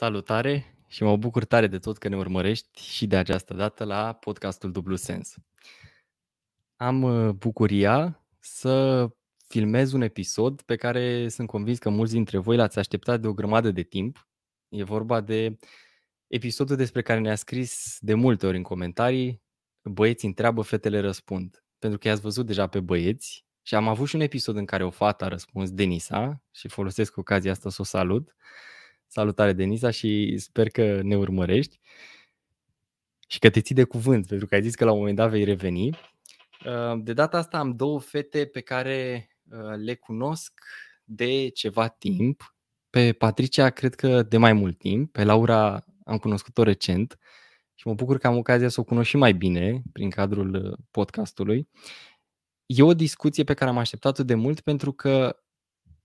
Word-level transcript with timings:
Salutare 0.00 0.76
și 0.86 1.02
mă 1.02 1.16
bucur 1.16 1.44
tare 1.44 1.66
de 1.66 1.78
tot 1.78 1.98
că 1.98 2.08
ne 2.08 2.16
urmărești 2.16 2.82
și 2.82 3.06
de 3.06 3.16
această 3.16 3.54
dată 3.54 3.84
la 3.84 4.12
podcastul 4.12 4.72
Dublu 4.72 4.96
Sens. 4.96 5.34
Am 6.76 7.02
uh, 7.02 7.30
bucuria 7.30 8.24
să 8.38 9.06
filmez 9.48 9.92
un 9.92 10.00
episod 10.00 10.62
pe 10.62 10.76
care 10.76 11.28
sunt 11.28 11.48
convins 11.48 11.78
că 11.78 11.88
mulți 11.88 12.12
dintre 12.12 12.38
voi 12.38 12.56
l-ați 12.56 12.78
așteptat 12.78 13.20
de 13.20 13.26
o 13.26 13.32
grămadă 13.32 13.70
de 13.70 13.82
timp. 13.82 14.28
E 14.68 14.84
vorba 14.84 15.20
de 15.20 15.56
episodul 16.26 16.76
despre 16.76 17.02
care 17.02 17.20
ne-a 17.20 17.34
scris 17.34 17.96
de 18.00 18.14
multe 18.14 18.46
ori 18.46 18.56
în 18.56 18.62
comentarii 18.62 19.42
Băieți 19.82 20.26
întreabă, 20.26 20.62
fetele 20.62 21.00
răspund. 21.00 21.64
Pentru 21.78 21.98
că 21.98 22.08
i-ați 22.08 22.20
văzut 22.20 22.46
deja 22.46 22.66
pe 22.66 22.80
băieți 22.80 23.46
și 23.62 23.74
am 23.74 23.88
avut 23.88 24.08
și 24.08 24.14
un 24.14 24.20
episod 24.20 24.56
în 24.56 24.64
care 24.64 24.84
o 24.84 24.90
fată 24.90 25.24
a 25.24 25.28
răspuns, 25.28 25.70
Denisa, 25.70 26.42
și 26.50 26.68
folosesc 26.68 27.16
ocazia 27.16 27.50
asta 27.50 27.70
să 27.70 27.80
o 27.80 27.84
salut. 27.84 28.34
Salutare, 29.12 29.52
Denisa, 29.52 29.90
și 29.90 30.38
sper 30.38 30.68
că 30.68 31.00
ne 31.02 31.16
urmărești 31.16 31.80
și 33.28 33.38
că 33.38 33.50
te 33.50 33.60
ții 33.60 33.74
de 33.74 33.84
cuvânt, 33.84 34.26
pentru 34.26 34.46
că 34.46 34.54
ai 34.54 34.62
zis 34.62 34.74
că 34.74 34.84
la 34.84 34.92
un 34.92 34.98
moment 34.98 35.16
dat 35.16 35.30
vei 35.30 35.44
reveni. 35.44 35.88
Uh, 35.88 37.00
de 37.02 37.12
data 37.12 37.36
asta 37.36 37.58
am 37.58 37.76
două 37.76 38.00
fete 38.00 38.46
pe 38.46 38.60
care 38.60 39.28
uh, 39.50 39.74
le 39.76 39.94
cunosc 39.94 40.52
de 41.04 41.48
ceva 41.48 41.88
timp. 41.88 42.54
Pe 42.90 43.12
Patricia 43.12 43.70
cred 43.70 43.94
că 43.94 44.22
de 44.22 44.36
mai 44.36 44.52
mult 44.52 44.78
timp, 44.78 45.12
pe 45.12 45.24
Laura 45.24 45.84
am 46.04 46.18
cunoscut-o 46.18 46.62
recent 46.62 47.18
și 47.74 47.86
mă 47.86 47.94
bucur 47.94 48.18
că 48.18 48.26
am 48.26 48.36
ocazia 48.36 48.68
să 48.68 48.80
o 48.80 48.84
cunosc 48.84 49.08
și 49.08 49.16
mai 49.16 49.32
bine 49.32 49.82
prin 49.92 50.10
cadrul 50.10 50.54
uh, 50.54 50.78
podcastului. 50.90 51.68
E 52.66 52.82
o 52.82 52.94
discuție 52.94 53.44
pe 53.44 53.54
care 53.54 53.70
am 53.70 53.78
așteptat-o 53.78 54.22
de 54.22 54.34
mult 54.34 54.60
pentru 54.60 54.92
că 54.92 55.36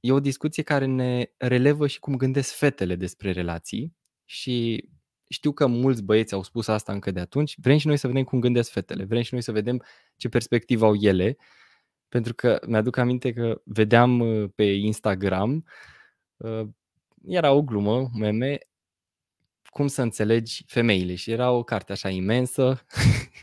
e 0.05 0.11
o 0.11 0.19
discuție 0.19 0.63
care 0.63 0.85
ne 0.85 1.29
relevă 1.37 1.87
și 1.87 1.99
cum 1.99 2.15
gândesc 2.15 2.53
fetele 2.53 2.95
despre 2.95 3.31
relații 3.31 3.95
și 4.25 4.85
știu 5.29 5.51
că 5.51 5.65
mulți 5.67 6.03
băieți 6.03 6.33
au 6.33 6.43
spus 6.43 6.67
asta 6.67 6.93
încă 6.93 7.11
de 7.11 7.19
atunci, 7.19 7.55
vrem 7.57 7.77
și 7.77 7.87
noi 7.87 7.97
să 7.97 8.07
vedem 8.07 8.23
cum 8.23 8.39
gândesc 8.39 8.71
fetele, 8.71 9.03
vrem 9.03 9.21
și 9.21 9.33
noi 9.33 9.41
să 9.41 9.51
vedem 9.51 9.83
ce 10.15 10.29
perspectivă 10.29 10.85
au 10.85 10.95
ele, 10.95 11.37
pentru 12.09 12.33
că 12.33 12.59
mi-aduc 12.67 12.97
aminte 12.97 13.33
că 13.33 13.61
vedeam 13.63 14.19
uh, 14.19 14.49
pe 14.55 14.63
Instagram, 14.63 15.65
uh, 16.37 16.67
era 17.27 17.51
o 17.51 17.63
glumă, 17.63 18.09
meme, 18.13 18.57
cum 19.65 19.87
să 19.87 20.01
înțelegi 20.01 20.63
femeile 20.67 21.15
și 21.15 21.31
era 21.31 21.51
o 21.51 21.63
carte 21.63 21.91
așa 21.91 22.09
imensă 22.09 22.85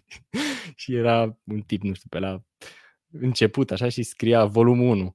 și 0.76 0.94
era 0.94 1.38
un 1.44 1.60
tip, 1.60 1.82
nu 1.82 1.92
știu, 1.92 2.08
pe 2.08 2.18
la 2.18 2.42
început 3.10 3.70
așa 3.70 3.88
și 3.88 4.02
scria 4.02 4.44
volumul 4.44 4.88
1 4.88 5.14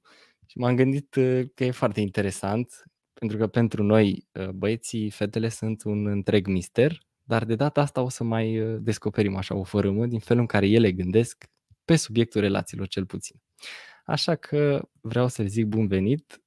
și 0.50 0.58
m-am 0.58 0.76
gândit 0.76 1.14
uh, 1.14 1.42
că 1.54 1.64
e 1.64 1.70
foarte 1.70 2.00
interesant, 2.00 2.84
pentru 3.12 3.36
că 3.36 3.46
pentru 3.46 3.82
noi 3.82 4.28
uh, 4.32 4.48
băieții, 4.48 5.10
fetele 5.10 5.48
sunt 5.48 5.82
un 5.84 6.06
întreg 6.06 6.46
mister, 6.46 6.98
dar 7.22 7.44
de 7.44 7.54
data 7.54 7.80
asta 7.80 8.00
o 8.00 8.08
să 8.08 8.24
mai 8.24 8.60
uh, 8.60 8.78
descoperim 8.80 9.36
așa 9.36 9.54
o 9.54 9.62
fărâmă 9.62 10.06
din 10.06 10.18
felul 10.18 10.40
în 10.40 10.48
care 10.48 10.68
ele 10.68 10.92
gândesc 10.92 11.44
pe 11.84 11.96
subiectul 11.96 12.40
relațiilor 12.40 12.88
cel 12.88 13.06
puțin. 13.06 13.36
Așa 14.04 14.34
că 14.34 14.88
vreau 15.00 15.28
să 15.28 15.42
le 15.42 15.48
zic 15.48 15.66
bun 15.66 15.86
venit 15.86 16.42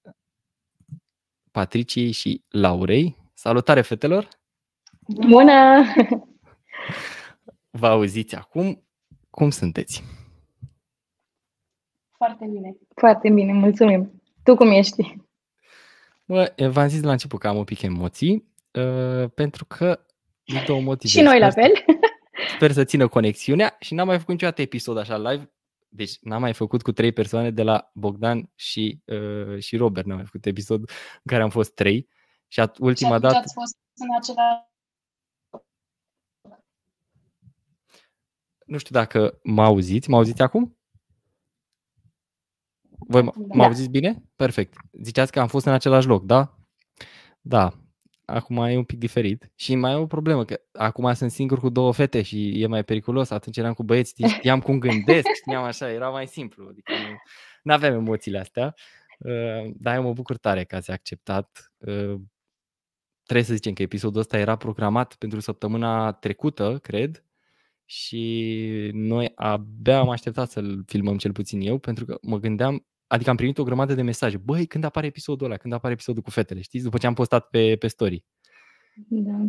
Patriciei 1.51 2.12
și 2.12 2.44
Laurei. 2.50 3.18
Salutare 3.33 3.81
fetelor! 3.81 4.28
Bună! 5.07 5.83
Vă 7.79 7.88
auziți 7.88 8.35
acum. 8.35 8.83
Cum 9.29 9.50
sunteți? 9.50 10.03
Foarte 12.25 12.45
bine. 12.45 12.75
Foarte 12.95 13.29
bine, 13.29 13.53
mulțumim. 13.53 14.21
Tu 14.43 14.55
cum 14.55 14.71
ești? 14.71 15.17
Bă, 16.25 16.53
v-am 16.71 16.87
zis 16.87 17.01
la 17.01 17.11
început 17.11 17.39
că 17.39 17.47
am 17.47 17.57
un 17.57 17.63
pic 17.63 17.81
emoții, 17.81 18.47
uh, 18.71 19.29
pentru 19.33 19.65
că 19.65 20.05
din 20.43 20.63
două 20.65 20.81
motive. 20.81 21.13
și 21.13 21.21
noi 21.21 21.39
la 21.39 21.49
fel. 21.49 21.71
Sper 22.55 22.71
să 22.71 22.83
țină 22.83 23.07
conexiunea 23.07 23.75
și 23.79 23.93
n-am 23.93 24.07
mai 24.07 24.17
făcut 24.17 24.33
niciodată 24.33 24.61
episod 24.61 24.97
așa 24.97 25.17
live. 25.17 25.51
Deci 25.89 26.17
n-am 26.21 26.41
mai 26.41 26.53
făcut 26.53 26.81
cu 26.81 26.91
trei 26.91 27.11
persoane 27.11 27.51
de 27.51 27.63
la 27.63 27.91
Bogdan 27.93 28.51
și, 28.55 29.01
uh, 29.05 29.59
și 29.59 29.77
Robert. 29.77 30.05
N-am 30.05 30.15
mai 30.15 30.25
făcut 30.25 30.45
episod 30.45 30.79
în 30.79 31.25
care 31.25 31.41
am 31.43 31.49
fost 31.49 31.73
trei. 31.73 32.07
Și 32.47 32.61
at- 32.61 32.77
ultima 32.79 33.15
și 33.15 33.21
dată... 33.21 33.35
ați 33.35 33.53
fost 33.53 33.77
în 33.99 34.07
același... 34.19 34.69
Nu 38.65 38.77
știu 38.77 38.95
dacă 38.95 39.39
mă 39.43 39.63
auziți. 39.63 40.09
Mă 40.09 40.15
auziți 40.15 40.41
acum? 40.41 40.75
Voi 43.11 43.22
m- 43.22 43.25
Da. 43.35 43.55
mă 43.55 43.63
auziți 43.63 43.89
bine? 43.89 44.23
Perfect. 44.35 44.73
Ziceați 45.03 45.31
că 45.31 45.39
am 45.39 45.47
fost 45.47 45.66
în 45.66 45.73
același 45.73 46.07
loc, 46.07 46.23
da? 46.25 46.57
Da. 47.41 47.72
Acum 48.25 48.57
e 48.57 48.77
un 48.77 48.83
pic 48.83 48.97
diferit. 48.99 49.51
Și 49.55 49.75
mai 49.75 49.91
e 49.91 49.95
o 49.95 50.05
problemă, 50.05 50.45
că 50.45 50.59
acum 50.73 51.13
sunt 51.13 51.31
singur 51.31 51.59
cu 51.59 51.69
două 51.69 51.94
fete 51.94 52.21
și 52.21 52.61
e 52.61 52.67
mai 52.67 52.83
periculos. 52.83 53.29
Atunci 53.29 53.57
eram 53.57 53.73
cu 53.73 53.83
băieți, 53.83 54.09
știi, 54.09 54.27
știam 54.27 54.59
cum 54.59 54.79
gândesc, 54.79 55.27
știam 55.41 55.63
așa, 55.63 55.91
era 55.91 56.09
mai 56.09 56.27
simplu. 56.27 56.67
Adică 56.69 56.94
nu 57.63 57.73
aveam 57.73 57.94
emoțiile 57.94 58.39
astea. 58.39 58.73
Uh, 59.19 59.71
Dar 59.75 59.95
eu 59.95 60.03
mă 60.03 60.13
bucur 60.13 60.38
tare 60.38 60.63
că 60.63 60.75
ați 60.75 60.91
acceptat. 60.91 61.71
Uh, 61.77 62.16
Trebuie 63.23 63.45
să 63.50 63.53
zicem 63.53 63.73
că 63.73 63.81
episodul 63.81 64.19
ăsta 64.19 64.38
era 64.38 64.55
programat 64.55 65.16
pentru 65.16 65.39
săptămâna 65.39 66.11
trecută, 66.11 66.79
cred, 66.81 67.25
și 67.85 68.89
noi 68.94 69.31
abia 69.35 70.00
am 70.00 70.09
așteptat 70.09 70.50
să-l 70.50 70.83
filmăm 70.88 71.17
cel 71.17 71.31
puțin 71.31 71.61
eu, 71.61 71.77
pentru 71.77 72.05
că 72.05 72.17
mă 72.21 72.38
gândeam, 72.39 72.85
adică 73.11 73.29
am 73.29 73.35
primit 73.35 73.57
o 73.57 73.63
grămadă 73.63 73.94
de 73.94 74.01
mesaje. 74.01 74.38
Băi, 74.38 74.66
când 74.66 74.83
apare 74.83 75.07
episodul 75.07 75.45
ăla? 75.45 75.57
Când 75.57 75.73
apare 75.73 75.94
episodul 75.94 76.22
cu 76.22 76.29
fetele? 76.29 76.61
Știți? 76.61 76.83
După 76.83 76.97
ce 76.97 77.07
am 77.07 77.13
postat 77.13 77.47
pe, 77.49 77.75
pe 77.79 77.88
story. 77.88 78.23
Da. 79.07 79.45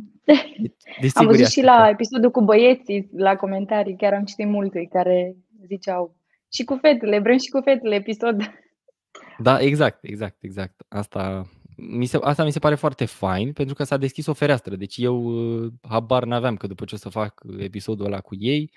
Deci, 1.01 1.11
Am 1.15 1.27
văzut 1.27 1.47
sigur, 1.47 1.51
și 1.51 1.63
la 1.63 1.89
episodul 1.89 2.31
cu 2.31 2.43
băieții, 2.43 3.11
la 3.17 3.37
comentarii, 3.37 3.97
chiar 3.97 4.13
am 4.13 4.25
citit 4.25 4.47
multe 4.47 4.89
care 4.91 5.37
ziceau 5.67 6.17
și 6.53 6.65
cu 6.65 6.79
fetele, 6.81 7.19
vrem 7.19 7.39
și 7.39 7.51
cu 7.51 7.61
fetele 7.65 7.95
episod. 7.95 8.37
Da, 9.39 9.61
exact, 9.61 9.99
exact, 10.05 10.43
exact. 10.43 10.85
Asta 10.89 11.51
mi 11.77 12.07
se, 12.07 12.19
asta 12.21 12.45
mi 12.45 12.53
se 12.53 12.59
pare 12.59 12.75
foarte 12.75 13.05
fain 13.05 13.53
pentru 13.53 13.75
că 13.75 13.85
s-a 13.85 13.97
deschis 13.97 14.27
o 14.27 14.33
fereastră. 14.33 14.77
Deci 14.77 14.97
eu 14.97 15.25
uh, 15.25 15.73
habar 15.89 16.25
n-aveam 16.25 16.57
că 16.57 16.67
după 16.67 16.85
ce 16.85 16.95
o 16.95 16.99
să 16.99 17.09
fac 17.09 17.43
episodul 17.59 18.07
ăla 18.07 18.21
cu 18.21 18.35
ei, 18.39 18.71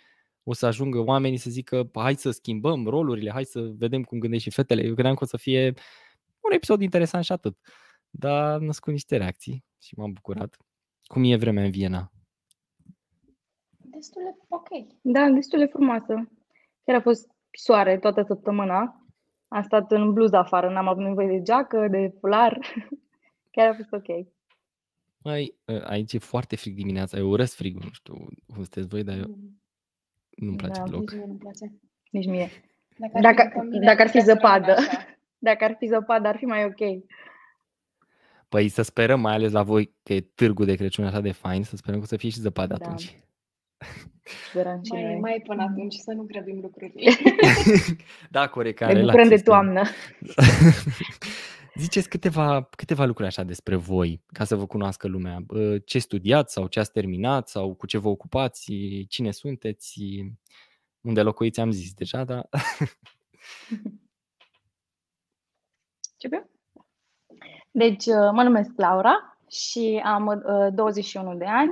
o 0.48 0.54
să 0.54 0.66
ajungă 0.66 1.00
oamenii 1.00 1.38
să 1.38 1.50
zică 1.50 1.90
hai 1.94 2.16
să 2.16 2.32
schimbăm 2.32 2.88
rolurile, 2.88 3.32
hai 3.32 3.46
să 3.46 3.62
vedem 3.62 4.04
cum 4.04 4.20
gândesc 4.20 4.44
și 4.44 4.50
fetele. 4.50 4.84
Eu 4.84 4.94
credeam 4.94 5.16
că 5.16 5.24
o 5.24 5.28
să 5.28 5.38
fie 5.38 5.74
un 6.40 6.52
episod 6.52 6.82
interesant 6.82 7.24
și 7.24 7.32
atât. 7.32 7.58
Dar 8.10 8.54
am 8.54 8.64
născut 8.64 8.92
niște 8.92 9.18
reacții 9.18 9.66
și 9.82 9.98
m-am 9.98 10.12
bucurat. 10.14 10.58
Cum 11.04 11.24
e 11.24 11.36
vremea 11.36 11.64
în 11.64 11.72
Viena? 11.72 12.12
Destul 13.78 14.22
de 14.24 14.46
ok. 14.48 14.68
Da, 15.02 15.30
destul 15.30 15.60
de 15.60 15.66
frumoasă. 15.66 16.30
Chiar 16.84 16.96
a 16.96 17.02
fost 17.02 17.30
soare 17.52 17.98
toată 17.98 18.24
săptămâna. 18.28 19.06
Am 19.48 19.64
stat 19.64 19.92
în 19.92 20.14
bluză 20.14 20.36
afară, 20.36 20.70
n-am 20.70 20.88
avut 20.88 21.04
nevoie 21.04 21.28
de 21.28 21.42
geacă, 21.42 21.88
de 21.88 22.14
fular. 22.20 22.60
Chiar 23.52 23.70
a 23.70 23.76
fost 23.76 23.92
ok. 23.92 24.28
Mai, 25.18 25.56
aici 25.84 26.14
e 26.14 26.18
foarte 26.18 26.56
frig 26.56 26.76
dimineața, 26.76 27.18
eu 27.18 27.30
urăsc 27.30 27.56
frigul, 27.56 27.82
nu 27.84 27.92
știu 27.92 28.14
cum 28.14 28.56
sunteți 28.56 28.88
voi, 28.88 29.04
dar 29.04 29.18
eu 29.18 29.38
nu-mi 30.36 30.56
place 30.58 30.80
da, 30.80 30.84
deloc. 30.86 31.02
Nici 31.12 31.18
mie 31.18 31.26
nu 31.28 31.34
place. 31.34 31.72
Nici 32.12 32.26
mie. 32.28 32.50
Dacă, 32.98 33.20
Dacă, 33.22 33.42
ar 33.42 33.48
fi 33.50 33.54
după 33.54 33.68
mine, 33.72 33.86
dacă 33.86 34.02
ar 34.02 34.10
fi 34.10 34.18
putea 34.18 34.36
să 34.36 34.40
rămână 34.42 34.66
zăpadă. 34.66 34.72
așa. 34.82 35.06
Dacă 35.38 35.64
ar 35.64 35.76
fi 35.80 35.86
zăpadă, 35.88 36.28
ar 36.28 36.36
fi 36.38 36.46
mai 36.46 36.64
ok. 36.66 37.04
Păi 38.50 38.68
să 38.70 38.82
sperăm, 38.82 39.20
mai 39.20 39.34
ales 39.34 39.52
la 39.52 39.64
voi, 39.64 39.94
că 40.04 40.14
e 40.14 40.22
târgul 40.36 40.66
de 40.66 40.76
Crăciun 40.76 41.06
așa 41.06 41.20
de 41.22 41.32
fain, 41.32 41.64
să 41.64 41.76
sperăm 41.76 41.98
că 42.00 42.04
o 42.06 42.08
să 42.08 42.18
fie 42.18 42.30
și 42.30 42.40
zăpadă 42.40 42.76
Da. 42.78 42.86
atunci. 42.86 43.18
Sperăm 44.50 44.80
și 44.84 44.92
Mai, 44.92 45.04
noi. 45.04 45.20
mai 45.20 45.42
până 45.48 45.64
atunci 45.64 45.94
să 45.94 46.12
nu 46.14 46.24
grăbim 46.24 46.60
lucrurile. 46.62 47.12
da, 48.30 48.48
corect, 48.48 48.78
ca 48.78 48.86
Ne 48.86 48.94
bucurăm 48.94 49.10
relații 49.16 49.30
de 49.30 49.36
este- 49.36 49.50
toamnă. 49.50 49.82
Ziceți 51.78 52.10
câteva, 52.10 52.64
câteva 52.64 53.06
lucruri 53.06 53.28
așa 53.28 53.44
despre 53.44 53.76
voi, 53.76 54.24
ca 54.28 54.44
să 54.44 54.56
vă 54.56 54.66
cunoască 54.66 55.08
lumea. 55.08 55.40
Bă, 55.46 55.78
Ce 55.78 56.00
studiați 56.00 56.54
sau 56.54 56.68
ce 56.68 56.80
ați 56.80 56.92
terminat 56.92 57.48
sau 57.48 57.74
cu 57.74 57.86
ce 57.86 57.98
vă 57.98 58.08
ocupați, 58.08 58.72
cine 59.10 59.32
sunteți, 59.32 60.02
unde 61.02 61.22
locuiți, 61.22 61.60
am 61.60 61.72
zis 61.72 61.94
deja, 61.94 62.24
dar 62.30 62.50
Începem? 66.14 66.50
Deci, 67.72 68.06
uh, 68.06 68.30
mă 68.32 68.44
numesc 68.44 68.72
Laura 68.76 69.38
și 69.50 70.02
am 70.04 70.26
uh, 70.26 70.74
21 70.74 71.36
de 71.36 71.46
ani. 71.46 71.72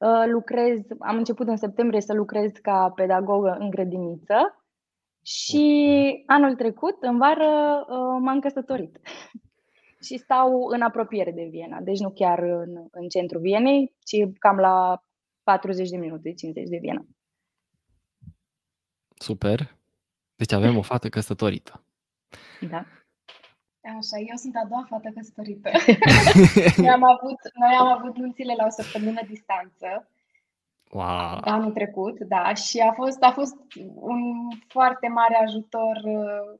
Uh, 0.00 0.30
Lucrez, 0.30 0.80
am 0.98 1.16
început 1.16 1.48
în 1.48 1.56
septembrie 1.56 2.00
să 2.00 2.12
lucrez 2.12 2.52
ca 2.62 2.90
pedagogă 2.94 3.56
în 3.58 3.70
grădiniță 3.70 4.65
și 5.26 6.22
anul 6.26 6.54
trecut, 6.54 7.02
în 7.02 7.18
vară, 7.18 7.84
uh, 7.88 8.18
m-am 8.20 8.40
căsătorit. 8.40 9.00
Și 10.06 10.16
stau 10.16 10.66
în 10.66 10.82
apropiere 10.82 11.32
de 11.32 11.48
Viena, 11.50 11.80
deci 11.80 11.98
nu 11.98 12.10
chiar 12.10 12.38
în, 12.38 12.86
în 12.90 13.08
centrul 13.08 13.40
Vienei, 13.40 13.94
ci 14.04 14.16
cam 14.38 14.56
la 14.56 15.02
40 15.42 15.88
de 15.88 15.96
minute, 15.96 16.32
50 16.32 16.68
de 16.68 16.78
Viena. 16.80 17.06
super. 19.14 19.76
Deci 20.34 20.52
avem 20.52 20.76
o 20.76 20.82
fată 20.82 21.08
căsătorită. 21.08 21.84
Da. 22.70 22.86
Așa, 23.82 24.18
eu 24.18 24.36
sunt 24.36 24.56
a 24.56 24.66
doua 24.68 24.86
fată 24.88 25.10
căsătorită. 25.14 25.70
noi, 26.82 26.88
am 26.88 27.04
avut, 27.04 27.40
noi 27.54 27.74
am 27.78 27.86
avut 27.86 28.16
nunțile 28.16 28.54
la 28.56 28.64
o 28.66 28.70
săptămână 28.70 29.20
distanță. 29.26 30.10
Wow. 30.90 31.38
Anul 31.40 31.72
trecut, 31.72 32.18
da, 32.20 32.54
și 32.54 32.78
a 32.78 32.92
fost, 32.92 33.22
a 33.22 33.30
fost 33.30 33.56
un 33.94 34.20
foarte 34.68 35.08
mare 35.08 35.36
ajutor 35.44 35.96
uh, 36.04 36.58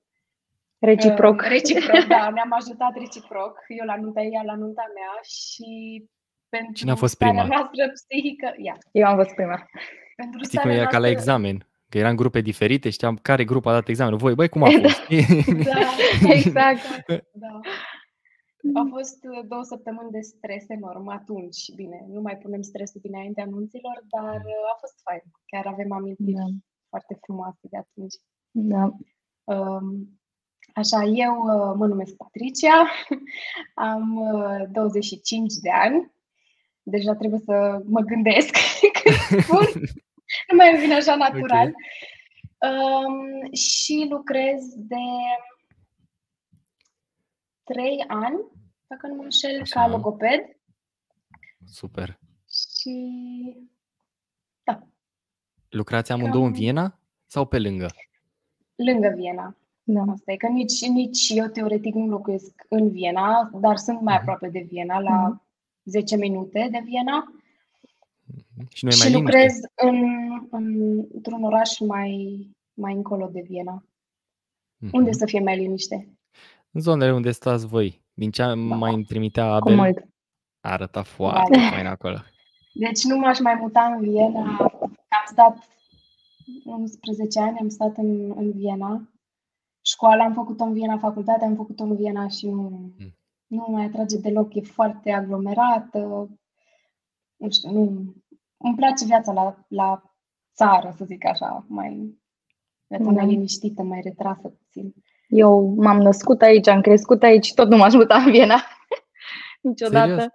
Reciproc. 0.79 1.41
Uh, 1.41 1.49
reciproc, 1.49 2.05
da, 2.05 2.31
ne-am 2.31 2.53
ajutat 2.53 2.93
reciproc. 2.99 3.59
Eu 3.69 3.87
la 3.87 3.97
nunta 3.97 4.21
ei, 4.21 4.31
ea 4.33 4.43
la 4.45 4.55
nunta 4.55 4.85
mea 4.95 5.21
și 5.23 6.05
pentru 6.49 6.73
Cine 6.73 6.91
a 6.91 6.95
fost 6.95 7.19
prima? 7.19 7.45
noastră 7.45 7.93
psihică, 7.93 8.55
ea. 8.57 8.77
Eu 8.93 9.07
am 9.07 9.17
fost 9.17 9.35
prima. 9.35 9.67
Pentru 10.17 10.43
Știi 10.45 10.59
cum 10.59 10.71
e 10.71 10.87
ca 10.91 10.99
la 10.99 11.09
examen? 11.09 11.67
Că 11.89 11.99
eram 11.99 12.15
grupe 12.15 12.41
diferite, 12.41 12.91
știam 12.91 13.19
care 13.23 13.45
grup 13.45 13.67
a 13.67 13.73
dat 13.73 13.89
examenul. 13.89 14.19
Voi, 14.19 14.35
băi, 14.35 14.49
cum 14.49 14.63
a 14.63 14.69
fost? 14.83 15.07
da, 15.71 16.33
exact. 16.33 16.81
Da. 17.33 17.61
A 18.75 18.87
fost 18.91 19.25
uh, 19.25 19.47
două 19.49 19.63
săptămâni 19.63 20.11
de 20.11 20.21
stres 20.21 20.65
enorm 20.69 21.09
atunci. 21.09 21.75
Bine, 21.75 22.07
nu 22.09 22.21
mai 22.21 22.39
punem 22.39 22.63
stresul 22.63 23.01
dinainte 23.05 23.41
anunților, 23.41 24.05
dar 24.09 24.37
uh, 24.37 24.73
a 24.73 24.77
fost 24.81 25.01
fain. 25.03 25.23
Chiar 25.47 25.67
avem 25.67 25.93
amintiri 25.93 26.33
da. 26.33 26.45
foarte 26.89 27.19
frumoase 27.21 27.67
de 27.71 27.77
atunci. 27.77 28.15
Da. 28.51 28.97
Um, 29.45 30.19
Așa, 30.75 31.03
eu 31.03 31.35
uh, 31.37 31.75
mă 31.77 31.87
numesc 31.87 32.17
Patricia, 32.17 32.91
am 33.91 34.21
25 34.73 35.55
de 35.55 35.71
ani, 35.71 36.13
deja 36.83 37.15
trebuie 37.15 37.41
să 37.45 37.83
mă 37.85 38.01
gândesc 38.01 38.57
când 39.03 39.43
spun, 39.43 39.83
nu 40.51 40.57
mai 40.57 40.77
vine 40.81 40.95
așa 40.95 41.15
natural. 41.15 41.67
Okay. 41.67 42.73
Um, 42.73 43.53
și 43.53 44.07
lucrez 44.11 44.63
de 44.75 45.05
3 47.65 48.05
ani, 48.07 48.39
dacă 48.87 49.07
nu 49.07 49.15
mă 49.15 49.23
înșel, 49.23 49.61
așa. 49.61 49.81
ca 49.81 49.89
logoped. 49.89 50.41
Super. 51.65 52.19
Și 52.49 52.95
da. 54.65 54.87
Lucrați 55.69 56.13
amândouă 56.13 56.43
Cam... 56.43 56.53
în 56.53 56.59
Viena 56.59 56.99
sau 57.27 57.47
pe 57.47 57.59
lângă? 57.59 57.91
Lângă 58.75 59.13
Viena. 59.17 59.57
Da. 59.83 60.01
Asta 60.01 60.33
e 60.33 60.37
că 60.37 60.47
nici, 60.47 60.87
nici 60.87 61.29
eu 61.29 61.47
teoretic 61.47 61.95
nu 61.95 62.07
locuiesc 62.07 62.67
în 62.69 62.91
Viena, 62.91 63.51
dar 63.61 63.77
sunt 63.77 64.01
mai 64.01 64.15
mhm. 64.15 64.23
aproape 64.23 64.49
de 64.49 64.67
Viena, 64.69 64.99
la 64.99 65.29
mm 65.29 65.41
10 65.87 66.17
minute 66.17 66.69
de 66.71 66.81
Viena. 66.85 67.35
Mhm. 68.25 68.69
Și, 68.69 68.85
noi 68.85 68.93
și 68.93 69.03
mai 69.03 69.21
lucrez 69.21 69.55
în, 69.75 70.03
în, 70.51 70.99
într-un 71.15 71.43
oraș 71.43 71.79
mai, 71.79 72.41
mai 72.75 72.95
încolo 72.95 73.27
de 73.27 73.41
Viena. 73.41 73.85
Mm-hmm. 73.85 74.91
Unde 74.93 75.13
să 75.13 75.27
fie 75.27 75.41
mai 75.41 75.57
liniște? 75.57 76.09
În 76.71 76.81
zonele 76.81 77.13
unde 77.13 77.31
stați 77.31 77.67
voi. 77.67 78.05
Din 78.17 78.31
ce 78.31 78.43
da. 78.43 78.55
mai 78.55 78.95
îmi 78.95 79.05
trimitea 79.05 79.45
Abel, 79.45 79.77
mult. 79.77 80.05
arăta 80.61 81.03
foarte 81.03 81.59
da. 81.59 81.69
fain 81.71 81.87
acolo. 81.87 82.17
Deci 82.75 83.05
nu 83.05 83.17
m-aș 83.17 83.41
mai 83.41 83.55
muta 83.61 83.85
în 83.85 84.01
Viena. 84.01 84.57
Am 85.09 85.25
stat 85.25 85.69
11 86.65 87.41
ani, 87.41 87.59
am 87.59 87.69
stat 87.69 87.97
în, 87.97 88.31
în 88.37 88.53
Viena 88.53 89.09
școala 89.87 90.25
am 90.25 90.33
făcut-o 90.33 90.65
în 90.65 90.73
Viena, 90.73 90.99
facultatea 90.99 91.47
am 91.47 91.55
făcut-o 91.55 91.83
în 91.83 91.97
Viena 91.97 92.29
și 92.29 92.47
nu, 92.49 92.63
mm. 92.99 93.17
nu 93.47 93.67
mai 93.69 93.85
atrage 93.85 94.19
deloc, 94.19 94.55
e 94.55 94.61
foarte 94.61 95.11
aglomerată. 95.11 96.31
Nu 97.37 97.51
știu, 97.51 97.71
nu, 97.71 98.15
îmi 98.57 98.77
place 98.77 99.05
viața 99.05 99.33
la, 99.33 99.65
la 99.69 100.15
țară, 100.55 100.95
să 100.97 101.05
zic 101.05 101.25
așa, 101.25 101.65
mai, 101.69 102.21
viața 102.87 103.11
mai 103.11 103.27
liniștită, 103.27 103.83
mai 103.83 104.01
retrasă 104.01 104.49
puțin. 104.49 104.95
Eu 105.29 105.75
m-am 105.77 106.01
născut 106.01 106.43
aici, 106.43 106.67
am 106.67 106.81
crescut 106.81 107.23
aici, 107.23 107.55
tot 107.55 107.69
nu 107.69 107.77
m-aș 107.77 107.95
muta 107.95 108.17
în 108.17 108.31
Viena. 108.31 108.61
Niciodată. 109.61 110.09
Serios? 110.09 110.27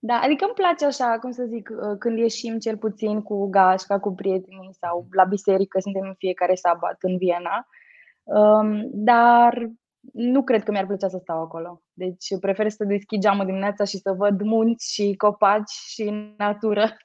Da, 0.00 0.14
adică 0.14 0.44
îmi 0.44 0.54
place 0.54 0.84
așa, 0.84 1.18
cum 1.20 1.30
să 1.30 1.44
zic, 1.44 1.70
uh, 1.70 1.98
când 1.98 2.18
ieșim 2.18 2.58
cel 2.58 2.76
puțin 2.76 3.22
cu 3.22 3.48
gașca, 3.48 3.98
cu 3.98 4.14
prietenii 4.14 4.74
sau 4.80 5.06
la 5.10 5.24
biserică, 5.24 5.80
suntem 5.80 6.02
în 6.02 6.14
fiecare 6.18 6.54
sabat 6.54 6.96
în 7.00 7.16
Viena. 7.16 7.68
Um, 8.22 8.88
dar 8.92 9.70
nu 10.12 10.42
cred 10.42 10.62
că 10.62 10.70
mi-ar 10.70 10.86
plăcea 10.86 11.08
să 11.08 11.18
stau 11.22 11.42
acolo. 11.42 11.82
Deci 11.92 12.38
prefer 12.40 12.68
să 12.68 12.84
deschid 12.84 13.20
geamul 13.20 13.44
dimineața 13.44 13.84
și 13.84 13.98
să 13.98 14.12
văd 14.12 14.40
munți 14.40 14.92
și 14.92 15.14
copaci 15.16 15.70
și 15.70 16.34
natură. 16.36 16.88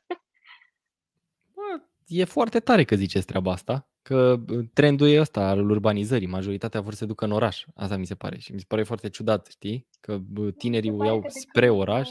E 2.08 2.24
foarte 2.24 2.60
tare 2.60 2.84
că 2.84 2.96
ziceți 2.96 3.26
treaba 3.26 3.52
asta, 3.52 3.88
că 4.04 4.36
trendul 4.74 5.08
e 5.10 5.20
ăsta 5.20 5.48
al 5.48 5.70
urbanizării. 5.70 6.28
Majoritatea 6.28 6.82
vor 6.82 6.92
să 6.92 6.98
se 6.98 7.06
ducă 7.06 7.26
în 7.26 7.32
oraș. 7.32 7.66
Asta 7.76 7.98
mi 7.98 8.06
se 8.06 8.16
pare. 8.16 8.38
Și 8.38 8.54
mi 8.54 8.60
se 8.60 8.66
pare 8.68 8.84
foarte 8.84 9.10
ciudat, 9.10 9.46
știi? 9.46 9.88
Că 10.00 10.20
tinerii 10.58 10.92
o 10.92 11.06
iau 11.06 11.24
spre 11.28 11.70
oraș. 11.70 12.10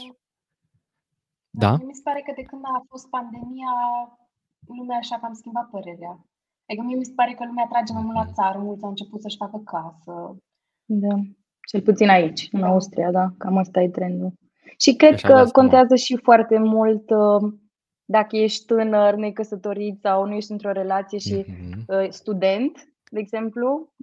Da? 1.49 1.71
Mi 1.71 1.99
se 1.99 2.01
pare 2.03 2.21
că 2.25 2.31
de 2.35 2.41
când 2.41 2.61
a 2.65 2.85
fost 2.89 3.09
pandemia, 3.09 3.73
lumea 4.67 4.97
așa 4.97 5.19
cam 5.21 5.33
schimbat 5.33 5.69
părerea. 5.69 6.13
Adică 6.67 6.85
mie 6.85 6.97
mi 6.97 7.05
se 7.05 7.13
pare 7.15 7.33
că 7.33 7.45
lumea 7.45 7.67
trage 7.69 7.93
mai 7.93 8.03
mult 8.03 8.15
la 8.15 8.31
țară, 8.37 8.57
mulți 8.59 8.83
au 8.83 8.89
început 8.89 9.21
să-și 9.21 9.41
facă 9.43 9.57
casă. 9.73 10.35
Da, 10.85 11.15
cel 11.69 11.81
puțin 11.81 12.09
aici, 12.09 12.47
în 12.51 12.59
da. 12.59 12.67
Austria, 12.67 13.11
da, 13.11 13.25
cam 13.37 13.57
asta 13.57 13.81
e 13.81 13.89
trendul. 13.89 14.33
Și 14.77 14.95
cred 14.95 15.13
Așa 15.13 15.27
că 15.27 15.49
contează 15.51 15.95
și 15.95 16.17
foarte 16.17 16.57
mult 16.57 17.09
uh, 17.09 17.53
dacă 18.05 18.37
ești 18.37 18.65
tânăr, 18.65 19.13
necăsătorit 19.13 19.99
sau 19.99 20.25
nu 20.25 20.33
ești 20.33 20.51
într-o 20.51 20.71
relație 20.71 21.17
și 21.17 21.43
mm-hmm. 21.43 22.09
student, 22.09 22.77
de 23.11 23.19
exemplu, 23.19 23.93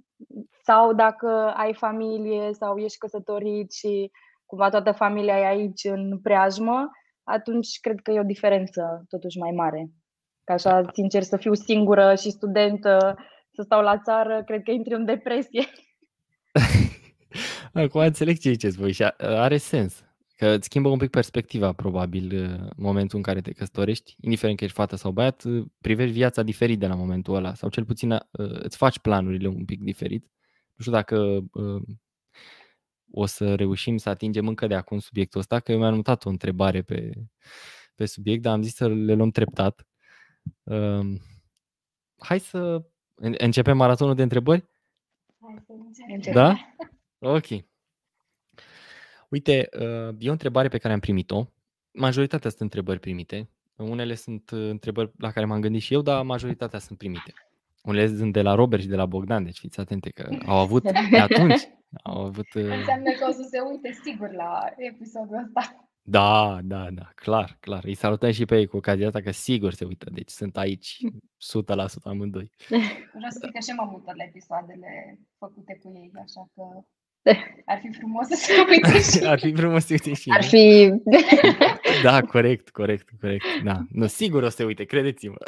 sau 0.63 0.93
dacă 0.93 1.53
ai 1.55 1.73
familie 1.73 2.53
sau 2.53 2.77
ești 2.77 2.97
căsătorit 2.97 3.73
și 3.73 4.11
cumva 4.45 4.69
toată 4.69 4.91
familia 4.91 5.37
e 5.37 5.45
aici 5.45 5.83
în 5.83 6.19
preajmă, 6.19 6.89
atunci 7.23 7.79
cred 7.79 7.99
că 7.99 8.11
e 8.11 8.19
o 8.19 8.23
diferență 8.23 9.05
totuși 9.09 9.37
mai 9.37 9.51
mare. 9.51 9.89
Că 10.43 10.51
așa, 10.51 10.81
sincer, 10.93 11.21
să 11.21 11.37
fiu 11.37 11.53
singură 11.53 12.15
și 12.15 12.29
studentă, 12.29 13.17
să 13.51 13.61
stau 13.61 13.81
la 13.81 13.97
țară, 13.97 14.43
cred 14.45 14.63
că 14.63 14.71
intri 14.71 14.93
în 14.93 15.05
depresie. 15.05 15.65
Acum 17.73 18.01
înțeleg 18.01 18.37
ce 18.37 18.49
ziceți 18.49 18.77
voi 18.77 18.91
și 18.91 19.03
are 19.17 19.57
sens. 19.57 20.03
Că 20.41 20.47
îți 20.47 20.65
schimbă 20.65 20.89
un 20.89 20.97
pic 20.97 21.09
perspectiva, 21.09 21.73
probabil, 21.73 22.35
în 22.35 22.69
momentul 22.75 23.17
în 23.17 23.23
care 23.23 23.41
te 23.41 23.51
căsătorești, 23.51 24.15
indiferent 24.19 24.57
că 24.57 24.63
ești 24.63 24.75
fată 24.75 24.95
sau 24.95 25.11
băiat, 25.11 25.43
privești 25.81 26.13
viața 26.13 26.43
diferit 26.43 26.79
de 26.79 26.87
la 26.87 26.95
momentul 26.95 27.35
ăla 27.35 27.53
sau 27.53 27.69
cel 27.69 27.85
puțin 27.85 28.19
îți 28.61 28.77
faci 28.77 28.99
planurile 28.99 29.47
un 29.47 29.65
pic 29.65 29.83
diferit. 29.83 30.23
Nu 30.75 30.77
știu 30.79 30.91
dacă 30.91 31.43
o 33.11 33.25
să 33.25 33.55
reușim 33.55 33.97
să 33.97 34.09
atingem 34.09 34.47
încă 34.47 34.67
de 34.67 34.75
acum 34.75 34.99
subiectul 34.99 35.39
ăsta, 35.39 35.59
că 35.59 35.71
eu 35.71 35.77
mi-am 35.77 35.95
notat 35.95 36.25
o 36.25 36.29
întrebare 36.29 36.81
pe, 36.81 37.11
pe 37.95 38.05
subiect, 38.05 38.41
dar 38.41 38.53
am 38.53 38.61
zis 38.61 38.75
să 38.75 38.87
le 38.87 39.13
luăm 39.13 39.29
treptat. 39.29 39.87
Uh, 40.63 41.15
hai 42.17 42.39
să 42.39 42.83
începem 43.15 43.77
maratonul 43.77 44.15
de 44.15 44.23
întrebări? 44.23 44.65
Hai 45.39 45.63
să 45.65 45.73
începem. 46.13 46.33
Da? 46.33 46.55
Ok. 47.19 47.69
Uite, 49.31 49.69
uh, 49.79 50.15
e 50.19 50.29
o 50.29 50.31
întrebare 50.31 50.67
pe 50.67 50.77
care 50.77 50.93
am 50.93 50.99
primit-o. 50.99 51.45
Majoritatea 51.91 52.49
sunt 52.49 52.61
întrebări 52.61 52.99
primite. 52.99 53.49
Unele 53.75 54.15
sunt 54.15 54.49
întrebări 54.49 55.11
la 55.17 55.31
care 55.31 55.45
m-am 55.45 55.61
gândit 55.61 55.81
și 55.81 55.93
eu, 55.93 56.01
dar 56.01 56.23
majoritatea 56.23 56.79
sunt 56.79 56.97
primite. 56.97 57.33
Unele 57.83 58.07
sunt 58.07 58.33
de 58.33 58.41
la 58.41 58.53
Robert 58.53 58.81
și 58.81 58.87
de 58.87 58.95
la 58.95 59.05
Bogdan, 59.05 59.43
deci 59.43 59.57
fiți 59.57 59.79
atente 59.79 60.09
că 60.09 60.29
au 60.45 60.57
avut 60.57 60.83
de 61.11 61.17
atunci. 61.17 61.61
Au 62.03 62.25
avut, 62.25 62.53
uh... 62.53 62.63
Înseamnă 62.63 63.11
că 63.19 63.25
o 63.29 63.31
să 63.31 63.47
se 63.49 63.59
uite 63.59 63.99
sigur 64.03 64.31
la 64.31 64.73
episodul 64.77 65.43
ăsta. 65.45 65.89
Da, 66.01 66.59
da, 66.63 66.87
da, 66.91 67.09
clar, 67.15 67.57
clar. 67.59 67.83
Îi 67.83 67.93
salutăm 67.93 68.31
și 68.31 68.45
pe 68.45 68.57
ei 68.57 68.65
cu 68.65 68.77
ocazia 68.77 69.05
asta, 69.05 69.21
că 69.21 69.31
sigur 69.31 69.73
se 69.73 69.85
uită. 69.85 70.09
Deci 70.13 70.29
sunt 70.29 70.57
aici 70.57 70.97
100% 71.03 72.03
amândoi. 72.03 72.51
Vreau 72.67 73.29
să 73.29 73.39
zic 73.43 73.51
că 73.51 73.59
și 73.59 73.71
m-am 73.77 73.93
uitat 73.93 74.15
la 74.15 74.23
episoadele 74.23 75.19
făcute 75.37 75.79
cu 75.81 75.91
ei, 75.95 76.11
așa 76.23 76.49
că 76.53 76.63
ar 77.65 77.79
fi 77.81 77.91
frumos 77.91 78.27
să 78.27 78.35
se 78.35 78.53
uite 78.69 78.99
și 78.99 79.25
Ar 79.25 79.39
fi 79.39 79.53
frumos 79.53 79.85
să 79.85 79.93
uite 79.93 80.13
și 80.13 80.29
Ar 80.29 80.43
fi... 80.43 80.91
Da, 82.03 82.21
corect, 82.21 82.69
corect, 82.69 83.09
corect. 83.19 83.45
Da, 83.63 83.85
nu, 83.89 84.07
sigur 84.07 84.43
o 84.43 84.49
să 84.49 84.55
se 84.55 84.63
uite, 84.63 84.83
credeți-mă. 84.83 85.35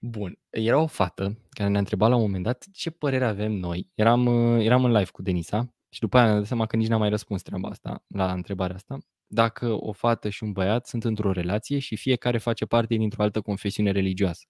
Bun, 0.00 0.38
era 0.50 0.78
o 0.78 0.86
fată 0.86 1.38
care 1.50 1.68
ne-a 1.68 1.78
întrebat 1.78 2.08
la 2.08 2.14
un 2.16 2.22
moment 2.22 2.44
dat 2.44 2.66
ce 2.72 2.90
părere 2.90 3.24
avem 3.24 3.52
noi. 3.52 3.90
Eram, 3.94 4.26
eram 4.58 4.84
în 4.84 4.92
live 4.92 5.10
cu 5.10 5.22
Denisa 5.22 5.74
și 5.88 6.00
după 6.00 6.16
aia 6.16 6.26
ne-am 6.26 6.38
dat 6.38 6.46
seama 6.46 6.66
că 6.66 6.76
nici 6.76 6.88
n-am 6.88 6.98
mai 6.98 7.08
răspuns 7.08 7.42
treaba 7.42 7.68
asta, 7.68 8.04
la 8.06 8.32
întrebarea 8.32 8.74
asta. 8.76 8.98
Dacă 9.26 9.76
o 9.84 9.92
fată 9.92 10.28
și 10.28 10.42
un 10.42 10.52
băiat 10.52 10.86
sunt 10.86 11.04
într-o 11.04 11.32
relație 11.32 11.78
și 11.78 11.96
fiecare 11.96 12.38
face 12.38 12.66
parte 12.66 12.94
dintr-o 12.94 13.22
altă 13.22 13.40
confesiune 13.40 13.90
religioasă. 13.90 14.44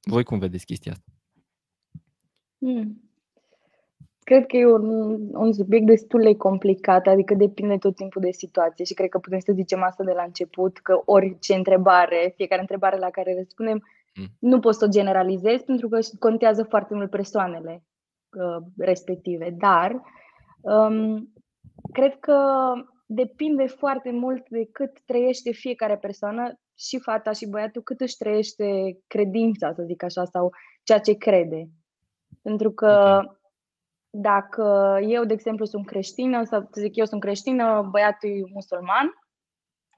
Voi 0.00 0.24
cum 0.24 0.38
vedeți 0.38 0.64
chestia 0.64 0.92
asta? 0.92 1.12
Hmm. 2.58 3.03
Cred 4.24 4.46
că 4.46 4.56
e 4.56 4.66
un, 4.66 5.18
un 5.34 5.52
subiect 5.52 5.86
destul 5.86 6.22
de 6.22 6.36
complicat, 6.36 7.06
adică 7.06 7.34
depinde 7.34 7.76
tot 7.76 7.94
timpul 7.94 8.20
de 8.22 8.30
situație 8.30 8.84
și 8.84 8.94
cred 8.94 9.08
că 9.08 9.18
putem 9.18 9.38
să 9.38 9.52
zicem 9.52 9.82
asta 9.82 10.04
de 10.04 10.12
la 10.12 10.22
început, 10.22 10.78
că 10.78 11.02
orice 11.04 11.54
întrebare, 11.54 12.32
fiecare 12.36 12.60
întrebare 12.60 12.98
la 12.98 13.10
care 13.10 13.34
răspundem, 13.36 13.82
mm. 14.14 14.26
nu 14.38 14.60
poți 14.60 14.78
să 14.78 14.84
o 14.84 14.88
generalizezi 14.88 15.64
pentru 15.64 15.88
că 15.88 15.98
contează 16.18 16.62
foarte 16.62 16.94
mult 16.94 17.10
persoanele 17.10 17.82
uh, 18.36 18.64
respective, 18.78 19.54
dar 19.58 20.02
um, 20.60 21.32
cred 21.92 22.16
că 22.20 22.38
depinde 23.06 23.66
foarte 23.66 24.10
mult 24.10 24.48
de 24.48 24.68
cât 24.72 24.90
trăiește 25.04 25.52
fiecare 25.52 25.96
persoană, 25.96 26.58
și 26.78 26.98
fata 27.00 27.32
și 27.32 27.48
băiatul, 27.48 27.82
cât 27.82 28.00
își 28.00 28.16
trăiește 28.16 28.98
credința, 29.06 29.72
să 29.72 29.82
zic 29.82 30.02
așa, 30.02 30.24
sau 30.24 30.50
ceea 30.82 30.98
ce 30.98 31.12
crede. 31.12 31.68
Pentru 32.42 32.72
că 32.72 33.20
okay. 33.22 33.42
Dacă 34.16 34.98
eu, 35.08 35.24
de 35.24 35.32
exemplu, 35.32 35.64
sunt 35.64 35.86
creștină, 35.86 36.44
sau 36.44 36.68
să 36.70 36.80
zic 36.80 36.96
eu 36.96 37.04
sunt 37.04 37.20
creștină, 37.20 37.88
băiatul 37.90 38.28
e 38.28 38.52
musulman 38.52 39.14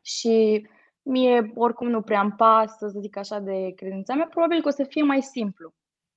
și 0.02 0.66
mie 1.02 1.52
oricum 1.54 1.88
nu 1.88 2.02
prea 2.02 2.20
îmi 2.20 2.32
pasă, 2.32 2.88
să 2.88 2.99
zic 3.00 3.16
așa, 3.16 3.38
de 3.38 3.73
credința 3.76 4.14
mea, 4.14 4.26
probabil 4.26 4.61
că 4.61 4.68
o 4.68 4.70
să 4.70 4.85
fie 4.85 5.02
mai 5.02 5.23
simplu. 5.23 5.75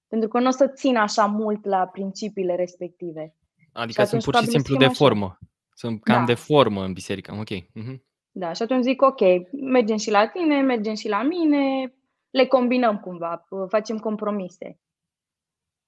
Pentru 0.08 0.29
că 0.29 0.39
nu 0.39 0.48
o 0.48 0.51
să 0.51 0.68
țin 0.68 0.98
așa 0.98 1.25
mult 1.25 1.65
la 1.65 1.86
principiile 1.86 2.56
respective. 2.56 3.36
Adică 3.74 4.03
sunt 4.03 4.24
pur 4.24 4.36
și 4.36 4.46
simplu 4.46 4.77
de 4.77 4.88
formă. 4.88 5.25
Așa. 5.25 5.39
Sunt 5.74 6.03
cam 6.03 6.20
da. 6.20 6.25
de 6.25 6.34
formă 6.34 6.84
în 6.84 6.94
biserică. 6.94 7.36
Ok. 7.39 7.56
Uh-huh. 7.56 8.00
Da, 8.32 8.53
și 8.53 8.62
atunci 8.62 8.84
zic, 8.84 9.01
ok, 9.01 9.20
mergem 9.51 9.98
și 9.98 10.12
la 10.12 10.27
tine, 10.27 10.62
mergem 10.62 10.94
și 10.94 11.08
la 11.08 11.24
mine, 11.24 11.94
le 12.29 12.46
combinăm 12.46 13.00
cumva, 13.00 13.46
facem 13.68 13.98
compromise. 13.98 14.79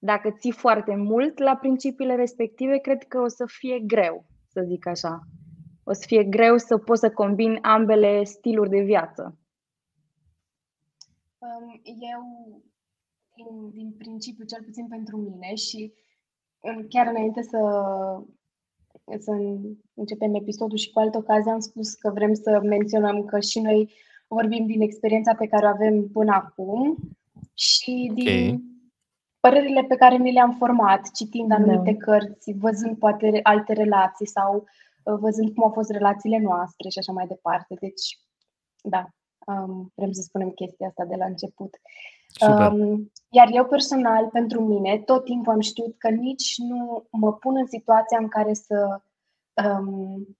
Dacă 0.04 0.30
ții 0.30 0.52
foarte 0.52 0.94
mult 0.94 1.38
la 1.38 1.56
principiile 1.56 2.14
respective, 2.14 2.78
cred 2.78 3.02
că 3.02 3.20
o 3.20 3.28
să 3.28 3.44
fie 3.46 3.78
greu, 3.78 4.24
să 4.48 4.64
zic 4.66 4.86
așa. 4.86 5.20
O 5.84 5.92
să 5.92 6.02
fie 6.06 6.24
greu 6.24 6.56
să 6.56 6.78
poți 6.78 7.00
să 7.00 7.10
combini 7.10 7.60
ambele 7.60 8.24
stiluri 8.24 8.70
de 8.70 8.80
viață. 8.80 9.38
Um, 11.38 11.80
eu, 11.84 12.22
din, 13.34 13.70
din 13.70 13.94
principiu, 13.98 14.44
cel 14.44 14.62
puțin 14.64 14.88
pentru 14.88 15.16
mine 15.16 15.54
și 15.54 15.92
chiar 16.88 17.06
înainte 17.06 17.42
să 17.42 17.58
să 19.18 19.32
începem 19.94 20.34
episodul 20.34 20.76
și 20.76 20.90
cu 20.90 20.98
altă 20.98 21.18
ocazie 21.18 21.52
am 21.52 21.60
spus 21.60 21.94
că 21.94 22.10
vrem 22.10 22.34
să 22.34 22.60
menționăm 22.62 23.24
că 23.24 23.40
și 23.40 23.60
noi 23.60 23.92
vorbim 24.28 24.66
din 24.66 24.80
experiența 24.80 25.34
pe 25.34 25.46
care 25.46 25.66
o 25.66 25.68
avem 25.68 26.08
până 26.08 26.32
acum 26.32 26.96
și 27.54 28.10
din 28.14 28.26
okay. 28.26 28.71
Părerile 29.44 29.82
pe 29.82 29.96
care 29.96 30.16
ni 30.16 30.32
le-am 30.32 30.54
format, 30.58 31.10
citind 31.10 31.48
da. 31.48 31.54
anumite 31.54 31.96
da. 31.98 32.04
cărți, 32.04 32.52
văzând 32.52 32.98
poate 32.98 33.40
alte 33.42 33.72
relații 33.72 34.26
sau 34.26 34.64
uh, 35.04 35.14
văzând 35.18 35.54
cum 35.54 35.64
au 35.64 35.70
fost 35.70 35.90
relațiile 35.90 36.38
noastre 36.38 36.88
și 36.88 36.98
așa 36.98 37.12
mai 37.12 37.26
departe. 37.26 37.74
Deci, 37.80 38.18
da, 38.82 39.06
um, 39.46 39.92
vrem 39.94 40.12
să 40.12 40.22
spunem 40.22 40.50
chestia 40.50 40.86
asta 40.86 41.04
de 41.04 41.16
la 41.16 41.24
început. 41.24 41.80
Um, 42.48 43.10
iar 43.28 43.48
eu 43.52 43.64
personal, 43.64 44.28
pentru 44.28 44.60
mine, 44.60 44.98
tot 44.98 45.24
timpul 45.24 45.52
am 45.52 45.60
știut 45.60 45.98
că 45.98 46.08
nici 46.08 46.54
nu 46.56 47.06
mă 47.10 47.32
pun 47.32 47.56
în 47.56 47.66
situația 47.66 48.18
în 48.18 48.28
care 48.28 48.54
să 48.54 49.00
um, 49.64 50.36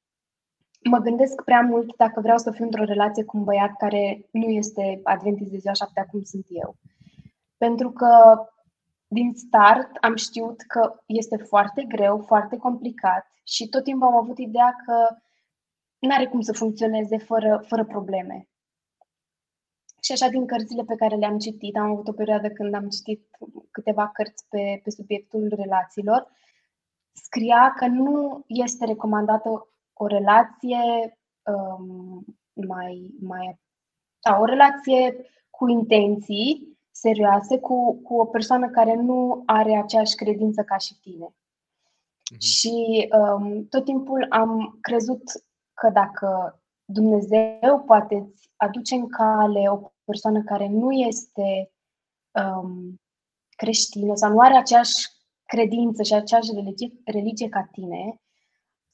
mă 0.90 0.98
gândesc 0.98 1.42
prea 1.44 1.60
mult 1.60 1.96
dacă 1.96 2.20
vreau 2.20 2.38
să 2.38 2.50
fiu 2.50 2.64
într-o 2.64 2.84
relație 2.84 3.24
cu 3.24 3.36
un 3.36 3.44
băiat 3.44 3.76
care 3.78 4.28
nu 4.30 4.48
este 4.48 5.00
adventist 5.02 5.50
de 5.50 5.58
ziua 5.58 5.72
șaptea 5.72 6.06
cum 6.10 6.22
sunt 6.22 6.46
eu. 6.48 6.76
Pentru 7.56 7.90
că 7.90 8.08
din 9.12 9.32
start 9.34 9.96
am 10.00 10.16
știut 10.16 10.60
că 10.60 11.02
este 11.06 11.36
foarte 11.36 11.84
greu, 11.88 12.18
foarte 12.18 12.56
complicat 12.56 13.26
și 13.44 13.68
tot 13.68 13.84
timpul 13.84 14.06
am 14.06 14.16
avut 14.16 14.38
ideea 14.38 14.76
că 14.86 15.16
nu 15.98 16.14
are 16.14 16.26
cum 16.26 16.40
să 16.40 16.52
funcționeze 16.52 17.18
fără, 17.18 17.64
fără 17.66 17.84
probleme. 17.84 18.48
Și 20.02 20.12
așa 20.12 20.28
din 20.28 20.46
cărțile 20.46 20.82
pe 20.82 20.94
care 20.94 21.16
le-am 21.16 21.38
citit, 21.38 21.76
am 21.76 21.90
avut 21.90 22.08
o 22.08 22.12
perioadă 22.12 22.48
când 22.48 22.74
am 22.74 22.88
citit 22.88 23.28
câteva 23.70 24.08
cărți 24.08 24.44
pe, 24.48 24.80
pe 24.84 24.90
subiectul 24.90 25.52
relațiilor, 25.56 26.26
scria 27.12 27.72
că 27.76 27.86
nu 27.86 28.44
este 28.46 28.84
recomandată 28.84 29.68
o 29.92 30.06
relație 30.06 31.18
um, 31.42 32.24
mai, 32.52 33.10
mai 33.20 33.60
a, 34.20 34.38
o 34.38 34.44
relație 34.44 35.26
cu 35.50 35.68
intenții 35.68 36.78
serioase 36.92 37.58
cu, 37.58 38.02
cu 38.02 38.14
o 38.14 38.24
persoană 38.24 38.70
care 38.70 38.94
nu 38.94 39.42
are 39.46 39.76
aceeași 39.76 40.14
credință 40.14 40.62
ca 40.62 40.76
și 40.76 40.98
tine. 41.00 41.26
Mm-hmm. 41.28 42.38
Și 42.38 43.08
um, 43.18 43.66
tot 43.68 43.84
timpul 43.84 44.26
am 44.28 44.78
crezut 44.80 45.22
că 45.74 45.90
dacă 45.90 46.60
Dumnezeu 46.84 47.82
poate 47.86 48.14
îți 48.14 48.50
aduce 48.56 48.94
în 48.94 49.08
cale 49.08 49.68
o 49.68 49.92
persoană 50.04 50.42
care 50.42 50.68
nu 50.68 50.92
este 50.92 51.72
um, 52.30 53.00
creștină 53.56 54.14
sau 54.14 54.30
nu 54.30 54.40
are 54.40 54.56
aceeași 54.56 55.08
credință 55.44 56.02
și 56.02 56.14
aceeași 56.14 56.54
religie, 56.54 56.92
religie 57.04 57.48
ca 57.48 57.68
tine, 57.72 58.20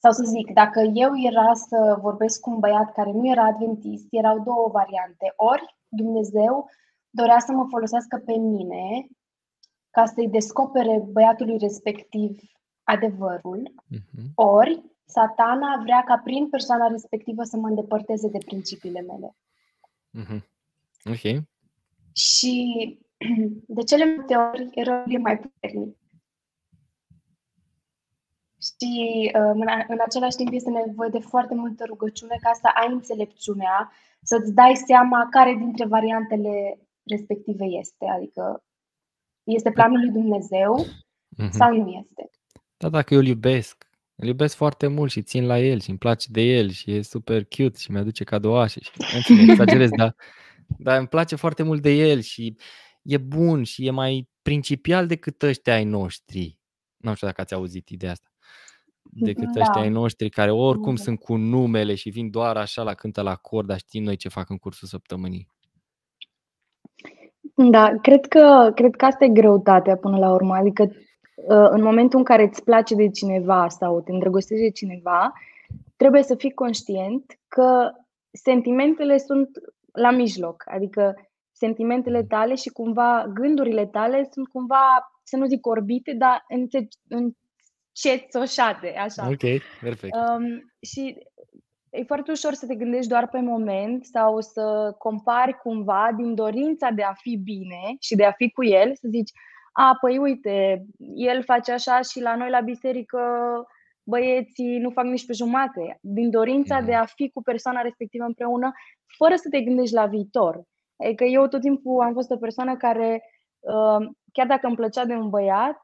sau 0.01 0.11
să 0.11 0.23
zic, 0.23 0.53
dacă 0.53 0.79
eu 0.93 1.11
era 1.15 1.53
să 1.53 1.97
vorbesc 2.01 2.39
cu 2.39 2.49
un 2.49 2.59
băiat 2.59 2.91
care 2.91 3.11
nu 3.11 3.27
era 3.27 3.43
adventist, 3.43 4.07
erau 4.09 4.39
două 4.39 4.69
variante. 4.71 5.33
Ori 5.35 5.77
Dumnezeu 5.87 6.69
dorea 7.09 7.39
să 7.39 7.51
mă 7.51 7.65
folosească 7.69 8.21
pe 8.25 8.33
mine 8.33 9.07
ca 9.89 10.05
să-i 10.05 10.29
descopere 10.29 11.03
băiatului 11.11 11.57
respectiv 11.57 12.39
adevărul, 12.83 13.73
uh-huh. 13.95 14.33
ori 14.35 14.83
satana 15.05 15.81
vrea 15.83 16.03
ca 16.03 16.17
prin 16.17 16.49
persoana 16.49 16.87
respectivă 16.87 17.43
să 17.43 17.57
mă 17.57 17.67
îndepărteze 17.67 18.27
de 18.27 18.37
principiile 18.45 19.01
mele. 19.01 19.35
Uh-huh. 20.19 20.41
Ok. 21.05 21.43
Și 22.13 22.97
de 23.77 23.83
cele 23.83 24.15
multe 24.15 24.35
ori 24.35 24.69
erau 24.71 25.03
mai 25.19 25.39
puternic. 25.39 25.97
Și 28.61 29.31
um, 29.35 29.61
în, 29.61 29.67
în 29.87 29.97
același 30.05 30.35
timp 30.35 30.51
este 30.53 30.69
nevoie 30.69 31.09
de 31.09 31.19
foarte 31.19 31.55
multă 31.55 31.85
rugăciune 31.85 32.37
ca 32.41 32.51
să 32.53 32.69
ai 32.73 32.91
înțelepciunea, 32.91 33.91
să-ți 34.21 34.53
dai 34.53 34.75
seama 34.75 35.27
care 35.29 35.53
dintre 35.53 35.85
variantele 35.85 36.79
respective 37.09 37.65
este. 37.65 38.05
Adică 38.15 38.63
este 39.43 39.71
planul 39.71 39.99
lui 39.99 40.11
Dumnezeu 40.11 40.85
mm-hmm. 40.85 41.49
sau 41.49 41.75
nu 41.75 41.89
este. 41.89 42.29
Da, 42.77 42.89
dacă 42.89 43.13
eu 43.13 43.19
îl 43.19 43.25
iubesc, 43.25 43.89
îl 44.15 44.27
iubesc 44.27 44.55
foarte 44.55 44.87
mult 44.87 45.11
și 45.11 45.21
țin 45.21 45.45
la 45.45 45.59
el 45.59 45.79
și 45.79 45.89
îmi 45.89 45.97
place 45.97 46.27
de 46.31 46.41
el 46.41 46.69
și 46.69 46.91
e 46.91 47.01
super 47.01 47.45
cute 47.45 47.77
și 47.77 47.91
mi-aduce 47.91 48.23
cadouașe 48.23 48.79
și 48.79 48.91
exagerez, 49.49 49.89
dar, 49.89 50.15
dar 50.77 50.97
îmi 50.97 51.07
place 51.07 51.35
foarte 51.35 51.63
mult 51.63 51.81
de 51.81 51.89
el 51.89 52.19
și 52.19 52.55
e 53.01 53.17
bun 53.17 53.63
și 53.63 53.85
e 53.85 53.89
mai 53.89 54.29
principial 54.41 55.07
decât 55.07 55.41
ăștia 55.41 55.73
ai 55.73 55.83
noștri. 55.83 56.57
Nu 56.97 57.13
știu 57.13 57.27
dacă 57.27 57.41
ați 57.41 57.53
auzit 57.53 57.89
ideea 57.89 58.11
asta. 58.11 58.29
Decât 59.01 59.51
da. 59.53 59.59
ăștia 59.59 59.81
ai 59.81 59.89
noștri 59.89 60.29
care 60.29 60.51
oricum 60.51 60.95
da. 60.95 61.01
sunt 61.01 61.19
cu 61.19 61.35
numele 61.35 61.95
și 61.95 62.09
vin 62.09 62.29
doar 62.29 62.57
așa 62.57 62.83
la 62.83 62.93
cântă 62.93 63.21
la 63.21 63.35
cor, 63.35 63.65
dar 63.65 63.77
știm 63.77 64.03
noi 64.03 64.15
ce 64.15 64.29
fac 64.29 64.49
în 64.49 64.57
cursul 64.57 64.87
săptămânii. 64.87 65.47
Da, 67.67 67.95
cred 68.01 68.25
că, 68.25 68.71
cred 68.75 68.95
că 68.95 69.05
asta 69.05 69.25
e 69.25 69.29
greutatea 69.29 69.95
până 69.97 70.17
la 70.17 70.31
urmă. 70.31 70.55
Adică 70.55 70.83
uh, 70.83 71.67
în 71.69 71.81
momentul 71.81 72.19
în 72.19 72.25
care 72.25 72.43
îți 72.43 72.63
place 72.63 72.95
de 72.95 73.09
cineva 73.09 73.67
sau 73.67 74.01
te 74.01 74.11
îndrăgostești 74.11 74.63
de 74.63 74.69
cineva, 74.69 75.33
trebuie 75.95 76.23
să 76.23 76.35
fii 76.35 76.53
conștient 76.53 77.39
că 77.47 77.91
sentimentele 78.31 79.17
sunt 79.17 79.49
la 79.91 80.11
mijloc. 80.11 80.63
Adică 80.65 81.15
sentimentele 81.51 82.23
tale 82.23 82.55
și 82.55 82.69
cumva 82.69 83.25
gândurile 83.33 83.85
tale 83.85 84.27
sunt 84.31 84.47
cumva, 84.47 85.11
să 85.23 85.37
nu 85.37 85.45
zic 85.45 85.67
orbite, 85.67 86.13
dar 86.13 86.45
încețoșate, 87.07 88.95
așa. 88.97 89.27
Ok, 89.27 89.61
perfect. 89.81 90.15
Um, 90.15 90.73
și 90.81 91.17
e 91.91 92.03
foarte 92.03 92.31
ușor 92.31 92.53
să 92.53 92.65
te 92.65 92.75
gândești 92.75 93.09
doar 93.09 93.27
pe 93.27 93.39
moment 93.39 94.05
sau 94.05 94.41
să 94.41 94.95
compari 94.97 95.57
cumva 95.57 96.09
din 96.15 96.35
dorința 96.35 96.89
de 96.89 97.03
a 97.03 97.13
fi 97.13 97.37
bine 97.37 97.95
și 97.99 98.15
de 98.15 98.25
a 98.25 98.31
fi 98.31 98.51
cu 98.51 98.63
el, 98.63 98.95
să 98.95 99.07
zici, 99.09 99.31
a, 99.71 99.97
păi 100.01 100.17
uite, 100.17 100.85
el 101.15 101.43
face 101.43 101.71
așa 101.71 102.01
și 102.01 102.21
la 102.21 102.35
noi 102.35 102.49
la 102.49 102.59
biserică 102.59 103.19
băieții 104.03 104.77
nu 104.77 104.89
fac 104.89 105.05
nici 105.05 105.25
pe 105.25 105.33
jumate, 105.33 105.97
din 106.01 106.29
dorința 106.29 106.81
de 106.81 106.93
a 106.93 107.05
fi 107.05 107.29
cu 107.29 107.41
persoana 107.41 107.81
respectivă 107.81 108.23
împreună, 108.23 108.71
fără 109.17 109.35
să 109.35 109.47
te 109.49 109.61
gândești 109.61 109.93
la 109.93 110.05
viitor. 110.05 110.63
Adică 111.03 111.23
eu 111.23 111.47
tot 111.47 111.61
timpul 111.61 112.01
am 112.01 112.13
fost 112.13 112.31
o 112.31 112.37
persoană 112.37 112.77
care, 112.77 113.23
uh, 113.59 114.07
chiar 114.33 114.47
dacă 114.47 114.67
îmi 114.67 114.75
plăcea 114.75 115.05
de 115.05 115.13
un 115.13 115.29
băiat, 115.29 115.81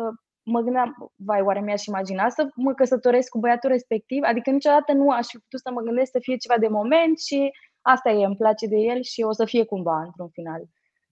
uh, 0.00 0.14
mă 0.50 0.60
gândeam, 0.60 1.12
vai, 1.16 1.40
oare 1.40 1.60
mi-aș 1.60 1.84
imagina 1.84 2.28
să 2.28 2.48
mă 2.54 2.72
căsătoresc 2.74 3.28
cu 3.28 3.38
băiatul 3.38 3.70
respectiv? 3.70 4.22
Adică 4.22 4.50
niciodată 4.50 4.92
nu 4.92 5.10
aș 5.10 5.26
fi 5.26 5.38
putut 5.38 5.60
să 5.60 5.70
mă 5.72 5.80
gândesc 5.80 6.10
să 6.10 6.18
fie 6.20 6.36
ceva 6.36 6.58
de 6.58 6.68
moment 6.68 7.18
și 7.18 7.50
asta 7.80 8.10
e, 8.10 8.24
îmi 8.24 8.36
place 8.36 8.66
de 8.66 8.76
el 8.76 9.02
și 9.02 9.22
o 9.22 9.32
să 9.32 9.44
fie 9.44 9.64
cumva 9.64 10.02
într-un 10.02 10.28
final. 10.28 10.62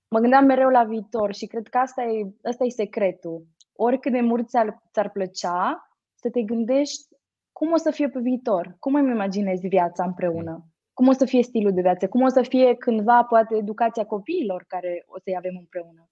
Mă 0.09 0.19
gândeam 0.19 0.45
mereu 0.45 0.69
la 0.69 0.85
viitor 0.85 1.35
și 1.35 1.47
cred 1.47 1.67
că 1.69 1.79
asta 1.79 2.03
e, 2.03 2.27
asta 2.43 2.65
e 2.65 2.69
secretul. 2.69 3.47
Oricât 3.73 4.13
de 4.13 4.21
mult 4.21 4.49
ți-ar, 4.49 4.83
ți-ar 4.93 5.11
plăcea, 5.11 5.89
să 6.15 6.31
te 6.31 6.43
gândești 6.43 7.05
cum 7.53 7.73
o 7.73 7.77
să 7.77 7.91
fie 7.91 8.09
pe 8.09 8.21
viitor, 8.21 8.77
cum 8.79 8.95
îmi 8.95 9.11
imaginezi 9.11 9.69
viața 9.69 10.05
împreună 10.05 10.65
cum 10.97 11.09
o 11.09 11.13
să 11.13 11.25
fie 11.25 11.43
stilul 11.43 11.73
de 11.73 11.81
viață, 11.81 12.09
cum 12.09 12.23
o 12.23 12.29
să 12.29 12.43
fie 12.43 12.75
cândva 12.75 13.25
poate 13.25 13.57
educația 13.57 14.05
copiilor 14.05 14.65
care 14.69 15.05
o 15.07 15.19
să-i 15.19 15.37
avem 15.37 15.57
împreună. 15.59 16.09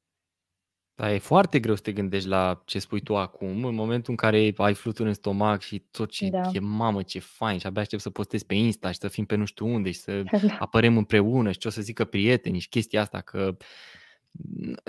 Da, 0.97 1.13
e 1.13 1.19
foarte 1.19 1.61
greu 1.61 1.75
să 1.75 1.81
te 1.83 1.93
gândești 1.93 2.29
la 2.29 2.63
ce 2.65 2.79
spui 2.79 3.01
tu 3.01 3.17
acum, 3.17 3.65
în 3.65 3.75
momentul 3.75 4.11
în 4.11 4.17
care 4.17 4.53
ai 4.57 4.75
fluturi 4.75 5.09
în 5.09 5.15
stomac 5.15 5.63
și 5.63 5.79
tot 5.91 6.11
ce 6.11 6.29
Da. 6.29 6.51
e, 6.53 6.59
mamă, 6.59 7.03
ce 7.03 7.19
fain 7.19 7.59
și 7.59 7.67
abia 7.67 7.81
aștept 7.83 8.03
să 8.03 8.11
postez 8.11 8.43
pe 8.43 8.55
Insta 8.55 8.91
și 8.93 8.99
să 8.99 9.09
fim 9.09 9.25
pe 9.25 9.35
nu 9.37 9.45
știu 9.45 9.67
unde 9.67 9.91
și 9.91 9.99
să 9.99 10.23
Da. 10.43 10.57
apărem 10.59 10.97
împreună 10.97 11.53
și 11.53 11.59
ce 11.59 11.69
o 11.69 11.71
să 11.71 11.83
zică 11.83 12.05
prietenii 12.05 12.61
și 12.61 12.69
chestia 12.69 13.01
asta, 13.01 13.21
că 13.21 13.57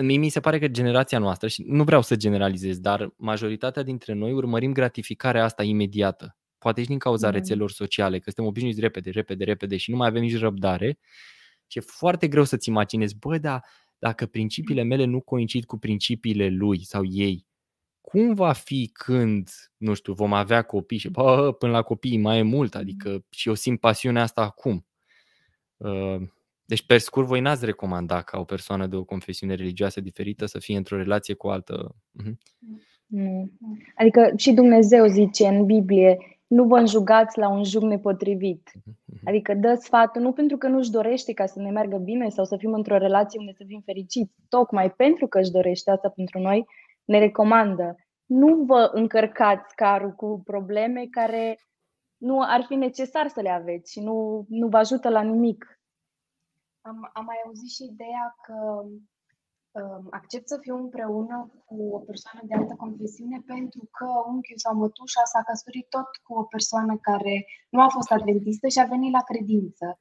mie 0.01 0.17
mi 0.17 0.29
se 0.29 0.39
pare 0.39 0.59
că 0.59 0.67
generația 0.67 1.19
noastră, 1.19 1.47
și 1.47 1.63
nu 1.67 1.83
vreau 1.83 2.01
să 2.01 2.15
generalizez, 2.15 2.79
dar 2.79 3.13
majoritatea 3.17 3.83
dintre 3.83 4.13
noi 4.13 4.31
urmărim 4.31 4.73
gratificarea 4.73 5.43
asta 5.43 5.63
imediată. 5.63 6.37
Poate 6.57 6.81
și 6.81 6.87
din 6.87 6.97
cauza 6.97 7.27
Mm. 7.27 7.33
rețelelor 7.33 7.71
sociale, 7.71 8.17
că 8.17 8.23
suntem 8.25 8.45
obișnuiți 8.45 8.79
repede, 8.79 9.09
repede, 9.09 9.43
repede 9.43 9.77
și 9.77 9.91
nu 9.91 9.97
mai 9.97 10.07
avem 10.07 10.21
nici 10.21 10.37
răbdare. 10.37 10.97
Și 11.67 11.77
e 11.77 11.81
foarte 11.81 12.27
greu 12.27 12.43
să-ți 12.43 12.69
imaginezi, 12.69 13.15
bă, 13.17 13.37
da, 13.37 13.59
dacă 13.99 14.25
principiile 14.25 14.83
mele 14.83 15.05
nu 15.05 15.21
coincid 15.21 15.65
cu 15.65 15.77
principiile 15.77 16.49
lui 16.49 16.83
sau 16.83 17.03
ei, 17.05 17.45
cum 18.01 18.33
va 18.33 18.51
fi 18.51 18.89
când, 18.93 19.49
nu 19.77 19.93
știu, 19.93 20.13
vom 20.13 20.33
avea 20.33 20.61
copii 20.61 20.97
și 20.97 21.09
bă, 21.09 21.51
până 21.51 21.71
la 21.71 21.81
copii 21.81 22.17
mai 22.17 22.37
e 22.37 22.41
mult, 22.41 22.75
adică 22.75 23.25
și 23.29 23.47
eu 23.47 23.53
simt 23.53 23.79
pasiunea 23.79 24.21
asta 24.21 24.41
acum. 24.41 24.85
Uh, 25.77 26.21
Deci, 26.65 26.85
pe 26.85 26.97
scurt, 26.97 27.27
voi 27.27 27.39
n-ați 27.39 27.65
recomanda 27.65 28.21
ca 28.21 28.39
o 28.39 28.43
persoană 28.43 28.87
de 28.87 28.95
o 28.95 29.03
confesiune 29.03 29.53
religioasă 29.53 30.01
diferită 30.01 30.45
să 30.45 30.59
fie 30.59 30.77
într-o 30.77 30.97
relație 30.97 31.33
cu 31.33 31.47
o 31.47 31.49
altă... 31.49 31.95
Mhm. 32.11 32.39
Nu. 33.05 33.51
Adică 33.95 34.33
și 34.37 34.51
Dumnezeu 34.51 35.05
zice 35.05 35.47
în 35.47 35.65
Biblie, 35.65 36.34
nu 36.47 36.63
vă 36.63 36.77
înjugați 36.77 37.37
la 37.37 37.49
un 37.49 37.63
jug 37.63 37.83
nepotrivit. 37.83 38.71
Mhm. 38.73 39.19
Adică 39.25 39.53
dă 39.53 39.73
sfatul 39.73 40.21
nu 40.21 40.31
pentru 40.31 40.57
că 40.57 40.67
nu-și 40.67 40.91
dorește 40.91 41.33
ca 41.33 41.45
să 41.45 41.59
ne 41.59 41.69
meargă 41.69 41.97
bine 41.97 42.29
sau 42.29 42.45
să 42.45 42.57
fim 42.57 42.73
într-o 42.73 42.97
relație 42.97 43.39
unde 43.39 43.53
să 43.57 43.63
fim 43.67 43.81
fericiți, 43.85 44.35
tocmai 44.49 44.91
pentru 44.91 45.27
că 45.27 45.39
își 45.39 45.51
dorește 45.51 45.91
asta 45.91 46.09
pentru 46.09 46.39
noi, 46.39 46.65
ne 47.05 47.19
recomandă. 47.19 47.95
Nu 48.25 48.63
vă 48.63 48.89
încărcați 48.93 49.75
carul 49.75 50.11
cu 50.11 50.41
probleme 50.45 51.05
care 51.11 51.59
nu 52.17 52.41
ar 52.41 52.63
fi 52.67 52.75
necesar 52.75 53.27
să 53.27 53.41
le 53.41 53.49
aveți 53.49 53.91
și 53.91 53.99
nu, 53.99 54.45
nu 54.49 54.67
vă 54.67 54.77
ajută 54.77 55.09
la 55.09 55.21
nimic. 55.21 55.79
Am, 56.81 57.09
am 57.13 57.25
mai 57.25 57.35
auzit 57.45 57.69
și 57.69 57.83
ideea 57.83 58.35
că 58.41 58.53
um, 58.53 59.09
accept 60.09 60.47
să 60.47 60.57
fiu 60.61 60.75
împreună 60.75 61.51
cu 61.65 61.75
o 61.91 61.99
persoană 61.99 62.39
de 62.43 62.55
altă 62.55 62.73
confesiune 62.77 63.41
pentru 63.45 63.89
că 63.91 64.05
unchiul 64.27 64.57
sau 64.57 64.75
mătușa 64.75 65.23
s-a 65.23 65.43
căsătorit 65.43 65.87
tot 65.89 66.09
cu 66.23 66.33
o 66.33 66.43
persoană 66.43 66.97
care 67.01 67.45
nu 67.69 67.81
a 67.81 67.87
fost 67.87 68.11
adventistă 68.11 68.67
și 68.67 68.79
a 68.79 68.85
venit 68.85 69.11
la 69.11 69.21
credință. 69.21 69.99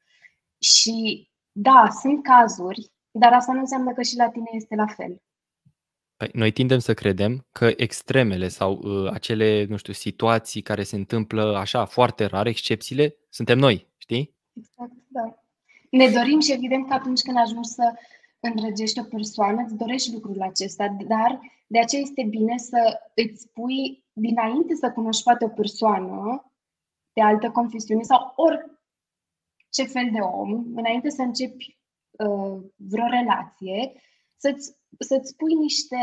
Și 0.58 1.28
da, 1.52 1.88
sunt 2.00 2.22
cazuri, 2.22 2.92
dar 3.10 3.32
asta 3.32 3.52
nu 3.52 3.58
înseamnă 3.58 3.92
că 3.92 4.02
și 4.02 4.16
la 4.16 4.28
tine 4.28 4.50
este 4.52 4.74
la 4.74 4.86
fel. 4.86 5.22
Păi, 6.16 6.30
noi 6.32 6.50
tindem 6.50 6.78
să 6.78 6.94
credem 6.94 7.46
că 7.52 7.70
extremele 7.76 8.48
sau 8.48 8.72
uh, 8.72 9.10
acele, 9.12 9.64
nu 9.68 9.76
știu, 9.76 9.92
situații 9.92 10.62
care 10.62 10.82
se 10.82 10.96
întâmplă 10.96 11.56
așa 11.56 11.84
foarte 11.84 12.24
rar, 12.24 12.46
excepțiile, 12.46 13.16
suntem 13.28 13.58
noi, 13.58 13.92
știi? 13.96 14.36
Exact, 14.52 14.92
da. 15.08 15.42
Ne 15.90 16.08
dorim 16.08 16.40
și 16.40 16.52
evident 16.52 16.88
că 16.88 16.94
atunci 16.94 17.20
când 17.20 17.36
ajungi 17.36 17.68
să 17.68 17.92
îndrăgești 18.48 19.00
o 19.00 19.04
persoană, 19.04 19.62
îți 19.62 19.76
dorești 19.76 20.12
lucrul 20.12 20.42
acesta, 20.42 20.96
dar 21.06 21.40
de 21.66 21.78
aceea 21.78 22.02
este 22.02 22.22
bine 22.22 22.58
să 22.58 23.00
îți 23.14 23.40
spui 23.40 24.04
dinainte 24.12 24.74
să 24.74 24.90
cunoști 24.90 25.22
poate 25.22 25.44
o 25.44 25.48
persoană 25.48 26.52
de 27.12 27.22
altă 27.22 27.50
confesiune 27.50 28.02
sau 28.02 28.32
orice 28.36 29.92
fel 29.92 30.08
de 30.12 30.18
om, 30.18 30.64
înainte 30.74 31.10
să 31.10 31.22
începi 31.22 31.78
uh, 32.10 32.62
vreo 32.76 33.06
relație, 33.06 33.92
să-ți, 34.36 34.76
să-ți 34.98 35.30
spui 35.30 35.54
niște, 35.54 35.96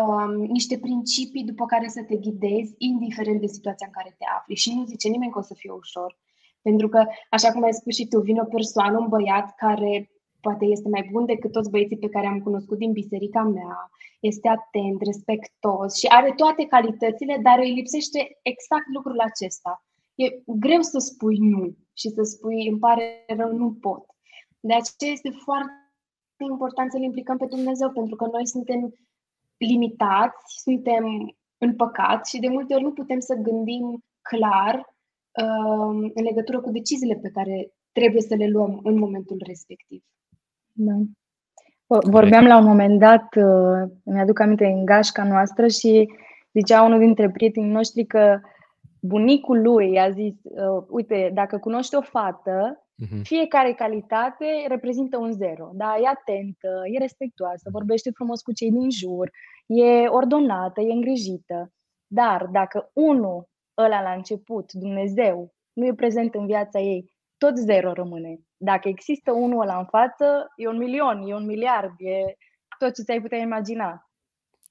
um, 0.00 0.34
niște 0.34 0.78
principii 0.78 1.44
după 1.44 1.66
care 1.66 1.88
să 1.88 2.02
te 2.02 2.16
ghidezi, 2.16 2.74
indiferent 2.78 3.40
de 3.40 3.46
situația 3.46 3.86
în 3.86 3.92
care 3.92 4.14
te 4.18 4.24
afli. 4.36 4.54
Și 4.54 4.74
nu 4.74 4.84
zice 4.84 5.08
nimeni 5.08 5.32
că 5.32 5.38
o 5.38 5.42
să 5.42 5.54
fie 5.54 5.70
ușor. 5.70 6.18
Pentru 6.62 6.88
că, 6.88 7.06
așa 7.30 7.52
cum 7.52 7.62
ai 7.62 7.72
spus 7.72 7.94
și 7.94 8.08
tu, 8.08 8.20
vine 8.20 8.40
o 8.40 8.44
persoană, 8.44 8.98
un 8.98 9.08
băiat 9.08 9.54
care 9.54 10.10
poate 10.40 10.64
este 10.64 10.88
mai 10.88 11.08
bun 11.12 11.24
decât 11.24 11.52
toți 11.52 11.70
băieții 11.70 11.98
pe 11.98 12.08
care 12.08 12.26
am 12.26 12.40
cunoscut 12.40 12.78
din 12.78 12.92
biserica 12.92 13.42
mea, 13.42 13.90
este 14.20 14.48
atent, 14.48 15.02
respectos 15.02 15.96
și 15.98 16.06
are 16.06 16.32
toate 16.36 16.66
calitățile, 16.66 17.40
dar 17.42 17.58
îi 17.58 17.74
lipsește 17.74 18.38
exact 18.42 18.86
lucrul 18.94 19.20
acesta. 19.20 19.84
E 20.14 20.42
greu 20.46 20.80
să 20.80 20.98
spui 20.98 21.38
nu 21.38 21.76
și 21.92 22.08
să 22.08 22.22
spui 22.22 22.68
îmi 22.68 22.78
pare 22.78 23.24
rău, 23.26 23.52
nu 23.52 23.72
pot. 23.72 24.04
De 24.60 24.74
aceea 24.74 25.12
este 25.12 25.30
foarte 25.30 26.44
important 26.50 26.90
să-L 26.90 27.02
implicăm 27.02 27.36
pe 27.36 27.46
Dumnezeu, 27.46 27.90
pentru 27.90 28.16
că 28.16 28.26
noi 28.32 28.46
suntem 28.46 28.94
limitați, 29.56 30.60
suntem 30.62 31.04
în 31.58 31.76
păcat 31.76 32.26
și 32.26 32.38
de 32.38 32.48
multe 32.48 32.74
ori 32.74 32.82
nu 32.82 32.92
putem 32.92 33.20
să 33.20 33.34
gândim 33.34 34.04
clar 34.22 34.74
uh, 34.74 36.10
în 36.14 36.22
legătură 36.22 36.60
cu 36.60 36.70
deciziile 36.70 37.14
pe 37.14 37.30
care 37.30 37.72
trebuie 37.92 38.22
să 38.22 38.34
le 38.34 38.48
luăm 38.48 38.80
în 38.82 38.98
momentul 38.98 39.42
respectiv. 39.46 40.02
Da. 40.78 40.92
Vorbeam 42.10 42.46
la 42.46 42.58
un 42.58 42.64
moment 42.64 42.98
dat, 42.98 43.26
uh, 43.36 43.90
mi-aduc 44.04 44.40
aminte, 44.40 44.66
în 44.66 44.84
gașca 44.84 45.24
noastră 45.24 45.66
și 45.68 46.08
zicea 46.52 46.82
unul 46.82 46.98
dintre 46.98 47.30
prietenii 47.30 47.70
noștri 47.70 48.06
că 48.06 48.40
bunicul 49.00 49.62
lui 49.62 49.98
a 49.98 50.10
zis, 50.10 50.34
uh, 50.42 50.84
uite, 50.88 51.30
dacă 51.34 51.58
cunoști 51.58 51.94
o 51.94 52.00
fată, 52.00 52.82
Mhm. 52.98 53.22
fiecare 53.22 53.72
calitate 53.72 54.44
reprezintă 54.68 55.16
un 55.16 55.32
zero. 55.32 55.70
Da? 55.74 55.96
E 56.02 56.06
atentă, 56.06 56.82
e 56.92 56.98
respectuoasă, 56.98 57.68
vorbește 57.72 58.10
frumos 58.10 58.42
cu 58.42 58.52
cei 58.52 58.70
din 58.70 58.90
jur, 58.90 59.30
e 59.66 60.06
ordonată, 60.08 60.80
e 60.80 60.92
îngrijită. 60.92 61.72
Dar 62.06 62.48
dacă 62.52 62.90
unul, 62.92 63.48
ăla 63.76 64.02
la 64.02 64.12
început, 64.12 64.72
Dumnezeu, 64.72 65.54
nu 65.72 65.86
e 65.86 65.94
prezent 65.94 66.34
în 66.34 66.46
viața 66.46 66.78
ei, 66.80 67.12
tot 67.38 67.56
zero 67.56 67.92
rămâne. 67.92 68.40
Dacă 68.56 68.88
există 68.88 69.32
unul 69.32 69.60
ăla 69.60 69.78
în 69.78 69.84
față, 69.86 70.52
e 70.56 70.68
un 70.68 70.76
milion, 70.76 71.22
e 71.26 71.34
un 71.34 71.46
miliard, 71.46 71.92
e 71.98 72.36
tot 72.78 72.94
ce 72.94 73.02
ți-ai 73.02 73.20
putea 73.20 73.38
imagina. 73.38 74.10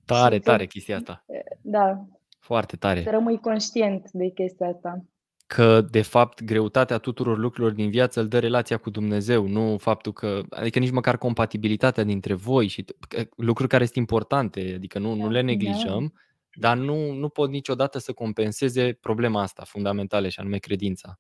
Tare, 0.06 0.36
Și 0.36 0.42
să- 0.44 0.50
tare 0.50 0.66
chestia 0.66 0.96
asta. 0.96 1.26
Da, 1.62 2.06
Foarte 2.40 2.76
tare. 2.76 3.02
să 3.04 3.10
rămâi 3.10 3.40
conștient 3.40 4.10
de 4.12 4.30
chestia 4.30 4.68
asta. 4.68 5.06
că, 5.48 5.82
de 5.82 6.02
fapt, 6.02 6.44
greutatea 6.44 6.98
tuturor 6.98 7.38
lucrurilor 7.38 7.72
din 7.76 7.90
viață 7.90 8.20
îl 8.20 8.28
dă 8.28 8.40
relația 8.40 8.78
cu 8.78 8.90
Dumnezeu, 8.90 9.48
nu 9.48 9.78
faptul 9.78 10.14
că, 10.14 10.42
adică 10.50 10.80
nici 10.80 10.92
măcar 10.92 11.18
compatibilitatea 11.18 12.04
dintre 12.04 12.34
voi 12.34 12.68
și 12.68 12.86
că- 13.08 13.24
lucruri 13.36 13.70
care 13.70 13.84
sunt 13.84 13.96
importante, 13.96 14.72
adică 14.76 15.00
nu, 15.00 15.14
nu 15.16 15.30
le 15.30 15.42
neglijăm, 15.42 16.14
dar 16.54 16.78
nu, 16.78 17.12
nu 17.12 17.30
pot 17.30 17.50
niciodată 17.50 17.98
să 18.00 18.14
compenseze 18.14 18.94
problema 19.02 19.42
asta 19.42 19.64
fundamentală 19.66 20.28
și 20.28 20.40
anume 20.40 20.58
credința. 20.58 21.20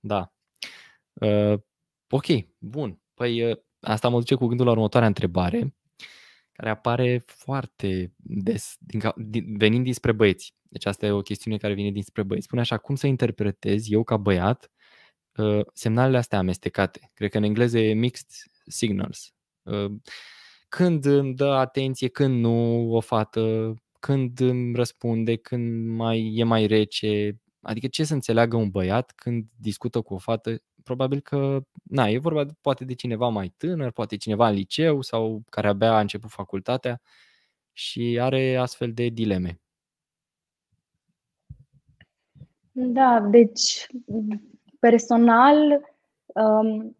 Da. 0.00 0.32
Uh, 1.12 1.60
ok, 2.10 2.26
bun. 2.58 3.00
Păi 3.14 3.50
uh, 3.50 3.56
asta 3.80 4.08
mă 4.08 4.18
duce 4.18 4.34
cu 4.34 4.46
gândul 4.46 4.66
la 4.66 4.72
următoarea 4.72 5.08
întrebare, 5.08 5.74
care 6.52 6.70
apare 6.70 7.24
foarte 7.26 8.12
des, 8.16 8.76
din, 8.78 9.00
ca- 9.00 9.14
din, 9.16 9.56
venind 9.56 9.84
dinspre 9.84 10.12
băieți. 10.12 10.54
Deci 10.62 10.86
asta 10.86 11.06
e 11.06 11.10
o 11.10 11.22
chestiune 11.22 11.56
care 11.56 11.74
vine 11.74 11.90
dinspre 11.90 12.22
băieți. 12.22 12.46
Spune 12.46 12.60
așa, 12.60 12.78
cum 12.78 12.94
să 12.94 13.06
interpretez 13.06 13.90
eu 13.90 14.02
ca 14.02 14.16
băiat 14.16 14.70
uh, 15.36 15.60
semnalele 15.72 16.16
astea 16.16 16.38
amestecate? 16.38 17.10
Cred 17.14 17.30
că 17.30 17.36
în 17.36 17.42
engleză 17.42 17.78
e 17.78 17.92
mixed 17.92 18.28
signals. 18.66 19.34
Uh, 19.62 19.92
când 20.68 21.04
îmi 21.04 21.34
dă 21.34 21.46
atenție, 21.46 22.08
când 22.08 22.40
nu 22.40 22.90
o 22.92 23.00
fată, 23.00 23.74
când 24.00 24.40
îmi 24.40 24.74
răspunde, 24.74 25.36
când 25.36 25.88
mai 25.88 26.32
e 26.36 26.44
mai 26.44 26.66
rece. 26.66 27.40
Adică 27.60 27.86
ce 27.86 28.04
să 28.04 28.14
înțeleagă 28.14 28.56
un 28.56 28.70
băiat 28.70 29.12
când 29.16 29.44
discută 29.56 30.00
cu 30.00 30.14
o 30.14 30.18
fată? 30.18 30.62
Probabil 30.84 31.20
că, 31.20 31.60
na, 31.82 32.08
e 32.08 32.18
vorba 32.18 32.44
de- 32.44 32.52
poate 32.60 32.84
de 32.84 32.94
cineva 32.94 33.28
mai 33.28 33.54
tânăr, 33.56 33.90
poate 33.90 34.16
cineva 34.16 34.48
în 34.48 34.54
liceu 34.54 35.00
sau 35.00 35.42
care 35.48 35.68
abia 35.68 35.92
a 35.92 36.00
început 36.00 36.30
facultatea 36.30 37.00
și 37.72 38.18
are 38.20 38.56
astfel 38.56 38.92
de 38.92 39.08
dileme. 39.08 39.60
Da, 42.72 43.20
deci 43.30 43.86
personal, 44.78 45.80
um, 46.26 46.96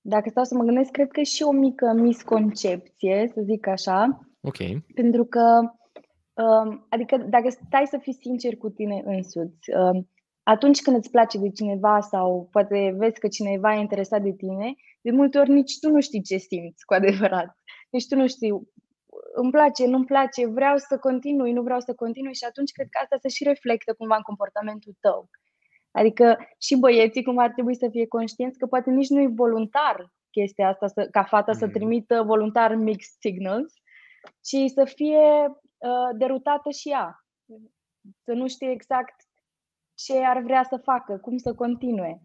dacă 0.00 0.28
stau 0.28 0.44
să 0.44 0.54
mă 0.54 0.64
gândesc, 0.64 0.90
cred 0.90 1.10
că 1.10 1.20
e 1.20 1.24
și 1.24 1.42
o 1.42 1.50
mică 1.50 1.92
misconcepție, 1.92 3.30
să 3.34 3.40
zic 3.44 3.66
așa, 3.66 4.28
Ok. 4.40 4.56
pentru 4.94 5.24
că, 5.24 5.72
um, 6.34 6.86
adică 6.88 7.16
dacă 7.16 7.48
stai 7.48 7.86
să 7.86 7.98
fii 7.98 8.12
sincer 8.12 8.56
cu 8.56 8.70
tine 8.70 9.02
însuți, 9.04 9.70
um, 9.76 10.08
atunci 10.42 10.82
când 10.82 10.96
îți 10.96 11.10
place 11.10 11.38
de 11.38 11.50
cineva 11.50 12.00
sau 12.00 12.48
poate 12.50 12.94
vezi 12.96 13.20
că 13.20 13.28
cineva 13.28 13.74
e 13.74 13.80
interesat 13.80 14.22
de 14.22 14.32
tine, 14.32 14.74
de 15.00 15.10
multe 15.10 15.38
ori 15.38 15.50
nici 15.50 15.78
tu 15.80 15.90
nu 15.90 16.00
știi 16.00 16.22
ce 16.22 16.36
simți 16.36 16.84
cu 16.84 16.94
adevărat. 16.94 17.58
Nici 17.90 18.08
tu 18.08 18.16
nu 18.16 18.26
știi, 18.26 18.52
îmi 19.34 19.50
place, 19.50 19.86
nu-mi 19.86 20.04
place, 20.04 20.46
vreau 20.46 20.76
să 20.76 20.98
continui, 20.98 21.52
nu 21.52 21.62
vreau 21.62 21.80
să 21.80 21.94
continui 21.94 22.34
și 22.34 22.44
atunci 22.44 22.72
cred 22.72 22.86
că 22.90 22.98
asta 23.02 23.16
se 23.20 23.28
și 23.28 23.44
reflectă 23.44 23.94
cumva 23.94 24.16
în 24.16 24.22
comportamentul 24.22 24.94
tău. 25.00 25.28
Adică 25.90 26.38
și 26.58 26.76
băieții 26.76 27.22
cum 27.22 27.38
ar 27.38 27.50
trebui 27.50 27.76
să 27.76 27.88
fie 27.90 28.06
conștienți 28.06 28.58
că 28.58 28.66
poate 28.66 28.90
nici 28.90 29.08
nu 29.08 29.20
e 29.20 29.28
voluntar 29.34 30.12
chestia 30.30 30.68
asta, 30.68 30.86
să, 30.86 31.08
ca 31.10 31.22
fata 31.24 31.52
să 31.52 31.64
Mm. 31.64 31.70
trimită 31.70 32.22
voluntar 32.22 32.74
mixed 32.74 33.16
signals, 33.18 33.72
ci 34.40 34.70
să 34.74 34.84
fie 34.84 35.18
uh, 35.18 35.54
derutată 36.16 36.70
și 36.70 36.90
ea. 36.90 37.24
Să 38.24 38.32
nu 38.32 38.48
știe 38.48 38.70
exact 38.70 39.14
ce 39.94 40.24
ar 40.24 40.42
vrea 40.42 40.62
să 40.62 40.76
facă, 40.76 41.16
cum 41.16 41.36
să 41.36 41.54
continue. 41.54 42.20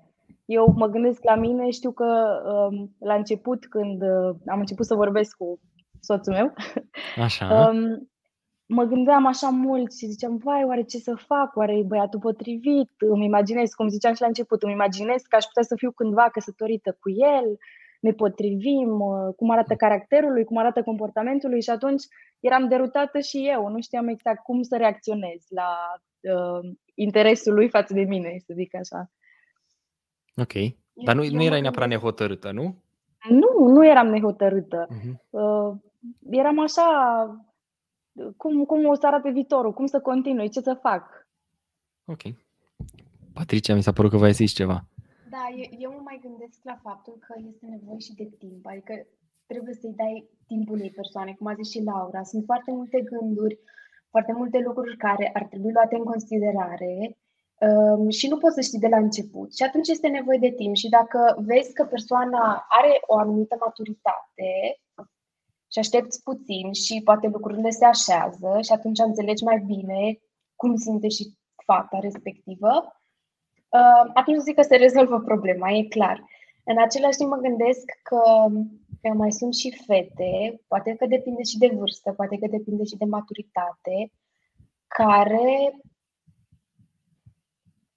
Eu 0.46 0.74
mă 0.78 0.88
gândesc 0.88 1.24
la 1.24 1.36
mine, 1.36 1.70
știu 1.70 1.92
că 1.92 2.42
um, 2.72 2.96
la 3.00 3.14
început, 3.14 3.68
când 3.68 4.02
uh, 4.02 4.36
am 4.46 4.60
început 4.60 4.86
să 4.86 4.96
vorbesc 4.96 5.38
cu 5.38 5.60
soțul 6.00 6.34
meu, 6.34 6.54
Așa. 7.26 7.70
um, 7.70 8.10
mă 8.66 8.84
gândeam 8.84 9.26
așa 9.26 9.50
mult 9.50 9.98
și 9.98 10.06
ziceam, 10.06 10.38
vai, 10.38 10.64
oare 10.64 10.82
ce 10.82 10.98
să 10.98 11.16
fac? 11.16 11.56
Oare 11.56 11.78
e 11.78 11.84
băiatul 11.84 12.20
potrivit? 12.20 12.92
Îmi 12.98 13.26
imaginez, 13.26 13.74
cum 13.74 13.88
ziceam 13.88 14.14
și 14.14 14.22
la 14.22 14.28
început, 14.28 14.64
îmi 14.64 14.74
imaginez 14.74 15.22
că 15.22 15.36
aș 15.36 15.46
putea 15.46 15.64
să 15.64 15.76
fiu 15.76 15.92
cândva 15.92 16.30
căsătorită 16.30 16.98
cu 17.00 17.10
el, 17.10 17.58
ne 18.00 18.12
potrivim, 18.12 19.00
uh, 19.00 19.34
cum 19.36 19.50
arată 19.50 19.76
caracterul 19.76 20.34
lui, 20.34 20.44
cum 20.44 20.58
arată 20.58 20.84
comportamentul 20.84 21.50
lui 21.50 21.62
și 21.62 21.70
atunci 21.70 22.04
eram 22.40 22.68
derutată 22.68 23.20
și 23.20 23.48
eu, 23.48 23.68
nu 23.68 23.82
știam 23.82 24.08
exact 24.08 24.44
cum 24.44 24.62
să 24.62 24.78
reacționez 24.78 25.46
la 25.50 25.78
uh, 26.20 26.72
interesul 26.94 27.54
lui 27.54 27.70
față 27.70 27.94
de 27.94 28.02
mine, 28.02 28.36
să 28.46 28.54
zic 28.56 28.76
așa. 28.76 29.12
Ok. 30.36 30.54
Dar 31.06 31.16
nu, 31.16 31.24
nu 31.30 31.44
erai 31.44 31.62
neapărat 31.62 31.90
nehotărâtă, 31.90 32.52
nu? 32.52 32.76
Nu, 33.30 33.68
nu 33.68 33.86
eram 33.86 34.08
nehotărâtă. 34.08 34.88
Uh-huh. 34.90 35.14
Uh, 35.30 35.76
eram 36.30 36.60
așa, 36.60 36.86
cum, 38.38 38.66
cum 38.66 38.86
o 38.86 38.96
să 38.96 39.08
arate 39.08 39.30
viitorul, 39.30 39.74
cum 39.74 39.86
să 39.86 40.00
continui, 40.00 40.50
ce 40.50 40.60
să 40.62 40.80
fac. 40.82 41.28
Ok. 42.06 42.22
Patricia, 43.34 43.76
mi 43.76 43.84
s-a 43.84 43.92
părut 43.92 44.12
că 44.12 44.18
voi 44.18 44.34
să 44.34 44.44
ceva. 44.44 44.88
Da, 45.30 45.44
eu, 45.56 45.68
eu 45.86 45.92
mă 45.92 46.02
mai 46.04 46.20
gândesc 46.22 46.60
la 46.64 46.80
faptul 46.84 47.16
că 47.26 47.34
este 47.50 47.66
nevoie 47.66 48.00
și 48.00 48.14
de 48.14 48.28
timp, 48.38 48.66
adică 48.66 48.94
trebuie 49.46 49.74
să-i 49.74 50.00
dai 50.02 50.30
timpul 50.48 50.76
unei 50.76 50.92
persoane, 50.92 51.34
cum 51.34 51.48
a 51.48 51.54
zis 51.54 51.70
și 51.72 51.84
Laura. 51.84 52.24
Sunt 52.24 52.44
foarte 52.46 52.72
multe 52.72 53.02
gânduri, 53.02 53.60
foarte 54.10 54.34
multe 54.34 54.58
lucruri 54.58 54.98
care 54.98 55.30
ar 55.34 55.44
trebui 55.44 55.72
luate 55.72 55.96
în 55.96 56.04
considerare 56.04 57.18
um, 57.60 58.10
și 58.10 58.28
nu 58.28 58.38
poți 58.38 58.54
să 58.54 58.62
știi 58.62 58.80
de 58.80 58.88
la 58.88 58.98
început. 58.98 59.56
Și 59.56 59.64
atunci 59.64 59.88
este 59.88 60.08
nevoie 60.08 60.38
de 60.38 60.52
timp. 60.52 60.76
Și 60.76 60.90
dacă 60.90 61.20
vezi 61.46 61.74
că 61.74 61.84
persoana 61.86 62.66
are 62.70 62.94
o 63.08 63.18
anumită 63.18 63.56
maturitate 63.60 64.52
și 65.72 65.80
aștepți 65.80 66.24
puțin 66.24 66.74
și 66.74 67.02
poate 67.04 67.28
lucrurile 67.28 67.70
se 67.70 67.86
așează 67.86 68.60
și 68.62 68.72
atunci 68.72 69.00
înțelegi 69.00 69.44
mai 69.44 69.60
bine 69.66 70.20
cum 70.56 70.76
simte 70.76 71.08
și 71.08 71.38
fata 71.66 72.00
respectivă, 72.00 72.72
uh, 72.86 72.99
atunci 74.14 74.42
zic 74.42 74.56
că 74.56 74.62
se 74.62 74.76
rezolvă 74.76 75.20
problema, 75.20 75.72
e 75.72 75.84
clar. 75.84 76.24
În 76.64 76.78
același 76.82 77.18
timp 77.18 77.30
mă 77.30 77.38
gândesc 77.38 77.86
că, 78.04 78.22
că 79.02 79.14
mai 79.14 79.32
sunt 79.32 79.54
și 79.56 79.84
fete, 79.86 80.62
poate 80.68 80.96
că 80.96 81.06
depinde 81.06 81.44
și 81.44 81.58
de 81.58 81.72
vârstă, 81.78 82.12
poate 82.12 82.38
că 82.38 82.48
depinde 82.48 82.84
și 82.84 82.98
de 82.98 83.06
maturitate, 83.06 84.12
care 84.88 85.82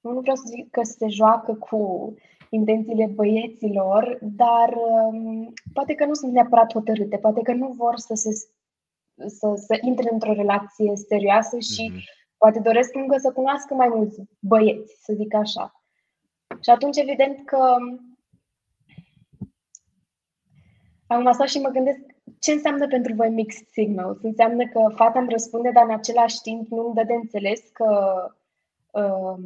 nu 0.00 0.20
vreau 0.20 0.36
să 0.36 0.44
zic 0.46 0.70
că 0.70 0.82
se 0.82 1.08
joacă 1.08 1.54
cu 1.54 2.14
intențiile 2.50 3.06
băieților, 3.06 4.18
dar 4.20 4.74
um, 4.74 5.52
poate 5.72 5.94
că 5.94 6.04
nu 6.04 6.14
sunt 6.14 6.32
neapărat 6.32 6.72
hotărâte, 6.72 7.16
poate 7.16 7.42
că 7.42 7.52
nu 7.52 7.68
vor 7.68 7.96
să 7.96 8.14
se 8.14 8.30
să, 9.26 9.52
să 9.56 9.78
intre 9.80 10.08
într-o 10.12 10.32
relație 10.32 10.92
serioasă 11.08 11.58
și 11.58 11.90
mm-hmm. 11.90 12.21
Poate 12.42 12.60
doresc 12.60 12.94
încă 12.94 13.16
să 13.18 13.32
cunoască 13.32 13.74
mai 13.74 13.88
mulți 13.88 14.20
băieți, 14.38 14.94
să 15.04 15.12
zic 15.16 15.34
așa. 15.34 15.84
Și 16.60 16.70
atunci, 16.70 16.96
evident 16.96 17.44
că 17.44 17.76
am 21.06 21.32
stat 21.32 21.48
și 21.48 21.58
mă 21.58 21.68
gândesc 21.68 21.98
ce 22.38 22.52
înseamnă 22.52 22.86
pentru 22.86 23.14
voi 23.14 23.30
mixed 23.30 23.66
signals. 23.70 24.18
Înseamnă 24.22 24.68
că 24.68 24.80
fata 24.94 25.18
îmi 25.18 25.30
răspunde, 25.30 25.70
dar 25.70 25.84
în 25.84 25.94
același 25.94 26.40
timp 26.40 26.70
nu 26.70 26.86
îmi 26.86 26.94
dă 26.94 27.02
de 27.02 27.12
înțeles 27.12 27.60
că 27.72 27.88
um, 28.90 29.42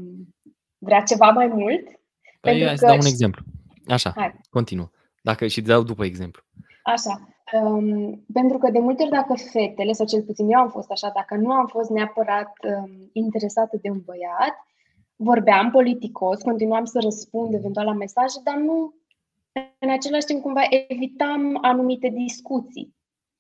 vrea 0.78 1.02
ceva 1.02 1.30
mai 1.30 1.46
mult. 1.46 1.84
Păi 1.84 1.94
pentru 2.40 2.64
hai 2.64 2.74
că... 2.74 2.76
să 2.76 2.86
dau 2.86 2.96
un 2.96 3.06
exemplu. 3.06 3.44
Așa, 3.86 4.12
hai. 4.16 4.40
continuă. 4.50 4.90
Dacă 5.22 5.46
și 5.46 5.60
dau 5.60 5.82
după 5.82 6.04
exemplu. 6.04 6.42
Așa. 6.82 7.35
Um, 7.52 8.24
pentru 8.32 8.58
că 8.58 8.70
de 8.70 8.78
multe 8.78 9.02
ori 9.02 9.12
dacă 9.12 9.34
fetele, 9.34 9.92
sau 9.92 10.06
cel 10.06 10.22
puțin 10.22 10.50
eu 10.50 10.58
am 10.58 10.70
fost 10.70 10.90
așa, 10.90 11.10
dacă 11.14 11.34
nu 11.34 11.52
am 11.52 11.66
fost 11.66 11.90
neapărat 11.90 12.52
um, 12.62 13.10
interesată 13.12 13.78
de 13.82 13.90
un 13.90 14.00
băiat, 14.04 14.66
vorbeam 15.16 15.70
politicos, 15.70 16.42
continuam 16.42 16.84
să 16.84 16.98
răspund 17.02 17.54
eventual 17.54 17.86
la 17.86 17.92
mesaje, 17.92 18.40
dar 18.44 18.56
nu, 18.56 18.94
în 19.78 19.90
același 19.90 20.26
timp, 20.26 20.42
cumva 20.42 20.62
evitam 20.88 21.58
anumite 21.62 22.08
discuții. 22.08 22.94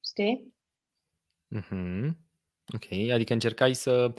Știi? 0.04 0.54
Mm-hmm. 1.56 2.10
Ok, 2.74 3.10
adică 3.12 3.32
încercai 3.32 3.74
să 3.74 4.12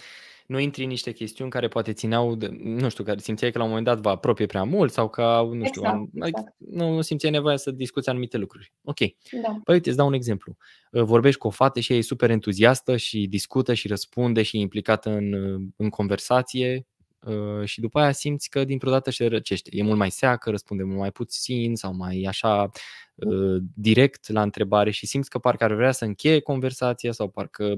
nu 0.47 0.59
intri 0.59 0.83
în 0.83 0.89
niște 0.89 1.11
chestiuni 1.11 1.49
care 1.49 1.67
poate 1.67 1.93
țineau, 1.93 2.35
de, 2.35 2.49
nu 2.59 2.89
știu, 2.89 3.03
care 3.03 3.19
simțeai 3.19 3.51
că 3.51 3.57
la 3.57 3.63
un 3.63 3.69
moment 3.69 3.87
dat 3.87 3.99
vă 3.99 4.09
apropie 4.09 4.45
prea 4.45 4.63
mult 4.63 4.91
sau 4.91 5.09
că, 5.09 5.49
nu 5.53 5.65
știu, 5.65 5.81
exact, 5.81 6.09
exact. 6.13 6.55
Nu, 6.57 6.93
nu 6.93 7.01
simțeai 7.01 7.31
nevoia 7.31 7.57
să 7.57 7.71
discuți 7.71 8.09
anumite 8.09 8.37
lucruri. 8.37 8.73
Ok. 8.83 8.99
Da. 9.41 9.59
Păi 9.63 9.75
uite, 9.75 9.89
îți 9.89 9.97
dau 9.97 10.07
un 10.07 10.13
exemplu. 10.13 10.55
Vorbești 10.91 11.39
cu 11.39 11.47
o 11.47 11.49
fată 11.49 11.79
și 11.79 11.91
ea 11.91 11.97
e 11.97 12.01
super 12.01 12.29
entuziastă 12.29 12.97
și 12.97 13.27
discută 13.27 13.73
și 13.73 13.87
răspunde 13.87 14.41
și 14.41 14.57
e 14.57 14.59
implicată 14.59 15.09
în, 15.09 15.33
în 15.75 15.89
conversație 15.89 16.87
Uh, 17.27 17.65
și 17.65 17.79
după 17.79 17.99
aia 17.99 18.11
simți 18.11 18.49
că 18.49 18.63
dintr-o 18.63 18.89
dată 18.89 19.11
se 19.11 19.25
răcește. 19.25 19.69
E 19.73 19.83
mult 19.83 19.97
mai 19.97 20.11
seacă, 20.11 20.49
răspunde 20.49 20.83
mult 20.83 20.97
mai 20.97 21.11
puțin 21.11 21.75
sau 21.75 21.93
mai 21.93 22.25
așa 22.27 22.69
uh, 23.15 23.61
direct 23.75 24.29
la 24.31 24.41
întrebare 24.41 24.91
și 24.91 25.05
simți 25.05 25.29
că 25.29 25.39
parcă 25.39 25.63
ar 25.63 25.73
vrea 25.73 25.91
să 25.91 26.05
încheie 26.05 26.39
conversația 26.39 27.11
sau 27.11 27.29
parcă 27.29 27.77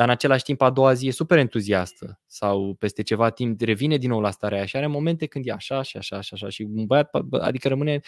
dar 0.00 0.08
în 0.08 0.14
același 0.14 0.44
timp 0.44 0.60
a 0.60 0.70
doua 0.70 0.92
zi 0.92 1.06
e 1.06 1.10
super 1.10 1.38
entuziastă 1.38 2.20
sau 2.26 2.74
peste 2.78 3.02
ceva 3.02 3.30
timp 3.30 3.60
revine 3.60 3.96
din 3.96 4.08
nou 4.08 4.20
la 4.20 4.30
starea 4.30 4.56
aia 4.56 4.66
și 4.66 4.76
are 4.76 4.86
momente 4.86 5.26
când 5.26 5.46
e 5.46 5.52
așa 5.52 5.82
și 5.82 5.96
așa 5.96 6.20
și 6.20 6.34
așa 6.34 6.48
și 6.48 6.62
un 6.62 6.86
băiat, 6.86 7.10
adică 7.30 7.68
rămâne 7.68 8.00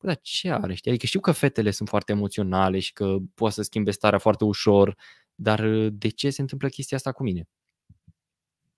Bă, 0.00 0.06
dar 0.06 0.18
ce 0.22 0.50
are? 0.50 0.74
Știi? 0.74 0.90
Adică 0.90 1.06
știu 1.06 1.20
că 1.20 1.32
fetele 1.32 1.70
sunt 1.70 1.88
foarte 1.88 2.12
emoționale 2.12 2.78
și 2.78 2.92
că 2.92 3.16
poate 3.34 3.54
să 3.54 3.62
schimbe 3.62 3.90
starea 3.90 4.18
foarte 4.18 4.44
ușor, 4.44 4.96
dar 5.34 5.68
de 5.92 6.08
ce 6.08 6.30
se 6.30 6.40
întâmplă 6.40 6.68
chestia 6.68 6.96
asta 6.96 7.12
cu 7.12 7.22
mine? 7.22 7.48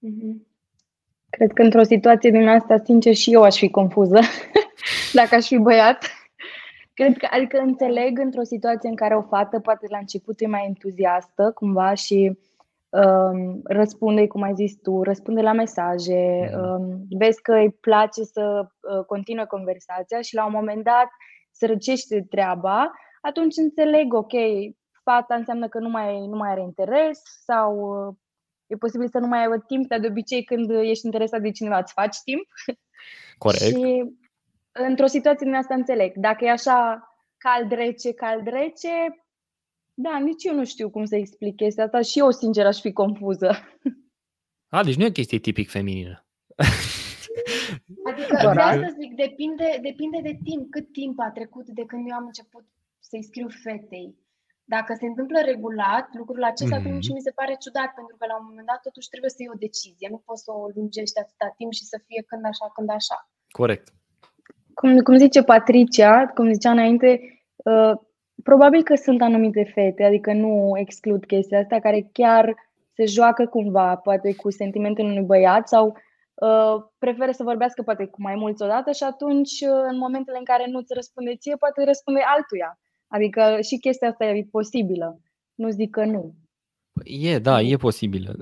Mm-hmm. 0.07 0.47
Cred 1.31 1.53
că 1.53 1.63
într-o 1.63 1.83
situație 1.83 2.31
din 2.31 2.49
asta, 2.49 2.83
sincer, 2.85 3.15
și 3.15 3.33
eu 3.33 3.43
aș 3.43 3.57
fi 3.57 3.71
confuză 3.71 4.21
dacă 5.19 5.35
aș 5.35 5.47
fi 5.47 5.57
băiat. 5.57 6.05
Cred 6.95 7.17
că, 7.17 7.29
adică 7.31 7.59
înțeleg 7.59 8.19
într-o 8.19 8.43
situație 8.43 8.89
în 8.89 8.95
care 8.95 9.17
o 9.17 9.23
fată 9.23 9.61
poate 9.61 9.87
la 9.91 9.99
început 9.99 10.41
e 10.41 10.47
mai 10.47 10.65
entuziastă 10.67 11.53
cumva 11.55 11.95
și 11.95 12.15
um, 12.25 12.39
răspunde, 13.65 14.27
cum 14.27 14.43
ai 14.43 14.55
zis 14.55 14.77
tu, 14.83 15.03
răspunde 15.03 15.41
la 15.41 15.53
mesaje, 15.53 16.51
mm. 16.55 16.63
um, 16.63 17.07
vezi 17.19 17.43
că 17.43 17.55
îi 17.55 17.73
place 17.73 18.23
să 18.23 18.67
uh, 18.67 19.05
continue 19.05 19.45
conversația 19.45 20.21
și 20.21 20.35
la 20.35 20.47
un 20.47 20.53
moment 20.55 20.85
dat 20.85 21.09
se 21.51 21.67
răcește 21.67 22.27
treaba, 22.31 22.93
atunci 23.21 23.57
înțeleg, 23.57 24.15
ok, 24.15 24.33
fata 25.03 25.35
înseamnă 25.35 25.69
că 25.69 25.79
nu 25.79 25.89
mai, 25.89 26.27
nu 26.27 26.37
mai 26.37 26.51
are 26.51 26.61
interes 26.61 27.21
sau 27.45 27.77
uh, 27.77 28.15
e 28.67 28.77
posibil 28.77 29.09
să 29.09 29.19
nu 29.19 29.27
mai 29.27 29.41
aibă 29.41 29.59
timp, 29.59 29.89
dar 29.89 29.99
de 29.99 30.07
obicei 30.07 30.45
când 30.45 30.71
ești 30.71 31.05
interesat 31.05 31.41
de 31.41 31.51
cineva 31.51 31.79
îți 31.79 31.93
faci 31.93 32.17
timp. 32.25 32.47
Corect. 33.45 33.77
Și 33.77 34.05
într-o 34.73 35.07
situație 35.07 35.47
din 35.47 35.55
asta 35.55 35.75
înțeleg. 35.75 36.13
Dacă 36.15 36.45
e 36.45 36.51
așa 36.51 37.07
cald-rece, 37.37 38.13
cald-rece, 38.13 39.25
da, 39.95 40.19
nici 40.19 40.45
eu 40.45 40.55
nu 40.55 40.65
știu 40.65 40.91
cum 40.91 41.05
să 41.05 41.17
explic 41.17 41.57
chestia 41.57 41.85
asta 41.85 42.01
și 42.01 42.19
eu, 42.19 42.31
sincer, 42.31 42.67
aș 42.67 42.81
fi 42.81 42.93
confuză. 42.93 43.51
A, 44.69 44.85
deci 44.85 44.97
nu 44.97 45.05
e 45.05 45.09
o 45.09 45.19
chestie 45.19 45.39
tipic 45.39 45.71
feminină. 45.71 46.27
Adică, 48.11 48.37
de 48.55 48.61
asta 48.61 48.89
zic, 49.01 49.15
depinde, 49.15 49.69
depinde 49.83 50.21
de 50.23 50.39
timp, 50.45 50.71
cât 50.71 50.93
timp 50.93 51.17
a 51.21 51.31
trecut 51.39 51.67
de 51.69 51.85
când 51.85 52.03
eu 52.11 52.17
am 52.17 52.25
început 52.25 52.65
să-i 53.01 53.23
scriu 53.23 53.49
fetei. 53.63 54.09
Dacă 54.65 54.95
se 55.01 55.07
întâmplă 55.07 55.39
regulat 55.45 56.07
lucrul 56.21 56.45
acesta, 56.45 56.77
mm-hmm. 56.77 56.87
atunci 56.87 57.09
mi 57.09 57.27
se 57.27 57.37
pare 57.39 57.55
ciudat, 57.65 57.91
pentru 57.99 58.17
că 58.19 58.25
la 58.27 58.37
un 58.41 58.47
moment 58.49 58.67
dat 58.67 58.81
totuși 58.81 59.09
trebuie 59.09 59.31
să 59.31 59.41
iei 59.41 59.55
o 59.55 59.63
decizie. 59.67 60.09
Nu 60.11 60.21
poți 60.27 60.43
să 60.45 60.51
o 60.53 60.71
lungești 60.77 61.19
atâta 61.23 61.49
timp 61.59 61.73
și 61.79 61.85
să 61.93 61.97
fie 62.07 62.21
când 62.31 62.45
așa, 62.51 62.67
când 62.77 62.91
așa. 62.99 63.19
Corect. 63.59 63.87
Cum, 64.79 64.91
cum 65.07 65.17
zice 65.25 65.41
Patricia, 65.43 66.13
cum 66.37 66.53
zicea 66.53 66.71
înainte, 66.71 67.09
uh, 67.71 67.95
probabil 68.43 68.83
că 68.83 68.95
sunt 68.95 69.23
anumite 69.23 69.71
fete, 69.75 70.05
adică 70.05 70.33
nu 70.33 70.73
exclud 70.75 71.25
chestia 71.25 71.59
asta, 71.59 71.79
care 71.79 72.09
chiar 72.13 72.55
se 72.95 73.05
joacă 73.05 73.47
cumva, 73.47 73.97
poate 73.97 74.35
cu 74.35 74.51
sentimentele 74.51 75.09
unui 75.09 75.23
băiat 75.23 75.69
sau 75.69 75.97
uh, 76.35 76.83
preferă 76.99 77.31
să 77.31 77.43
vorbească 77.43 77.83
poate 77.83 78.05
cu 78.05 78.23
mai 78.23 78.35
mulți 78.35 78.63
odată 78.63 78.93
și 78.93 79.03
atunci, 79.03 79.51
uh, 79.61 79.83
în 79.91 79.99
momentele 79.99 80.39
în 80.39 80.45
care 80.45 80.65
nu-ți 80.69 80.95
răspunde 80.95 81.37
ție, 81.37 81.57
poate 81.57 81.85
răspunde 81.85 82.21
altuia. 82.37 82.79
Adică 83.09 83.59
și 83.61 83.79
chestia 83.79 84.09
asta 84.09 84.25
e 84.25 84.47
posibilă. 84.51 85.21
Nu 85.55 85.69
zic 85.69 85.91
că 85.91 86.05
nu. 86.05 86.35
E, 87.05 87.39
da, 87.39 87.61
e 87.61 87.77
posibilă. 87.77 88.35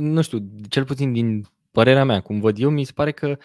Nu 0.00 0.22
știu, 0.22 0.38
cel 0.68 0.84
puțin 0.84 1.12
din 1.12 1.42
părerea 1.70 2.04
mea, 2.04 2.20
cum 2.20 2.40
văd 2.40 2.58
eu, 2.58 2.70
mi 2.70 2.84
se 2.84 2.92
pare 2.94 3.12
că 3.12 3.36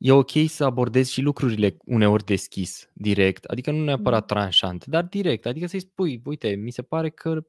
e 0.00 0.12
ok 0.12 0.30
să 0.46 0.64
abordezi 0.64 1.12
și 1.12 1.20
lucrurile 1.20 1.76
uneori 1.84 2.24
deschis, 2.24 2.90
direct, 2.92 3.44
adică 3.44 3.70
nu 3.70 3.84
neapărat 3.84 4.20
mm. 4.20 4.26
tranșant, 4.26 4.86
dar 4.86 5.04
direct, 5.04 5.46
adică 5.46 5.66
să-i 5.66 5.80
spui, 5.80 6.20
uite, 6.24 6.54
mi 6.54 6.70
se 6.70 6.82
pare 6.82 7.10
că 7.10 7.40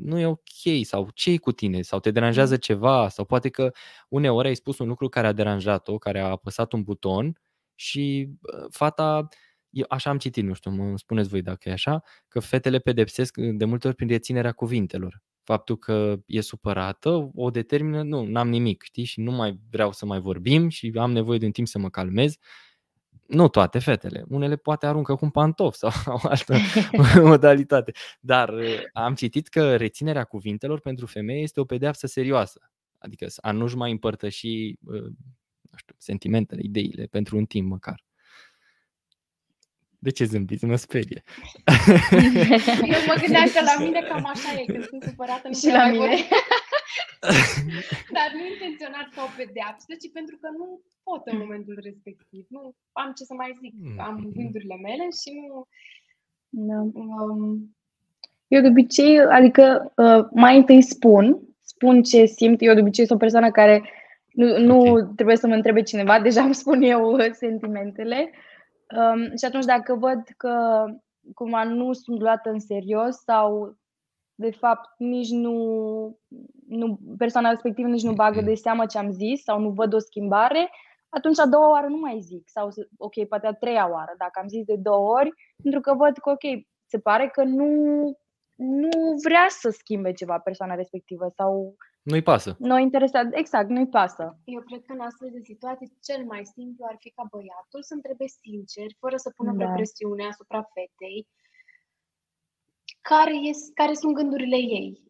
nu 0.00 0.18
e 0.18 0.26
ok 0.26 0.84
sau 0.84 1.10
ce 1.14 1.30
e 1.30 1.36
cu 1.36 1.52
tine 1.52 1.82
sau 1.82 2.00
te 2.00 2.10
deranjează 2.10 2.52
Mm. 2.52 2.58
ceva 2.58 3.08
sau 3.08 3.24
poate 3.24 3.48
că 3.48 3.70
uneori 4.08 4.48
ai 4.48 4.56
spus 4.56 4.78
un 4.78 4.88
lucru 4.88 5.08
care 5.08 5.26
a 5.26 5.32
deranjat-o, 5.32 5.98
care 5.98 6.20
a 6.20 6.26
apăsat 6.26 6.72
un 6.72 6.82
buton 6.82 7.40
și 7.74 8.28
bă, 8.40 8.66
fata, 8.70 9.28
eu 9.70 9.84
așa 9.88 10.10
am 10.10 10.18
citit, 10.18 10.44
nu 10.44 10.54
știu, 10.54 10.70
mă 10.70 10.96
spuneți 10.96 11.28
voi 11.28 11.42
dacă 11.42 11.68
e 11.68 11.72
așa, 11.72 12.02
că 12.28 12.40
fetele 12.40 12.78
pedepsesc 12.78 13.36
de 13.36 13.64
multe 13.64 13.86
ori 13.86 13.96
prin 13.96 14.08
reținerea 14.08 14.52
cuvintelor. 14.52 15.22
Faptul 15.48 15.76
că 15.76 16.20
e 16.26 16.40
supărată 16.40 17.30
o 17.34 17.50
determină, 17.50 18.02
nu, 18.02 18.24
n-am 18.24 18.48
nimic, 18.48 18.82
știi, 18.82 19.04
și 19.04 19.20
nu 19.20 19.30
mai 19.32 19.58
vreau 19.70 19.92
să 19.92 20.06
mai 20.06 20.20
vorbim 20.20 20.68
și 20.68 20.92
am 20.96 21.12
nevoie 21.12 21.38
de 21.38 21.44
un 21.44 21.50
timp 21.50 21.66
să 21.66 21.78
mă 21.78 21.90
calmez. 21.90 22.36
Nu 23.26 23.48
toate 23.48 23.78
fetele, 23.78 24.24
unele 24.28 24.56
poate 24.56 24.86
aruncă 24.86 25.14
cu 25.14 25.24
un 25.24 25.30
pantof 25.30 25.74
sau 25.74 25.90
o 26.24 26.28
altă 26.28 26.56
modalitate. 27.30 27.92
Dar 28.20 28.48
uh, 28.48 28.82
am 28.92 29.14
citit 29.14 29.48
că 29.48 29.76
reținerea 29.76 30.24
cuvintelor 30.24 30.80
pentru 30.80 31.06
femeie 31.06 31.42
este 31.42 31.60
o 31.60 31.64
pedeapsă 31.64 32.06
serioasă. 32.06 32.70
Adică 32.98 33.26
a 33.40 33.52
nu-și 33.52 33.76
mai 33.76 33.90
împărtăși 33.90 34.76
uh, 34.84 35.02
nu 35.60 35.76
știu, 35.76 35.94
sentimentele, 35.98 36.60
ideile 36.64 37.06
pentru 37.06 37.36
un 37.36 37.44
timp 37.44 37.68
măcar. 37.68 38.04
De 40.00 40.10
ce 40.10 40.24
zâmbiți? 40.24 40.64
Mă 40.64 40.76
sperie. 40.76 41.22
Eu 42.94 43.00
mă 43.10 43.14
gândeam 43.22 43.48
că 43.54 43.60
la 43.70 43.84
mine 43.84 44.00
cam 44.08 44.24
așa 44.34 44.50
e, 44.60 44.64
când 44.72 44.84
sunt 44.84 45.02
supărată, 45.02 45.44
nu 45.48 45.54
Și 45.54 45.66
prea 45.66 45.76
la 45.76 45.82
mai 45.82 45.92
mine. 45.92 46.00
vorbesc. 46.06 46.28
Dar 48.16 48.28
nu 48.36 48.42
intenționat 48.54 49.06
ca 49.14 49.20
o 49.28 49.30
pedeapsă, 49.38 49.90
ci 50.02 50.08
pentru 50.18 50.36
că 50.42 50.48
nu 50.58 50.66
pot 51.06 51.22
în 51.32 51.38
momentul 51.44 51.76
respectiv. 51.88 52.42
Nu 52.56 52.60
am 53.02 53.08
ce 53.16 53.22
să 53.30 53.34
mai 53.34 53.50
zic. 53.62 53.74
Am 54.08 54.14
Mhm. 54.14 54.32
gândurile 54.36 54.76
mele 54.86 55.04
și 55.20 55.28
nu... 55.48 55.66
Da. 56.68 56.78
Um, 57.02 57.76
Eu 58.54 58.60
de 58.60 58.68
obicei, 58.68 59.20
adică 59.38 59.92
uh, 59.96 60.22
mai 60.44 60.56
întâi 60.56 60.82
spun, 60.82 61.24
spun 61.60 62.02
ce 62.02 62.24
simt. 62.24 62.58
Eu 62.62 62.74
de 62.74 62.80
obicei 62.80 63.06
sunt 63.06 63.18
o 63.18 63.24
persoană 63.24 63.50
care 63.50 63.76
nu, 64.32 64.58
nu 64.58 64.78
Ok. 64.80 65.14
trebuie 65.14 65.36
să 65.36 65.46
mă 65.46 65.54
întrebe 65.54 65.82
cineva, 65.82 66.20
deja 66.20 66.42
îmi 66.42 66.54
spun 66.54 66.82
eu 66.82 67.12
uh, 67.12 67.30
sentimentele. 67.32 68.30
Um, 68.96 69.36
și 69.36 69.44
atunci 69.44 69.64
dacă 69.64 69.94
văd 69.94 70.22
că 70.36 70.84
cumva 71.34 71.64
nu 71.64 71.92
sunt 71.92 72.20
luată 72.20 72.50
în 72.50 72.58
serios 72.60 73.16
sau 73.16 73.76
de 74.34 74.50
fapt 74.50 74.88
nici 74.98 75.30
nu, 75.30 75.54
nu 76.68 76.98
persoana 77.18 77.50
respectivă 77.50 77.88
nici 77.88 78.02
nu 78.02 78.12
bagă 78.12 78.40
de 78.40 78.54
seamă 78.54 78.86
ce 78.86 78.98
am 78.98 79.10
zis 79.10 79.42
sau 79.42 79.60
nu 79.60 79.70
văd 79.70 79.92
o 79.92 79.98
schimbare, 79.98 80.70
atunci 81.08 81.38
a 81.38 81.46
doua 81.46 81.70
oară 81.70 81.86
nu 81.86 81.96
mai 81.96 82.20
zic. 82.20 82.48
Sau, 82.48 82.70
să- 82.70 82.88
ok, 82.96 83.26
poate 83.28 83.46
a 83.46 83.52
treia 83.52 83.90
oară, 83.90 84.14
dacă 84.18 84.40
am 84.42 84.48
zis 84.48 84.64
de 84.64 84.76
două 84.76 85.10
ori, 85.18 85.30
pentru 85.62 85.80
că 85.80 85.94
văd 85.94 86.16
că, 86.18 86.30
ok, 86.30 86.66
se 86.86 86.98
pare 86.98 87.28
că 87.28 87.44
nu, 87.44 87.66
nu 88.54 88.88
vrea 89.24 89.46
să 89.48 89.70
schimbe 89.70 90.12
ceva 90.12 90.38
persoana 90.38 90.74
respectivă 90.74 91.28
sau 91.36 91.76
Nu-i 92.10 92.22
pasă. 92.22 92.56
nu 92.58 92.78
interesat. 92.78 93.26
Exact, 93.30 93.68
nu-i 93.68 93.88
pasă. 93.88 94.38
eu 94.44 94.60
cred 94.60 94.82
că 94.86 94.92
în 94.92 95.00
astfel 95.00 95.28
de 95.32 95.40
situații 95.42 95.92
cel 96.02 96.24
mai 96.24 96.42
simplu 96.44 96.84
ar 96.88 96.96
fi 96.98 97.10
ca 97.10 97.24
băiatul 97.30 97.82
să 97.82 97.94
întrebe 97.94 98.26
sincer, 98.26 98.86
fără 98.98 99.16
să 99.16 99.32
pună 99.36 99.50
Da. 99.50 99.56
vreo 99.56 99.74
presiune 99.74 100.24
asupra 100.24 100.62
fetei, 100.74 101.26
care, 103.00 103.34
este, 103.34 103.70
care 103.74 103.94
sunt 103.94 104.14
gândurile 104.14 104.56
ei. 104.56 105.02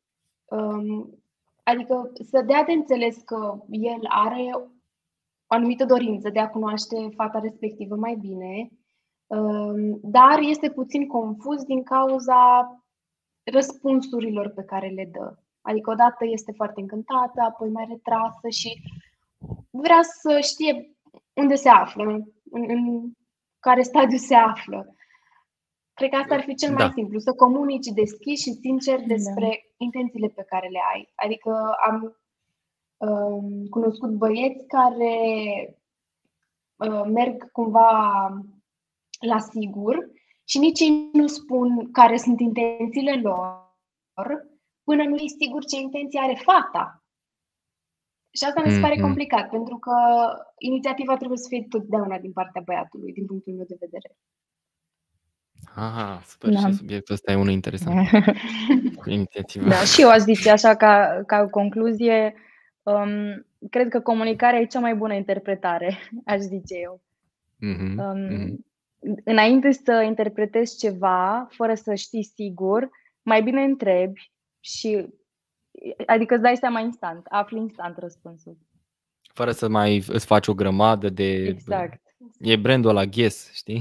Um, 0.45 1.23
adică 1.63 2.13
să 2.31 2.43
dea 2.47 2.63
de 2.65 2.73
înțeles 2.73 3.17
că 3.17 3.59
el 3.71 4.03
are 4.09 4.51
o 4.53 4.61
anumită 5.47 5.85
dorință 5.85 6.29
de 6.31 6.39
a 6.39 6.51
cunoaște 6.51 7.09
fata 7.15 7.39
respectivă 7.39 7.97
mai 7.97 8.15
bine, 8.15 8.69
um, 9.27 9.99
dar 10.03 10.39
este 10.41 10.71
puțin 10.71 11.07
confuz 11.07 11.63
din 11.63 11.83
cauza 11.83 12.43
răspunsurilor 13.45 14.49
pe 14.49 14.65
care 14.65 14.89
le 14.89 15.09
dă. 15.13 15.37
Adică 15.69 15.91
odată 15.91 16.25
este 16.27 16.53
foarte 16.53 16.81
încântată, 16.81 17.41
apoi 17.41 17.69
mai 17.69 17.87
retrasă 17.89 18.49
și 18.49 18.83
vrea 19.71 20.03
să 20.03 20.41
știe 20.43 20.97
unde 21.33 21.55
se 21.55 21.69
află, 21.69 22.03
în, 22.03 22.25
în 22.51 23.11
care 23.61 23.83
stadiu 23.83 24.17
se 24.17 24.35
află. 24.35 24.95
Cred 25.95 26.11
că 26.11 26.17
asta 26.17 26.35
ar 26.35 26.41
fi 26.41 26.55
cel 26.55 26.73
mai 26.75 26.87
Da. 26.87 26.93
simplu, 26.93 27.19
să 27.19 27.33
comunici 27.33 27.87
deschis 27.87 28.41
și 28.41 28.53
sincer 28.53 29.01
despre 29.07 29.73
intențiile 29.77 30.29
pe 30.29 30.43
care 30.43 30.69
le 30.69 30.81
ai. 30.95 31.13
Adică 31.15 31.77
am 31.87 32.17
um, 32.97 33.67
cunoscut 33.71 34.11
băieți 34.11 34.67
care 34.67 35.15
uh, 36.77 37.03
merg 37.05 37.51
cumva 37.51 37.91
la 39.21 39.39
sigur 39.39 40.11
și 40.45 40.59
nici 40.59 40.81
ei 40.81 41.09
nu 41.13 41.27
spun 41.27 41.91
care 41.93 42.17
sunt 42.17 42.41
intențiile 42.41 43.21
lor 43.21 44.48
până 44.89 45.03
nu 45.05 45.17
e 45.17 45.39
sigur 45.43 45.63
ce 45.65 45.77
intenție 45.81 46.21
are 46.23 46.37
fata. 46.51 46.85
Și 48.37 48.45
asta 48.45 48.63
mi 48.65 48.71
se 48.75 48.81
pare 48.81 48.95
Mhm. 48.97 49.03
complicat, 49.07 49.47
pentru 49.57 49.77
că 49.85 49.95
inițiativa 50.59 51.17
trebuie 51.17 51.39
să 51.39 51.49
fie 51.49 51.67
totdeauna 51.69 52.19
din 52.19 52.33
partea 52.33 52.63
băiatului, 52.69 53.13
din 53.13 53.27
punctul 53.27 53.53
meu 53.55 53.65
de 53.69 53.77
vedere. 53.85 54.09
Aha, 55.75 56.23
super. 56.25 56.51
Da. 56.53 56.59
Și 56.59 56.73
subiectul 56.73 57.15
ăsta 57.15 57.33
e 57.33 57.35
unul 57.45 57.53
interesant. 57.53 58.09
Cu 59.01 59.11
inițiativa. 59.11 59.69
Da, 59.69 59.77
și 59.93 60.01
eu 60.03 60.09
aș 60.11 60.19
zice 60.19 60.51
așa 60.51 60.77
ca, 60.77 61.23
ca 61.27 61.47
concluzie, 61.49 62.35
um, 62.83 63.47
cred 63.71 63.89
că 63.89 64.01
comunicarea 64.01 64.61
e 64.61 64.67
cea 64.67 64.81
mai 64.81 64.95
bună 64.95 65.15
interpretare, 65.15 65.99
aș 66.33 66.39
zice 66.39 66.75
eu. 66.83 67.01
Mhm, 67.57 67.99
Um, 67.99 68.19
mhm. 68.21 68.67
Înainte 69.25 69.71
să 69.71 70.03
interpretezi 70.07 70.79
ceva, 70.79 71.47
fără 71.51 71.75
să 71.75 71.95
știi 71.95 72.23
sigur, 72.25 72.89
mai 73.23 73.43
bine 73.43 73.63
întrebi 73.63 74.33
și 74.61 75.07
adică 76.07 76.35
îți 76.35 76.43
dai 76.43 76.57
seama 76.57 76.81
instant, 76.81 77.27
afli 77.29 77.59
instant 77.59 77.99
răspunsul. 77.99 78.57
Fără 79.35 79.51
să 79.51 79.69
mai 79.69 80.05
îți 80.09 80.27
faci 80.27 80.47
o 80.47 80.55
grămadă 80.55 81.09
de... 81.09 81.33
Exact. 81.33 82.03
E 82.39 82.57
brandul 82.57 82.95
la 82.95 83.05
Guess, 83.05 83.53
știi? 83.53 83.81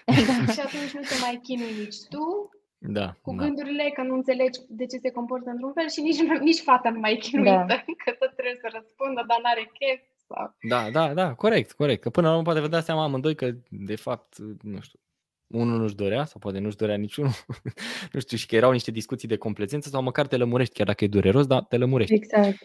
și 0.54 0.60
atunci 0.60 0.92
nu 0.94 1.00
te 1.00 1.14
mai 1.20 1.40
chinui 1.42 1.72
nici 1.78 1.96
tu 2.08 2.50
Da. 2.78 3.16
cu 3.22 3.34
da. 3.34 3.44
gândurile 3.44 3.90
că 3.94 4.02
nu 4.02 4.14
înțelegi 4.14 4.60
de 4.68 4.86
ce 4.86 4.98
se 4.98 5.10
comportă 5.10 5.50
într-un 5.50 5.72
fel 5.72 5.88
și 5.88 6.00
nici, 6.00 6.38
nici 6.40 6.60
fata 6.60 6.90
nu 6.90 6.98
mai 6.98 7.12
e 7.12 7.16
chinuită, 7.16 7.64
Da. 7.68 7.74
că 8.04 8.10
tot 8.18 8.32
trebuie 8.36 8.58
să 8.60 8.68
răspundă, 8.72 9.24
dar 9.26 9.40
n-are 9.42 9.70
chef. 9.78 10.00
Sau... 10.28 10.54
Da, 10.68 10.90
da, 10.90 11.14
da, 11.14 11.34
corect, 11.34 11.72
corect. 11.72 12.02
Că 12.02 12.10
până 12.10 12.26
la 12.26 12.32
urmă 12.32 12.44
poate 12.44 12.60
vă 12.60 12.68
dați 12.68 12.84
seama 12.84 13.02
amândoi 13.02 13.34
că, 13.34 13.50
de 13.68 13.96
fapt, 13.96 14.36
nu 14.62 14.80
știu, 14.80 14.98
unul 15.46 15.80
nu-și 15.80 15.94
dorea 15.94 16.24
sau 16.24 16.40
poate 16.40 16.58
nu-și 16.58 16.76
dorea 16.76 16.96
niciunul, 16.96 17.32
nu 18.12 18.20
știu, 18.20 18.36
și 18.36 18.46
că 18.46 18.56
erau 18.56 18.72
niște 18.72 18.90
discuții 18.90 19.28
de 19.28 19.36
complezență 19.36 19.88
sau 19.88 20.02
măcar 20.02 20.26
te 20.26 20.36
lămurești, 20.36 20.74
chiar 20.74 20.86
dacă 20.86 21.04
e 21.04 21.08
dureros, 21.08 21.46
dar 21.46 21.62
te 21.62 21.76
lămurești. 21.76 22.14
Exact. 22.14 22.58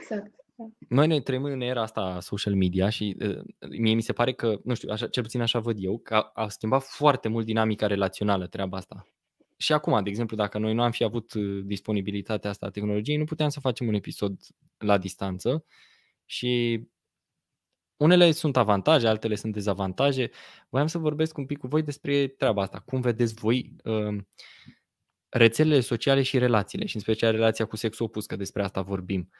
Exact. 0.00 0.34
Noi 0.88 1.06
ne 1.06 1.20
trăim 1.20 1.44
în 1.44 1.60
era 1.60 1.82
asta 1.82 2.00
a 2.00 2.20
social 2.20 2.54
media 2.54 2.88
și 2.88 3.16
uh, 3.20 3.40
mie 3.78 3.94
mi 3.94 4.02
se 4.02 4.12
pare 4.12 4.32
că, 4.32 4.60
nu 4.64 4.74
știu, 4.74 4.88
așa, 4.90 5.06
cel 5.06 5.22
puțin 5.22 5.40
așa 5.40 5.58
văd 5.58 5.76
eu, 5.80 5.98
că 5.98 6.14
a, 6.14 6.30
a 6.34 6.48
schimbat 6.48 6.82
foarte 6.82 7.28
mult 7.28 7.46
dinamica 7.46 7.86
relațională 7.86 8.46
treaba 8.46 8.76
asta. 8.76 9.08
Și 9.56 9.72
acum, 9.72 10.02
de 10.02 10.10
exemplu, 10.10 10.36
dacă 10.36 10.58
noi 10.58 10.74
nu 10.74 10.82
am 10.82 10.90
fi 10.90 11.04
avut 11.04 11.32
uh, 11.32 11.62
disponibilitatea 11.64 12.50
asta 12.50 12.66
a 12.66 12.70
tehnologiei, 12.70 13.16
nu 13.16 13.24
puteam 13.24 13.48
să 13.48 13.60
facem 13.60 13.86
un 13.86 13.94
episod 13.94 14.40
la 14.78 14.98
distanță 14.98 15.64
și 16.24 16.82
unele 17.96 18.30
sunt 18.30 18.56
avantaje, 18.56 19.06
altele 19.06 19.34
sunt 19.34 19.52
dezavantaje. 19.52 20.30
Voiam 20.68 20.86
să 20.86 20.98
vorbesc 20.98 21.38
un 21.38 21.46
pic 21.46 21.58
cu 21.58 21.66
voi 21.66 21.82
despre 21.82 22.26
treaba 22.26 22.62
asta. 22.62 22.78
Cum 22.78 23.00
vedeți 23.00 23.34
voi 23.34 23.76
uh, 23.84 24.16
rețelele 25.28 25.80
sociale 25.80 26.22
și 26.22 26.38
relațiile, 26.38 26.86
și 26.86 26.96
în 26.96 27.02
special 27.02 27.32
relația 27.32 27.64
cu 27.64 27.76
sexul 27.76 28.06
opus, 28.06 28.26
că 28.26 28.36
despre 28.36 28.62
asta 28.62 28.82
vorbim. 28.82 29.30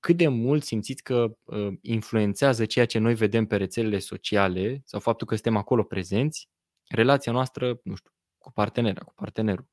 Cât 0.00 0.16
de 0.16 0.28
mult 0.28 0.62
simțiți 0.62 1.02
că 1.02 1.36
uh, 1.44 1.72
influențează 1.80 2.64
ceea 2.64 2.86
ce 2.86 2.98
noi 2.98 3.14
vedem 3.14 3.46
pe 3.46 3.56
rețelele 3.56 3.98
sociale 3.98 4.82
sau 4.84 5.00
faptul 5.00 5.26
că 5.26 5.34
suntem 5.34 5.56
acolo 5.56 5.82
prezenți, 5.82 6.48
relația 6.88 7.32
noastră, 7.32 7.80
nu 7.82 7.94
știu, 7.94 8.10
cu 8.38 8.52
partenera, 8.52 9.00
cu 9.00 9.12
partenerul? 9.14 9.66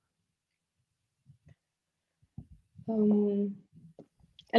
Um, 2.86 3.68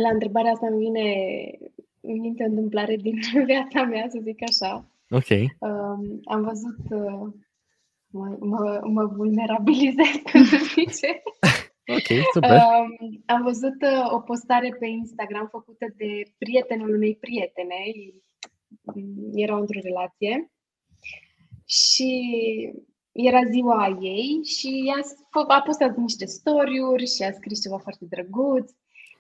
la 0.01 0.09
întrebarea 0.09 0.51
asta 0.51 0.67
îmi 0.67 0.79
vine 0.79 1.15
în 1.61 1.72
minte 2.03 2.43
o 2.43 2.47
întâmplare 2.47 2.97
din 2.97 3.19
viața 3.45 3.83
mea, 3.83 4.07
să 4.09 4.19
zic 4.23 4.43
așa. 4.49 4.91
Ok. 5.11 5.29
Um, 5.59 6.21
am 6.25 6.43
văzut, 6.43 6.79
uh, 6.91 7.33
mă, 8.13 8.37
mă, 8.41 8.81
mă 8.85 9.05
vulnerabilizez, 9.07 10.07
cum 10.33 10.45
se 10.45 10.57
zice. 10.57 11.09
Ok, 11.87 12.19
super. 12.33 12.51
Um, 12.51 13.23
am 13.27 13.43
văzut 13.43 13.83
uh, 13.83 14.13
o 14.13 14.21
postare 14.21 14.77
pe 14.79 14.87
Instagram 14.87 15.49
făcută 15.51 15.87
de 15.97 16.23
prietenul 16.39 16.95
unei 16.95 17.17
prietene. 17.17 17.77
Mm, 18.95 19.31
Erau 19.35 19.61
într-o 19.61 19.79
relație 19.83 20.51
și 21.67 22.11
era 23.13 23.45
ziua 23.51 23.99
ei 24.01 24.41
și 24.45 24.83
ea 24.87 25.03
s- 25.03 25.15
fă- 25.15 25.47
a 25.49 25.63
postat 25.63 25.97
niște 25.97 26.27
story-uri 26.27 27.07
și 27.07 27.23
a 27.23 27.33
scris 27.33 27.63
ceva 27.63 27.79
foarte 27.79 28.05
drăguț 28.09 28.71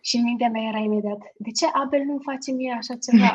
și 0.04 0.16
în 0.16 0.22
mintea 0.22 0.48
mea 0.48 0.68
era 0.68 0.78
imediat, 0.78 1.20
de 1.36 1.50
ce 1.50 1.66
Abel 1.72 2.02
nu 2.04 2.18
face 2.28 2.52
mie 2.52 2.74
așa 2.78 2.94
ceva? 3.06 3.32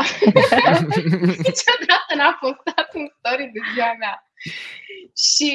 Niciodată 1.47 2.11
n-a 2.15 2.37
postat 2.39 2.89
un 2.93 3.07
story 3.17 3.51
de 3.53 3.59
ziua 3.73 3.93
mea. 3.99 4.15
Și 5.25 5.51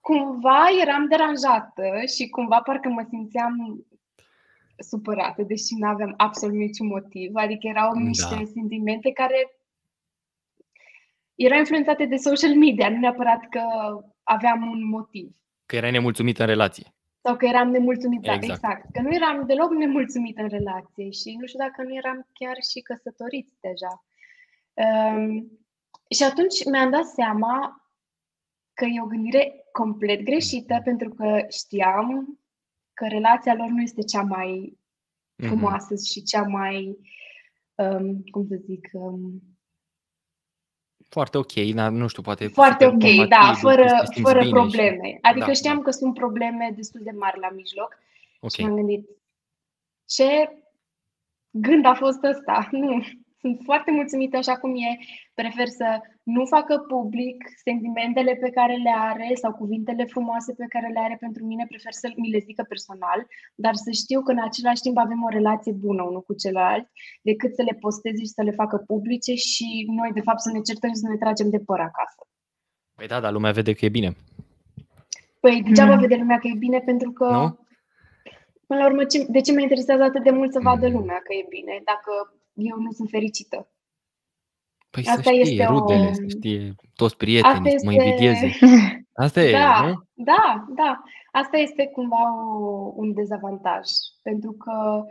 cumva 0.00 0.66
eram 0.82 1.08
deranjată 1.08 1.86
și 2.16 2.28
cumva 2.28 2.60
parcă 2.60 2.88
mă 2.88 3.04
simțeam 3.08 3.86
supărată, 4.76 5.42
deși 5.42 5.74
nu 5.78 5.88
aveam 5.88 6.14
absolut 6.16 6.56
niciun 6.56 6.86
motiv. 6.86 7.30
Adică 7.34 7.66
erau 7.66 7.92
da. 7.92 8.00
niște 8.00 8.44
sentimente 8.54 9.10
care 9.12 9.40
erau 11.34 11.58
influențate 11.58 12.04
de 12.04 12.16
social 12.16 12.54
media, 12.54 12.88
nu 12.88 12.98
neapărat 12.98 13.48
că 13.48 13.62
aveam 14.22 14.70
un 14.70 14.88
motiv. 14.88 15.28
Că 15.66 15.76
erai 15.76 15.90
nemulțumită 15.90 16.42
în 16.42 16.48
relație. 16.48 16.94
Sau 17.22 17.36
că 17.36 17.46
eram 17.46 17.70
nemulțumită, 17.70 18.30
exact. 18.30 18.52
exact. 18.52 18.92
Că 18.92 19.00
nu 19.00 19.14
eram 19.14 19.46
deloc 19.46 19.70
nemulțumită 19.70 20.42
în 20.42 20.48
relație 20.48 21.10
și 21.10 21.36
nu 21.38 21.46
știu 21.46 21.58
dacă 21.58 21.82
nu 21.82 21.94
eram 21.94 22.26
chiar 22.32 22.56
și 22.70 22.80
căsătoriți 22.80 23.54
deja. 23.60 24.04
Um, 24.72 25.58
și 26.10 26.22
atunci 26.22 26.64
mi-am 26.64 26.90
dat 26.90 27.04
seama 27.04 27.84
că 28.74 28.84
e 28.84 29.02
o 29.02 29.06
gândire 29.06 29.64
complet 29.72 30.22
greșită 30.22 30.80
pentru 30.84 31.08
că 31.08 31.46
știam 31.48 32.38
că 32.94 33.06
relația 33.06 33.54
lor 33.54 33.68
nu 33.68 33.82
este 33.82 34.02
cea 34.02 34.22
mai 34.22 34.78
mhm. 35.36 35.48
frumoasă 35.48 35.94
mm-hmm. 35.94 36.10
și 36.12 36.22
cea 36.22 36.42
mai, 36.42 36.98
um, 37.74 38.22
cum 38.30 38.46
să 38.46 38.56
zic, 38.66 38.88
um, 38.92 39.42
foarte 41.10 41.38
ok, 41.38 41.52
dar 41.74 41.90
nu 41.90 42.06
știu, 42.06 42.22
poate... 42.22 42.46
Foarte 42.46 42.86
ok, 42.86 43.28
da, 43.28 43.52
fără, 43.54 43.86
fără 44.22 44.48
probleme. 44.48 45.08
Și... 45.08 45.18
Adică 45.20 45.46
da, 45.46 45.52
știam 45.52 45.76
da. 45.76 45.82
că 45.82 45.90
sunt 45.90 46.14
probleme 46.14 46.72
destul 46.76 47.00
de 47.04 47.10
mari 47.10 47.40
la 47.40 47.50
mijloc 47.50 47.98
okay. 48.40 48.50
și 48.50 48.62
m-am 48.62 48.74
gândit, 48.74 49.08
ce 50.06 50.58
gând 51.50 51.84
a 51.86 51.94
fost 51.94 52.22
ăsta? 52.22 52.68
Nu, 52.80 53.04
sunt 53.40 53.60
foarte 53.64 53.90
mulțumită 53.90 54.36
așa 54.36 54.56
cum 54.58 54.70
e. 54.76 54.90
Prefer 55.34 55.68
să 55.80 55.88
nu 56.22 56.44
facă 56.44 56.74
public 56.94 57.36
sentimentele 57.64 58.34
pe 58.34 58.50
care 58.50 58.74
le 58.76 58.92
are 59.10 59.30
sau 59.42 59.52
cuvintele 59.52 60.04
frumoase 60.04 60.52
pe 60.52 60.66
care 60.68 60.88
le 60.94 61.00
are 61.00 61.16
pentru 61.20 61.44
mine. 61.44 61.64
Prefer 61.68 61.92
să 61.92 62.12
mi 62.16 62.30
le 62.30 62.38
zică 62.38 62.62
personal, 62.68 63.26
dar 63.54 63.74
să 63.74 63.90
știu 63.90 64.20
că 64.22 64.30
în 64.32 64.42
același 64.48 64.80
timp 64.80 64.96
avem 64.98 65.22
o 65.22 65.34
relație 65.38 65.72
bună 65.72 66.02
unul 66.02 66.22
cu 66.22 66.34
celălalt, 66.34 66.86
decât 67.22 67.54
să 67.54 67.62
le 67.62 67.76
posteze 67.80 68.22
și 68.22 68.36
să 68.38 68.42
le 68.42 68.50
facă 68.50 68.76
publice 68.76 69.34
și 69.34 69.68
noi, 69.98 70.10
de 70.12 70.20
fapt, 70.20 70.40
să 70.40 70.50
ne 70.52 70.60
certăm 70.60 70.90
și 70.90 71.02
să 71.02 71.08
ne 71.08 71.16
tragem 71.16 71.50
de 71.50 71.58
păr 71.58 71.80
acasă. 71.80 72.20
Păi 72.96 73.06
da, 73.06 73.20
dar 73.20 73.32
lumea 73.32 73.52
vede 73.52 73.72
că 73.72 73.84
e 73.84 73.98
bine. 73.98 74.16
Păi 75.40 75.62
degeaba 75.62 75.94
mm. 75.94 76.00
vede 76.00 76.16
lumea 76.16 76.38
că 76.38 76.46
e 76.46 76.64
bine, 76.66 76.80
pentru 76.80 77.10
că 77.12 77.30
nu? 77.30 77.58
Până 78.66 78.82
la 78.82 78.88
urmă, 78.90 79.02
de 79.28 79.40
ce 79.40 79.52
mă 79.52 79.60
interesează 79.60 80.02
atât 80.02 80.22
de 80.22 80.30
mult 80.30 80.52
să 80.52 80.60
vadă 80.62 80.86
mm. 80.86 80.92
lumea 80.92 81.20
că 81.24 81.32
e 81.32 81.46
bine, 81.48 81.80
dacă 81.84 82.39
eu 82.54 82.76
nu 82.76 82.90
sunt 82.90 83.08
fericită. 83.08 83.70
Păi 84.90 85.02
Asta 85.06 85.22
să 85.22 85.30
știe 85.30 85.40
este 85.40 85.64
rudele, 85.64 86.08
o... 86.08 86.12
să 86.12 86.24
știe 86.28 86.74
toți 86.94 87.16
prietenii, 87.16 87.74
este... 87.74 87.86
mă 87.86 87.92
invidieze. 87.92 88.58
Asta 89.24 89.42
e, 89.42 89.52
da, 89.52 89.86
nu? 89.86 90.02
Da, 90.12 90.64
da. 90.68 91.02
Asta 91.32 91.56
este 91.56 91.86
cumva 91.86 92.44
o, 92.44 92.92
un 92.96 93.12
dezavantaj. 93.12 93.88
Pentru 94.22 94.52
că 94.52 95.04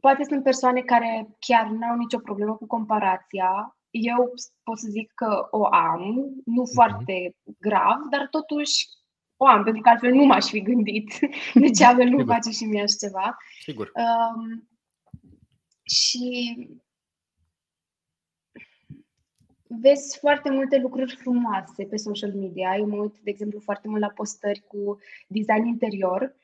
poate 0.00 0.24
sunt 0.24 0.42
persoane 0.42 0.80
care 0.80 1.28
chiar 1.38 1.66
nu 1.66 1.86
au 1.86 1.96
nicio 1.96 2.18
problemă 2.18 2.54
cu 2.54 2.66
comparația. 2.66 3.76
Eu 3.90 4.32
pot 4.62 4.78
să 4.78 4.86
zic 4.90 5.12
că 5.14 5.48
o 5.50 5.64
am, 5.66 6.02
nu 6.44 6.62
uh-huh. 6.62 6.74
foarte 6.74 7.36
grav, 7.58 7.98
dar 8.10 8.28
totuși 8.30 8.88
o 9.36 9.46
am, 9.46 9.62
pentru 9.62 9.82
că 9.82 9.88
altfel 9.88 10.12
nu 10.12 10.24
m-aș 10.24 10.44
fi 10.44 10.62
gândit 10.62 11.18
de 11.62 11.70
ce 11.70 11.84
altfel 11.84 12.08
nu 12.08 12.24
face 12.24 12.50
și 12.50 12.64
mie 12.64 12.82
așa 12.82 13.06
ceva. 13.06 13.36
Sigur. 13.60 13.92
Um, 13.94 14.68
și 15.82 16.68
vezi 19.80 20.18
foarte 20.18 20.50
multe 20.50 20.78
lucruri 20.78 21.16
frumoase 21.16 21.84
pe 21.84 21.96
social 21.96 22.32
media. 22.32 22.76
Eu 22.76 22.86
mă 22.86 22.96
uit, 22.96 23.18
de 23.22 23.30
exemplu, 23.30 23.60
foarte 23.60 23.88
mult 23.88 24.00
la 24.00 24.10
postări 24.14 24.64
cu 24.66 24.98
design 25.26 25.66
interior 25.66 26.36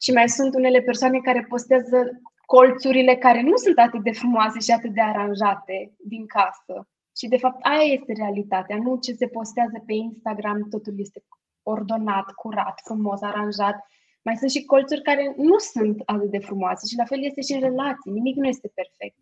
și 0.00 0.12
mai 0.12 0.28
sunt 0.28 0.54
unele 0.54 0.80
persoane 0.80 1.18
care 1.18 1.46
postează 1.48 2.20
colțurile 2.46 3.16
care 3.16 3.42
nu 3.42 3.56
sunt 3.56 3.78
atât 3.78 4.02
de 4.02 4.12
frumoase 4.12 4.58
și 4.60 4.70
atât 4.70 4.94
de 4.94 5.00
aranjate 5.00 5.92
din 5.98 6.26
casă. 6.26 6.88
Și, 7.16 7.28
de 7.28 7.36
fapt, 7.36 7.58
aia 7.64 7.92
este 7.92 8.12
realitatea, 8.12 8.76
nu 8.76 8.96
ce 8.96 9.12
se 9.12 9.26
postează 9.26 9.82
pe 9.86 9.92
Instagram, 9.92 10.68
totul 10.68 10.94
este 10.96 11.24
ordonat, 11.62 12.32
curat, 12.32 12.80
frumos, 12.84 13.22
aranjat 13.22 13.86
mai 14.22 14.36
sunt 14.36 14.50
și 14.50 14.64
colțuri 14.64 15.02
care 15.02 15.34
nu 15.36 15.58
sunt 15.58 16.02
atât 16.04 16.30
de 16.30 16.38
frumoase 16.38 16.86
și 16.86 16.96
la 16.96 17.04
fel 17.04 17.24
este 17.24 17.40
și 17.40 17.52
în 17.52 17.60
relații, 17.60 18.10
nimic 18.10 18.36
nu 18.36 18.46
este 18.46 18.70
perfect. 18.74 19.16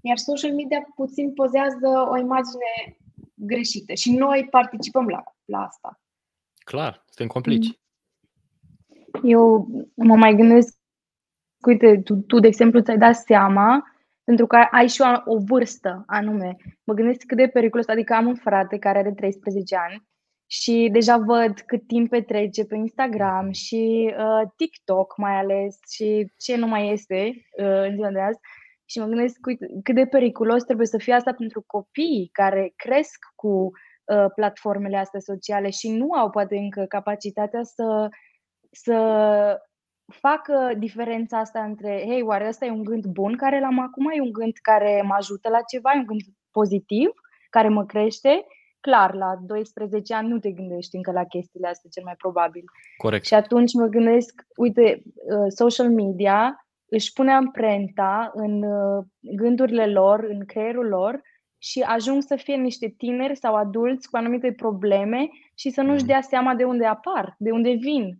Iar 0.00 0.16
social 0.16 0.54
media 0.54 0.86
puțin 0.94 1.32
pozează 1.32 1.88
o 2.10 2.18
imagine 2.18 2.96
greșită 3.34 3.94
și 3.94 4.12
noi 4.12 4.46
participăm 4.50 5.08
la, 5.08 5.22
la 5.44 5.58
asta. 5.58 6.00
Clar, 6.64 7.02
suntem 7.06 7.26
complici. 7.26 7.80
Eu 9.22 9.68
mă 9.94 10.16
mai 10.16 10.34
gândesc, 10.34 10.78
uite, 11.66 12.00
tu, 12.00 12.14
tu 12.14 12.38
de 12.38 12.46
exemplu 12.46 12.80
ți-ai 12.80 12.98
dat 12.98 13.16
seama 13.16 13.84
pentru 14.24 14.46
că 14.46 14.56
ai 14.56 14.88
și 14.88 15.00
o, 15.00 15.32
o 15.32 15.38
vârstă 15.38 16.02
anume. 16.06 16.56
Mă 16.84 16.94
gândesc 16.94 17.26
cât 17.26 17.36
de 17.36 17.48
periculos, 17.48 17.86
adică 17.86 18.14
am 18.14 18.26
un 18.26 18.34
frate 18.34 18.78
care 18.78 18.98
are 18.98 19.12
13 19.12 19.76
ani 19.76 20.10
și 20.54 20.88
deja 20.92 21.16
văd 21.16 21.60
cât 21.60 21.86
timp 21.86 22.10
petrece 22.10 22.64
pe 22.64 22.76
Instagram 22.76 23.50
și 23.50 24.14
uh, 24.16 24.48
TikTok 24.56 25.16
mai 25.16 25.32
ales 25.32 25.78
și 25.90 26.32
ce 26.38 26.56
nu 26.56 26.66
mai 26.66 26.92
este 26.92 27.32
uh, 27.58 27.82
în 27.88 27.94
ziua 27.94 28.10
de 28.10 28.20
azi. 28.20 28.38
Și 28.84 28.98
mă 28.98 29.04
gândesc 29.04 29.46
uite, 29.46 29.66
cât 29.82 29.94
de 29.94 30.06
periculos 30.06 30.62
trebuie 30.62 30.86
să 30.86 30.98
fie 30.98 31.14
asta 31.14 31.32
pentru 31.32 31.62
copii 31.66 32.28
care 32.32 32.72
cresc 32.76 33.18
cu 33.34 33.48
uh, 33.48 34.26
platformele 34.34 34.96
astea 34.96 35.20
sociale 35.20 35.70
și 35.70 35.90
nu 35.90 36.12
au 36.12 36.30
poate 36.30 36.56
încă 36.56 36.84
capacitatea 36.84 37.62
să, 37.62 38.08
să 38.70 38.96
facă 40.06 40.72
diferența 40.78 41.38
asta 41.38 41.64
între, 41.64 42.04
hei, 42.06 42.22
oare 42.22 42.48
ăsta 42.48 42.64
e 42.64 42.70
un 42.70 42.84
gând 42.84 43.04
bun 43.06 43.36
care 43.36 43.60
l-am 43.60 43.78
acum, 43.78 44.10
e 44.10 44.20
un 44.20 44.32
gând 44.32 44.56
care 44.62 45.02
mă 45.04 45.14
ajută 45.14 45.48
la 45.48 45.60
ceva, 45.72 45.90
e 45.94 45.98
un 45.98 46.06
gând 46.06 46.22
pozitiv, 46.50 47.10
care 47.50 47.68
mă 47.68 47.84
crește 47.84 48.44
clar, 48.82 49.14
la 49.14 49.38
12 49.46 50.14
ani 50.14 50.28
nu 50.28 50.38
te 50.38 50.50
gândești 50.50 50.96
încă 50.96 51.12
la 51.12 51.24
chestiile 51.24 51.68
astea, 51.68 51.90
cel 51.92 52.04
mai 52.04 52.14
probabil. 52.18 52.64
Corect. 52.96 53.24
Și 53.24 53.34
atunci 53.34 53.72
mă 53.72 53.86
gândesc, 53.86 54.42
uite, 54.56 55.02
uh, 55.04 55.46
social 55.48 55.90
media 55.90 56.66
își 56.88 57.12
pune 57.12 57.32
amprenta 57.32 58.30
în 58.34 58.62
uh, 58.62 59.04
gândurile 59.20 59.86
lor, 59.86 60.24
în 60.28 60.44
creierul 60.44 60.86
lor 60.86 61.20
și 61.58 61.80
ajung 61.80 62.22
să 62.22 62.36
fie 62.36 62.56
niște 62.56 62.94
tineri 62.96 63.36
sau 63.36 63.54
adulți 63.54 64.10
cu 64.10 64.16
anumite 64.16 64.52
probleme 64.52 65.28
și 65.54 65.70
să 65.70 65.82
nu-și 65.82 66.00
mm. 66.00 66.06
dea 66.06 66.20
seama 66.20 66.54
de 66.54 66.64
unde 66.64 66.84
apar, 66.84 67.34
de 67.38 67.50
unde 67.50 67.70
vin. 67.70 68.18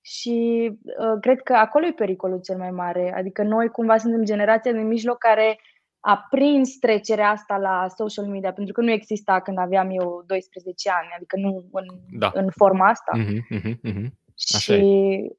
Și 0.00 0.70
uh, 0.82 1.20
cred 1.20 1.40
că 1.40 1.52
acolo 1.54 1.86
e 1.86 1.92
pericolul 1.92 2.40
cel 2.40 2.56
mai 2.56 2.70
mare. 2.70 3.14
Adică 3.16 3.42
noi 3.42 3.68
cumva 3.68 3.96
suntem 3.96 4.24
generația 4.24 4.72
de 4.72 4.78
mijloc 4.78 5.18
care 5.18 5.58
a 6.04 6.26
prins 6.30 6.78
trecerea 6.78 7.30
asta 7.30 7.56
la 7.56 7.86
social 7.96 8.26
media, 8.26 8.52
pentru 8.52 8.72
că 8.72 8.80
nu 8.80 8.90
exista 8.90 9.40
când 9.40 9.58
aveam 9.58 9.90
eu 9.90 10.24
12 10.26 10.90
ani, 10.90 11.08
adică 11.16 11.36
nu 11.36 11.68
în, 11.72 11.86
da. 12.18 12.30
în 12.34 12.48
forma 12.50 12.88
asta. 12.88 13.12
Mm-hmm, 13.18 13.78
mm-hmm, 13.84 14.06
și 14.34 14.72
e. 14.72 15.36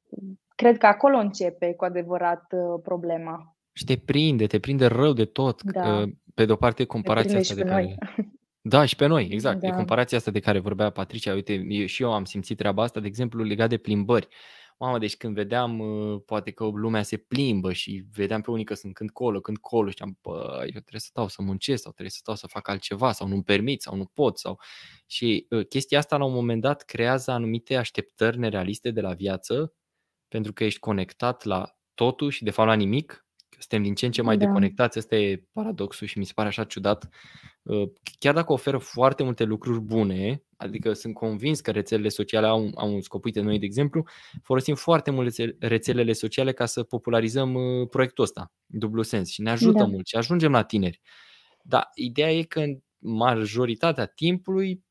cred 0.54 0.78
că 0.78 0.86
acolo 0.86 1.16
începe 1.16 1.74
cu 1.74 1.84
adevărat 1.84 2.44
uh, 2.50 2.80
problema. 2.82 3.56
Și 3.72 3.84
te 3.84 3.96
prinde, 3.96 4.46
te 4.46 4.58
prinde 4.58 4.86
rău 4.86 5.12
de 5.12 5.24
tot. 5.24 5.62
Da. 5.62 6.04
Pe 6.34 6.44
de 6.44 6.52
o 6.52 6.56
parte, 6.56 6.84
comparația 6.84 7.38
asta 7.38 7.54
de 7.54 7.62
care... 7.62 7.82
Noi. 7.82 7.96
Da, 8.66 8.84
și 8.84 8.96
pe 8.96 9.06
noi, 9.06 9.28
exact. 9.30 9.60
Da. 9.60 9.66
E 9.66 9.70
comparația 9.70 10.18
asta 10.18 10.30
de 10.30 10.40
care 10.40 10.58
vorbea 10.58 10.90
Patricia. 10.90 11.32
Uite, 11.32 11.64
eu, 11.68 11.86
și 11.86 12.02
eu 12.02 12.12
am 12.12 12.24
simțit 12.24 12.56
treaba 12.56 12.82
asta, 12.82 13.00
de 13.00 13.06
exemplu, 13.06 13.42
legat 13.42 13.68
de 13.68 13.76
plimbări. 13.76 14.28
Mamă, 14.76 14.98
deci 14.98 15.16
când 15.16 15.34
vedeam, 15.34 15.78
uh, 15.78 16.22
poate 16.26 16.50
că 16.50 16.64
lumea 16.64 17.02
se 17.02 17.16
plimbă 17.16 17.72
și 17.72 18.04
vedeam 18.12 18.40
pe 18.40 18.50
unii 18.50 18.64
că 18.64 18.74
sunt 18.74 18.94
când 18.94 19.10
colo, 19.10 19.40
când 19.40 19.58
colo 19.58 19.90
și 19.90 19.96
am, 20.00 20.18
bă, 20.22 20.56
eu 20.60 20.66
trebuie 20.80 21.00
să 21.00 21.06
stau 21.06 21.28
să 21.28 21.42
muncesc 21.42 21.82
sau 21.82 21.92
trebuie 21.92 22.10
să 22.10 22.18
stau 22.20 22.34
să 22.34 22.46
fac 22.46 22.68
altceva 22.68 23.12
sau 23.12 23.28
nu-mi 23.28 23.44
permit 23.44 23.82
sau 23.82 23.96
nu 23.96 24.04
pot. 24.04 24.38
sau 24.38 24.60
Și 25.06 25.46
uh, 25.50 25.66
chestia 25.66 25.98
asta 25.98 26.16
la 26.16 26.24
un 26.24 26.32
moment 26.32 26.60
dat 26.60 26.82
creează 26.82 27.30
anumite 27.30 27.76
așteptări 27.76 28.38
nerealiste 28.38 28.90
de 28.90 29.00
la 29.00 29.12
viață 29.14 29.74
pentru 30.28 30.52
că 30.52 30.64
ești 30.64 30.80
conectat 30.80 31.44
la 31.44 31.76
totul 31.94 32.30
și 32.30 32.44
de 32.44 32.50
fapt 32.50 32.68
la 32.68 32.74
nimic 32.74 33.23
suntem 33.58 33.82
din 33.82 33.94
ce 33.94 34.06
în 34.06 34.12
ce 34.12 34.22
mai 34.22 34.36
da. 34.36 34.46
deconectați, 34.46 34.98
ăsta 34.98 35.16
e 35.16 35.44
paradoxul 35.52 36.06
și 36.06 36.18
mi 36.18 36.24
se 36.24 36.32
pare 36.34 36.48
așa 36.48 36.64
ciudat. 36.64 37.08
Uh, 37.62 37.88
chiar 38.18 38.34
dacă 38.34 38.52
oferă 38.52 38.78
foarte 38.78 39.22
multe 39.22 39.44
lucruri 39.44 39.80
bune, 39.80 40.42
adică 40.56 40.92
sunt 40.92 41.14
convins 41.14 41.60
că 41.60 41.70
rețelele 41.70 42.08
sociale 42.08 42.46
au, 42.46 42.70
au 42.74 42.94
un 42.94 43.00
scop, 43.00 43.24
uite 43.24 43.40
noi 43.40 43.58
de 43.58 43.64
exemplu, 43.64 44.04
folosim 44.42 44.74
foarte 44.74 45.10
multe 45.10 45.56
rețelele 45.58 46.12
sociale 46.12 46.52
ca 46.52 46.66
să 46.66 46.82
popularizăm 46.82 47.54
uh, 47.54 47.88
proiectul 47.88 48.24
ăsta, 48.24 48.52
dublu 48.66 49.02
sens 49.02 49.30
și 49.30 49.42
ne 49.42 49.50
ajută 49.50 49.78
da. 49.78 49.84
mult 49.84 50.06
și 50.06 50.16
ajungem 50.16 50.52
la 50.52 50.62
tineri. 50.62 51.00
Dar 51.62 51.90
ideea 51.94 52.32
e 52.32 52.42
că 52.42 52.60
în 52.60 52.78
majoritatea 52.98 54.06
timpului 54.06 54.84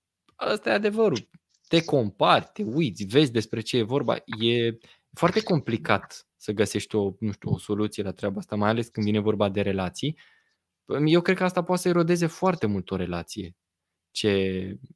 ăsta 0.52 0.70
e 0.70 0.74
adevărul. 0.74 1.30
Te 1.68 1.84
compari, 1.84 2.50
te 2.54 2.64
uiți, 2.64 3.04
vezi 3.04 3.32
despre 3.32 3.62
ce 3.62 3.78
e 3.78 3.84
vorba. 3.84 4.16
E 4.42 4.78
foarte 5.14 5.44
complicat 5.44 6.28
să 6.38 6.52
găsești 6.52 6.96
o, 6.96 7.14
nu 7.20 7.32
știu, 7.32 7.52
o 7.52 7.58
soluție 7.58 8.04
la 8.04 8.12
treaba 8.12 8.38
asta, 8.38 8.56
mai 8.56 8.70
ales 8.70 8.88
când 8.88 9.06
vine 9.06 9.20
vorba 9.20 9.50
de 9.50 9.62
relații. 9.62 10.18
Eu 11.06 11.22
cred 11.22 11.38
că 11.38 11.44
asta 11.44 11.64
poate 11.64 11.82
să 11.82 11.88
erodeze 11.88 12.26
foarte 12.26 12.66
mult 12.66 12.92
o 12.92 12.96
relație. 12.96 13.56
Ce, 14.12 14.34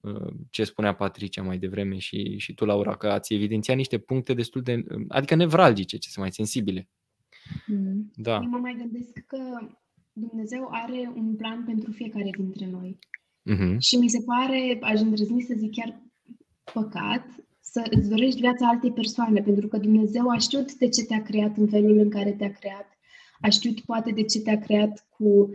uh, 0.01 0.34
ce 0.49 0.63
spunea 0.63 0.95
Patricia 0.95 1.41
mai 1.41 1.57
devreme 1.57 1.97
și, 1.97 2.38
și 2.38 2.53
tu, 2.53 2.65
Laura, 2.65 2.95
că 2.97 3.07
ați 3.07 3.34
evidențiat 3.34 3.78
niște 3.78 3.97
puncte 3.97 4.34
destul 4.34 4.61
de, 4.61 4.84
adică 5.07 5.36
nevralgice, 5.36 5.97
ce 5.97 6.09
sunt 6.09 6.24
mai 6.24 6.34
sensibile. 6.34 6.89
Mm. 7.65 8.11
Da. 8.15 8.34
Eu 8.34 8.49
mă 8.49 8.57
mai 8.57 8.76
gândesc 8.78 9.26
că 9.28 9.38
Dumnezeu 10.13 10.68
are 10.72 11.11
un 11.15 11.36
plan 11.36 11.63
pentru 11.65 11.91
fiecare 11.91 12.30
dintre 12.38 12.65
noi. 12.65 12.99
Mm-hmm. 13.51 13.78
Și 13.80 13.95
mi 13.95 14.09
se 14.09 14.24
pare, 14.26 14.78
aș 14.82 14.99
îndrăzni 14.99 15.41
să 15.41 15.53
zic 15.57 15.72
chiar 15.72 16.01
păcat, 16.74 17.26
să 17.78 17.88
îți 17.90 18.10
dorești 18.10 18.40
viața 18.40 18.68
altei 18.68 18.92
persoane, 18.92 19.42
pentru 19.42 19.68
că 19.68 19.78
Dumnezeu 19.78 20.30
a 20.30 20.38
știut 20.38 20.74
de 20.74 20.90
ce 20.90 21.04
te-a 21.04 21.22
creat 21.22 21.58
în 21.58 21.68
felul 21.68 21.98
în 21.98 22.10
care 22.10 22.32
te-a 22.32 22.52
creat, 22.52 22.88
a 23.42 23.50
știut 23.50 23.80
poate 23.80 24.12
de 24.12 24.24
ce 24.24 24.40
te-a 24.40 24.60
creat 24.60 25.08
cu 25.10 25.50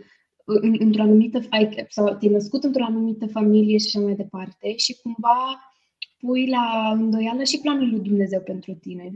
într-o 0.61 1.03
anumită, 1.03 1.41
sau 1.89 2.15
te-ai 2.15 2.33
născut 2.33 2.65
într-o 2.65 2.85
anumită 2.85 3.27
familie 3.27 3.79
și 3.79 3.87
așa 3.87 4.05
mai 4.05 4.15
departe 4.15 4.77
și 4.77 4.99
cumva 5.03 5.73
pui 6.19 6.49
la 6.49 6.91
îndoială 6.95 7.43
și 7.43 7.61
planul 7.63 7.89
lui 7.89 8.01
Dumnezeu 8.01 8.41
pentru 8.41 8.73
tine. 8.73 9.15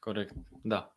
Corect, 0.00 0.34
da. 0.62 0.96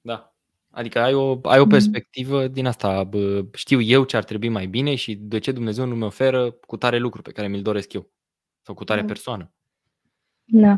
Da. 0.00 0.32
Adică 0.70 1.00
ai 1.00 1.14
o, 1.14 1.38
ai 1.42 1.58
o 1.58 1.62
mm. 1.62 1.68
perspectivă 1.68 2.48
din 2.48 2.66
asta, 2.66 3.04
bă, 3.04 3.44
știu 3.54 3.80
eu 3.80 4.04
ce 4.04 4.16
ar 4.16 4.24
trebui 4.24 4.48
mai 4.48 4.66
bine 4.66 4.94
și 4.94 5.14
de 5.14 5.38
ce 5.38 5.52
Dumnezeu 5.52 5.86
nu 5.86 5.94
mi 5.94 6.02
oferă 6.02 6.50
cu 6.50 6.76
tare 6.76 6.98
lucru 6.98 7.22
pe 7.22 7.32
care 7.32 7.48
mi-l 7.48 7.62
doresc 7.62 7.92
eu 7.92 8.10
sau 8.62 8.74
cu 8.74 8.84
tare 8.84 9.00
da. 9.00 9.06
persoană. 9.06 9.52
Da. 10.50 10.76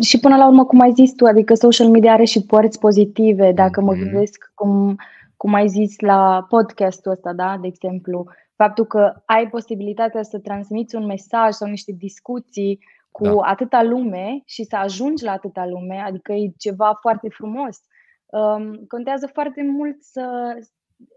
Și 0.00 0.20
până 0.20 0.36
la 0.36 0.46
urmă, 0.46 0.64
cum 0.64 0.80
ai 0.80 0.92
zis 0.92 1.14
tu, 1.14 1.24
adică 1.24 1.54
social 1.54 1.88
media 1.88 2.12
are 2.12 2.24
și 2.24 2.46
părți 2.46 2.78
pozitive. 2.78 3.52
Dacă 3.52 3.80
mm-hmm. 3.80 3.84
mă 3.84 3.92
gândesc 3.92 4.50
cum, 4.54 4.96
cum 5.36 5.54
ai 5.54 5.68
zis 5.68 6.00
la 6.00 6.46
podcastul 6.48 7.12
ăsta, 7.12 7.32
da, 7.32 7.58
de 7.60 7.66
exemplu, 7.66 8.26
faptul 8.56 8.84
că 8.84 9.22
ai 9.24 9.48
posibilitatea 9.48 10.22
să 10.22 10.38
transmiți 10.38 10.94
un 10.94 11.04
mesaj 11.04 11.52
sau 11.52 11.68
niște 11.68 11.92
discuții 11.92 12.78
cu 13.10 13.24
da. 13.24 13.40
atâta 13.40 13.82
lume 13.82 14.42
și 14.44 14.64
să 14.64 14.76
ajungi 14.76 15.24
la 15.24 15.32
atâta 15.32 15.66
lume, 15.66 16.02
adică 16.06 16.32
e 16.32 16.52
ceva 16.58 16.98
foarte 17.00 17.28
frumos. 17.28 17.78
Um, 18.26 18.74
contează 18.88 19.26
foarte 19.26 19.62
mult 19.62 20.02
să, 20.02 20.56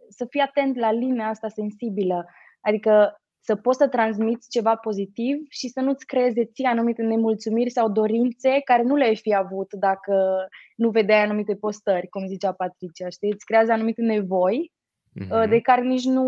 să 0.09 0.25
fii 0.25 0.39
atent 0.39 0.77
la 0.77 0.91
linia 0.91 1.27
asta 1.27 1.47
sensibilă, 1.47 2.25
adică 2.61 3.21
să 3.47 3.55
poți 3.55 3.77
să 3.77 3.87
transmiți 3.87 4.49
ceva 4.49 4.75
pozitiv 4.75 5.35
și 5.49 5.67
să 5.67 5.79
nu-ți 5.81 6.05
creeze 6.05 6.45
ție 6.45 6.67
anumite 6.67 7.01
nemulțumiri 7.01 7.69
sau 7.69 7.89
dorințe 7.91 8.61
care 8.65 8.83
nu 8.83 8.95
le-ai 8.95 9.15
fi 9.15 9.35
avut 9.35 9.73
dacă 9.73 10.47
nu 10.75 10.89
vedeai 10.89 11.23
anumite 11.23 11.55
postări, 11.55 12.07
cum 12.07 12.27
zicea 12.27 12.51
Patricia, 12.51 13.09
știi? 13.09 13.31
Îți 13.31 13.45
creează 13.45 13.71
anumite 13.71 14.01
nevoi 14.01 14.71
mm-hmm. 15.19 15.49
de 15.49 15.59
care 15.59 15.81
nici 15.81 16.03
nu 16.03 16.25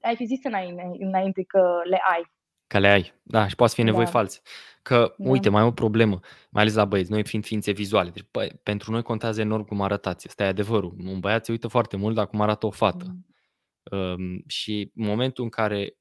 ai 0.00 0.16
fi 0.16 0.24
zis 0.24 0.44
înainte, 0.44 0.90
înainte 0.98 1.42
că 1.46 1.80
le 1.84 1.98
ai. 2.12 2.22
Că 2.66 2.78
le 2.78 2.88
ai, 2.88 3.12
da, 3.22 3.48
și 3.48 3.54
poate 3.54 3.72
fi 3.74 3.82
nevoi 3.82 4.04
da. 4.04 4.10
false. 4.10 4.40
Că, 4.82 5.14
da. 5.16 5.30
uite, 5.30 5.48
mai 5.48 5.62
e 5.62 5.66
o 5.66 5.72
problemă, 5.72 6.20
mai 6.50 6.62
ales 6.62 6.74
la 6.74 6.84
băieți, 6.84 7.10
noi 7.10 7.24
fiind 7.24 7.44
ființe 7.44 7.72
vizuale. 7.72 8.10
Deci, 8.10 8.26
bă, 8.30 8.48
pentru 8.62 8.90
noi 8.90 9.02
contează 9.02 9.40
enorm 9.40 9.64
cum 9.64 9.80
arătați. 9.80 10.26
Asta 10.26 10.44
e 10.44 10.46
adevărul. 10.46 10.94
Un 11.06 11.20
băiat 11.20 11.44
se 11.44 11.52
uită 11.52 11.68
foarte 11.68 11.96
mult 11.96 12.16
la 12.16 12.24
cum 12.24 12.40
arată 12.40 12.66
o 12.66 12.70
fată. 12.70 13.04
Mm. 13.08 13.26
Um, 13.90 14.42
și 14.46 14.90
în 14.94 15.06
momentul 15.06 15.44
în 15.44 15.50
care 15.50 15.96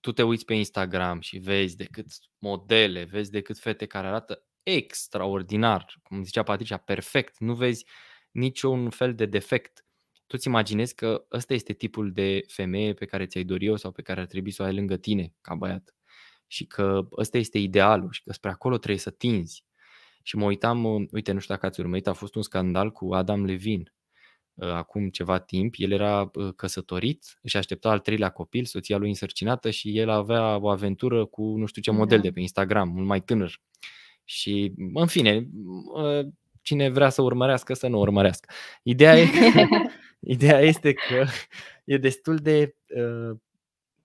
tu 0.00 0.12
te 0.12 0.22
uiți 0.22 0.44
pe 0.44 0.54
Instagram 0.54 1.20
și 1.20 1.38
vezi 1.38 1.76
de 1.76 1.84
cât 1.84 2.06
modele, 2.38 3.04
vezi 3.04 3.30
de 3.30 3.40
cât 3.40 3.58
fete 3.58 3.86
care 3.86 4.06
arată 4.06 4.44
extraordinar, 4.62 5.94
cum 6.02 6.22
zicea 6.24 6.42
Patricia, 6.42 6.76
perfect, 6.76 7.38
nu 7.38 7.54
vezi 7.54 7.86
niciun 8.30 8.90
fel 8.90 9.14
de 9.14 9.26
defect. 9.26 9.84
Tu 10.26 10.36
ți 10.36 10.46
imaginezi 10.46 10.94
că 10.94 11.26
ăsta 11.32 11.54
este 11.54 11.72
tipul 11.72 12.12
de 12.12 12.40
femeie 12.46 12.94
pe 12.94 13.04
care 13.04 13.26
ți-ai 13.26 13.44
dori 13.44 13.66
eu 13.66 13.76
sau 13.76 13.92
pe 13.92 14.02
care 14.02 14.20
ar 14.20 14.26
trebui 14.26 14.50
să 14.50 14.62
o 14.62 14.64
ai 14.64 14.74
lângă 14.74 14.96
tine 14.96 15.34
ca 15.40 15.54
băiat 15.54 15.94
și 16.46 16.66
că 16.66 17.08
ăsta 17.16 17.38
este 17.38 17.58
idealul 17.58 18.10
și 18.12 18.22
că 18.22 18.32
spre 18.32 18.50
acolo 18.50 18.76
trebuie 18.76 19.00
să 19.00 19.10
tinzi. 19.10 19.64
Și 20.22 20.36
mă 20.36 20.44
uitam, 20.44 20.84
uite, 21.10 21.32
nu 21.32 21.38
știu 21.38 21.54
dacă 21.54 21.66
ați 21.66 21.80
urmărit, 21.80 22.06
a 22.06 22.12
fost 22.12 22.34
un 22.34 22.42
scandal 22.42 22.90
cu 22.90 23.14
Adam 23.14 23.44
Levin 23.44 23.80
ă, 23.80 23.99
acum 24.58 25.08
ceva 25.08 25.38
timp. 25.38 25.74
El 25.76 25.92
era 25.92 26.30
ă, 26.36 26.52
căsătorit, 26.52 27.38
și 27.44 27.56
aștepta 27.56 27.90
al 27.90 27.98
treilea 27.98 28.28
copil, 28.28 28.64
soția 28.64 28.96
lui 28.96 29.08
însărcinată 29.08 29.70
și 29.70 29.98
el 29.98 30.08
avea 30.08 30.56
o 30.56 30.68
aventură 30.68 31.24
cu 31.26 31.42
nu 31.56 31.66
știu 31.66 31.82
ce 31.82 31.90
model 31.90 32.16
da. 32.16 32.22
de 32.22 32.30
pe 32.30 32.40
Instagram, 32.40 32.88
mult 32.88 33.06
mai 33.06 33.20
tânăr. 33.20 33.60
Și, 34.24 34.72
în 34.94 35.06
fine, 35.06 35.48
ă, 35.96 36.22
cine 36.62 36.88
vrea 36.88 37.08
să 37.08 37.22
urmărească, 37.22 37.74
să 37.74 37.86
nu 37.86 37.98
urmărească. 37.98 38.52
Ideea, 38.82 39.18
e, 39.18 39.28
ideea 40.36 40.60
este 40.60 40.92
că 40.92 41.26
e 41.84 41.96
destul 41.96 42.36
de 42.36 42.74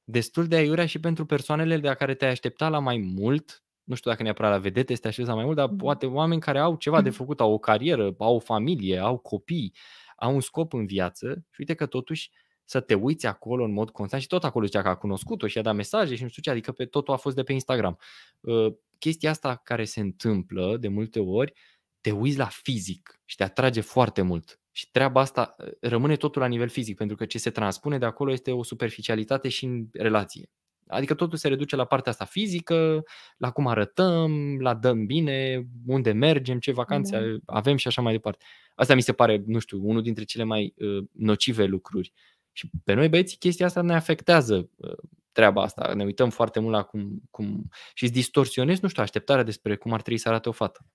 destul 0.06 0.48
de 0.48 0.56
aiurea 0.56 0.86
și 0.86 1.00
pentru 1.00 1.26
persoanele 1.26 1.78
de 1.78 1.88
la 1.88 1.94
care 1.94 2.14
te-ai 2.14 2.32
aștepta 2.32 2.70
la 2.70 2.80
mai 2.80 2.98
mult, 2.98 3.64
nu 3.84 3.96
știu 3.96 4.10
dacă 4.10 4.24
neapărat 4.24 4.52
la 4.52 4.58
vedete 4.58 4.92
este 4.92 5.08
aștepta 5.08 5.34
mai 5.34 5.44
mult, 5.44 5.56
dar 5.56 5.70
mm. 5.70 5.78
poate 5.78 6.06
oameni 6.06 6.42
care 6.42 6.60
au 6.60 6.76
ceva 6.76 7.02
de 7.02 7.10
mm. 7.10 7.16
făcut, 7.16 7.40
au 7.40 7.54
o 7.54 7.58
carieră, 7.58 8.16
au 8.18 8.36
o 8.36 8.40
familie, 8.40 8.98
au 9.00 9.18
copii, 9.18 9.74
au 10.16 10.34
un 10.34 10.42
scop 10.42 10.74
în 10.74 10.86
viață 10.86 11.46
și 11.50 11.60
uite 11.60 11.74
că 11.74 11.86
totuși 11.86 12.32
să 12.66 12.80
te 12.80 12.94
uiți 12.94 13.26
acolo 13.26 13.64
în 13.64 13.72
mod 13.72 13.90
constant 13.90 14.22
și 14.22 14.28
tot 14.28 14.44
acolo 14.44 14.66
zicea 14.66 14.82
că 14.82 14.88
a 14.88 14.96
cunoscut-o 14.96 15.48
și 15.48 15.58
a 15.58 15.62
dat 15.62 15.76
mesaje 15.76 16.16
și 16.16 16.24
nu 16.24 16.30
știu 16.30 16.42
ce, 16.42 16.50
adică 16.50 16.72
pe 16.72 16.86
totul 16.86 17.14
a 17.14 17.18
fost 17.18 17.36
de 17.36 17.44
pe 17.44 17.54
Instagram. 17.54 17.98
Uh, 18.40 18.74
chestia 19.00 19.30
asta 19.30 19.56
care 19.56 19.84
se 19.84 20.00
întâmplă 20.00 20.78
de 20.78 20.88
multe 20.88 21.20
ori, 21.20 21.54
te 22.02 22.12
uiți 22.12 22.38
la 22.38 22.46
fizic 22.46 23.22
și 23.26 23.36
te 23.36 23.44
atrage 23.44 23.82
foarte 23.82 24.22
mult. 24.22 24.60
Și 24.72 24.92
treaba 24.92 25.22
asta 25.22 25.56
ă, 25.60 25.72
rămâne 25.80 26.16
totul 26.16 26.42
la 26.42 26.48
nivel 26.48 26.70
fizic, 26.70 26.98
pentru 26.98 27.16
că 27.16 27.26
ce 27.26 27.38
se 27.38 27.50
transpune 27.50 27.98
de 27.98 28.06
acolo 28.06 28.32
este 28.32 28.52
o 28.52 28.64
superficialitate 28.64 29.50
și 29.50 29.66
în 29.66 29.88
relație. 29.94 30.50
Adică 30.88 31.14
totul 31.14 31.38
se 31.38 31.48
reduce 31.48 31.76
la 31.76 31.86
partea 31.86 32.12
asta 32.12 32.26
fizică, 32.26 33.04
la 33.38 33.52
cum 33.52 33.68
arătăm, 33.68 34.60
la 34.60 34.74
dăm 34.74 35.06
bine, 35.06 35.68
unde 35.86 36.12
mergem, 36.12 36.60
ce 36.60 36.72
vacanțe 36.72 37.20
da. 37.20 37.54
avem 37.56 37.76
și 37.76 37.88
așa 37.88 38.02
mai 38.02 38.14
departe. 38.14 38.46
Asta 38.76 38.96
mi 38.96 39.02
se 39.02 39.14
pare, 39.14 39.44
nu 39.46 39.60
știu, 39.60 39.80
unul 39.84 40.02
dintre 40.02 40.24
cele 40.24 40.44
mai 40.44 40.74
uh, 40.78 41.04
nocive 41.12 41.66
lucruri. 41.66 42.14
Și 42.52 42.70
pe 42.84 42.94
noi 42.94 43.10
băieții 43.10 43.38
chestia 43.38 43.66
asta 43.66 43.82
ne 43.82 43.96
afectează 43.96 44.70
uh, 44.76 44.98
treaba 45.32 45.62
asta. 45.62 45.94
Ne 45.94 46.04
uităm 46.04 46.30
foarte 46.30 46.60
mult 46.60 46.74
la 46.74 46.84
cum, 46.84 47.22
cum 47.32 47.70
și 47.94 48.04
îți 48.04 48.14
distorsionezi, 48.14 48.80
nu 48.82 48.88
știu, 48.88 49.02
așteptarea 49.02 49.44
despre 49.44 49.76
cum 49.76 49.94
ar 49.94 50.02
trebui 50.02 50.20
să 50.20 50.30
arate 50.30 50.50
o 50.50 50.52
fată. 50.52 50.86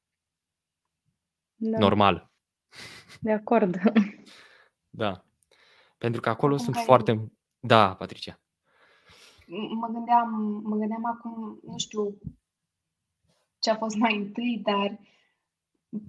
Da. 1.54 1.78
Normal. 1.78 2.30
De 3.20 3.32
acord. 3.32 3.76
Da. 4.92 5.24
Pentru 5.98 6.20
că 6.20 6.28
acolo 6.28 6.54
acum 6.54 6.64
sunt 6.64 6.76
foarte... 6.76 7.32
Da, 7.60 7.94
Patricia. 7.94 8.40
Mă 9.80 9.88
gândeam, 9.92 10.60
mă 10.64 10.76
gândeam 10.76 11.04
acum, 11.04 11.60
nu 11.66 11.78
știu 11.78 12.18
ce 13.58 13.70
a 13.70 13.76
fost 13.76 13.96
mai 13.96 14.16
întâi, 14.16 14.60
dar 14.64 14.98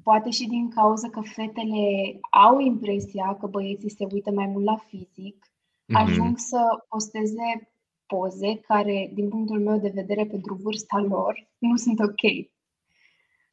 poate 0.03 0.29
și 0.29 0.47
din 0.47 0.69
cauza 0.69 1.09
că 1.09 1.21
fetele 1.21 2.19
au 2.31 2.59
impresia 2.59 3.37
că 3.39 3.47
băieții 3.47 3.89
se 3.89 4.07
uită 4.11 4.31
mai 4.31 4.45
mult 4.45 4.65
la 4.65 4.77
fizic, 4.77 5.45
mm-hmm. 5.45 6.01
ajung 6.01 6.37
să 6.37 6.59
posteze 6.89 7.71
poze 8.05 8.55
care, 8.67 9.11
din 9.13 9.29
punctul 9.29 9.59
meu 9.59 9.77
de 9.77 9.91
vedere, 9.93 10.25
pentru 10.25 10.53
vârsta 10.53 10.97
lor, 10.97 11.49
nu 11.57 11.75
sunt 11.75 11.99
ok. 11.99 12.21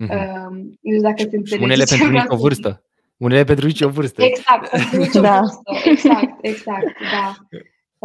Mm-hmm. 0.04 0.46
Um, 0.48 0.78
nu 0.80 0.92
știu 0.92 1.00
dacă 1.00 1.22
se 1.22 1.36
înțelege. 1.36 1.64
Unele 1.64 1.84
pentru 1.84 2.10
nicio 2.10 2.36
vârstă. 2.36 2.82
Unele 3.16 3.44
pentru 3.44 3.66
nici 3.66 3.80
o 3.80 3.88
vârstă. 3.88 4.22
Exact, 4.22 4.70
pentru 4.70 4.96
nici 4.96 5.14
o 5.14 5.20
da. 5.20 5.40
vârstă. 5.40 5.88
Exact, 5.90 6.38
exact, 6.40 6.96
da. 7.12 7.36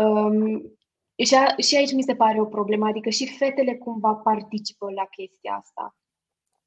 Um, 0.03 0.61
și, 1.25 1.35
a, 1.35 1.55
și 1.57 1.75
aici 1.75 1.93
mi 1.93 2.03
se 2.03 2.15
pare 2.15 2.41
o 2.41 2.45
problemă, 2.45 2.87
adică 2.87 3.09
și 3.09 3.37
fetele 3.37 3.75
cumva 3.75 4.13
participă 4.13 4.91
la 4.91 5.05
chestia 5.05 5.53
asta. 5.53 5.95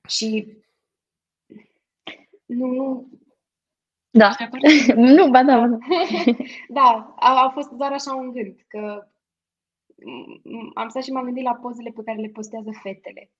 Și 0.09 0.57
nu, 2.47 2.67
nu, 2.67 3.09
da. 4.11 4.37
nu, 5.17 5.31
ba 5.31 5.43
da, 5.43 5.59
ba 5.59 5.67
da. 5.67 5.79
da, 6.79 7.15
a, 7.17 7.45
a 7.45 7.51
fost 7.51 7.71
doar 7.71 7.93
așa 7.93 8.15
un 8.15 8.33
gând, 8.33 8.65
că 8.69 9.09
am 10.75 10.89
stat 10.89 11.05
și 11.05 11.11
m-am 11.11 11.25
gândit 11.25 11.43
la 11.43 11.55
pozele 11.55 11.91
pe 11.91 12.03
care 12.03 12.21
le 12.21 12.29
postează 12.29 12.71
fetele. 12.83 13.31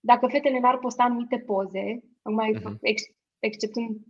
Dacă 0.00 0.26
fetele 0.26 0.58
n-ar 0.58 0.78
posta 0.78 1.02
anumite 1.02 1.38
poze, 1.38 2.00
mai 2.22 2.54
uh-huh. 2.54 2.78
ex- 2.80 3.14
exceptând 3.38 4.00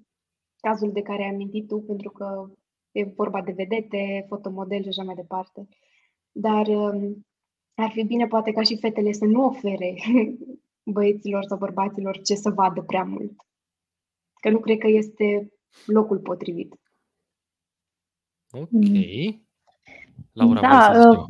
cazul 0.60 0.92
de 0.92 1.02
care 1.02 1.22
ai 1.22 1.28
amintit 1.28 1.68
tu, 1.68 1.80
pentru 1.80 2.10
că 2.10 2.50
e 2.92 3.04
vorba 3.04 3.42
de 3.42 3.52
vedete, 3.52 4.24
fotomodel 4.28 4.82
și 4.82 4.88
așa 4.88 5.02
mai 5.02 5.14
departe. 5.14 5.68
Dar 6.32 6.66
um, 6.66 7.26
ar 7.74 7.90
fi 7.90 8.02
bine 8.02 8.26
poate 8.26 8.52
ca 8.52 8.62
și 8.62 8.78
fetele 8.78 9.12
să 9.12 9.24
nu 9.24 9.44
ofere 9.44 9.94
băieților 10.94 11.44
sau 11.44 11.58
bărbaților 11.58 12.20
ce 12.20 12.34
să 12.34 12.50
vadă 12.50 12.82
prea 12.82 13.04
mult. 13.04 13.32
Că 14.40 14.50
nu 14.50 14.58
cred 14.58 14.78
că 14.78 14.86
este 14.86 15.52
locul 15.86 16.18
potrivit. 16.18 16.74
Ok. 18.50 18.68
Laura, 20.32 20.60
da, 20.60 21.08
uh, 21.10 21.26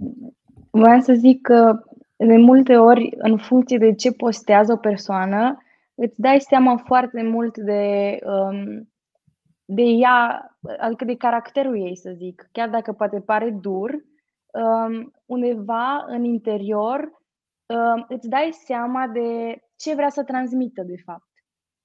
vreau 0.70 1.00
să 1.00 1.12
zic 1.12 1.40
că 1.40 1.84
de 2.16 2.36
multe 2.36 2.76
ori, 2.76 3.14
în 3.16 3.36
funcție 3.36 3.78
de 3.78 3.94
ce 3.94 4.12
postează 4.12 4.72
o 4.72 4.76
persoană, 4.76 5.58
îți 5.94 6.20
dai 6.20 6.40
seama 6.40 6.76
foarte 6.76 7.22
mult 7.22 7.58
de, 7.58 8.16
um, 8.24 8.89
de 9.72 9.82
ea, 9.82 10.50
adică 10.78 11.04
de 11.04 11.16
caracterul 11.16 11.76
ei, 11.76 11.96
să 11.96 12.10
zic. 12.16 12.48
Chiar 12.52 12.68
dacă 12.68 12.92
poate 12.92 13.20
pare 13.20 13.50
dur, 13.50 13.90
um, 14.52 15.12
undeva 15.26 16.04
în 16.06 16.24
interior 16.24 16.98
um, 17.66 18.04
îți 18.08 18.28
dai 18.28 18.50
seama 18.52 19.06
de 19.06 19.60
ce 19.76 19.94
vrea 19.94 20.08
să 20.08 20.22
transmită, 20.22 20.82
de 20.82 20.96
fapt. 21.04 21.28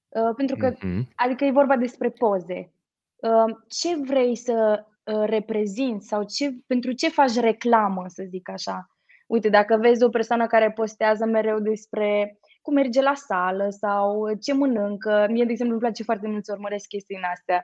Uh, 0.08 0.34
pentru 0.36 0.56
că, 0.56 0.72
mm-hmm. 0.72 1.14
adică 1.14 1.44
e 1.44 1.50
vorba 1.50 1.76
despre 1.76 2.10
poze. 2.10 2.72
uh, 3.16 3.56
ce 3.68 3.96
vrei 3.96 4.36
să 4.36 4.84
uh, 5.04 5.22
reprezinți 5.24 6.06
sau 6.06 6.24
ce, 6.24 6.56
pentru 6.66 6.92
ce 6.92 7.08
faci 7.08 7.34
reclamă, 7.34 8.04
să 8.06 8.24
zic 8.28 8.48
așa. 8.48 8.86
Uite, 9.26 9.48
dacă 9.48 9.76
vezi 9.76 10.04
o 10.04 10.08
persoană 10.08 10.46
care 10.46 10.70
postează 10.70 11.24
mereu 11.24 11.58
despre 11.58 12.38
cum 12.66 12.74
merge 12.74 13.02
la 13.02 13.14
sală 13.14 13.66
sau 13.70 14.34
ce 14.34 14.54
mănâncă. 14.54 15.26
Mie, 15.30 15.44
de 15.44 15.50
exemplu, 15.50 15.76
îmi 15.76 15.84
place 15.84 16.02
foarte 16.02 16.28
mult 16.28 16.44
să 16.44 16.52
urmăresc 16.52 16.88
chestii 16.88 17.16
în 17.16 17.22
astea, 17.32 17.62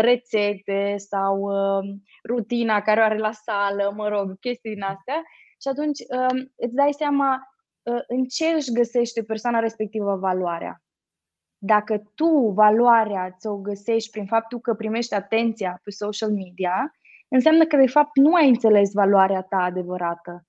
rețete 0.00 0.94
sau 0.96 1.50
rutina 2.28 2.80
care 2.80 3.00
o 3.00 3.02
are 3.02 3.18
la 3.18 3.32
sală, 3.32 3.92
mă 3.96 4.08
rog, 4.08 4.38
chestii 4.38 4.74
din 4.74 4.82
astea. 4.82 5.22
Și 5.62 5.68
atunci 5.68 5.98
îți 6.56 6.74
dai 6.74 6.92
seama 6.92 7.42
în 8.06 8.24
ce 8.24 8.46
își 8.46 8.72
găsește 8.72 9.22
persoana 9.22 9.58
respectivă 9.58 10.16
valoarea. 10.16 10.82
Dacă 11.58 12.02
tu 12.14 12.52
valoarea 12.54 13.34
ți-o 13.38 13.56
găsești 13.56 14.10
prin 14.10 14.26
faptul 14.26 14.60
că 14.60 14.74
primești 14.74 15.14
atenția 15.14 15.80
pe 15.84 15.90
social 15.90 16.30
media, 16.30 16.94
înseamnă 17.28 17.64
că 17.64 17.76
de 17.76 17.86
fapt 17.86 18.16
nu 18.16 18.34
ai 18.34 18.48
înțeles 18.48 18.92
valoarea 18.92 19.42
ta 19.42 19.56
adevărată. 19.56 20.44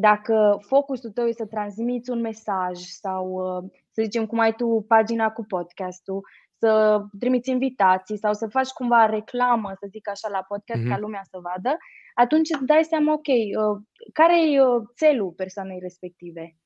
Dacă 0.00 0.58
focusul 0.60 1.10
tău 1.10 1.26
este 1.26 1.42
să 1.42 1.48
transmiți 1.48 2.10
un 2.10 2.20
mesaj 2.20 2.76
sau, 2.78 3.24
uh, 3.30 3.70
să 3.90 4.02
zicem, 4.02 4.26
cum 4.26 4.38
ai 4.38 4.52
tu 4.52 4.84
pagina 4.88 5.30
cu 5.30 5.44
podcastul, 5.44 6.20
să 6.58 7.02
trimiți 7.18 7.50
invitații 7.50 8.18
sau 8.18 8.32
să 8.32 8.46
faci 8.46 8.68
cumva 8.68 9.06
reclamă, 9.06 9.72
să 9.80 9.86
zic 9.90 10.08
așa, 10.08 10.28
la 10.28 10.42
podcast 10.48 10.82
mm-hmm. 10.82 10.88
ca 10.88 10.98
lumea 10.98 11.22
să 11.30 11.38
vadă, 11.42 11.76
atunci 12.14 12.48
îți 12.50 12.64
dai 12.64 12.84
seama, 12.84 13.12
ok, 13.12 13.26
uh, 13.26 13.82
care 14.12 14.52
e 14.52 14.62
uh, 14.62 14.82
țelul 14.96 15.32
persoanei 15.32 15.78
respective? 15.80 16.56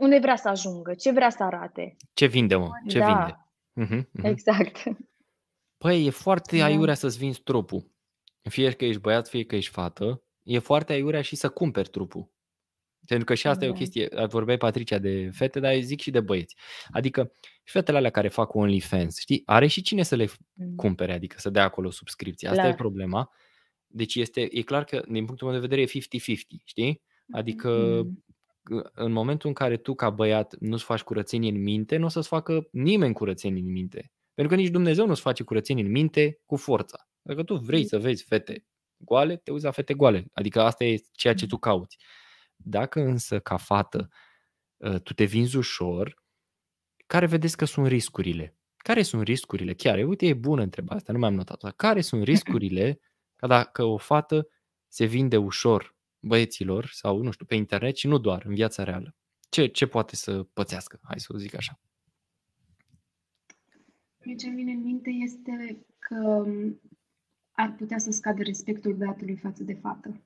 Unde 0.00 0.18
vrea 0.18 0.36
să 0.36 0.48
ajungă? 0.48 0.94
Ce 0.94 1.10
vrea 1.10 1.30
să 1.30 1.42
arate? 1.42 1.96
Ce 2.12 2.26
vinde, 2.26 2.56
mă? 2.56 2.68
Ce 2.88 2.98
da. 2.98 3.06
vinde? 3.06 3.32
Mm-hmm, 3.80 4.04
mm-hmm. 4.04 4.30
Exact. 4.30 4.76
Păi, 5.82 6.06
e 6.06 6.10
foarte 6.10 6.58
da. 6.58 6.64
aiurea 6.64 6.94
să-ți 6.94 7.18
vinzi 7.18 7.42
trupul. 7.42 7.90
Fie 8.48 8.72
că 8.72 8.84
ești 8.84 9.00
băiat, 9.00 9.28
fie 9.28 9.44
că 9.44 9.56
ești 9.56 9.70
fată. 9.70 10.22
E 10.42 10.58
foarte 10.58 10.92
aiurea 10.92 11.22
și 11.22 11.36
să 11.36 11.48
cumperi 11.48 11.88
trupul. 11.88 12.30
Pentru 13.06 13.24
că 13.24 13.34
și 13.34 13.46
asta 13.46 13.64
e 13.64 13.68
o 13.68 13.72
chestie, 13.72 14.08
vorbeai 14.28 14.56
Patricia 14.56 14.98
de 14.98 15.30
fete, 15.32 15.60
dar 15.60 15.72
eu 15.72 15.80
zic 15.80 16.00
și 16.00 16.10
de 16.10 16.20
băieți. 16.20 16.56
Adică 16.90 17.32
fetele 17.64 17.96
alea 17.96 18.10
care 18.10 18.28
fac 18.28 18.54
OnlyFans, 18.54 19.18
știi, 19.18 19.42
are 19.44 19.66
și 19.66 19.82
cine 19.82 20.02
să 20.02 20.14
le 20.14 20.28
mm. 20.52 20.74
cumpere, 20.74 21.12
adică 21.12 21.36
să 21.38 21.50
dea 21.50 21.64
acolo 21.64 21.90
subscripție. 21.90 22.48
Asta 22.48 22.60
Clar. 22.60 22.72
e 22.72 22.76
problema. 22.76 23.30
Deci 23.86 24.14
este, 24.14 24.48
e 24.50 24.62
clar 24.62 24.84
că 24.84 25.04
din 25.08 25.24
punctul 25.24 25.48
meu 25.48 25.60
de 25.60 25.66
vedere 25.66 25.80
e 25.80 26.00
50-50, 26.00 26.34
știi? 26.64 27.02
Adică 27.32 28.02
mm. 28.04 28.24
în 28.94 29.12
momentul 29.12 29.48
în 29.48 29.54
care 29.54 29.76
tu 29.76 29.94
ca 29.94 30.10
băiat 30.10 30.56
nu-ți 30.58 30.84
faci 30.84 31.02
curățenie 31.02 31.50
în 31.50 31.62
minte, 31.62 31.96
nu 31.96 32.04
o 32.04 32.08
să-ți 32.08 32.28
facă 32.28 32.68
nimeni 32.70 33.14
curățenie 33.14 33.62
în 33.62 33.72
minte. 33.72 34.12
Pentru 34.34 34.54
că 34.54 34.60
nici 34.60 34.70
Dumnezeu 34.70 35.06
nu-ți 35.06 35.20
face 35.20 35.42
curățenie 35.42 35.84
în 35.84 35.90
minte 35.90 36.40
cu 36.46 36.56
forța. 36.56 37.08
Dacă 37.22 37.42
tu 37.42 37.54
vrei 37.54 37.80
mm. 37.80 37.86
să 37.86 37.98
vezi 37.98 38.24
fete 38.24 38.64
goale, 38.96 39.36
te 39.36 39.50
uiți 39.50 39.64
la 39.64 39.70
fete 39.70 39.94
goale. 39.94 40.24
Adică 40.32 40.60
asta 40.60 40.84
e 40.84 41.00
ceea 41.12 41.34
ce 41.34 41.46
tu 41.46 41.56
cauți. 41.56 41.96
Dacă 42.64 43.00
însă 43.00 43.40
ca 43.40 43.56
fată 43.56 44.08
ă, 44.80 44.98
tu 44.98 45.12
te 45.14 45.24
vinzi 45.24 45.56
ușor, 45.56 46.22
care 47.06 47.26
vedeți 47.26 47.56
că 47.56 47.64
sunt 47.64 47.86
riscurile? 47.86 48.56
Care 48.76 49.02
sunt 49.02 49.22
riscurile? 49.22 49.74
Chiar, 49.74 50.04
uite, 50.04 50.26
e 50.26 50.34
bună 50.34 50.62
întrebarea 50.62 50.96
asta, 50.96 51.12
nu 51.12 51.18
mi-am 51.18 51.34
notat. 51.34 51.72
Care 51.76 52.00
sunt 52.00 52.22
riscurile 52.32 53.00
ca 53.36 53.46
dacă 53.46 53.84
o 53.84 53.96
fată 53.96 54.48
se 54.88 55.04
vinde 55.04 55.36
ușor 55.36 55.96
băieților 56.18 56.86
sau, 56.86 57.22
nu 57.22 57.30
știu, 57.30 57.46
pe 57.46 57.54
internet 57.54 57.96
și 57.96 58.06
nu 58.06 58.18
doar, 58.18 58.44
în 58.44 58.54
viața 58.54 58.82
reală? 58.82 59.16
Ce, 59.48 59.66
ce 59.66 59.86
poate 59.86 60.16
să 60.16 60.42
pățească? 60.42 61.00
Hai 61.02 61.20
să 61.20 61.32
o 61.34 61.38
zic 61.38 61.54
așa. 61.54 61.80
Ce 64.38 64.46
îmi 64.46 64.56
vine 64.56 64.72
în 64.72 64.82
minte 64.82 65.10
este 65.10 65.86
că 65.98 66.44
ar 67.52 67.74
putea 67.74 67.98
să 67.98 68.10
scadă 68.10 68.42
respectul 68.42 68.94
băiatului 68.94 69.36
față 69.36 69.62
de 69.62 69.74
fată. 69.74 70.20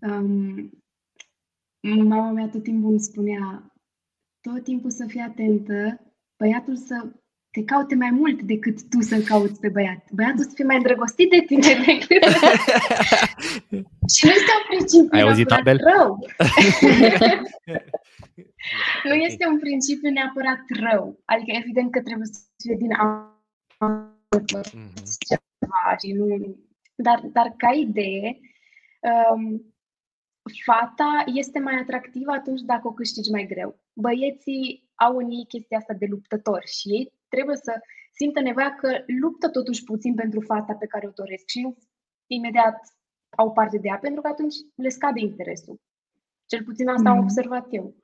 Um, 0.00 0.70
mama 1.80 2.30
mea 2.30 2.48
tot 2.48 2.62
timpul 2.62 2.90
îmi 2.90 3.00
spunea, 3.00 3.72
tot 4.40 4.64
timpul 4.64 4.90
să 4.90 5.06
fii 5.06 5.20
atentă, 5.20 6.00
băiatul 6.36 6.76
să 6.76 7.12
te 7.50 7.64
caute 7.64 7.94
mai 7.94 8.10
mult 8.10 8.42
decât 8.42 8.88
tu 8.88 9.00
să-l 9.00 9.22
cauți 9.22 9.60
pe 9.60 9.68
băiat. 9.68 10.10
Băiatul 10.12 10.44
să 10.44 10.50
fie 10.54 10.64
mai 10.64 10.76
îndrăgostit 10.76 11.30
de 11.30 11.44
tine 11.46 11.74
decât... 11.86 12.22
și 14.14 14.24
nu 14.24 14.30
este 14.30 14.52
un 14.58 14.64
principiu 14.68 15.18
Ai 15.18 15.20
auzit, 15.20 15.50
Abel? 15.50 15.80
rău. 15.92 16.14
nu 19.08 19.14
este 19.14 19.46
un 19.46 19.58
principiu 19.58 20.10
neapărat 20.10 20.60
rău. 20.68 21.20
Adică 21.24 21.58
evident 21.62 21.90
că 21.90 22.02
trebuie 22.02 22.26
să 22.26 22.40
fie 22.62 22.76
din 22.78 22.90
mm-hmm. 24.68 24.92
ceva 25.28 25.96
și 26.02 26.12
nu... 26.12 26.56
Dar, 26.94 27.20
dar 27.32 27.54
ca 27.56 27.70
idee, 27.70 28.40
um, 29.00 29.74
fata 30.64 31.24
este 31.34 31.58
mai 31.58 31.74
atractivă 31.74 32.30
atunci 32.32 32.60
dacă 32.60 32.88
o 32.88 32.92
câștigi 32.92 33.30
mai 33.30 33.46
greu. 33.46 33.78
Băieții 33.92 34.90
au 34.94 35.16
în 35.16 35.30
ei 35.30 35.44
chestia 35.48 35.78
asta 35.78 35.94
de 35.94 36.06
luptător 36.10 36.62
și 36.64 36.88
ei 36.88 37.12
trebuie 37.28 37.56
să 37.56 37.72
simtă 38.12 38.40
nevoia 38.40 38.74
că 38.74 38.90
luptă 39.20 39.50
totuși 39.50 39.84
puțin 39.84 40.14
pentru 40.14 40.40
fata 40.40 40.74
pe 40.74 40.86
care 40.86 41.06
o 41.06 41.10
doresc 41.10 41.44
și 41.46 41.60
nu 41.60 41.76
imediat 42.26 42.78
au 43.36 43.52
parte 43.52 43.78
de 43.78 43.88
ea, 43.88 43.98
pentru 43.98 44.20
că 44.20 44.28
atunci 44.28 44.54
le 44.74 44.88
scade 44.88 45.20
interesul. 45.20 45.80
Cel 46.46 46.62
puțin 46.64 46.88
asta 46.88 47.10
mm. 47.10 47.16
am 47.16 47.22
observat 47.22 47.66
eu. 47.70 47.94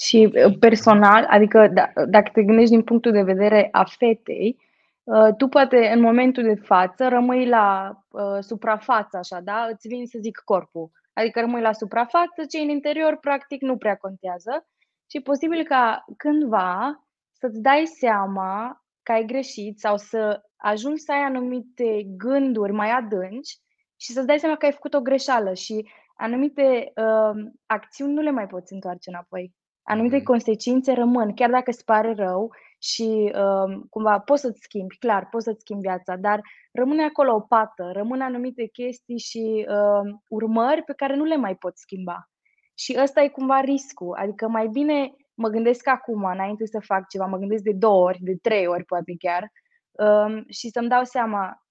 Și 0.00 0.32
uh, 0.46 0.58
personal, 0.58 1.24
adică 1.24 1.68
d- 1.68 2.08
dacă 2.08 2.30
te 2.32 2.42
gândești 2.42 2.70
din 2.70 2.82
punctul 2.82 3.12
de 3.12 3.22
vedere 3.22 3.68
a 3.72 3.84
fetei, 3.84 4.58
uh, 5.02 5.34
tu 5.36 5.48
poate 5.48 5.90
în 5.94 6.00
momentul 6.00 6.42
de 6.42 6.54
față 6.54 7.08
rămâi 7.08 7.48
la 7.48 7.98
uh, 8.08 8.38
suprafață, 8.40 9.16
așa, 9.16 9.40
da? 9.40 9.68
Îți 9.72 9.88
vin 9.88 10.06
să 10.06 10.18
zic 10.20 10.42
corpul. 10.44 10.90
Adică 11.18 11.40
rămâi 11.40 11.60
la 11.60 11.72
suprafață, 11.72 12.44
cei 12.48 12.62
în 12.62 12.68
interior 12.68 13.16
practic 13.16 13.62
nu 13.62 13.76
prea 13.76 13.96
contează 13.96 14.66
și 15.10 15.16
e 15.16 15.20
posibil 15.20 15.64
ca 15.64 16.04
cândva 16.16 17.00
să-ți 17.32 17.60
dai 17.60 17.86
seama 17.86 18.84
că 19.02 19.12
ai 19.12 19.24
greșit 19.24 19.78
sau 19.78 19.96
să 19.96 20.42
ajungi 20.56 21.00
să 21.00 21.12
ai 21.12 21.22
anumite 21.22 22.02
gânduri 22.16 22.72
mai 22.72 22.90
adânci 22.90 23.58
și 23.96 24.12
să-ți 24.12 24.26
dai 24.26 24.38
seama 24.38 24.56
că 24.56 24.64
ai 24.64 24.72
făcut 24.72 24.94
o 24.94 25.00
greșeală 25.00 25.54
și 25.54 25.88
anumite 26.16 26.92
uh, 26.96 27.44
acțiuni 27.66 28.12
nu 28.12 28.20
le 28.20 28.30
mai 28.30 28.46
poți 28.46 28.72
întoarce 28.72 29.10
înapoi. 29.10 29.54
Anumite 29.82 30.16
mm. 30.16 30.22
consecințe 30.22 30.92
rămân, 30.92 31.34
chiar 31.34 31.50
dacă 31.50 31.70
îți 31.70 31.84
pare 31.84 32.14
rău 32.14 32.54
și 32.78 33.32
uh, 33.34 33.80
cumva 33.90 34.18
poți 34.18 34.40
să-ți 34.40 34.60
schimbi, 34.62 34.98
clar, 34.98 35.28
poți 35.28 35.44
să-ți 35.44 35.60
schimbi 35.60 35.86
viața, 35.86 36.16
dar 36.16 36.40
rămâne 36.72 37.04
acolo 37.04 37.34
o 37.34 37.40
pată, 37.40 37.90
rămân 37.92 38.20
anumite 38.20 38.66
chestii 38.66 39.18
și 39.18 39.66
uh, 39.68 40.14
urmări 40.28 40.82
pe 40.82 40.92
care 40.92 41.16
nu 41.16 41.24
le 41.24 41.36
mai 41.36 41.56
poți 41.56 41.80
schimba. 41.80 42.28
Și 42.74 42.98
ăsta 43.02 43.22
e 43.22 43.28
cumva 43.28 43.60
riscul, 43.60 44.16
adică 44.18 44.48
mai 44.48 44.66
bine 44.66 45.14
mă 45.34 45.48
gândesc 45.48 45.88
acum, 45.88 46.24
înainte 46.24 46.66
să 46.66 46.80
fac 46.80 47.08
ceva, 47.08 47.26
mă 47.26 47.36
gândesc 47.36 47.62
de 47.62 47.72
două 47.72 48.04
ori, 48.04 48.18
de 48.20 48.36
trei 48.42 48.66
ori 48.66 48.84
poate 48.84 49.16
chiar, 49.18 49.52
uh, 49.90 50.44
și 50.48 50.68
să-mi 50.68 50.88
dau 50.88 51.04
seama, 51.04 51.66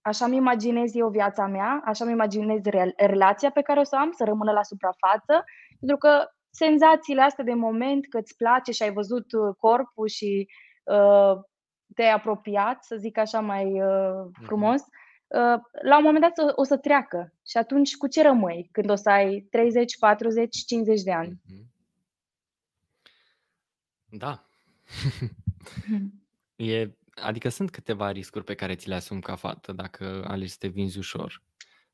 așa 0.00 0.26
mi 0.26 0.36
imaginez 0.36 0.94
eu 0.94 1.08
viața 1.08 1.46
mea, 1.46 1.82
așa 1.84 2.04
mi 2.04 2.10
imaginez 2.10 2.60
relația 2.96 3.50
pe 3.50 3.62
care 3.62 3.80
o 3.80 3.84
să 3.84 3.96
am, 3.96 4.10
să 4.12 4.24
rămână 4.24 4.52
la 4.52 4.62
suprafață, 4.62 5.44
pentru 5.78 5.96
că 5.96 6.26
senzațiile 6.50 7.22
astea 7.22 7.44
de 7.44 7.54
moment 7.54 8.08
că 8.08 8.18
îți 8.18 8.36
place 8.36 8.72
și 8.72 8.82
ai 8.82 8.92
văzut 8.92 9.32
uh, 9.32 9.54
corpul 9.58 10.08
și 10.08 10.48
uh, 10.84 11.32
te-ai 11.94 12.12
apropiat, 12.12 12.84
să 12.84 12.96
zic 12.96 13.18
așa 13.18 13.40
mai 13.40 13.82
uh, 13.82 14.30
mhm. 14.32 14.44
frumos, 14.44 14.80
uh, 14.80 15.60
la 15.82 15.96
un 15.96 16.04
moment 16.04 16.20
dat 16.20 16.38
o, 16.38 16.52
o 16.54 16.64
să 16.64 16.76
treacă. 16.76 17.34
Și 17.46 17.56
atunci 17.56 17.96
cu 17.96 18.06
ce 18.06 18.22
rămâi 18.22 18.68
când 18.72 18.90
o 18.90 18.94
să 18.94 19.10
ai 19.10 19.46
30, 19.50 19.98
40, 19.98 20.64
50 20.66 21.02
de 21.02 21.12
ani? 21.12 21.40
Mhm. 21.46 21.68
Da. 24.12 24.44
e, 26.56 26.90
adică 27.14 27.48
sunt 27.48 27.70
câteva 27.70 28.10
riscuri 28.10 28.44
pe 28.44 28.54
care 28.54 28.74
ți 28.74 28.88
le 28.88 28.94
asumi 28.94 29.20
ca 29.20 29.34
fată 29.34 29.72
dacă 29.72 30.24
alegi 30.26 30.50
să 30.50 30.56
te 30.58 30.68
vinzi 30.68 30.98
ușor. 30.98 31.42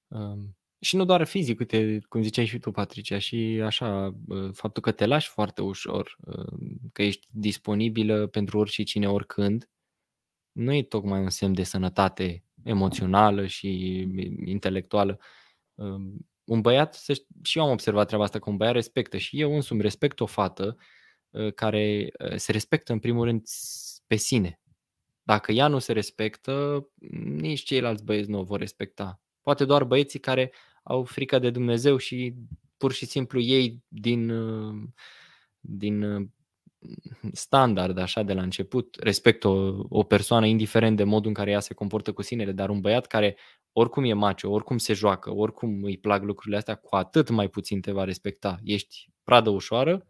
Um, 0.09 0.57
și 0.81 0.97
nu 0.97 1.05
doar 1.05 1.25
fizic, 1.27 1.59
uite, 1.59 1.99
cum 2.09 2.23
ziceai 2.23 2.45
și 2.45 2.59
tu, 2.59 2.71
Patricia, 2.71 3.19
și 3.19 3.61
așa, 3.65 4.17
faptul 4.53 4.83
că 4.83 4.93
te 4.93 5.07
lași 5.07 5.29
foarte 5.29 5.63
ușor, 5.63 6.17
că 6.93 7.03
ești 7.03 7.27
disponibilă 7.31 8.27
pentru 8.27 8.59
oricine, 8.59 9.09
oricând, 9.09 9.71
nu 10.53 10.73
e 10.75 10.83
tocmai 10.83 11.21
un 11.21 11.31
semn 11.31 11.55
de 11.55 11.63
sănătate 11.63 12.45
emoțională 12.63 13.47
și 13.47 13.99
intelectuală. 14.45 15.21
Un 16.45 16.61
băiat, 16.61 17.05
și 17.43 17.59
eu 17.59 17.65
am 17.65 17.71
observat 17.71 18.07
treaba 18.07 18.25
asta, 18.25 18.39
că 18.39 18.51
un 18.51 18.57
băiat 18.57 18.75
respectă 18.75 19.17
și 19.17 19.41
eu 19.41 19.55
însumi 19.55 19.81
respect 19.81 20.21
o 20.21 20.27
fată 20.27 20.77
care 21.55 22.13
se 22.37 22.53
respectă 22.53 22.93
în 22.93 22.99
primul 22.99 23.25
rând 23.25 23.49
pe 24.07 24.17
sine. 24.17 24.61
Dacă 25.23 25.53
ea 25.53 25.69
nu 25.69 25.79
se 25.79 25.93
respectă, 25.93 26.89
nici 27.25 27.63
ceilalți 27.63 28.05
băieți 28.05 28.31
nu 28.31 28.39
o 28.39 28.43
vor 28.43 28.59
respecta. 28.59 29.21
Poate 29.47 29.65
doar 29.65 29.85
băieții 29.85 30.19
care 30.19 30.53
au 30.83 31.05
frică 31.05 31.39
de 31.39 31.51
Dumnezeu 31.51 31.97
și 31.97 32.35
pur 32.77 32.93
și 32.93 33.07
simplu 33.07 33.41
ei 33.41 33.83
din, 33.89 34.33
din 35.61 36.29
standard 37.33 37.99
așa 37.99 38.23
de 38.23 38.33
la 38.33 38.43
început, 38.43 38.97
respect 39.01 39.45
o, 39.45 39.75
o 39.89 40.03
persoană 40.03 40.47
indiferent 40.47 40.97
de 40.97 41.05
modul 41.05 41.29
în 41.29 41.35
care 41.35 41.51
ea 41.51 41.61
se 41.61 41.75
comportă 41.75 42.13
cu 42.13 42.23
sinele, 42.23 42.53
dar 42.53 42.71
un 42.71 42.81
băiat 42.81 43.07
care 43.07 43.37
oricum 43.73 44.05
e 44.05 44.13
macio, 44.13 44.51
oricum 44.51 44.79
se 44.79 44.93
joacă, 44.93 45.35
oricum 45.35 45.83
îi 45.83 45.99
plac 45.99 46.23
lucrurile 46.23 46.57
astea, 46.57 46.75
cu 46.75 46.97
atât 46.97 47.29
mai 47.29 47.49
puțin 47.49 47.81
te 47.81 47.93
va 47.93 48.05
respecta. 48.05 48.59
Ești 48.63 49.11
pradă 49.25 49.51
ușoară 49.51 50.07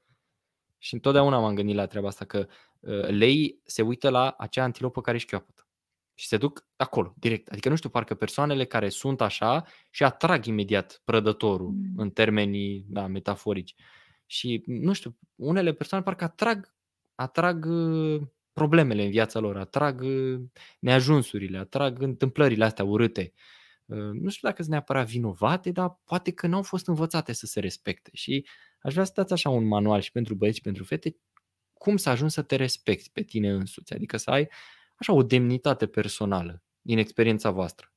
și 0.78 0.94
întotdeauna 0.94 1.38
m-am 1.38 1.54
gândit 1.54 1.74
la 1.74 1.86
treaba 1.86 2.08
asta 2.08 2.24
că 2.24 2.46
uh, 2.80 3.08
lei 3.08 3.60
se 3.64 3.82
uită 3.82 4.08
la 4.08 4.34
acea 4.38 4.62
antilopă 4.62 5.00
care 5.00 5.16
își 5.16 5.26
chiopătă 5.26 5.65
și 6.18 6.26
se 6.26 6.36
duc 6.36 6.66
acolo, 6.76 7.14
direct. 7.18 7.48
Adică, 7.48 7.68
nu 7.68 7.76
știu, 7.76 7.88
parcă 7.88 8.14
persoanele 8.14 8.64
care 8.64 8.88
sunt 8.88 9.20
așa 9.20 9.64
și 9.90 10.02
atrag 10.04 10.44
imediat 10.44 11.02
prădătorul 11.04 11.70
mm. 11.70 11.92
în 11.96 12.10
termenii 12.10 12.84
da, 12.88 13.06
metaforici. 13.06 13.74
Și, 14.26 14.62
nu 14.66 14.92
știu, 14.92 15.16
unele 15.34 15.72
persoane 15.72 16.04
parcă 16.04 16.24
atrag, 16.24 16.74
atrag 17.14 17.64
uh, 17.64 18.22
problemele 18.52 19.04
în 19.04 19.10
viața 19.10 19.38
lor, 19.38 19.56
atrag 19.56 20.00
uh, 20.00 20.40
neajunsurile, 20.78 21.58
atrag 21.58 22.02
întâmplările 22.02 22.64
astea 22.64 22.84
urâte. 22.84 23.32
Uh, 23.84 24.10
nu 24.12 24.28
știu 24.28 24.48
dacă 24.48 24.62
sunt 24.62 24.74
neapărat 24.74 25.06
vinovate, 25.06 25.70
dar 25.70 26.00
poate 26.04 26.32
că 26.32 26.46
nu 26.46 26.56
au 26.56 26.62
fost 26.62 26.88
învățate 26.88 27.32
să 27.32 27.46
se 27.46 27.60
respecte. 27.60 28.10
Și 28.12 28.46
aș 28.80 28.92
vrea 28.92 29.04
să 29.04 29.12
dați 29.14 29.32
așa 29.32 29.48
un 29.48 29.66
manual 29.66 30.00
și 30.00 30.12
pentru 30.12 30.34
băieți 30.34 30.56
și 30.56 30.62
pentru 30.62 30.84
fete, 30.84 31.16
cum 31.72 31.96
să 31.96 32.08
ajungi 32.08 32.34
să 32.34 32.42
te 32.42 32.56
respecti 32.56 33.10
pe 33.10 33.22
tine 33.22 33.50
însuți, 33.50 33.94
adică 33.94 34.16
să 34.16 34.30
ai 34.30 34.48
așa 34.96 35.12
o 35.12 35.22
demnitate 35.22 35.86
personală 35.86 36.62
din 36.80 36.98
experiența 36.98 37.50
voastră. 37.50 37.90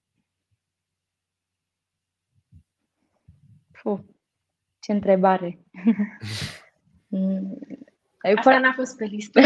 Puh, 3.82 4.00
ce 4.80 4.92
întrebare! 4.92 5.60
Asta 8.36 8.60
n-a 8.60 8.74
fost 8.76 8.98
pe 8.98 9.06
listă. 9.06 9.42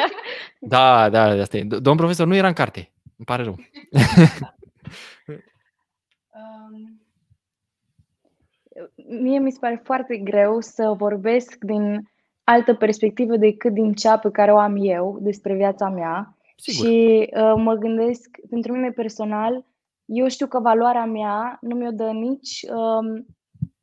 da, 0.74 1.08
da, 1.08 1.22
asta 1.22 1.56
e. 1.56 1.64
Domn 1.64 1.96
profesor, 1.96 2.26
nu 2.26 2.34
era 2.34 2.46
în 2.46 2.52
carte. 2.52 2.92
Îmi 3.16 3.26
pare 3.26 3.42
rău. 3.42 3.54
um, 6.38 7.00
mie 9.20 9.38
mi 9.38 9.52
se 9.52 9.58
pare 9.60 9.80
foarte 9.84 10.16
greu 10.16 10.60
să 10.60 10.94
vorbesc 10.96 11.64
din 11.64 12.08
altă 12.44 12.74
perspectivă 12.74 13.36
decât 13.36 13.72
din 13.72 13.92
cea 13.92 14.18
pe 14.18 14.30
care 14.30 14.52
o 14.52 14.58
am 14.58 14.76
eu 14.76 15.18
despre 15.20 15.54
viața 15.54 15.88
mea. 15.88 16.36
Sigur. 16.56 16.86
Și 16.86 17.28
uh, 17.36 17.54
mă 17.56 17.74
gândesc, 17.74 18.28
pentru 18.50 18.72
mine 18.72 18.90
personal, 18.90 19.64
eu 20.04 20.28
știu 20.28 20.46
că 20.46 20.60
valoarea 20.60 21.04
mea 21.04 21.58
nu 21.60 21.74
mi-o 21.74 21.90
dă 21.90 22.10
nici, 22.10 22.64
um, 22.68 23.26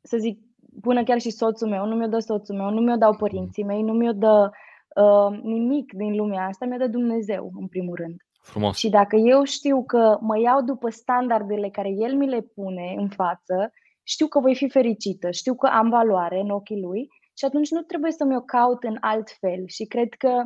să 0.02 0.16
zic, 0.16 0.40
până 0.80 1.04
chiar 1.04 1.20
și 1.20 1.30
soțul 1.30 1.68
meu, 1.68 1.86
nu 1.86 1.94
mi-o 1.94 2.06
dă 2.06 2.18
soțul 2.18 2.56
meu, 2.56 2.70
nu 2.70 2.80
mi-o 2.80 2.96
dau 2.96 3.16
părinții 3.16 3.64
mei, 3.64 3.82
nu 3.82 3.92
mi-o 3.92 4.12
dă 4.12 4.50
uh, 4.96 5.38
nimic 5.42 5.92
din 5.92 6.16
lumea 6.16 6.46
asta, 6.46 6.66
mi-o 6.66 6.76
dă 6.76 6.86
Dumnezeu, 6.86 7.50
în 7.60 7.66
primul 7.66 7.96
rând. 7.96 8.16
Frumos. 8.42 8.76
Și 8.76 8.88
dacă 8.88 9.16
eu 9.16 9.44
știu 9.44 9.84
că 9.84 10.18
mă 10.20 10.38
iau 10.40 10.62
după 10.62 10.90
standardele 10.90 11.68
care 11.68 11.88
El 11.88 12.16
mi 12.16 12.28
le 12.28 12.40
pune 12.40 12.94
în 12.96 13.08
față, 13.08 13.72
știu 14.02 14.26
că 14.26 14.40
voi 14.40 14.54
fi 14.54 14.68
fericită, 14.68 15.30
știu 15.30 15.54
că 15.54 15.66
am 15.66 15.88
valoare 15.88 16.40
în 16.40 16.50
ochii 16.50 16.80
Lui 16.80 17.08
și 17.38 17.44
atunci 17.44 17.70
nu 17.70 17.80
trebuie 17.80 18.10
să 18.10 18.24
mi-o 18.24 18.40
caut 18.40 18.82
în 18.82 18.96
alt 19.00 19.30
fel. 19.40 19.62
Și 19.66 19.84
cred 19.84 20.08
că 20.12 20.44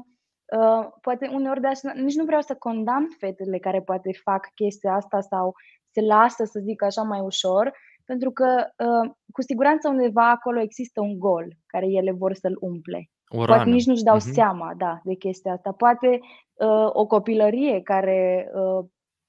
uh, 0.59 0.86
poate 1.01 1.30
uneori 1.32 1.61
de 1.61 1.66
așa, 1.66 1.92
nici 1.94 2.14
nu 2.14 2.24
vreau 2.24 2.40
să 2.40 2.55
condamn 2.55 3.09
fetele 3.18 3.59
care 3.59 3.80
poate 3.80 4.11
fac 4.22 4.51
chestia 4.55 4.92
asta 4.92 5.20
sau 5.20 5.55
se 5.90 6.01
lasă, 6.01 6.44
să 6.44 6.61
zic 6.62 6.82
așa, 6.82 7.03
mai 7.03 7.20
ușor, 7.20 7.72
pentru 8.05 8.30
că 8.30 8.66
uh, 8.76 9.11
cu 9.32 9.42
siguranță 9.42 9.88
undeva 9.88 10.30
acolo 10.30 10.61
există 10.61 11.01
un 11.01 11.18
gol 11.18 11.49
care 11.66 11.86
ele 11.86 12.12
vor 12.12 12.34
să-l 12.34 12.57
umple. 12.61 13.11
O 13.28 13.44
Poate 13.44 13.70
nici 13.70 13.86
nu-și 13.86 14.03
dau 14.03 14.16
uh-huh. 14.16 14.32
seama 14.32 14.74
da, 14.76 15.01
de 15.05 15.14
chestia 15.14 15.53
asta. 15.53 15.72
Poate 15.72 16.20
uh, 16.55 16.88
o 16.92 17.07
copilărie 17.07 17.82
care 17.82 18.51
uh, 18.55 18.84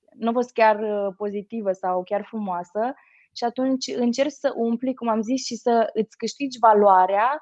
nu 0.09 0.29
a 0.29 0.31
fost 0.31 0.51
chiar 0.53 0.79
uh, 0.79 1.13
pozitivă 1.17 1.71
sau 1.71 2.03
chiar 2.03 2.23
frumoasă 2.25 2.93
și 3.35 3.43
atunci 3.43 3.87
încerci 3.95 4.31
să 4.31 4.53
umpli, 4.55 4.93
cum 4.93 5.07
am 5.07 5.21
zis, 5.21 5.45
și 5.45 5.55
să 5.55 5.89
îți 5.93 6.17
câștigi 6.17 6.59
valoarea 6.59 7.41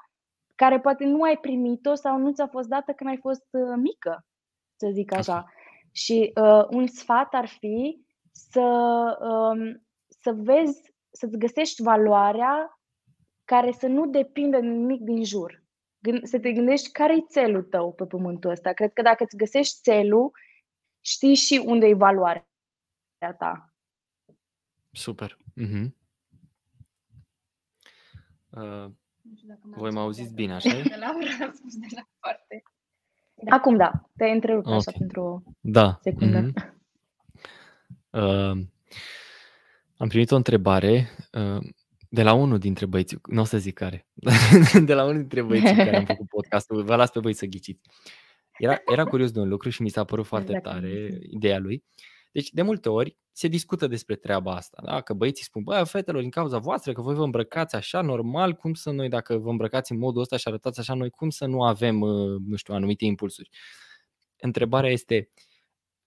care 0.56 0.80
poate 0.80 1.04
nu 1.04 1.22
ai 1.22 1.38
primit-o 1.38 1.94
sau 1.94 2.18
nu 2.18 2.32
ți-a 2.32 2.46
fost 2.46 2.68
dată 2.68 2.92
când 2.92 3.10
ai 3.10 3.18
fost 3.20 3.46
uh, 3.50 3.74
mică, 3.76 4.26
să 4.76 4.88
zic 4.92 5.12
așa. 5.12 5.38
Okay. 5.38 5.52
Și 5.92 6.32
uh, 6.34 6.64
un 6.70 6.86
sfat 6.86 7.34
ar 7.34 7.46
fi 7.46 8.04
să, 8.32 8.68
uh, 9.20 9.74
să 10.22 10.32
vezi 10.32 10.94
să-ți 11.10 11.38
găsești 11.38 11.82
valoarea 11.82 12.80
care 13.44 13.72
să 13.72 13.86
nu 13.86 14.06
depindă 14.06 14.60
de 14.60 14.66
nimic 14.66 15.00
din 15.00 15.24
jur. 15.24 15.64
Să 16.22 16.40
te 16.40 16.52
gândești 16.52 16.90
care 16.90 17.16
e 17.16 17.24
țelul 17.28 17.62
tău 17.62 17.92
pe 17.92 18.06
pământul 18.06 18.50
ăsta. 18.50 18.72
Cred 18.72 18.92
că 18.92 19.02
dacă 19.02 19.22
îți 19.22 19.36
găsești 19.36 19.80
țelul, 19.80 20.30
știi 21.00 21.34
și 21.34 21.62
unde 21.66 21.86
e 21.86 21.94
valoarea 21.94 22.46
ta. 23.38 23.74
Super. 24.92 25.36
Uh-huh. 25.36 25.88
Uh, 28.50 28.90
voi 29.76 29.90
mă 29.90 30.00
auziți 30.00 30.34
bine, 30.34 30.54
așa 30.54 30.68
De 30.68 30.96
la 30.98 31.06
a 31.46 31.52
spus 31.54 31.74
de 31.74 31.86
la 31.94 32.08
parte. 32.20 32.62
Acum 33.48 33.76
da, 33.76 33.90
te-ai 34.16 34.32
întrerupt 34.32 34.66
okay. 34.66 34.78
așa 34.78 34.92
pentru 34.98 35.22
o 35.22 35.42
da. 35.60 35.98
secundă. 36.00 36.40
Mm-hmm. 36.40 36.74
Uh, 38.10 38.64
am 39.96 40.08
primit 40.08 40.30
o 40.30 40.36
întrebare 40.36 41.08
uh, 41.32 41.68
de 42.08 42.22
la 42.22 42.32
unul 42.32 42.58
dintre 42.58 42.86
băieți, 42.86 43.16
nu 43.28 43.40
o 43.40 43.44
să 43.44 43.58
zic 43.58 43.74
care, 43.74 44.06
de 44.84 44.94
la 44.94 45.04
unul 45.04 45.18
dintre 45.18 45.42
băieții 45.42 45.76
care 45.76 45.96
am 45.96 46.04
făcut 46.14 46.28
podcastul, 46.28 46.82
vă 46.82 46.96
las 46.96 47.10
pe 47.10 47.20
voi 47.20 47.32
să 47.32 47.46
ghiciți. 47.46 47.80
Era, 48.58 48.76
era 48.86 49.04
curios 49.04 49.30
de 49.30 49.40
un 49.40 49.48
lucru 49.48 49.68
și 49.68 49.82
mi 49.82 49.88
s-a 49.88 50.04
părut 50.04 50.26
foarte 50.26 50.56
exact. 50.56 50.74
tare 50.74 51.18
ideea 51.30 51.58
lui. 51.58 51.84
Deci, 52.36 52.50
de 52.50 52.62
multe 52.62 52.88
ori 52.88 53.16
se 53.32 53.48
discută 53.48 53.86
despre 53.86 54.16
treaba 54.16 54.54
asta, 54.54 54.82
da? 54.84 55.00
că 55.00 55.12
băieții 55.12 55.44
spun, 55.44 55.62
bă, 55.62 55.84
fetelor, 55.84 56.20
din 56.20 56.30
cauza 56.30 56.58
voastră, 56.58 56.92
că 56.92 57.00
voi 57.00 57.14
vă 57.14 57.22
îmbrăcați 57.22 57.74
așa, 57.74 58.00
normal, 58.00 58.52
cum 58.52 58.74
să 58.74 58.90
noi, 58.90 59.08
dacă 59.08 59.36
vă 59.38 59.50
îmbrăcați 59.50 59.92
în 59.92 59.98
modul 59.98 60.20
ăsta 60.20 60.36
și 60.36 60.48
arătați 60.48 60.80
așa, 60.80 60.94
noi 60.94 61.10
cum 61.10 61.30
să 61.30 61.46
nu 61.46 61.62
avem, 61.62 62.00
uh, 62.00 62.40
nu 62.46 62.56
știu, 62.56 62.74
anumite 62.74 63.04
impulsuri? 63.04 63.48
Întrebarea 64.36 64.90
este, 64.90 65.30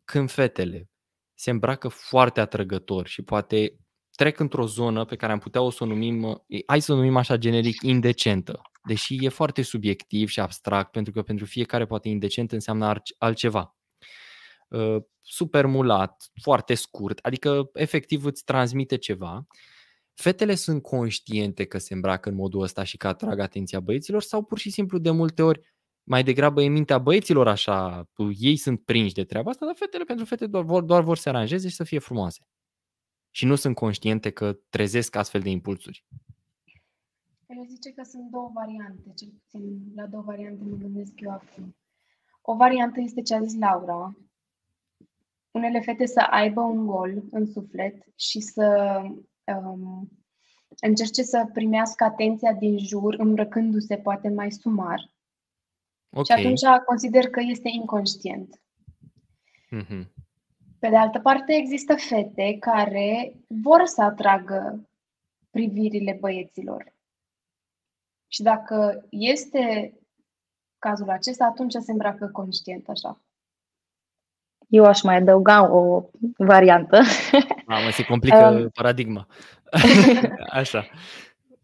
când 0.03 0.32
fetele 0.32 0.89
se 1.34 1.49
îmbracă 1.49 1.88
foarte 1.88 2.39
atrăgător 2.39 3.07
și 3.07 3.21
poate 3.21 3.80
trec 4.11 4.39
într-o 4.39 4.65
zonă 4.65 5.05
pe 5.05 5.15
care 5.15 5.32
am 5.32 5.39
putea 5.39 5.61
o 5.61 5.69
să 5.69 5.84
o 5.84 5.88
numim, 5.88 6.45
hai 6.67 6.82
să 6.82 6.91
o 6.91 6.95
numim 6.95 7.17
așa 7.17 7.38
generic, 7.38 7.82
indecentă. 7.82 8.61
Deși 8.84 9.25
e 9.25 9.30
foarte 9.30 9.61
subiectiv 9.61 10.30
și 10.30 10.39
abstract, 10.39 10.91
pentru 10.91 11.13
că 11.13 11.21
pentru 11.21 11.45
fiecare 11.45 11.86
poate 11.86 12.09
indecent 12.09 12.51
înseamnă 12.51 13.01
altceva. 13.17 13.78
Uh, 14.70 15.03
super 15.22 15.65
mulat, 15.65 16.32
foarte 16.41 16.74
scurt, 16.74 17.20
adică 17.22 17.70
efectiv 17.74 18.26
îți 18.26 18.43
transmite 18.43 18.97
ceva. 18.97 19.47
Fetele 20.13 20.55
sunt 20.55 20.82
conștiente 20.82 21.65
că 21.65 21.78
se 21.78 21.93
îmbracă 21.93 22.30
în 22.30 22.36
modul 22.36 22.61
ăsta 22.61 22.84
și 22.84 22.97
că 22.97 23.07
atrag 23.07 23.39
atenția 23.39 23.80
băieților 23.80 24.22
sau 24.22 24.43
pur 24.43 24.57
și 24.57 24.70
simplu 24.70 24.97
de 24.97 25.09
multe 25.11 25.41
ori 25.41 25.61
mai 26.03 26.24
degrabă 26.24 26.61
e 26.61 26.67
mintea 26.67 26.97
băieților 26.97 27.47
așa, 27.47 28.09
ei 28.38 28.55
sunt 28.55 28.84
prinși 28.86 29.13
de 29.13 29.24
treaba 29.24 29.49
asta, 29.49 29.65
dar 29.65 29.76
fetele 29.76 30.03
pentru 30.03 30.26
fete 30.26 30.47
doar 30.47 30.63
vor, 30.63 30.84
doar 30.84 31.03
vor 31.03 31.17
să 31.17 31.30
aranjeze 31.30 31.70
și 31.70 31.76
să 31.76 31.84
fie 31.84 31.99
frumoase. 31.99 32.41
Și 33.30 33.45
nu 33.45 33.55
sunt 33.55 33.76
conștiente 33.76 34.30
că 34.30 34.59
trezesc 34.70 35.15
astfel 35.15 35.41
de 35.41 35.49
impulsuri. 35.49 36.05
El 37.47 37.65
zice 37.67 37.91
că 37.91 38.03
sunt 38.03 38.30
două 38.32 38.51
variante, 38.53 39.13
cel 39.15 39.30
puțin 39.30 39.91
la 39.95 40.05
două 40.05 40.24
variante 40.24 40.63
mă 40.63 40.76
gândesc 40.76 41.11
eu 41.15 41.32
acum. 41.32 41.76
O 42.41 42.55
variantă 42.55 42.99
este 42.99 43.22
ce 43.22 43.36
a 43.36 43.43
zis 43.43 43.59
Laura. 43.59 44.17
Unele 45.52 45.80
fete 45.80 46.06
să 46.06 46.20
aibă 46.20 46.62
un 46.62 46.86
gol 46.86 47.24
în 47.32 47.45
suflet 47.45 47.95
și 48.16 48.39
să 48.39 49.00
um, 49.43 50.10
încerce 50.80 51.24
să 51.24 51.50
primească 51.54 52.04
atenția 52.04 52.54
din 52.54 52.78
jur, 52.78 53.14
îmbrăcându-se 53.14 53.97
poate 53.97 54.30
mai 54.30 54.52
sumar, 54.52 55.10
Okay. 56.12 56.26
Și 56.26 56.32
atunci 56.32 56.84
consider 56.86 57.30
că 57.30 57.39
este 57.39 57.70
inconștient. 57.72 58.62
Mm-hmm. 59.76 60.08
Pe 60.80 60.89
de 60.89 60.95
altă 60.95 61.20
parte, 61.20 61.54
există 61.54 61.95
fete 61.95 62.58
care 62.60 63.34
vor 63.47 63.86
să 63.86 64.02
atragă 64.02 64.89
privirile 65.50 66.18
băieților. 66.20 66.93
Și 68.28 68.41
dacă 68.41 69.08
este 69.10 69.93
cazul 70.80 71.10
acesta, 71.10 71.45
atunci 71.45 71.74
se 71.74 71.91
îmbracă 71.91 72.28
conștient 72.28 72.89
așa. 72.89 73.22
Eu 74.70 74.86
aș 74.86 75.01
mai 75.01 75.15
adăuga 75.15 75.74
o 75.74 76.09
variantă. 76.38 77.01
Mamă, 77.65 77.89
se 77.91 78.03
complică 78.03 78.49
um, 78.49 78.70
paradigma. 78.74 79.28
așa. 80.49 80.86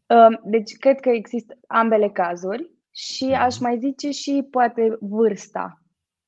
Um, 0.08 0.39
deci, 0.43 0.78
cred 0.80 0.99
că 0.99 1.10
există 1.10 1.58
ambele 1.68 2.10
cazuri. 2.10 2.74
Și 2.91 3.26
mhm. 3.26 3.41
aș 3.41 3.60
mai 3.60 3.78
zice 3.78 4.12
și 4.12 4.47
poate 4.51 4.97
vârsta. 4.99 5.82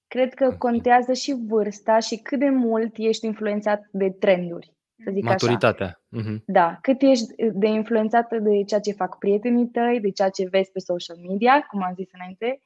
Cred 0.08 0.34
că 0.34 0.56
contează 0.58 1.14
și 1.14 1.36
vârsta 1.48 2.00
și 2.00 2.16
cât 2.16 2.40
de 2.40 2.50
mult 2.50 2.94
ești 2.98 3.26
influențat 3.26 3.88
de 3.92 4.10
trenduri, 4.10 4.74
să 5.04 5.12
zic 5.14 5.24
Maturitatea. 5.24 5.86
așa. 5.86 6.24
Uh-huh. 6.24 6.44
Da, 6.46 6.78
cât 6.82 7.02
ești 7.02 7.26
de 7.54 7.68
influențată 7.68 8.38
de 8.40 8.64
ceea 8.64 8.80
ce 8.80 8.92
fac 8.92 9.18
prietenii 9.18 9.68
tăi, 9.68 10.00
de 10.02 10.10
ceea 10.10 10.30
ce 10.30 10.48
vezi 10.52 10.72
pe 10.72 10.80
social 10.80 11.18
media, 11.30 11.66
cum 11.70 11.84
am 11.84 11.94
zis 11.96 12.10
înainte, 12.14 12.62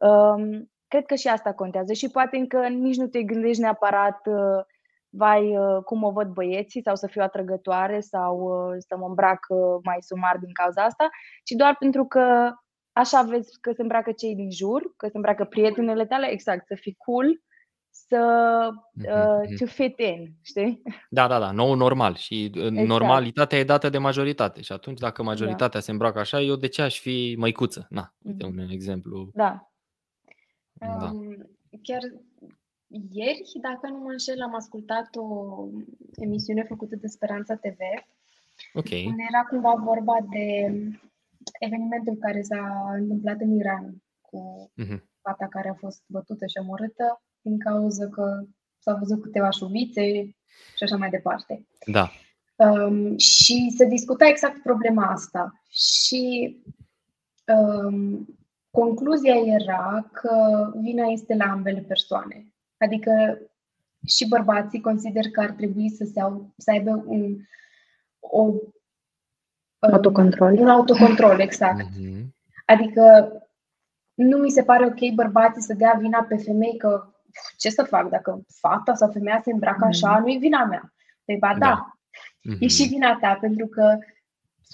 Um, 0.00 0.70
cred 0.90 1.06
că 1.06 1.14
și 1.14 1.28
asta 1.28 1.52
contează 1.52 1.92
și 1.92 2.08
poate 2.08 2.36
încă 2.36 2.68
nici 2.68 2.96
nu 2.96 3.06
te 3.06 3.22
gândești 3.22 3.60
neapărat 3.60 4.20
uh, 4.26 4.64
vai 5.10 5.56
uh, 5.56 5.82
cum 5.84 6.02
o 6.02 6.10
văd 6.10 6.28
băieții 6.28 6.82
sau 6.82 6.96
să 6.96 7.06
fiu 7.06 7.22
atrăgătoare 7.22 8.00
sau 8.00 8.36
uh, 8.38 8.76
să 8.88 8.96
mă 8.96 9.06
îmbrac 9.06 9.46
uh, 9.48 9.80
mai 9.84 9.96
sumar 10.00 10.36
din 10.36 10.52
cauza 10.52 10.82
asta, 10.82 11.08
ci 11.44 11.50
doar 11.50 11.76
pentru 11.78 12.04
că 12.04 12.52
așa 12.92 13.22
vezi 13.22 13.60
că 13.60 13.72
se 13.72 13.82
îmbracă 13.82 14.12
cei 14.12 14.34
din 14.34 14.50
jur, 14.50 14.82
că 14.96 15.06
se 15.06 15.16
îmbracă 15.16 15.44
prietenele 15.44 16.06
tale, 16.06 16.30
exact, 16.30 16.66
să 16.66 16.74
fii 16.74 16.94
cool, 16.98 17.40
să 17.90 18.68
uh, 18.94 19.58
to 19.58 19.66
fit 19.66 19.98
in, 19.98 20.32
știi? 20.42 20.82
Da, 21.08 21.28
da, 21.28 21.38
da, 21.38 21.50
nou 21.50 21.74
normal 21.74 22.14
și 22.14 22.44
exact. 22.44 22.86
normalitatea 22.86 23.58
e 23.58 23.64
dată 23.64 23.88
de 23.88 23.98
majoritate 23.98 24.62
și 24.62 24.72
atunci 24.72 24.98
dacă 24.98 25.22
da. 25.22 25.28
majoritatea 25.28 25.68
da. 25.68 25.80
se 25.80 25.90
îmbracă 25.90 26.18
așa, 26.18 26.40
eu 26.40 26.56
de 26.56 26.68
ce 26.68 26.82
aș 26.82 27.00
fi 27.00 27.34
măicuță? 27.38 27.86
Na, 27.90 28.14
uite 28.22 28.44
un 28.44 28.58
exemplu. 28.58 29.30
Da. 29.32 29.69
Da. 30.80 31.10
Um, 31.10 31.50
chiar 31.82 32.02
ieri, 33.10 33.42
dacă 33.60 33.88
nu 33.88 33.98
mă 33.98 34.10
înșel, 34.10 34.42
am 34.42 34.54
ascultat 34.54 35.16
o 35.16 35.28
emisiune 36.14 36.62
făcută 36.62 36.96
de 36.96 37.06
Speranța 37.06 37.54
TV. 37.54 37.78
Ok. 38.74 38.90
Unde 38.90 39.22
era 39.28 39.42
cumva 39.48 39.74
vorba 39.84 40.16
de 40.30 40.72
evenimentul 41.58 42.16
care 42.16 42.42
s-a 42.42 42.92
întâmplat 42.94 43.40
în 43.40 43.58
Iran 43.58 44.02
cu 44.20 44.70
uh-huh. 44.82 45.00
fata 45.20 45.46
care 45.50 45.68
a 45.68 45.74
fost 45.74 46.02
bătută 46.06 46.46
și 46.46 46.58
omorâtă 46.60 47.22
din 47.40 47.58
cauza 47.58 48.08
că 48.08 48.44
s-au 48.78 48.96
văzut 48.98 49.22
câteva 49.22 49.50
șuvițe 49.50 50.02
și 50.76 50.82
așa 50.82 50.96
mai 50.96 51.10
departe. 51.10 51.66
Da. 51.86 52.10
Um, 52.56 53.18
și 53.18 53.72
se 53.76 53.84
discuta 53.84 54.26
exact 54.26 54.62
problema 54.62 55.04
asta. 55.04 55.62
Și 55.68 56.56
um, 57.46 58.28
concluzia 58.70 59.34
era 59.34 60.08
că 60.12 60.32
vina 60.80 61.04
este 61.06 61.34
la 61.34 61.44
ambele 61.44 61.80
persoane. 61.80 62.52
Adică 62.76 63.38
și 64.06 64.28
bărbații 64.28 64.80
consider 64.80 65.30
că 65.30 65.40
ar 65.40 65.50
trebui 65.50 65.90
să, 65.90 66.04
se 66.12 66.20
au, 66.20 66.52
să 66.56 66.70
aibă 66.70 67.04
un 67.06 67.36
o, 68.20 68.40
um, 68.42 68.60
autocontrol. 69.78 70.52
Un 70.52 70.68
autocontrol, 70.68 71.40
exact. 71.48 71.84
Mm-hmm. 71.84 72.26
Adică 72.66 73.32
nu 74.14 74.36
mi 74.36 74.50
se 74.50 74.62
pare 74.62 74.84
ok 74.84 75.14
bărbații 75.14 75.62
să 75.62 75.74
dea 75.74 75.96
vina 75.98 76.22
pe 76.22 76.36
femei 76.36 76.76
că 76.76 77.14
ce 77.56 77.70
să 77.70 77.82
fac 77.82 78.08
dacă 78.08 78.44
fata 78.60 78.94
sau 78.94 79.10
femeia 79.10 79.40
se 79.44 79.52
îmbracă 79.52 79.84
așa, 79.84 80.18
mm-hmm. 80.18 80.22
nu 80.22 80.30
e 80.30 80.38
vina 80.38 80.64
mea. 80.64 80.92
Păi 81.24 81.36
ba 81.36 81.56
da, 81.58 81.58
da. 81.58 81.92
Mm-hmm. 81.94 82.58
e 82.58 82.66
și 82.66 82.88
vina 82.88 83.18
ta, 83.20 83.38
pentru 83.40 83.66
că 83.66 83.98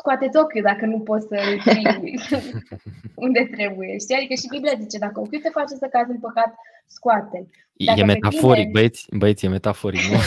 scoateți 0.00 0.36
ochiul 0.36 0.62
dacă 0.62 0.86
nu 0.86 1.00
poți 1.00 1.26
să 1.26 1.36
unde 3.26 3.48
trebuie. 3.56 3.98
Știi? 3.98 4.16
Adică 4.16 4.34
și 4.34 4.48
Biblia 4.50 4.78
zice, 4.78 4.98
dacă 4.98 5.20
ochiul 5.20 5.40
te 5.40 5.48
face 5.48 5.74
să 5.74 5.86
cazi 5.90 6.10
în 6.10 6.20
păcat, 6.20 6.54
scoate 6.86 7.48
E 7.76 8.04
metaforic, 8.04 8.60
tine... 8.60 8.70
băieți, 8.72 9.06
băieți, 9.16 9.44
e 9.44 9.48
metaforic, 9.48 10.00
nu? 10.00 10.18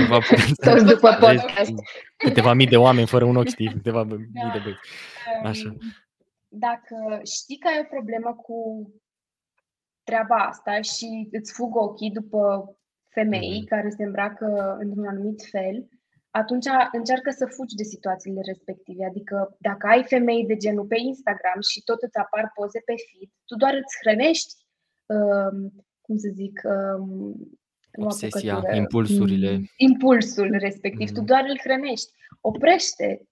Toți 0.70 0.84
după 0.84 1.16
podcast. 1.20 1.72
Câteva 2.16 2.52
mii 2.52 2.66
de 2.66 2.76
oameni 2.76 3.06
fără 3.06 3.24
un 3.24 3.36
ochi, 3.36 3.48
știi? 3.48 3.72
Câteva 3.72 4.04
da. 4.04 4.14
mii 4.14 4.50
de 4.52 4.60
băieți. 4.62 4.80
Așa. 5.42 5.68
Um, 5.68 5.78
dacă 6.48 7.20
știi 7.24 7.58
că 7.58 7.68
ai 7.68 7.80
o 7.82 7.88
problemă 7.90 8.34
cu 8.34 8.90
treaba 10.02 10.36
asta 10.36 10.80
și 10.80 11.28
îți 11.32 11.52
fug 11.52 11.76
ochii 11.76 12.10
după 12.10 12.74
femei 13.08 13.60
mm-hmm. 13.62 13.68
care 13.68 13.90
se 13.90 14.04
îmbracă 14.04 14.76
într-un 14.80 15.06
anumit 15.06 15.42
fel, 15.50 15.88
atunci 16.30 16.66
încearcă 16.92 17.30
să 17.30 17.46
fugi 17.46 17.74
de 17.74 17.82
situațiile 17.82 18.40
respective. 18.44 19.04
Adică 19.04 19.56
dacă 19.60 19.86
ai 19.86 20.04
femei 20.04 20.46
de 20.46 20.56
genul 20.56 20.86
pe 20.86 20.98
Instagram 20.98 21.60
și 21.70 21.82
tot 21.84 22.02
îți 22.02 22.16
apar 22.16 22.50
poze 22.54 22.80
pe 22.84 22.94
feed, 23.06 23.30
tu 23.44 23.54
doar 23.56 23.74
îți 23.74 23.96
hrănești, 24.00 24.54
um, 25.06 25.56
cum 26.00 26.16
să 26.16 26.28
zic, 26.32 26.60
um, 26.64 27.34
Obsesia, 27.92 28.62
impulsurile. 28.72 29.50
Mm, 29.56 29.64
impulsul 29.76 30.56
respectiv. 30.58 31.08
Mm. 31.08 31.14
Tu 31.14 31.20
doar 31.20 31.44
îl 31.48 31.58
hrănești. 31.58 32.12
Oprește 32.40 33.28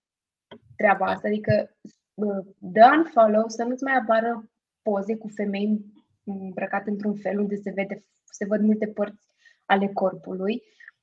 treaba 0.76 1.04
da. 1.04 1.10
asta. 1.10 1.28
Adică 1.28 1.76
uh, 2.14 2.46
dă 2.58 2.90
unfollow 2.96 3.48
să 3.48 3.64
nu-ți 3.64 3.82
mai 3.82 3.96
apară 3.96 4.50
poze 4.82 5.16
cu 5.16 5.28
femei 5.28 5.84
îmbrăcate 6.24 6.90
într-un 6.90 7.14
fel 7.14 7.38
unde 7.38 7.56
se, 7.56 7.70
vede, 7.70 8.04
se 8.24 8.44
văd 8.44 8.60
multe 8.60 8.86
părți 8.86 9.26
ale 9.64 9.88
corpului 9.92 10.62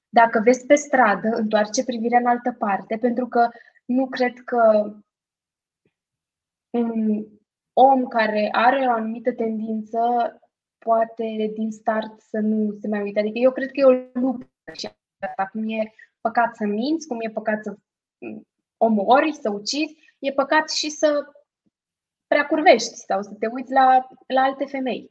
dacă 0.10 0.42
vezi 0.44 0.66
pe 0.66 0.76
stradă, 0.76 1.28
întoarce 1.28 1.84
privirea 1.84 2.20
în 2.20 2.26
altă 2.26 2.52
parte, 2.52 2.98
pentru 2.98 3.28
că 3.28 3.50
nu 3.86 4.08
cred 4.08 4.34
că 4.46 4.94
un 6.70 7.26
om 7.74 8.08
care 8.08 8.50
are 8.52 8.86
o 8.88 8.92
anumită 8.92 9.34
tendință 9.34 10.00
poate 10.78 11.52
din 11.54 11.72
start 11.72 12.20
să 12.20 12.40
nu 12.40 12.78
se 12.82 12.88
mai 12.88 13.02
uite. 13.02 13.20
Adică 13.20 13.38
eu 13.38 13.52
cred 13.52 13.72
că 13.72 13.80
e 13.80 13.84
o 13.84 14.20
luptă 14.20 14.72
și 14.74 14.90
asta. 15.20 15.46
Cum 15.52 15.70
e 15.70 15.94
păcat 16.22 16.56
să 16.56 16.66
minți, 16.66 17.08
cum 17.08 17.18
e 17.22 17.30
păcat 17.30 17.64
să 17.64 17.76
omori, 18.78 19.34
să 19.34 19.50
ucizi, 19.50 20.16
e 20.20 20.32
păcat 20.32 20.70
și 20.70 20.90
să 20.90 21.26
prea 22.28 22.46
curvești 22.46 22.96
sau 22.96 23.22
să 23.22 23.34
te 23.40 23.48
uiți 23.48 23.72
la, 23.72 24.08
la 24.28 24.42
alte 24.42 24.66
femei. 24.66 25.10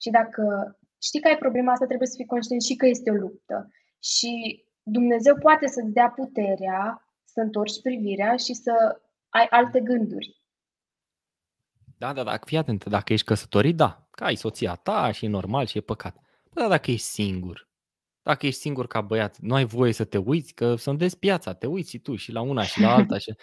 Și 0.00 0.10
dacă 0.10 0.76
știi 1.02 1.20
că 1.20 1.28
ai 1.28 1.38
problema 1.38 1.72
asta, 1.72 1.86
trebuie 1.86 2.08
să 2.08 2.16
fii 2.16 2.26
conștient 2.26 2.62
și 2.62 2.76
că 2.76 2.86
este 2.86 3.10
o 3.10 3.14
luptă. 3.14 3.68
Și 4.02 4.64
Dumnezeu 4.82 5.36
poate 5.38 5.66
să-ți 5.66 5.92
dea 5.92 6.10
puterea 6.10 7.06
să 7.24 7.40
întorci 7.40 7.82
privirea 7.82 8.36
și 8.36 8.54
să 8.54 9.00
ai 9.28 9.46
alte 9.50 9.80
gânduri. 9.80 10.40
Da, 11.98 12.12
da, 12.12 12.22
da, 12.22 12.38
fii 12.44 12.56
atent, 12.56 12.84
dacă 12.84 13.12
ești 13.12 13.26
căsătorit, 13.26 13.76
da, 13.76 14.08
că 14.10 14.24
ai 14.24 14.34
soția 14.34 14.74
ta 14.74 15.12
și 15.12 15.24
e 15.24 15.28
normal 15.28 15.66
și 15.66 15.78
e 15.78 15.80
păcat. 15.80 16.16
Bă, 16.52 16.60
dar 16.60 16.68
dacă 16.68 16.90
ești 16.90 17.06
singur, 17.06 17.65
dacă 18.26 18.46
ești 18.46 18.60
singur 18.60 18.86
ca 18.86 19.00
băiat, 19.00 19.38
nu 19.38 19.54
ai 19.54 19.64
voie 19.64 19.92
să 19.92 20.04
te 20.04 20.18
uiți, 20.18 20.54
că 20.54 20.74
sondezi 20.74 21.18
piața, 21.18 21.54
te 21.54 21.66
uiți 21.66 21.90
și 21.90 21.98
tu 21.98 22.16
și 22.16 22.32
la 22.32 22.40
una 22.40 22.62
și 22.62 22.80
la 22.80 22.94
alta. 22.96 23.18
Și... 23.18 23.34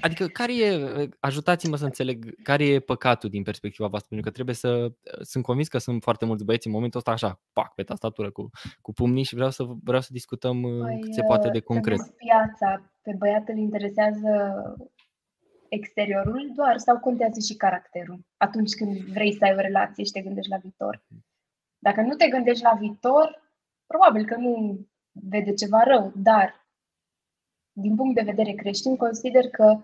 Adică 0.00 0.26
care 0.26 0.56
e, 0.56 1.08
ajutați-mă 1.20 1.76
să 1.76 1.84
înțeleg, 1.84 2.42
care 2.42 2.64
e 2.64 2.80
păcatul 2.80 3.30
din 3.30 3.42
perspectiva 3.42 3.86
voastră, 3.86 4.08
pentru 4.08 4.28
că 4.28 4.34
trebuie 4.34 4.54
să, 4.54 4.92
sunt 5.20 5.44
convins 5.44 5.68
că 5.68 5.78
sunt 5.78 6.02
foarte 6.02 6.24
mulți 6.24 6.44
băieți 6.44 6.66
în 6.66 6.72
momentul 6.72 6.98
ăsta 6.98 7.10
așa, 7.10 7.40
pac, 7.52 7.74
pe 7.74 7.82
tastatură 7.82 8.30
cu, 8.30 8.50
cu 8.80 8.92
pumnii 8.92 9.24
și 9.24 9.34
vreau 9.34 9.50
să, 9.50 9.64
vreau 9.84 10.00
să 10.00 10.08
discutăm 10.12 10.60
păi, 10.60 11.00
cât 11.00 11.14
se 11.14 11.22
poate 11.22 11.48
de 11.48 11.60
concret. 11.60 12.00
piața, 12.00 12.90
pe 13.02 13.14
băiat 13.18 13.48
îl 13.48 13.56
interesează 13.56 14.30
exteriorul 15.68 16.52
doar 16.56 16.78
sau 16.78 16.98
contează 16.98 17.40
și 17.40 17.54
caracterul 17.56 18.20
atunci 18.36 18.74
când 18.74 18.96
vrei 18.96 19.32
să 19.32 19.44
ai 19.44 19.54
o 19.54 19.60
relație 19.60 20.04
și 20.04 20.12
te 20.12 20.20
gândești 20.20 20.50
la 20.50 20.56
viitor? 20.56 21.02
Dacă 21.78 22.00
nu 22.00 22.14
te 22.14 22.28
gândești 22.28 22.62
la 22.62 22.76
viitor, 22.80 23.41
probabil 23.92 24.24
că 24.26 24.36
nu 24.36 24.52
vede 25.12 25.52
ceva 25.54 25.82
rău, 25.82 26.12
dar 26.16 26.66
din 27.72 27.94
punct 27.96 28.14
de 28.14 28.30
vedere 28.30 28.52
creștin, 28.52 28.96
consider 28.96 29.48
că 29.48 29.80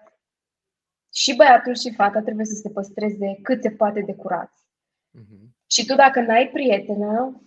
și 1.14 1.36
băiatul 1.36 1.74
și 1.76 1.94
fata 1.94 2.20
trebuie 2.22 2.46
să 2.46 2.54
se 2.54 2.70
păstreze 2.70 3.38
cât 3.42 3.62
se 3.62 3.70
poate 3.70 4.00
de 4.00 4.14
curați. 4.14 4.66
Uh-huh. 5.18 5.44
Și 5.70 5.84
tu 5.86 5.94
dacă 5.94 6.20
n-ai 6.20 6.48
prietenă 6.48 7.42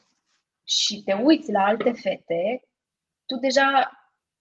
și 0.64 1.03
te 1.03 1.14
uiți 1.14 1.51
la 1.51 1.64
alte 1.64 1.91
fete, 1.91 2.64
tu 3.26 3.36
deja 3.36 3.68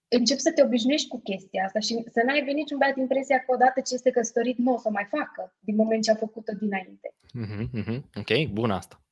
începi 0.08 0.40
să 0.40 0.52
te 0.52 0.62
obișnuiești 0.62 1.08
cu 1.08 1.20
chestia 1.20 1.64
asta 1.64 1.78
și 1.78 2.04
să 2.12 2.22
n-ai 2.24 2.40
venit 2.40 2.54
niciun 2.54 2.78
băiat 2.78 2.96
impresia 2.96 3.38
că 3.38 3.52
odată 3.52 3.80
ce 3.80 3.94
este 3.94 4.10
căsătorit 4.10 4.58
nu 4.58 4.72
o 4.72 4.78
să 4.78 4.90
mai 4.90 5.06
facă 5.10 5.54
din 5.58 5.74
moment 5.74 6.02
ce 6.02 6.10
a 6.10 6.14
făcut-o 6.14 6.52
dinainte. 6.60 7.14
Uh-huh, 7.42 7.64
uh-huh. 7.80 8.00
Ok, 8.14 8.48
bun 8.52 8.70
asta. 8.70 9.02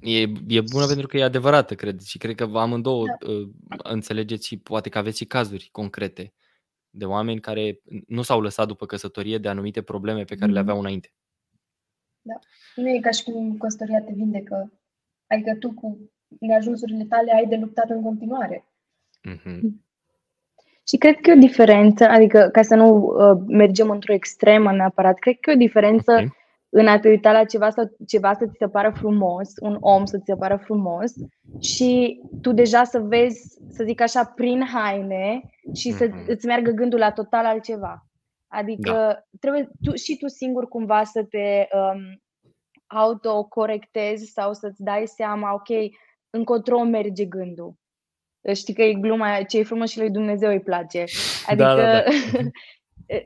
E, 0.00 0.20
e 0.46 0.60
bună 0.70 0.86
pentru 0.86 1.06
că 1.06 1.16
e 1.16 1.22
adevărată, 1.22 1.74
cred. 1.74 2.00
Și 2.00 2.18
cred 2.18 2.34
că 2.34 2.50
amândouă 2.54 3.04
da. 3.06 3.30
uh, 3.30 3.48
înțelegeți 3.82 4.46
și 4.46 4.58
poate 4.58 4.88
că 4.88 4.98
aveți 4.98 5.16
și 5.16 5.24
cazuri 5.24 5.68
concrete 5.72 6.32
de 6.90 7.04
oameni 7.04 7.40
care 7.40 7.80
nu 8.06 8.22
s-au 8.22 8.40
lăsat 8.40 8.66
după 8.66 8.86
căsătorie 8.86 9.38
de 9.38 9.48
anumite 9.48 9.82
probleme 9.82 10.24
pe 10.24 10.34
care 10.34 10.46
mm. 10.46 10.52
le 10.52 10.58
aveau 10.58 10.78
înainte. 10.78 11.12
Da. 12.20 12.34
Nu 12.74 12.88
e 12.88 13.00
ca 13.00 13.10
și 13.10 13.22
cum 13.22 13.56
căsătoria 13.56 14.00
te 14.00 14.12
vindecă. 14.14 14.72
Adică 15.26 15.54
tu 15.54 15.72
cu 15.72 16.10
neajunsurile 16.40 17.04
tale 17.04 17.32
ai 17.32 17.46
de 17.46 17.56
luptat 17.56 17.90
în 17.90 18.02
continuare. 18.02 18.64
Mm-hmm. 19.28 19.60
Și 20.86 20.96
cred 20.96 21.20
că 21.20 21.30
e 21.30 21.34
o 21.34 21.38
diferență, 21.38 22.04
adică 22.04 22.48
ca 22.52 22.62
să 22.62 22.74
nu 22.74 22.96
uh, 22.96 23.42
mergem 23.46 23.90
într-o 23.90 24.12
extremă 24.12 24.72
neapărat, 24.72 25.18
cred 25.18 25.36
că 25.40 25.50
e 25.50 25.54
o 25.54 25.56
diferență 25.56 26.12
okay 26.12 26.37
în 26.70 26.86
a 26.86 26.98
te 26.98 27.08
uita 27.08 27.32
la 27.32 27.44
ceva, 27.44 27.70
sau 27.70 27.84
ceva 28.06 28.34
să 28.34 28.46
ți 28.46 28.56
se 28.58 28.68
pară 28.68 28.92
frumos, 28.96 29.52
un 29.60 29.76
om 29.80 30.04
să 30.04 30.18
ți 30.18 30.24
se 30.24 30.34
pară 30.34 30.56
frumos 30.56 31.12
și 31.60 32.20
tu 32.42 32.52
deja 32.52 32.84
să 32.84 32.98
vezi, 32.98 33.58
să 33.68 33.84
zic 33.84 34.00
așa, 34.00 34.24
prin 34.24 34.64
haine 34.66 35.40
și 35.74 35.90
să 35.90 36.06
mm-hmm. 36.06 36.26
îți 36.26 36.46
meargă 36.46 36.70
gândul 36.70 36.98
la 36.98 37.12
total 37.12 37.44
altceva. 37.44 38.06
Adică 38.48 38.90
da. 38.90 39.22
trebuie 39.40 39.70
tu, 39.82 39.94
și 39.94 40.16
tu 40.16 40.28
singur 40.28 40.68
cumva 40.68 41.04
să 41.04 41.24
te 41.24 41.66
um, 41.76 42.22
autocorectezi 42.86 44.32
sau 44.32 44.52
să-ți 44.52 44.82
dai 44.82 45.06
seama, 45.06 45.54
ok, 45.54 45.68
încotro 46.30 46.82
merge 46.82 47.24
gândul. 47.24 47.74
Știi 48.54 48.74
că 48.74 48.82
e 48.82 48.94
gluma 48.94 49.42
ce 49.42 49.58
e 49.58 49.62
frumos 49.62 49.90
și 49.90 49.98
lui 49.98 50.10
Dumnezeu 50.10 50.50
îi 50.50 50.60
place. 50.60 51.04
Adică 51.46 51.64
da, 51.64 51.74
da, 51.74 51.92
da. 52.02 52.38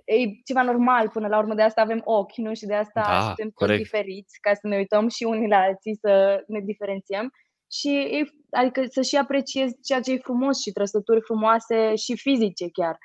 E 0.05 0.17
ceva 0.45 0.63
normal 0.63 1.09
până 1.09 1.29
la 1.29 1.39
urmă, 1.39 1.55
de 1.55 1.63
asta 1.63 1.81
avem 1.81 2.01
ochi, 2.05 2.37
nu? 2.37 2.55
Și 2.55 2.67
de 2.67 2.75
asta 2.75 3.03
Da, 3.07 3.21
suntem 3.21 3.47
toți 3.47 3.55
corect. 3.55 3.83
diferiți, 3.83 4.41
ca 4.41 4.55
să 4.55 4.67
ne 4.67 4.77
uităm 4.77 5.09
și 5.09 5.25
unii 5.25 5.49
la 5.49 5.59
alții, 5.59 5.99
să 6.01 6.43
ne 6.47 6.61
diferențiem. 6.61 7.31
Și 7.73 7.89
e, 7.89 8.29
adică 8.51 8.85
să 8.89 9.03
și 9.03 9.17
apreciezi 9.17 9.75
ceea 9.83 10.01
ce 10.01 10.13
e 10.13 10.19
frumos 10.19 10.61
și 10.61 10.73
trăsături 10.73 11.21
frumoase 11.21 11.95
și 11.95 12.17
fizice 12.17 12.69
chiar. 12.73 12.99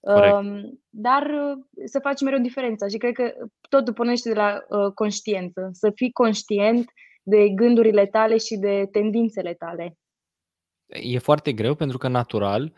Corect. 0.00 0.34
Um, 0.34 0.80
dar 0.88 1.22
uh, 1.22 1.84
să 1.84 1.98
faci 1.98 2.20
mereu 2.20 2.38
diferența 2.38 2.86
și 2.88 2.96
cred 2.96 3.14
că 3.14 3.32
totul 3.68 3.92
pornește 3.92 4.28
de 4.28 4.34
la 4.34 4.64
uh, 4.68 4.92
conștiență. 4.94 5.68
Să 5.72 5.90
fii 5.94 6.12
conștient 6.12 6.90
de 7.22 7.48
gândurile 7.48 8.06
tale 8.06 8.36
și 8.36 8.56
de 8.56 8.88
tendințele 8.90 9.54
tale. 9.54 9.96
E 10.86 11.18
foarte 11.18 11.52
greu 11.52 11.74
pentru 11.74 11.98
că 11.98 12.08
natural 12.08 12.72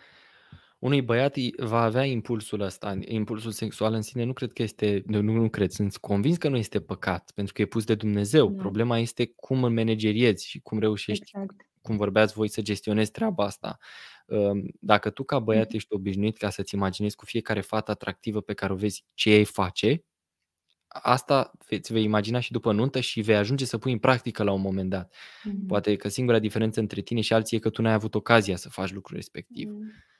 unui 0.82 1.02
băiat 1.02 1.36
îi- 1.36 1.54
va 1.56 1.82
avea 1.82 2.04
impulsul 2.04 2.60
ăsta, 2.60 2.98
impulsul 3.00 3.50
sexual 3.50 3.92
în 3.94 4.02
sine 4.02 4.24
nu 4.24 4.32
cred 4.32 4.52
că 4.52 4.62
este, 4.62 5.02
nu, 5.06 5.20
nu 5.20 5.48
cred, 5.48 5.70
sunt 5.70 5.96
convins 5.96 6.36
că 6.36 6.48
nu 6.48 6.56
este 6.56 6.80
păcat, 6.80 7.30
pentru 7.34 7.52
că 7.54 7.62
e 7.62 7.66
pus 7.66 7.84
de 7.84 7.94
Dumnezeu. 7.94 8.48
Nu. 8.48 8.54
Problema 8.56 8.98
este 8.98 9.32
cum 9.36 9.64
îl 9.64 9.70
manageriezi 9.70 10.48
și 10.48 10.60
cum 10.60 10.78
reușești, 10.78 11.30
Exact. 11.34 11.54
cum 11.82 11.96
vorbeați 11.96 12.34
voi, 12.34 12.48
să 12.48 12.62
gestionezi 12.62 13.10
treaba 13.10 13.44
asta. 13.44 13.78
Um, 14.26 14.62
Dacă 14.80 15.10
tu 15.10 15.24
ca 15.24 15.38
băiat 15.38 15.66
Mhm. 15.66 15.76
ești 15.76 15.92
obișnuit 15.94 16.36
ca 16.36 16.50
să-ți 16.50 16.74
imaginezi 16.74 17.16
cu 17.16 17.24
fiecare 17.24 17.60
fată 17.60 17.90
atractivă 17.90 18.40
pe 18.40 18.52
care 18.54 18.72
o 18.72 18.76
vezi 18.76 19.04
ce 19.14 19.30
ei 19.30 19.44
face, 19.44 20.04
asta 20.88 21.52
îți 21.68 21.92
vei 21.92 22.04
imagina 22.04 22.40
și 22.40 22.52
după 22.52 22.72
nuntă 22.72 23.00
și 23.00 23.20
vei 23.20 23.36
ajunge 23.36 23.64
să 23.64 23.78
pui 23.78 23.92
în 23.92 23.98
practică 23.98 24.42
la 24.42 24.52
un 24.52 24.60
moment 24.60 24.90
dat. 24.90 25.14
Mhm. 25.42 25.66
Poate 25.66 25.96
că 25.96 26.08
singura 26.08 26.38
diferență 26.38 26.80
între 26.80 27.00
tine 27.00 27.20
și 27.20 27.32
alții 27.32 27.56
e 27.56 27.60
că 27.60 27.70
tu 27.70 27.82
n-ai 27.82 27.92
avut 27.92 28.14
ocazia 28.14 28.56
să 28.56 28.68
faci 28.68 28.92
lucrul 28.92 29.16
respectiv. 29.16 29.68
Mm, 29.68 29.74
exact. 29.80 30.11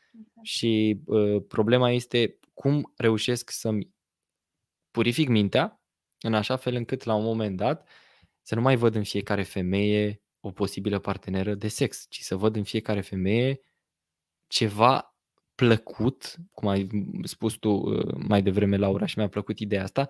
Și 0.42 1.00
uh, 1.04 1.42
problema 1.48 1.90
este 1.90 2.38
cum 2.54 2.92
reușesc 2.96 3.50
să-mi 3.50 3.90
purific 4.90 5.28
mintea 5.28 5.82
în 6.20 6.34
așa 6.34 6.56
fel 6.56 6.74
încât 6.74 7.04
la 7.04 7.14
un 7.14 7.24
moment 7.24 7.56
dat 7.56 7.88
să 8.42 8.54
nu 8.54 8.60
mai 8.60 8.76
văd 8.76 8.94
în 8.94 9.04
fiecare 9.04 9.42
femeie 9.42 10.22
o 10.40 10.50
posibilă 10.50 10.98
parteneră 10.98 11.54
de 11.54 11.68
sex, 11.68 12.06
ci 12.08 12.20
să 12.20 12.36
văd 12.36 12.56
în 12.56 12.64
fiecare 12.64 13.00
femeie 13.00 13.60
ceva 14.46 15.16
plăcut, 15.54 16.36
cum 16.50 16.68
ai 16.68 16.88
spus 17.22 17.54
tu 17.54 17.70
uh, 17.70 18.14
mai 18.26 18.42
devreme, 18.42 18.76
Laura, 18.76 19.06
și 19.06 19.18
mi-a 19.18 19.28
plăcut 19.28 19.58
ideea 19.58 19.82
asta, 19.82 20.08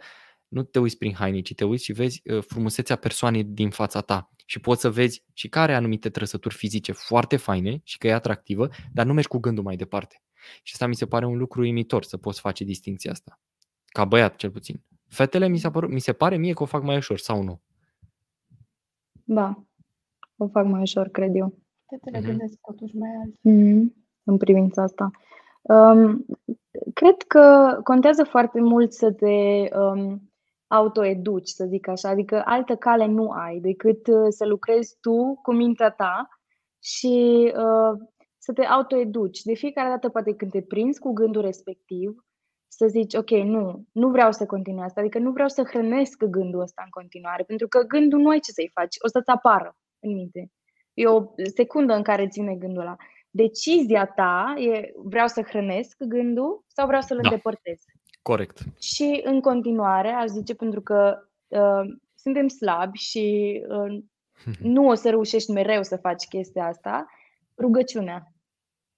nu 0.53 0.63
te 0.63 0.79
uiți 0.79 0.99
prin 0.99 1.15
haine, 1.15 1.41
ci 1.41 1.55
te 1.55 1.65
uiți 1.65 1.85
și 1.85 1.93
vezi 1.93 2.23
uh, 2.25 2.43
frumusețea 2.43 2.97
persoanei 2.97 3.45
din 3.45 3.71
fața 3.71 4.01
ta 4.01 4.31
și 4.47 4.61
poți 4.61 4.81
să 4.81 4.91
vezi 4.91 5.25
și 5.33 5.49
care 5.49 5.65
are 5.71 5.75
anumite 5.81 6.11
trăsături 6.11 6.55
fizice 6.55 6.93
foarte 6.93 7.37
faine 7.37 7.81
și 7.85 7.99
că 7.99 8.07
e 8.07 8.13
atractivă, 8.13 8.69
dar 8.93 9.07
nu 9.07 9.13
mergi 9.13 9.29
cu 9.29 9.39
gândul 9.39 9.65
mai 9.65 9.77
departe. 9.77 10.23
Și 10.63 10.73
asta 10.73 10.87
mi 10.87 10.95
se 10.95 11.07
pare 11.07 11.27
un 11.27 11.37
lucru 11.39 11.61
uimitor 11.61 12.05
să 12.05 12.17
poți 12.17 12.41
face 12.41 12.65
distinția 12.65 13.11
asta. 13.11 13.41
Ca 13.87 14.05
băiat, 14.05 14.37
cel 14.37 14.51
puțin. 14.51 14.83
Fetele 15.09 15.49
mi, 15.49 15.59
s-a 15.59 15.71
părut, 15.71 15.91
mi 15.91 16.01
se 16.01 16.13
pare 16.13 16.37
mie 16.37 16.53
că 16.53 16.63
o 16.63 16.67
fac 16.67 16.83
mai 16.83 16.97
ușor, 16.97 17.19
sau 17.19 17.43
nu? 17.43 17.61
Da, 19.25 19.65
o 20.37 20.49
fac 20.49 20.67
mai 20.67 20.81
ușor, 20.81 21.09
cred 21.09 21.35
eu. 21.35 21.59
Fetele 21.89 22.19
Mhm. 22.19 22.27
gândesc 22.27 22.59
totuși 22.67 22.97
mai 22.97 23.11
alt. 23.23 23.35
Mhm, 23.41 23.95
în 24.25 24.37
privința 24.37 24.83
asta. 24.83 25.11
Um, 25.63 26.25
cred 26.95 27.17
că 27.27 27.79
contează 27.85 28.25
foarte 28.25 28.61
mult 28.61 28.93
să 28.93 29.13
te 29.13 29.69
um, 29.77 30.32
autoeduci, 30.73 31.49
să 31.49 31.65
zic 31.65 31.89
așa, 31.89 32.09
adică 32.09 32.43
altă 32.45 32.77
cale 32.77 33.07
nu 33.07 33.31
ai 33.31 33.59
decât 33.59 34.07
uh, 34.07 34.27
să 34.29 34.47
lucrezi 34.47 34.97
tu 35.01 35.39
cu 35.43 35.53
mintea 35.53 35.91
ta 35.91 36.29
și 36.83 37.45
uh, 37.57 38.01
să 38.39 38.53
te 38.53 38.65
autoeduci. 38.65 39.43
De 39.43 39.55
fiecare 39.55 39.89
dată, 39.89 40.09
poate 40.09 40.35
când 40.35 40.51
te 40.51 40.63
prinzi 40.63 41.01
cu 41.01 41.13
gândul 41.13 41.43
respectiv, 41.43 42.25
să 42.69 42.87
zici, 42.87 43.15
ok, 43.15 43.31
nu, 43.31 43.85
nu 43.93 44.09
vreau 44.09 44.33
să 44.33 44.47
continui 44.47 44.83
asta, 44.83 45.01
adică 45.01 45.19
nu 45.19 45.31
vreau 45.31 45.49
să 45.49 45.63
hrănesc 45.63 46.25
gândul 46.25 46.61
ăsta 46.61 46.83
în 46.85 46.91
continuare, 46.91 47.43
pentru 47.43 47.69
că 47.69 47.81
gândul 47.81 48.19
nu 48.21 48.29
ai 48.29 48.39
ce 48.39 48.53
să-i 48.53 48.71
faci, 48.75 48.97
o 49.05 49.09
să-ți 49.09 49.31
apară 49.31 49.77
în 50.01 50.13
minte. 50.13 50.51
E 50.95 51.07
o 51.07 51.25
secundă 51.55 51.95
în 51.95 52.03
care 52.03 52.29
ține 52.29 52.55
gândul 52.55 52.81
ăla. 52.81 52.97
Decizia 53.31 54.07
ta 54.07 54.55
e 54.59 54.93
vreau 55.05 55.27
să 55.27 55.43
hrănesc 55.43 55.97
gândul 56.05 56.65
sau 56.67 56.87
vreau 56.87 57.03
să-l 57.03 57.19
Da. 57.23 57.29
îndepărtez. 57.29 57.79
Corect. 58.23 58.59
Și 58.81 59.21
în 59.25 59.41
continuare, 59.41 60.09
aș 60.09 60.29
zice, 60.29 60.55
pentru 60.55 60.81
că 60.81 61.19
uh, 61.49 61.95
suntem 62.15 62.49
slabi 62.49 62.99
și 62.99 63.57
uh, 63.69 64.03
nu 64.75 64.87
o 64.89 64.95
să 64.95 65.09
reușești 65.09 65.51
mereu 65.51 65.83
să 65.83 65.97
faci 65.97 66.25
chestia 66.25 66.67
asta, 66.67 67.07
rugăciunea. 67.59 68.27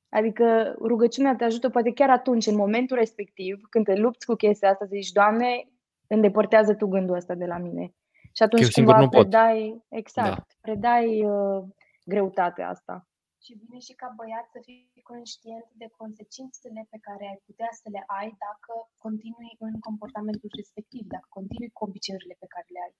Adică 0.09 0.75
rugăciunea 0.81 1.37
te 1.37 1.45
ajută 1.45 1.69
poate 1.69 1.93
chiar 1.93 2.11
atunci, 2.11 2.47
în 2.47 2.57
momentul 2.57 2.97
respectiv, 2.97 3.61
când 3.71 3.85
te 3.85 3.95
lupți 3.95 4.27
cu 4.27 4.35
chestia 4.35 4.71
asta, 4.71 4.85
zici, 4.85 5.11
Doamne, 5.11 5.69
îndepărtează 6.07 6.75
tu 6.75 6.87
gândul 6.87 7.17
ăsta 7.17 7.35
de 7.35 7.45
la 7.45 7.59
mine. 7.59 7.95
Și 8.33 8.43
atunci 8.43 8.63
eu 8.63 8.69
singur 8.69 8.93
cumva 8.93 9.07
nu 9.07 9.11
pot. 9.11 9.21
predai, 9.21 9.85
exact, 9.89 10.57
predai 10.61 11.25
uh, 11.25 11.65
greutatea 12.05 12.69
asta. 12.69 13.09
Și 13.45 13.53
vine 13.63 13.79
și 13.87 13.95
ca 14.01 14.09
băiat 14.19 14.47
să 14.55 14.59
fii 14.67 15.09
conștient 15.13 15.69
de 15.83 15.89
consecințele 16.01 16.81
pe 16.93 16.99
care 17.07 17.25
ai 17.33 17.41
putea 17.49 17.71
să 17.81 17.87
le 17.95 18.03
ai 18.21 18.29
dacă 18.47 18.73
continui 19.05 19.53
în 19.59 19.75
comportamentul 19.89 20.51
respectiv, 20.61 21.03
dacă 21.15 21.27
continui 21.39 21.71
cu 21.77 21.85
obiceiurile 21.85 22.37
pe 22.39 22.47
care 22.55 22.67
le 22.75 22.81
ai. 22.87 22.95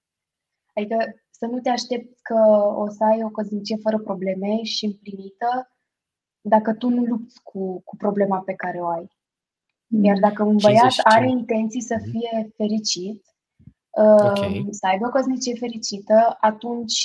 Adică 0.77 0.97
să 1.39 1.45
nu 1.45 1.59
te 1.59 1.69
aștepți 1.69 2.21
că 2.29 2.39
o 2.83 2.89
să 2.89 3.03
ai 3.03 3.23
o 3.23 3.29
căsnicie 3.37 3.77
fără 3.85 3.99
probleme 3.99 4.51
și 4.63 4.85
împlinită 4.85 5.49
dacă 6.41 6.73
tu 6.73 6.87
nu 6.89 7.03
lupți 7.03 7.37
cu, 7.43 7.81
cu 7.87 7.95
problema 7.95 8.39
pe 8.41 8.53
care 8.53 8.79
o 8.81 8.87
ai. 8.87 9.07
Iar 10.07 10.17
dacă 10.19 10.43
un 10.43 10.57
băiat 10.65 10.91
55. 10.91 11.15
are 11.15 11.29
intenții 11.29 11.81
să 11.81 11.95
Mhm. 11.99 12.09
fie 12.09 12.49
fericit, 12.55 13.21
Ok. 13.91 14.37
uh, 14.37 14.65
să 14.69 14.85
aibă 14.87 15.05
o 15.07 15.09
căsnicie 15.09 15.55
fericită, 15.55 16.37
atunci 16.39 16.97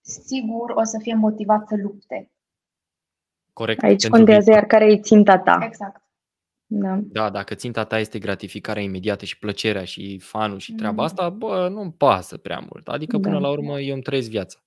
sigur 0.00 0.70
o 0.70 0.82
să 0.84 0.98
fie 1.02 1.14
motivat 1.14 1.68
să 1.68 1.76
lupte. 1.76 2.30
Corect. 3.58 3.82
Aici 3.82 4.00
pentru 4.00 4.18
contează 4.18 4.44
viitor. 4.44 4.60
iar 4.62 4.66
care 4.66 4.92
e 4.92 4.98
ținta 5.00 5.38
ta. 5.38 5.58
Exact. 5.62 6.02
Da. 6.70 6.98
Da, 7.02 7.30
dacă 7.30 7.54
ținta 7.54 7.84
ta 7.84 7.98
este 7.98 8.18
gratificarea 8.18 8.82
imediată 8.82 9.24
și 9.24 9.38
plăcerea 9.38 9.84
și 9.84 10.18
fanul 10.18 10.58
și 10.58 10.72
treaba 10.72 11.00
Mm. 11.02 11.04
asta, 11.08 11.28
bă, 11.30 11.68
nu-mi 11.70 11.92
pasă 11.92 12.36
prea 12.36 12.58
mult. 12.70 12.88
Adică 12.88 13.18
până 13.18 13.34
Da. 13.34 13.40
la 13.40 13.50
urmă 13.50 13.80
eu 13.80 13.94
îmi 13.94 14.02
trăiesc 14.02 14.28
viața. 14.30 14.58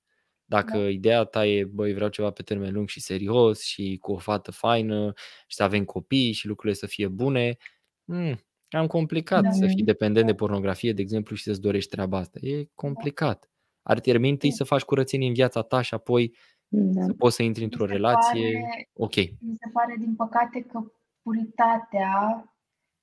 Dacă 0.45 0.77
Da. 0.77 0.89
ideea 0.89 1.23
ta 1.23 1.45
e, 1.45 1.63
băi, 1.65 1.93
vreau 1.93 2.09
ceva 2.09 2.31
pe 2.31 2.41
termen 2.43 2.73
lung 2.73 2.87
și 2.87 2.99
serios 3.01 3.61
și 3.63 3.97
cu 4.01 4.11
o 4.11 4.17
fată 4.17 4.51
faină 4.51 5.13
și 5.47 5.55
să 5.55 5.63
avem 5.63 5.83
copii 5.85 6.31
și 6.31 6.47
lucrurile 6.47 6.77
să 6.79 6.85
fie 6.85 7.07
bune, 7.07 7.57
mm, 8.03 8.39
cam 8.67 8.87
complicat 8.87 9.43
Da. 9.43 9.51
să 9.51 9.65
fii 9.67 9.83
dependent 9.83 10.25
de 10.25 10.33
pornografie, 10.33 10.93
de 10.93 11.01
exemplu, 11.01 11.35
și 11.35 11.43
să-ți 11.43 11.61
dorești 11.61 11.89
treaba 11.89 12.17
asta. 12.17 12.39
E 12.41 12.65
complicat. 12.75 13.49
Ar 13.83 13.99
trebui 13.99 14.29
întâi 14.29 14.49
Da. 14.49 14.55
să 14.55 14.63
faci 14.63 14.81
curățenie 14.81 15.27
în 15.27 15.33
viața 15.33 15.61
ta 15.61 15.81
și 15.81 15.93
apoi 15.93 16.35
Da. 16.74 17.03
să 17.05 17.13
poți 17.13 17.36
să 17.36 17.43
intri 17.43 17.63
într-o 17.63 17.84
Mi 17.84 17.89
se 17.89 17.95
relație. 17.95 18.51
pare- 18.61 18.89
Ok. 18.93 19.15
Mi 19.15 19.55
se 19.59 19.69
pare, 19.74 19.95
din 19.99 20.15
păcate, 20.15 20.61
că 20.61 20.84
puritatea, 21.22 22.45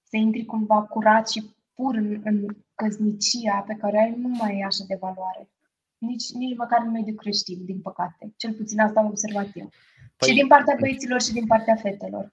să 0.03 0.16
intri 0.16 0.45
cumva 0.45 0.83
curat 0.83 1.29
și 1.31 1.55
pur 1.75 1.95
în, 1.95 2.21
în 2.25 2.47
căsnicia 2.75 3.61
pe 3.66 3.75
care 3.75 3.97
o 3.97 4.01
ai, 4.01 4.14
nu 4.19 4.29
mai 4.29 4.59
e 4.59 4.64
așa 4.64 4.85
de 4.89 4.97
valoare. 5.01 5.51
Nici, 5.99 6.33
nici 6.33 6.57
măcar 6.57 6.83
în 6.85 6.91
mediul 6.91 7.16
creștin, 7.16 7.64
din 7.64 7.81
păcate. 7.81 8.33
Cel 8.37 8.53
puțin 8.53 8.81
asta 8.81 9.01
am 9.01 9.07
observat 9.07 9.49
eu. 9.55 9.69
Păi- 9.69 10.29
și 10.29 10.35
din 10.35 10.47
partea 10.47 10.77
băieților 10.81 11.21
și 11.23 11.33
din 11.33 11.47
partea 11.47 11.77
fetelor. 11.77 12.33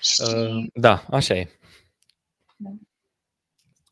Și 0.00 0.22
Uh, 0.22 0.66
da, 0.74 1.04
așa 1.10 1.34
e. 1.34 1.48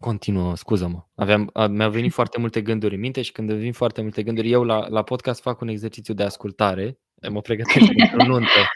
Da. 0.01 0.07
Continuă, 0.07 0.57
scuză-mă. 0.57 1.03
Aveam, 1.15 1.51
a, 1.53 1.67
mi-au 1.67 1.91
venit 1.91 2.13
foarte 2.13 2.41
multe 2.41 2.63
gânduri 2.63 2.95
în 2.95 3.01
minte 3.01 3.23
și 3.23 3.33
când 3.33 3.51
îmi 3.51 3.61
vin 3.61 3.73
foarte 3.73 4.03
multe 4.03 4.23
gânduri, 4.23 4.51
eu 4.51 4.65
la, 4.65 4.89
la 4.89 5.03
podcast 5.03 5.41
fac 5.41 5.61
un 5.61 5.69
exercițiu 5.69 6.15
de 6.15 6.23
ascultare. 6.23 6.99
Mă 7.31 7.41
pregătesc 7.41 7.87
pentru 7.97 8.27
nuntă. 8.27 8.71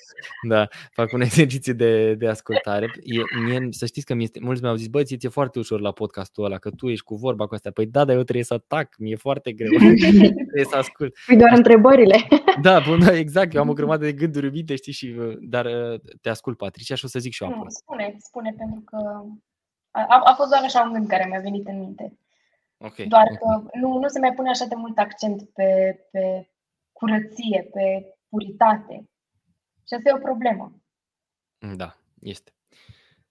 Da, 0.49 0.69
fac 0.93 1.13
un 1.13 1.21
exercițiu 1.21 1.73
de, 1.73 2.15
de 2.15 2.29
ascultare. 2.29 2.91
Eu, 3.03 3.25
mie, 3.45 3.69
să 3.71 3.87
știți 3.87 4.07
că 4.07 4.15
mi 4.15 4.23
este, 4.23 4.41
mulți 4.43 4.63
mi-au 4.63 4.75
zis, 4.75 4.87
bă, 4.87 5.03
ți-e 5.03 5.29
foarte 5.29 5.59
ușor 5.59 5.81
la 5.81 5.93
podcastul 5.93 6.45
ăla, 6.45 6.59
că 6.59 6.71
tu 6.71 6.89
ești 6.89 7.05
cu 7.05 7.15
vorba 7.15 7.47
cu 7.47 7.55
astea. 7.55 7.71
Păi 7.71 7.87
da, 7.87 8.05
dar 8.05 8.17
eu 8.17 8.23
trebuie 8.23 8.45
să 8.45 8.55
atac, 8.55 8.95
mi-e 8.99 9.17
foarte 9.17 9.53
greu. 9.53 9.79
trebuie 10.49 10.65
să 10.65 10.77
ascult. 10.77 11.15
Pui 11.27 11.37
doar 11.37 11.53
întrebările. 11.57 12.17
Da, 12.63 12.81
bun, 12.89 12.99
da, 12.99 13.17
exact, 13.17 13.55
eu 13.55 13.61
am 13.61 13.69
o 13.69 13.73
grămadă 13.73 14.05
de 14.05 14.13
gânduri 14.13 14.47
în 14.47 14.53
minte, 14.53 14.77
știi, 14.77 14.93
și, 14.93 15.15
uh, 15.19 15.37
dar 15.41 15.65
uh, 15.65 16.01
te 16.21 16.29
ascult, 16.29 16.57
Patricia, 16.57 16.95
și 16.95 17.05
o 17.05 17.09
să 17.09 17.19
zic 17.19 17.33
și 17.33 17.43
eu 17.43 17.49
nu, 17.49 17.55
apoi. 17.55 17.67
spune, 17.71 18.15
spune, 18.19 18.55
pentru 18.57 18.83
că 18.85 18.99
a, 19.95 20.21
a 20.25 20.35
fost 20.35 20.51
doar 20.51 20.63
așa 20.63 20.83
un 20.83 20.93
gând 20.93 21.09
care 21.09 21.27
mi-a 21.29 21.41
venit 21.41 21.67
în 21.67 21.79
minte. 21.79 22.19
Ok. 22.77 22.97
Doar 22.97 23.27
ok. 23.31 23.39
că 23.39 23.79
nu, 23.79 23.99
nu 23.99 24.09
se 24.09 24.19
mai 24.19 24.35
pune 24.35 24.51
așa 24.51 24.65
de 24.65 24.75
mult 24.75 24.99
accent 24.99 25.51
pe, 25.51 25.99
pe 26.11 26.51
curăție, 26.93 27.69
pe 27.73 28.15
puritate. 28.29 29.09
Și 29.87 29.95
asta 29.95 30.09
e 30.09 30.15
o 30.15 30.19
problemă. 30.19 30.83
Da, 31.77 31.97
este. 32.21 32.53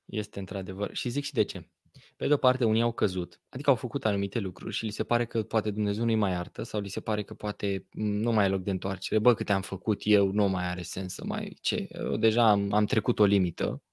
Este 0.06 0.40
într-adevăr. 0.40 0.96
Și 0.96 1.10
zic 1.10 1.24
și 1.24 1.34
de 1.34 1.44
ce. 1.44 1.68
Pe 2.16 2.28
de 2.28 2.34
o 2.34 2.38
parte, 2.38 2.66
unii 2.66 2.82
au 2.82 2.92
căzut, 2.92 3.42
adică 3.50 3.70
au 3.70 3.76
făcut 3.76 4.06
anumite 4.06 4.40
lucruri 4.40 4.74
și 4.74 4.86
li 4.86 4.92
se 4.92 5.04
pare 5.04 5.26
că 5.26 5.44
poate 5.44 5.72
Dumnezeu 5.72 6.06
nu-i 6.06 6.16
mai 6.16 6.32
iartă 6.32 6.64
sau 6.64 6.80
li 6.80 6.88
se 6.88 7.02
pare 7.02 7.24
că 7.24 7.34
poate 7.34 7.88
m, 7.92 8.04
nu 8.04 8.32
mai 8.32 8.46
e 8.46 8.48
loc 8.48 8.62
de 8.62 8.72
întoarcere. 8.72 9.20
Bă, 9.20 9.34
câte 9.34 9.52
am 9.52 9.62
făcut 9.62 10.02
eu, 10.04 10.32
nu 10.32 10.48
mai 10.48 10.66
are 10.66 10.82
sens 10.82 11.14
să 11.14 11.24
mai... 11.26 11.58
Ce? 11.62 11.88
Eu 11.90 12.18
deja 12.18 12.50
am, 12.50 12.74
am 12.74 12.86
trecut 12.86 13.20
o 13.20 13.26
limită. 13.26 13.84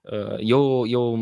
Uh, 0.00 0.36
e 0.38 0.54
o, 0.54 0.86
e 0.86 0.96
o, 0.96 1.16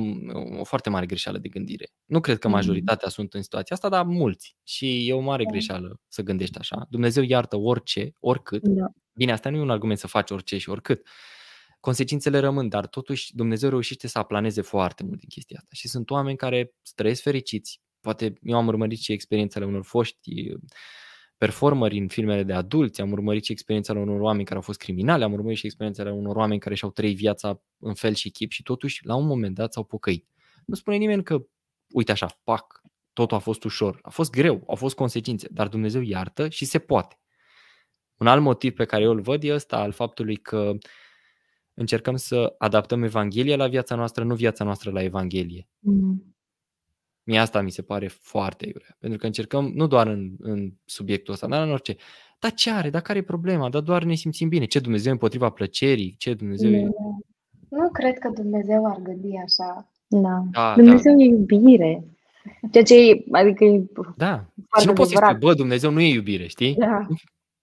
o 0.58 0.64
foarte 0.64 0.90
mare 0.90 1.06
greșeală 1.06 1.38
de 1.38 1.48
gândire. 1.48 1.92
Nu 2.04 2.20
cred 2.20 2.38
că 2.38 2.48
majoritatea 2.48 3.08
mm-hmm. 3.08 3.12
sunt 3.12 3.34
în 3.34 3.42
situația 3.42 3.76
asta, 3.76 3.88
dar 3.88 4.04
mulți. 4.04 4.56
Și 4.62 5.08
e 5.08 5.12
o 5.12 5.20
mare 5.20 5.44
da. 5.44 5.50
greșeală 5.50 6.00
să 6.08 6.22
gândești 6.22 6.58
așa. 6.58 6.86
Dumnezeu 6.90 7.22
iartă 7.22 7.56
orice, 7.56 8.12
oricât. 8.20 8.62
Da. 8.62 8.86
Bine, 9.12 9.32
asta 9.32 9.50
nu 9.50 9.56
e 9.56 9.60
un 9.60 9.70
argument 9.70 9.98
să 9.98 10.06
faci 10.06 10.30
orice 10.30 10.58
și 10.58 10.70
oricât. 10.70 11.06
Consecințele 11.80 12.38
rămân, 12.38 12.68
dar 12.68 12.86
totuși 12.86 13.34
Dumnezeu 13.34 13.68
reușește 13.68 14.06
să 14.06 14.18
aplaneze 14.18 14.60
foarte 14.60 15.02
mult 15.02 15.18
din 15.18 15.28
chestia 15.28 15.56
asta. 15.60 15.70
Și 15.74 15.88
sunt 15.88 16.10
oameni 16.10 16.36
care 16.36 16.74
trăiesc 16.94 17.22
fericiți. 17.22 17.80
Poate 18.00 18.32
eu 18.42 18.56
am 18.56 18.66
urmărit 18.66 18.98
și 18.98 19.12
experiențele 19.12 19.64
unor 19.64 19.84
foști 19.84 20.50
performeri 21.38 21.98
în 21.98 22.08
filmele 22.08 22.42
de 22.42 22.52
adulți, 22.52 23.00
am 23.00 23.12
urmărit 23.12 23.44
și 23.44 23.52
experiența 23.52 23.92
unor 23.92 24.20
oameni 24.20 24.44
care 24.44 24.56
au 24.56 24.62
fost 24.62 24.78
criminali, 24.78 25.22
am 25.22 25.32
urmărit 25.32 25.58
și 25.58 25.66
experiența 25.66 26.12
unor 26.12 26.36
oameni 26.36 26.60
care 26.60 26.74
și-au 26.74 26.90
trăit 26.90 27.16
viața 27.16 27.62
în 27.78 27.94
fel 27.94 28.14
și 28.14 28.30
chip 28.30 28.50
și 28.50 28.62
totuși 28.62 29.06
la 29.06 29.14
un 29.14 29.26
moment 29.26 29.54
dat 29.54 29.72
s-au 29.72 29.84
pocăit. 29.84 30.26
Nu 30.66 30.74
spune 30.74 30.96
nimeni 30.96 31.22
că, 31.22 31.46
uite 31.88 32.12
așa, 32.12 32.40
pac, 32.44 32.82
totul 33.12 33.36
a 33.36 33.40
fost 33.40 33.64
ușor, 33.64 33.98
a 34.02 34.10
fost 34.10 34.30
greu, 34.30 34.62
au 34.66 34.74
fost 34.74 34.94
consecințe, 34.94 35.48
dar 35.50 35.68
Dumnezeu 35.68 36.00
iartă 36.00 36.48
și 36.48 36.64
se 36.64 36.78
poate. 36.78 37.20
Un 38.16 38.26
alt 38.26 38.42
motiv 38.42 38.74
pe 38.74 38.84
care 38.84 39.02
eu 39.02 39.10
îl 39.10 39.20
văd 39.20 39.42
e 39.42 39.54
ăsta 39.54 39.76
al 39.76 39.92
faptului 39.92 40.36
că 40.36 40.72
încercăm 41.74 42.16
să 42.16 42.54
adaptăm 42.58 43.02
Evanghelia 43.02 43.56
la 43.56 43.68
viața 43.68 43.94
noastră, 43.94 44.24
nu 44.24 44.34
viața 44.34 44.64
noastră 44.64 44.90
la 44.90 45.02
Evanghelie. 45.02 45.68
Mm. 45.78 46.37
Mie 47.28 47.38
asta 47.38 47.60
mi 47.60 47.70
se 47.70 47.82
pare 47.82 48.06
foarte 48.08 48.66
iurea. 48.66 48.96
Pentru 48.98 49.18
că 49.18 49.26
încercăm, 49.26 49.70
nu 49.74 49.86
doar 49.86 50.06
în, 50.06 50.30
în 50.38 50.72
subiectul 50.84 51.32
ăsta, 51.32 51.46
dar 51.46 51.62
în 51.62 51.70
orice. 51.70 51.96
Dar 52.38 52.52
ce 52.52 52.70
are? 52.70 52.90
Dar 52.90 53.00
care 53.00 53.18
e 53.18 53.22
problema? 53.22 53.68
Dar 53.68 53.80
doar 53.80 54.04
ne 54.04 54.14
simțim 54.14 54.48
bine. 54.48 54.64
Ce 54.64 54.78
Dumnezeu 54.78 55.12
împotriva 55.12 55.50
plăcerii? 55.50 56.14
Ce 56.18 56.34
Dumnezeu 56.34 56.70
e... 56.70 56.88
Nu 57.68 57.90
cred 57.92 58.18
că 58.18 58.28
Dumnezeu 58.28 58.86
ar 58.86 58.98
gândi 59.02 59.36
așa. 59.44 59.90
Da. 60.06 60.44
da 60.50 60.74
Dumnezeu 60.76 61.16
da. 61.16 61.22
e 61.22 61.26
iubire. 61.26 62.04
Ceea 62.72 62.84
ce 62.84 63.10
e, 63.10 63.24
adică 63.32 63.64
e 63.64 63.84
Da. 64.16 64.46
Și 64.80 64.86
nu 64.86 64.92
poți 64.92 65.10
să 65.10 65.20
spui, 65.22 65.38
bă, 65.38 65.54
Dumnezeu 65.54 65.90
nu 65.90 66.00
e 66.00 66.12
iubire, 66.12 66.46
știi? 66.46 66.74
Da. 66.74 67.06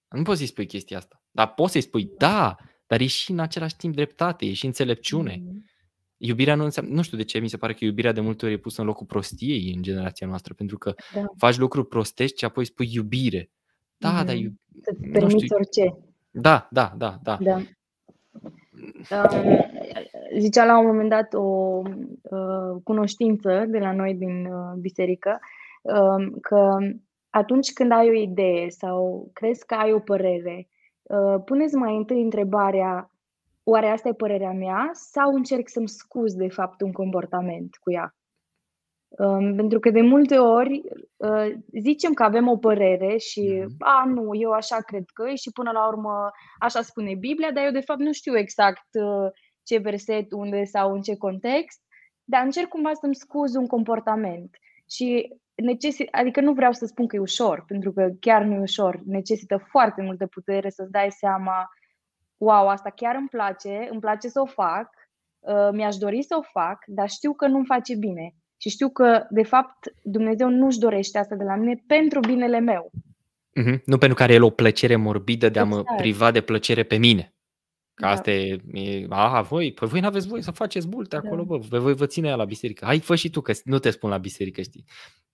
Nu 0.10 0.24
poți 0.24 0.38
să-i 0.38 0.48
spui 0.48 0.66
chestia 0.66 0.98
asta. 0.98 1.24
Dar 1.32 1.54
poți 1.54 1.72
să-i 1.72 1.82
spui, 1.82 2.12
da, 2.18 2.56
dar 2.88 3.00
e 3.00 3.06
și 3.06 3.32
în 3.32 3.40
același 3.40 3.76
timp 3.76 3.96
dreptate, 3.96 4.46
e 4.46 4.54
și 4.54 4.66
înțelepciune. 4.66 5.38
Mm-hmm. 5.38 5.74
Iubirea 6.18 6.56
nu 6.56 6.64
înseamnă, 6.64 6.94
nu 6.94 7.02
știu 7.02 7.18
de 7.18 7.24
ce, 7.24 7.40
mi 7.40 7.50
se 7.50 7.58
pare 7.58 7.74
că 7.74 7.86
iubirea 7.86 8.12
de 8.12 8.22
multe 8.22 8.46
ori 8.46 8.54
e 8.54 8.58
pusă 8.58 8.82
în 8.82 8.88
locul 8.88 9.06
prostiei 9.06 9.74
în 9.76 9.82
generația 9.82 10.28
noastră, 10.28 10.54
pentru 10.54 10.78
că 10.78 10.94
da. 11.14 11.24
faci 11.38 11.58
lucruri 11.58 11.88
prostești 11.88 12.38
și 12.38 12.46
apoi 12.46 12.66
spui 12.66 12.90
iubire. 12.92 13.50
Da, 13.98 14.10
mm-hmm. 14.10 14.26
dar 14.26 14.36
iub... 14.36 14.54
Să-ți 14.82 15.02
permiți 15.02 15.44
știu. 15.44 15.56
orice. 15.56 15.98
Da, 16.32 16.68
da, 16.72 16.94
da, 16.98 17.20
da. 17.24 17.38
da. 17.42 17.62
Uh, 19.12 19.60
zicea 20.38 20.66
la 20.66 20.80
un 20.80 20.86
moment 20.86 21.10
dat 21.10 21.34
o 21.34 21.82
uh, 22.22 22.82
cunoștință 22.84 23.66
de 23.68 23.78
la 23.80 23.94
noi 23.94 24.14
din 24.14 24.46
uh, 24.46 24.74
biserică 24.80 25.40
uh, 25.82 26.38
că 26.42 26.78
atunci 27.30 27.74
când 27.74 27.92
ai 27.92 28.10
o 28.10 28.14
idee 28.14 28.70
sau 28.70 29.30
crezi 29.34 29.66
că 29.66 29.74
ai 29.74 29.94
o 29.94 30.00
părere, 30.00 30.68
uh, 31.04 31.42
puneți 31.46 31.76
mai 31.76 31.96
întâi 31.96 32.22
întrebarea 32.22 33.12
oare 33.68 33.88
asta 33.88 34.10
e 34.10 34.14
părerea 34.14 34.52
mea 34.52 34.90
sau 34.94 35.34
încerc 35.34 35.70
să-mi 35.70 35.88
scuz 35.88 36.34
de 36.34 36.48
fapt 36.48 36.82
un 36.82 36.92
comportament 36.92 37.76
cu 37.76 37.92
ea? 37.92 38.16
Um, 39.08 39.56
pentru 39.56 39.80
că 39.80 39.90
de 39.90 40.02
multe 40.02 40.38
ori 40.38 40.82
uh, 41.16 41.54
zicem 41.82 42.14
că 42.14 42.24
avem 42.24 42.48
o 42.48 42.58
părere 42.58 43.18
și, 43.18 43.62
mm-hmm. 43.62 43.78
a, 43.80 44.04
nu, 44.06 44.36
eu 44.36 44.52
așa 44.52 44.82
cred 44.82 45.04
că 45.14 45.30
e 45.30 45.36
și 45.36 45.52
până 45.52 45.72
la 45.72 45.88
urmă 45.88 46.32
așa 46.60 46.82
spune 46.82 47.16
Biblia, 47.16 47.52
dar 47.52 47.66
eu 47.66 47.72
de 47.72 47.80
fapt 47.80 48.00
nu 48.00 48.12
știu 48.12 48.38
exact 48.38 48.88
uh, 48.92 49.32
ce 49.64 49.78
verset, 49.78 50.32
unde 50.32 50.64
sau 50.64 50.94
în 50.94 51.02
ce 51.02 51.16
context, 51.16 51.82
dar 52.24 52.44
încerc 52.44 52.68
cumva 52.68 52.94
să-mi 52.94 53.16
scuz 53.16 53.56
un 53.56 53.68
comportament. 53.68 54.58
Și 54.90 55.36
necesit, 55.56 56.08
adică 56.12 56.42
nu 56.42 56.54
vreau 56.54 56.72
să 56.72 56.86
spun 56.86 57.08
că 57.08 57.16
e 57.16 57.20
ușor, 57.20 57.64
pentru 57.68 57.92
că 57.92 58.10
chiar 58.20 58.44
nu 58.44 58.54
e 58.54 58.60
ușor, 58.60 59.02
necesită 59.06 59.58
foarte 59.58 60.02
multă 60.02 60.26
putere 60.28 60.70
să-ți 60.70 60.92
dai 60.92 61.12
seama 61.12 61.70
wow, 62.38 62.68
asta 62.68 62.90
chiar 62.90 63.16
îmi 63.16 63.28
place, 63.28 63.88
îmi 63.92 64.00
place 64.00 64.28
să 64.28 64.40
o 64.40 64.46
fac, 64.46 64.90
uh, 65.40 65.70
mi-aș 65.72 65.96
dori 65.96 66.24
să 66.24 66.36
o 66.38 66.42
fac, 66.42 66.84
dar 66.88 67.10
știu 67.10 67.34
că 67.34 67.48
nu-mi 67.48 67.66
face 67.66 67.96
bine. 67.96 68.36
Și 68.58 68.70
știu 68.70 68.90
că, 68.90 69.26
de 69.30 69.44
fapt, 69.44 69.94
Dumnezeu 70.04 70.50
nu-și 70.50 70.80
dorește 70.80 71.18
asta 71.18 71.36
de 71.36 71.44
la 71.44 71.56
mine 71.56 71.84
pentru 71.88 72.20
binele 72.20 72.60
meu. 72.60 72.92
Mm-hmm. 73.62 73.82
Nu 73.86 73.98
pentru 73.98 74.18
că 74.18 74.24
are 74.24 74.34
el 74.34 74.44
o 74.44 74.50
plăcere 74.50 74.96
morbidă 74.96 75.50
de 75.50 75.60
a 75.60 75.64
exact. 75.64 75.90
mă 75.90 75.96
priva 75.96 76.32
de 76.32 76.42
plăcere 76.42 76.84
pe 76.84 76.98
mine. 76.98 77.36
Că 77.94 78.06
da. 78.06 78.12
asta 78.12 78.32
e, 78.32 78.58
e, 78.74 79.06
aha, 79.10 79.42
voi, 79.42 79.74
păi 79.74 79.88
voi 79.88 80.00
n-aveți 80.00 80.28
voie 80.28 80.42
să 80.42 80.52
faceți 80.52 80.88
multe 80.88 81.16
acolo, 81.16 81.44
da. 81.44 81.58
bă, 81.58 81.78
voi 81.78 81.94
vă 81.94 82.06
ține 82.06 82.36
la 82.36 82.46
biserică. 82.46 82.86
Hai, 82.86 83.00
fă 83.00 83.16
și 83.16 83.30
tu, 83.30 83.42
că 83.42 83.54
nu 83.64 83.80
te 83.80 83.90
spun 83.90 84.10
la 84.10 84.18
biserică, 84.18 84.62
știi. 84.62 84.86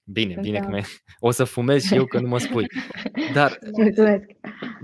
Bine, 0.04 0.38
bine 0.42 0.60
da. 0.60 0.66
că 0.66 0.82
o 1.20 1.32
să 1.32 1.44
fumez 1.44 1.84
și 1.84 1.96
eu 1.96 2.06
că 2.06 2.20
nu 2.20 2.28
mă 2.28 2.38
spui. 2.38 2.66
Dar, 3.34 3.60
Mulțumesc. 3.78 4.26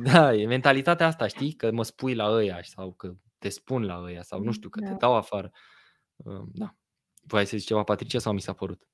Da, 0.04 0.34
e 0.34 0.46
mentalitatea 0.46 1.06
asta, 1.06 1.28
știi? 1.28 1.54
Că 1.54 1.72
mă 1.72 1.84
spui 1.84 2.16
la 2.16 2.30
ăia 2.30 2.60
sau 2.62 2.92
că 2.92 3.14
te 3.38 3.50
spun 3.50 3.84
la 3.84 4.02
ăia 4.04 4.22
sau 4.22 4.40
nu 4.40 4.52
știu, 4.52 4.70
că 4.70 4.80
da. 4.80 4.88
te 4.88 4.94
dau 4.94 5.16
afară. 5.16 5.52
Da. 6.54 6.76
Voi 7.22 7.46
să 7.46 7.58
zici 7.58 7.68
ceva, 7.68 7.84
Patricia, 7.84 8.20
sau 8.20 8.34
mi 8.34 8.42
s-a 8.42 8.54
părut? 8.54 8.88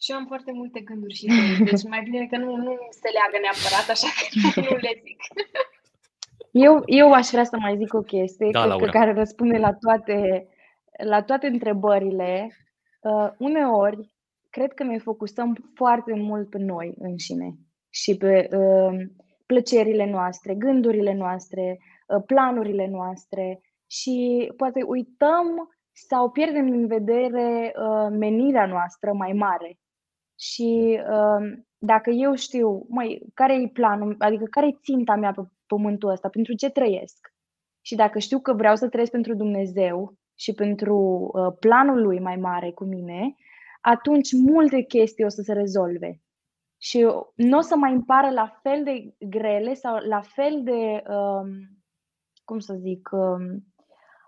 Și 0.00 0.10
eu 0.10 0.16
am 0.16 0.26
foarte 0.26 0.52
multe 0.52 0.80
gânduri 0.80 1.14
și 1.14 1.24
idei, 1.24 1.64
deci 1.70 1.82
mai 1.82 2.02
bine 2.02 2.26
că 2.26 2.36
nu, 2.36 2.56
nu 2.56 2.76
se 2.90 3.08
leagă 3.16 3.38
neapărat, 3.40 3.88
așa 3.88 4.08
că 4.52 4.60
nu 4.68 4.76
le 4.76 5.02
zic. 5.04 5.20
Eu, 6.50 6.82
eu 6.86 7.12
aș 7.12 7.26
vrea 7.26 7.44
să 7.44 7.56
mai 7.58 7.76
zic 7.76 7.94
o 7.94 8.00
chestie 8.00 8.48
da, 8.50 8.76
că, 8.76 8.86
care 8.86 9.12
răspunde 9.12 9.56
la 9.56 9.72
toate, 9.72 10.48
la 11.04 11.22
toate 11.22 11.46
întrebările. 11.46 12.56
Uh, 13.00 13.30
uneori, 13.38 14.12
cred 14.50 14.72
că 14.72 14.82
ne 14.84 14.98
focusăm 14.98 15.70
foarte 15.74 16.14
mult 16.14 16.50
pe 16.50 16.58
noi 16.58 16.94
înșine 16.98 17.54
și 17.90 18.16
pe 18.16 18.48
uh, 18.52 19.06
plăcerile 19.46 20.10
noastre, 20.10 20.54
gândurile 20.54 21.14
noastre, 21.14 21.78
uh, 22.08 22.22
planurile 22.26 22.86
noastre 22.86 23.60
și 23.86 24.48
poate 24.56 24.82
uităm 24.82 25.68
sau 25.92 26.30
pierdem 26.30 26.70
din 26.70 26.86
vedere 26.86 27.72
uh, 27.76 28.08
menirea 28.10 28.66
noastră 28.66 29.12
mai 29.12 29.32
mare. 29.32 29.78
Și 30.38 31.00
uh, 31.10 31.58
dacă 31.78 32.10
eu 32.10 32.34
știu, 32.34 32.86
măi, 32.88 33.22
care 33.34 33.54
e 33.54 33.68
planul, 33.72 34.14
adică 34.18 34.44
care 34.50 34.66
e 34.66 34.78
ținta 34.82 35.14
mea 35.14 35.32
pe 35.32 35.42
pământul 35.66 36.10
ăsta, 36.10 36.28
pentru 36.28 36.54
ce 36.54 36.70
trăiesc? 36.70 37.32
Și 37.80 37.94
dacă 37.94 38.18
știu 38.18 38.40
că 38.40 38.52
vreau 38.52 38.76
să 38.76 38.88
trăiesc 38.88 39.12
pentru 39.12 39.34
Dumnezeu 39.34 40.14
și 40.38 40.52
pentru 40.52 40.96
uh, 41.32 41.56
planul 41.60 42.02
lui 42.02 42.20
mai 42.20 42.36
mare 42.36 42.70
cu 42.70 42.84
mine, 42.84 43.34
atunci 43.80 44.32
multe 44.32 44.80
chestii 44.80 45.24
o 45.24 45.28
să 45.28 45.42
se 45.42 45.52
rezolve. 45.52 46.20
Și 46.80 47.06
nu 47.34 47.58
o 47.58 47.60
să 47.60 47.76
mai 47.76 47.92
îmi 47.92 48.04
pară 48.04 48.30
la 48.30 48.58
fel 48.62 48.84
de 48.84 49.14
grele 49.18 49.74
sau 49.74 49.96
la 49.96 50.20
fel 50.20 50.60
de, 50.62 51.02
um, 51.12 51.48
cum 52.44 52.58
să 52.58 52.74
zic, 52.74 53.08
um, 53.12 53.66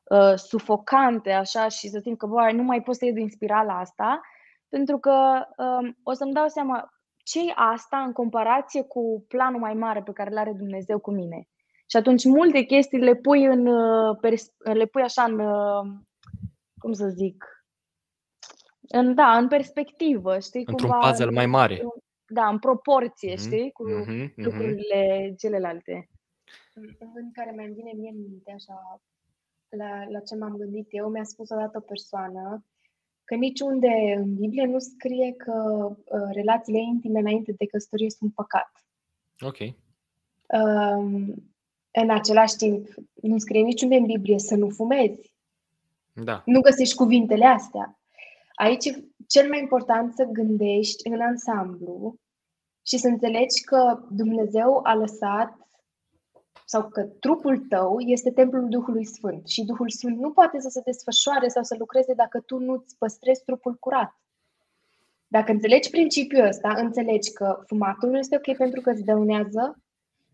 uh, 0.05 0.35
sufocante, 0.35 1.31
așa, 1.31 1.69
și 1.69 1.89
să 1.89 1.99
simt 1.99 2.19
că, 2.19 2.27
bă, 2.27 2.51
nu 2.53 2.63
mai 2.63 2.83
pot 2.83 2.97
să 2.97 3.05
ies 3.05 3.15
din 3.15 3.29
spirala 3.29 3.79
asta, 3.79 4.21
pentru 4.69 4.99
că 4.99 5.47
um, 5.57 5.97
o 6.03 6.13
să-mi 6.13 6.33
dau 6.33 6.49
seama 6.49 6.91
ce 7.25 7.41
e 7.41 7.53
asta 7.55 7.99
în 7.99 8.13
comparație 8.13 8.83
cu 8.83 9.25
planul 9.29 9.61
mai 9.61 9.75
mare 9.75 10.03
pe 10.03 10.13
care 10.13 10.31
îl 10.31 10.39
are 10.39 10.53
Dumnezeu 10.53 10.99
cu 10.99 11.11
mine. 11.11 11.49
Și 11.91 11.97
atunci 11.97 12.25
multe 12.25 12.63
chestii 12.63 12.99
le 12.99 13.15
pui 13.15 13.45
în, 13.45 13.67
uh, 13.67 14.19
le 14.61 14.87
pui 14.87 15.03
așa 15.03 15.23
în, 15.23 15.39
uh, 15.39 15.93
cum 16.79 16.93
să 16.93 17.09
zic, 17.09 17.45
în, 18.81 19.15
da, 19.15 19.37
în 19.37 19.49
perspectivă, 19.49 20.39
știi? 20.39 20.65
Într-un 20.67 20.91
cumva, 20.91 21.09
puzzle 21.09 21.31
mai 21.31 21.47
mare. 21.47 21.83
Da, 22.27 22.49
în 22.49 22.59
proporție, 22.59 23.35
mm-hmm. 23.35 23.39
știi, 23.39 23.71
cu 23.71 23.85
mm-hmm. 23.91 24.33
lucrurile 24.35 25.35
celelalte. 25.39 26.09
Un 26.75 27.13
gând 27.15 27.33
care 27.33 27.53
mai 27.57 27.67
vine 27.67 27.93
mie 27.95 28.11
în 28.11 28.21
minte, 28.21 28.53
așa, 28.53 29.01
la, 29.69 30.05
la 30.09 30.21
ce 30.21 30.37
m-am 30.37 30.57
gândit 30.57 30.87
eu, 30.91 31.09
mi-a 31.09 31.25
spus 31.25 31.51
odată 31.51 31.79
o 31.79 31.81
persoană 31.81 32.65
că 33.25 33.35
niciunde 33.35 34.15
în 34.17 34.35
Biblie 34.35 34.65
nu 34.65 34.79
scrie 34.79 35.33
că 35.33 35.89
uh, 36.05 36.29
relațiile 36.33 36.79
intime 36.79 37.19
înainte 37.19 37.53
de 37.53 37.67
căsătorie 37.67 38.11
sunt 38.11 38.35
păcat. 38.35 38.71
Ok. 39.41 39.59
Um, 40.47 41.50
în 41.91 42.11
același 42.11 42.57
timp, 42.57 42.89
nu 43.15 43.39
scrie 43.39 43.63
niciunde 43.63 43.97
în 43.97 44.07
Biblie 44.07 44.39
să 44.39 44.55
nu 44.55 44.69
fumezi. 44.69 45.35
Da. 46.13 46.43
Nu 46.45 46.61
găsești 46.61 46.95
cuvintele 46.95 47.45
astea. 47.45 47.99
Aici 48.55 48.85
e 48.85 49.05
cel 49.27 49.49
mai 49.49 49.59
important 49.61 50.15
să 50.15 50.25
gândești 50.25 51.09
în 51.09 51.21
ansamblu 51.21 52.15
și 52.83 52.99
să 52.99 53.09
înțelegi 53.09 53.65
că 53.65 53.99
Dumnezeu 54.11 54.81
a 54.83 54.95
lăsat 54.95 55.69
sau 56.65 56.89
că 56.89 57.03
trupul 57.03 57.59
tău 57.59 57.99
este 57.99 58.31
templul 58.31 58.69
Duhului 58.69 59.05
Sfânt 59.05 59.49
și 59.49 59.65
Duhul 59.65 59.91
Sfânt 59.91 60.19
nu 60.19 60.31
poate 60.31 60.61
să 60.61 60.69
se 60.69 60.81
desfășoare 60.85 61.49
sau 61.49 61.63
să 61.63 61.75
lucreze 61.79 62.15
dacă 62.15 62.41
tu 62.41 62.59
nu-ți 62.59 62.97
păstrezi 62.99 63.45
trupul 63.45 63.75
curat. 63.75 64.21
Dacă 65.27 65.53
înțelegi 65.53 65.91
principiul 65.91 66.47
ăsta, 66.47 66.75
înțelegi 66.77 67.33
că 67.33 67.63
fumatul 67.67 68.09
nu 68.09 68.19
este 68.19 68.37
ok 68.37 68.57
pentru 68.57 68.81
că 68.81 68.91
îți 68.91 69.05
dăunează, 69.05 69.79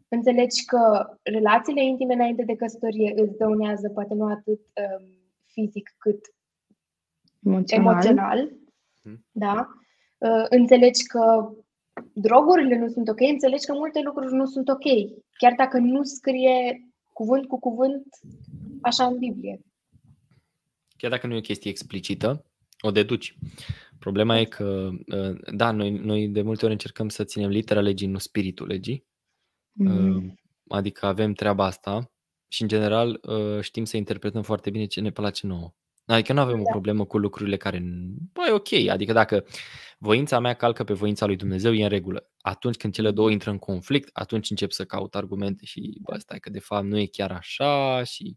înțelegi 0.08 0.64
că 0.64 1.06
relațiile 1.22 1.84
intime 1.84 2.14
înainte 2.14 2.42
de 2.42 2.56
căsătorie 2.56 3.12
îți 3.16 3.36
dăunează 3.36 3.88
poate 3.88 4.14
nu 4.14 4.26
atât 4.26 4.60
um, 4.60 5.06
fizic 5.46 5.94
cât 5.98 6.20
emoțional, 7.44 7.92
emoțional 7.92 8.52
hmm. 9.02 9.24
da? 9.30 9.68
Uh, 10.18 10.46
înțelegi 10.48 11.06
că 11.06 11.50
drogurile 12.12 12.78
nu 12.78 12.88
sunt 12.88 13.08
ok, 13.08 13.20
înțelegi 13.20 13.66
că 13.66 13.72
multe 13.72 14.00
lucruri 14.00 14.34
nu 14.34 14.46
sunt 14.46 14.68
ok, 14.68 14.84
chiar 15.38 15.54
dacă 15.56 15.78
nu 15.78 16.02
scrie 16.02 16.86
cuvânt 17.12 17.46
cu 17.46 17.58
cuvânt 17.58 18.06
așa 18.80 19.06
în 19.06 19.18
Biblie. 19.18 19.60
Chiar 20.96 21.10
dacă 21.10 21.26
nu 21.26 21.34
e 21.34 21.38
o 21.38 21.40
chestie 21.40 21.70
explicită, 21.70 22.44
o 22.80 22.90
deduci. 22.90 23.36
Problema 23.98 24.38
e 24.38 24.44
că, 24.44 24.90
uh, 25.06 25.54
da, 25.54 25.70
noi, 25.70 25.90
noi 25.90 26.28
de 26.28 26.42
multe 26.42 26.64
ori 26.64 26.72
încercăm 26.72 27.08
să 27.08 27.24
ținem 27.24 27.50
litera 27.50 27.80
legii, 27.80 28.06
nu 28.06 28.18
spiritul 28.18 28.66
legii. 28.66 29.04
Mm. 29.76 30.34
Adică 30.68 31.06
avem 31.06 31.32
treaba 31.32 31.64
asta 31.64 32.10
și, 32.48 32.62
în 32.62 32.68
general, 32.68 33.20
uh, 33.22 33.60
știm 33.60 33.84
să 33.84 33.96
interpretăm 33.96 34.42
foarte 34.42 34.70
bine 34.70 34.84
ce 34.84 35.00
ne 35.00 35.10
place 35.10 35.46
nouă. 35.46 35.74
Adică 36.06 36.32
nu 36.32 36.40
avem 36.40 36.56
da. 36.56 36.62
o 36.62 36.70
problemă 36.70 37.04
cu 37.04 37.18
lucrurile 37.18 37.56
care, 37.56 37.82
băi, 38.32 38.50
ok, 38.52 38.88
adică 38.88 39.12
dacă 39.12 39.44
voința 39.98 40.38
mea 40.38 40.54
calcă 40.54 40.84
pe 40.84 40.92
voința 40.92 41.26
lui 41.26 41.36
Dumnezeu, 41.36 41.72
e 41.72 41.82
în 41.82 41.88
regulă. 41.88 42.30
Atunci 42.40 42.76
când 42.76 42.92
cele 42.92 43.10
două 43.10 43.30
intră 43.30 43.50
în 43.50 43.58
conflict, 43.58 44.10
atunci 44.12 44.50
încep 44.50 44.70
să 44.70 44.84
caut 44.84 45.14
argumente 45.14 45.64
și, 45.64 45.98
bă, 46.02 46.18
stai 46.18 46.38
că 46.38 46.50
de 46.50 46.58
fapt 46.58 46.84
nu 46.84 46.98
e 46.98 47.06
chiar 47.06 47.32
așa 47.32 48.02
și, 48.04 48.36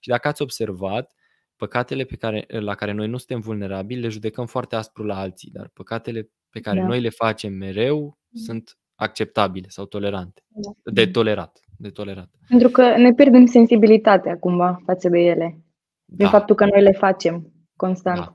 și 0.00 0.08
dacă 0.08 0.28
ați 0.28 0.42
observat, 0.42 1.12
păcatele 1.56 2.04
pe 2.04 2.16
care, 2.16 2.46
la 2.48 2.74
care 2.74 2.92
noi 2.92 3.08
nu 3.08 3.16
suntem 3.16 3.40
vulnerabili 3.40 4.00
le 4.00 4.08
judecăm 4.08 4.46
foarte 4.46 4.76
aspru 4.76 5.04
la 5.04 5.18
alții, 5.18 5.50
dar 5.50 5.68
păcatele 5.68 6.30
pe 6.50 6.60
care 6.60 6.80
da. 6.80 6.86
noi 6.86 7.00
le 7.00 7.08
facem 7.08 7.52
mereu 7.52 8.18
mm. 8.28 8.42
sunt 8.42 8.78
acceptabile 9.00 9.68
sau 9.68 9.84
tolerante. 9.84 10.42
Da. 10.48 10.70
De 10.92 11.06
tolerat. 11.06 11.60
De 11.76 11.90
tolerat. 11.90 12.30
Pentru 12.48 12.68
că 12.68 12.96
ne 12.96 13.12
pierdem 13.12 13.46
sensibilitatea 13.46 14.38
cumva 14.38 14.80
față 14.84 15.08
de 15.08 15.18
ele. 15.18 15.60
Din 16.04 16.24
da. 16.24 16.30
faptul 16.30 16.54
că 16.54 16.64
noi 16.64 16.82
le 16.82 16.92
facem 16.92 17.52
constant. 17.76 18.18
Da. 18.18 18.34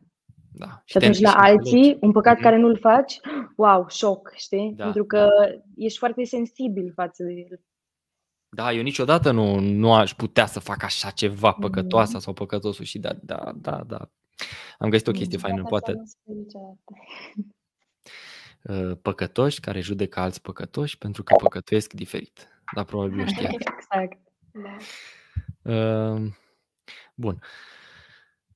Da. 0.57 0.81
Și 0.85 0.97
atunci 0.97 1.19
la 1.19 1.31
alții, 1.31 1.97
un 2.01 2.11
păcat 2.11 2.37
mm-hmm. 2.37 2.41
care 2.41 2.57
nu-l 2.57 2.77
faci, 2.77 3.19
wow, 3.55 3.85
șoc, 3.89 4.31
știi? 4.35 4.73
Da, 4.75 4.83
Pentru 4.83 5.05
că 5.05 5.17
da. 5.17 5.61
ești 5.75 5.97
foarte 5.97 6.23
sensibil 6.23 6.91
față 6.93 7.23
de 7.23 7.31
el. 7.31 7.61
Da, 8.49 8.71
eu 8.71 8.81
niciodată 8.81 9.31
nu, 9.31 9.59
nu 9.59 9.93
aș 9.93 10.13
putea 10.13 10.45
să 10.45 10.59
fac 10.59 10.83
așa 10.83 11.09
ceva 11.09 11.51
păcătoasă 11.51 12.17
mm-hmm. 12.17 12.21
sau 12.21 12.33
păcătosul 12.33 12.85
și 12.85 12.99
da, 12.99 13.13
da, 13.21 13.51
da, 13.55 13.83
da. 13.87 14.09
Am 14.77 14.89
găsit 14.89 15.07
o 15.07 15.11
chestie 15.11 15.37
mm, 15.37 15.43
faină, 15.43 15.63
poate. 15.63 15.93
Uh, 18.69 18.97
păcătoși 19.01 19.59
care 19.59 19.79
judecă 19.79 20.19
alți 20.19 20.41
păcătoși 20.41 20.97
pentru 20.97 21.23
că 21.23 21.35
păcătuiesc 21.35 21.93
diferit. 21.93 22.47
Da, 22.75 22.83
probabil 22.83 23.19
o 23.23 23.25
știați. 23.25 23.55
Exact. 23.55 24.19
Da. 24.51 24.77
Uh, 25.71 26.31
bun. 27.15 27.41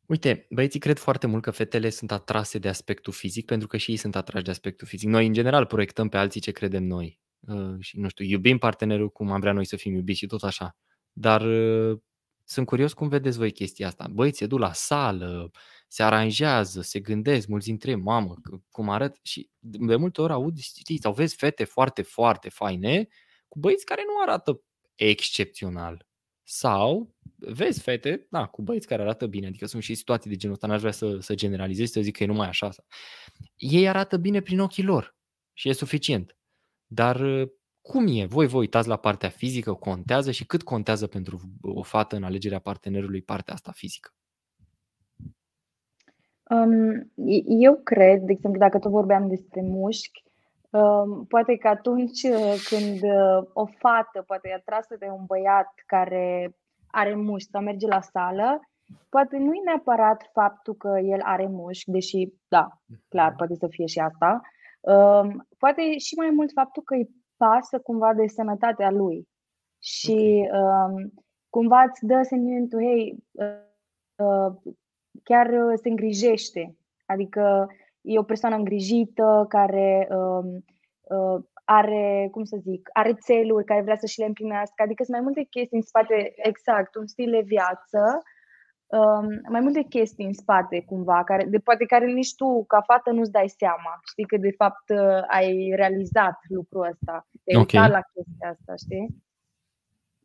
Uite, 0.06 0.48
băieții 0.50 0.80
cred 0.80 0.98
foarte 0.98 1.28
mult 1.28 1.44
că 1.44 1.52
fetele 1.52 1.90
sunt 1.90 2.12
atrase 2.12 2.58
de 2.58 2.70
aspectul 2.70 3.14
fizic 3.14 3.46
pentru 3.46 3.68
că 3.68 3.78
și 3.78 3.92
ei 3.92 3.98
sunt 3.98 4.16
atrași 4.16 4.44
de 4.44 4.52
aspectul 4.52 4.88
fizic. 4.88 5.10
Noi, 5.10 5.26
în 5.26 5.34
general, 5.34 5.66
proiectăm 5.66 6.10
pe 6.10 6.18
alții 6.18 6.42
ce 6.42 6.52
credem 6.52 6.84
noi. 6.84 7.20
Uh, 7.40 7.76
și, 7.80 8.00
nu 8.00 8.08
știu, 8.08 8.26
iubim 8.26 8.58
partenerul 8.58 9.10
cum 9.10 9.32
am 9.32 9.40
vrea 9.40 9.52
noi 9.52 9.66
să 9.66 9.76
fim 9.76 9.94
iubiți 9.94 10.20
și 10.20 10.26
tot 10.26 10.44
așa. 10.44 10.78
Dar 11.12 11.42
uh, 11.42 12.00
sunt 12.44 12.66
curios 12.66 12.94
cum 12.94 13.08
vedeți 13.08 13.38
voi 13.38 13.52
chestia 13.52 13.88
asta. 13.88 14.08
Băi, 14.12 14.36
se 14.36 14.46
duc 14.46 14.60
la 14.60 14.74
sală, 14.74 15.52
se 15.92 16.04
aranjează, 16.04 16.82
se 16.82 17.00
gândesc, 17.00 17.48
mulți 17.48 17.66
dintre 17.66 17.92
ei, 17.92 17.98
mamă, 17.98 18.36
cum 18.72 18.90
arăt 18.90 19.18
și 19.22 19.50
de 19.60 19.96
multe 19.96 20.22
ori 20.22 20.34
aud, 20.34 20.58
știi, 20.58 21.00
sau 21.00 21.14
vezi 21.14 21.36
fete 21.36 21.64
foarte, 21.64 22.02
foarte 22.02 22.50
faine 22.50 23.08
cu 23.48 23.60
băieți 23.60 23.86
care 23.86 24.04
nu 24.06 24.22
arată 24.22 24.62
excepțional. 24.96 26.08
Sau 26.44 27.16
vezi 27.38 27.82
fete, 27.82 28.28
da, 28.30 28.46
cu 28.46 28.62
băieți 28.62 28.88
care 28.88 29.02
arată 29.02 29.28
bine, 29.28 29.48
adică 29.48 29.66
sunt 29.66 29.84
și 29.84 29.96
situații 29.96 30.30
de 30.30 30.36
genul 30.36 30.56
ăsta, 30.56 30.68
n-aș 30.68 30.80
vrea 30.80 30.92
să, 30.92 31.18
să 31.20 31.36
generalizez, 31.36 31.92
să 31.92 32.02
zic 32.02 32.18
că 32.18 32.24
e 32.24 32.28
numai 32.28 32.48
așa. 32.48 32.70
Ei 33.56 33.88
arată 33.90 34.18
bine 34.18 34.42
prin 34.42 34.60
ochii 34.60 34.84
lor 34.84 35.16
și 35.54 35.70
e 35.70 35.74
suficient. 35.74 36.38
Dar 36.86 37.48
cum 37.82 38.08
e? 38.08 38.26
Voi 38.26 38.48
vă 38.48 38.58
uitați 38.58 38.88
la 38.88 38.98
partea 38.98 39.30
fizică, 39.30 39.74
contează 39.74 40.32
și 40.32 40.46
cât 40.46 40.64
contează 40.64 41.08
pentru 41.08 41.42
o 41.62 41.84
fată 41.84 42.16
în 42.16 42.24
alegerea 42.24 42.60
partenerului 42.60 43.22
partea 43.22 43.54
asta 43.54 43.72
fizică? 43.72 44.14
Um, 46.50 47.12
eu 47.46 47.76
cred, 47.76 48.22
de 48.22 48.32
exemplu, 48.32 48.60
dacă 48.60 48.80
tot 48.80 48.92
vorbeam 48.92 49.28
despre 49.28 49.62
mușchi, 49.62 50.24
um, 50.70 51.26
poate 51.26 51.58
că 51.58 51.68
atunci 51.68 52.24
uh, 52.24 52.68
când 52.70 53.02
uh, 53.04 53.48
o 53.54 53.66
fată 53.66 54.24
poate 54.28 54.50
e 54.50 54.54
atrasă 54.54 54.96
de 55.00 55.06
un 55.06 55.26
băiat 55.26 55.74
care 55.86 56.56
are 56.92 57.16
mușchi 57.16 57.50
sau 57.50 57.62
merge 57.62 57.88
la 57.88 58.02
sală, 58.02 58.60
poate 59.10 59.38
nu 59.38 59.54
e 59.54 59.62
neapărat 59.66 60.30
faptul 60.34 60.74
că 60.74 61.00
el 61.04 61.20
are 61.24 61.48
mușchi, 61.48 61.92
deși, 61.92 62.34
da, 62.48 62.68
clar, 63.08 63.28
mhm. 63.28 63.38
poate 63.38 63.56
să 63.56 63.68
fie 63.68 63.86
și 63.86 64.00
asta, 64.00 64.42
um, 64.80 65.48
poate 65.58 65.98
și 65.98 66.16
mai 66.16 66.30
mult 66.30 66.52
faptul 66.52 66.84
că 66.84 66.94
îi 66.94 67.10
pasă 67.38 67.80
cumva 67.80 68.14
de 68.14 68.28
sănătatea 68.28 68.92
lui 68.92 69.28
și 69.80 70.50
um, 70.52 71.14
cumva 71.50 71.82
îți 71.82 72.06
dă 72.06 72.22
sentimentul, 72.24 72.80
hei, 72.80 73.24
uh, 73.32 74.74
chiar 75.24 75.48
uh, 75.48 75.74
se 75.82 75.90
îngrijește. 75.90 76.76
Adică 77.06 77.68
e 78.02 78.20
o 78.20 78.24
persoană 78.24 78.56
îngrijită 78.56 79.46
care 79.50 80.08
um, 80.12 80.66
uh, 81.02 81.44
are, 81.64 82.28
cum 82.32 82.44
să 82.44 82.58
zic, 82.62 82.90
are 82.94 83.14
țeluri 83.14 83.66
care 83.66 83.82
vrea 83.82 83.98
să 83.98 84.06
și 84.06 84.20
le 84.20 84.26
împlinească. 84.26 84.82
Adică 84.84 85.04
sunt 85.04 85.16
mai 85.16 85.26
multe 85.26 85.44
chestii 85.44 85.78
în 85.78 85.84
spate, 85.84 86.34
exact, 86.36 86.96
un 86.96 87.08
stil 87.08 87.32
de 87.32 87.44
viață, 87.46 88.22
um, 88.86 89.28
mai 89.50 89.60
multe 89.60 89.82
chestii 89.82 90.26
în 90.26 90.34
spate 90.34 90.82
cumva, 90.82 91.24
care, 91.24 91.46
de 91.46 91.58
poate 91.58 91.86
care 91.86 92.06
nici 92.06 92.36
tu 92.36 92.66
ca 92.68 92.82
fată 92.82 93.12
nu-ți 93.12 93.32
dai 93.32 93.50
seama. 93.50 94.00
Știi 94.12 94.26
că 94.26 94.38
de 94.38 94.52
fapt 94.58 94.90
uh, 94.90 95.24
ai 95.28 95.72
realizat 95.76 96.38
lucrul 96.48 96.88
ăsta, 96.92 97.28
te-ai 97.44 97.62
okay. 97.62 97.82
uitat 97.82 97.92
la 97.92 98.02
chestia 98.14 98.50
asta, 98.50 98.74
știi? 98.76 99.08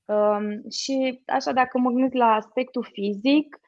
Um, 0.04 0.70
și 0.70 1.22
așa, 1.26 1.52
dacă 1.52 1.78
mă 1.78 1.90
gândesc 1.90 2.14
la 2.14 2.34
aspectul 2.34 2.88
fizic, 2.92 3.46
Uh, 3.46 3.63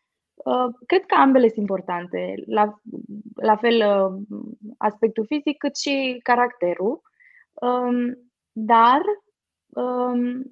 cred 0.86 1.04
că 1.06 1.14
ambele 1.14 1.46
sunt 1.46 1.58
importante, 1.58 2.34
la, 2.46 2.80
la 3.34 3.56
fel 3.56 3.76
uh, 3.76 4.38
aspectul 4.78 5.26
fizic 5.26 5.58
cât 5.58 5.76
și 5.76 6.20
caracterul, 6.22 7.00
um, 7.52 8.18
dar 8.52 9.00
um, 9.66 10.42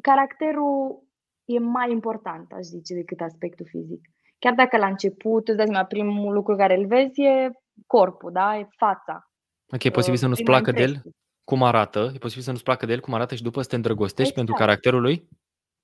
caracterul 0.00 1.02
e 1.44 1.58
mai 1.58 1.90
important, 1.90 2.52
aș 2.52 2.62
zice, 2.62 2.94
decât 2.94 3.20
aspectul 3.20 3.66
fizic. 3.68 4.00
Chiar 4.38 4.54
dacă 4.54 4.76
la 4.76 4.86
început, 4.86 5.48
îți 5.48 5.56
dai 5.56 5.66
seama, 5.66 5.84
primul 5.84 6.32
lucru 6.34 6.56
care 6.56 6.76
îl 6.76 6.86
vezi 6.86 7.22
e 7.22 7.50
corpul, 7.86 8.32
da? 8.32 8.58
e 8.58 8.68
fața. 8.76 9.30
Ok, 9.72 9.84
e 9.84 9.90
posibil 9.90 10.18
să 10.18 10.26
nu-ți 10.26 10.42
placă 10.42 10.70
de 10.70 10.82
el 10.82 11.02
cum 11.44 11.62
arată, 11.62 12.10
e 12.14 12.18
posibil 12.18 12.44
să 12.44 12.50
nu-ți 12.50 12.62
placă 12.62 12.86
de 12.86 12.92
el 12.92 13.00
cum 13.00 13.14
arată 13.14 13.34
și 13.34 13.42
după 13.42 13.62
să 13.62 13.68
te 13.68 13.74
îndrăgostești 13.74 14.30
exact. 14.30 14.36
pentru 14.36 14.54
caracterul 14.54 15.00
lui? 15.00 15.28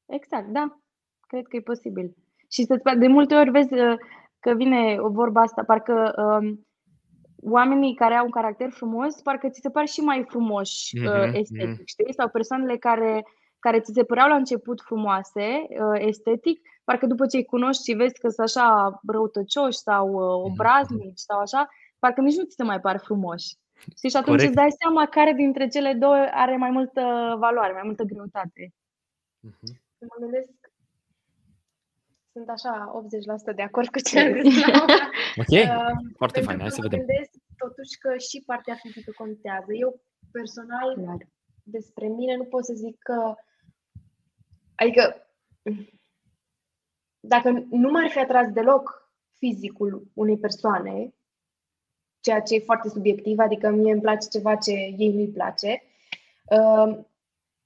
Exact, 0.07 0.48
da. 0.48 0.81
Cred 1.20 1.47
că 1.47 1.57
e 1.57 1.61
posibil. 1.61 2.15
Și 2.51 2.64
să 2.64 2.94
de 2.98 3.06
multe 3.06 3.35
ori 3.35 3.51
vezi 3.51 3.74
uh, 3.74 3.97
că 4.40 4.55
vine 4.55 4.97
o 4.98 5.09
vorba 5.09 5.40
asta, 5.40 5.62
parcă 5.66 6.14
um, 6.16 6.66
oamenii 7.36 7.94
care 7.94 8.14
au 8.14 8.24
un 8.24 8.31
caracter 8.31 8.70
frumos, 8.70 9.20
parcă 9.23 9.48
ți 9.48 9.60
se 9.60 9.70
par 9.70 9.86
și 9.86 10.01
mai 10.01 10.24
frumoși 10.28 10.98
uh, 10.98 11.31
estetic, 11.32 11.81
mm-hmm. 11.81 11.85
știi? 11.85 12.12
Sau 12.12 12.28
persoanele 12.28 12.77
care, 12.77 13.24
care 13.59 13.81
ți 13.81 13.93
se 13.93 14.05
păreau 14.05 14.28
la 14.28 14.35
început 14.35 14.81
frumoase, 14.81 15.66
uh, 15.68 16.01
estetic, 16.06 16.60
parcă 16.85 17.06
după 17.06 17.27
ce 17.27 17.36
îi 17.36 17.44
cunoști 17.44 17.90
și 17.90 17.97
vezi 17.97 18.18
că 18.20 18.28
sunt 18.28 18.47
așa 18.47 19.01
răutăcioși 19.06 19.78
sau 19.78 20.09
uh, 20.12 20.51
obraznici 20.51 21.18
sau 21.28 21.39
așa, 21.40 21.68
parcă 21.98 22.20
nici 22.20 22.36
nu 22.36 22.44
ți 22.44 22.55
se 22.55 22.62
mai 22.62 22.81
par 22.81 22.98
frumoși. 22.98 23.48
Știi? 23.97 24.10
Și 24.10 24.16
atunci 24.16 24.36
Corect. 24.36 24.48
îți 24.48 24.56
dai 24.56 24.70
seama 24.81 25.06
care 25.06 25.32
dintre 25.32 25.68
cele 25.68 25.93
două 25.93 26.27
are 26.31 26.56
mai 26.56 26.70
multă 26.70 27.02
valoare, 27.39 27.73
mai 27.73 27.82
multă 27.85 28.02
greutate. 28.02 28.73
Mm-hmm. 29.47 29.73
Mă 29.98 30.16
gândesc 30.20 30.51
sunt 32.36 32.48
așa 32.48 33.02
80% 33.52 33.54
de 33.54 33.62
acord 33.62 33.88
cu 33.88 34.00
ce 34.00 34.18
ai 34.20 34.50
zis. 34.50 34.64
ok, 35.42 35.52
uh, 35.52 35.92
foarte 36.16 36.40
fain, 36.40 36.58
hai 36.60 36.70
să 36.70 36.80
vedem. 36.80 36.98
Gândesc 36.98 37.30
totuși 37.56 37.98
că 37.98 38.16
și 38.16 38.42
partea 38.46 38.74
fizică 38.74 39.12
contează. 39.16 39.72
Eu 39.72 40.00
personal, 40.30 40.94
Clar. 40.94 41.28
despre 41.62 42.06
mine 42.06 42.36
nu 42.36 42.44
pot 42.44 42.64
să 42.64 42.72
zic 42.74 42.96
că 42.98 43.34
adică 44.74 45.26
dacă 47.20 47.66
nu 47.70 47.90
m-ar 47.90 48.08
fi 48.08 48.18
atras 48.18 48.52
deloc 48.52 49.10
fizicul 49.38 50.10
unei 50.14 50.38
persoane, 50.38 51.14
ceea 52.20 52.40
ce 52.40 52.54
e 52.54 52.58
foarte 52.70 52.88
subiectiv, 52.88 53.38
adică 53.38 53.70
mie 53.70 53.92
îmi 53.92 54.00
place 54.00 54.28
ceva 54.28 54.56
ce 54.56 54.72
ei 54.72 55.12
nu-i 55.12 55.28
place, 55.28 55.82
uh, 56.44 56.98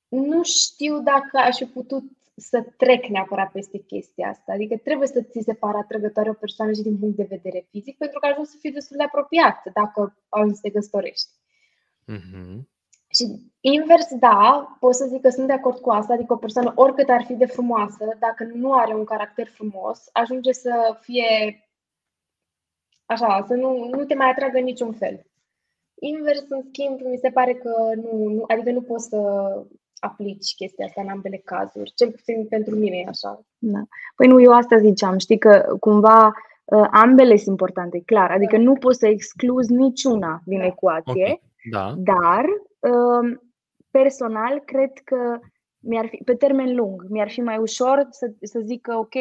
nu 0.09 0.43
știu 0.43 1.01
dacă 1.01 1.39
aș 1.39 1.57
fi 1.57 1.65
putut 1.65 2.05
să 2.41 2.67
trec 2.77 3.07
neapărat 3.07 3.51
peste 3.53 3.79
chestia 3.79 4.29
asta. 4.29 4.53
Adică 4.53 4.77
trebuie 4.77 5.09
să 5.09 5.23
ți 5.23 5.41
se 5.45 5.55
pară 5.55 5.77
atrăgătoare 5.77 6.31
o 6.31 6.33
persoană 6.33 6.73
și 6.73 6.83
din 6.83 6.99
punct 6.99 7.17
de 7.17 7.27
vedere 7.29 7.67
fizic, 7.71 7.97
pentru 7.97 8.19
că 8.19 8.27
ajungi 8.27 8.51
să 8.51 8.57
fii 8.61 8.73
destul 8.73 8.97
de 8.97 9.03
apropiat 9.03 9.63
dacă 9.73 10.17
ajungi 10.29 10.55
să 10.55 10.61
te 10.63 10.71
găstorești. 10.71 11.31
Mm-hmm. 12.13 12.61
Și 13.09 13.25
invers, 13.61 14.15
da, 14.15 14.77
pot 14.81 14.95
să 14.95 15.07
zic 15.07 15.21
că 15.21 15.29
sunt 15.29 15.47
de 15.47 15.53
acord 15.53 15.79
cu 15.79 15.91
asta, 15.91 16.13
adică 16.13 16.33
o 16.33 16.37
persoană, 16.37 16.73
oricât 16.75 17.09
ar 17.09 17.25
fi 17.25 17.35
de 17.35 17.47
frumoasă, 17.47 18.17
dacă 18.19 18.45
nu 18.45 18.75
are 18.75 18.95
un 18.95 19.05
caracter 19.05 19.47
frumos, 19.47 20.09
ajunge 20.13 20.53
să 20.53 20.99
fie 21.01 21.65
așa, 23.07 23.45
să 23.47 23.55
nu, 23.55 23.89
nu 23.89 24.05
te 24.05 24.15
mai 24.15 24.31
atragă 24.31 24.59
în 24.59 24.65
niciun 24.65 24.93
fel. 24.93 25.25
Invers, 25.95 26.45
în 26.49 26.63
schimb, 26.63 27.01
mi 27.01 27.17
se 27.17 27.31
pare 27.31 27.55
că 27.55 27.93
nu, 27.95 28.29
nu 28.29 28.45
adică 28.49 28.71
nu 28.71 28.83
poți 28.83 29.09
să 29.09 29.19
aplici 30.01 30.55
chestia 30.55 30.85
asta 30.85 31.01
în 31.01 31.09
ambele 31.09 31.41
cazuri. 31.45 31.93
Cel 31.95 32.11
puțin 32.11 32.47
pentru 32.49 32.75
mine 32.75 32.97
e 32.97 33.09
așa. 33.09 33.41
Da. 33.59 33.83
Păi 34.17 34.27
nu, 34.27 34.41
eu 34.41 34.53
asta 34.53 34.79
ziceam, 34.79 35.19
știi 35.19 35.39
că 35.39 35.77
cumva 35.81 36.27
uh, 36.65 36.89
ambele 36.91 37.37
sunt 37.37 37.49
importante, 37.49 38.03
clar. 38.05 38.31
Adică 38.31 38.57
da. 38.57 38.63
nu 38.63 38.73
poți 38.73 38.99
să 38.99 39.07
excluzi 39.07 39.73
niciuna 39.73 40.41
din 40.45 40.59
da. 40.59 40.65
ecuație, 40.65 41.13
okay. 41.13 41.43
da. 41.71 41.95
dar 41.97 42.45
uh, 42.79 43.39
personal 43.91 44.63
cred 44.65 44.93
că 45.05 45.39
mi-ar 45.81 46.07
fi, 46.07 46.17
pe 46.25 46.35
termen 46.35 46.75
lung, 46.75 47.07
mi-ar 47.09 47.31
fi 47.31 47.41
mai 47.41 47.59
ușor 47.59 48.07
să, 48.11 48.33
să 48.43 48.61
zic 48.61 48.81
că, 48.81 48.95
ok, 48.95 49.15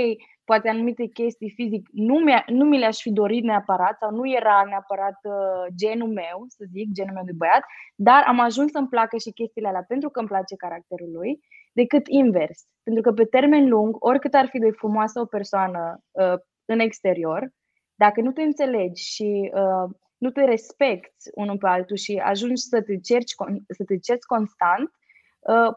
poate 0.43 0.69
anumite 0.69 1.05
chestii 1.05 1.49
fizic 1.49 1.89
nu, 1.91 2.15
mi 2.15 2.43
nu 2.47 2.65
mi 2.65 2.77
le-aș 2.77 3.01
fi 3.01 3.11
dorit 3.11 3.43
neapărat 3.43 3.97
sau 3.97 4.11
nu 4.11 4.31
era 4.31 4.63
neapărat 4.67 5.19
uh, 5.23 5.73
genul 5.75 6.07
meu, 6.07 6.45
să 6.47 6.63
zic, 6.71 6.91
genul 6.91 7.13
meu 7.13 7.23
de 7.25 7.31
băiat, 7.35 7.63
dar 7.95 8.23
am 8.27 8.39
ajuns 8.39 8.71
să-mi 8.71 8.87
placă 8.87 9.17
și 9.17 9.31
chestiile 9.31 9.67
alea 9.67 9.85
pentru 9.87 10.09
că 10.09 10.19
îmi 10.19 10.27
place 10.27 10.55
caracterul 10.55 11.11
lui, 11.11 11.39
decât 11.71 12.07
invers. 12.07 12.67
Pentru 12.83 13.01
că 13.01 13.11
pe 13.11 13.25
termen 13.25 13.69
lung, 13.69 13.95
oricât 13.99 14.33
ar 14.33 14.47
fi 14.47 14.59
de 14.59 14.71
frumoasă 14.71 15.19
o 15.19 15.25
persoană 15.25 16.03
uh, 16.11 16.33
în 16.65 16.79
exterior, 16.79 17.49
dacă 17.95 18.21
nu 18.21 18.31
te 18.31 18.41
înțelegi 18.41 19.03
și 19.13 19.51
uh, 19.53 19.89
nu 20.17 20.29
te 20.29 20.43
respecti 20.43 21.29
unul 21.33 21.57
pe 21.57 21.67
altul 21.67 21.95
și 21.95 22.21
ajungi 22.23 22.61
să 22.61 22.81
te 22.81 22.97
cerci, 22.97 23.33
să 23.67 23.83
te 23.85 23.97
cerci 23.97 24.23
constant, 24.23 24.89
uh, 24.89 24.98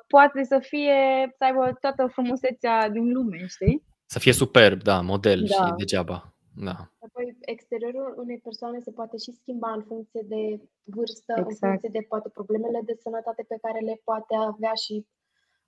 poate 0.06 0.42
să 0.44 0.58
fie, 0.58 0.94
să 1.38 1.44
aibă 1.44 1.76
toată 1.80 2.06
frumusețea 2.06 2.88
din 2.88 3.12
lume, 3.12 3.46
știi? 3.46 3.84
Să 4.06 4.18
fie 4.18 4.32
superb, 4.32 4.82
da, 4.82 5.00
model 5.00 5.40
da. 5.48 5.54
și 5.54 5.72
degeaba. 5.76 6.34
Da. 6.54 6.90
Apoi, 6.98 7.36
exteriorul 7.40 8.14
unei 8.16 8.38
persoane 8.38 8.78
se 8.80 8.90
poate 8.90 9.16
și 9.16 9.32
schimba 9.32 9.72
în 9.72 9.82
funcție 9.82 10.22
de 10.28 10.60
vârstă, 10.82 11.32
exact. 11.36 11.50
în 11.50 11.68
funcție 11.68 11.88
de 11.92 12.06
poate 12.08 12.28
problemele 12.28 12.80
de 12.84 12.94
sănătate 13.02 13.44
pe 13.48 13.58
care 13.62 13.78
le 13.78 14.00
poate 14.04 14.34
avea 14.34 14.72
și 14.84 15.06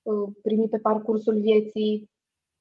uh, 0.03 0.29
primi 0.43 0.69
pe 0.69 0.79
parcursul 0.79 1.41
vieții. 1.41 2.11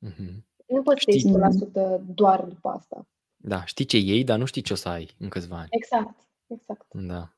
Mm-hmm. 0.07 0.33
Nu 0.67 0.81
poți 0.81 1.01
Știi... 1.01 1.19
să 1.19 1.99
100% 1.99 2.01
doar 2.05 2.43
după 2.45 2.69
asta. 2.69 3.07
Da, 3.35 3.65
știi 3.65 3.85
ce 3.85 3.97
iei, 3.97 4.23
dar 4.23 4.37
nu 4.37 4.45
știi 4.45 4.61
ce 4.61 4.73
o 4.73 4.75
să 4.75 4.89
ai 4.89 5.09
în 5.19 5.29
câțiva 5.29 5.57
ani. 5.57 5.67
Exact, 5.69 6.27
exact. 6.47 6.85
Da. 6.91 7.33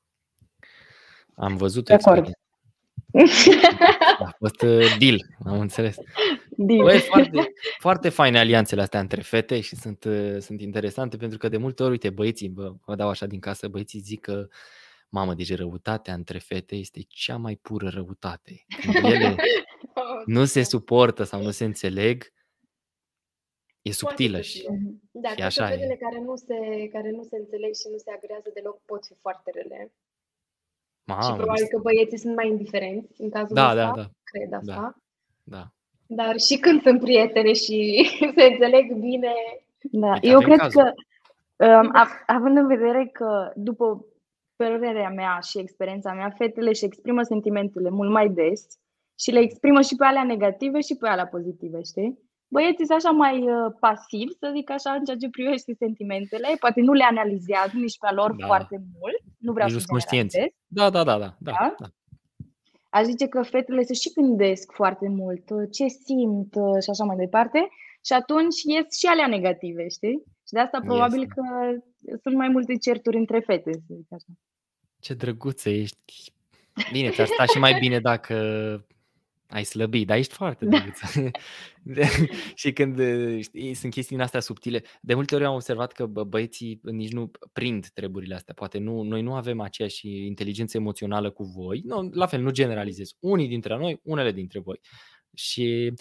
Am 1.36 1.56
văzut 1.58 1.90
experiența. 1.90 2.32
A 4.20 4.36
fost 4.38 4.62
uh, 4.62 4.96
deal, 5.00 5.18
am 5.46 5.60
înțeles. 5.60 5.96
Deal. 6.50 6.84
Bă, 6.84 6.98
foarte, 6.98 7.54
foarte 7.80 8.10
faine 8.10 8.40
alianțele 8.40 8.82
astea 8.82 9.00
între 9.00 9.22
fete 9.22 9.60
și 9.60 9.76
sunt, 9.76 10.04
uh, 10.04 10.38
sunt 10.40 10.62
interesante 10.62 11.18
pentru 11.18 11.38
că 11.38 11.50
de 11.50 11.58
multe 11.58 11.84
ori, 11.84 11.92
uite, 11.92 12.10
băieții, 12.10 12.50
bă, 12.50 12.74
vă 12.86 12.96
dau 12.96 13.10
așa 13.10 13.26
din 13.26 13.40
casă, 13.40 13.68
băieții 13.68 14.00
zic 14.00 14.22
că 14.22 14.48
mamă, 15.10 15.34
deci 15.34 15.56
răutatea 15.56 16.14
între 16.14 16.38
fete 16.38 16.76
este 16.76 17.00
cea 17.08 17.38
mai 17.38 17.56
pură 17.56 17.90
răutate. 17.90 18.66
Când 18.82 19.14
ele 19.14 19.36
nu 20.26 20.46
se 20.46 20.64
suportă 20.64 21.24
sau 21.24 21.42
nu 21.42 21.52
se 21.52 21.66
înțeleg, 21.66 22.34
e 23.82 23.92
subtilă 23.92 24.42
și, 24.42 24.68
da, 25.12 25.30
și 25.30 25.42
așa 25.42 25.74
e. 25.74 25.98
care 26.00 26.20
nu, 26.20 26.36
se, 26.36 26.88
care 26.92 27.12
nu 27.12 27.24
se 27.24 27.36
înțeleg 27.38 27.74
și 27.74 27.88
nu 27.92 27.98
se 27.98 28.12
agrează 28.16 28.50
deloc 28.54 28.82
pot 28.86 29.06
fi 29.06 29.14
foarte 29.22 29.52
rele. 29.54 29.92
Mamă, 31.06 31.22
și 31.22 31.34
probabil 31.34 31.68
că 31.70 31.80
băieții 31.82 32.18
sunt 32.18 32.36
mai 32.36 32.48
indiferenți 32.48 33.22
în 33.22 33.30
cazul 33.30 33.56
da, 33.56 33.68
ăsta, 33.70 33.76
da, 33.76 33.92
da. 33.96 34.06
cred 34.24 34.54
asta. 34.54 34.74
Da, 34.74 34.94
da. 35.44 35.64
Dar 36.08 36.40
și 36.40 36.58
când 36.58 36.82
sunt 36.82 37.00
prietene 37.00 37.54
și 37.54 38.08
se 38.38 38.44
înțeleg 38.44 38.94
bine. 38.94 39.34
Da, 39.92 40.12
Uite, 40.12 40.28
eu 40.28 40.40
cred 40.40 40.58
cazul. 40.58 40.82
că, 40.82 40.94
um, 41.66 41.92
având 42.26 42.58
în 42.58 42.68
vedere 42.68 43.10
că 43.14 43.52
după 43.56 44.06
părerea 44.56 45.10
mea 45.10 45.40
și 45.40 45.60
experiența 45.60 46.14
mea, 46.14 46.30
fetele 46.30 46.70
își 46.70 46.86
exprimă 46.86 47.22
sentimentele 47.24 47.90
mult 47.90 48.12
mai 48.12 48.30
des 48.30 48.68
și 49.20 49.32
le 49.32 49.40
exprimă 49.40 49.82
și 49.82 49.96
pe 49.96 50.06
alea 50.06 50.24
negative 50.24 50.82
și 50.82 50.96
pe 50.96 51.08
alea 51.08 51.28
pozitive, 51.28 51.82
știi? 51.82 52.20
Băieții 52.48 52.86
sunt 52.86 52.98
așa 52.98 53.12
mai 53.12 53.38
uh, 53.42 53.74
pasivi, 53.80 54.34
să 54.40 54.52
zic 54.56 54.70
așa, 54.70 54.92
în 54.92 55.04
ceea 55.04 55.18
ce 55.18 55.30
privește 55.30 55.74
sentimentele. 55.74 56.48
Poate 56.60 56.82
nu 56.82 56.94
le 56.94 57.04
analizează 57.04 57.72
nici 57.74 57.98
pe 57.98 58.14
lor 58.14 58.32
da. 58.34 58.46
foarte 58.46 58.78
mult. 59.00 59.22
Nu 59.38 59.52
vreau 59.54 59.70
nici 59.70 59.80
să 59.80 59.86
conștienți. 59.88 60.38
Da, 60.68 60.90
da, 60.90 61.04
da, 61.04 61.18
da, 61.18 61.36
da, 61.40 61.52
da. 61.52 61.76
da. 61.80 61.88
Aș 62.90 63.04
zice 63.06 63.28
că 63.28 63.42
fetele 63.42 63.84
se 63.84 63.94
și 63.94 64.14
gândesc 64.14 64.72
foarte 64.72 65.08
mult 65.08 65.50
uh, 65.50 65.68
ce 65.72 65.88
simt 65.88 66.56
uh, 66.56 66.84
și 66.84 66.90
așa 66.90 67.04
mai 67.04 67.16
departe 67.16 67.68
și 68.06 68.14
atunci 68.14 68.62
ies 68.64 68.98
și 69.00 69.06
alea 69.06 69.28
negative, 69.28 69.88
știi? 69.88 70.24
Și 70.48 70.54
de 70.54 70.60
asta 70.60 70.80
probabil 70.86 71.20
yes. 71.20 71.32
că 71.36 71.44
sunt 72.22 72.36
mai 72.36 72.48
multe 72.48 72.78
certuri 72.78 73.18
între 73.18 73.40
fete, 73.40 73.72
să 73.72 73.94
zic 73.96 74.14
așa. 74.14 74.26
Ce 75.00 75.14
drăguță 75.14 75.70
ești! 75.70 76.34
Bine, 76.92 77.10
ți-ar 77.10 77.28
sta 77.28 77.46
și 77.46 77.58
mai 77.58 77.78
bine 77.80 78.00
dacă 78.00 78.36
ai 79.56 79.64
slăbit, 79.64 80.08
dar 80.08 80.18
ești 80.18 80.34
foarte 80.34 80.66
da. 80.66 80.78
drăguță. 80.78 81.32
și 82.62 82.74
când 82.74 83.00
știi, 83.42 83.74
sunt 83.74 83.92
chestii 83.94 84.18
astea 84.18 84.40
subtile, 84.40 84.84
de 85.02 85.14
multe 85.14 85.36
ori 85.36 85.46
am 85.46 85.54
observat 85.54 85.92
că 85.92 86.06
bă, 86.06 86.24
băieții 86.24 86.80
nici 86.84 87.12
nu 87.12 87.32
prind 87.54 87.88
treburile 87.88 88.36
astea. 88.36 88.54
Poate 88.54 88.78
nu, 88.78 89.02
noi 89.02 89.22
nu 89.22 89.36
avem 89.36 89.60
aceeași 89.60 90.26
inteligență 90.26 90.78
emoțională 90.78 91.30
cu 91.30 91.44
voi. 91.44 91.82
Nu, 91.86 92.10
la 92.14 92.26
fel, 92.26 92.42
nu 92.42 92.50
generalizez. 92.50 93.16
Unii 93.20 93.48
dintre 93.48 93.78
noi, 93.78 94.00
unele 94.04 94.32
dintre 94.32 94.60
voi. 94.60 94.80
Și 95.34 95.94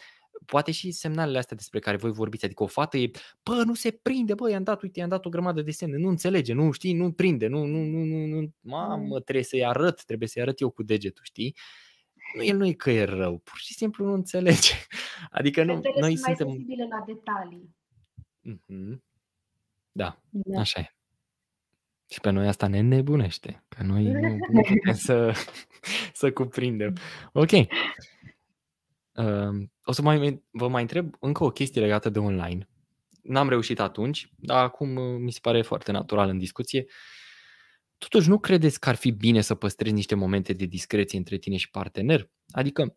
poate 0.46 0.70
și 0.70 0.90
semnalele 0.90 1.38
astea 1.38 1.56
despre 1.56 1.78
care 1.78 1.96
voi 1.96 2.12
vorbiți, 2.12 2.44
adică 2.44 2.62
o 2.62 2.66
fată 2.66 2.96
e, 2.96 3.10
bă, 3.42 3.62
nu 3.66 3.74
se 3.74 3.90
prinde, 3.90 4.34
bă, 4.34 4.50
i-am 4.50 4.62
dat, 4.62 4.82
uite, 4.82 4.98
i-am 4.98 5.08
dat 5.08 5.26
o 5.26 5.28
grămadă 5.28 5.62
de 5.62 5.70
semne, 5.70 5.96
nu 5.96 6.08
înțelege, 6.08 6.52
nu 6.52 6.70
știi, 6.70 6.92
nu 6.92 7.12
prinde, 7.12 7.46
nu, 7.46 7.64
nu, 7.64 7.78
nu, 7.84 8.04
nu, 8.04 8.26
nu 8.26 8.54
mamă, 8.60 9.14
mm. 9.14 9.20
trebuie 9.20 9.44
să-i 9.44 9.64
arăt, 9.64 10.04
trebuie 10.04 10.28
să-i 10.28 10.42
arăt 10.42 10.60
eu 10.60 10.70
cu 10.70 10.82
degetul, 10.82 11.24
știi? 11.24 11.56
Nu, 12.34 12.44
el 12.44 12.56
nu 12.56 12.66
e 12.66 12.72
că 12.72 12.90
e 12.90 13.04
rău, 13.04 13.38
pur 13.38 13.58
și 13.58 13.74
simplu 13.74 14.04
nu 14.04 14.12
înțelege. 14.12 14.74
Adică 15.30 15.64
nu, 15.64 15.80
noi 16.00 16.16
sunt 16.16 16.36
suntem... 16.36 16.46
mai 16.46 16.56
sensibile 16.56 16.86
la 16.86 17.04
detalii. 17.06 17.76
Mm-hmm. 18.48 18.98
Da, 19.92 20.20
da, 20.30 20.60
așa 20.60 20.80
e. 20.80 20.94
Și 22.10 22.20
pe 22.20 22.30
noi 22.30 22.46
asta 22.46 22.66
ne 22.66 22.80
nebunește, 22.80 23.64
că 23.68 23.82
noi 23.82 24.04
nu, 24.04 24.36
nu 24.50 24.60
putem 24.60 24.94
să, 24.94 25.32
să 26.20 26.32
cuprindem. 26.32 26.96
Ok. 27.32 27.50
Uh, 29.12 29.66
o 29.84 29.92
să 29.92 30.02
mai, 30.02 30.42
vă 30.50 30.68
mai 30.68 30.82
întreb 30.82 31.16
încă 31.20 31.44
o 31.44 31.50
chestie 31.50 31.80
legată 31.80 32.08
de 32.08 32.18
online. 32.18 32.68
N-am 33.22 33.48
reușit 33.48 33.80
atunci, 33.80 34.32
dar 34.36 34.64
acum 34.64 34.96
uh, 34.96 35.18
mi 35.18 35.32
se 35.32 35.38
pare 35.42 35.62
foarte 35.62 35.92
natural 35.92 36.28
în 36.28 36.38
discuție. 36.38 36.84
Uh, 36.86 36.92
Totuși, 38.08 38.28
nu 38.28 38.38
credeți 38.38 38.80
că 38.80 38.88
ar 38.88 38.94
fi 38.94 39.10
bine 39.10 39.40
să 39.40 39.54
păstrezi 39.54 39.94
niște 39.94 40.14
momente 40.14 40.52
de 40.52 40.64
discreție 40.64 41.18
între 41.18 41.36
tine 41.36 41.56
și 41.56 41.70
partener? 41.70 42.30
Adică, 42.50 42.96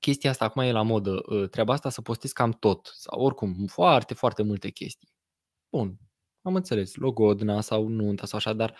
chestia 0.00 0.30
asta 0.30 0.44
acum 0.44 0.62
e 0.62 0.72
la 0.72 0.82
modă, 0.82 1.22
ă, 1.28 1.46
treaba 1.46 1.72
asta 1.72 1.90
să 1.90 2.02
postezi 2.02 2.32
cam 2.32 2.50
tot, 2.50 2.92
sau 2.94 3.20
oricum, 3.20 3.66
foarte, 3.66 4.14
foarte 4.14 4.42
multe 4.42 4.70
chestii. 4.70 5.08
Bun, 5.70 5.96
am 6.42 6.54
înțeles, 6.54 6.94
logodna 6.94 7.60
sau 7.60 7.88
nunta 7.88 8.26
sau 8.26 8.38
așa, 8.38 8.52
dar 8.52 8.76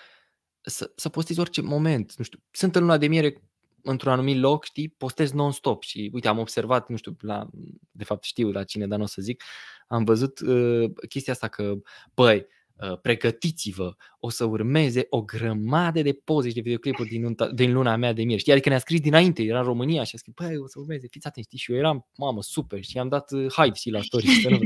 să, 0.61 0.93
să 0.97 1.09
postezi 1.09 1.41
orice 1.41 1.61
moment, 1.61 2.15
nu 2.17 2.25
știu, 2.25 2.39
sunt 2.51 2.77
în 2.77 2.81
luna 2.81 2.97
de 2.99 3.07
miere 3.07 3.43
într-un 3.83 4.13
anumit 4.13 4.37
loc, 4.37 4.65
știi, 4.65 4.89
postez 4.89 5.33
non-stop 5.33 5.83
și 5.83 6.11
uite, 6.13 6.29
am 6.29 6.39
observat, 6.39 6.89
nu 6.89 6.97
știu, 6.97 7.17
la, 7.21 7.49
de 7.91 8.05
fapt 8.05 8.25
știu 8.25 8.51
la 8.51 8.65
cine, 8.65 8.87
dar 8.87 8.99
nu 8.99 9.05
o 9.05 9.07
să 9.07 9.23
zic, 9.23 9.43
am 9.89 10.05
văzut 10.05 10.41
uh, 10.41 10.91
chestia 11.09 11.33
asta 11.33 11.49
că, 11.49 11.75
băi, 12.15 12.37
Uh, 12.39 12.56
pregătiți-vă, 13.03 13.97
o 14.19 14.29
să 14.29 14.45
urmeze 14.45 15.07
o 15.09 15.23
grămadă 15.23 16.03
de 16.03 16.13
poze 16.13 16.49
și 16.49 16.55
de 16.55 16.61
videoclipuri 16.61 17.09
din, 17.09 17.37
din 17.55 17.73
luna 17.73 17.97
mea 17.97 18.13
de 18.13 18.23
miere. 18.23 18.41
Știi, 18.41 18.53
adică 18.53 18.69
ne-a 18.69 18.79
scris 18.79 19.01
dinainte, 19.01 19.43
era 19.43 19.59
în 19.59 19.65
România 19.65 20.05
și 20.05 20.15
a 20.15 20.19
scris, 20.19 20.35
băi, 20.35 20.57
o 20.57 20.67
să 20.67 20.79
urmeze, 20.79 21.07
fiți 21.11 21.27
atenți, 21.27 21.49
știi? 21.49 21.59
Și 21.59 21.73
eu 21.73 21.79
eram, 21.79 22.07
mamă, 22.17 22.43
super 22.43 22.83
și 22.83 22.99
am 22.99 23.09
dat 23.09 23.31
uh, 23.31 23.53
hype 23.53 23.77
și 23.77 23.91
la 23.91 24.03
story. 24.03 24.27
să 24.27 24.49
nu... 24.49 24.59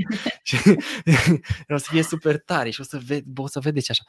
o 1.74 1.77
să 1.77 1.87
fie 1.91 2.03
super 2.03 2.39
tare 2.39 2.70
și 2.70 2.81
o 2.81 2.85
să, 2.85 3.01
ved, 3.07 3.24
o 3.37 3.47
să 3.47 3.61
vedeți 3.61 3.91
așa. 3.91 4.03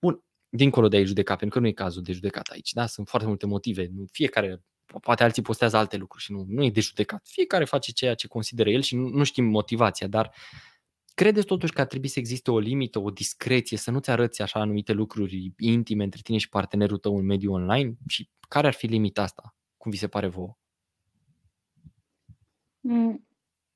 Bun, 0.00 0.22
dincolo 0.48 0.88
de 0.88 0.96
a 0.96 1.04
judeca, 1.04 1.36
pentru 1.36 1.58
că 1.58 1.64
nu 1.64 1.70
e 1.70 1.72
cazul 1.72 2.02
de 2.02 2.12
judecat 2.12 2.48
aici, 2.48 2.72
da? 2.72 2.86
Sunt 2.86 3.08
foarte 3.08 3.28
multe 3.28 3.46
motive, 3.46 3.90
fiecare 4.12 4.62
poate 5.00 5.22
alții 5.22 5.42
postează 5.42 5.76
alte 5.76 5.96
lucruri 5.96 6.24
și 6.24 6.32
nu, 6.32 6.44
nu 6.48 6.64
e 6.64 6.70
de 6.70 6.80
judecat. 6.80 7.26
Fiecare 7.26 7.64
face 7.64 7.92
ceea 7.92 8.14
ce 8.14 8.26
consideră 8.26 8.70
el 8.70 8.82
și 8.82 8.96
nu, 8.96 9.08
nu 9.08 9.24
știm 9.24 9.44
motivația, 9.44 10.06
dar 10.06 10.26
uh, 10.26 10.77
Credeți 11.18 11.46
totuși 11.46 11.72
că 11.72 11.80
ar 11.80 11.86
trebui 11.86 12.08
să 12.08 12.18
existe 12.18 12.50
o 12.50 12.58
limită, 12.58 12.98
o 12.98 13.10
discreție, 13.10 13.76
să 13.76 13.90
nu-ți 13.90 14.10
arăți 14.10 14.42
așa 14.42 14.60
anumite 14.60 14.92
lucruri 14.92 15.52
intime 15.58 16.04
între 16.04 16.20
tine 16.22 16.38
și 16.38 16.48
partenerul 16.48 16.98
tău 16.98 17.16
în 17.16 17.24
mediul 17.24 17.54
online? 17.54 17.92
Și 18.06 18.28
care 18.48 18.66
ar 18.66 18.72
fi 18.72 18.86
limita 18.86 19.22
asta? 19.22 19.54
Cum 19.76 19.90
vi 19.90 19.96
se 19.96 20.08
pare 20.08 20.26
vouă? 20.26 20.56
Mm, 22.80 23.26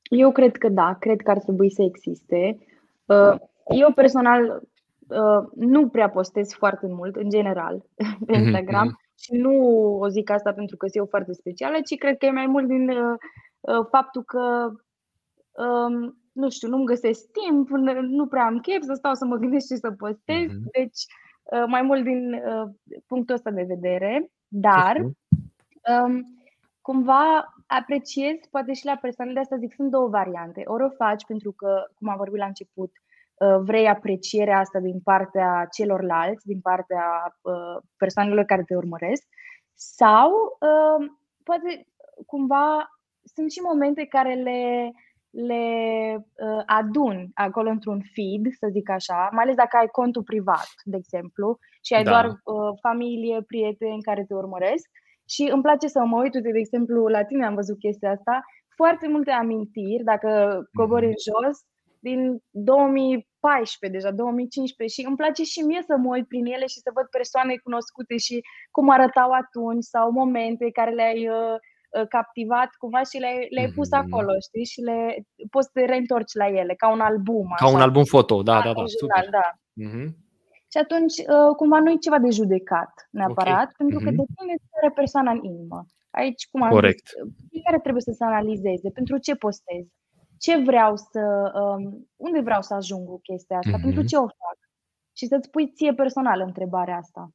eu 0.03 0.33
cred 0.33 0.57
că 0.57 0.69
da, 0.69 0.97
cred 1.01 1.21
că 1.21 1.31
ar 1.31 1.39
trebui 1.39 1.71
să 1.71 1.83
existe. 1.83 2.59
Uh, 3.05 3.35
eu 3.77 3.93
personal 3.93 4.63
uh, 5.09 5.49
nu 5.55 5.89
prea 5.89 6.11
postez 6.11 6.53
foarte 6.53 6.87
mult, 6.87 7.17
în 7.17 7.31
general, 7.31 7.85
pe 8.27 8.33
mhm, 8.33 8.43
Instagram. 8.43 8.89
Mm-hmm. 8.89 9.15
Și 9.19 9.35
nu 9.35 9.55
o 9.99 10.09
zic 10.09 10.31
asta 10.31 10.53
pentru 10.53 10.77
că 10.77 10.87
sunt 10.87 10.97
eu 10.97 11.07
foarte 11.07 11.33
specială, 11.33 11.77
ci 11.85 11.99
cred 11.99 12.17
că 12.19 12.27
e 12.27 12.31
mai 12.31 12.47
mult 12.47 12.67
din 12.67 12.89
uh, 12.89 13.17
uh, 13.61 13.87
faptul 13.91 14.23
că, 14.23 14.71
um, 15.63 16.22
nu 16.33 16.51
știu, 16.51 16.69
nu-mi 16.69 16.85
găsesc 16.85 17.31
timp, 17.31 17.69
nu 18.01 18.27
prea 18.27 18.45
am 18.45 18.59
chef 18.59 18.83
să 18.83 18.95
stau 18.95 19.15
să 19.15 19.25
mă 19.25 19.37
gândesc 19.37 19.67
ce 19.67 19.75
să 19.75 19.91
postez. 19.91 20.51
Uh-huh. 20.51 20.71
Deci, 20.73 21.01
uh, 21.43 21.65
mai 21.67 21.83
mult 21.83 22.05
din 22.05 22.33
uh, 22.33 22.69
punctul 23.07 23.35
ăsta 23.35 23.51
de 23.51 23.65
vedere. 23.69 24.31
Dar, 24.49 24.97
um, 24.97 26.43
cumva 26.81 27.55
apreciez, 27.67 28.37
poate 28.51 28.73
și 28.73 28.85
la 28.85 28.97
persoanele 28.97 29.41
astea, 29.41 29.57
zic, 29.57 29.73
sunt 29.75 29.91
două 29.91 30.09
variante. 30.09 30.63
Ori 30.65 30.85
o 30.85 30.89
faci 30.89 31.25
pentru 31.25 31.53
că, 31.53 31.85
cum 31.95 32.09
am 32.09 32.17
vorbit 32.17 32.39
la 32.39 32.47
început, 32.47 32.91
uh, 33.35 33.59
vrei 33.61 33.89
aprecierea 33.89 34.59
asta 34.59 34.79
din 34.79 35.01
partea 35.01 35.69
celorlalți, 35.71 36.47
din 36.47 36.61
partea 36.61 37.37
uh, 37.41 37.83
persoanelor 37.97 38.45
care 38.45 38.63
te 38.63 38.77
urmăresc, 38.77 39.27
sau 39.75 40.31
uh, 40.61 41.11
poate 41.43 41.87
cumva 42.27 42.89
sunt 43.35 43.51
și 43.51 43.61
momente 43.61 44.05
care 44.05 44.35
le, 44.35 44.91
le 45.33 45.65
adun 46.67 47.31
acolo 47.35 47.71
într-un 47.71 48.01
feed, 48.15 48.53
să 48.53 48.69
zic 48.71 48.91
așa, 48.91 49.29
mai 49.33 49.43
ales 49.43 49.55
dacă 49.55 49.77
ai 49.77 49.87
contul 49.87 50.23
privat, 50.23 50.69
de 50.85 50.97
exemplu, 50.97 51.59
și 51.83 51.95
ai 51.95 52.03
da. 52.03 52.11
doar 52.11 52.41
familie, 52.81 53.43
prieteni 53.47 54.03
care 54.03 54.25
te 54.25 54.35
urmăresc 54.35 54.89
și 55.29 55.49
îmi 55.53 55.63
place 55.63 55.87
să 55.87 56.01
mă 56.05 56.21
uit, 56.23 56.35
uite, 56.35 56.51
de 56.51 56.59
exemplu, 56.59 57.07
la 57.07 57.25
tine 57.25 57.47
am 57.47 57.55
văzut 57.55 57.79
chestia 57.79 58.11
asta, 58.11 58.45
foarte 58.77 59.09
multe 59.09 59.31
amintiri, 59.31 60.05
dacă 60.05 60.63
cobori 60.73 61.05
în 61.05 61.17
mhm. 61.19 61.25
jos, 61.29 61.59
din 61.99 62.43
2014, 62.51 63.99
deja 63.99 64.15
2015 64.15 65.01
și 65.01 65.07
îmi 65.07 65.17
place 65.17 65.43
și 65.43 65.61
mie 65.61 65.83
să 65.87 65.97
mă 65.97 66.09
uit 66.15 66.29
prin 66.29 66.47
ele 66.47 66.67
și 66.67 66.79
să 66.85 66.91
văd 66.95 67.07
persoane 67.07 67.57
cunoscute 67.57 68.17
și 68.17 68.41
cum 68.71 68.89
arătau 68.89 69.31
atunci 69.31 69.85
sau 69.85 70.11
momente 70.11 70.71
care 70.71 70.91
le-ai 70.91 71.29
uh, 71.29 71.35
uh 71.35 71.72
captivat 72.09 72.71
cumva 72.79 73.03
și 73.11 73.17
le-ai, 73.19 73.47
le-ai 73.51 73.71
pus 73.77 73.91
mhm. 73.91 74.01
acolo, 74.01 74.33
știi? 74.47 74.65
Și 74.73 74.81
le 74.81 74.99
poți 75.51 75.67
să 75.67 75.73
te 75.75 75.85
reîntorci 75.85 76.35
la 76.35 76.49
ele, 76.49 76.75
ca 76.75 76.91
un 76.91 77.01
album. 77.01 77.47
Ca 77.57 77.65
așa. 77.65 77.75
un 77.77 77.81
album 77.81 78.05
foto, 78.05 78.43
da, 78.43 78.61
da, 78.65 78.73
da. 78.73 78.83
Super. 78.87 79.29
da. 79.31 79.47
Uh-huh. 79.87 80.09
Și 80.73 80.79
atunci, 80.85 81.17
uh, 81.19 81.53
cumva, 81.57 81.79
nu 81.79 81.91
e 81.91 82.07
ceva 82.07 82.19
de 82.19 82.31
judecat 82.31 82.93
neapărat, 83.11 83.69
okay. 83.71 83.79
pentru 83.81 83.99
că 83.99 84.09
mm-hmm. 84.11 84.23
depinde 84.23 84.55
de 84.83 84.91
persoana 84.95 85.31
în 85.31 85.41
inimă. 85.43 85.81
Aici, 86.11 86.49
cum 86.51 86.63
am 86.63 86.71
Corect. 86.71 87.07
zis, 87.09 87.49
fiecare 87.51 87.79
trebuie 87.79 88.03
să 88.03 88.13
se 88.19 88.25
analizeze 88.25 88.91
pentru 88.91 89.19
ce 89.19 89.35
postez, 89.35 89.85
ce 90.39 90.63
vreau 90.63 90.97
să, 90.97 91.23
um, 91.63 92.09
unde 92.17 92.41
vreau 92.41 92.63
să 92.63 92.75
ajung 92.75 93.07
cu 93.07 93.19
chestia 93.23 93.59
asta, 93.59 93.79
mm-hmm. 93.79 93.87
pentru 93.87 94.03
ce 94.05 94.17
o 94.17 94.27
fac. 94.41 94.59
Și 95.17 95.27
să-ți 95.27 95.51
pui 95.51 95.73
ție 95.75 95.95
personal 95.95 96.41
întrebarea 96.41 96.97
asta. 96.97 97.31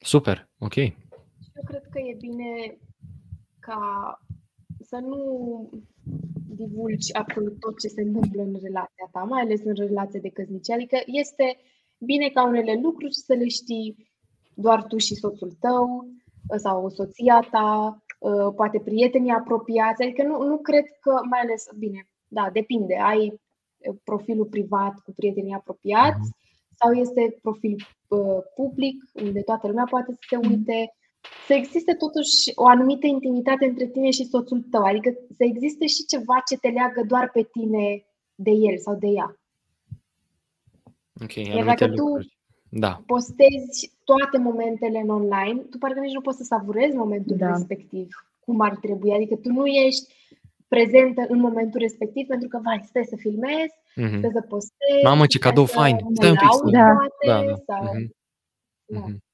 Super, 0.00 0.48
ok. 0.58 0.76
Eu 0.76 1.64
cred 1.64 1.84
că 1.90 1.98
e 1.98 2.14
bine 2.18 2.78
ca 3.66 3.80
să 4.80 4.96
nu 4.96 5.20
divulgi 6.56 7.14
absolut 7.14 7.60
tot 7.60 7.78
ce 7.78 7.88
se 7.88 8.02
întâmplă 8.02 8.42
în 8.42 8.54
relația 8.62 9.08
ta, 9.12 9.22
mai 9.22 9.40
ales 9.40 9.60
în 9.64 9.74
relația 9.74 10.20
de 10.20 10.28
căsnicie. 10.28 10.74
Adică 10.74 10.98
este 11.06 11.56
bine 11.98 12.28
ca 12.28 12.46
unele 12.46 12.80
lucruri 12.82 13.14
să 13.14 13.32
le 13.34 13.48
știi 13.48 14.10
doar 14.54 14.84
tu 14.84 14.96
și 14.96 15.14
soțul 15.14 15.52
tău 15.60 16.08
sau 16.56 16.88
soția 16.88 17.40
ta, 17.50 18.02
ă, 18.22 18.52
poate 18.52 18.78
prietenii 18.80 19.30
apropiați. 19.30 20.02
Adică 20.02 20.22
nu, 20.22 20.42
nu 20.42 20.58
cred 20.58 20.84
că, 21.00 21.20
mai 21.30 21.40
ales, 21.40 21.64
bine, 21.78 22.08
da, 22.28 22.50
depinde. 22.52 22.96
Ai 23.02 23.40
profilul 24.04 24.46
privat 24.46 24.94
cu 25.04 25.12
prietenii 25.16 25.54
apropiați 25.54 26.18
mhm. 26.18 26.36
sau 26.78 26.92
este 26.92 27.38
profil 27.42 27.76
uh, 28.08 28.38
public 28.54 28.96
unde 29.14 29.40
toată 29.40 29.66
lumea 29.66 29.86
poate 29.90 30.12
să 30.12 30.18
se 30.28 30.36
uite. 30.36 30.94
Să 31.46 31.52
existe 31.52 31.94
totuși 31.94 32.52
o 32.54 32.66
anumită 32.66 33.06
intimitate 33.06 33.64
între 33.64 33.86
tine 33.86 34.10
și 34.10 34.24
soțul 34.24 34.66
tău, 34.70 34.82
adică 34.82 35.14
să 35.36 35.44
existe 35.44 35.86
și 35.86 36.04
ceva 36.04 36.42
ce 36.48 36.56
te 36.56 36.68
leagă 36.68 37.02
doar 37.06 37.30
pe 37.30 37.42
tine 37.52 38.04
de 38.34 38.50
el 38.50 38.78
sau 38.78 38.94
de 38.94 39.06
ea. 39.06 39.36
Ok, 41.22 41.34
Iar 41.34 41.64
dacă 41.64 41.88
tu 41.88 42.18
da. 42.68 43.02
postezi 43.06 43.92
toate 44.04 44.38
momentele 44.38 44.98
în 44.98 45.08
online, 45.08 45.60
tu 45.70 45.78
parcă 45.78 46.00
nici 46.00 46.12
nu 46.12 46.20
poți 46.20 46.36
să 46.36 46.42
savurezi 46.42 46.96
momentul 46.96 47.36
da. 47.36 47.46
respectiv 47.46 48.08
cum 48.40 48.60
ar 48.60 48.76
trebui. 48.76 49.12
Adică 49.12 49.36
tu 49.36 49.48
nu 49.48 49.66
ești 49.66 50.14
prezentă 50.68 51.24
în 51.28 51.38
momentul 51.40 51.80
respectiv 51.80 52.26
pentru 52.26 52.48
că, 52.48 52.60
vai, 52.62 52.84
stai 52.86 53.04
să 53.04 53.16
filmezi, 53.16 53.74
mm-hmm. 54.00 54.18
stai 54.18 54.30
să 54.32 54.40
postezi. 54.40 55.04
Mamă, 55.04 55.26
ce 55.26 55.38
cadou 55.38 55.64
fain! 55.64 55.96
Stai 56.14 56.30
un 56.30 56.36
pic. 56.36 56.70
Da. 56.72 57.06
da, 57.26 57.44
da. 57.44 57.54
Sau... 57.66 57.94
Mm-hmm. 57.94 58.08
da. 58.86 59.00
Mm-hmm. 59.00 59.24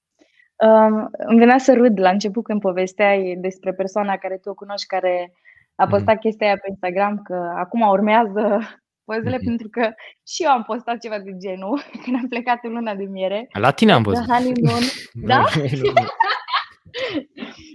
Um, 0.66 1.08
îmi 1.12 1.38
venea 1.38 1.58
să 1.58 1.72
râd 1.72 2.00
la 2.00 2.10
început 2.10 2.44
când 2.44 2.60
povesteai 2.60 3.36
despre 3.40 3.72
persoana 3.72 4.16
care 4.16 4.36
tu 4.36 4.48
o 4.48 4.54
cunoști, 4.54 4.86
care 4.86 5.32
a 5.74 5.86
postat 5.86 6.16
mm-hmm. 6.16 6.20
chestia 6.20 6.46
aia 6.46 6.56
pe 6.56 6.68
Instagram, 6.68 7.22
că 7.22 7.52
acum 7.56 7.80
urmează 7.80 8.58
pozele, 9.04 9.36
mm-hmm. 9.36 9.44
pentru 9.44 9.68
că 9.68 9.90
și 10.26 10.42
eu 10.42 10.50
am 10.50 10.62
postat 10.62 10.98
ceva 10.98 11.18
de 11.18 11.36
genul 11.36 11.80
când 12.02 12.16
am 12.16 12.28
plecat 12.28 12.58
în 12.62 12.72
luna 12.72 12.94
de 12.94 13.04
miere. 13.04 13.48
La 13.52 13.70
tine 13.70 13.92
am 13.92 14.02
văzut. 14.02 14.24
The 14.24 14.32
honeymoon. 14.32 14.82
da? 15.30 15.44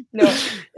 no. 0.09 0.23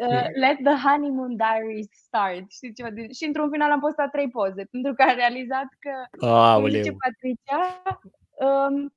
Uh, 0.06 0.28
let 0.44 0.58
the 0.64 0.76
honeymoon 0.88 1.36
diaries 1.36 1.88
start. 1.92 2.52
Știi 2.52 2.74
ceva 2.74 2.90
de... 2.90 3.08
Și 3.18 3.26
într-un 3.26 3.50
final 3.52 3.72
am 3.72 3.80
postat 3.80 4.12
trei 4.12 4.30
poze, 4.30 4.68
pentru 4.72 4.94
că 4.94 5.02
am 5.02 5.16
realizat 5.16 5.70
că, 5.80 6.26
Aoleu. 6.26 6.82
zice 6.82 6.96
Patricia, 7.06 7.60
um, 8.48 8.94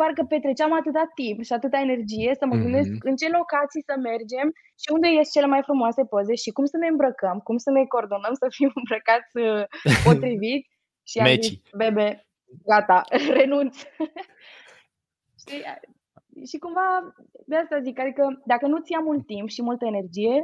parcă 0.00 0.22
petreceam 0.32 0.72
atâta 0.72 1.04
timp 1.20 1.38
și 1.42 1.52
atâta 1.52 1.78
energie 1.86 2.30
să 2.40 2.44
mă 2.46 2.56
gândesc 2.64 2.90
mm-hmm. 2.90 3.08
în 3.08 3.14
ce 3.20 3.28
locații 3.38 3.86
să 3.88 3.94
mergem 4.08 4.48
și 4.82 4.88
unde 4.96 5.08
ies 5.08 5.28
cele 5.36 5.48
mai 5.54 5.62
frumoase 5.68 6.02
poze 6.12 6.34
și 6.34 6.50
cum 6.56 6.64
să 6.72 6.76
ne 6.76 6.88
îmbrăcăm, 6.92 7.36
cum 7.46 7.56
să 7.64 7.70
ne 7.70 7.84
coordonăm 7.92 8.34
să 8.42 8.46
fim 8.56 8.70
îmbrăcați 8.80 9.32
uh, 9.46 9.64
potrivit. 10.06 10.62
și 11.10 11.18
am 11.18 11.26
zis, 11.40 11.60
bebe, 11.76 12.08
gata, 12.70 12.98
renunț. 13.38 13.74
Știi? 15.42 15.62
Și 16.50 16.56
cumva 16.58 16.86
de 17.46 17.56
asta 17.56 17.80
zic, 17.86 17.98
adică 17.98 18.42
dacă 18.44 18.66
nu 18.66 18.78
ți 18.80 18.92
ia 18.92 18.98
mult 18.98 19.26
timp 19.26 19.48
și 19.48 19.62
multă 19.62 19.84
energie 19.86 20.36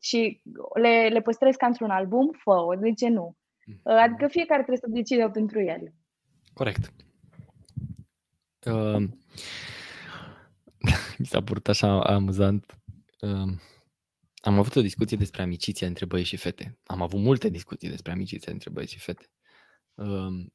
și 0.00 0.40
le, 0.80 1.08
le 1.08 1.20
păstrezi 1.20 1.58
ca 1.58 1.66
într-un 1.66 1.90
album, 1.90 2.30
fă-o, 2.42 2.74
de 2.74 2.92
ce 2.92 3.08
nu? 3.08 3.36
Mhm. 3.66 3.80
Adică 4.04 4.26
fiecare 4.26 4.62
trebuie 4.62 4.84
să 4.84 4.96
decide 4.98 5.30
pentru 5.32 5.60
el. 5.62 5.82
Corect. 6.54 6.84
Uh, 8.64 9.08
mi 11.18 11.26
s-a 11.26 11.42
părut 11.42 11.68
așa 11.68 12.02
amuzant. 12.02 12.78
Uh, 13.20 13.52
am 14.42 14.58
avut 14.58 14.76
o 14.76 14.80
discuție 14.80 15.16
despre 15.16 15.42
amiciția 15.42 15.86
între 15.86 16.04
băieți 16.04 16.28
și 16.28 16.36
fete. 16.36 16.78
Am 16.84 17.02
avut 17.02 17.20
multe 17.20 17.48
discuții 17.48 17.88
despre 17.88 18.12
amiciția 18.12 18.52
între 18.52 18.70
băieți 18.70 18.92
și 18.92 18.98
fete. 18.98 19.30
Uh, 19.94 20.46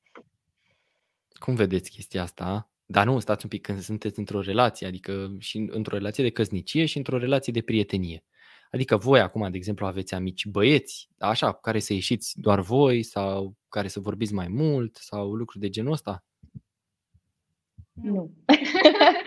cum 1.39 1.55
vedeți 1.55 1.89
chestia 1.89 2.21
asta? 2.21 2.69
Dar 2.85 3.05
nu, 3.05 3.19
stați 3.19 3.43
un 3.43 3.49
pic, 3.49 3.61
când 3.61 3.81
sunteți 3.81 4.19
într-o 4.19 4.41
relație, 4.41 4.87
adică 4.87 5.35
și 5.39 5.57
într-o 5.57 5.95
relație 5.95 6.23
de 6.23 6.29
căsnicie 6.29 6.85
și 6.85 6.97
într-o 6.97 7.17
relație 7.17 7.53
de 7.53 7.61
prietenie. 7.61 8.23
Adică 8.71 8.97
voi 8.97 9.19
acum, 9.19 9.51
de 9.51 9.57
exemplu, 9.57 9.85
aveți 9.85 10.13
amici 10.13 10.45
băieți, 10.45 11.09
așa, 11.17 11.51
cu 11.51 11.61
care 11.61 11.79
să 11.79 11.93
ieșiți 11.93 12.39
doar 12.39 12.61
voi 12.61 13.03
sau 13.03 13.57
care 13.69 13.87
să 13.87 13.99
vorbiți 13.99 14.33
mai 14.33 14.47
mult 14.47 14.95
sau 14.95 15.33
lucruri 15.33 15.63
de 15.63 15.69
genul 15.69 15.91
ăsta? 15.91 16.25
Nu. 18.01 18.31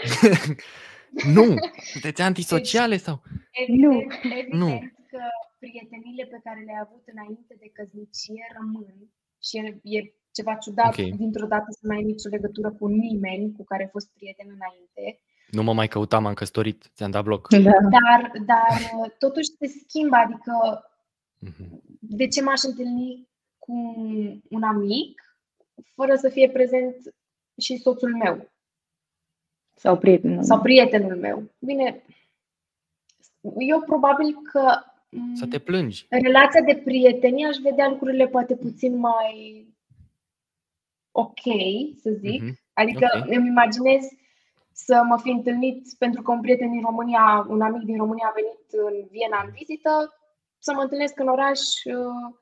nu? 1.36 1.54
Sunteți 1.92 2.22
antisociale 2.22 2.96
deci, 2.96 3.04
sau? 3.04 3.22
Evident, 3.50 3.82
nu. 3.82 3.92
Evident 3.92 4.52
nu. 4.52 4.68
că 5.10 5.22
prietenile 5.58 6.24
pe 6.24 6.40
care 6.44 6.60
le-ai 6.66 6.84
avut 6.86 7.04
înainte 7.14 7.54
de 7.62 7.68
căsnicie 7.76 8.44
rămân 8.58 8.94
și 9.46 9.56
e, 9.58 9.80
e 9.96 10.12
ceva 10.32 10.54
ciudat 10.54 10.92
okay. 10.92 11.14
dintr-o 11.16 11.46
dată 11.46 11.68
să 11.70 11.82
mai 11.82 11.96
ai 11.96 12.10
nicio 12.12 12.28
legătură 12.28 12.70
cu 12.70 12.86
nimeni 12.86 13.52
cu 13.56 13.64
care 13.64 13.82
ai 13.82 13.94
fost 13.96 14.08
prieten 14.16 14.48
înainte. 14.56 15.20
Nu 15.50 15.62
mă 15.62 15.72
mai 15.72 15.88
căutam, 15.88 16.26
am 16.26 16.34
căsătorit, 16.34 16.90
ți-am 16.94 17.10
dat 17.10 17.24
bloc. 17.24 17.48
Da. 17.48 17.58
Dar, 17.96 18.20
dar 18.46 18.72
totuși 19.18 19.48
se 19.58 19.66
schimbă, 19.66 20.16
adică 20.16 20.54
mm-hmm. 21.46 21.68
de 22.00 22.26
ce 22.28 22.42
m-aș 22.42 22.62
întâlni 22.62 23.28
cu 23.58 23.74
un 24.48 24.62
amic 24.62 25.22
fără 25.94 26.14
să 26.14 26.28
fie 26.28 26.50
prezent 26.50 26.96
și 27.60 27.76
soțul 27.76 28.16
meu? 28.16 28.50
Sau 29.78 29.98
prietenul. 29.98 30.42
Sau 30.42 30.60
prietenul 30.60 31.16
meu. 31.16 31.42
Bine, 31.58 32.02
eu 33.58 33.80
probabil 33.80 34.36
că 34.52 34.82
să 35.34 35.46
te 35.46 35.58
plângi. 35.58 36.06
În 36.10 36.22
relația 36.22 36.60
de 36.60 36.80
prietenie 36.84 37.46
aș 37.46 37.56
vedea 37.56 37.88
lucrurile 37.88 38.26
poate 38.26 38.56
puțin 38.56 38.96
mai 38.96 39.66
ok, 41.10 41.40
să 42.02 42.10
zic. 42.10 42.42
Mm-hmm. 42.42 42.72
Adică 42.72 43.06
okay. 43.16 43.36
îmi 43.36 43.46
imaginez 43.46 44.02
să 44.72 45.02
mă 45.08 45.18
fi 45.18 45.30
întâlnit 45.30 45.88
pentru 45.98 46.22
că 46.22 46.30
un 46.30 46.40
prieten 46.40 46.70
din 46.70 46.82
România, 46.82 47.46
un 47.48 47.60
amic 47.60 47.82
din 47.82 47.96
România 47.96 48.26
a 48.26 48.34
venit 48.34 48.90
în 48.90 49.06
Viena 49.10 49.42
în 49.44 49.50
vizită, 49.52 50.14
să 50.58 50.72
mă 50.74 50.80
întâlnesc 50.80 51.18
în 51.18 51.28
oraș 51.28 51.60
uh, 51.84 52.34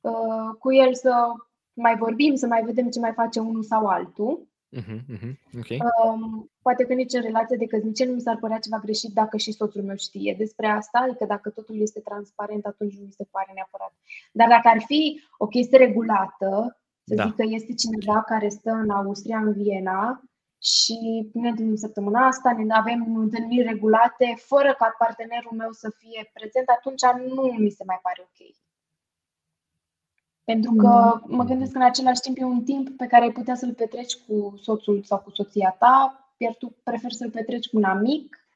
uh, 0.00 0.54
cu 0.58 0.72
el 0.72 0.94
să 0.94 1.32
mai 1.72 1.96
vorbim, 1.96 2.34
să 2.34 2.46
mai 2.46 2.62
vedem 2.62 2.90
ce 2.90 3.00
mai 3.00 3.12
face 3.12 3.40
unul 3.40 3.62
sau 3.62 3.86
altul. 3.86 4.48
Uh-huh, 4.76 5.00
uh-huh. 5.14 5.32
Okay. 5.58 5.78
Um, 6.04 6.50
poate 6.62 6.84
că 6.84 6.94
nici 6.94 7.12
în 7.12 7.22
relație 7.22 7.56
de 7.56 7.66
căsnicie 7.66 8.06
nu 8.06 8.12
mi 8.12 8.20
s-ar 8.20 8.36
părea 8.36 8.58
ceva 8.58 8.78
greșit 8.78 9.12
dacă 9.12 9.36
și 9.36 9.52
soțul 9.52 9.82
meu 9.82 9.96
știe 9.96 10.34
despre 10.38 10.66
asta, 10.66 10.98
adică 10.98 11.24
dacă 11.24 11.50
totul 11.50 11.80
este 11.80 12.00
transparent, 12.00 12.66
atunci 12.66 12.96
nu 12.96 13.04
mi 13.04 13.12
se 13.12 13.26
pare 13.30 13.50
neapărat. 13.54 13.92
Dar 14.32 14.48
dacă 14.48 14.68
ar 14.68 14.82
fi 14.86 15.20
o 15.38 15.46
chestie 15.46 15.78
regulată, 15.78 16.80
să 17.04 17.14
da. 17.14 17.24
zic 17.24 17.34
că 17.34 17.42
este 17.46 17.74
cineva 17.74 18.22
care 18.22 18.48
stă 18.48 18.70
în 18.70 18.90
Austria, 18.90 19.38
în 19.38 19.52
Viena, 19.52 20.22
și 20.62 21.30
ne 21.32 21.48
întâlnim 21.48 21.74
săptămâna 21.74 22.26
asta, 22.26 22.52
ne 22.52 22.74
avem 22.74 23.16
întâlniri 23.16 23.68
regulate, 23.68 24.34
fără 24.36 24.74
ca 24.78 24.94
partenerul 24.98 25.52
meu 25.56 25.72
să 25.72 25.92
fie 25.98 26.30
prezent, 26.32 26.68
atunci 26.68 27.04
nu 27.34 27.42
mi 27.42 27.70
se 27.70 27.84
mai 27.86 27.98
pare 28.02 28.20
ok. 28.20 28.56
Pentru 30.52 30.72
că 30.74 31.20
mă 31.26 31.44
gândesc 31.44 31.72
că 31.72 31.78
în 31.78 31.84
același 31.84 32.20
timp 32.20 32.38
e 32.38 32.44
un 32.44 32.62
timp 32.62 32.88
pe 32.96 33.06
care 33.06 33.24
ai 33.24 33.30
putea 33.30 33.54
să-l 33.54 33.72
petreci 33.72 34.14
cu 34.14 34.54
soțul 34.62 35.02
sau 35.02 35.18
cu 35.18 35.30
soția 35.30 35.76
ta, 35.78 36.24
iar 36.36 36.54
tu 36.54 36.76
preferi 36.82 37.14
să-l 37.14 37.30
petreci 37.30 37.68
cu 37.68 37.76
un 37.76 37.84
amic, 37.84 38.48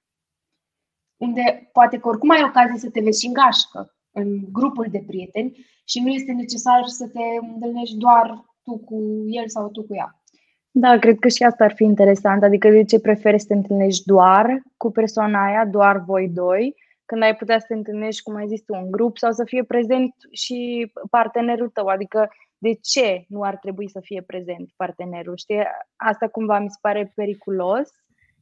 unde 1.17 1.71
poate 1.73 1.99
că 1.99 2.09
oricum 2.09 2.31
ai 2.31 2.43
ocazie 2.43 2.79
să 2.79 2.91
te 2.91 3.01
vezi 3.01 3.21
și 3.21 3.27
în 3.27 3.33
gașcă, 3.33 3.95
în 4.13 4.53
grupul 4.53 4.87
de 4.91 5.05
prieteni 5.07 5.67
și 5.85 6.01
nu 6.01 6.09
este 6.09 6.33
necesar 6.33 6.87
să 6.87 7.09
te 7.09 7.53
întâlnești 7.53 7.97
doar 7.97 8.45
tu 8.63 8.77
cu 8.79 9.25
el 9.27 9.49
sau 9.49 9.69
tu 9.69 9.83
cu 9.83 9.95
ea. 9.95 10.23
Da, 10.71 10.99
cred 10.99 11.19
că 11.19 11.29
și 11.29 11.43
asta 11.43 11.65
ar 11.65 11.75
fi 11.75 11.85
interesant. 11.85 12.43
Adică 12.43 12.69
de 12.69 12.85
ce 12.85 13.01
preferi 13.01 13.41
să 13.41 13.47
te 13.47 13.55
întâlnești 13.55 14.05
doar 14.05 14.63
cu 14.77 14.91
persoana 14.91 15.45
aia, 15.47 15.67
doar 15.67 15.99
voi 15.99 16.29
doi, 16.29 16.75
când 17.07 17.23
ai 17.23 17.37
putea 17.37 17.59
să 17.59 17.65
te 17.69 17.75
întâlnești, 17.75 18.23
cum 18.23 18.35
ai 18.35 18.47
zis 18.47 18.63
tu, 18.63 18.75
un 18.75 18.91
grup 18.91 19.19
sau 19.19 19.33
să 19.33 19.45
fie 19.45 19.65
prezent 19.65 20.15
și 20.31 20.93
partenerul 21.11 21.69
tău. 21.69 21.87
Adică 21.87 22.31
de 22.59 22.73
ce 22.73 23.25
nu 23.29 23.43
ar 23.43 23.57
trebui 23.57 23.89
să 23.89 24.01
fie 24.01 24.23
prezent 24.23 24.71
partenerul? 24.77 25.37
Știi? 25.37 25.63
Asta 25.97 26.29
cumva 26.29 26.59
mi 26.59 26.71
se 26.71 26.79
pare 26.81 27.13
periculos 27.15 27.91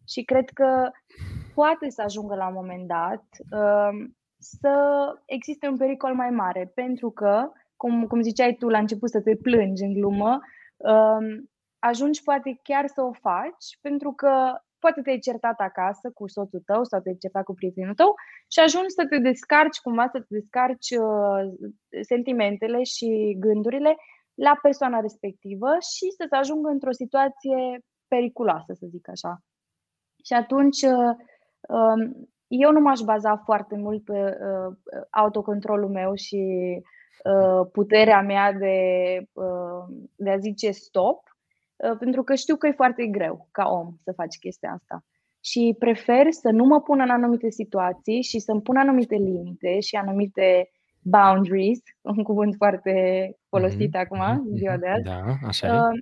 și 0.09 0.23
cred 0.23 0.49
că 0.49 0.91
poate 1.55 1.91
să 1.91 2.03
ajungă 2.03 2.35
la 2.35 2.47
un 2.47 2.55
moment 2.55 2.87
dat 2.87 3.25
um, 3.51 4.17
să 4.39 4.75
existe 5.27 5.69
un 5.69 5.77
pericol 5.77 6.15
mai 6.15 6.31
mare, 6.31 6.71
pentru 6.75 7.11
că, 7.11 7.51
cum, 7.77 8.07
cum 8.07 8.21
ziceai 8.21 8.55
tu 8.55 8.69
la 8.69 8.79
început 8.79 9.11
să 9.11 9.21
te 9.21 9.37
plângi 9.37 9.83
în 9.83 9.93
glumă, 9.93 10.39
um, 10.77 11.51
ajungi 11.79 12.23
poate 12.23 12.61
chiar 12.63 12.87
să 12.87 13.03
o 13.03 13.13
faci 13.13 13.79
pentru 13.81 14.13
că 14.13 14.63
poate 14.85 15.01
te-ai 15.03 15.19
certat 15.19 15.59
acasă 15.61 16.11
cu 16.15 16.29
soțul 16.29 16.63
tău 16.71 16.85
sau 16.85 17.01
te-ai 17.01 17.17
certat 17.21 17.45
cu 17.45 17.55
prietenul 17.55 17.95
tău 17.95 18.15
și 18.53 18.59
ajungi 18.61 18.97
să 18.99 19.07
te 19.11 19.19
descarci 19.19 19.81
cumva, 19.85 20.07
să 20.13 20.19
te 20.19 20.27
descarci 20.39 20.91
uh, 20.91 21.43
sentimentele 22.11 22.83
și 22.83 23.37
gândurile 23.39 23.97
la 24.35 24.59
persoana 24.63 25.01
respectivă 25.01 25.71
și 25.95 26.07
să 26.19 26.25
se 26.29 26.37
ajungă 26.37 26.69
într-o 26.69 26.93
situație 26.93 27.59
periculoasă, 28.09 28.73
să 28.73 28.87
zic 28.91 29.09
așa. 29.09 29.43
Și 30.25 30.33
atunci 30.33 30.83
uh, 30.83 31.15
um, 31.69 32.29
eu 32.47 32.71
nu 32.73 32.81
m-aș 32.81 33.01
baza 33.01 33.37
foarte 33.37 33.77
mult 33.77 34.05
pe 34.05 34.19
uh, 34.19 34.75
autocontrolul 35.11 35.89
meu 35.89 36.15
și 36.15 36.43
uh, 37.25 37.69
puterea 37.73 38.21
mea 38.21 38.53
de, 38.53 38.77
uh, 39.33 39.85
de 40.17 40.31
a 40.31 40.39
zice 40.39 40.71
stop, 40.71 41.21
Uh, 41.25 41.32
pentru 41.99 42.23
că 42.23 42.35
știu 42.35 42.57
că 42.57 42.67
e 42.67 42.73
foarte 42.73 43.07
greu 43.07 43.49
ca 43.51 43.69
om 43.69 43.95
să 44.05 44.13
faci 44.13 44.39
chestia 44.39 44.71
asta. 44.73 45.05
Și 45.41 45.77
prefer 45.79 46.31
să 46.31 46.51
nu 46.51 46.65
mă 46.65 46.81
pun 46.81 47.01
în 47.01 47.11
anumite 47.11 47.51
situații 47.51 48.23
și 48.23 48.39
să-mi 48.39 48.63
pun 48.63 48.77
anumite 48.77 49.15
limite 49.15 49.81
și 49.81 49.97
anumite 49.97 50.71
boundaries, 51.03 51.81
un 52.01 52.23
cuvânt 52.23 52.55
foarte 52.57 52.93
folosit 53.49 53.97
mm-hmm. 53.97 54.01
acum, 54.01 54.21
în 54.21 54.57
ziua 54.57 54.77
de 54.77 54.89
azi. 54.89 55.03
Da, 55.03 55.23
așa 55.47 55.67
e. 55.67 55.71
Uh, 55.71 56.01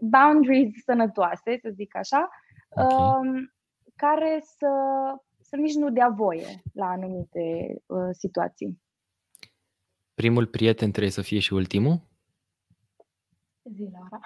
boundaries 0.00 0.70
sănătoase, 0.84 1.58
să 1.62 1.70
zic 1.74 1.96
așa, 1.96 2.28
okay. 2.68 2.96
uh, 2.96 3.48
care 3.96 4.38
să, 4.42 4.68
să 5.40 5.56
nici 5.56 5.74
nu 5.74 5.90
dea 5.90 6.08
voie 6.08 6.62
la 6.72 6.86
anumite 6.86 7.76
uh, 7.86 8.08
situații. 8.10 8.80
Primul 10.14 10.46
prieten 10.46 10.90
trebuie 10.90 11.12
să 11.12 11.22
fie 11.22 11.38
și 11.38 11.52
ultimul? 11.52 12.07
Zi, 13.74 13.88
Laura. 13.92 14.20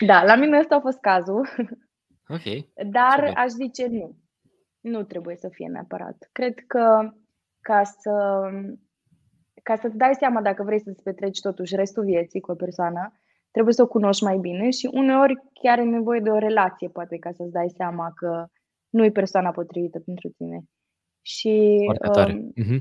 da, 0.06 0.24
la 0.24 0.34
mine 0.34 0.58
ăsta 0.58 0.74
a 0.74 0.80
fost 0.80 1.00
cazul. 1.00 1.48
Ok. 2.28 2.42
Dar 2.90 3.14
Super. 3.14 3.32
aș 3.36 3.48
zice 3.48 3.86
nu. 3.86 4.16
Nu 4.80 5.02
trebuie 5.02 5.36
să 5.36 5.48
fie 5.48 5.68
neapărat. 5.68 6.28
Cred 6.32 6.54
că 6.66 7.12
ca 7.60 7.82
să 7.82 8.42
ca 9.62 9.76
să-ți 9.76 9.96
dai 9.96 10.14
seama 10.14 10.42
dacă 10.42 10.62
vrei 10.62 10.80
să-ți 10.80 11.02
petreci 11.02 11.40
totuși 11.40 11.76
restul 11.76 12.04
vieții 12.04 12.40
cu 12.40 12.50
o 12.50 12.54
persoană, 12.54 13.20
trebuie 13.50 13.74
să 13.74 13.82
o 13.82 13.86
cunoști 13.86 14.24
mai 14.24 14.38
bine 14.38 14.70
și 14.70 14.90
uneori 14.92 15.34
chiar 15.62 15.78
e 15.78 15.82
nevoie 15.82 16.20
de 16.20 16.30
o 16.30 16.38
relație, 16.38 16.88
poate, 16.88 17.16
ca 17.16 17.32
să-ți 17.32 17.52
dai 17.52 17.68
seama 17.76 18.12
că 18.14 18.46
nu 18.88 19.04
e 19.04 19.10
persoana 19.10 19.50
potrivită 19.50 19.98
pentru 19.98 20.28
tine. 20.28 20.62
Și 21.22 21.82
Foarte 21.84 22.08
tare. 22.08 22.32
Um, 22.32 22.52
uh-huh. 22.62 22.80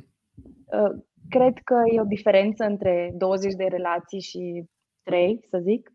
uh, 0.65 1.03
cred 1.29 1.57
că 1.63 1.75
e 1.93 2.01
o 2.01 2.05
diferență 2.05 2.63
între 2.63 3.13
20 3.17 3.53
de 3.53 3.63
relații 3.63 4.21
și 4.21 4.63
3, 5.03 5.45
să 5.49 5.59
zic. 5.63 5.91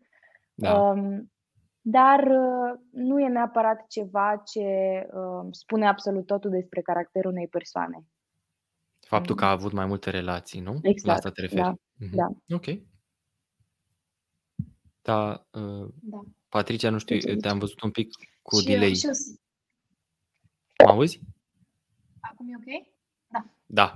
Da. 0.53 0.81
Um, 0.81 1.31
dar 1.81 2.19
uh, 2.19 2.79
nu 2.91 3.19
e 3.19 3.27
neapărat 3.27 3.87
ceva 3.87 4.43
ce 4.45 4.61
uh, 5.13 5.47
spune 5.51 5.87
absolut 5.87 6.25
totul 6.25 6.49
despre 6.49 6.81
caracterul 6.81 7.31
unei 7.31 7.47
persoane. 7.47 8.05
Faptul 8.99 9.35
că 9.35 9.45
a 9.45 9.51
avut 9.51 9.71
mai 9.71 9.85
multe 9.85 10.09
relații, 10.09 10.59
nu? 10.59 10.79
Exact. 10.81 11.05
La 11.05 11.13
asta 11.13 11.29
te 11.29 11.41
referi. 11.41 11.61
Da. 11.61 11.73
Mm-hmm. 11.73 12.11
da. 12.11 12.55
Ok. 12.55 12.65
Da, 15.01 15.47
uh, 15.51 15.87
da. 16.01 16.21
Patricia, 16.49 16.89
nu 16.89 16.97
știu, 16.97 17.17
deci, 17.17 17.39
te-am 17.39 17.59
văzut 17.59 17.81
un 17.81 17.91
pic 17.91 18.09
cu 18.41 18.59
și 18.59 18.65
delay. 18.65 18.87
Eu, 18.87 18.93
și 18.93 19.05
eu... 19.05 19.13
Mă 20.85 20.91
auzi? 20.91 21.19
Acum 22.19 22.47
e 22.47 22.55
ok? 22.55 22.87
Da. 23.27 23.45
Da, 23.65 23.93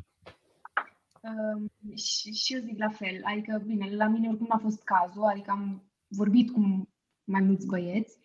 și, 1.95 2.33
și 2.33 2.53
eu 2.53 2.61
zic 2.61 2.77
la 2.77 2.89
fel. 2.89 3.21
Adică, 3.23 3.63
bine, 3.65 3.95
la 3.95 4.07
mine 4.07 4.27
oricum 4.27 4.47
a 4.49 4.57
fost 4.57 4.83
cazul, 4.83 5.23
adică 5.23 5.51
am 5.51 5.83
vorbit 6.07 6.51
cu 6.51 6.89
mai 7.23 7.41
mulți 7.41 7.65
băieți. 7.65 8.17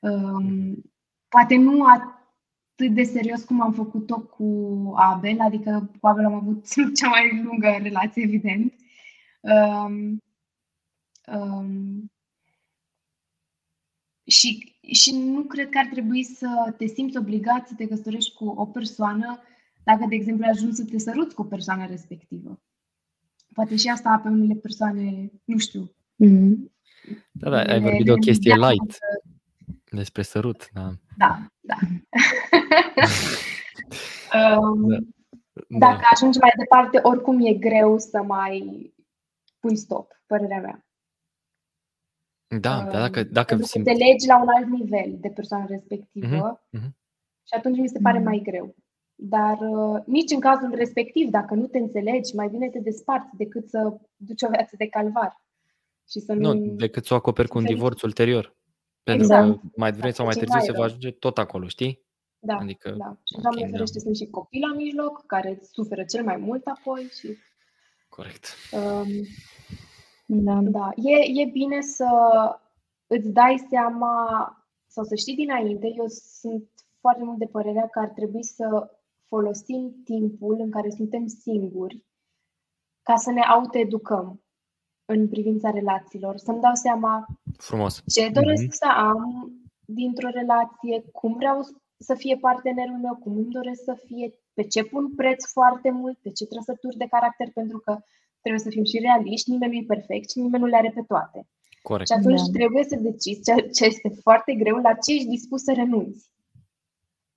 Um, 0.00 0.82
poate 1.28 1.56
nu 1.56 1.84
atât 1.84 2.94
de 2.94 3.02
serios 3.02 3.44
cum 3.44 3.60
am 3.60 3.72
făcut-o 3.72 4.20
cu 4.20 4.92
Abel, 4.96 5.40
adică 5.40 5.90
cu 6.00 6.06
Abel 6.06 6.24
am 6.24 6.34
avut 6.34 6.66
cea 6.98 7.08
mai 7.08 7.42
lungă 7.42 7.78
relație, 7.82 8.22
evident. 8.22 8.74
Um, 9.40 10.22
um, 11.26 12.12
și, 14.26 14.76
și 14.92 15.16
nu 15.16 15.42
cred 15.42 15.68
că 15.68 15.78
ar 15.78 15.86
trebui 15.86 16.22
să 16.22 16.74
te 16.76 16.86
simți 16.86 17.16
obligat 17.16 17.68
să 17.68 17.74
te 17.74 17.86
căsătorești 17.86 18.34
cu 18.34 18.44
o 18.44 18.66
persoană 18.66 19.42
dacă, 19.84 20.06
de 20.08 20.14
exemplu, 20.14 20.46
ajungi 20.48 20.76
să 20.76 20.84
te 20.84 20.98
săruți 20.98 21.34
cu 21.34 21.44
persoana 21.44 21.86
respectivă. 21.86 22.60
Poate 23.54 23.76
și 23.76 23.88
asta 23.88 24.20
pe 24.22 24.28
unele 24.28 24.54
persoane, 24.54 25.30
nu 25.44 25.58
știu. 25.58 25.90
Mm-hmm. 26.24 26.72
Da, 27.32 27.50
da, 27.50 27.62
ai 27.62 27.80
vorbit 27.80 28.04
de 28.04 28.12
o 28.12 28.16
chestie 28.16 28.54
light 28.54 28.98
despre 29.90 30.22
sărut, 30.22 30.68
da. 30.72 30.92
Da, 31.16 31.46
da. 31.60 31.76
um, 34.58 34.88
da. 34.88 35.78
Dacă 35.78 36.00
da. 36.00 36.08
ajungi 36.12 36.38
mai 36.38 36.52
departe, 36.58 36.98
oricum 37.02 37.46
e 37.46 37.52
greu 37.52 37.98
să 37.98 38.22
mai 38.22 38.92
pui 39.58 39.76
stop, 39.76 40.22
părerea 40.26 40.60
mea. 40.60 40.86
Da, 42.60 42.78
um, 42.78 42.90
dacă, 42.90 43.22
dacă 43.22 43.56
simți... 43.56 43.90
te 43.90 44.04
legi 44.04 44.26
la 44.26 44.42
un 44.42 44.48
alt 44.48 44.68
nivel 44.68 45.16
de 45.20 45.28
persoană 45.28 45.66
respectivă 45.68 46.60
uh-huh, 46.60 46.80
uh-huh. 46.80 46.90
și 47.44 47.54
atunci 47.56 47.78
mi 47.78 47.88
se 47.88 47.98
pare 48.02 48.20
uh-huh. 48.20 48.24
mai 48.24 48.40
greu. 48.44 48.74
Dar 49.14 49.58
uh, 49.60 50.02
nici 50.06 50.30
în 50.30 50.40
cazul 50.40 50.74
respectiv, 50.74 51.30
dacă 51.30 51.54
nu 51.54 51.66
te 51.66 51.78
înțelegi, 51.78 52.34
mai 52.34 52.48
bine 52.48 52.68
te 52.68 52.78
desparți 52.78 53.36
decât 53.36 53.68
să 53.68 53.98
duci 54.16 54.42
o 54.42 54.48
viață 54.48 54.74
de 54.78 54.86
calvar. 54.86 55.42
Și 56.08 56.20
să 56.20 56.32
nu, 56.32 56.52
nu 56.52 56.74
decât 56.74 57.04
să 57.04 57.14
o 57.14 57.16
acoperi 57.16 57.48
cu 57.48 57.58
un 57.58 57.64
divorț 57.64 58.02
ulterior. 58.02 58.56
Pentru 59.02 59.24
exact. 59.24 59.50
că 59.50 59.60
mai 59.76 59.92
vrei 59.92 60.12
sau 60.12 60.24
mai 60.24 60.34
târziu 60.34 60.60
se 60.60 60.72
va 60.72 60.84
ajunge 60.84 61.10
tot 61.10 61.38
acolo, 61.38 61.66
știi? 61.66 62.02
Da, 62.38 62.56
adică, 62.56 62.90
da. 62.90 63.16
Și 63.24 63.40
Doamne 63.42 63.60
okay, 63.60 63.70
ferește, 63.70 63.98
da. 63.98 64.04
sunt 64.04 64.16
și 64.16 64.26
copii 64.26 64.60
la 64.60 64.74
mijloc 64.74 65.26
care 65.26 65.58
suferă 65.72 66.04
cel 66.04 66.24
mai 66.24 66.36
mult 66.36 66.66
apoi 66.66 67.02
și... 67.18 67.36
Corect. 68.08 68.44
Um, 68.72 69.08
da. 70.26 70.60
da. 70.62 70.90
E, 70.96 71.42
e 71.42 71.44
bine 71.52 71.80
să 71.80 72.08
îți 73.06 73.28
dai 73.28 73.66
seama 73.70 74.16
sau 74.86 75.04
să 75.04 75.14
știi 75.14 75.34
dinainte, 75.34 75.86
eu 75.96 76.04
sunt 76.40 76.68
foarte 77.00 77.24
mult 77.24 77.38
de 77.38 77.46
părerea 77.46 77.88
că 77.88 77.98
ar 77.98 78.08
trebui 78.08 78.44
să 78.44 78.90
folosim 79.34 79.82
timpul 80.04 80.60
în 80.60 80.70
care 80.70 80.90
suntem 80.90 81.26
singuri 81.26 82.04
ca 83.02 83.16
să 83.16 83.30
ne 83.30 83.40
autoeducăm 83.40 84.42
în 85.04 85.28
privința 85.28 85.70
relațiilor, 85.70 86.36
să-mi 86.36 86.60
dau 86.60 86.74
seama 86.74 87.26
Frumos. 87.56 88.02
ce 88.06 88.28
doresc 88.28 88.62
mm-hmm. 88.62 88.80
să 88.82 88.88
am 88.96 89.20
dintr-o 89.86 90.28
relație, 90.28 91.04
cum 91.12 91.32
vreau 91.34 91.58
să 91.98 92.14
fie 92.14 92.36
partenerul 92.36 92.98
meu, 92.98 93.16
cum 93.16 93.36
îmi 93.36 93.52
doresc 93.58 93.82
să 93.84 93.94
fie, 94.06 94.34
pe 94.54 94.62
ce 94.62 94.84
pun 94.84 95.14
preț 95.14 95.46
foarte 95.52 95.90
mult, 95.90 96.18
pe 96.18 96.30
ce 96.30 96.46
trăsături 96.46 96.96
de 96.96 97.06
caracter, 97.10 97.48
pentru 97.54 97.78
că 97.78 97.92
trebuie 98.40 98.62
să 98.66 98.70
fim 98.70 98.84
și 98.84 98.98
realiști, 98.98 99.50
nimeni 99.50 99.72
nu 99.72 99.78
e 99.78 99.94
perfect 99.94 100.30
și 100.30 100.38
nimeni 100.38 100.62
nu 100.62 100.68
le 100.68 100.76
are 100.76 100.90
pe 100.94 101.02
toate. 101.02 101.48
Corect. 101.82 102.08
Și 102.08 102.16
atunci 102.18 102.40
Da. 102.46 102.52
trebuie 102.58 102.84
să 102.84 102.96
decizi, 102.96 103.42
ceea 103.42 103.60
ce 103.76 103.84
este 103.84 104.08
foarte 104.22 104.54
greu, 104.54 104.76
la 104.76 104.94
ce 104.94 105.14
ești 105.14 105.28
dispus 105.36 105.62
să 105.62 105.72
renunți. 105.72 106.32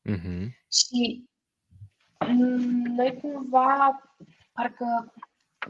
Mhm. 0.01 0.55
Și 0.79 0.99
mm, 1.01 1.36
noi 2.97 3.19
cumva, 3.21 4.01
parcă 4.53 5.13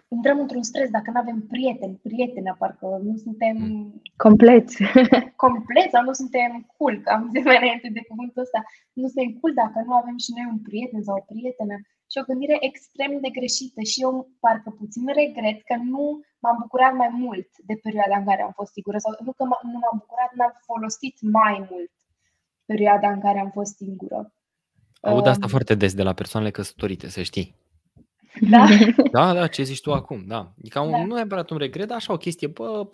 intrăm 0.07 0.39
într-un 0.39 0.63
stres 0.63 0.89
dacă 0.89 1.11
nu 1.11 1.19
avem 1.19 1.39
prieteni, 1.47 1.99
prietene, 2.03 2.55
parcă 2.57 2.99
nu 3.03 3.15
suntem 3.15 3.55
Complet. 4.15 4.67
complet 5.35 5.89
sau 5.93 6.03
nu 6.03 6.13
suntem 6.13 6.51
cool, 6.77 7.01
că 7.03 7.09
am 7.09 7.29
zis 7.33 7.43
mai 7.43 7.57
înainte 7.61 7.89
de 7.93 8.03
cuvântul 8.09 8.41
ăsta, 8.41 8.63
nu 8.93 9.07
suntem 9.07 9.39
cool 9.39 9.53
dacă 9.53 9.77
nu 9.85 9.93
avem 9.93 10.17
și 10.17 10.31
noi 10.35 10.47
un 10.51 10.59
prieten 10.59 11.03
sau 11.03 11.15
o 11.17 11.25
prietenă. 11.33 11.75
Și 12.11 12.17
o 12.21 12.27
gândire 12.29 12.57
extrem 12.59 13.11
de 13.21 13.29
greșită 13.29 13.81
și 13.81 14.01
eu 14.01 14.13
parcă 14.39 14.69
puțin 14.69 15.05
regret 15.21 15.57
că 15.69 15.75
nu 15.75 16.03
m-am 16.39 16.57
bucurat 16.61 16.93
mai 16.95 17.09
mult 17.25 17.47
de 17.69 17.75
perioada 17.83 18.17
în 18.17 18.25
care 18.25 18.41
am 18.41 18.51
fost 18.59 18.71
sigură 18.73 18.97
sau 18.97 19.11
nu 19.25 19.31
că 19.37 19.43
m- 19.51 19.63
nu 19.71 19.77
m-am 19.83 19.97
bucurat, 20.03 20.31
n-am 20.35 20.53
folosit 20.69 21.15
mai 21.21 21.67
mult 21.69 21.91
perioada 22.65 23.09
în 23.11 23.19
care 23.19 23.39
am 23.39 23.51
fost 23.57 23.75
singură. 23.75 24.33
Aud 25.01 25.27
asta 25.27 25.43
Um, 25.43 25.49
foarte 25.49 25.75
des 25.75 25.93
de 25.93 26.03
la 26.03 26.13
persoanele 26.13 26.51
căsătorite, 26.51 27.09
să 27.09 27.21
știi. 27.21 27.55
Da? 28.49 28.65
Da, 29.11 29.33
da, 29.33 29.47
ce 29.47 29.63
zici 29.63 29.81
tu 29.81 29.93
acum, 29.93 30.23
da. 30.27 30.51
E 30.61 30.67
ca 30.69 30.81
un, 30.81 30.91
Da. 30.91 31.03
nu 31.05 31.13
neapărat 31.15 31.49
un 31.49 31.57
regret, 31.57 31.87
dar 31.87 31.97
așa 31.97 32.13
o 32.13 32.17
chestie, 32.17 32.47
bă, 32.47 32.89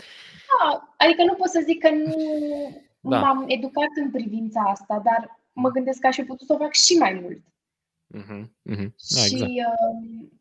Da, 0.61 0.93
adică 0.97 1.23
nu 1.23 1.33
pot 1.33 1.47
să 1.49 1.63
zic 1.65 1.79
că 1.81 1.89
nu 1.89 3.09
Da. 3.09 3.19
m-am 3.19 3.43
educat 3.47 3.89
în 4.03 4.11
privința 4.11 4.61
asta, 4.61 5.01
dar 5.03 5.39
mă 5.53 5.69
gândesc 5.69 5.99
că 5.99 6.07
aș 6.07 6.15
fi 6.15 6.23
putut 6.23 6.47
să 6.47 6.53
o 6.53 6.57
fac 6.57 6.73
și 6.73 6.93
mai 6.97 7.13
mult. 7.21 7.43
mhm, 8.07 8.55
mhm. 8.61 8.95
Da, 9.15 9.21
și 9.21 9.33
exact. 9.33 9.49
um, 9.49 10.31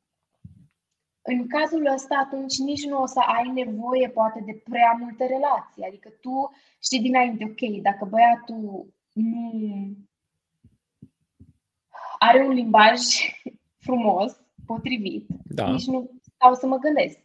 în 1.24 1.47
cazul 1.48 1.86
ăsta, 1.94 2.22
atunci 2.26 2.56
nici 2.59 2.84
nu 2.84 3.02
o 3.02 3.06
să 3.06 3.20
ai 3.26 3.51
nevoie, 3.64 4.09
poate, 4.09 4.43
de 4.47 4.62
prea 4.64 4.97
multe 5.01 5.26
relații. 5.26 5.84
Adică 5.86 6.09
tu 6.20 6.51
știi 6.82 7.01
dinainte, 7.01 7.44
ok, 7.44 7.82
dacă 7.82 8.05
băiatul 8.05 8.94
nu 9.12 9.52
are 12.28 12.44
un 12.46 12.52
limbaj 12.52 13.00
frumos, 13.86 14.32
potrivit, 14.66 15.26
Da, 15.44 15.70
nici 15.70 15.86
nu 15.86 16.10
stau 16.34 16.54
să 16.54 16.66
mă 16.66 16.76
gândesc. 16.76 17.18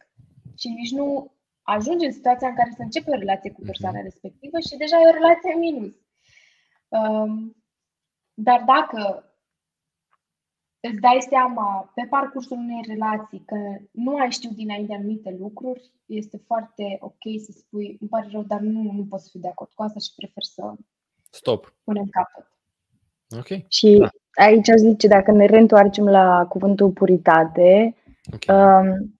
Și 0.56 0.68
nici 0.68 0.90
nu 0.90 1.32
ajungi 1.62 2.04
în 2.04 2.12
situația 2.12 2.48
în 2.48 2.54
care 2.54 2.70
să 2.76 2.82
începi 2.82 3.10
o 3.10 3.18
relație 3.18 3.50
cu 3.50 3.60
persoana 3.60 4.00
respectivă 4.00 4.58
și 4.58 4.76
deja 4.76 4.96
e 4.96 5.08
o 5.08 5.18
relație 5.20 5.52
în 5.52 5.58
minus. 5.58 5.94
Um, 6.88 7.56
dar 8.34 8.64
dacă 8.66 9.22
îți 10.80 11.00
dai 11.00 11.26
seama 11.28 11.92
pe 11.94 12.06
parcursul 12.10 12.56
unei 12.56 12.82
relații 12.86 13.42
că 13.44 13.56
nu 13.92 14.16
ai 14.16 14.30
știut 14.30 14.54
dinainte 14.54 14.94
anumite 14.94 15.36
lucruri, 15.38 15.92
este 16.06 16.36
foarte 16.46 16.96
ok 17.00 17.24
să 17.44 17.52
spui, 17.52 17.96
îmi 18.00 18.10
pare 18.10 18.28
rău, 18.30 18.42
dar 18.42 18.60
nu, 18.60 18.92
nu 18.92 19.06
pot 19.06 19.20
să 19.20 19.28
fiu 19.30 19.40
de 19.40 19.48
acord 19.48 19.70
cu 19.72 19.82
asta 19.82 19.98
și 19.98 20.14
prefer 20.16 20.42
să 20.42 20.74
stop. 21.30 21.74
punem 21.84 22.06
capăt. 22.06 22.57
Ok, 23.36 23.46
Și 23.68 23.96
Da. 23.98 24.44
aici 24.44 24.68
aș 24.70 24.78
zice, 24.78 25.08
dacă 25.08 25.32
ne 25.32 25.46
reîntoarcem 25.46 26.04
la 26.04 26.46
cuvântul 26.48 26.90
puritate, 26.90 27.94
ok. 28.32 28.56
um, 28.56 29.18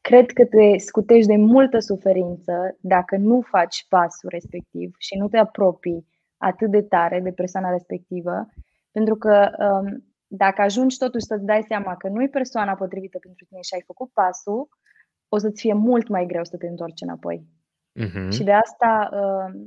cred 0.00 0.30
că 0.30 0.44
te 0.44 0.78
scutești 0.78 1.26
de 1.26 1.36
multă 1.36 1.78
suferință 1.78 2.76
dacă 2.80 3.16
nu 3.16 3.40
faci 3.40 3.86
pasul 3.88 4.28
respectiv 4.28 4.94
și 4.98 5.16
nu 5.16 5.28
te 5.28 5.36
apropii 5.36 6.06
atât 6.36 6.70
de 6.70 6.82
tare 6.82 7.20
de 7.20 7.30
persoana 7.30 7.70
respectivă, 7.70 8.48
pentru 8.90 9.16
că 9.16 9.50
um, 9.58 10.04
dacă 10.26 10.62
ajungi 10.62 10.96
totuși 10.96 11.24
să-ți 11.24 11.44
dai 11.44 11.64
seama 11.68 11.96
că 11.96 12.08
nu 12.08 12.22
e 12.22 12.28
persoana 12.28 12.74
potrivită 12.74 13.18
pentru 13.18 13.44
tine 13.44 13.60
și 13.60 13.74
ai 13.74 13.82
făcut 13.86 14.10
pasul, 14.12 14.68
o 15.28 15.38
să-ți 15.38 15.60
fie 15.60 15.72
mult 15.72 16.08
mai 16.08 16.26
greu 16.26 16.44
să 16.44 16.56
te 16.56 16.66
întorci 16.66 17.00
înapoi. 17.00 17.46
Mhm. 17.92 18.30
Și 18.30 18.42
de 18.42 18.52
asta, 18.52 19.08
uh, 19.12 19.62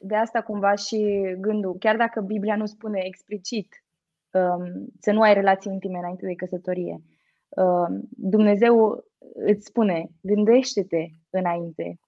de 0.00 0.16
asta 0.16 0.42
cumva 0.42 0.74
și 0.74 1.20
gândul, 1.38 1.76
chiar 1.78 1.96
dacă 1.96 2.20
Biblia 2.20 2.56
nu 2.56 2.66
spune 2.66 3.00
explicit 3.04 3.84
um, 4.30 4.86
să 5.00 5.12
nu 5.12 5.20
ai 5.20 5.34
relații 5.34 5.72
intime 5.72 5.98
înainte 5.98 6.26
de 6.26 6.34
căsătorie, 6.34 7.02
um, 7.48 8.00
Dumnezeu 8.10 9.04
îți 9.34 9.66
spune, 9.66 10.08
gândește-te 10.20 11.06
înainte, 11.30 11.98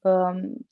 um, 0.00 0.66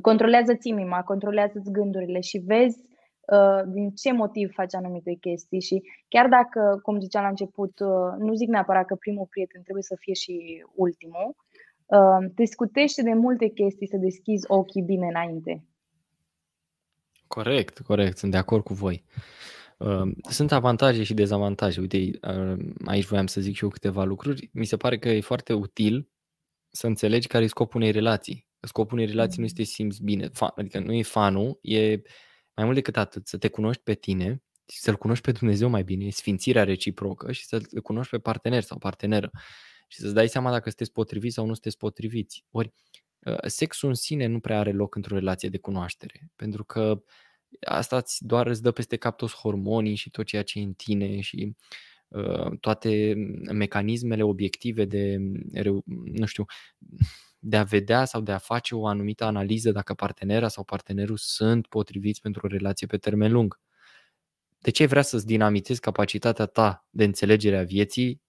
controlează-ți 0.00 0.68
inima, 0.68 1.02
controlează-ți 1.02 1.70
gândurile 1.70 2.20
și 2.20 2.38
vezi 2.38 2.84
uh, 3.32 3.62
din 3.66 3.90
ce 3.90 4.12
motiv 4.12 4.52
faci 4.52 4.74
anumite 4.74 5.14
chestii. 5.20 5.60
Și 5.60 5.82
chiar 6.08 6.28
dacă, 6.28 6.80
cum 6.82 7.00
ziceam 7.00 7.22
la 7.22 7.28
început, 7.28 7.80
uh, 7.80 8.14
nu 8.18 8.34
zic 8.34 8.48
neapărat 8.48 8.86
că 8.86 8.94
primul 8.94 9.26
prieten 9.30 9.62
trebuie 9.62 9.82
să 9.82 9.96
fie 9.98 10.12
și 10.12 10.64
ultimul, 10.74 11.36
uh, 11.36 11.47
te 12.34 12.44
scutește 12.44 13.02
de 13.02 13.12
multe 13.12 13.48
chestii 13.48 13.88
să 13.88 13.96
deschizi 13.96 14.44
ochii 14.48 14.82
bine 14.82 15.06
înainte. 15.06 15.64
Corect, 17.26 17.78
corect, 17.78 18.18
sunt 18.18 18.30
de 18.30 18.36
acord 18.36 18.64
cu 18.64 18.74
voi. 18.74 19.04
Uh, 19.78 20.10
Sunt 20.28 20.52
avantaje 20.52 21.02
și 21.02 21.14
dezavantaje. 21.14 21.80
Uite, 21.80 22.10
uh, 22.22 22.58
aici 22.84 23.04
voiam 23.04 23.26
să 23.26 23.40
zic 23.40 23.56
și 23.56 23.64
eu 23.64 23.70
câteva 23.70 24.04
lucruri. 24.04 24.50
Mi 24.52 24.64
se 24.64 24.76
pare 24.76 24.98
că 24.98 25.08
e 25.08 25.20
foarte 25.20 25.52
util 25.52 26.08
să 26.70 26.86
înțelegi 26.86 27.26
care 27.26 27.44
e 27.44 27.48
scopul 27.48 27.80
unei 27.80 27.92
relații. 27.92 28.46
Scopul 28.60 28.98
unei 28.98 29.10
relații 29.10 29.38
nu 29.38 29.44
este 29.44 29.64
să 29.64 29.68
te 29.68 29.74
simți 29.74 30.02
bine, 30.02 30.28
fa- 30.28 30.54
adică 30.54 30.78
nu 30.78 30.92
e 30.92 31.02
fanul, 31.02 31.58
e 31.62 32.02
mai 32.54 32.64
mult 32.64 32.74
decât 32.74 32.96
atât, 32.96 33.26
să 33.26 33.38
te 33.38 33.48
cunoști 33.48 33.82
pe 33.82 33.94
tine 33.94 34.42
și 34.66 34.78
să-L 34.78 34.96
cunoști 34.96 35.24
pe 35.24 35.32
Dumnezeu 35.32 35.68
mai 35.68 35.82
bine, 35.82 36.04
e 36.04 36.10
sfințirea 36.10 36.64
reciprocă 36.64 37.32
și 37.32 37.46
să-L 37.46 37.80
cunoști 37.82 38.10
pe 38.10 38.18
partener 38.18 38.62
sau 38.62 38.78
parteneră 38.78 39.30
și 39.88 40.00
să-ți 40.00 40.14
dai 40.14 40.28
seama 40.28 40.50
dacă 40.50 40.68
sunteți 40.68 40.92
potriviți 40.92 41.34
sau 41.34 41.46
nu 41.46 41.52
sunteți 41.52 41.76
potriviți. 41.76 42.44
Ori 42.50 42.72
uh, 43.18 43.38
sexul 43.46 43.88
în 43.88 43.94
sine 43.94 44.26
nu 44.26 44.40
prea 44.40 44.58
are 44.58 44.72
loc 44.72 44.94
într-o 44.94 45.14
relație 45.14 45.48
de 45.48 45.58
cunoaștere, 45.58 46.30
pentru 46.36 46.64
că 46.64 47.02
asta 47.60 47.96
îți 47.96 48.26
doar 48.26 48.46
îți 48.46 48.62
dă 48.62 48.70
peste 48.70 48.96
cap 48.96 49.16
toți 49.16 49.34
hormonii 49.34 49.94
și 49.94 50.10
tot 50.10 50.26
ceea 50.26 50.42
ce 50.42 50.58
e 50.58 50.62
în 50.62 50.72
tine 50.72 51.20
și 51.20 51.56
uh, 52.08 52.58
toate 52.60 53.14
mecanismele 53.52 54.22
obiective 54.22 54.84
de, 54.84 55.18
reu- 55.52 55.84
nu 56.04 56.26
știu, 56.26 56.44
de 57.38 57.56
a 57.56 57.62
vedea 57.62 58.04
sau 58.04 58.20
de 58.20 58.32
a 58.32 58.38
face 58.38 58.74
o 58.74 58.86
anumită 58.86 59.24
analiză 59.24 59.72
dacă 59.72 59.94
partenera 59.94 60.48
sau 60.48 60.64
partenerul 60.64 61.16
sunt 61.16 61.66
potriviți 61.66 62.20
pentru 62.20 62.40
o 62.44 62.48
relație 62.48 62.86
pe 62.86 62.96
termen 62.96 63.32
lung. 63.32 63.60
De 64.58 64.70
ce 64.70 64.82
ai 64.82 64.88
vrea 64.88 65.02
să-ți 65.02 65.26
dinamitezi 65.26 65.80
capacitatea 65.80 66.46
ta 66.46 66.86
de 66.90 67.04
înțelegere 67.04 67.58
a 67.58 67.62
vieții 67.62 68.22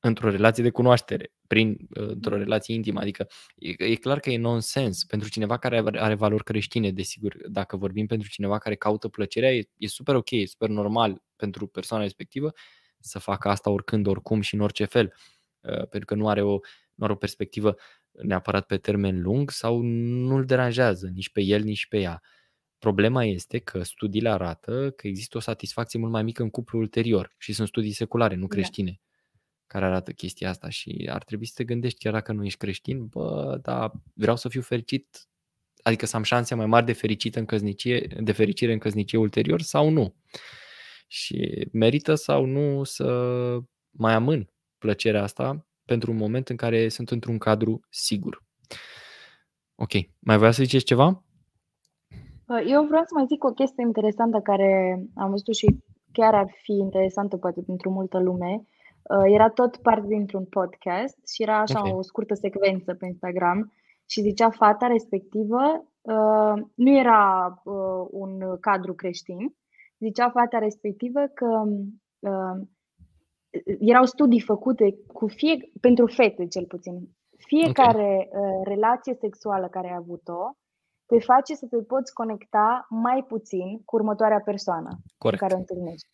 într-o 0.00 0.30
relație 0.30 0.62
de 0.62 0.70
cunoaștere, 0.70 1.32
prin, 1.46 1.88
uh, 1.90 2.08
într-o 2.08 2.36
relație 2.36 2.74
intimă? 2.74 3.00
Adică 3.00 3.26
e, 3.54 3.84
e 3.84 3.94
clar 3.94 4.20
că 4.20 4.30
e 4.30 4.38
nonsens 4.38 5.04
pentru 5.04 5.28
cineva 5.28 5.58
care 5.58 5.78
are, 5.78 6.00
are 6.00 6.14
valori 6.14 6.44
creștine, 6.44 6.90
desigur. 6.90 7.36
Dacă 7.48 7.76
vorbim 7.76 8.06
pentru 8.06 8.28
cineva 8.28 8.58
care 8.58 8.74
caută 8.74 9.08
plăcerea, 9.08 9.54
e, 9.54 9.68
e 9.76 9.86
super 9.86 10.14
ok, 10.14 10.30
e 10.30 10.46
super 10.46 10.68
normal 10.68 11.22
pentru 11.36 11.66
persoana 11.66 12.02
respectivă 12.02 12.52
să 13.00 13.18
facă 13.18 13.48
asta 13.48 13.70
oricând, 13.70 14.06
oricum 14.06 14.40
și 14.40 14.54
în 14.54 14.60
orice 14.60 14.84
fel, 14.84 15.14
uh, 15.60 15.88
pentru 15.88 16.04
că 16.04 16.14
nu 16.14 16.28
are 16.28 16.42
o, 16.42 16.58
nu 16.94 17.04
are 17.04 17.12
o 17.12 17.16
perspectivă 17.16 17.76
neapărat 18.10 18.66
pe 18.66 18.78
termen 18.78 19.22
lung 19.22 19.50
sau 19.50 19.80
nu-l 19.82 20.44
deranjează 20.44 21.08
nici 21.14 21.30
pe 21.30 21.40
el, 21.40 21.62
nici 21.62 21.86
pe 21.86 21.98
ea. 21.98 22.22
Problema 22.78 23.24
este 23.24 23.58
că 23.58 23.82
studiile 23.82 24.28
arată 24.28 24.90
că 24.90 25.06
există 25.06 25.36
o 25.36 25.40
satisfacție 25.40 25.98
mult 25.98 26.12
mai 26.12 26.22
mică 26.22 26.42
în 26.42 26.50
cuplu 26.50 26.78
ulterior 26.78 27.34
și 27.38 27.52
sunt 27.52 27.68
studii 27.68 27.92
seculare, 27.92 28.34
nu 28.34 28.46
Da. 28.46 29.07
Creștine, 29.68 29.80
care 29.80 29.84
arată 29.84 30.12
chestia 30.12 30.48
asta 30.48 30.68
și 30.68 31.08
ar 31.12 31.24
trebui 31.24 31.46
să 31.46 31.52
te 31.56 31.64
gândești 31.64 31.98
chiar 31.98 32.12
dacă 32.12 32.32
nu 32.32 32.44
ești 32.44 32.58
creștin, 32.58 33.06
bă, 33.06 33.58
da, 33.62 33.92
vreau 34.14 34.36
să 34.36 34.48
fiu 34.48 34.60
fericit, 34.60 35.28
adică 35.82 36.06
să 36.06 36.16
am 36.16 36.22
șanse 36.22 36.54
mai 36.54 36.66
mari 36.66 36.86
de 36.86 36.92
fericită 36.92 37.38
în 37.38 37.44
căsnicie, 37.44 38.06
de 38.20 38.32
fericire 38.32 38.72
în 38.72 38.78
căsnicie 38.78 39.18
ulterior 39.18 39.60
sau 39.60 39.88
nu. 39.90 40.14
Și 41.06 41.68
merită 41.72 42.14
sau 42.14 42.44
nu 42.44 42.84
să 42.84 43.06
mai 43.90 44.14
amân 44.14 44.50
plăcerea 44.78 45.22
asta 45.22 45.66
pentru 45.84 46.10
un 46.10 46.16
moment 46.16 46.48
în 46.48 46.56
care 46.56 46.88
sunt 46.88 47.10
într-un 47.10 47.38
cadru 47.38 47.80
sigur. 47.90 48.46
Ok, 49.74 49.92
mai 50.18 50.38
voia 50.38 50.50
să 50.50 50.62
ziceți 50.62 50.84
ceva? 50.84 51.24
Uh, 52.48 52.64
Eu 52.66 52.84
vreau 52.86 53.02
să 53.02 53.14
mai 53.14 53.26
zic 53.26 53.44
o 53.44 53.52
chestie 53.52 53.84
interesantă 53.86 54.40
care 54.40 55.02
am 55.14 55.30
văzut 55.30 55.54
și 55.54 55.66
chiar 56.12 56.34
ar 56.34 56.48
fi 56.62 56.72
interesantă 56.72 57.36
poate 57.36 57.62
pentru 57.62 57.90
multă 57.90 58.18
lume. 58.18 58.52
Uh, 58.54 58.77
Era 59.24 59.48
tot 59.48 59.76
parte 59.76 60.06
dintr-un 60.06 60.44
podcast 60.44 61.28
și 61.28 61.42
era 61.42 61.58
așa 61.58 61.82
Ok. 61.88 61.96
o 61.96 62.02
scurtă 62.02 62.34
secvență 62.34 62.94
pe 62.94 63.06
Instagram 63.06 63.72
și 64.10 64.20
zicea 64.20 64.50
fata 64.50 64.86
respectivă, 64.86 65.88
uh, 66.00 66.62
nu 66.74 66.98
era 66.98 67.54
uh, 67.64 68.06
un 68.10 68.58
cadru 68.60 68.94
creștin, 68.94 69.54
zicea 69.98 70.30
fata 70.30 70.58
respectivă 70.58 71.20
că 71.34 71.62
uh, 72.18 72.66
erau 73.78 74.04
studii 74.04 74.40
făcute 74.40 74.96
cu 75.12 75.26
fie, 75.26 75.70
pentru 75.80 76.06
fete 76.06 76.46
cel 76.46 76.64
puțin. 76.64 77.08
Fiecare 77.36 78.28
uh, 78.30 78.60
relație 78.64 79.14
sexuală 79.14 79.68
care 79.68 79.88
ai 79.88 79.96
avut-o 79.98 80.56
te 81.06 81.18
face 81.18 81.54
să 81.54 81.66
te 81.70 81.76
poți 81.76 82.12
conecta 82.12 82.86
mai 82.88 83.24
puțin 83.28 83.82
cu 83.84 83.96
următoarea 83.96 84.40
persoană 84.40 84.88
pe 84.88 85.14
Corect. 85.18 85.40
care 85.42 85.54
o 85.54 85.58
întâlnești. 85.58 86.08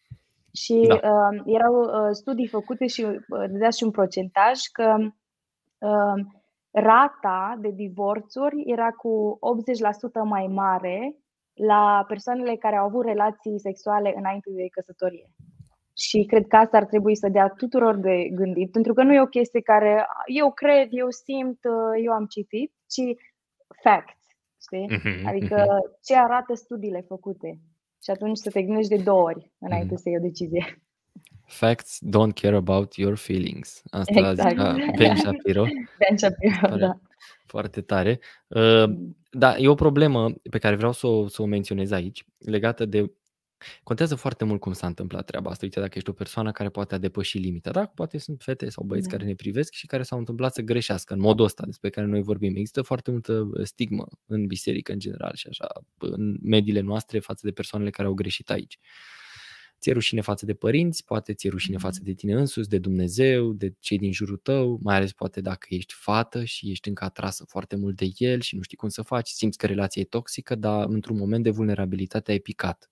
Și 0.54 0.84
Da. 0.88 0.94
uh, 0.94 1.42
erau 1.44 1.74
uh, 1.82 2.08
studii 2.10 2.48
făcute 2.48 2.86
și 2.86 3.02
uh, 3.02 3.18
dădea 3.50 3.70
și 3.70 3.84
un 3.84 3.90
procentaj 3.90 4.60
că 4.72 4.96
uh, 5.78 6.24
rata 6.70 7.58
de 7.60 7.70
divorțuri 7.70 8.62
era 8.66 8.90
cu 8.90 9.38
80% 10.24 10.24
mai 10.24 10.46
mare 10.46 11.16
la 11.54 12.04
persoanele 12.08 12.56
care 12.56 12.76
au 12.76 12.86
avut 12.86 13.04
relații 13.04 13.60
sexuale 13.60 14.14
înainte 14.16 14.50
de 14.50 14.68
căsătorie. 14.68 15.30
Și 15.96 16.24
cred 16.24 16.46
că 16.46 16.56
asta 16.56 16.76
ar 16.76 16.84
trebui 16.84 17.16
să 17.16 17.28
dea 17.28 17.48
tuturor 17.48 17.96
de 17.96 18.28
gândit, 18.28 18.70
pentru 18.70 18.92
că 18.92 19.02
nu 19.02 19.12
e 19.12 19.20
o 19.20 19.26
chestie 19.26 19.60
care 19.60 20.06
eu 20.26 20.52
cred, 20.52 20.88
eu 20.90 21.10
simt, 21.10 21.58
eu 22.04 22.12
am 22.12 22.26
citit, 22.26 22.72
ci 22.86 23.02
fact, 23.82 24.18
știi? 24.62 24.86
Mhm, 24.90 25.26
adică 25.26 25.56
mhm. 25.56 25.98
ce 26.02 26.16
arată 26.16 26.54
studiile 26.54 27.00
făcute. 27.00 27.58
Și 28.04 28.10
atunci 28.10 28.36
să 28.36 28.50
te 28.50 28.62
gândești 28.62 28.96
de 28.96 29.02
două 29.02 29.22
ori 29.22 29.52
înainte 29.58 29.90
mm. 29.90 29.96
să 29.96 30.08
iei 30.08 30.18
o 30.18 30.22
decizie. 30.22 30.82
Facts 31.46 31.98
don't 32.06 32.34
care 32.34 32.56
about 32.56 32.94
your 32.94 33.16
feelings. 33.16 33.82
Asta 33.90 34.18
exact. 34.18 34.50
zicea 34.50 34.76
Ben 34.98 35.16
Shapiro. 35.16 35.64
Ben 35.98 36.16
Shapiro, 36.16 36.76
da. 36.76 37.00
Foarte 37.46 37.80
tare. 37.80 38.20
Uh, 38.46 38.84
da, 39.30 39.56
e 39.56 39.68
o 39.68 39.74
problemă 39.74 40.32
pe 40.50 40.58
care 40.58 40.76
vreau 40.76 40.92
să 40.92 41.06
o, 41.06 41.26
să 41.26 41.42
o 41.42 41.46
menționez 41.46 41.90
aici, 41.90 42.24
legată 42.38 42.84
de 42.84 43.12
Contează 43.82 44.14
foarte 44.14 44.44
mult 44.44 44.60
cum 44.60 44.72
s-a 44.72 44.86
întâmplat 44.86 45.24
treaba 45.24 45.50
asta. 45.50 45.64
Uite, 45.64 45.80
dacă 45.80 45.92
ești 45.94 46.10
o 46.10 46.12
persoană 46.12 46.52
care 46.52 46.68
poate 46.68 46.94
a 46.94 46.98
depăși 46.98 47.38
limita, 47.38 47.70
da? 47.70 47.86
Poate 47.86 48.18
sunt 48.18 48.42
fete 48.42 48.68
sau 48.68 48.84
băieți 48.84 49.08
da. 49.08 49.16
care 49.16 49.28
ne 49.28 49.34
privesc 49.34 49.72
și 49.72 49.86
care 49.86 50.02
s-au 50.02 50.18
întâmplat 50.18 50.54
să 50.54 50.62
greșească 50.62 51.14
în 51.14 51.20
modul 51.20 51.44
ăsta 51.44 51.64
despre 51.66 51.90
care 51.90 52.06
noi 52.06 52.22
vorbim. 52.22 52.54
Există 52.54 52.82
foarte 52.82 53.10
multă 53.10 53.32
uh, 53.32 53.64
stigmă 53.64 54.06
în 54.26 54.46
biserică 54.46 54.92
în 54.92 54.98
general 54.98 55.32
și 55.34 55.46
așa, 55.48 55.66
în 55.98 56.36
mediile 56.42 56.80
noastre 56.80 57.18
față 57.18 57.40
de 57.46 57.52
persoanele 57.52 57.90
care 57.90 58.08
au 58.08 58.14
greșit 58.14 58.50
aici. 58.50 58.78
Ți-e 59.80 59.92
rușine 59.92 60.20
față 60.20 60.46
de 60.46 60.54
părinți, 60.54 61.04
poate 61.04 61.34
ți-e 61.34 61.50
rușine 61.50 61.78
față 61.78 62.00
de 62.02 62.12
tine 62.12 62.34
însuți, 62.34 62.68
de 62.68 62.78
Dumnezeu, 62.78 63.52
de 63.52 63.74
cei 63.78 63.98
din 63.98 64.12
jurul 64.12 64.36
tău, 64.36 64.78
mai 64.82 64.96
ales 64.96 65.12
poate 65.12 65.40
dacă 65.40 65.66
ești 65.70 65.94
fată 65.96 66.44
și 66.44 66.70
ești 66.70 66.88
încă 66.88 67.04
atrasă 67.04 67.44
foarte 67.48 67.76
mult 67.76 67.96
de 67.96 68.10
el 68.16 68.40
și 68.40 68.56
nu 68.56 68.62
știi 68.62 68.76
cum 68.76 68.88
să 68.88 69.02
faci, 69.02 69.28
simți 69.28 69.58
că 69.58 69.66
relația 69.66 70.02
e 70.02 70.04
toxică, 70.04 70.54
dar 70.54 70.86
într-un 70.88 71.16
moment 71.16 71.42
de 71.42 71.50
vulnerabilitate 71.50 72.30
ai 72.30 72.38
picat 72.38 72.90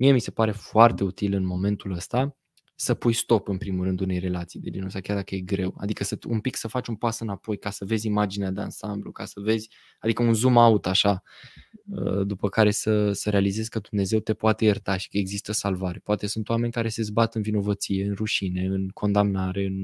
Mie 0.00 0.12
mi 0.12 0.20
se 0.20 0.30
pare 0.30 0.50
foarte 0.50 1.04
util 1.04 1.32
în 1.34 1.46
momentul 1.46 1.92
ăsta 1.92 2.36
să 2.74 2.94
pui 2.94 3.12
stop 3.12 3.48
în 3.48 3.58
primul 3.58 3.84
rând 3.84 4.00
unei 4.00 4.18
relații 4.18 4.60
de 4.60 4.70
genul 4.70 4.86
ăsta, 4.86 5.00
chiar 5.00 5.16
dacă 5.16 5.34
e 5.34 5.40
greu. 5.40 5.74
Adică 5.78 6.04
să, 6.04 6.18
un 6.28 6.40
pic 6.40 6.56
să 6.56 6.68
faci 6.68 6.86
un 6.86 6.94
pas 6.94 7.20
înapoi 7.20 7.58
ca 7.58 7.70
să 7.70 7.84
vezi 7.84 8.06
imaginea 8.06 8.50
de 8.50 8.60
ansamblu, 8.60 9.12
ca 9.12 9.24
să 9.24 9.40
vezi, 9.40 9.68
adică 9.98 10.22
un 10.22 10.34
zoom 10.34 10.56
out 10.56 10.86
așa, 10.86 11.22
uh, 11.86 12.26
după 12.26 12.48
care 12.48 12.70
să, 12.70 13.12
să 13.12 13.30
realizezi 13.30 13.70
că 13.70 13.78
Dumnezeu 13.78 14.18
te 14.18 14.34
poate 14.34 14.64
ierta 14.64 14.96
și 14.96 15.08
că 15.08 15.16
există 15.16 15.52
salvare. 15.52 15.98
Poate 15.98 16.26
sunt 16.26 16.48
oameni 16.48 16.72
care 16.72 16.88
se 16.88 17.02
zbat 17.02 17.34
în 17.34 17.42
vinovăție, 17.42 18.04
în 18.04 18.14
rușine, 18.14 18.64
în 18.64 18.88
condamnare, 18.88 19.64
în, 19.64 19.80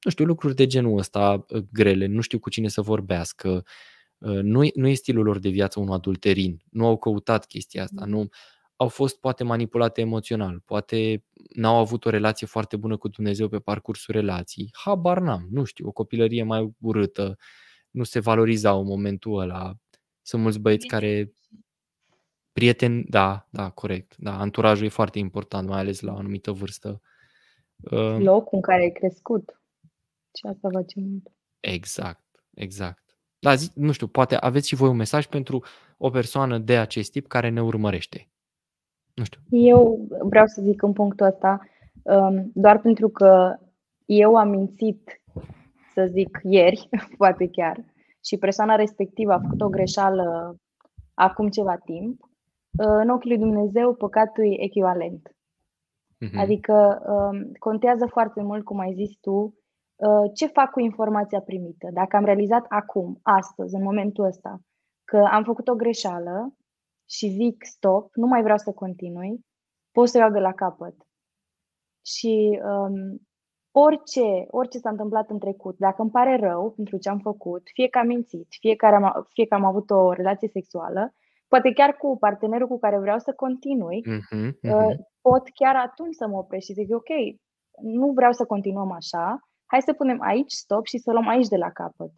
nu 0.00 0.10
știu, 0.10 0.24
lucruri 0.24 0.54
de 0.54 0.66
genul 0.66 0.98
ăsta 0.98 1.44
uh, 1.48 1.62
grele, 1.72 2.06
nu 2.06 2.20
știu 2.20 2.38
cu 2.38 2.50
cine 2.50 2.68
să 2.68 2.80
vorbească, 2.80 3.64
uh, 4.18 4.40
nu, 4.42 4.68
nu 4.74 4.88
e 4.88 4.94
stilul 4.94 5.24
lor 5.24 5.38
de 5.38 5.48
viață 5.48 5.80
un 5.80 5.88
adulterin, 5.88 6.62
nu 6.70 6.86
au 6.86 6.98
căutat 6.98 7.46
chestia 7.46 7.82
asta, 7.82 8.04
nu, 8.04 8.28
au 8.76 8.88
fost 8.88 9.20
poate 9.20 9.44
manipulate 9.44 10.00
emoțional, 10.00 10.60
poate 10.64 11.24
n-au 11.54 11.76
avut 11.76 12.04
o 12.04 12.10
relație 12.10 12.46
foarte 12.46 12.76
bună 12.76 12.96
cu 12.96 13.08
Dumnezeu 13.08 13.48
pe 13.48 13.58
parcursul 13.58 14.14
relației. 14.14 14.70
Habar 14.72 15.20
n-am, 15.20 15.46
nu 15.50 15.64
știu, 15.64 15.86
o 15.86 15.92
copilărie 15.92 16.42
mai 16.42 16.74
urâtă, 16.80 17.36
nu 17.90 18.02
se 18.02 18.20
valorizau 18.20 18.80
în 18.80 18.86
momentul 18.86 19.38
ăla. 19.38 19.74
Sunt 20.22 20.42
mulți 20.42 20.58
băieți 20.58 20.86
care 20.86 21.32
prieteni, 22.52 23.04
da, 23.04 23.48
da, 23.50 23.70
corect. 23.70 24.14
Da, 24.16 24.38
anturajul 24.38 24.86
e 24.86 24.88
foarte 24.88 25.18
important, 25.18 25.68
mai 25.68 25.78
ales 25.78 26.00
la 26.00 26.12
o 26.12 26.16
anumită 26.16 26.52
vârstă. 26.52 27.00
Uh, 27.76 28.16
Locul 28.18 28.56
în 28.56 28.60
care 28.60 28.82
ai 28.82 28.92
crescut. 28.92 29.62
Și 30.38 30.46
asta 30.46 30.68
face 30.72 31.00
mult. 31.00 31.32
Exact, 31.60 32.44
exact. 32.54 33.16
Da, 33.38 33.54
zi, 33.54 33.70
nu 33.74 33.92
știu, 33.92 34.06
poate 34.06 34.36
aveți 34.36 34.68
și 34.68 34.74
voi 34.74 34.88
un 34.88 34.96
mesaj 34.96 35.26
pentru 35.26 35.64
o 35.98 36.10
persoană 36.10 36.58
de 36.58 36.76
acest 36.78 37.10
tip 37.10 37.26
care 37.26 37.48
ne 37.48 37.62
urmărește. 37.62 38.31
Nu 39.14 39.24
știu. 39.24 39.40
Eu 39.50 40.06
vreau 40.22 40.46
să 40.46 40.62
zic 40.62 40.82
în 40.82 40.92
punctul 40.92 41.26
ăsta, 41.26 41.60
um, 42.02 42.50
doar 42.54 42.80
pentru 42.80 43.08
că 43.08 43.56
eu 44.04 44.36
am 44.36 44.48
mințit, 44.48 45.22
să 45.94 46.06
zic, 46.06 46.40
ieri, 46.42 46.88
poate 47.18 47.48
chiar, 47.48 47.84
și 48.24 48.36
persoana 48.36 48.74
respectivă 48.74 49.32
a 49.32 49.40
făcut 49.40 49.60
o 49.60 49.68
greșeală 49.68 50.56
acum 51.14 51.48
ceva 51.48 51.76
timp, 51.76 52.20
uh, 52.22 52.96
în 53.02 53.08
ochii 53.08 53.30
lui 53.30 53.38
Dumnezeu 53.38 53.94
păcatul 53.94 54.44
e 54.44 54.62
echivalent. 54.62 55.28
Uh-huh. 55.28 56.38
Adică 56.38 57.02
um, 57.06 57.52
contează 57.58 58.06
foarte 58.06 58.42
mult, 58.42 58.64
cum 58.64 58.78
ai 58.78 58.92
zis 58.92 59.16
tu, 59.20 59.54
uh, 59.96 60.30
ce 60.34 60.46
fac 60.46 60.70
cu 60.70 60.80
informația 60.80 61.40
primită. 61.40 61.88
Dacă 61.92 62.16
am 62.16 62.24
realizat 62.24 62.64
acum, 62.68 63.18
astăzi, 63.22 63.74
în 63.74 63.82
momentul 63.82 64.24
ăsta, 64.24 64.60
că 65.04 65.28
am 65.30 65.44
făcut 65.44 65.68
o 65.68 65.74
greșeală, 65.74 66.54
și 67.08 67.28
zic 67.28 67.64
stop, 67.64 68.14
nu 68.14 68.26
mai 68.26 68.42
vreau 68.42 68.58
să 68.58 68.72
continui, 68.72 69.40
pot 69.90 70.08
să 70.08 70.18
iau 70.18 70.30
de 70.30 70.38
la 70.38 70.52
capăt. 70.52 70.94
Și 72.06 72.60
um, 72.64 73.20
orice, 73.70 74.46
orice 74.50 74.78
s-a 74.78 74.90
întâmplat 74.90 75.30
în 75.30 75.38
trecut, 75.38 75.76
dacă 75.78 76.02
îmi 76.02 76.10
pare 76.10 76.36
rău 76.36 76.70
pentru 76.70 76.96
ce 76.96 77.08
am 77.08 77.18
făcut, 77.18 77.62
fie 77.72 77.88
că 77.88 77.98
am 77.98 78.06
mințit, 78.06 78.46
fie 78.60 78.76
că 78.76 78.86
am, 78.86 79.26
fie 79.32 79.46
că 79.46 79.54
am 79.54 79.64
avut 79.64 79.90
o 79.90 80.12
relație 80.12 80.48
sexuală, 80.48 81.14
poate 81.48 81.72
chiar 81.72 81.96
cu 81.96 82.16
partenerul 82.18 82.68
cu 82.68 82.78
care 82.78 82.98
vreau 82.98 83.18
să 83.18 83.32
continui, 83.32 84.02
uh-huh, 84.02 84.48
uh-huh. 84.48 84.96
pot 85.20 85.48
chiar 85.54 85.76
atunci 85.76 86.14
să 86.14 86.26
mă 86.26 86.36
opresc 86.38 86.64
și 86.64 86.72
zic, 86.72 86.94
ok, 86.94 87.10
nu 87.82 88.12
vreau 88.12 88.32
să 88.32 88.44
continuăm 88.44 88.90
așa, 88.90 89.38
hai 89.66 89.82
să 89.82 89.92
punem 89.92 90.20
aici 90.20 90.52
stop 90.52 90.86
și 90.86 90.98
să 90.98 91.12
luăm 91.12 91.28
aici 91.28 91.48
de 91.48 91.56
la 91.56 91.70
capăt. 91.70 92.12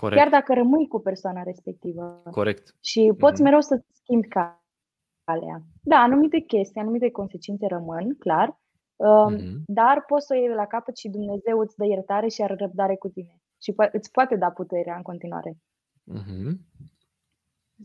Corect. 0.00 0.20
Chiar 0.20 0.30
dacă 0.30 0.54
rămâi 0.54 0.88
cu 0.88 0.98
persoana 1.00 1.42
respectivă. 1.42 2.22
Corect. 2.30 2.76
Și 2.80 3.12
poți 3.18 3.40
mm-hmm. 3.40 3.44
mereu 3.44 3.60
să 3.60 3.82
schimbi 3.92 4.28
calea. 4.28 5.62
Da, 5.82 5.96
anumite 5.96 6.38
chestii, 6.40 6.80
anumite 6.80 7.10
consecințe 7.10 7.66
rămân, 7.66 8.16
clar, 8.18 8.48
mm-hmm. 8.50 9.54
dar 9.66 10.04
poți 10.06 10.26
să 10.26 10.34
o 10.34 10.36
iei 10.36 10.48
de 10.48 10.54
la 10.54 10.66
capăt 10.66 10.96
și 10.96 11.08
Dumnezeu 11.08 11.58
îți 11.58 11.76
dă 11.76 11.84
iertare 11.84 12.28
și 12.28 12.42
are 12.42 12.54
răbdare 12.54 12.96
cu 12.96 13.08
tine. 13.08 13.40
Și 13.62 13.72
po- 13.72 13.90
îți 13.92 14.10
poate 14.10 14.36
da 14.36 14.50
puterea 14.50 14.96
în 14.96 15.02
continuare. 15.02 15.52
Mm-hmm. 16.14 16.50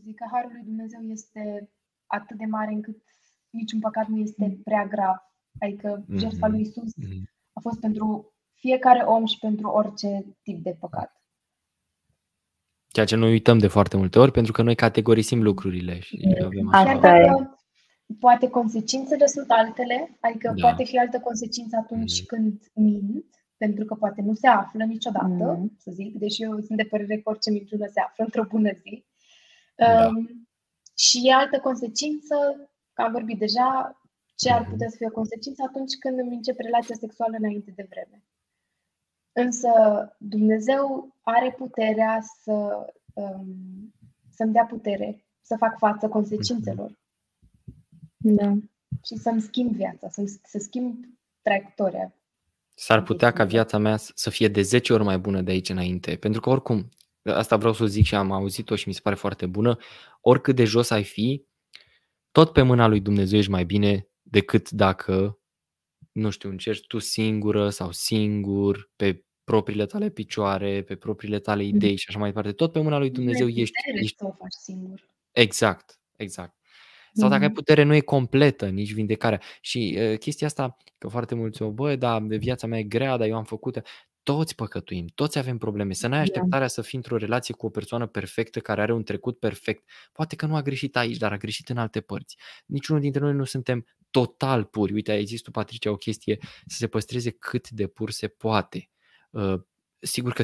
Zic 0.04 0.16
că 0.16 0.24
harul 0.32 0.50
lui 0.52 0.62
Dumnezeu 0.64 1.00
este 1.00 1.70
atât 2.06 2.36
de 2.36 2.44
mare 2.44 2.72
încât 2.72 3.02
niciun 3.50 3.80
păcat 3.80 4.06
nu 4.06 4.16
este 4.16 4.58
prea 4.64 4.86
grav. 4.86 5.16
Adică 5.60 6.02
mm-hmm. 6.02 6.18
jertfa 6.18 6.46
lui 6.46 6.60
Isus 6.60 6.92
mm-hmm. 6.92 7.22
a 7.52 7.60
fost 7.60 7.80
pentru 7.80 8.32
fiecare 8.54 9.02
om 9.04 9.24
și 9.24 9.38
pentru 9.38 9.68
orice 9.68 10.24
tip 10.42 10.62
de 10.62 10.76
păcat. 10.80 11.23
Ceea 12.94 13.06
ce 13.06 13.16
noi 13.16 13.30
uităm 13.30 13.58
de 13.58 13.66
foarte 13.66 13.96
multe 13.96 14.18
ori 14.18 14.30
pentru 14.30 14.52
că 14.52 14.62
noi 14.62 14.74
categorisim 14.74 15.42
lucrurile 15.42 15.98
și 16.00 16.36
avem 16.44 16.68
așa. 16.72 16.90
Asta 16.90 17.16
e. 17.16 17.30
Poate 18.20 18.48
consecințele 18.48 19.26
sunt 19.26 19.50
altele, 19.50 20.16
adică 20.20 20.52
da. 20.56 20.66
poate 20.66 20.84
fi 20.84 20.98
altă 20.98 21.18
consecință 21.18 21.76
atunci 21.76 22.20
mm. 22.20 22.26
când 22.26 22.60
mint, 22.74 23.24
pentru 23.56 23.84
că 23.84 23.94
poate 23.94 24.22
nu 24.22 24.34
se 24.34 24.46
află 24.46 24.84
niciodată, 24.84 25.44
mm. 25.58 25.76
să 25.78 25.90
zic, 25.94 26.18
deși 26.18 26.42
eu 26.42 26.50
sunt 26.60 26.76
de 26.76 26.84
părere 26.84 27.16
că 27.16 27.30
orice 27.30 27.50
minciună 27.50 27.86
se 27.86 28.00
află 28.00 28.24
într-o 28.24 28.44
bună 28.44 28.70
zi. 28.82 29.04
Da. 29.76 30.06
Um, 30.06 30.48
și 30.96 31.20
e 31.28 31.32
altă 31.32 31.58
consecință, 31.58 32.36
că 32.92 33.02
am 33.02 33.12
vorbit 33.12 33.38
deja, 33.38 34.00
ce 34.36 34.52
ar 34.52 34.66
putea 34.70 34.88
să 34.88 34.96
fie 34.96 35.06
o 35.06 35.18
consecință 35.20 35.62
atunci 35.66 35.94
când 36.02 36.18
îmi 36.18 36.34
încep 36.34 36.58
relația 36.58 36.94
sexuală 36.94 37.34
înainte 37.38 37.72
de 37.76 37.86
vreme. 37.90 38.24
Însă 39.34 39.68
Dumnezeu 40.18 41.16
are 41.20 41.54
puterea 41.58 42.20
să, 42.42 42.86
um, 43.14 43.94
să-mi 44.30 44.52
dea 44.52 44.64
putere, 44.64 45.24
să 45.42 45.56
fac 45.58 45.78
față 45.78 46.08
consecințelor. 46.08 46.98
Da. 48.16 48.54
Și 49.04 49.16
să-mi 49.16 49.40
schimb 49.40 49.74
viața, 49.74 50.08
să, 50.08 50.38
să 50.44 50.58
schimb 50.58 51.04
traiectoria. 51.42 52.14
S-ar 52.74 53.02
putea 53.02 53.32
ca 53.32 53.44
viața 53.44 53.78
mea 53.78 53.96
să 53.96 54.30
fie 54.30 54.48
de 54.48 54.62
10 54.62 54.92
ori 54.92 55.04
mai 55.04 55.18
bună 55.18 55.42
de 55.42 55.50
aici 55.50 55.68
înainte. 55.68 56.16
Pentru 56.16 56.40
că 56.40 56.50
oricum, 56.50 56.88
asta 57.22 57.56
vreau 57.56 57.72
să 57.72 57.82
o 57.82 57.86
zic 57.86 58.04
și 58.04 58.14
am 58.14 58.32
auzit-o 58.32 58.76
și 58.76 58.88
mi 58.88 58.94
se 58.94 59.00
pare 59.02 59.16
foarte 59.16 59.46
bună, 59.46 59.78
oricât 60.20 60.56
de 60.56 60.64
jos 60.64 60.90
ai 60.90 61.04
fi, 61.04 61.46
tot 62.30 62.52
pe 62.52 62.62
mâna 62.62 62.86
lui 62.86 63.00
Dumnezeu 63.00 63.38
ești 63.38 63.50
mai 63.50 63.64
bine 63.64 64.08
decât 64.22 64.70
dacă 64.70 65.38
nu 66.12 66.30
știu, 66.30 66.48
încerci 66.48 66.86
tu 66.86 66.98
singură 66.98 67.70
sau 67.70 67.92
singur, 67.92 68.90
pe 68.96 69.23
propriile 69.44 69.86
tale 69.86 70.08
picioare, 70.10 70.82
pe 70.82 70.94
propriile 70.94 71.38
tale 71.38 71.62
mm. 71.62 71.68
idei 71.68 71.96
și 71.96 72.06
așa 72.08 72.18
mai 72.18 72.28
departe. 72.28 72.52
Tot 72.52 72.72
pe 72.72 72.80
mâna 72.80 72.98
lui 72.98 73.10
Dumnezeu 73.10 73.48
ești. 73.48 73.74
ești... 73.94 74.16
să 74.16 74.24
o 74.24 74.30
faci 74.30 74.52
singur. 74.62 75.08
Exact, 75.32 76.00
exact. 76.16 76.54
Sau 77.12 77.28
dacă 77.28 77.42
ai 77.42 77.48
mm. 77.48 77.54
putere, 77.54 77.82
nu 77.82 77.94
e 77.94 78.00
completă 78.00 78.68
nici 78.68 78.92
vindecarea. 78.92 79.40
Și 79.60 79.98
uh, 79.98 80.18
chestia 80.18 80.46
asta, 80.46 80.76
că 80.98 81.08
foarte 81.08 81.34
mulți 81.34 81.62
o, 81.62 81.70
bă, 81.70 81.96
da, 81.96 82.18
viața 82.18 82.66
mea 82.66 82.78
e 82.78 82.82
grea, 82.82 83.16
dar 83.16 83.28
eu 83.28 83.36
am 83.36 83.44
făcut 83.44 83.82
toți 84.24 84.54
păcătuim, 84.54 85.06
toți 85.14 85.38
avem 85.38 85.58
probleme. 85.58 85.92
Să 85.92 86.06
n-ai 86.06 86.18
da. 86.18 86.22
așteptarea 86.22 86.68
să 86.68 86.82
fii 86.82 86.98
într-o 86.98 87.16
relație 87.16 87.54
cu 87.54 87.66
o 87.66 87.68
persoană 87.68 88.06
perfectă 88.06 88.60
care 88.60 88.80
are 88.80 88.92
un 88.92 89.02
trecut 89.02 89.38
perfect. 89.38 89.90
Poate 90.12 90.36
că 90.36 90.46
nu 90.46 90.56
a 90.56 90.62
greșit 90.62 90.96
aici, 90.96 91.16
dar 91.16 91.32
a 91.32 91.36
greșit 91.36 91.68
în 91.68 91.76
alte 91.76 92.00
părți. 92.00 92.36
Niciunul 92.66 93.00
dintre 93.00 93.20
noi 93.20 93.32
nu 93.32 93.44
suntem 93.44 93.86
total 94.10 94.64
puri. 94.64 94.92
Uite, 94.92 95.12
ai 95.12 95.24
zis 95.24 95.40
tu, 95.40 95.50
Patricia, 95.50 95.90
o 95.90 95.96
chestie 95.96 96.38
să 96.66 96.76
se 96.76 96.86
păstreze 96.86 97.30
cât 97.30 97.70
de 97.70 97.86
pur 97.86 98.10
se 98.10 98.28
poate. 98.28 98.90
Uh, 99.34 99.60
sigur 99.98 100.32
că 100.32 100.42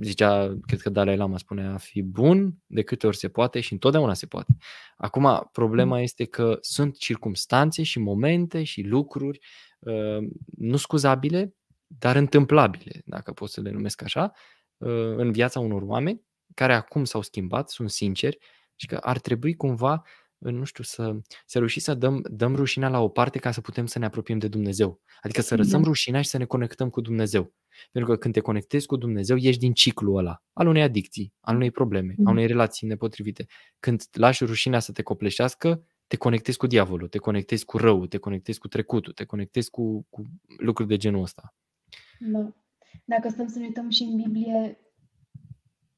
zicea, 0.00 0.58
cred 0.66 0.80
că 0.80 0.90
Dalai 0.90 1.16
Lama 1.16 1.38
spunea, 1.38 1.72
a 1.72 1.76
fi 1.76 2.02
bun 2.02 2.54
de 2.66 2.82
câte 2.82 3.06
ori 3.06 3.16
se 3.16 3.28
poate 3.28 3.60
și 3.60 3.72
întotdeauna 3.72 4.14
se 4.14 4.26
poate. 4.26 4.56
Acum, 4.96 5.48
problema 5.52 5.96
mm. 5.96 6.02
este 6.02 6.24
că 6.24 6.58
sunt 6.60 6.98
circumstanțe 6.98 7.82
și 7.82 7.98
momente 7.98 8.62
și 8.62 8.82
lucruri 8.82 9.38
uh, 9.78 10.28
nu 10.56 10.76
scuzabile, 10.76 11.54
dar 11.86 12.16
întâmplabile, 12.16 13.02
dacă 13.04 13.32
pot 13.32 13.50
să 13.50 13.60
le 13.60 13.70
numesc 13.70 14.02
așa, 14.02 14.32
uh, 14.76 15.16
în 15.16 15.32
viața 15.32 15.60
unor 15.60 15.82
oameni 15.82 16.24
care 16.54 16.74
acum 16.74 17.04
s-au 17.04 17.22
schimbat, 17.22 17.70
sunt 17.70 17.90
sinceri 17.90 18.38
și 18.74 18.86
că 18.86 18.96
ar 18.96 19.18
trebui 19.18 19.54
cumva 19.54 20.02
nu 20.38 20.64
știu, 20.64 20.84
să, 20.84 21.16
să 21.46 21.58
reușim 21.58 21.82
să 21.82 21.94
dăm, 21.94 22.24
dăm 22.30 22.54
rușinea 22.54 22.88
la 22.88 23.00
o 23.00 23.08
parte 23.08 23.38
ca 23.38 23.50
să 23.50 23.60
putem 23.60 23.86
să 23.86 23.98
ne 23.98 24.04
apropiem 24.04 24.38
de 24.38 24.48
Dumnezeu. 24.48 25.00
Adică 25.20 25.40
să 25.40 25.56
lăsăm 25.56 25.80
da. 25.82 25.86
rușinea 25.86 26.22
și 26.22 26.28
să 26.28 26.38
ne 26.38 26.44
conectăm 26.44 26.90
cu 26.90 27.00
Dumnezeu. 27.00 27.54
Pentru 27.92 28.10
că 28.10 28.16
când 28.18 28.34
te 28.34 28.40
conectezi 28.40 28.86
cu 28.86 28.96
Dumnezeu, 28.96 29.36
ieși 29.36 29.58
din 29.58 29.72
ciclul 29.72 30.16
ăla, 30.16 30.42
al 30.52 30.66
unei 30.66 30.82
adicții, 30.82 31.34
al 31.40 31.56
unei 31.56 31.70
probleme, 31.70 32.14
mm. 32.16 32.26
al 32.26 32.32
unei 32.32 32.46
relații 32.46 32.86
nepotrivite. 32.86 33.46
Când 33.78 34.02
lași 34.12 34.44
rușinea 34.44 34.78
să 34.78 34.92
te 34.92 35.02
copleșească, 35.02 35.86
te 36.06 36.16
conectezi 36.16 36.58
cu 36.58 36.66
diavolul, 36.66 37.08
te 37.08 37.18
conectezi 37.18 37.64
cu 37.64 37.76
rău, 37.78 38.06
te 38.06 38.18
conectezi 38.18 38.58
cu 38.58 38.68
trecutul, 38.68 39.12
te 39.12 39.24
conectezi 39.24 39.70
cu, 39.70 40.06
cu 40.10 40.22
lucruri 40.58 40.88
de 40.88 40.96
genul 40.96 41.22
ăsta. 41.22 41.54
Da. 42.18 42.54
Dacă 43.04 43.28
stăm 43.28 43.48
să 43.48 43.58
ne 43.58 43.64
uităm 43.64 43.90
și 43.90 44.02
în 44.02 44.16
Biblie, 44.16 44.78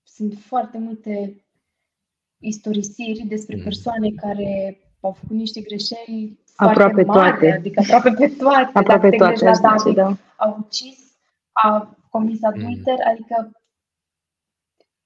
sunt 0.02 0.34
foarte 0.38 0.78
multe 0.78 1.44
istorisiri 2.38 3.24
despre 3.26 3.56
mm. 3.56 3.62
persoane 3.62 4.10
care 4.10 4.78
au 5.00 5.12
făcut 5.12 5.36
niște 5.36 5.60
greșeli 5.60 6.38
aproape 6.56 7.04
mari, 7.04 7.30
toate. 7.30 7.52
adică 7.52 7.80
aproape 7.80 8.10
pe 8.10 8.28
toate. 8.28 8.70
Aproape 8.72 9.10
toate, 9.10 9.44
la 9.44 9.58
David, 9.60 9.94
da. 9.94 10.16
Au 10.36 10.56
ucis, 10.66 10.98
a 11.52 11.96
comis 12.10 12.42
adulter, 12.42 12.98
mm. 13.04 13.10
adică 13.10 13.50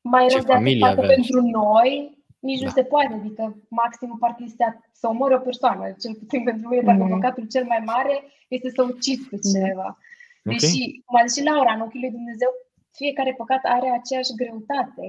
mai 0.00 0.26
rău 0.28 0.42
de 0.42 0.84
atât 0.84 1.06
pentru 1.06 1.40
noi, 1.40 2.18
nici 2.38 2.60
da. 2.60 2.64
nu 2.64 2.70
se 2.70 2.82
poate, 2.82 3.14
adică 3.14 3.56
maximul 3.68 4.16
parcă 4.16 4.42
este 4.46 4.80
să 4.92 5.08
omoare 5.08 5.34
o 5.34 5.38
persoană, 5.38 5.84
cel 6.00 6.14
puțin 6.14 6.42
pentru 6.50 6.68
mine, 6.68 6.82
parcă 6.82 7.02
mm. 7.02 7.10
păcatul 7.10 7.46
cel 7.46 7.64
mai 7.64 7.82
mare 7.84 8.22
este 8.48 8.68
să 8.70 8.82
ucizi 8.82 9.28
pe 9.28 9.36
da. 9.36 9.48
cineva. 9.48 9.98
Deși, 10.42 10.64
okay. 10.64 11.02
cum 11.04 11.18
a 11.18 11.24
zis 11.26 11.36
și 11.36 11.48
Laura, 11.48 11.72
în 11.72 11.80
ochii 11.80 12.00
lui 12.00 12.10
Dumnezeu, 12.10 12.50
fiecare 12.92 13.34
păcat 13.36 13.62
are 13.62 13.88
aceeași 13.90 14.38
greutate. 14.40 15.04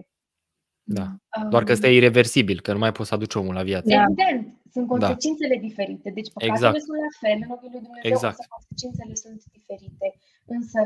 Da. 0.83 1.15
Doar 1.49 1.63
că 1.63 1.71
ăsta 1.71 1.87
e 1.87 1.95
irreversibil, 1.95 2.61
că 2.61 2.71
nu 2.73 2.79
mai 2.79 2.91
poți 2.91 3.09
să 3.09 3.15
aduci 3.15 3.35
omul 3.35 3.53
la 3.53 3.63
viață. 3.63 3.93
Evident, 3.93 4.61
sunt 4.71 4.87
da. 4.87 4.91
consecințele 4.95 5.55
da. 5.55 5.61
diferite. 5.61 6.09
Deci 6.09 6.31
păcatele 6.33 6.53
exact. 6.53 6.81
sunt 6.87 6.97
la 7.07 7.11
fel, 7.23 7.37
în 7.43 7.51
ochii 7.55 7.69
lui 7.71 7.81
Dumnezeu, 7.87 8.11
exact. 8.11 8.35
însă 8.37 8.49
consecințele 8.55 9.15
sunt 9.23 9.41
diferite. 9.57 10.07
Însă 10.45 10.79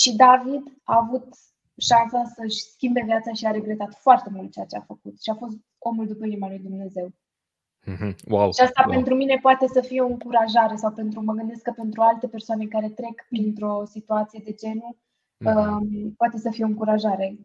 și 0.00 0.10
David 0.16 0.62
a 0.82 0.94
avut 1.04 1.26
șansa 1.88 2.20
să-și 2.36 2.60
schimbe 2.72 3.02
viața 3.04 3.32
și 3.32 3.46
a 3.46 3.50
regretat 3.50 3.92
foarte 4.06 4.30
mult 4.34 4.52
ceea 4.52 4.66
ce 4.70 4.76
a 4.76 4.90
făcut. 4.92 5.14
Și 5.22 5.30
a 5.30 5.34
fost 5.34 5.56
omul 5.78 6.06
după 6.06 6.24
inima 6.26 6.48
lui 6.48 6.58
Dumnezeu. 6.58 7.08
Mm-hmm. 7.90 8.12
Wow. 8.28 8.52
Și 8.52 8.60
asta 8.60 8.82
wow. 8.84 8.94
pentru 8.94 9.14
mine 9.14 9.38
poate 9.42 9.66
să 9.66 9.80
fie 9.80 10.00
o 10.00 10.06
încurajare 10.06 10.76
sau 10.76 10.90
pentru, 10.92 11.22
mă 11.22 11.32
gândesc 11.32 11.62
că 11.62 11.72
pentru 11.76 12.00
alte 12.02 12.26
persoane 12.28 12.64
care 12.66 12.88
trec 12.88 13.26
printr-o 13.28 13.84
situație 13.84 14.40
de 14.44 14.52
genul, 14.52 14.96
mm-hmm. 14.96 15.54
um, 15.54 16.14
poate 16.16 16.38
să 16.38 16.50
fie 16.50 16.64
o 16.64 16.66
încurajare. 16.66 17.38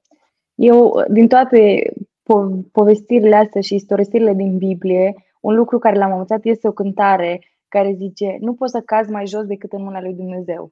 Eu, 0.58 1.04
din 1.10 1.28
toate 1.28 1.92
po- 2.24 2.72
povestirile 2.72 3.36
astea 3.36 3.62
și 3.62 3.76
istorisirile 3.76 4.34
din 4.34 4.58
Biblie, 4.58 5.14
un 5.42 5.56
lucru 5.56 5.78
care 5.80 5.98
l-am 5.98 6.12
învățat 6.12 6.46
este 6.46 6.68
o 6.68 6.72
cântare 6.72 7.42
care 7.68 7.94
zice 7.98 8.38
nu 8.40 8.54
poți 8.54 8.72
să 8.72 8.82
cazi 8.82 9.12
mai 9.12 9.28
jos 9.28 9.46
decât 9.46 9.72
în 9.72 9.84
mâna 9.84 10.02
lui 10.02 10.14
Dumnezeu. 10.14 10.72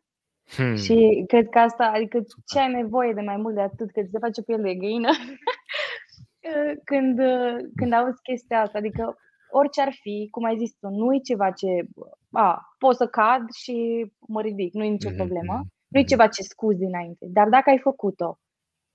Hmm. 0.55 0.75
Și 0.75 1.23
cred 1.27 1.49
că 1.49 1.59
asta, 1.59 1.91
adică 1.95 2.19
ce 2.45 2.59
ai 2.59 2.71
nevoie 2.71 3.13
de 3.13 3.21
mai 3.21 3.37
mult 3.37 3.55
de 3.55 3.61
atât, 3.61 3.91
că 3.91 4.01
ți 4.01 4.09
se 4.11 4.19
face 4.19 4.41
piel 4.41 4.61
de 4.61 4.75
găină 4.75 5.09
când, 6.89 7.19
când 7.75 7.93
auzi 7.93 8.21
chestia 8.21 8.61
asta. 8.61 8.77
Adică 8.77 9.17
orice 9.49 9.81
ar 9.81 9.91
fi, 10.01 10.27
cum 10.31 10.43
ai 10.43 10.57
zis 10.57 10.75
tu, 10.79 10.87
nu 10.89 11.13
e 11.13 11.19
ceva 11.19 11.51
ce 11.51 11.67
a, 12.31 12.75
pot 12.77 12.95
să 12.95 13.07
cad 13.07 13.51
și 13.51 14.05
mă 14.27 14.41
ridic, 14.41 14.73
nu 14.73 14.83
e 14.83 14.89
nicio 14.89 15.07
hmm, 15.07 15.17
problemă. 15.17 15.53
Hmm, 15.53 15.71
nu 15.87 15.99
e 15.99 16.03
ceva 16.03 16.27
ce 16.27 16.41
scuzi 16.41 16.77
dinainte. 16.77 17.25
Dar 17.29 17.49
dacă 17.49 17.69
ai 17.69 17.79
făcut-o 17.79 18.39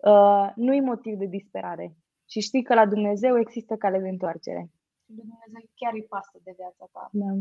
uh, 0.02 0.50
nu 0.54 0.74
e 0.74 0.80
motiv 0.80 1.18
de 1.18 1.26
disperare. 1.26 1.96
Și 2.28 2.40
știi 2.40 2.62
că 2.62 2.74
la 2.74 2.86
Dumnezeu 2.86 3.38
există 3.38 3.74
cale 3.74 3.98
de 3.98 4.08
întoarcere. 4.08 4.70
Dumnezeu 5.04 5.70
chiar 5.74 5.92
îi 5.94 6.06
pasă 6.08 6.38
de 6.44 6.52
viața 6.56 6.88
ta. 6.92 7.08
Da. 7.12 7.32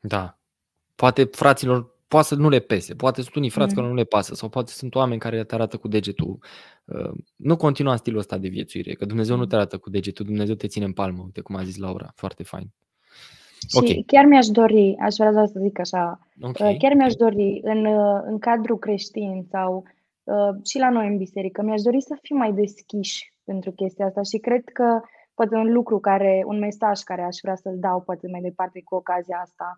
da. 0.00 0.38
Poate 0.94 1.24
fraților, 1.24 1.94
poate 2.08 2.26
să 2.26 2.34
nu 2.34 2.48
le 2.48 2.58
pese, 2.58 2.94
poate 2.94 3.22
sunt 3.22 3.34
unii 3.34 3.50
frați 3.50 3.70
mm. 3.70 3.76
care 3.76 3.88
nu 3.88 3.94
le 3.94 4.04
pasă 4.04 4.34
sau 4.34 4.48
poate 4.48 4.70
sunt 4.70 4.94
oameni 4.94 5.20
care 5.20 5.44
te 5.44 5.54
arată 5.54 5.76
cu 5.76 5.88
degetul. 5.88 6.38
Uh, 6.84 7.10
nu 7.36 7.56
continua 7.56 7.92
în 7.92 7.98
stilul 7.98 8.18
ăsta 8.18 8.38
de 8.38 8.48
viețuire, 8.48 8.92
că 8.92 9.04
Dumnezeu 9.04 9.34
mm. 9.34 9.40
nu 9.40 9.46
te 9.46 9.54
arată 9.54 9.78
cu 9.78 9.90
degetul, 9.90 10.24
Dumnezeu 10.24 10.54
te 10.54 10.66
ține 10.66 10.84
în 10.84 10.92
palmă, 10.92 11.22
uite 11.22 11.40
cum 11.40 11.56
a 11.56 11.64
zis 11.64 11.76
Laura, 11.76 12.12
foarte 12.14 12.42
fain. 12.42 12.66
Și 13.68 13.76
okay. 13.76 14.04
chiar 14.06 14.24
mi-aș 14.24 14.46
dori, 14.46 14.96
aș 15.00 15.14
vrea 15.14 15.46
să 15.46 15.60
zic 15.60 15.78
așa, 15.78 16.28
okay. 16.40 16.76
chiar 16.76 16.92
mi-aș 16.92 17.14
dori 17.14 17.60
în, 17.62 17.86
în 18.24 18.38
cadrul 18.38 18.78
creștin 18.78 19.46
sau 19.50 19.84
Uh, 19.84 19.97
și 20.64 20.78
la 20.78 20.90
noi 20.90 21.06
în 21.06 21.16
biserică. 21.16 21.62
Mi-aș 21.62 21.80
dori 21.82 22.00
să 22.00 22.18
fim 22.22 22.36
mai 22.36 22.52
deschiși 22.52 23.34
pentru 23.44 23.70
chestia 23.72 24.06
asta 24.06 24.22
și 24.22 24.38
cred 24.38 24.64
că 24.64 25.00
poate 25.34 25.54
un 25.54 25.72
lucru 25.72 25.98
care, 25.98 26.42
un 26.46 26.58
mesaj 26.58 27.00
care 27.00 27.22
aș 27.22 27.36
vrea 27.42 27.54
să-l 27.54 27.78
dau 27.78 28.00
poate 28.00 28.28
mai 28.30 28.40
departe 28.40 28.82
cu 28.84 28.94
ocazia 28.94 29.38
asta, 29.42 29.76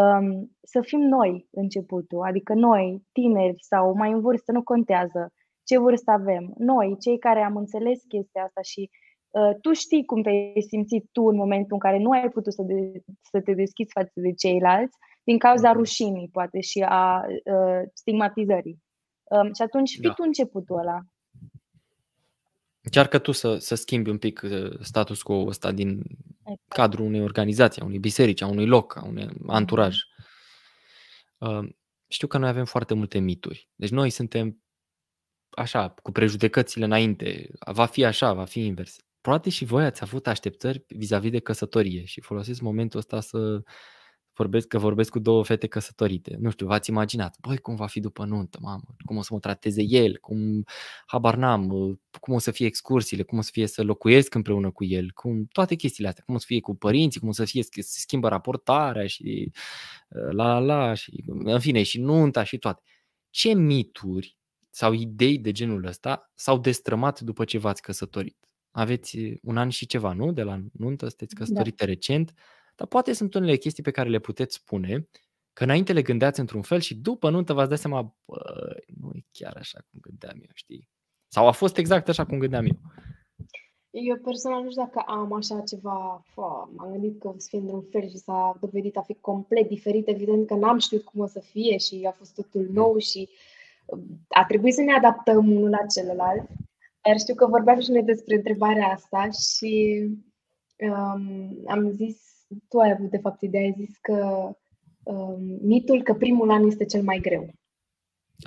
um, 0.00 0.56
să 0.62 0.80
fim 0.80 1.00
noi 1.00 1.48
începutul, 1.50 2.22
adică 2.22 2.54
noi, 2.54 3.02
tineri 3.12 3.56
sau 3.58 3.94
mai 3.94 4.12
în 4.12 4.20
vârstă, 4.20 4.52
nu 4.52 4.62
contează 4.62 5.32
ce 5.64 5.78
vârstă 5.78 6.10
avem. 6.10 6.52
Noi, 6.58 6.96
cei 7.00 7.18
care 7.18 7.40
am 7.40 7.56
înțeles 7.56 8.02
chestia 8.08 8.42
asta 8.42 8.60
și 8.60 8.90
uh, 9.30 9.50
tu 9.60 9.72
știi 9.72 10.04
cum 10.04 10.22
te-ai 10.22 10.64
simțit 10.68 11.04
tu 11.12 11.22
în 11.22 11.36
momentul 11.36 11.72
în 11.72 11.78
care 11.78 11.98
nu 11.98 12.10
ai 12.10 12.28
putut 12.28 12.52
să, 12.52 12.62
de, 12.62 13.02
să 13.30 13.40
te 13.40 13.52
deschizi 13.52 13.92
față 13.92 14.12
de 14.14 14.32
ceilalți, 14.32 14.96
din 15.24 15.38
cauza 15.38 15.68
mhm. 15.68 15.78
rușinii, 15.78 16.28
poate, 16.32 16.60
și 16.60 16.84
a 16.88 17.24
uh, 17.26 17.80
stigmatizării. 17.92 18.78
Um, 19.30 19.54
și 19.54 19.62
atunci 19.62 19.90
fii 19.90 20.00
da. 20.00 20.12
tu 20.12 20.22
începutul 20.22 20.78
ăla. 20.78 21.00
Încearcă 22.80 23.18
tu 23.18 23.32
să, 23.32 23.56
să 23.56 23.74
schimbi 23.74 24.10
un 24.10 24.18
pic 24.18 24.40
uh, 24.44 24.78
status 24.80 25.22
quo 25.22 25.46
ăsta 25.46 25.72
din 25.72 26.02
exact. 26.40 26.68
cadrul 26.68 27.06
unei 27.06 27.22
organizații, 27.22 27.82
a 27.82 27.84
unei 27.84 27.98
biserici, 27.98 28.40
a 28.40 28.46
unui 28.46 28.66
loc, 28.66 28.96
a 28.96 29.04
unui 29.04 29.28
anturaj. 29.46 29.96
Uh, 31.38 31.68
știu 32.06 32.26
că 32.26 32.38
noi 32.38 32.48
avem 32.48 32.64
foarte 32.64 32.94
multe 32.94 33.18
mituri. 33.18 33.68
Deci 33.74 33.90
noi 33.90 34.10
suntem 34.10 34.62
așa, 35.50 35.88
cu 35.88 36.12
prejudecățile 36.12 36.84
înainte. 36.84 37.50
Va 37.72 37.86
fi 37.86 38.04
așa, 38.04 38.32
va 38.32 38.44
fi 38.44 38.64
invers. 38.64 38.96
Poate 39.20 39.50
și 39.50 39.64
voi 39.64 39.84
ați 39.84 40.02
avut 40.02 40.26
așteptări 40.26 40.84
vis-a-vis 40.88 41.30
de 41.30 41.38
căsătorie 41.38 42.04
și 42.04 42.20
folosiți 42.20 42.62
momentul 42.62 42.98
ăsta 42.98 43.20
să 43.20 43.62
vorbesc, 44.38 44.66
că 44.66 44.78
vorbesc 44.78 45.10
cu 45.10 45.18
două 45.18 45.44
fete 45.44 45.66
căsătorite. 45.66 46.36
Nu 46.40 46.50
știu, 46.50 46.66
v-ați 46.66 46.90
imaginat, 46.90 47.36
băi, 47.40 47.58
cum 47.58 47.74
va 47.74 47.86
fi 47.86 48.00
după 48.00 48.24
nuntă, 48.24 48.58
mamă, 48.62 48.82
cum 49.04 49.16
o 49.16 49.22
să 49.22 49.28
mă 49.32 49.38
trateze 49.38 49.82
el, 49.82 50.16
cum, 50.16 50.64
habar 51.06 51.36
n-am, 51.36 51.68
cum 52.20 52.34
o 52.34 52.38
să 52.38 52.50
fie 52.50 52.66
excursiile, 52.66 53.22
cum 53.22 53.38
o 53.38 53.40
să 53.40 53.50
fie 53.52 53.66
să 53.66 53.82
locuiesc 53.82 54.34
împreună 54.34 54.70
cu 54.70 54.84
el, 54.84 55.10
cum, 55.14 55.44
toate 55.52 55.74
chestiile 55.74 56.08
astea, 56.08 56.24
cum 56.26 56.34
o 56.34 56.38
să 56.38 56.44
fie 56.48 56.60
cu 56.60 56.76
părinții, 56.76 57.20
cum 57.20 57.28
o 57.28 57.32
să 57.32 57.44
fie 57.44 57.62
să 57.62 57.68
se 57.72 58.00
schimbă 58.00 58.28
raportarea 58.28 59.06
și 59.06 59.50
uh, 60.08 60.32
la 60.32 60.58
la 60.58 60.58
la 60.58 60.94
și, 60.94 61.24
în 61.26 61.60
fine, 61.60 61.82
și 61.82 62.00
nunta 62.00 62.42
și 62.42 62.58
toate. 62.58 62.82
Ce 63.30 63.54
mituri 63.54 64.36
sau 64.70 64.92
idei 64.92 65.38
de 65.38 65.52
genul 65.52 65.84
ăsta 65.84 66.32
s-au 66.34 66.58
destrămat 66.58 67.20
după 67.20 67.44
ce 67.44 67.58
v-ați 67.58 67.82
căsătorit? 67.82 68.36
Aveți 68.70 69.18
un 69.42 69.56
an 69.56 69.68
și 69.68 69.86
ceva, 69.86 70.12
nu? 70.12 70.32
De 70.32 70.42
la 70.42 70.60
nuntă, 70.72 71.08
sunteți 71.08 71.34
da. 71.34 71.40
căsătorite 71.40 71.84
da. 71.84 71.90
recent. 71.90 72.34
Dar 72.78 72.86
poate 72.86 73.12
sunt 73.12 73.34
unele 73.34 73.56
chestii 73.56 73.82
pe 73.82 73.90
care 73.90 74.08
le 74.08 74.18
puteți 74.18 74.54
spune, 74.54 75.08
că 75.52 75.64
înainte 75.64 75.92
le 75.92 76.02
gândeați 76.02 76.40
într-un 76.40 76.62
fel 76.62 76.80
și 76.80 76.94
după 76.94 77.30
nuntă 77.30 77.52
v-ați 77.52 77.68
dat 77.68 77.78
seama, 77.78 78.16
bă, 78.24 78.76
nu 78.86 79.10
e 79.14 79.20
chiar 79.32 79.56
așa 79.56 79.78
cum 79.90 79.98
gândeam 80.00 80.36
eu, 80.40 80.50
știi? 80.54 80.88
Sau 81.32 81.46
a 81.46 81.50
fost 81.50 81.76
exact 81.76 82.08
așa 82.08 82.26
cum 82.26 82.38
gândeam 82.38 82.64
eu. 82.64 82.78
Eu 83.90 84.16
personal 84.16 84.62
nu 84.62 84.70
știu 84.70 84.82
dacă 84.82 85.02
am 85.06 85.32
așa 85.32 85.60
ceva, 85.60 86.22
fă, 86.24 86.68
m-am 86.74 86.90
gândit 86.90 87.20
că 87.20 87.28
o 87.28 87.34
să 87.36 87.46
fie 87.50 87.58
într-un 87.58 87.82
fel 87.90 88.08
și 88.08 88.16
s-a 88.16 88.56
dovedit 88.60 88.96
a 88.96 89.02
fi 89.02 89.14
complet 89.14 89.68
diferit. 89.68 90.08
Evident 90.08 90.46
că 90.46 90.54
n-am 90.54 90.78
știut 90.78 91.04
cum 91.04 91.20
o 91.20 91.26
să 91.26 91.40
fie 91.40 91.76
și 91.76 92.04
a 92.06 92.10
fost 92.10 92.34
totul 92.34 92.66
mm. 92.68 92.74
nou 92.74 92.98
și 92.98 93.28
uh, 93.86 93.98
a 94.28 94.44
trebuit 94.44 94.74
să 94.74 94.82
ne 94.82 94.92
adaptăm 94.92 95.50
unul 95.52 95.70
la 95.70 95.86
celălalt. 95.94 96.48
Dar 97.02 97.18
știu 97.18 97.34
că 97.34 97.46
vorbeam 97.46 97.80
și 97.80 97.90
noi 97.90 98.02
despre 98.02 98.34
întrebarea 98.34 98.88
asta 98.88 99.28
și 99.30 100.04
um, 100.76 101.64
am 101.66 101.90
zis 101.90 102.27
tu 102.68 102.78
ai 102.78 102.90
avut 102.90 103.10
de 103.10 103.18
fapt 103.18 103.42
ideea, 103.42 103.62
ai 103.62 103.74
zis 103.76 103.96
că 104.00 104.48
um, 105.02 105.40
mitul 105.62 106.02
că 106.02 106.14
primul 106.14 106.50
an 106.50 106.66
este 106.66 106.84
cel 106.84 107.02
mai 107.02 107.18
greu. 107.18 107.46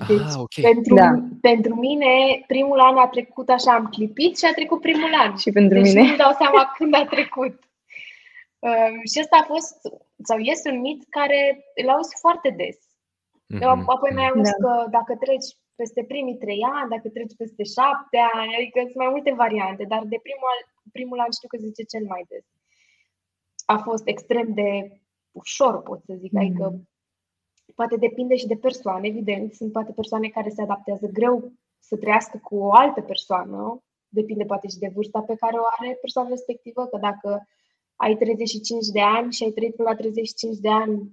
Ah, 0.00 0.06
deci, 0.06 0.20
ah, 0.20 0.34
okay. 0.36 0.72
pentru, 0.72 0.94
da. 0.94 1.10
pentru 1.40 1.74
mine, 1.74 2.44
primul 2.46 2.80
an 2.80 2.96
a 2.96 3.08
trecut 3.08 3.48
așa, 3.48 3.74
am 3.74 3.86
clipit 3.86 4.38
și 4.38 4.44
a 4.44 4.52
trecut 4.52 4.80
primul 4.80 5.14
an. 5.14 5.36
Și 5.36 5.50
pentru 5.50 5.78
deci 5.78 5.86
mine. 5.86 6.10
nu 6.10 6.16
dau 6.16 6.32
seama 6.32 6.72
când 6.76 6.94
a 6.94 7.04
trecut. 7.04 7.56
Um, 8.68 8.94
și 9.10 9.20
ăsta 9.22 9.36
a 9.40 9.50
fost, 9.52 9.76
sau 10.28 10.38
este 10.38 10.70
un 10.70 10.80
mit 10.80 11.00
care 11.08 11.40
îl 11.80 11.88
auzi 11.88 12.14
foarte 12.24 12.50
des. 12.60 12.78
Mm-hmm. 13.52 13.84
Apoi 13.94 14.10
mai 14.14 14.28
auzi 14.28 14.54
da. 14.54 14.58
că 14.64 14.72
dacă 14.98 15.12
treci 15.24 15.50
peste 15.80 16.02
primii 16.12 16.42
trei 16.44 16.62
ani, 16.78 16.92
dacă 16.94 17.08
treci 17.08 17.40
peste 17.42 17.64
șapte 17.76 18.18
ani, 18.38 18.56
adică 18.58 18.78
sunt 18.82 19.00
mai 19.04 19.12
multe 19.14 19.32
variante, 19.44 19.84
dar 19.92 20.02
de 20.12 20.18
primul, 20.26 20.56
primul 20.96 21.18
an 21.24 21.30
știu 21.36 21.48
că 21.50 21.58
zice 21.66 21.82
cel 21.92 22.04
mai 22.12 22.22
des. 22.30 22.44
A 23.72 23.78
fost 23.78 24.06
extrem 24.06 24.54
de 24.54 25.00
ușor, 25.32 25.82
pot 25.82 26.00
să 26.04 26.14
zic, 26.18 26.36
adică 26.36 26.70
mm. 26.70 26.88
poate 27.74 27.96
depinde 27.96 28.36
și 28.36 28.46
de 28.46 28.56
persoane, 28.56 29.08
evident, 29.08 29.52
sunt 29.52 29.72
poate 29.72 29.92
persoane 29.92 30.28
care 30.28 30.48
se 30.48 30.62
adaptează 30.62 31.06
greu 31.06 31.52
să 31.78 31.96
trăiască 31.96 32.40
cu 32.42 32.56
o 32.56 32.72
altă 32.72 33.00
persoană, 33.00 33.82
depinde 34.08 34.44
poate 34.44 34.68
și 34.68 34.78
de 34.78 34.92
vârsta 34.94 35.20
pe 35.20 35.34
care 35.34 35.56
o 35.56 35.64
are 35.78 35.98
persoana 36.00 36.28
respectivă, 36.28 36.86
că 36.86 36.96
dacă 36.96 37.46
ai 37.96 38.16
35 38.16 38.86
de 38.86 39.00
ani 39.00 39.32
și 39.32 39.44
ai 39.44 39.50
trăit 39.50 39.74
până 39.74 39.88
la 39.88 39.94
35 39.96 40.56
de 40.56 40.68
ani 40.68 41.12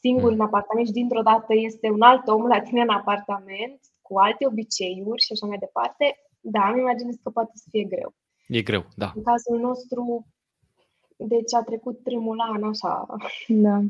singur 0.00 0.32
în 0.32 0.40
apartament 0.40 0.86
și 0.86 0.92
dintr-o 0.92 1.22
dată 1.22 1.52
este 1.54 1.90
un 1.90 2.02
alt 2.02 2.28
om 2.28 2.46
la 2.46 2.60
tine 2.60 2.80
în 2.80 2.88
apartament, 2.88 3.80
cu 4.02 4.18
alte 4.18 4.46
obiceiuri 4.46 5.24
și 5.24 5.32
așa 5.32 5.46
mai 5.46 5.58
departe, 5.58 6.04
da, 6.40 6.68
îmi 6.68 6.80
imaginez 6.80 7.14
că 7.22 7.30
poate 7.30 7.50
să 7.54 7.66
fie 7.70 7.84
greu. 7.84 8.14
E 8.48 8.62
greu, 8.62 8.84
da. 8.96 9.12
În 9.14 9.22
cazul 9.22 9.58
nostru, 9.58 10.26
deci 11.28 11.54
a 11.54 11.62
trecut 11.62 11.98
primul 12.02 12.40
an 12.52 12.62
așa. 12.62 13.06
Da. 13.48 13.80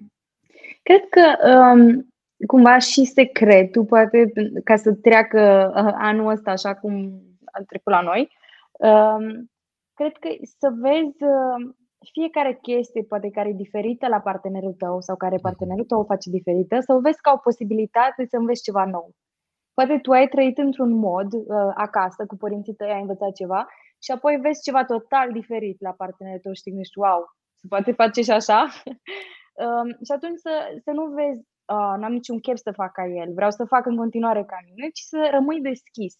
Cred 0.82 1.08
că 1.08 1.48
um, 1.48 2.08
cumva 2.46 2.78
și 2.78 3.04
secretul, 3.04 3.84
poate, 3.84 4.32
ca 4.64 4.76
să 4.76 4.92
treacă 4.92 5.72
uh, 5.76 5.92
anul 5.96 6.30
ăsta 6.30 6.50
așa 6.50 6.74
cum 6.74 7.22
a 7.52 7.62
trecut 7.66 7.92
la 7.92 8.00
noi, 8.00 8.30
um, 8.78 9.50
cred 9.94 10.12
că 10.16 10.28
să 10.58 10.72
vezi 10.80 11.22
uh, 11.22 11.74
fiecare 12.12 12.58
chestie 12.62 13.02
poate 13.02 13.30
care 13.30 13.48
e 13.48 13.52
diferită 13.52 14.08
la 14.08 14.20
partenerul 14.20 14.72
tău 14.72 15.00
sau 15.00 15.16
care 15.16 15.34
mhm. 15.34 15.42
partenerul 15.42 15.84
tău 15.84 16.00
o 16.00 16.04
face 16.04 16.30
diferită, 16.30 16.80
să 16.80 16.92
o 16.92 17.00
vezi 17.00 17.20
ca 17.20 17.32
o 17.34 17.36
posibilitate 17.36 18.26
să 18.28 18.36
înveți 18.36 18.62
ceva 18.62 18.84
nou. 18.84 19.10
Poate 19.74 19.98
tu 19.98 20.10
ai 20.10 20.28
trăit 20.28 20.58
într-un 20.58 20.92
mod 20.92 21.32
uh, 21.32 21.72
acasă, 21.74 22.26
cu 22.26 22.36
părinții 22.36 22.74
tăi, 22.74 22.90
ai 22.90 23.00
învățat 23.00 23.32
ceva 23.32 23.68
și 24.02 24.10
apoi 24.10 24.36
vezi 24.36 24.62
ceva 24.62 24.84
total 24.84 25.32
diferit 25.32 25.80
la 25.80 25.92
partenerul 25.92 26.40
tău 26.40 26.52
și 26.52 26.62
te 26.62 26.70
gândești, 26.70 26.98
wow, 26.98 27.20
se 27.54 27.66
poate 27.68 27.92
face 27.92 28.22
și 28.22 28.30
așa? 28.30 28.60
um, 29.64 29.88
și 30.06 30.12
atunci 30.16 30.38
să, 30.38 30.54
să 30.84 30.90
nu 30.90 31.04
vezi, 31.06 31.40
uh, 31.74 31.94
n-am 31.98 32.12
niciun 32.12 32.40
chef 32.40 32.58
să 32.58 32.72
fac 32.72 32.92
ca 32.92 33.06
el, 33.06 33.32
vreau 33.34 33.50
să 33.50 33.64
fac 33.64 33.86
în 33.86 33.96
continuare 33.96 34.44
ca 34.44 34.58
mine, 34.68 34.88
ci 34.88 35.00
să 35.00 35.28
rămâi 35.30 35.60
deschis 35.60 36.14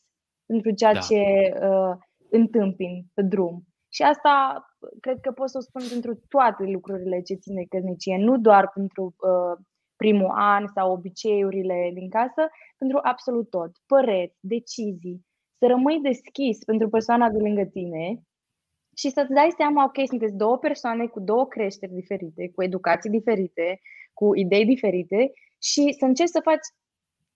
pentru 0.47 0.70
ceea 0.70 0.93
da. 0.93 1.01
ce 1.01 1.20
uh, 1.69 1.94
întâmpin 2.31 3.05
pe 3.15 3.23
drum. 3.23 3.65
Și 3.93 4.02
asta 4.02 4.65
cred 5.01 5.20
că 5.20 5.32
pot 5.32 5.51
să 5.51 5.59
o 5.59 5.61
spun 5.61 5.82
pentru 5.90 6.24
toate 6.28 6.65
lucrurile 6.65 7.20
ce 7.20 7.35
țin 7.35 7.55
de 7.55 7.65
căsnicie, 7.69 8.16
nu 8.16 8.39
doar 8.39 8.70
pentru 8.74 9.15
uh, 9.16 9.65
primul 9.97 10.31
an 10.35 10.66
sau 10.74 10.93
obiceiurile 10.93 11.90
din 11.94 12.09
casă, 12.11 12.43
pentru 12.78 12.98
absolut 13.02 13.51
tot. 13.51 13.70
Păreți, 13.86 14.39
decizii, 14.40 15.27
să 15.61 15.66
rămâi 15.66 16.01
deschis 16.01 16.65
pentru 16.65 16.89
persoana 16.89 17.31
de 17.31 17.39
lângă 17.39 17.65
tine 17.65 18.23
și 18.97 19.11
să-ți 19.11 19.32
dai 19.32 19.51
seama, 19.57 19.85
ok, 19.85 20.07
sunteți 20.07 20.37
două 20.37 20.59
persoane 20.59 21.07
cu 21.07 21.20
două 21.20 21.47
creșteri 21.47 21.93
diferite, 21.93 22.51
cu 22.55 22.62
educații 22.62 23.11
diferite, 23.11 23.81
cu 24.12 24.37
idei 24.37 24.65
diferite 24.65 25.32
și 25.62 25.95
să 25.99 26.05
încerci 26.05 26.31
să 26.31 26.41
faci 26.43 26.66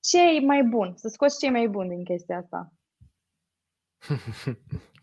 ce 0.00 0.36
e 0.36 0.40
mai 0.40 0.62
bun, 0.62 0.92
să 0.96 1.08
scoți 1.08 1.38
ce 1.38 1.46
e 1.46 1.50
mai 1.50 1.68
bun 1.68 1.88
din 1.88 2.04
chestia 2.04 2.36
asta. 2.36 2.72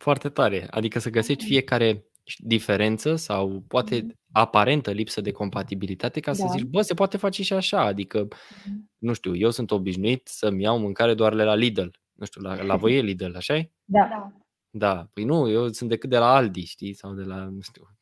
Foarte 0.06 0.30
tare. 0.30 0.68
Adică 0.70 1.00
să 1.00 1.10
găsești 1.10 1.46
fiecare 1.46 2.06
diferență 2.38 3.16
sau 3.16 3.64
poate 3.68 4.02
mm-hmm. 4.02 4.16
aparentă 4.32 4.92
lipsă 4.92 5.22
de 5.22 5.32
compatibilitate 5.32 6.20
ca 6.20 6.34
să 6.34 6.44
da. 6.44 6.52
zici, 6.52 6.64
bă, 6.64 6.82
se 6.82 6.94
poate 6.94 7.18
face 7.18 7.44
și 7.44 7.54
așa. 7.54 7.82
Adică, 7.82 8.28
mm-hmm. 8.28 8.98
nu 8.98 9.14
știu, 9.14 9.36
eu 9.36 9.50
sunt 9.50 9.72
obișnuit 9.72 10.28
să-mi 10.28 10.62
iau 10.62 10.80
mâncare 10.80 11.14
doar 11.14 11.34
la 11.34 11.56
Lidl. 11.56 11.88
Nu 12.22 12.28
știu, 12.28 12.42
la, 12.42 12.62
la 12.62 12.76
voi 12.76 12.98
e 12.98 13.02
Lidl, 13.02 13.36
așa 13.36 13.56
e? 13.56 13.72
Da. 13.86 14.08
da. 14.10 14.32
Da, 14.70 15.10
păi 15.14 15.24
nu, 15.24 15.50
eu 15.50 15.68
sunt 15.68 15.90
decât 15.90 16.10
de 16.10 16.18
la 16.18 16.36
Aldi, 16.36 16.64
știi, 16.64 16.94
sau 16.94 17.14
de 17.14 17.24
la, 17.24 17.36
nu 17.36 17.62
știu, 17.62 17.98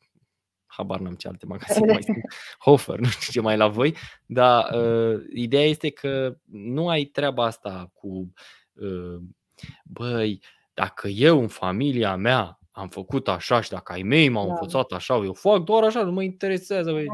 habar 0.66 1.00
n-am 1.00 1.14
ce 1.14 1.28
alte 1.28 1.46
magazine 1.46 1.92
mai 1.92 2.02
sunt, 2.02 2.16
Hofer, 2.64 2.98
nu 2.98 3.06
știu 3.06 3.32
ce 3.32 3.40
mai 3.40 3.56
la 3.56 3.68
voi, 3.68 3.96
dar 4.26 4.74
uh, 4.74 5.22
ideea 5.34 5.64
este 5.66 5.90
că 5.90 6.36
nu 6.50 6.88
ai 6.88 7.04
treaba 7.04 7.44
asta 7.44 7.90
cu, 7.92 8.32
uh, 8.72 9.20
băi, 9.84 10.42
dacă 10.74 11.08
eu 11.08 11.40
în 11.40 11.48
familia 11.48 12.16
mea 12.16 12.59
am 12.80 12.88
făcut 12.88 13.28
așa 13.28 13.60
și 13.60 13.70
dacă 13.70 13.92
ai 13.92 14.02
mei 14.02 14.28
m-au 14.28 14.46
da. 14.46 14.52
învățat 14.52 14.90
așa, 14.92 15.14
eu 15.14 15.32
fac 15.32 15.64
doar 15.64 15.84
așa, 15.84 16.02
nu 16.02 16.12
mă 16.12 16.22
interesează 16.22 16.92
băi, 16.92 17.06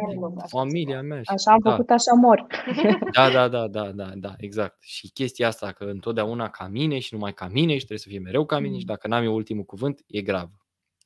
familia 0.47 1.03
mea. 1.03 1.23
Și, 1.23 1.31
așa 1.33 1.53
am 1.53 1.59
da. 1.63 1.71
făcut, 1.71 1.91
așa 1.91 2.13
mor. 2.13 2.47
Da, 3.17 3.31
da, 3.31 3.49
da, 3.49 3.69
da, 3.69 3.91
da, 3.91 4.11
da, 4.15 4.35
exact. 4.37 4.83
Și 4.83 5.11
chestia 5.11 5.47
asta 5.47 5.73
că 5.73 5.85
întotdeauna 5.85 6.51
ca 6.51 6.67
mine 6.67 6.99
și 6.99 7.15
numai 7.15 7.33
ca 7.33 7.49
mine 7.49 7.73
și 7.73 7.85
trebuie 7.85 7.99
să 7.99 8.09
fie 8.09 8.19
mereu 8.19 8.47
ca 8.47 8.59
mine 8.59 8.73
mm. 8.73 8.79
și 8.79 8.85
dacă 8.85 9.09
n-am 9.09 9.25
eu 9.25 9.35
ultimul 9.35 9.65
cuvânt, 9.65 10.05
e 10.07 10.21
grav. 10.23 10.51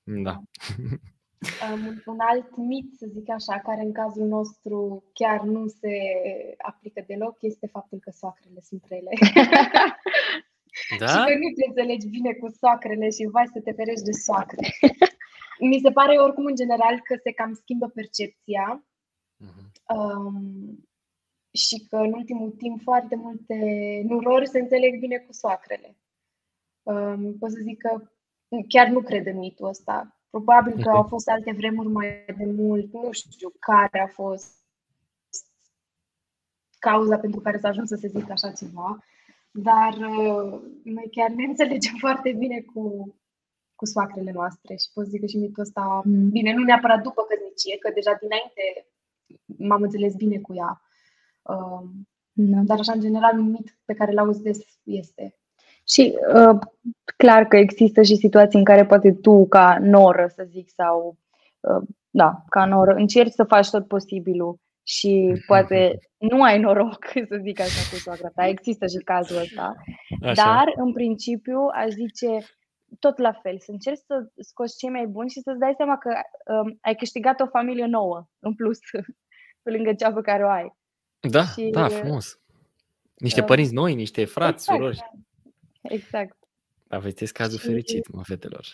Da. 0.04 0.40
Um, 1.72 2.02
un 2.06 2.16
alt 2.18 2.56
mit, 2.56 2.94
să 2.98 3.06
zic 3.12 3.30
așa, 3.30 3.58
care 3.58 3.82
în 3.82 3.92
cazul 3.92 4.26
nostru 4.26 5.04
chiar 5.12 5.40
nu 5.40 5.66
se 5.66 5.92
aplică 6.66 7.04
deloc, 7.06 7.36
este 7.40 7.66
faptul 7.66 7.98
că 7.98 8.10
soacrele 8.10 8.60
sunt 8.60 8.84
rele. 8.88 9.10
Da? 10.98 11.06
și 11.06 11.16
că 11.16 11.34
nu 11.42 11.50
te 11.56 11.66
înțelegi 11.66 12.08
bine 12.08 12.32
cu 12.32 12.48
soacrele 12.58 13.10
și 13.10 13.28
vai 13.32 13.50
să 13.52 13.60
te 13.60 13.72
ferești 13.72 14.04
de 14.04 14.12
soacre. 14.12 14.66
Mi 15.70 15.80
se 15.82 15.90
pare 15.90 16.16
oricum 16.16 16.44
în 16.44 16.54
general 16.54 17.00
că 17.00 17.14
se 17.22 17.32
cam 17.32 17.52
schimbă 17.54 17.88
percepția 17.88 18.84
uh-huh. 19.44 19.96
um, 19.96 20.88
și 21.52 21.86
că 21.88 21.96
în 21.96 22.12
ultimul 22.12 22.50
timp 22.50 22.82
foarte 22.82 23.16
multe 23.16 23.56
nurori 24.04 24.48
se 24.48 24.58
înțeleg 24.58 24.98
bine 24.98 25.16
cu 25.16 25.32
soacrele. 25.32 25.96
Um, 26.82 27.38
pot 27.38 27.50
să 27.50 27.58
zic 27.62 27.78
că 27.78 28.10
chiar 28.68 28.88
nu 28.88 29.00
cred 29.00 29.26
în 29.26 29.38
mitul 29.38 29.68
ăsta. 29.68 30.20
Probabil 30.30 30.82
că 30.82 30.90
au 30.90 31.02
fost 31.02 31.28
alte 31.28 31.52
vremuri 31.52 31.88
mai 31.88 32.24
de 32.36 32.44
mult, 32.44 32.92
nu 32.92 33.12
știu 33.12 33.52
care 33.58 34.00
a 34.00 34.06
fost 34.06 34.60
cauza 36.78 37.18
pentru 37.18 37.40
care 37.40 37.58
s-a 37.58 37.68
ajuns 37.68 37.88
să 37.88 37.96
se 37.96 38.08
zică 38.08 38.32
așa 38.32 38.50
ceva. 38.50 38.98
Dar 39.50 39.92
uh, 39.92 40.60
noi 40.82 41.08
chiar 41.10 41.30
ne 41.30 41.44
înțelegem 41.44 41.94
foarte 42.04 42.34
bine 42.38 42.60
cu, 42.60 43.14
cu 43.74 43.86
soacrele 43.86 44.32
noastre 44.32 44.74
și 44.74 44.88
pot 44.94 45.06
zic 45.06 45.20
că 45.20 45.26
și 45.26 45.36
mitul 45.36 45.62
ăsta, 45.62 46.02
mm. 46.04 46.28
bine, 46.28 46.54
nu 46.54 46.62
neapărat 46.62 47.02
după 47.02 47.22
căsnicie, 47.22 47.78
că 47.78 47.90
deja 47.94 48.18
dinainte 48.20 48.86
m-am 49.44 49.82
înțeles 49.82 50.14
bine 50.14 50.38
cu 50.38 50.54
ea. 50.54 50.82
Uh, 51.42 51.82
da. 52.32 52.58
Dar 52.64 52.78
așa, 52.78 52.92
în 52.92 53.00
general, 53.00 53.38
un 53.38 53.50
mit 53.50 53.78
pe 53.84 53.94
care 53.94 54.12
l-auzi 54.12 54.42
des 54.42 54.58
este. 54.82 55.34
Și 55.88 56.18
uh, 56.34 56.58
clar 57.16 57.44
că 57.44 57.56
există 57.56 58.02
și 58.02 58.16
situații 58.16 58.58
în 58.58 58.64
care 58.64 58.86
poate 58.86 59.12
tu, 59.12 59.46
ca 59.48 59.78
noră, 59.80 60.30
să 60.34 60.46
zic, 60.48 60.70
sau 60.70 61.16
uh, 61.60 61.82
da, 62.10 62.44
ca 62.48 62.64
noră, 62.64 62.94
încerci 62.94 63.32
să 63.32 63.44
faci 63.44 63.70
tot 63.70 63.86
posibilul 63.86 64.58
și 64.90 65.32
poate 65.50 65.98
nu 66.18 66.42
ai 66.42 66.58
noroc, 66.58 67.04
să 67.30 67.36
zic 67.42 67.60
așa, 67.60 67.90
cu 67.90 67.96
soacra 67.96 68.28
ta. 68.28 68.46
Există 68.46 68.86
și 68.86 69.04
cazul 69.04 69.36
ăsta. 69.36 69.74
Așa. 70.22 70.44
Dar, 70.44 70.72
în 70.76 70.92
principiu, 70.92 71.58
aș 71.72 71.88
zice 71.88 72.46
tot 72.98 73.18
la 73.18 73.32
fel, 73.32 73.58
să 73.58 73.70
încerci 73.70 74.06
să 74.06 74.30
scoți 74.38 74.78
cei 74.78 74.90
mai 74.90 75.06
buni 75.06 75.30
și 75.30 75.40
să-ți 75.40 75.58
dai 75.58 75.74
seama 75.76 75.98
că 75.98 76.10
um, 76.52 76.78
ai 76.80 76.94
câștigat 76.94 77.40
o 77.40 77.46
familie 77.46 77.86
nouă, 77.86 78.28
în 78.38 78.54
plus, 78.54 78.78
pe 79.62 79.70
lângă 79.70 79.94
cea 79.94 80.12
pe 80.12 80.20
care 80.20 80.44
o 80.44 80.48
ai. 80.48 80.74
Da, 81.20 81.44
și, 81.44 81.68
da, 81.70 81.88
frumos. 81.88 82.40
Niște 83.14 83.40
uh, 83.40 83.46
părinți 83.46 83.74
noi, 83.74 83.94
niște 83.94 84.24
frați, 84.24 84.70
exact, 84.70 84.78
surori. 84.78 85.10
Exact. 85.82 86.36
Aveți 86.88 87.32
cazul 87.32 87.58
și... 87.58 87.66
fericit, 87.66 88.12
mă, 88.12 88.22
fetelor. 88.24 88.66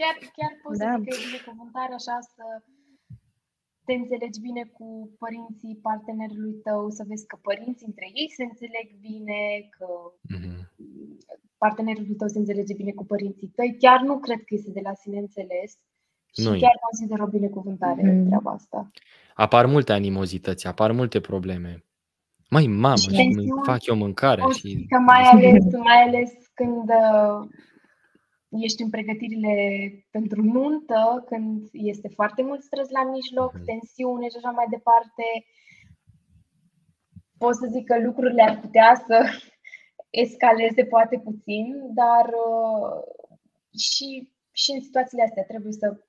chiar, 0.00 0.14
chiar 0.36 0.52
poți 0.62 0.78
da. 0.78 0.92
să 0.92 1.00
zic 1.00 1.08
că 1.08 1.16
e 1.20 1.26
binecuvântare 1.26 1.92
așa 1.94 2.18
să 2.34 2.44
te 3.88 3.94
înțelegi 4.02 4.40
bine 4.46 4.62
cu 4.76 4.86
părinții 5.22 5.80
partenerului 5.88 6.54
tău, 6.66 6.80
să 6.96 7.02
vezi 7.10 7.26
că 7.30 7.36
părinții 7.48 7.90
între 7.90 8.06
ei 8.20 8.30
se 8.36 8.44
înțeleg 8.50 8.86
bine, 9.08 9.40
că 9.76 9.88
mm-hmm. 10.34 10.58
partenerul 11.64 12.14
tău 12.20 12.28
se 12.28 12.38
înțelege 12.38 12.74
bine 12.80 12.92
cu 12.98 13.04
părinții 13.12 13.52
tăi. 13.56 13.76
Chiar 13.82 14.00
nu 14.08 14.14
cred 14.24 14.40
că 14.46 14.52
este 14.54 14.70
de 14.78 14.82
la 14.88 14.94
sine 15.02 15.18
înțeles. 15.26 15.70
Și 16.36 16.44
Noi. 16.48 16.60
chiar 16.62 16.76
consider 16.86 17.18
o 17.20 17.32
binecuvântare 17.36 18.02
mm. 18.02 18.26
treaba 18.26 18.50
asta. 18.50 18.90
Apar 19.34 19.64
multe 19.66 19.92
animozități, 19.92 20.66
apar 20.66 20.90
multe 20.92 21.18
probleme. 21.20 21.72
Mai 22.56 22.66
mamă, 22.66 22.96
și, 22.96 23.10
și 23.10 23.52
fac 23.70 23.80
eu 23.86 23.96
mâncarea. 23.96 24.46
Și... 24.58 24.86
Că 24.92 24.98
mai 24.98 25.22
ales, 25.32 25.64
mai 25.88 26.00
ales 26.06 26.30
când 26.54 26.86
uh, 27.02 27.38
ești 28.48 28.82
în 28.82 28.90
pregătirile 28.90 29.54
pentru 30.10 30.42
nuntă, 30.42 31.24
când 31.26 31.68
este 31.72 32.08
foarte 32.08 32.42
mult 32.42 32.62
stres 32.62 32.88
la 32.88 33.10
mijloc, 33.10 33.58
mm-hmm. 33.58 33.64
tensiune 33.64 34.28
și 34.28 34.36
așa 34.36 34.50
mai 34.50 34.66
departe, 34.70 35.24
pot 37.38 37.54
să 37.54 37.66
zic 37.70 37.84
că 37.86 38.00
lucrurile 38.00 38.42
ar 38.42 38.60
putea 38.60 39.02
să 39.06 39.24
escaleze 40.24 40.84
poate 40.84 41.18
puțin, 41.18 41.94
dar 41.94 42.26
uh, 42.26 43.02
și, 43.78 44.32
și 44.52 44.70
în 44.70 44.80
situațiile 44.80 45.22
astea 45.22 45.44
trebuie 45.44 45.72
să 45.72 46.00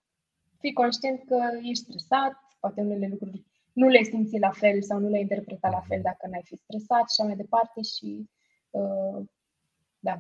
fii 0.60 0.74
conștient 0.74 1.24
că 1.26 1.40
ești 1.70 1.84
stresat, 1.84 2.34
poate 2.60 2.82
unele 2.82 3.08
lucruri 3.08 3.48
nu 3.74 3.88
le 3.88 4.04
simți 4.04 4.40
la 4.40 4.52
fel 4.52 4.82
sau 4.82 5.00
nu 5.00 5.10
le 5.10 5.20
interpreta 5.20 5.70
la 5.70 5.84
fel 5.88 6.00
dacă 6.02 6.28
n-ai 6.28 6.42
fi 6.44 6.56
stresat 6.56 7.06
și 7.10 7.16
așa 7.18 7.24
mai 7.24 7.36
departe 7.36 7.82
și 7.82 8.30
Uh, 8.72 9.26
da. 10.00 10.20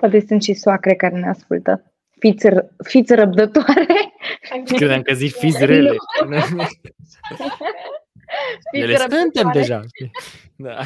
Poate 0.00 0.20
sunt 0.20 0.42
și 0.42 0.54
soacre 0.54 0.94
care 0.94 1.18
ne 1.18 1.28
ascultă. 1.28 1.92
Fiți, 2.18 2.48
r- 2.48 2.68
fiți 2.84 3.14
răbdătoare. 3.14 3.86
Credeam 4.64 5.02
că 5.02 5.14
zici 5.14 5.32
fiți 5.42 5.64
rele. 5.64 5.94
Fiți 8.70 8.82
Ele 8.82 8.96
suntem 8.96 9.20
răbdătoare. 9.32 9.58
deja. 9.58 9.80
Da. 10.56 10.76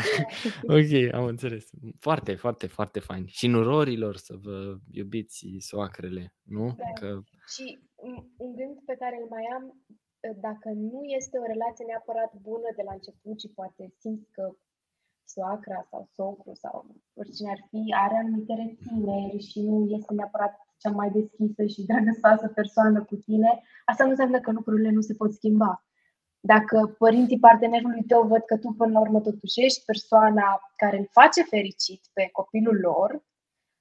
Ok, 0.76 0.93
am 1.18 1.24
înțeles. 1.24 1.64
Foarte, 1.98 2.34
foarte, 2.34 2.66
foarte 2.66 3.01
fain. 3.01 3.24
Și 3.26 3.47
nurorilor 3.47 4.16
să 4.16 4.34
vă 4.43 4.76
iubiți 4.90 5.47
soacrele, 5.59 6.34
nu? 6.43 6.66
Da. 6.78 6.90
Că 7.01 7.20
Și 7.55 7.80
un 7.94 8.14
un 8.36 8.55
gând 8.56 8.76
pe 8.86 8.94
care 8.98 9.16
îl 9.22 9.28
mai 9.28 9.44
am, 9.56 9.64
dacă 10.48 10.68
nu 10.93 11.01
este 11.18 11.39
o 11.39 11.47
relație 11.52 11.84
neapărat 11.89 12.30
bună 12.48 12.68
de 12.76 12.82
la 12.89 12.93
început 12.93 13.40
și 13.40 13.48
poate 13.59 13.82
simți 14.02 14.28
că 14.36 14.44
soacra 15.24 15.86
sau 15.90 16.08
socru 16.12 16.54
sau 16.54 16.86
oricine 17.14 17.50
ar 17.50 17.66
fi 17.70 17.94
are 18.04 18.16
anumite 18.16 18.54
rețineri 18.54 19.42
și 19.48 19.60
nu 19.60 19.86
este 19.90 20.14
neapărat 20.14 20.54
cea 20.78 20.90
mai 20.90 21.10
deschisă 21.10 21.66
și 21.66 21.86
drăgăstoasă 21.86 22.48
persoană 22.48 23.04
cu 23.04 23.16
tine, 23.16 23.62
asta 23.84 24.04
nu 24.04 24.10
înseamnă 24.10 24.40
că 24.40 24.50
lucrurile 24.50 24.90
nu 24.90 25.00
se 25.00 25.14
pot 25.14 25.32
schimba. 25.32 25.86
Dacă 26.40 26.94
părinții 26.98 27.38
partenerului 27.38 28.04
tău 28.04 28.26
văd 28.26 28.42
că 28.46 28.56
tu 28.56 28.74
până 28.78 28.92
la 28.92 29.00
urmă 29.00 29.20
totuși 29.20 29.64
ești 29.64 29.84
persoana 29.84 30.72
care 30.76 30.98
îl 30.98 31.08
face 31.10 31.42
fericit 31.42 32.00
pe 32.12 32.28
copilul 32.32 32.76
lor, 32.80 33.22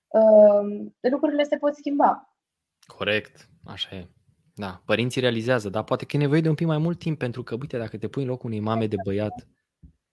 uh, 0.07 0.91
lucrurile 0.99 1.43
se 1.43 1.57
pot 1.57 1.75
schimba. 1.75 2.35
Corect, 2.97 3.49
așa 3.65 3.95
e. 3.95 4.07
Da, 4.53 4.81
părinții 4.85 5.21
realizează, 5.21 5.69
dar 5.69 5.83
poate 5.83 6.05
că 6.05 6.15
e 6.15 6.19
nevoie 6.19 6.41
de 6.41 6.49
un 6.49 6.55
pic 6.55 6.67
mai 6.67 6.77
mult 6.77 6.99
timp, 6.99 7.17
pentru 7.17 7.43
că, 7.43 7.55
uite, 7.59 7.77
dacă 7.77 7.97
te 7.97 8.07
pui 8.07 8.21
în 8.21 8.29
locul 8.29 8.49
unei 8.49 8.59
mame 8.59 8.87
de 8.87 8.95
băiat, 9.03 9.43
ma- 9.43 9.60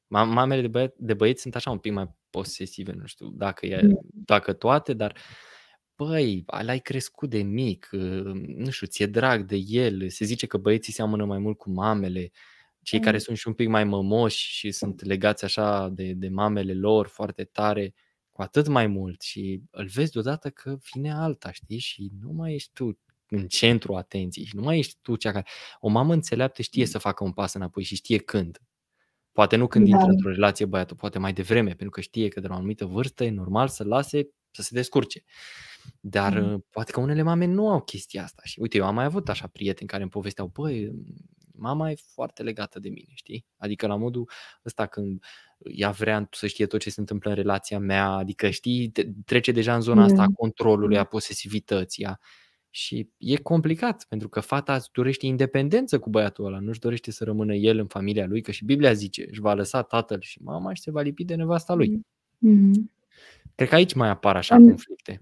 mamele 0.08 0.60
de, 0.60 0.68
băiat, 0.68 0.94
de 0.96 1.14
băieți 1.14 1.42
sunt 1.42 1.54
așa 1.54 1.70
un 1.70 1.78
pic 1.78 1.92
mai 1.92 2.10
posesive, 2.30 2.92
nu 2.92 3.06
știu 3.06 3.28
dacă, 3.28 3.66
e, 3.66 3.80
dacă 4.12 4.52
toate, 4.52 4.92
dar 4.94 5.16
băi, 5.96 6.44
l-ai 6.62 6.78
crescut 6.80 7.30
de 7.30 7.42
mic, 7.42 7.88
uh, 7.92 8.22
nu 8.46 8.70
știu, 8.70 8.86
ți-e 8.86 9.06
drag 9.06 9.44
de 9.44 9.56
el, 9.56 10.08
se 10.08 10.24
zice 10.24 10.46
că 10.46 10.56
băieții 10.56 10.92
seamănă 10.92 11.24
mai 11.24 11.38
mult 11.38 11.58
cu 11.58 11.70
mamele, 11.70 12.30
cei 12.82 13.00
care 13.00 13.16
Mm. 13.16 13.22
sunt 13.22 13.36
și 13.36 13.48
un 13.48 13.54
pic 13.54 13.68
mai 13.68 13.84
mămoși 13.84 14.48
și 14.50 14.70
sunt 14.70 15.04
legați 15.04 15.44
așa 15.44 15.88
de, 15.88 16.12
de 16.12 16.28
mamele 16.28 16.74
lor 16.74 17.06
foarte 17.06 17.44
tare, 17.44 17.94
cu 18.30 18.42
atât 18.42 18.66
mai 18.68 18.86
mult 18.86 19.22
și 19.22 19.62
îl 19.70 19.86
vezi 19.86 20.12
deodată 20.12 20.50
că 20.50 20.78
vine 20.92 21.12
alta, 21.12 21.52
știi? 21.52 21.78
Și 21.78 22.10
nu 22.20 22.32
mai 22.32 22.54
ești 22.54 22.70
tu 22.72 22.98
în 23.28 23.48
centru 23.48 23.94
atenției 23.96 24.44
și 24.46 24.56
nu 24.56 24.62
mai 24.62 24.78
ești 24.78 24.98
tu 25.02 25.16
cea 25.16 25.32
care... 25.32 25.46
O 25.80 25.88
mamă 25.88 26.12
înțeleaptă 26.12 26.62
știe 26.62 26.86
să 26.86 26.98
facă 26.98 27.24
un 27.24 27.32
pas 27.32 27.54
înapoi 27.54 27.82
și 27.82 27.94
știe 27.94 28.18
când. 28.18 28.58
Poate 29.32 29.56
nu 29.56 29.66
când 29.66 29.84
Da. 29.88 29.90
intră 29.96 30.10
într-o 30.10 30.30
relație 30.30 30.64
băiatul, 30.66 30.96
poate 30.96 31.18
mai 31.18 31.32
devreme, 31.32 31.68
pentru 31.68 31.90
că 31.90 32.00
știe 32.00 32.28
că 32.28 32.40
de 32.40 32.46
la 32.46 32.54
o 32.54 32.56
anumită 32.56 32.84
vârstă 32.84 33.24
e 33.24 33.30
normal 33.30 33.68
să 33.68 33.84
lase 33.84 34.28
să 34.50 34.62
se 34.62 34.74
descurce. 34.74 35.24
Dar 36.00 36.38
Mhm. 36.40 36.48
mm. 36.50 36.66
poate 36.70 36.92
că 36.92 37.00
unele 37.00 37.22
mame 37.22 37.44
nu 37.44 37.68
au 37.70 37.80
chestia 37.82 38.22
asta. 38.22 38.42
Și 38.44 38.60
uite, 38.60 38.76
eu 38.76 38.84
am 38.86 38.94
mai 38.94 39.04
avut 39.04 39.28
așa 39.28 39.46
prieteni 39.46 39.88
care 39.88 40.02
îmi 40.02 40.10
povesteau, 40.10 40.46
băi, 40.46 40.90
mama 41.52 41.90
e 41.90 41.96
foarte 42.14 42.42
legată 42.42 42.78
de 42.80 42.88
mine, 42.88 43.12
știi? 43.14 43.46
Adică 43.56 43.86
la 43.86 43.96
modul 43.96 44.30
ăsta 44.64 44.86
când 44.86 45.22
ea 45.74 45.90
vrea 45.90 46.28
să 46.30 46.46
știe 46.46 46.66
tot 46.66 46.80
ce 46.80 46.90
se 46.90 47.00
întâmplă 47.00 47.30
în 47.30 47.36
relația 47.36 47.78
mea, 47.78 48.08
adică 48.10 48.50
știi, 48.50 48.88
te- 48.90 49.08
trece 49.24 49.52
deja 49.52 49.74
în 49.74 49.80
zona 49.80 50.02
asta 50.04 50.22
a 50.22 50.26
Mm. 50.26 50.32
controlului, 50.32 50.98
a 50.98 51.04
posesivității. 51.04 52.04
A... 52.04 52.18
Și 52.70 53.10
e 53.16 53.36
complicat, 53.36 54.06
pentru 54.08 54.28
că 54.28 54.40
fata 54.40 54.74
își 54.74 54.88
dorește 54.92 55.26
independență 55.26 55.98
cu 55.98 56.10
băiatul 56.10 56.44
ăla, 56.44 56.58
nu-și 56.58 56.80
dorește 56.80 57.10
să 57.10 57.24
rămână 57.24 57.54
el 57.54 57.78
în 57.78 57.86
familia 57.86 58.26
lui, 58.26 58.40
că 58.40 58.50
și 58.50 58.64
Biblia 58.64 58.92
zice, 58.92 59.26
își 59.30 59.40
va 59.40 59.54
lăsa 59.54 59.82
tatăl 59.82 60.20
și 60.20 60.42
mama 60.42 60.72
și 60.72 60.82
se 60.82 60.90
va 60.90 61.00
lipi 61.00 61.24
de 61.24 61.34
nevasta 61.34 61.74
lui. 61.74 62.00
Mhm. 62.38 62.90
Cred 63.54 63.68
că 63.68 63.74
aici 63.74 63.94
mai 63.94 64.08
apar 64.08 64.36
așa 64.36 64.54
Am- 64.54 64.66
conflicte. 64.66 65.20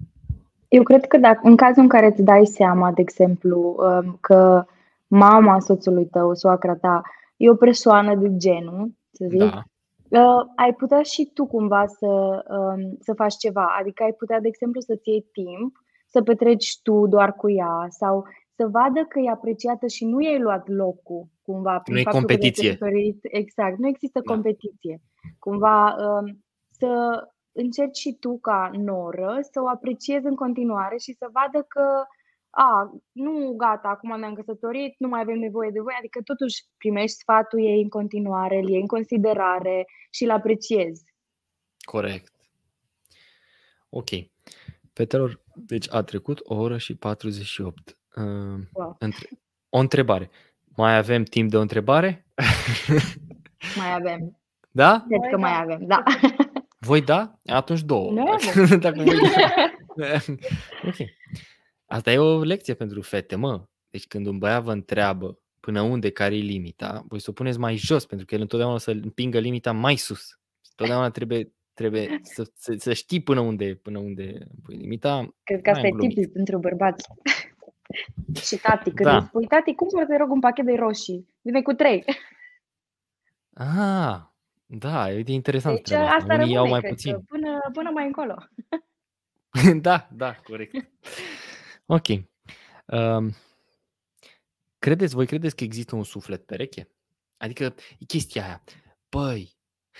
Eu 0.69 0.83
cred 0.83 1.07
că 1.07 1.17
dacă, 1.17 1.41
în 1.43 1.57
cazul 1.57 1.83
în 1.83 1.89
care 1.89 2.07
îți 2.07 2.23
dai 2.23 2.47
seama, 2.47 2.93
de 2.93 3.01
exemplu, 3.01 3.77
um, 3.79 4.19
că 4.21 4.65
mama 5.07 5.61
soțului 5.61 6.07
tău, 6.07 6.35
soacra 6.35 6.75
ta, 6.75 7.03
e 7.37 7.51
o 7.51 7.55
persoană 7.55 8.15
de 8.15 8.37
genul, 8.37 8.95
să 9.13 9.27
zic, 9.29 9.39
Da, 9.39 9.63
uh, 10.09 10.47
ai 10.57 10.75
putea 10.75 11.03
și 11.03 11.31
tu 11.35 11.47
cumva 11.47 11.87
să, 11.87 12.07
um, 12.49 12.97
să 13.01 13.13
faci 13.15 13.37
ceva. 13.37 13.77
Adică 13.81 14.03
ai 14.03 14.13
putea, 14.13 14.41
de 14.41 14.49
exemplu, 14.49 14.81
să-ți 14.81 15.09
iei 15.09 15.27
timp, 15.33 15.85
să 16.07 16.23
petreci 16.23 16.81
tu 16.83 17.07
doar 17.07 17.33
cu 17.35 17.51
ea 17.51 17.87
sau 17.89 18.25
să 18.55 18.67
vadă 18.67 19.05
că 19.05 19.19
e 19.19 19.31
apreciată 19.31 19.87
și 19.87 20.05
nu 20.05 20.21
i-ai 20.21 20.39
luat 20.41 20.69
locul 20.69 21.27
cumva 21.43 21.79
prin 21.79 21.95
Nu 21.95 22.01
e 22.01 22.03
faptul 22.03 22.21
că 22.21 22.27
te-ai 22.27 22.39
competiție. 22.39 22.69
căsătorit. 22.71 23.19
Exact, 23.23 23.79
nu 23.79 23.89
există 23.89 24.21
Da. 24.25 24.33
competiție. 24.33 25.01
Cumva 25.39 25.95
um, 25.95 26.45
să 26.71 27.23
încerci 27.53 27.97
și 27.99 28.17
tu 28.21 28.39
ca 28.39 28.71
noră 28.73 29.39
să 29.53 29.61
o 29.63 29.69
apreciezi 29.69 30.27
în 30.27 30.35
continuare 30.35 30.97
și 30.97 31.13
să 31.13 31.29
vadă 31.33 31.65
că 31.69 32.05
a, 32.51 32.91
nu, 33.13 33.55
gata, 33.57 33.89
acum 33.89 34.19
ne-am 34.19 34.35
căsătorit, 34.35 34.95
nu 34.99 35.09
mai 35.09 35.21
avem 35.21 35.39
nevoie 35.39 35.71
de 35.71 35.81
voi, 35.81 35.95
adică 35.99 36.21
totuși 36.25 36.65
primești 36.77 37.17
sfatul 37.17 37.61
ei 37.65 37.83
în 37.83 37.89
continuare, 37.89 38.57
îl 38.59 38.69
iei 38.69 38.81
în 38.81 38.87
considerare 38.87 39.85
și 40.11 40.25
îl 40.25 40.31
apreciezi. 40.31 41.05
corect. 41.85 42.33
Ok. 43.89 44.09
Fetelor, 44.93 45.43
deci 45.57 45.87
a 45.93 46.03
trecut 46.03 46.41
o 46.45 46.55
oră 46.55 46.79
și 46.79 46.95
48. 46.95 47.99
Uh, 48.17 48.23
Wow. 48.73 48.97
între... 48.99 49.29
O 49.69 49.79
întrebare. 49.79 50.31
Mai 50.77 50.97
avem 50.97 51.23
timp 51.23 51.51
de 51.51 51.57
o 51.57 51.61
întrebare? 51.61 52.27
Mai 53.77 53.93
avem. 53.95 54.41
da? 54.71 55.05
Cred 55.09 55.21
Mai 55.21 55.31
că 55.31 55.39
mai 55.39 55.51
da. 55.53 55.59
avem, 55.59 55.87
da. 55.87 56.03
Voi 56.79 57.03
da? 57.03 57.39
Atunci 57.47 57.83
două. 57.83 58.13
Noi 58.13 58.25
Dacă, 58.55 58.77
dacă 58.77 59.03
voi 59.03 59.17
da. 59.97 60.19
ok. 60.87 60.95
Asta 61.87 62.13
e 62.13 62.19
o 62.19 62.43
lecție 62.43 62.75
pentru 62.75 63.01
fete, 63.01 63.35
mă. 63.37 63.65
Deci 63.91 64.07
când 64.07 64.27
un 64.27 64.39
băiat 64.39 64.63
vă 64.63 64.73
întreabă 64.73 65.39
până 65.61 65.81
unde, 65.81 66.11
care 66.11 66.37
e 66.37 66.41
limita, 66.41 67.05
voi 67.09 67.21
să 67.21 67.31
o 67.31 67.33
puneți 67.33 67.59
mai 67.59 67.77
jos, 67.77 68.07
pentru 68.07 68.27
că 68.27 68.35
el 68.35 68.41
întotdeauna 68.41 68.75
o 68.77 68.79
să 68.79 68.91
împingă 68.91 69.39
limita 69.39 69.73
mai 69.73 69.97
sus. 69.97 70.39
Totdeauna 70.75 71.11
trebuie, 71.11 71.53
trebuie 71.77 72.21
să, 72.23 72.51
să, 72.55 72.75
să 72.79 72.93
știi 72.93 73.23
până 73.23 73.41
unde, 73.41 73.75
până 73.75 73.99
unde 73.99 74.39
pui 74.63 74.77
limita. 74.77 75.35
Cred 75.43 75.63
că 75.63 75.71
asta 75.71 75.81
Mai 75.81 75.91
e 75.91 75.93
am 75.93 75.99
glumit. 75.99 76.17
tipic 76.17 76.33
pentru 76.33 76.59
bărbați. 76.59 77.09
și 78.47 78.57
tati, 78.57 78.91
când 78.91 79.09
Da. 79.09 79.17
îi 79.17 79.23
spui, 79.23 79.47
tati, 79.47 79.75
cum 79.75 79.89
să 79.89 80.05
te 80.09 80.17
rog 80.17 80.31
un 80.31 80.41
pachet 80.41 80.65
de 80.65 80.75
roșii? 80.75 81.27
Vine 81.43 81.63
cu 81.63 81.73
trei. 81.73 82.05
Ah, 83.55 84.21
da, 84.67 85.13
e 85.13 85.23
interesant 85.27 85.75
Deci 85.75 85.85
treaba 85.85 86.05
asta. 86.05 86.17
asta 86.17 86.35
Unii 86.35 86.39
rămâne, 86.39 86.55
iau 86.55 86.69
mai 86.69 86.81
cred 86.81 86.93
puțin. 86.93 87.13
că, 87.13 87.19
până, 87.27 87.61
până 87.73 87.91
mai 87.91 88.07
încolo. 88.07 88.35
da, 89.87 90.09
da, 90.13 90.35
corect. 90.35 90.91
Ok. 91.87 92.07
Um, 92.87 93.33
credeți, 94.79 95.15
voi 95.15 95.27
credeți 95.27 95.57
că 95.57 95.65
există 95.65 95.97
un 95.97 96.05
suflet 96.05 96.47
pereche? 96.47 96.89
Adică 97.37 97.75
e 97.99 98.05
chestia 98.05 98.45
aia. 98.45 98.63
Băi, 99.09 99.57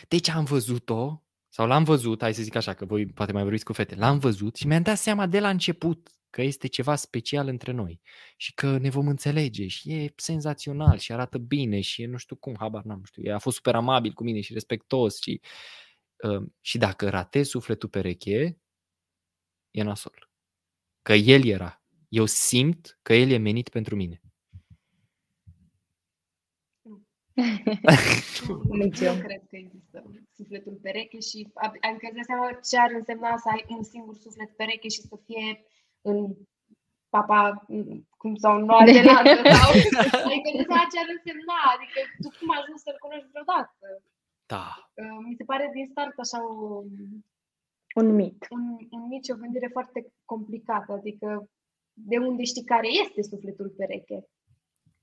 deci 0.09 0.29
am 0.29 0.45
văzut-o, 0.45 1.23
sau 1.57 1.67
l-am 1.67 1.85
văzut, 1.85 2.21
hai 2.21 2.35
să 2.35 2.43
zic 2.43 2.55
așa, 2.55 2.75
că 2.75 2.85
voi 2.85 3.07
poate 3.07 3.33
mai 3.33 3.43
vorbiți 3.43 3.65
cu 3.65 3.73
fete, 3.73 3.95
l-am 3.95 4.19
văzut 4.19 4.57
și 4.57 4.67
mi-am 4.67 4.83
dat 4.83 4.99
seama 4.99 5.27
de 5.27 5.41
la 5.41 5.49
început 5.49 6.09
că 6.31 6.43
este 6.43 6.67
ceva 6.67 6.97
special 6.97 7.49
între 7.49 7.73
noi 7.73 8.01
și 8.37 8.55
că 8.55 8.79
ne 8.79 8.91
vom 8.91 9.09
înțelege 9.09 9.67
și 9.67 9.93
e 9.93 10.13
senzațional 10.17 10.99
și 10.99 11.13
arată 11.13 11.39
bine 11.39 11.81
și 11.81 12.03
e 12.03 12.07
nu 12.07 12.17
știu 12.17 12.37
cum, 12.37 12.55
habar 12.59 12.83
n-am, 12.83 12.99
nu 12.99 13.05
știu, 13.05 13.23
e, 13.23 13.33
a 13.33 13.39
fost 13.39 13.57
super 13.57 13.75
amabil 13.75 14.13
cu 14.13 14.25
mine 14.25 14.41
și 14.41 14.53
respectos 14.53 15.21
și, 15.21 15.41
uh, 16.17 16.47
și 16.61 16.79
dacă 16.79 17.09
ratezi 17.09 17.51
sufletul 17.51 17.89
pereche, 17.89 18.59
e 19.71 19.83
nasol. 19.83 20.31
Că 21.03 21.13
el 21.13 21.45
era. 21.45 21.83
Eu 22.09 22.27
simt 22.27 22.99
că 23.03 23.15
el 23.15 23.31
e 23.31 23.37
menit 23.37 23.69
pentru 23.69 23.97
mine. 23.97 24.21
Nici 28.83 29.01
eu 29.01 29.15
eu. 29.15 29.21
cred 29.27 29.43
că 29.51 29.57
există 29.57 29.99
sufletul 30.37 30.79
pereche 30.83 31.19
și 31.21 31.39
ab- 31.65 31.81
adică 31.89 32.05
îți 32.07 32.15
dai 32.19 32.31
seama 32.31 32.49
ce 32.69 32.77
ar 32.79 32.91
însemna 33.01 33.37
să 33.37 33.49
ai 33.55 33.65
un 33.77 33.83
singur 33.83 34.15
suflet 34.25 34.51
pereche 34.57 34.89
și 34.89 35.01
să 35.01 35.17
fie 35.27 35.65
în 36.01 36.17
Papa, 37.09 37.67
cum 38.21 38.35
sau 38.43 38.53
în 38.59 38.65
Noua 38.65 38.85
Zeelandă 38.85 39.35
sau 39.59 39.71
adică 40.29 40.49
nu 40.55 40.63
știu 40.67 40.91
ce 40.93 40.99
ar 41.03 41.09
însemna, 41.17 41.59
adică 41.75 41.99
tu 42.23 42.29
cum 42.39 42.49
ajungi 42.59 42.83
să-l 42.87 42.99
cunoști 43.05 43.31
vreodată. 43.33 43.87
Da. 44.53 44.65
Uh, 45.01 45.19
Mi 45.29 45.35
se 45.39 45.45
pare 45.51 45.71
din 45.75 45.87
start 45.93 46.19
așa 46.25 46.39
o, 46.53 46.83
Un 48.01 48.09
mit. 48.21 48.47
un, 48.57 48.65
un 48.97 49.03
mici, 49.13 49.29
o 49.35 49.41
gândire 49.43 49.69
foarte 49.77 49.99
complicată, 50.25 50.93
adică 50.93 51.29
de 51.93 52.17
unde 52.19 52.43
știi 52.45 52.65
care 52.65 52.89
este 53.03 53.23
sufletul 53.23 53.69
pereche? 53.79 54.19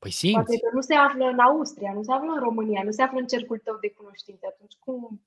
Păi 0.04 0.12
Poate 0.32 0.52
simți. 0.52 0.64
că 0.64 0.70
nu 0.74 0.82
se 0.82 0.94
află 0.94 1.26
în 1.26 1.40
Austria, 1.40 1.94
nu 1.94 2.04
se 2.04 2.12
află 2.12 2.32
în 2.32 2.40
România, 2.40 2.84
nu 2.84 2.92
se 2.92 3.02
află 3.02 3.20
în 3.20 3.28
cercul 3.28 3.58
tău 3.58 3.78
de 3.82 3.90
cunoștințe. 3.90 4.46
Atunci 4.48 4.74
cum? 4.80 5.22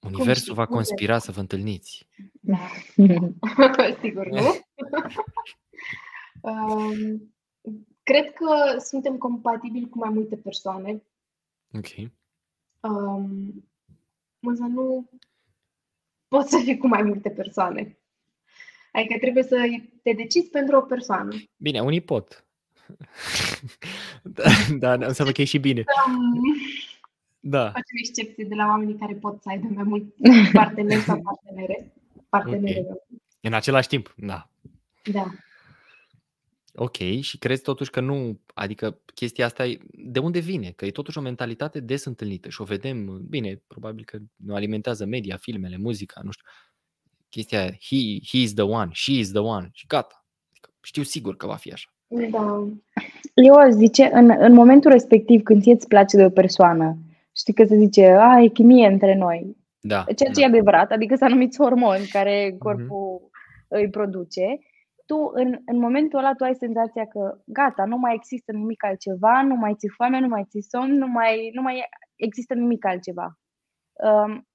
Universul 0.00 0.42
știi? 0.42 0.54
va 0.54 0.66
Cum 0.66 0.74
conspira 0.74 1.18
să 1.18 1.32
vă 1.32 1.40
întâlniți. 1.40 2.08
Da. 2.40 2.58
Sigur, 4.02 4.26
nu? 4.28 4.40
um, 6.50 7.34
cred 8.02 8.32
că 8.32 8.78
suntem 8.78 9.18
compatibili 9.18 9.88
cu 9.88 9.98
mai 9.98 10.10
multe 10.10 10.36
persoane, 10.36 11.02
Ok. 11.72 11.86
um, 12.80 13.64
însă 14.40 14.62
nu, 14.62 15.10
poți 16.28 16.50
să 16.50 16.58
fii 16.64 16.78
cu 16.78 16.86
mai 16.86 17.02
multe 17.02 17.30
persoane. 17.30 17.98
Adică 18.92 19.18
trebuie 19.18 19.42
să 19.42 19.56
te 20.02 20.12
decizi 20.12 20.48
pentru 20.48 20.76
o 20.76 20.80
persoană. 20.80 21.30
Bine, 21.56 21.80
unii 21.80 22.00
pot. 22.00 22.46
Da, 24.22 24.42
da, 24.78 24.92
înseamnă 25.06 25.32
că 25.34 25.40
e 25.40 25.44
și 25.44 25.58
bine. 25.58 25.84
Um, 26.06 26.40
Da. 27.40 27.64
facem 27.64 27.96
excepție 27.98 28.44
de 28.44 28.54
la 28.54 28.66
oamenii 28.66 28.96
care 28.98 29.14
pot 29.14 29.42
să 29.42 29.48
aibă 29.48 29.66
mai 29.74 29.82
mult 29.84 30.04
parteneri 30.52 31.00
sau 31.00 31.22
partenere. 31.22 31.92
Partenere. 32.28 32.84
Ok. 32.88 33.02
În 33.40 33.52
același 33.52 33.88
timp, 33.88 34.14
da. 34.16 34.50
Da. 35.12 35.26
Ok, 36.74 36.96
și 37.20 37.38
crezi 37.38 37.62
totuși 37.62 37.90
că 37.90 38.00
nu, 38.00 38.40
adică 38.54 39.00
chestia 39.14 39.44
asta, 39.46 39.66
e- 39.66 39.78
de 39.92 40.18
unde 40.18 40.38
vine? 40.38 40.70
Că 40.70 40.84
e 40.86 40.90
totuși 40.90 41.18
o 41.18 41.20
mentalitate 41.20 41.80
des 41.80 42.04
întâlnită 42.04 42.48
și 42.48 42.60
o 42.60 42.64
vedem, 42.64 43.20
bine, 43.28 43.62
probabil 43.66 44.04
că 44.04 44.18
ne 44.36 44.54
alimentează 44.54 45.04
media, 45.04 45.36
filmele, 45.36 45.76
muzica, 45.76 46.20
nu 46.24 46.30
știu. 46.30 46.46
Chestia 47.28 47.60
aia, 47.60 47.70
he, 47.70 47.96
he 48.26 48.38
is 48.38 48.52
the 48.54 48.62
one, 48.62 48.90
she 48.92 49.12
is 49.12 49.28
the 49.30 49.38
one 49.38 49.70
și 49.72 49.86
gata. 49.86 50.26
Adică 50.50 50.70
știu 50.82 51.02
sigur 51.02 51.36
că 51.36 51.46
va 51.46 51.56
fi 51.56 51.72
așa. 51.72 51.91
Da. 52.30 52.68
Eu 53.34 53.54
aș 53.54 53.70
zice, 53.70 54.10
în, 54.12 54.32
în 54.38 54.52
momentul 54.52 54.90
respectiv, 54.90 55.42
când 55.42 55.62
ție 55.62 55.72
îți 55.72 55.88
place 55.88 56.16
de 56.16 56.24
o 56.24 56.30
persoană, 56.30 56.96
știi 57.36 57.54
că 57.54 57.64
se 57.64 57.76
zice, 57.76 58.06
a, 58.06 58.40
e 58.40 58.48
chimie 58.48 58.86
între 58.86 59.14
noi, 59.14 59.56
Da. 59.80 60.04
ceea 60.16 60.30
ce 60.30 60.40
da. 60.40 60.40
e 60.40 60.44
adevărat, 60.44 60.90
adică 60.90 61.14
sunt 61.16 61.30
anumiți 61.30 61.58
hormoni 61.58 62.06
care 62.06 62.56
corpul 62.58 63.30
îi 63.68 63.90
produce, 63.90 64.58
tu 65.06 65.30
în, 65.34 65.58
în 65.66 65.78
momentul 65.78 66.18
ăla 66.18 66.34
tu 66.34 66.44
ai 66.44 66.54
senzația 66.54 67.06
că 67.06 67.38
gata, 67.44 67.84
nu 67.84 67.96
mai 67.96 68.14
există 68.14 68.52
nimic 68.52 68.84
altceva, 68.84 69.42
nu 69.42 69.54
mai 69.54 69.74
ți 69.74 69.88
foame, 69.96 70.20
nu 70.20 70.28
mai 70.28 70.44
ți 70.48 70.66
somn, 70.68 70.96
nu 70.96 71.06
mai, 71.06 71.50
nu 71.54 71.62
mai 71.62 71.82
există 72.16 72.54
nimic 72.54 72.86
altceva. 72.86 73.38
Um, 73.92 74.46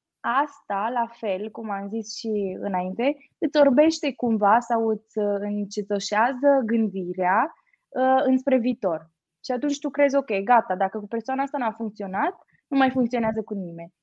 asta, 0.44 0.90
la 0.94 1.08
fel, 1.12 1.52
cum 1.52 1.70
am 1.70 1.88
zis 1.88 2.18
și 2.18 2.58
înainte, 2.60 3.16
îți 3.38 3.60
orbește 3.60 4.14
cumva 4.16 4.60
sau 4.60 4.88
îți 4.88 5.18
uh, 5.18 5.38
încetoșează 5.40 6.62
gândirea 6.66 7.54
uh, 7.88 8.22
înspre 8.26 8.58
viitor. 8.58 9.10
Și 9.46 9.52
atunci 9.52 9.80
tu 9.80 9.90
crezi, 9.90 10.16
ok, 10.16 10.40
gata, 10.44 10.76
dacă 10.76 11.00
cu 11.00 11.08
persoana 11.08 11.44
asta 11.44 11.58
n-a 11.58 11.72
funcționat, 11.72 12.36
nu 12.68 12.78
mai 12.78 12.90
funcționează 12.90 13.42
cu 13.42 13.54
nimeni. 13.54 13.94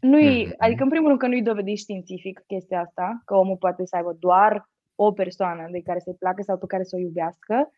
Nu-i, 0.00 0.44
Mhm. 0.44 0.54
adică, 0.58 0.82
în 0.82 0.88
primul 0.88 1.06
rând, 1.08 1.20
că 1.20 1.26
nu-i 1.26 1.42
dovedit 1.42 1.78
științific 1.78 2.44
chestia 2.46 2.80
asta, 2.80 3.22
că 3.24 3.34
omul 3.34 3.56
poate 3.56 3.86
să 3.86 3.96
aibă 3.96 4.16
doar 4.18 4.68
o 4.94 5.12
persoană 5.12 5.68
de 5.70 5.80
care 5.82 5.98
să-i 5.98 6.16
placă 6.18 6.42
sau 6.42 6.58
pe 6.58 6.66
care 6.66 6.82
să 6.82 6.96
o 6.96 6.98
iubească. 6.98 7.70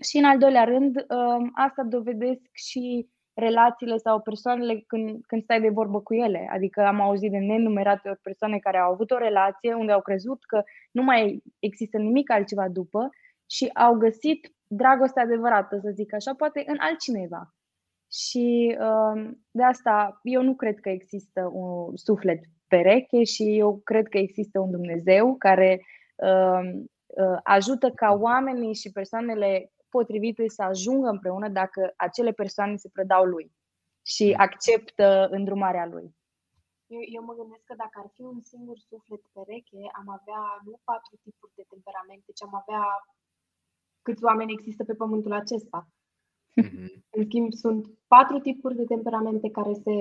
Și, 0.00 0.16
în 0.16 0.24
al 0.24 0.38
doilea 0.38 0.64
rând, 0.64 0.96
um, 0.96 1.50
asta 1.54 1.82
dovedesc 1.82 2.42
și 2.52 3.08
relațiile 3.34 3.96
sau 3.96 4.20
persoanele 4.20 4.84
când, 4.86 5.20
când 5.26 5.42
stai 5.42 5.60
de 5.60 5.68
vorbă 5.68 6.00
cu 6.00 6.14
ele. 6.14 6.48
Adică 6.52 6.80
am 6.80 7.00
auzit 7.00 7.30
de 7.30 7.38
nenumerate 7.38 8.08
ori 8.08 8.20
persoane 8.22 8.58
care 8.58 8.78
au 8.78 8.92
avut 8.92 9.10
o 9.10 9.18
relație 9.18 9.74
unde 9.74 9.92
au 9.92 10.00
crezut 10.00 10.44
că 10.44 10.62
nu 10.90 11.02
mai 11.02 11.42
există 11.58 11.98
nimic 11.98 12.30
altceva 12.30 12.68
după 12.68 13.08
și 13.50 13.70
au 13.74 13.94
găsit 13.94 14.54
dragostea 14.66 15.22
adevărată, 15.22 15.78
să 15.82 15.90
zic 15.94 16.14
așa, 16.14 16.34
poate 16.34 16.62
în 16.66 16.76
altcineva. 16.78 17.54
Și 18.12 18.76
um, 18.80 19.44
de 19.50 19.62
asta 19.62 20.20
eu 20.22 20.42
nu 20.42 20.54
cred 20.54 20.78
că 20.80 20.88
există 20.88 21.50
un 21.52 21.96
suflet 21.96 22.40
pereche 22.68 23.24
și 23.24 23.58
eu 23.58 23.80
cred 23.84 24.08
că 24.08 24.18
există 24.18 24.58
un 24.60 24.70
Dumnezeu 24.70 25.36
care 25.36 25.80
um, 26.16 26.84
uh, 27.06 27.38
ajută 27.42 27.90
ca 27.90 28.16
oamenii 28.20 28.74
și 28.74 28.92
persoanele 28.92 29.72
potrivite 29.96 30.48
să 30.48 30.62
ajungă 30.62 31.08
împreună 31.08 31.48
dacă 31.48 31.92
acele 31.96 32.32
persoane 32.32 32.76
se 32.76 32.88
predau 32.88 33.24
lui 33.24 33.46
și 34.12 34.34
acceptă 34.46 35.28
îndrumarea 35.30 35.86
lui. 35.86 36.06
Eu, 36.86 37.02
eu 37.16 37.22
mă 37.24 37.34
gândesc 37.40 37.64
că 37.64 37.74
dacă 37.76 37.96
ar 38.02 38.08
fi 38.14 38.22
un 38.22 38.40
singur 38.40 38.78
suflet 38.78 39.22
pereche, 39.32 39.82
am 40.00 40.08
avea 40.18 40.42
nu 40.64 40.80
patru 40.84 41.14
tipuri 41.22 41.52
de 41.54 41.64
temperamente, 41.68 42.32
ci 42.32 42.42
am 42.42 42.54
avea 42.62 42.84
câți 44.02 44.24
oameni 44.24 44.52
există 44.52 44.84
pe 44.84 44.94
pământul 44.94 45.32
acesta. 45.32 45.88
Mhm. 46.54 47.04
În 47.10 47.24
schimb, 47.24 47.52
sunt 47.52 47.82
patru 48.06 48.38
tipuri 48.38 48.76
de 48.80 48.84
temperamente 48.84 49.50
care 49.50 49.72
se 49.72 49.94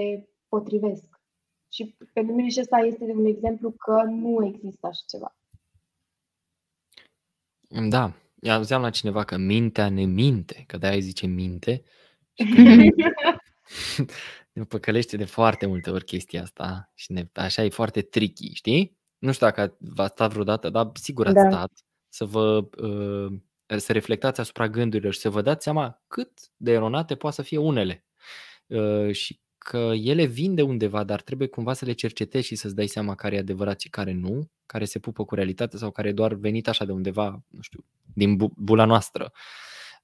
potrivesc. 0.47 1.21
Și 1.71 1.95
pentru 2.13 2.35
mine 2.35 2.49
și 2.49 2.59
ăsta 2.59 2.77
este 2.77 3.03
un 3.03 3.25
exemplu 3.25 3.71
că 3.71 4.03
nu 4.03 4.45
există 4.45 4.87
așa 4.87 5.03
ceva. 5.07 5.35
Da, 7.89 8.03
eu 8.03 8.22
auzeam 8.51 8.81
la 8.81 8.89
cineva 8.89 9.23
că 9.23 9.37
mintea 9.37 9.89
ne 9.89 10.03
minte, 10.03 10.63
că 10.67 10.77
de-aia 10.77 10.95
îi 10.95 11.01
zice 11.01 11.25
minte. 11.25 11.83
Și 12.33 12.45
că 12.45 12.61
ne, 12.61 12.89
ne 14.53 14.63
păcălește 14.63 15.17
de 15.17 15.25
foarte 15.25 15.65
multe 15.65 15.89
ori 15.91 16.05
chestia 16.05 16.41
asta 16.41 16.91
și 16.93 17.11
ne, 17.11 17.27
așa 17.33 17.63
e 17.63 17.69
foarte 17.69 18.01
tricky, 18.01 18.53
știi? 18.53 18.97
Nu 19.17 19.31
știu 19.31 19.45
dacă 19.45 19.77
v-ați 19.79 20.13
stat 20.13 20.31
vreodată, 20.31 20.69
dar 20.69 20.91
sigur 20.93 21.25
ați 21.25 21.35
Da. 21.35 21.49
stat 21.49 21.71
să 22.09 22.25
vă 22.25 22.69
uh, 22.77 23.39
să 23.77 23.91
reflectați 23.91 24.39
asupra 24.39 24.67
gândurilor 24.69 25.13
și 25.13 25.19
să 25.19 25.29
vă 25.29 25.41
dați 25.41 25.63
seama 25.63 26.03
cât 26.07 26.31
de 26.55 26.71
eronate 26.71 27.15
poate 27.15 27.35
să 27.35 27.41
fie 27.41 27.57
unele. 27.57 28.05
Uh, 28.67 29.11
și 29.11 29.39
că 29.64 29.91
ele 29.95 30.26
vin 30.26 30.56
de 30.56 30.61
undeva, 30.61 31.03
dar 31.03 31.22
trebuie 31.22 31.48
cumva 31.48 31.73
să 31.73 31.85
le 31.85 31.91
cercetezi 31.91 32.48
și 32.48 32.56
să-ți 32.56 32.76
dai 32.76 32.88
seama 32.88 33.15
care 33.15 33.35
e 33.35 33.40
adevărat 33.40 33.80
și 33.80 33.90
care 33.90 34.11
nu, 34.11 34.52
care 34.65 34.85
se 34.85 34.99
pupă 34.99 35.26
cu 35.26 35.35
realitatea 35.35 35.80
sau 35.80 35.91
care 35.91 36.07
e 36.07 36.14
doar 36.14 36.34
venit 36.34 36.68
așa 36.68 36.85
de 36.85 36.91
undeva, 36.91 37.44
nu 37.48 37.61
știu, 37.61 37.85
din 38.14 38.35
bu- 38.35 38.53
bula 38.57 38.85
noastră. 38.85 39.31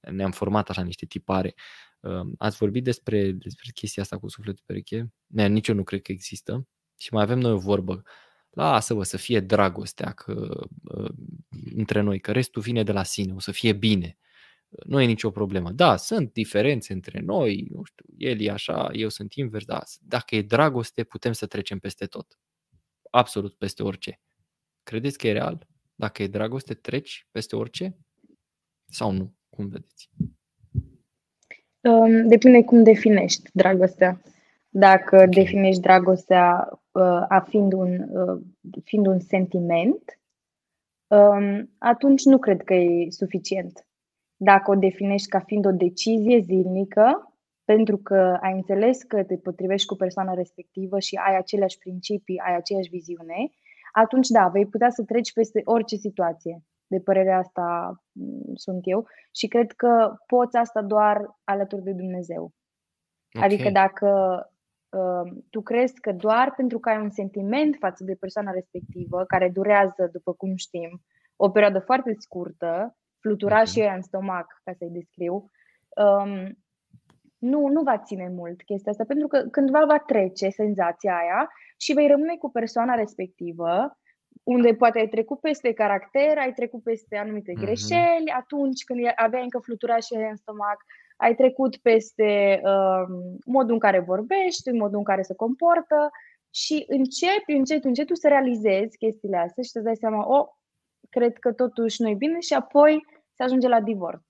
Ne-am 0.00 0.30
format 0.30 0.70
așa 0.70 0.82
niște 0.82 1.06
tipare. 1.06 1.54
Uh, 2.00 2.26
Ați 2.38 2.56
vorbit 2.56 2.84
despre, 2.84 3.32
despre 3.32 3.70
chestia 3.74 4.02
asta 4.02 4.18
cu 4.18 4.28
sufletul 4.28 4.62
pereche? 4.66 5.12
Ne, 5.26 5.46
nici 5.46 5.68
eu 5.68 5.74
nu 5.74 5.82
cred 5.82 6.02
că 6.02 6.12
există. 6.12 6.66
Și 6.98 7.12
mai 7.12 7.22
avem 7.22 7.38
noi 7.38 7.52
o 7.52 7.58
vorbă. 7.58 8.02
Lasă-vă 8.50 9.02
să 9.02 9.16
fie 9.16 9.40
dragostea 9.40 10.12
că, 10.12 10.60
uh, 10.84 11.10
între 11.76 12.00
noi, 12.00 12.20
că 12.20 12.32
restul 12.32 12.62
vine 12.62 12.82
de 12.82 12.92
la 12.92 13.02
sine, 13.02 13.32
o 13.34 13.40
să 13.40 13.52
fie 13.52 13.72
bine. 13.72 14.18
Nu 14.86 15.00
e 15.00 15.06
nicio 15.06 15.30
problemă. 15.30 15.70
Da, 15.72 15.96
sunt 15.96 16.32
diferențe 16.32 16.92
între 16.92 17.20
noi, 17.20 17.66
nu 17.70 17.82
știu, 17.84 18.04
el 18.16 18.40
e 18.40 18.50
așa, 18.50 18.88
eu 18.92 19.08
sunt 19.08 19.32
invers, 19.34 19.64
da, 19.64 19.82
dacă 20.00 20.34
e 20.36 20.42
dragoste, 20.42 21.04
putem 21.04 21.32
să 21.32 21.46
trecem 21.46 21.78
peste 21.78 22.06
tot. 22.06 22.38
Absolut 23.10 23.54
peste 23.54 23.82
orice. 23.82 24.20
Credeți 24.82 25.18
că 25.18 25.26
e 25.26 25.32
real? 25.32 25.66
Dacă 25.94 26.22
e 26.22 26.26
dragoste, 26.26 26.74
treci 26.74 27.26
peste 27.30 27.56
orice? 27.56 27.96
Sau 28.88 29.10
nu? 29.10 29.34
Cum 29.48 29.68
vedeți? 29.68 30.10
Um, 31.80 32.28
depinde 32.28 32.64
cum 32.64 32.82
definești 32.82 33.50
dragostea. 33.52 34.22
Dacă 34.68 35.22
Ok. 35.22 35.34
definești 35.34 35.80
dragostea 35.80 36.68
uh, 36.90 37.24
a 37.28 37.46
fiind 37.48 37.72
un, 37.72 38.08
uh, 38.10 38.42
fiind 38.84 39.06
un 39.06 39.20
sentiment, 39.20 40.20
um, 41.06 41.74
atunci 41.78 42.24
nu 42.24 42.38
cred 42.38 42.62
că 42.62 42.74
e 42.74 43.10
suficient. 43.10 43.86
Dacă 44.42 44.70
o 44.70 44.74
definești 44.74 45.28
ca 45.28 45.38
fiind 45.38 45.66
o 45.66 45.70
decizie 45.70 46.38
zilnică, 46.38 47.34
pentru 47.64 47.96
că 47.96 48.38
ai 48.40 48.52
înțeles 48.52 49.02
că 49.02 49.24
te 49.24 49.36
potrivești 49.36 49.86
cu 49.86 49.94
persoana 49.94 50.34
respectivă 50.34 50.98
și 50.98 51.14
ai 51.16 51.36
aceleași 51.36 51.78
principii, 51.78 52.38
ai 52.38 52.56
aceeași 52.56 52.88
viziune, 52.90 53.50
atunci 53.92 54.28
da, 54.28 54.48
vei 54.48 54.66
putea 54.66 54.90
să 54.90 55.04
treci 55.04 55.32
peste 55.32 55.60
orice 55.64 55.96
situație. 55.96 56.62
De 56.86 57.00
părerea 57.00 57.38
asta 57.38 57.94
mm, 58.12 58.54
sunt 58.54 58.80
eu 58.82 59.06
și 59.34 59.46
cred 59.48 59.72
că 59.72 60.14
poți 60.26 60.56
asta 60.56 60.82
doar 60.82 61.38
alături 61.44 61.82
de 61.82 61.92
Dumnezeu. 61.92 62.52
Adică 63.40 63.66
Ok. 63.66 63.72
dacă 63.72 64.10
uh, 64.88 65.32
tu 65.50 65.60
crezi 65.62 66.00
că 66.00 66.12
doar 66.12 66.52
pentru 66.56 66.78
că 66.78 66.88
ai 66.88 67.00
un 67.00 67.10
sentiment 67.10 67.76
față 67.78 68.04
de 68.04 68.14
persoana 68.14 68.50
respectivă, 68.50 69.24
care 69.24 69.48
durează, 69.48 70.08
după 70.12 70.32
cum 70.32 70.56
știm, 70.56 71.02
o 71.36 71.50
perioadă 71.50 71.78
foarte 71.78 72.14
scurtă, 72.18 72.96
flutura 73.20 73.64
și 73.64 73.78
Mhm. 73.78 73.86
ea 73.88 73.94
în 73.94 74.02
stomac, 74.02 74.60
ca 74.64 74.72
să-i 74.78 74.90
descriu, 74.90 75.50
um, 75.96 76.58
nu, 77.38 77.66
nu 77.68 77.82
va 77.82 77.98
ține 77.98 78.28
mult 78.28 78.62
chestia 78.62 78.90
asta, 78.92 79.04
pentru 79.04 79.26
că 79.28 79.38
cândva 79.40 79.84
va 79.84 79.98
trece 79.98 80.48
senzația 80.48 81.16
aia 81.16 81.50
și 81.78 81.92
vei 81.92 82.06
rămâne 82.06 82.36
cu 82.36 82.50
persoana 82.50 82.94
respectivă, 82.94 83.98
unde 84.42 84.74
poate 84.74 84.98
ai 84.98 85.08
trecut 85.08 85.40
peste 85.40 85.72
caracter, 85.72 86.38
ai 86.38 86.52
trecut 86.52 86.82
peste 86.82 87.16
anumite 87.16 87.52
Mhm. 87.52 87.64
greșeli, 87.64 88.30
atunci 88.36 88.84
când 88.84 89.04
e- 89.04 89.12
aveai 89.16 89.42
încă 89.42 89.58
flutura 89.58 89.96
și 89.98 90.14
aia 90.16 90.28
în 90.28 90.36
stomac, 90.36 90.84
ai 91.16 91.34
trecut 91.34 91.76
peste 91.76 92.60
um, 92.64 93.36
modul 93.46 93.72
în 93.72 93.78
care 93.78 93.98
vorbești, 94.00 94.70
modul 94.70 94.98
în 94.98 95.04
care 95.04 95.22
se 95.22 95.34
comportă 95.34 96.10
și 96.54 96.84
începi 96.88 97.52
încet, 97.52 97.84
încet 97.84 98.08
să 98.16 98.28
realizezi 98.28 98.96
chestiile 98.96 99.36
astea 99.36 99.62
și 99.62 99.70
să 99.70 99.80
dai 99.80 99.96
seama, 99.96 100.38
o, 100.38 100.46
cred 101.10 101.38
că 101.38 101.52
totuși 101.52 102.02
nu 102.02 102.08
e 102.08 102.14
bine 102.14 102.40
și 102.40 102.54
apoi 102.54 103.06
se 103.32 103.42
ajunge 103.42 103.68
la 103.68 103.80
divorț. 103.80 104.24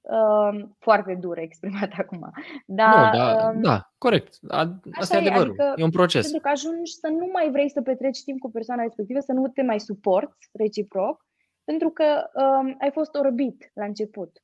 Um, 0.00 0.76
foarte 0.78 1.14
dur 1.14 1.38
exprimat 1.38 1.90
acum. 2.02 2.30
Dar, 2.66 3.12
nu, 3.14 3.18
da, 3.18 3.50
um, 3.54 3.60
da, 3.62 3.92
corect. 3.98 4.38
A, 4.48 4.80
asta 4.92 5.16
e 5.16 5.18
e, 5.24 5.26
adevărul. 5.28 5.48
adică 5.60 5.72
e 5.76 5.82
un 5.84 5.90
proces. 5.90 6.22
pentru 6.22 6.40
că 6.40 6.48
ajungi 6.48 6.92
să 6.92 7.08
nu 7.08 7.28
mai 7.32 7.50
vrei 7.50 7.70
să 7.70 7.82
petreci 7.82 8.22
timp 8.22 8.38
cu 8.40 8.50
persoana 8.50 8.82
respectivă, 8.82 9.20
să 9.20 9.32
nu 9.32 9.48
te 9.48 9.62
mai 9.62 9.80
suporți 9.80 10.48
reciproc, 10.52 11.26
pentru 11.64 11.90
că 11.90 12.30
um, 12.34 12.76
ai 12.80 12.90
fost 12.92 13.14
orbit 13.14 13.70
la 13.74 13.84
început. 13.84 14.42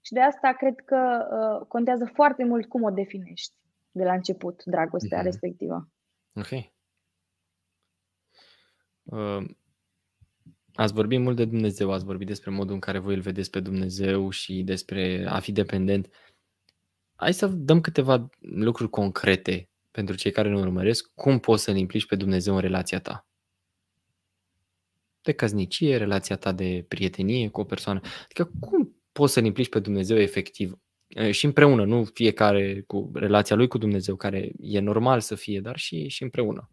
Și 0.00 0.12
de 0.12 0.20
asta 0.20 0.52
cred 0.52 0.74
că 0.84 1.28
uh, 1.60 1.66
contează 1.66 2.10
foarte 2.14 2.44
mult 2.44 2.66
cum 2.66 2.82
o 2.82 2.90
definești 2.90 3.54
de 3.90 4.04
la 4.04 4.12
început, 4.12 4.62
dragostea 4.64 5.16
Mhm. 5.18 5.26
respectivă. 5.26 5.88
Ok. 6.34 6.50
uh, 9.02 9.44
ați 10.78 10.92
vorbit 10.92 11.20
mult 11.20 11.36
de 11.36 11.44
Dumnezeu, 11.44 11.92
ați 11.92 12.04
vorbit 12.04 12.26
despre 12.26 12.50
modul 12.50 12.74
în 12.74 12.80
care 12.80 12.98
voi 12.98 13.14
îl 13.14 13.20
vedeți 13.20 13.50
pe 13.50 13.60
Dumnezeu 13.60 14.30
și 14.30 14.62
despre 14.62 15.26
a 15.28 15.38
fi 15.38 15.52
dependent. 15.52 16.08
Hai 17.14 17.34
să 17.34 17.46
dăm 17.46 17.80
câteva 17.80 18.30
lucruri 18.40 18.90
concrete 18.90 19.70
pentru 19.90 20.16
cei 20.16 20.30
care 20.30 20.48
nu 20.48 20.58
urmăresc. 20.58 21.10
Cum 21.14 21.38
poți 21.38 21.62
să-L 21.62 21.76
implici 21.76 22.06
pe 22.06 22.16
Dumnezeu 22.16 22.54
în 22.54 22.60
relația 22.60 23.00
ta? 23.00 23.28
De 25.22 25.32
căznicie, 25.32 25.96
relația 25.96 26.36
ta 26.36 26.52
de 26.52 26.84
prietenie 26.88 27.48
cu 27.48 27.60
o 27.60 27.64
persoană. 27.64 28.00
Adică 28.22 28.50
cum 28.60 28.96
poți 29.12 29.32
să-L 29.32 29.44
implici 29.44 29.68
pe 29.68 29.78
Dumnezeu 29.78 30.18
efectiv 30.18 30.78
și 31.30 31.44
împreună, 31.44 31.84
nu 31.84 32.04
fiecare 32.04 32.82
cu 32.86 33.10
relația 33.14 33.56
lui 33.56 33.68
cu 33.68 33.78
Dumnezeu, 33.78 34.16
care 34.16 34.52
e 34.58 34.80
normal 34.80 35.20
să 35.20 35.34
fie, 35.34 35.60
dar 35.60 35.76
și, 35.76 36.08
și 36.08 36.22
împreună. 36.22 36.70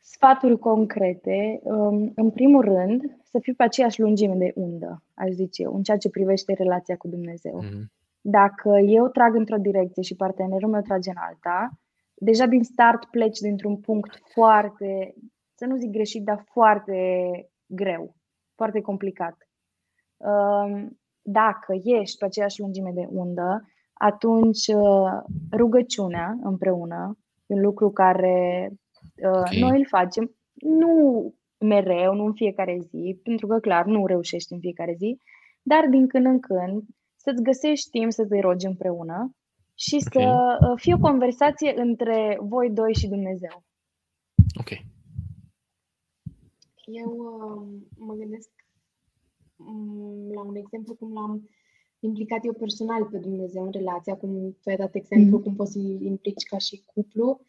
Sfaturi 0.00 0.58
concrete. 0.58 1.60
Um, 1.62 2.12
în 2.14 2.30
primul 2.30 2.62
rând, 2.62 3.02
să 3.22 3.38
fiu 3.38 3.54
pe 3.54 3.62
aceeași 3.62 4.00
lungime 4.00 4.34
de 4.34 4.52
undă, 4.54 5.02
aș 5.14 5.30
zice 5.30 5.62
eu, 5.62 5.74
în 5.74 5.82
ceea 5.82 5.96
ce 5.96 6.10
privește 6.10 6.52
relația 6.52 6.96
cu 6.96 7.08
Dumnezeu. 7.08 7.64
Mm-hmm. 7.64 7.84
Dacă 8.20 8.78
eu 8.86 9.08
trag 9.08 9.34
într-o 9.34 9.56
direcție 9.56 10.02
și 10.02 10.16
partenerul 10.16 10.70
meu 10.70 10.80
trage 10.80 11.10
în 11.10 11.16
alta, 11.18 11.70
deja 12.14 12.46
din 12.46 12.62
start 12.62 13.04
pleci 13.04 13.38
dintr-un 13.38 13.76
punct 13.76 14.18
foarte, 14.32 15.14
să 15.54 15.66
nu 15.66 15.76
zic 15.76 15.90
greșit, 15.90 16.24
dar 16.24 16.44
foarte 16.46 16.94
greu 17.66 18.16
foarte 18.58 18.80
complicat. 18.80 19.36
Um, 20.16 20.98
dacă 21.22 21.72
ești 21.84 22.18
pe 22.18 22.24
aceeași 22.24 22.60
lungime 22.60 22.92
de 22.94 23.06
undă, 23.10 23.68
atunci 23.92 24.66
uh, 24.66 25.18
rugăciunea 25.52 26.36
împreună 26.42 27.18
un 27.48 27.60
lucru 27.60 27.90
care 27.90 28.68
uh, 29.22 29.28
okay. 29.28 29.58
noi 29.60 29.78
îl 29.78 29.86
facem 29.86 30.36
nu 30.54 30.92
mereu, 31.58 32.14
nu 32.14 32.24
în 32.24 32.32
fiecare 32.32 32.78
zi, 32.80 33.20
pentru 33.22 33.46
că 33.46 33.58
clar 33.58 33.84
nu 33.84 34.06
reușești 34.06 34.52
în 34.52 34.58
fiecare 34.58 34.94
zi, 34.98 35.18
dar 35.62 35.86
din 35.88 36.06
când 36.06 36.26
în 36.26 36.40
când 36.40 36.82
să-ți 37.16 37.42
găsești 37.42 37.90
timp 37.90 38.12
să 38.12 38.26
te 38.26 38.40
rogi 38.40 38.66
împreună 38.66 39.36
și 39.74 39.96
okay. 40.06 40.22
să 40.22 40.58
uh, 40.60 40.72
fie 40.76 40.94
o 40.94 40.98
conversație 40.98 41.72
între 41.76 42.38
voi 42.40 42.70
doi 42.70 42.94
și 42.94 43.08
Dumnezeu. 43.08 43.64
Ok. 44.60 44.70
Eu 46.84 47.10
uh, 47.10 47.80
mă 47.96 48.14
gândesc 48.14 48.50
um, 49.56 50.32
la 50.34 50.42
un 50.42 50.54
exemplu 50.54 50.94
cum 50.94 51.12
l-am 51.12 51.48
implicat 52.00 52.44
eu 52.44 52.52
personal 52.52 53.04
pe 53.04 53.18
Dumnezeu 53.18 53.64
în 53.64 53.70
relația, 53.70 54.16
cum 54.16 54.56
tu 54.62 54.70
ai 54.70 54.76
dat 54.76 54.94
exemplu, 54.94 55.36
mm. 55.36 55.42
cum 55.42 55.54
poți 55.54 55.72
să-i 55.72 55.98
implici 56.02 56.42
ca 56.42 56.58
și 56.58 56.82
cuplu. 56.94 57.40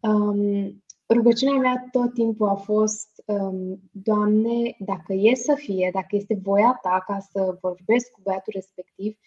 Um, 0.00 0.82
rugăciunea 1.08 1.58
mea 1.58 1.88
tot 1.90 2.14
timpul 2.14 2.48
a 2.48 2.54
fost, 2.54 3.22
um, 3.26 3.80
Doamne, 3.92 4.76
dacă 4.78 5.12
e 5.12 5.34
să 5.34 5.54
fie, 5.54 5.90
dacă 5.92 6.16
este 6.16 6.38
voia 6.42 6.78
Ta 6.82 7.02
ca 7.06 7.18
să 7.30 7.58
vorbesc 7.60 8.10
cu 8.10 8.20
băiatul 8.22 8.52
respectiv, 8.56 9.18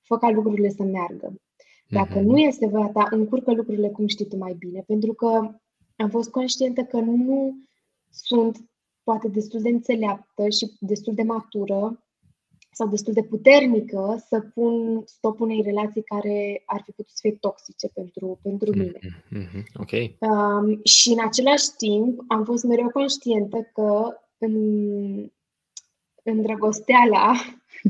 fă 0.00 0.18
ca 0.18 0.30
lucrurile 0.30 0.68
să 0.68 0.82
meargă. 0.82 1.34
Dacă 1.88 2.18
mm-hmm. 2.18 2.24
nu 2.24 2.38
este 2.38 2.66
voia 2.66 2.88
Ta, 2.88 3.06
încurcă 3.10 3.52
lucrurile 3.52 3.88
cum 3.88 4.06
știi 4.06 4.26
Tu 4.26 4.36
mai 4.36 4.54
bine, 4.58 4.82
pentru 4.86 5.12
că 5.12 5.60
am 5.96 6.08
fost 6.10 6.30
conștientă 6.30 6.82
că 6.82 7.00
nu, 7.00 7.16
nu 7.16 7.54
sunt 8.10 8.58
poate 9.02 9.28
destul 9.28 9.60
de 9.60 9.68
înțeleaptă 9.68 10.48
și 10.48 10.72
destul 10.80 11.14
de 11.14 11.22
matură 11.22 12.04
sau 12.72 12.88
destul 12.88 13.12
de 13.12 13.22
puternică 13.22 14.24
să 14.28 14.40
pun 14.40 15.02
stop 15.06 15.40
unei 15.40 15.62
relații 15.62 16.02
care 16.02 16.62
ar 16.66 16.80
fi 16.84 16.90
putut 16.90 17.12
să 17.12 17.18
fie 17.20 17.36
toxice 17.40 17.88
pentru, 17.88 18.38
pentru 18.42 18.70
mine. 18.70 18.98
Mm-hmm. 18.98 19.62
Ok. 19.74 19.90
Um, 20.18 20.80
și 20.84 21.10
în 21.10 21.24
același 21.24 21.70
timp 21.76 22.24
am 22.28 22.44
fost 22.44 22.64
mereu 22.64 22.88
conștientă 22.88 23.70
că 23.72 24.16
în, 24.38 24.54
în 26.22 26.42
drăgosteala 26.42 27.32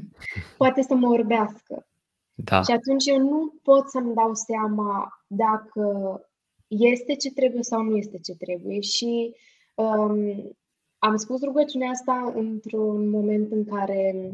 poate 0.58 0.82
să 0.82 0.94
mă 0.94 1.08
orbească. 1.08 1.86
Da. 2.34 2.62
Și 2.62 2.70
atunci 2.70 3.06
eu 3.06 3.18
nu 3.18 3.54
pot 3.62 3.88
să-mi 3.88 4.14
dau 4.14 4.34
seama 4.34 5.22
dacă 5.26 6.20
este 6.66 7.14
ce 7.14 7.32
trebuie 7.32 7.62
sau 7.62 7.82
nu 7.82 7.96
este 7.96 8.18
ce 8.18 8.34
trebuie. 8.34 8.80
Și 8.80 9.34
um, 9.74 10.56
am 10.98 11.16
spus 11.16 11.42
rugăciunea 11.42 11.90
asta 11.90 12.32
într-un 12.34 13.08
moment 13.10 13.52
în 13.52 13.64
care 13.64 14.32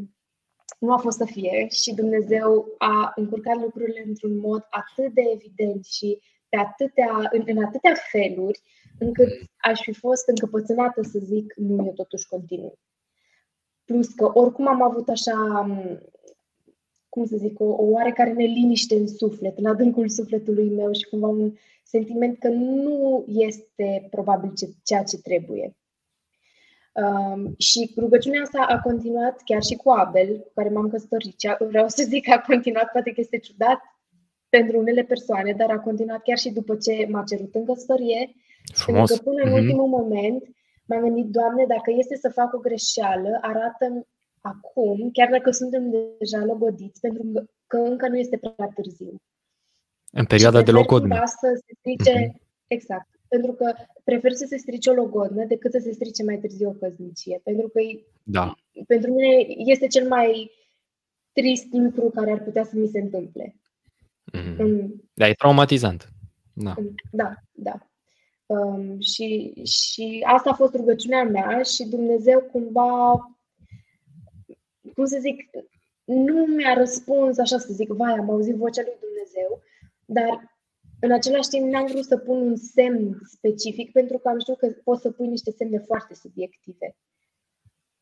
nu 0.79 0.93
a 0.93 0.97
fost 0.97 1.17
să 1.17 1.25
fie 1.25 1.67
și 1.69 1.93
Dumnezeu 1.93 2.65
a 2.77 3.11
încurcat 3.15 3.61
lucrurile 3.61 4.03
într-un 4.07 4.37
mod 4.37 4.67
atât 4.69 5.13
de 5.13 5.21
evident 5.33 5.85
și 5.85 6.19
pe 6.49 6.57
atâtea, 6.57 7.29
în, 7.31 7.43
în 7.45 7.63
atâtea 7.63 7.93
feluri, 8.11 8.61
încât 8.99 9.29
aș 9.57 9.81
fi 9.81 9.93
fost 9.93 10.27
încăpățânată 10.27 11.01
să 11.01 11.19
zic 11.19 11.53
nu, 11.55 11.85
eu 11.85 11.93
totuși 11.93 12.27
continuu. 12.27 12.79
Plus 13.85 14.13
că 14.13 14.31
oricum 14.33 14.67
am 14.67 14.81
avut 14.81 15.09
așa, 15.09 15.67
cum 17.09 17.25
să 17.25 17.35
zic, 17.37 17.59
o, 17.59 17.65
o 17.65 17.83
oarecare 17.83 18.31
neliniște 18.31 18.95
în 18.95 19.07
suflet, 19.07 19.57
în 19.57 19.65
adâncul 19.65 20.09
sufletului 20.09 20.69
meu 20.69 20.91
și 20.91 21.09
cumva 21.09 21.27
un 21.27 21.53
sentiment 21.83 22.39
că 22.39 22.47
nu 22.47 23.25
este 23.27 24.07
probabil 24.09 24.53
ce, 24.53 24.69
ceea 24.83 25.03
ce 25.03 25.17
trebuie. 25.17 25.75
Um, 27.03 27.55
și 27.57 27.93
rugăciunea 27.97 28.41
asta 28.41 28.65
a 28.69 28.79
continuat 28.79 29.41
chiar 29.45 29.63
și 29.63 29.75
cu 29.75 29.89
Abel, 29.89 30.39
cu 30.39 30.51
care 30.55 30.69
m-am 30.69 30.89
căsătorit. 30.89 31.35
Vreau 31.59 31.87
să 31.87 32.03
zic 32.03 32.23
că 32.25 32.31
a 32.31 32.41
continuat, 32.41 32.91
poate 32.91 33.11
că 33.11 33.19
este 33.21 33.37
ciudat 33.37 33.79
pentru 34.49 34.77
unele 34.77 35.03
persoane, 35.03 35.51
dar 35.53 35.69
a 35.69 35.79
continuat 35.79 36.21
chiar 36.21 36.37
și 36.37 36.49
după 36.49 36.75
ce 36.75 37.07
m-a 37.09 37.23
cerut 37.23 37.55
în 37.55 37.65
căsătorie. 37.65 38.35
Frumos. 38.73 39.09
Pentru 39.09 39.23
că 39.23 39.29
până 39.29 39.43
în 39.43 39.49
mm-hmm. 39.49 39.61
ultimul 39.61 39.87
moment 39.87 40.43
m-am 40.85 41.01
gândit, 41.01 41.25
Doamne, 41.25 41.65
dacă 41.65 41.91
este 41.97 42.15
să 42.15 42.29
fac 42.29 42.53
o 42.53 42.57
greșeală, 42.57 43.37
arată 43.41 44.07
acum, 44.41 45.09
chiar 45.11 45.29
dacă 45.29 45.51
suntem 45.51 45.83
deja 46.19 46.45
logodiți, 46.45 46.99
pentru 46.99 47.23
că 47.67 47.77
încă 47.77 48.07
nu 48.07 48.17
este 48.17 48.37
prea 48.37 48.69
târziu. 48.75 49.15
În 50.11 50.25
perioada 50.25 50.61
de 50.61 50.71
logodnă. 50.71 51.15
Să 51.25 51.61
se 51.65 51.73
strice, 51.77 52.13
mm-hmm. 52.13 52.67
exact, 52.67 53.09
pentru 53.27 53.51
că 53.51 53.73
prefer 54.03 54.31
să 54.31 54.45
se 54.47 54.57
strice 54.57 54.89
o 54.89 54.93
logodnă 54.93 55.45
decât 55.45 55.71
să 55.71 55.79
se 55.83 55.91
strice 55.91 56.23
mai 56.23 56.37
târziu 56.37 56.69
o 56.69 56.71
căsnicie. 56.71 57.41
Pentru 57.43 57.67
că 57.67 57.79
da. 58.23 58.55
pentru 58.87 59.11
mine 59.11 59.45
este 59.57 59.87
cel 59.87 60.07
mai 60.07 60.51
trist 61.31 61.67
lucru 61.71 62.09
care 62.09 62.31
ar 62.31 62.43
putea 62.43 62.63
să 62.63 62.71
mi 62.73 62.87
se 62.87 62.99
întâmple. 62.99 63.55
Mm-hmm. 64.37 64.57
Mm. 64.57 65.09
Da, 65.13 65.27
e 65.27 65.33
traumatizant. 65.33 66.09
Da, 66.53 66.75
da. 67.11 67.33
da. 67.51 67.87
Um, 68.45 68.99
și, 68.99 69.53
și 69.63 70.23
asta 70.27 70.49
a 70.49 70.53
fost 70.53 70.75
rugăciunea 70.75 71.23
mea 71.23 71.61
și 71.61 71.83
Dumnezeu 71.83 72.41
cumva, 72.41 73.11
cum 74.93 75.05
să 75.05 75.17
zic, 75.19 75.49
nu 76.03 76.45
mi-a 76.45 76.73
răspuns 76.73 77.37
așa 77.37 77.57
să 77.57 77.73
zic, 77.73 77.89
vai, 77.89 78.13
am 78.13 78.29
auzit 78.29 78.55
vocea 78.55 78.81
lui 78.81 78.97
Dumnezeu, 78.99 79.61
dar 80.05 80.56
în 80.99 81.11
același 81.11 81.49
timp, 81.49 81.71
n-am 81.71 81.85
vrut 81.85 82.05
să 82.05 82.17
pun 82.17 82.41
un 82.41 82.55
semn 82.55 83.19
specific 83.23 83.91
pentru 83.91 84.17
că 84.17 84.27
am 84.27 84.39
știut 84.39 84.57
că 84.57 84.67
poți 84.83 85.01
să 85.01 85.11
pui 85.11 85.27
niște 85.27 85.51
semne 85.51 85.77
foarte 85.77 86.13
subiective. 86.13 86.95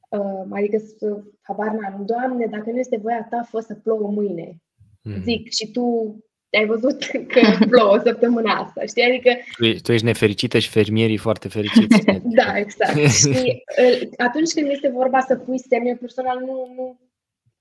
Uh, 0.10 0.46
adică, 0.50 0.78
să, 0.78 1.24
habar 1.42 1.72
n-am, 1.72 2.06
Doamne, 2.06 2.46
dacă 2.46 2.72
nu 2.72 2.80
este 2.80 2.98
voia 2.98 3.28
ta, 3.30 3.48
fă 3.50 3.60
să 3.60 3.76
plouă 3.76 4.10
mâine. 4.12 4.62
Mm. 5.02 5.22
Zic, 5.22 5.52
și 5.52 5.72
tu 5.72 6.16
ai 6.58 6.66
văzut 6.66 7.04
că 7.34 7.66
plouă 7.70 8.02
săptămâna 8.04 8.54
asta, 8.54 8.86
știi? 8.86 9.04
Adică... 9.04 9.30
Tu, 9.58 9.82
tu 9.82 9.92
ești 9.92 10.06
nefericită 10.06 10.60
și 10.60 10.70
fermierii 10.70 11.18
foarte 11.18 11.48
fericiți. 11.48 12.06
da, 12.40 12.58
exact. 12.58 12.98
și 12.98 13.64
uh, 13.82 14.10
atunci 14.18 14.54
când 14.54 14.70
este 14.70 14.90
vorba 14.90 15.20
să 15.20 15.36
pui 15.36 15.60
semne, 15.60 15.96
personal 15.96 16.40
nu, 16.40 16.68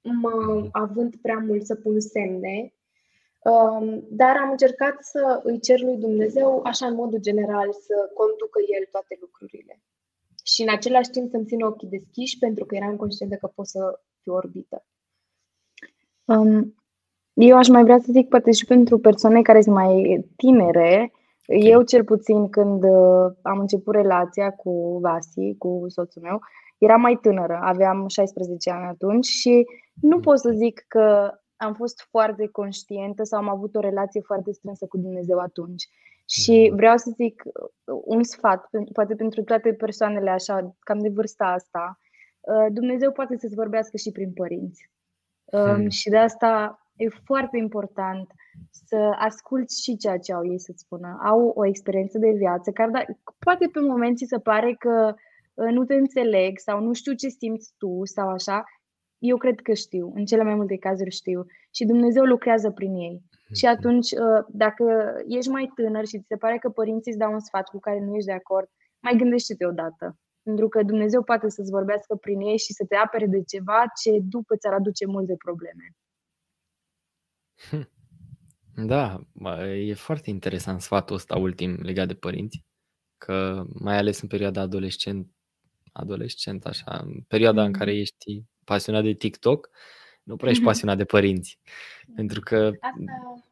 nu 0.00 0.12
mă 0.12 0.68
având 0.72 1.14
prea 1.22 1.44
mult 1.46 1.64
să 1.64 1.74
pun 1.74 2.00
semne, 2.00 2.72
Um, 2.74 2.83
dar 4.10 4.36
am 4.36 4.50
încercat 4.50 4.96
să 5.00 5.40
îi 5.42 5.60
cer 5.60 5.80
lui 5.80 5.96
Dumnezeu, 5.96 6.60
așa 6.64 6.86
în 6.86 6.94
modul 6.94 7.18
general, 7.20 7.72
să 7.72 8.10
conducă 8.14 8.58
El 8.78 8.88
toate 8.90 9.16
lucrurile. 9.20 9.80
Și 10.44 10.62
în 10.62 10.68
același 10.68 11.10
timp 11.10 11.30
să-mi 11.30 11.44
țin 11.44 11.62
ochii 11.62 11.88
deschiși, 11.88 12.38
pentru 12.38 12.64
că 12.64 12.74
eram 12.74 12.96
conștientă 12.96 13.36
că 13.36 13.46
pot 13.54 13.66
să 13.66 14.00
fiu 14.20 14.32
orbită. 14.34 14.84
Um, 16.24 16.74
eu 17.32 17.56
aș 17.56 17.68
mai 17.68 17.82
vrea 17.82 17.98
să 17.98 18.08
zic, 18.10 18.28
poate 18.28 18.50
și 18.52 18.64
pentru 18.64 18.98
persoane 18.98 19.42
care 19.42 19.60
sunt 19.60 19.74
mai 19.74 20.24
tinere, 20.36 21.12
eu 21.46 21.82
cel 21.82 22.04
puțin 22.04 22.50
când 22.50 22.84
uh, 22.84 23.32
am 23.42 23.58
început 23.58 23.94
relația 23.94 24.50
cu 24.50 24.98
Vasi, 25.02 25.54
cu 25.58 25.84
soțul 25.88 26.22
meu, 26.22 26.40
eram 26.78 27.00
mai 27.00 27.18
tânără, 27.22 27.58
aveam 27.62 28.08
16 28.08 28.70
ani 28.70 28.86
atunci 28.86 29.26
și 29.26 29.64
nu 30.00 30.20
pot 30.20 30.38
să 30.38 30.50
zic 30.50 30.84
că 30.88 31.30
am 31.56 31.74
fost 31.74 32.06
foarte 32.10 32.46
conștientă 32.46 33.22
sau 33.24 33.38
am 33.40 33.48
avut 33.48 33.74
o 33.74 33.80
relație 33.80 34.20
foarte 34.20 34.52
strânsă 34.52 34.86
cu 34.86 34.96
Dumnezeu 34.96 35.38
atunci. 35.38 35.88
Și 36.26 36.66
mhm. 36.66 36.76
vreau 36.76 36.96
să 36.96 37.10
zic 37.14 37.42
uh, 37.44 38.00
un 38.04 38.22
sfat, 38.22 38.68
poate 38.92 39.14
pentru 39.14 39.42
toate 39.42 39.72
persoanele 39.72 40.30
așa, 40.30 40.76
cam 40.78 40.98
de 40.98 41.08
vârsta 41.08 41.44
asta, 41.44 41.98
uh, 42.40 42.66
Dumnezeu 42.72 43.12
poate 43.12 43.36
să-ți 43.36 43.54
vorbească 43.54 43.96
și 43.96 44.10
prin 44.12 44.32
părinți. 44.32 44.90
Um, 45.44 45.60
hmm. 45.60 45.88
Și 45.88 46.08
de 46.08 46.18
asta 46.18 46.78
e 46.96 47.08
foarte 47.08 47.56
important 47.56 48.32
să 48.70 49.14
asculți 49.18 49.82
și 49.82 49.96
ceea 49.96 50.18
ce 50.18 50.32
au 50.32 50.46
ei 50.46 50.58
să-ți 50.58 50.82
spună. 50.82 51.18
Au 51.24 51.52
o 51.54 51.66
experiență 51.66 52.18
de 52.18 52.30
viață 52.30 52.70
care 52.70 52.90
da, 52.90 53.04
poate 53.38 53.68
pe 53.72 53.80
moment 53.80 54.16
ți 54.16 54.26
se 54.28 54.38
pare 54.38 54.74
că 54.78 55.14
uh, 55.54 55.70
nu 55.70 55.84
te 55.84 55.94
înțeleg 55.94 56.58
sau 56.58 56.80
nu 56.80 56.92
știu 56.92 57.12
ce 57.12 57.28
simți 57.28 57.74
tu 57.78 58.00
sau 58.04 58.28
așa. 58.28 58.64
Eu 59.30 59.36
cred 59.36 59.60
că 59.60 59.72
știu, 59.74 60.12
în 60.14 60.24
cele 60.24 60.42
mai 60.42 60.54
multe 60.54 60.76
cazuri 60.76 61.10
știu. 61.10 61.46
Și 61.70 61.84
Dumnezeu 61.84 62.24
lucrează 62.24 62.70
prin 62.70 62.94
ei. 62.94 63.22
Și 63.58 63.64
mhm. 63.64 63.74
atunci, 63.76 64.10
uh, 64.10 64.44
dacă 64.48 64.84
ești 65.28 65.50
mai 65.50 65.72
tânăr 65.74 66.06
și 66.06 66.18
ți 66.18 66.26
se 66.28 66.36
pare 66.36 66.58
că 66.58 66.68
părinții 66.68 67.10
îți 67.10 67.20
dau 67.20 67.32
un 67.32 67.40
sfat 67.40 67.68
cu 67.68 67.78
care 67.78 68.00
nu 68.00 68.14
ești 68.14 68.26
de 68.26 68.32
acord, 68.32 68.68
mai 69.00 69.16
gândește-te 69.16 69.66
odată. 69.66 70.18
Pentru 70.42 70.68
că 70.68 70.82
Dumnezeu 70.82 71.22
poate 71.22 71.48
să-ți 71.48 71.70
vorbească 71.70 72.14
prin 72.16 72.40
ei 72.40 72.58
și 72.58 72.72
să 72.72 72.84
te 72.88 72.96
apere 72.96 73.26
de 73.26 73.42
ceva 73.42 73.84
ce 74.02 74.10
după 74.22 74.56
ți-ar 74.56 74.74
aduce 74.74 75.06
multe 75.06 75.34
probleme. 75.44 75.84
Hm. 77.68 77.88
Da, 78.86 79.20
e 79.88 79.94
foarte 79.94 80.30
interesant 80.30 80.80
sfatul 80.80 81.16
ăsta 81.16 81.36
ultim 81.36 81.78
legat 81.82 82.06
de 82.06 82.14
părinți, 82.14 82.64
că 83.18 83.64
mai 83.72 83.96
ales 83.96 84.20
în 84.20 84.28
perioada 84.28 84.60
adolescent, 84.60 85.30
adolescent 85.92 86.66
așa, 86.66 87.00
în 87.04 87.20
perioada 87.20 87.60
mm. 87.60 87.66
în 87.66 87.72
care 87.72 87.94
ești 87.94 88.44
pasionat 88.64 89.02
de 89.02 89.12
TikTok, 89.12 89.70
nu 90.22 90.36
prea 90.36 90.50
ești 90.50 90.62
mm-hmm. 90.62 90.66
pasionat 90.66 90.96
de 90.96 91.04
părinți. 91.04 91.58
Pentru 92.14 92.40
că... 92.40 92.70
Asta, 92.80 93.42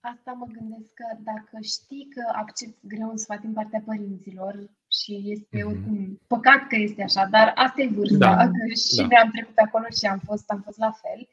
asta 0.00 0.32
mă 0.32 0.46
gândesc 0.52 0.92
că 0.94 1.06
dacă 1.18 1.58
știi 1.62 2.08
că 2.14 2.22
accepti 2.32 2.86
greu 2.86 3.08
un 3.08 3.16
sfat 3.16 3.40
din 3.40 3.52
partea 3.52 3.82
părinților 3.84 4.70
și 4.88 5.22
este 5.24 5.58
mm-hmm. 5.58 5.66
oricum 5.66 6.20
păcat 6.26 6.66
că 6.68 6.76
este 6.76 7.02
așa, 7.02 7.26
dar 7.30 7.52
asta 7.54 7.82
e 7.82 7.88
vârsta, 7.88 8.16
da. 8.16 8.36
că 8.36 8.74
și 8.90 8.96
da. 8.96 9.02
noi 9.02 9.20
am 9.22 9.30
trecut 9.30 9.56
acolo 9.56 9.84
și 9.98 10.06
am 10.06 10.18
fost, 10.18 10.50
am 10.50 10.60
fost 10.64 10.78
la 10.78 10.90
fel. 10.90 11.28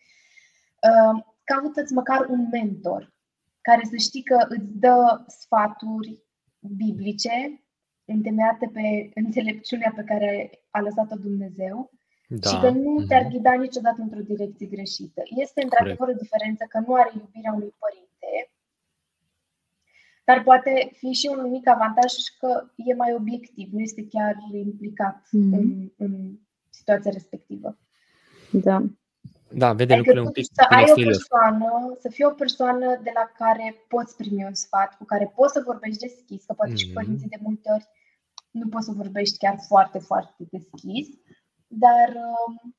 Uh, 0.89 1.23
caută-ți 1.43 1.93
măcar 1.93 2.25
un 2.29 2.47
mentor 2.51 3.13
care 3.61 3.83
să 3.83 3.95
știi 3.95 4.23
că 4.23 4.45
îți 4.47 4.77
dă 4.79 5.23
sfaturi 5.27 6.23
biblice 6.59 7.63
întemeiate 8.05 8.69
pe 8.73 9.11
înțelepciunea 9.13 9.91
pe 9.95 10.03
care 10.03 10.51
a 10.69 10.79
lăsat-o 10.79 11.15
Dumnezeu 11.15 11.91
da. 12.29 12.49
și 12.49 12.59
că 12.59 12.69
nu 12.69 12.91
mhm. 12.91 13.07
te-ar 13.07 13.27
ghida 13.27 13.53
niciodată 13.53 14.01
într-o 14.01 14.29
direcție 14.31 14.67
greșită. 14.67 15.21
Este 15.43 15.61
într-adevăr 15.63 16.07
o 16.07 16.19
diferență 16.21 16.65
că 16.69 16.79
nu 16.85 16.93
are 16.93 17.11
iubirea 17.13 17.53
unui 17.53 17.73
părinte, 17.83 18.51
dar 20.23 20.43
poate 20.43 20.91
fi 20.97 21.11
și 21.11 21.27
un 21.37 21.49
mic 21.49 21.67
avantaj 21.67 22.13
că 22.39 22.49
e 22.75 22.93
mai 22.93 23.13
obiectiv, 23.13 23.67
nu 23.71 23.79
este 23.79 24.07
chiar 24.07 24.35
implicat 24.51 25.27
mm. 25.31 25.53
în, 25.53 25.91
în 25.97 26.39
situația 26.69 27.11
respectivă. 27.11 27.77
Da. 28.51 28.83
Da, 29.51 29.73
vede 29.73 29.93
adică 29.93 29.97
lucrurile 29.97 30.25
un 30.25 30.31
pic 30.31 30.45
să 30.53 30.65
ai 30.69 30.85
o 30.91 30.93
persoană, 31.03 31.67
să 31.99 32.09
fii 32.09 32.25
o 32.25 32.39
persoană 32.43 32.99
de 33.03 33.11
la 33.13 33.31
care 33.37 33.75
poți 33.87 34.15
primi 34.15 34.43
un 34.43 34.53
sfat, 34.53 34.97
cu 34.97 35.05
care 35.05 35.31
poți 35.35 35.53
să 35.53 35.61
vorbești 35.65 35.99
deschis, 36.07 36.45
că 36.45 36.53
poate 36.53 36.71
mm-hmm. 36.71 36.75
și 36.75 36.91
părinții 36.91 37.27
de 37.27 37.39
multe 37.41 37.69
ori 37.73 37.87
nu 38.51 38.67
poți 38.69 38.85
să 38.85 38.91
vorbești 38.91 39.37
chiar 39.37 39.57
foarte, 39.67 39.99
foarte 39.99 40.47
deschis, 40.51 41.07
dar 41.69 42.09
um, 42.15 42.75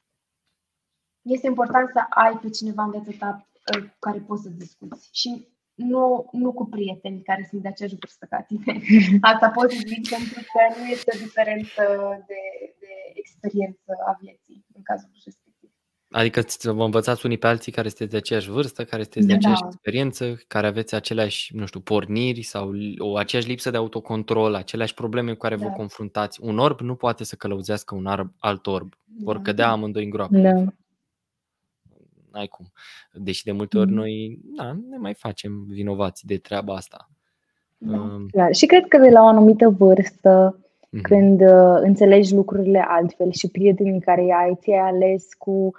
este 1.23 1.47
important 1.47 1.91
să 1.93 2.01
ai 2.09 2.39
pe 2.39 2.51
cineva 2.51 2.83
în 2.83 2.91
viața 2.91 3.13
ta 3.19 3.49
uh, 3.75 3.83
cu 3.83 3.97
care 3.99 4.19
poți 4.19 4.43
să 4.43 4.49
discuți. 4.49 5.09
Și 5.13 5.49
nu, 5.75 6.29
nu 6.33 6.53
cu 6.53 6.65
prieteni 6.67 7.23
care 7.23 7.47
sunt 7.51 7.63
de 7.63 7.69
aceeași 7.69 7.97
vârstă 8.01 8.27
ca 8.31 8.41
tine. 8.43 8.81
Asta 9.33 9.51
pot 9.51 9.71
să 9.71 9.83
zic 9.87 10.09
pentru 10.09 10.41
că 10.53 10.81
nu 10.81 10.87
este 10.87 11.11
o 11.15 11.19
diferență 11.19 11.83
de, 12.27 12.43
de 12.79 12.93
experiență 13.15 13.93
a 14.07 14.17
vieții 14.21 14.67
în 14.75 14.83
cazul 14.83 15.11
respectiv. 15.13 15.50
Adică 16.11 16.43
vă 16.63 16.85
învățați 16.85 17.27
unii 17.27 17.39
pe 17.39 17.47
alții 17.47 17.73
care 17.73 17.89
sunteți 17.89 18.11
de 18.11 18.17
aceeași 18.17 18.51
vârstă, 18.51 18.85
care 18.85 19.03
sunteți 19.03 19.27
de 19.27 19.33
aceeași 19.33 19.61
da. 19.61 19.67
experiență, 19.67 20.41
care 20.47 20.67
aveți 20.67 20.95
aceleași, 20.95 21.57
nu 21.57 21.67
știu, 21.67 21.81
porniri 21.81 22.43
sau 22.43 22.73
o 22.99 23.17
aceeași 23.17 23.49
lipsă 23.49 23.71
de 23.71 23.77
autocontrol, 23.77 24.55
aceleași 24.55 24.95
probleme 24.95 25.33
cu 25.33 25.39
care 25.39 25.57
da. 25.57 25.67
vă 25.67 25.73
confruntați. 25.73 26.41
Un 26.43 26.59
orb 26.59 26.81
nu 26.81 26.95
poate 26.95 27.25
să 27.25 27.37
călăuzească 27.37 27.95
un 27.95 28.07
arb, 28.07 28.33
alt 28.39 28.67
orb. 28.67 28.95
Vor 29.23 29.37
da. 29.37 29.43
cădea 29.43 29.71
amândoi 29.71 30.05
în 30.05 30.11
groapă. 30.11 30.37
Da. 30.37 30.53
N-ai 32.33 32.47
cum. 32.47 32.73
Deși 33.13 33.45
de 33.45 33.53
multe 33.53 33.79
ori 33.79 33.91
mm. 33.91 33.97
noi 33.97 34.39
da, 34.57 34.77
ne 34.91 34.97
mai 34.97 35.15
facem 35.15 35.65
vinovați 35.69 36.27
de 36.27 36.37
treaba 36.37 36.75
asta. 36.75 37.09
Da. 37.79 37.97
Uh, 37.97 38.27
da. 38.31 38.51
Și 38.51 38.67
cred 38.67 38.87
că 38.89 38.99
de 38.99 39.09
la 39.09 39.23
o 39.23 39.27
anumită 39.27 39.69
vârstă, 39.69 40.59
uh-huh. 40.59 41.01
când 41.03 41.41
uh, 41.41 41.79
înțelegi 41.81 42.35
lucrurile 42.35 42.85
altfel 42.89 43.33
și 43.33 43.49
prietenii 43.49 44.01
care 44.01 44.21
ai, 44.21 44.59
ți-ai 44.61 44.79
ales 44.79 45.27
cu 45.39 45.73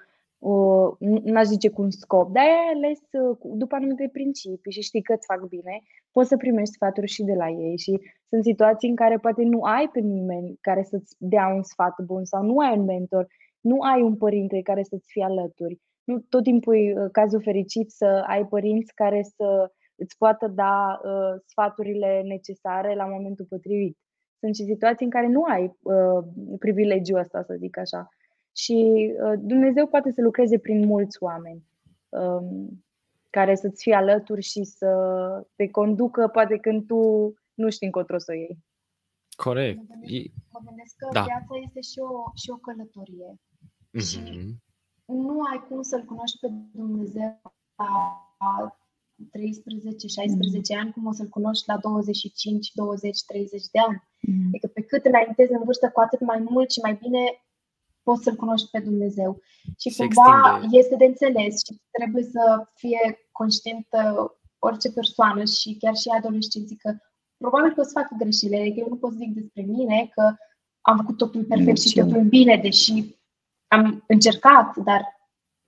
n-aș 0.99 1.45
zice 1.45 1.69
cu 1.69 1.81
un 1.81 1.91
scop, 1.91 2.31
dar 2.31 2.43
ai 2.43 2.71
ales 2.75 2.99
uh, 3.11 3.37
după 3.53 3.75
anumite 3.75 4.09
principii 4.11 4.71
și 4.71 4.81
știi 4.81 5.01
că 5.01 5.13
îți 5.13 5.25
fac 5.25 5.47
bine, 5.47 5.81
poți 6.11 6.27
să 6.29 6.37
primești 6.37 6.73
sfaturi 6.73 7.07
și 7.07 7.23
de 7.23 7.33
la 7.33 7.49
ei 7.49 7.77
și 7.77 7.99
sunt 8.29 8.43
situații 8.43 8.89
în 8.89 8.95
care 8.95 9.17
poate 9.17 9.43
nu 9.43 9.61
ai 9.61 9.89
pe 9.93 9.99
nimeni 9.99 10.57
care 10.61 10.83
să-ți 10.83 11.15
dea 11.19 11.47
un 11.47 11.63
sfat 11.63 11.95
bun 12.05 12.25
sau 12.25 12.43
nu 12.43 12.57
ai 12.57 12.77
un 12.77 12.83
mentor, 12.83 13.27
nu 13.59 13.79
ai 13.79 14.01
un 14.01 14.15
părinte 14.17 14.61
care 14.61 14.83
să-ți 14.83 15.11
fie 15.11 15.23
alături. 15.23 15.79
Nu 16.03 16.19
tot 16.29 16.43
timpul 16.43 16.75
e 16.75 17.01
uh, 17.01 17.09
cazul 17.11 17.41
fericit 17.41 17.91
să 17.91 18.23
ai 18.27 18.45
părinți 18.45 18.93
care 18.93 19.21
să 19.23 19.71
îți 19.95 20.17
poată 20.17 20.47
da 20.47 20.99
uh, 21.03 21.41
sfaturile 21.45 22.21
necesare 22.25 22.95
la 22.95 23.05
momentul 23.05 23.45
potrivit. 23.49 23.97
Sunt 24.39 24.55
și 24.55 24.63
situații 24.63 25.05
în 25.05 25.11
care 25.11 25.27
nu 25.27 25.43
ai 25.43 25.63
uh, 25.81 26.23
privilegiul 26.59 27.19
ăsta, 27.19 27.43
să 27.43 27.55
zic 27.59 27.77
așa 27.77 28.09
și 28.55 29.09
uh, 29.23 29.39
Dumnezeu 29.39 29.87
poate 29.87 30.11
să 30.11 30.21
lucreze 30.21 30.59
prin 30.59 30.85
mulți 30.85 31.23
oameni 31.23 31.63
um, 32.09 32.83
care 33.29 33.55
să-ți 33.55 33.81
fie 33.83 33.95
alături 33.95 34.41
și 34.41 34.63
să 34.63 34.91
te 35.55 35.69
conducă 35.69 36.27
poate 36.27 36.57
când 36.57 36.85
tu 36.87 37.33
nu 37.53 37.69
știi 37.69 37.85
încotro 37.85 38.17
să 38.17 38.33
iei. 38.33 38.57
Corect. 39.35 39.77
Mă 39.77 39.85
gândesc, 39.89 40.31
mă 40.51 40.59
gândesc 40.65 40.95
că 40.97 41.07
da. 41.11 41.23
viața 41.23 41.53
este 41.65 41.81
și 41.81 41.99
o, 41.99 42.11
și 42.41 42.49
o 42.49 42.55
călătorie. 42.55 43.31
Mm-hmm. 43.35 44.07
Și 44.07 44.19
nu 45.05 45.35
ai 45.51 45.59
cum 45.67 45.81
să-L 45.81 46.03
cunoști 46.05 46.39
pe 46.39 46.47
Dumnezeu 46.71 47.41
la 47.75 47.91
13, 49.31 50.07
16 50.07 50.73
mm-hmm. 50.73 50.79
ani, 50.79 50.91
cum 50.91 51.05
o 51.05 51.11
să-L 51.11 51.27
cunoști 51.27 51.63
la 51.67 51.77
25, 51.77 52.71
20, 52.73 53.23
30 53.23 53.63
de 53.71 53.79
ani. 53.87 53.99
Mm-hmm. 53.99 54.47
Adică 54.47 54.67
pe 54.67 54.81
cât 54.81 55.05
înaintezi 55.05 55.51
în 55.51 55.63
vârstă, 55.63 55.89
cu 55.89 55.99
atât 55.99 56.19
mai 56.19 56.39
mult 56.49 56.71
și 56.71 56.79
mai 56.83 56.93
bine 56.93 57.23
poți 58.03 58.23
să-L 58.23 58.35
cunoști 58.35 58.69
pe 58.69 58.79
Dumnezeu. 58.79 59.41
Și 59.79 59.89
Se 59.89 60.05
cumva 60.05 60.51
extinde. 60.53 60.77
este 60.77 60.95
de 60.95 61.05
înțeles 61.05 61.53
și 61.65 61.81
trebuie 61.91 62.23
să 62.23 62.67
fie 62.75 63.27
conștientă 63.31 63.99
orice 64.59 64.91
persoană 64.91 65.43
și 65.43 65.77
chiar 65.79 65.95
și 65.95 66.09
adolescenții 66.09 66.75
că 66.75 66.95
probabil 67.37 67.73
că 67.73 67.79
o 67.79 67.83
să 67.83 67.91
facă 67.93 68.15
greșeli. 68.17 68.59
Adică 68.59 68.79
eu 68.79 68.87
nu 68.89 68.95
pot 68.97 69.13
zic 69.13 69.33
despre 69.33 69.61
mine 69.61 70.09
că 70.13 70.35
am 70.81 70.97
făcut 70.97 71.17
totul 71.17 71.43
perfect 71.43 71.81
și 71.81 71.99
totul 71.99 72.23
bine, 72.23 72.57
deși 72.57 73.19
am 73.67 74.03
încercat, 74.07 74.75
dar 74.77 75.01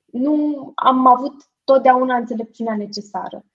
nu 0.05 0.71
am 0.75 1.07
avut 1.07 1.33
totdeauna 1.63 2.15
înțelepciunea 2.15 2.75
necesară. 2.75 3.45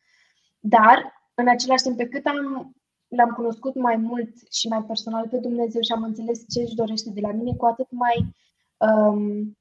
Dar, 0.61 1.13
în 1.35 1.49
același 1.49 1.83
timp, 1.83 1.97
pe 1.97 2.09
cât 2.09 2.27
am, 2.27 2.73
l-am 3.09 3.31
cunoscut 3.31 3.75
mai 3.75 3.97
mult 3.97 4.31
și 4.51 4.69
mai 4.69 4.83
personal 4.83 5.29
pe 5.29 5.37
Dumnezeu 5.37 5.81
și 5.83 5.93
am 5.93 6.03
înțeles 6.03 6.45
ce 6.49 6.61
își 6.61 6.75
dorește 6.75 7.11
de 7.11 7.21
la 7.21 7.33
mine, 7.33 7.55
cu 7.57 7.67
atât 7.67 7.91
mai 7.91 8.35
um, 8.79 9.59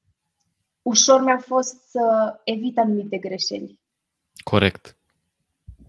ușor 0.82 1.22
mi-a 1.22 1.38
fost 1.38 1.88
să 1.88 2.34
evit 2.44 2.78
anumite 2.78 3.18
greșeli. 3.18 3.80
Corect. 4.44 4.96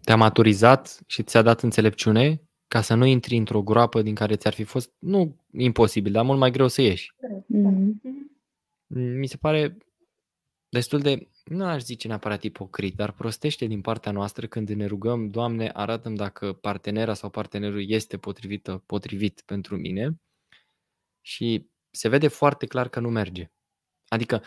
Te-a 0.04 0.16
maturizat 0.16 1.00
și 1.06 1.24
ți-a 1.24 1.42
dat 1.42 1.62
înțelepciune 1.62 2.42
ca 2.68 2.82
să 2.82 2.94
nu 2.94 3.06
intri 3.06 3.36
într-o 3.36 3.62
groapă 3.62 4.02
din 4.02 4.16
care 4.16 4.36
ți-ar 4.36 4.54
fi 4.54 4.64
fost, 4.64 4.92
nu 5.00 5.36
imposibil, 5.52 6.12
dar 6.12 6.26
mult 6.26 6.40
mai 6.40 6.52
greu 6.52 6.68
să 6.68 6.82
ieși. 6.82 7.14
Mm-hmm. 7.56 8.20
Mi 8.88 9.28
se 9.28 9.38
pare 9.38 9.78
destul 10.70 11.00
de, 11.00 11.28
nu 11.46 11.66
aș 11.66 11.82
zice 11.82 12.08
neapărat 12.08 12.44
ipocrit, 12.44 12.96
dar 12.96 13.12
prostește 13.12 13.66
din 13.66 13.82
partea 13.82 14.12
noastră 14.12 14.48
când 14.48 14.70
ne 14.70 14.86
rugăm, 14.86 15.30
Doamne, 15.30 15.70
arată 15.74 16.10
dacă 16.10 16.54
partenera 16.54 17.14
sau 17.14 17.30
partenerul 17.30 17.90
este 17.90 18.18
potrivită, 18.18 18.84
potrivit 18.86 19.42
pentru 19.46 19.78
mine 19.78 20.22
și 21.22 21.70
se 22.00 22.08
vede 22.08 22.28
foarte 22.28 22.66
clar 22.66 22.90
că 22.90 23.00
nu 23.00 23.10
merge. 23.10 23.52
Adică, 24.08 24.44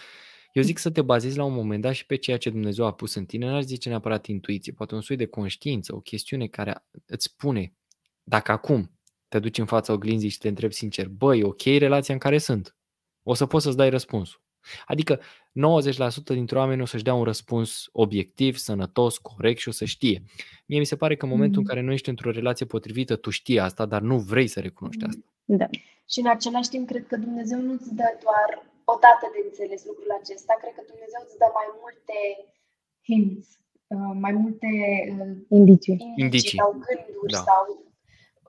eu 0.52 0.62
zic 0.62 0.78
să 0.78 0.90
te 0.90 1.02
bazezi 1.02 1.36
la 1.36 1.44
un 1.44 1.52
moment 1.52 1.82
dat 1.82 1.94
și 1.94 2.06
pe 2.06 2.16
ceea 2.16 2.36
ce 2.36 2.50
Dumnezeu 2.50 2.84
a 2.84 2.92
pus 2.92 3.14
în 3.14 3.24
tine, 3.24 3.46
n-aș 3.46 3.62
zice 3.62 3.88
neapărat 3.88 4.26
intuiție, 4.26 4.72
poate 4.72 4.94
un 4.94 5.00
soi 5.00 5.16
de 5.16 5.26
conștiință, 5.26 5.94
o 5.94 6.00
chestiune 6.00 6.46
care 6.46 6.84
îți 7.06 7.24
spune, 7.24 7.74
dacă 8.22 8.52
acum 8.52 8.98
te 9.28 9.38
duci 9.38 9.58
în 9.58 9.66
fața 9.66 9.92
oglinzii 9.92 10.28
și 10.28 10.38
te 10.38 10.48
întrebi 10.48 10.74
sincer, 10.74 11.08
băi, 11.08 11.42
ok 11.42 11.62
relația 11.62 12.14
în 12.14 12.20
care 12.20 12.38
sunt, 12.38 12.76
o 13.22 13.34
să 13.34 13.46
poți 13.46 13.64
să-ți 13.64 13.76
dai 13.76 13.90
răspunsul. 13.90 14.42
Adică 14.86 15.20
90% 15.20 15.22
dintre 16.24 16.58
oameni 16.58 16.82
o 16.82 16.84
să-și 16.84 17.02
dea 17.02 17.14
un 17.14 17.24
răspuns 17.24 17.88
obiectiv, 17.92 18.56
sănătos, 18.56 19.18
corect 19.18 19.60
și 19.60 19.68
o 19.68 19.72
să 19.72 19.84
știe. 19.84 20.22
Mie 20.66 20.78
mi 20.78 20.86
se 20.86 20.96
pare 20.96 21.16
că 21.16 21.24
în 21.24 21.30
momentul 21.30 21.62
mm-hmm. 21.62 21.68
în 21.68 21.74
care 21.74 21.80
nu 21.80 21.92
ești 21.92 22.08
într-o 22.08 22.30
relație 22.30 22.66
potrivită, 22.66 23.16
tu 23.16 23.30
știi 23.30 23.60
asta, 23.60 23.86
dar 23.86 24.00
nu 24.00 24.18
vrei 24.18 24.46
să 24.46 24.60
recunoști 24.60 25.04
asta. 25.04 25.32
Da. 25.44 25.66
Și 26.12 26.18
în 26.24 26.28
același 26.36 26.72
timp, 26.74 26.84
cred 26.92 27.04
că 27.10 27.16
Dumnezeu 27.26 27.60
nu 27.66 27.72
îți 27.78 27.90
dă 28.00 28.08
doar 28.24 28.50
o 28.92 28.94
dată 29.06 29.24
de 29.34 29.40
înțeles 29.48 29.80
lucrul 29.90 30.10
acesta, 30.20 30.52
cred 30.62 30.74
că 30.78 30.82
Dumnezeu 30.92 31.20
îți 31.24 31.38
dă 31.42 31.48
mai 31.58 31.68
multe 31.82 32.18
hints 33.08 33.46
uh, 33.94 34.14
mai 34.24 34.34
multe 34.42 34.70
uh, 35.14 35.34
indicii. 35.58 35.98
indicii, 35.98 36.22
indicii. 36.24 36.58
sau 36.62 36.70
gânduri 36.86 37.34
Da. 37.36 37.42
sau 37.48 37.64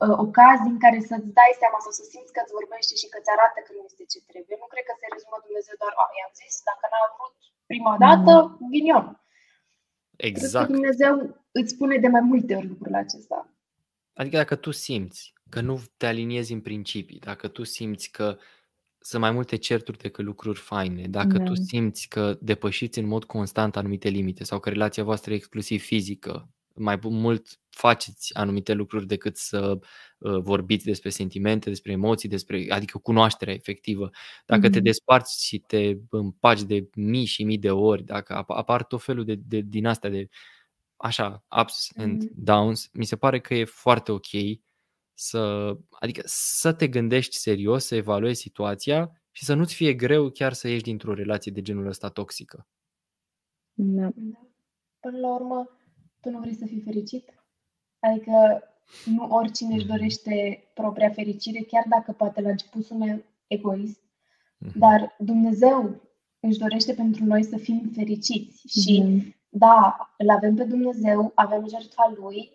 uh, 0.04 0.16
ocazii 0.26 0.74
în 0.76 0.80
care 0.86 1.00
să-ți 1.10 1.36
dai 1.40 1.54
seama 1.62 1.80
sau 1.86 1.94
să 2.00 2.04
simți 2.14 2.34
că 2.36 2.40
îți 2.44 2.58
vorbește 2.60 2.94
și 3.02 3.08
că 3.12 3.18
îți 3.20 3.32
arată 3.36 3.58
că 3.66 3.72
nu 3.76 3.82
este 3.90 4.04
ce 4.12 4.20
trebuie. 4.32 4.58
Nu 4.62 4.68
cred 4.74 4.86
că 4.88 4.94
se 5.02 5.08
rezumă 5.16 5.38
Dumnezeu 5.48 5.76
doar, 5.82 5.94
a, 6.02 6.06
i-am 6.20 6.34
zis, 6.42 6.54
dacă 6.70 6.86
n-a 6.92 7.04
vrut 7.16 7.36
prima 7.72 7.96
dată, 8.06 8.32
ghinion. 8.74 9.06
Cred 9.10 9.22
că 10.20 10.28
Exact. 10.30 10.70
Dumnezeu 10.76 11.14
îți 11.60 11.74
spune 11.76 11.96
de 12.04 12.10
mai 12.16 12.24
multe 12.32 12.52
ori 12.60 12.72
lucrul 12.74 12.96
acesta. 13.04 13.38
Adică 14.20 14.38
dacă 14.44 14.56
tu 14.64 14.72
simți 14.86 15.22
că 15.54 15.62
nu 15.62 15.82
te 15.98 16.06
aliniezi 16.06 16.54
în 16.54 16.62
principii, 16.62 17.20
dacă 17.20 17.48
tu 17.48 17.64
simți 17.64 18.12
că 18.12 18.38
sunt 19.00 19.22
mai 19.22 19.32
multe 19.32 19.56
certuri 19.56 19.98
decât 19.98 20.26
lucruri 20.26 20.60
faine, 20.60 21.08
dacă 21.08 21.38
Da. 21.38 21.44
tu 21.44 21.54
simți 21.56 22.08
că 22.08 22.38
depășiți 22.42 23.00
în 23.00 23.06
mod 23.08 23.24
constant 23.24 23.76
anumite 23.78 24.10
limite 24.10 24.44
sau 24.44 24.60
că 24.60 24.70
relația 24.70 25.04
voastră 25.04 25.32
e 25.34 25.36
exclusiv 25.36 25.82
fizică, 25.82 26.50
mai 26.76 26.98
bu- 26.98 27.10
mult 27.10 27.60
faceți 27.70 28.36
anumite 28.36 28.74
lucruri 28.74 29.08
decât 29.08 29.38
să 29.38 29.80
uh, 30.18 30.38
vorbiți 30.42 30.86
despre 30.86 31.10
sentimente, 31.10 31.70
despre 31.70 31.92
emoții, 31.92 32.30
despre, 32.30 32.66
adică 32.70 32.98
cunoașterea 32.98 33.54
efectivă. 33.54 34.10
Dacă 34.46 34.62
te 34.70 34.76
Mhm. 34.76 34.84
desparți 34.84 35.46
și 35.46 35.60
te 35.60 35.98
împaci 36.10 36.62
de 36.64 36.90
mii 36.96 37.26
și 37.26 37.44
mii 37.44 37.58
de 37.58 37.72
ori, 37.72 38.04
dacă 38.04 38.42
ap- 38.44 38.56
apar 38.58 38.84
tot 38.84 39.04
felul 39.04 39.26
de, 39.26 39.36
de 39.36 39.62
din 39.62 39.86
astea 39.86 40.10
de 40.10 40.28
așa, 40.96 41.46
ups 41.62 41.92
and 41.98 42.24
Mhm. 42.24 42.32
downs, 42.36 42.90
mi 42.94 43.06
se 43.06 43.16
pare 43.16 43.40
că 43.40 43.54
e 43.54 43.64
foarte 43.66 44.12
ok 44.12 44.28
să, 45.14 45.74
adică 45.90 46.22
să 46.26 46.74
te 46.74 46.88
gândești 46.88 47.38
serios, 47.38 47.86
să 47.86 47.96
evaluezi 47.96 48.42
situația 48.42 49.22
și 49.32 49.46
să 49.46 49.54
nu-ți 49.54 49.74
fie 49.74 49.94
greu 49.94 50.30
chiar 50.30 50.54
să 50.54 50.68
ieși 50.68 50.84
dintr-o 50.84 51.14
relație 51.14 51.52
de 51.52 51.62
genul 51.62 51.88
ăsta 51.88 52.10
toxică. 52.10 52.68
Da. 53.74 54.10
Da. 54.16 54.48
Până 55.00 55.18
la 55.18 55.34
urmă, 55.34 55.70
tu 56.22 56.30
nu 56.30 56.40
vrei 56.40 56.54
să 56.56 56.66
fii 56.66 56.82
fericit? 56.82 57.34
Adică 58.00 58.64
nu 59.06 59.28
oricine 59.30 59.74
își 59.76 59.86
Mhm. 59.86 59.96
dorește 59.96 60.64
propria 60.74 61.10
fericire, 61.10 61.60
chiar 61.60 61.86
dacă 61.90 62.12
poate 62.12 62.42
la 62.42 62.50
început 62.50 62.86
sună 62.86 63.24
egoist, 63.48 64.00
Mhm. 64.58 64.80
dar 64.80 65.16
Dumnezeu 65.20 66.02
își 66.40 66.58
dorește 66.58 66.94
pentru 66.94 67.24
noi 67.26 67.44
să 67.44 67.58
fim 67.58 67.92
fericiți 67.94 68.80
și 68.82 69.02
Mhm. 69.04 69.36
da, 69.50 69.98
îl 70.18 70.30
avem 70.30 70.56
pe 70.56 70.64
Dumnezeu, 70.64 71.32
avem 71.36 71.68
jertfa 71.68 72.14
Lui, 72.18 72.52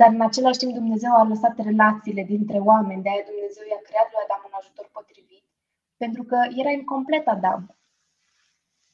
dar 0.00 0.08
în 0.16 0.20
același 0.20 0.58
timp 0.58 0.72
Dumnezeu 0.74 1.12
a 1.14 1.22
lăsat 1.32 1.54
relațiile 1.70 2.22
dintre 2.22 2.58
oameni, 2.58 3.02
de 3.02 3.08
aia 3.08 3.30
Dumnezeu 3.32 3.64
i-a 3.66 3.82
creat 3.88 4.08
lui 4.10 4.22
Adam 4.24 4.42
un 4.48 4.54
ajutor 4.60 4.86
potrivit, 4.92 5.44
pentru 5.96 6.22
că 6.30 6.38
era 6.60 6.70
incomplet 6.70 7.26
Adam. 7.28 7.76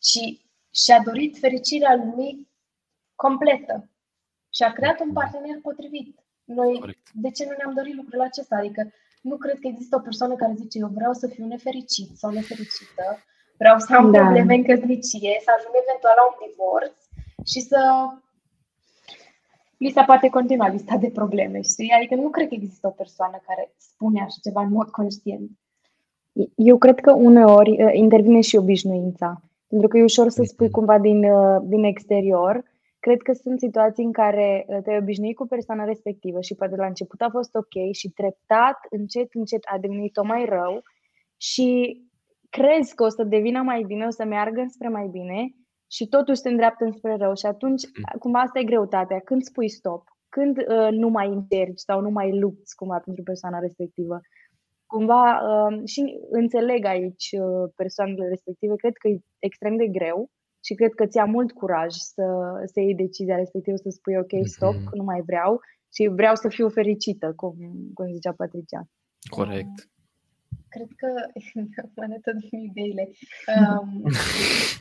Și 0.09 0.23
și-a 0.83 1.01
dorit 1.09 1.39
fericirea 1.39 1.95
lui 1.95 2.49
completă. 3.15 3.89
Și 4.57 4.63
a 4.63 4.73
creat 4.73 5.01
un 5.01 5.13
partener 5.13 5.59
potrivit. 5.63 6.19
Noi, 6.45 6.79
Corect. 6.79 7.07
de 7.13 7.31
ce 7.31 7.45
nu 7.45 7.55
ne-am 7.57 7.75
dorit 7.75 7.95
lucrul 7.95 8.21
acesta? 8.21 8.57
Adică 8.57 8.93
nu 9.21 9.37
cred 9.37 9.59
că 9.61 9.67
există 9.69 9.97
o 9.97 10.07
persoană 10.09 10.35
care 10.37 10.61
zice 10.63 10.79
eu 10.79 10.89
vreau 10.99 11.13
să 11.13 11.27
fiu 11.27 11.47
nefericit 11.47 12.09
sau 12.17 12.31
nefericită, 12.31 13.05
vreau 13.59 13.79
să 13.79 13.95
am 13.95 14.11
Da. 14.11 14.19
probleme 14.19 14.55
în 14.55 14.65
căsnicie, 14.65 15.41
să 15.45 15.51
ajung 15.57 15.75
eventual 15.85 16.15
la 16.17 16.25
un 16.31 16.37
divorț 16.47 16.97
și 17.53 17.61
să 17.61 17.81
lista 19.81 20.05
poate 20.05 20.29
continua 20.29 20.69
lista 20.69 20.97
de 20.97 21.11
probleme, 21.11 21.61
știi? 21.61 21.91
Adică 21.97 22.15
nu 22.15 22.29
cred 22.29 22.49
că 22.49 22.55
există 22.55 22.87
o 22.87 22.91
persoană 22.91 23.41
care 23.47 23.73
spune 23.77 24.21
așa 24.21 24.39
ceva 24.43 24.63
în 24.63 24.73
mod 24.73 24.89
conștient. 24.89 25.51
Eu 26.55 26.79
cred 26.79 27.01
că 27.01 27.13
uneori 27.13 27.83
uh, 27.83 27.91
intervine 27.93 28.41
și 28.41 28.57
obișnuința. 28.57 29.41
Pentru 29.69 29.89
că 29.89 29.99
e 29.99 30.03
ușor 30.03 30.29
să 30.29 30.43
spui 30.43 30.67
Mhm. 30.67 30.75
cumva 30.75 30.99
din, 30.99 31.25
uh, 31.25 31.61
din 31.63 31.85
exterior. 31.85 32.63
Cred 32.99 33.23
că 33.23 33.33
sunt 33.33 33.59
situații 33.59 34.05
în 34.05 34.13
care 34.13 34.65
uh, 34.69 34.79
te-ai 34.83 34.99
obișnuit 34.99 35.37
cu 35.37 35.47
persoana 35.47 35.85
respectivă 35.85 36.41
și 36.41 36.55
poate 36.55 36.77
la 36.77 36.87
început 36.87 37.21
a 37.21 37.29
fost 37.31 37.55
ok 37.55 37.93
și 37.93 38.09
treptat, 38.11 38.79
încet, 38.91 39.35
încet 39.35 39.63
a 39.75 39.79
devenit 39.79 40.13
tot 40.13 40.25
mai 40.25 40.45
rău 40.45 40.83
și 41.37 42.01
crezi 42.51 42.95
că 42.95 43.05
o 43.05 43.09
să 43.09 43.25
devină 43.25 43.63
mai 43.63 43.83
bine, 43.83 44.07
o 44.07 44.11
să 44.11 44.25
meargă 44.25 44.61
înspre 44.61 44.89
mai 44.89 45.07
bine 45.07 45.55
și 45.91 46.07
totuși 46.09 46.41
se 46.41 46.49
îndreaptă 46.49 46.85
înspre 46.85 47.17
rău 47.17 47.35
și 47.35 47.47
atunci 47.47 47.83
cumva 48.19 48.41
asta 48.41 48.59
e 48.59 48.65
greutatea. 48.65 49.19
Când 49.19 49.43
spui 49.43 49.69
stop? 49.69 50.03
Când 50.29 50.57
uh, 50.59 50.89
nu 50.91 51.09
mai 51.09 51.29
încerci 51.29 51.81
sau 51.89 52.01
nu 52.01 52.11
mai 52.11 52.39
lupți 52.39 52.75
cumva 52.77 52.99
pentru 53.05 53.23
persoana 53.23 53.59
respectivă? 53.59 54.21
Cumva 54.87 55.41
uh, 55.41 55.81
și 55.85 56.19
înțeleg 56.31 56.85
aici 56.85 57.29
uh, 57.33 57.71
persoanele 57.77 58.29
respective, 58.29 58.75
cred 58.77 58.97
că 58.97 59.09
e 59.09 59.19
extrem 59.39 59.77
de 59.77 59.87
greu 59.87 60.29
și 60.65 60.75
cred 60.75 60.93
că 60.95 61.07
ți-a 61.07 61.25
mult 61.25 61.53
curaj 61.53 61.93
să, 61.93 62.25
să 62.73 62.81
iei 62.81 62.95
decizia 62.95 63.37
respectivă, 63.37 63.77
să 63.77 63.89
spui 63.91 64.17
ok, 64.17 64.47
stop, 64.47 64.75
Mhm. 64.75 64.91
nu 64.93 65.05
mai 65.05 65.21
vreau 65.27 65.61
și 65.95 66.07
vreau 66.07 66.35
să 66.35 66.49
fiu 66.49 66.69
fericită, 66.69 67.33
cum, 67.37 67.55
cum 67.95 68.13
zicea 68.13 68.33
Patricia. 68.37 68.83
Corect. 69.31 69.89
Cred 70.71 70.89
că 70.97 71.09
mă 71.97 72.07
ne 72.07 72.19
tot 72.19 72.35
din 72.35 72.59
ideile. 72.61 73.11
Um, 73.61 74.03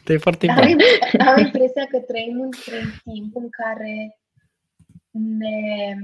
Te 0.03 0.13
e 0.13 0.17
foarte 0.17 0.47
am, 0.49 0.65
bine. 0.65 0.83
am 1.29 1.37
impresia 1.45 1.85
că 1.85 1.99
trăim 1.99 2.41
într-un 2.41 2.93
timp 3.03 3.35
în 3.35 3.49
care 3.49 4.19
ne 5.11 5.95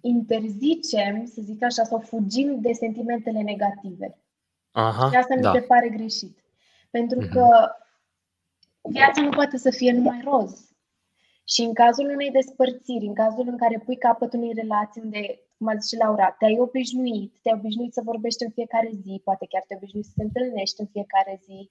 interzicem, 0.00 1.24
să 1.24 1.40
zic 1.44 1.62
așa, 1.62 1.82
sau 1.84 1.98
fugim 1.98 2.60
de 2.60 2.72
sentimentele 2.72 3.40
negative. 3.42 4.18
Aha, 4.70 5.10
Și 5.10 5.16
asta 5.16 5.34
mi 5.34 5.40
da. 5.42 5.52
se 5.52 5.60
pare 5.60 5.88
greșit. 5.88 6.38
Pentru 6.90 7.20
Mhm. 7.20 7.28
că 7.32 7.48
viața 8.90 9.20
nu 9.22 9.28
poate 9.30 9.56
să 9.56 9.70
fie 9.70 9.92
numai 9.92 10.20
roz. 10.24 10.70
Și 11.44 11.60
în 11.62 11.74
cazul 11.74 12.04
unei 12.10 12.30
despărțiri, 12.30 13.06
în 13.06 13.14
cazul 13.14 13.48
în 13.48 13.56
care 13.56 13.78
pui 13.84 13.96
capăt 13.96 14.32
unei 14.32 14.52
relații 14.54 15.00
unde, 15.04 15.40
cum 15.58 15.68
a 15.68 15.76
zis 15.76 15.88
și 15.90 15.96
Laura, 15.96 16.30
te-ai 16.30 16.58
obișnuit, 16.58 17.38
te-ai 17.42 17.58
obișnuit 17.58 17.92
să 17.92 18.00
vorbești 18.04 18.44
în 18.44 18.50
fiecare 18.50 18.90
zi, 19.02 19.20
poate 19.24 19.46
chiar 19.48 19.62
te-ai 19.66 19.78
obișnuit 19.82 20.04
să 20.04 20.12
te 20.16 20.22
întâlnești 20.22 20.80
în 20.80 20.86
fiecare 20.86 21.40
zi, 21.44 21.68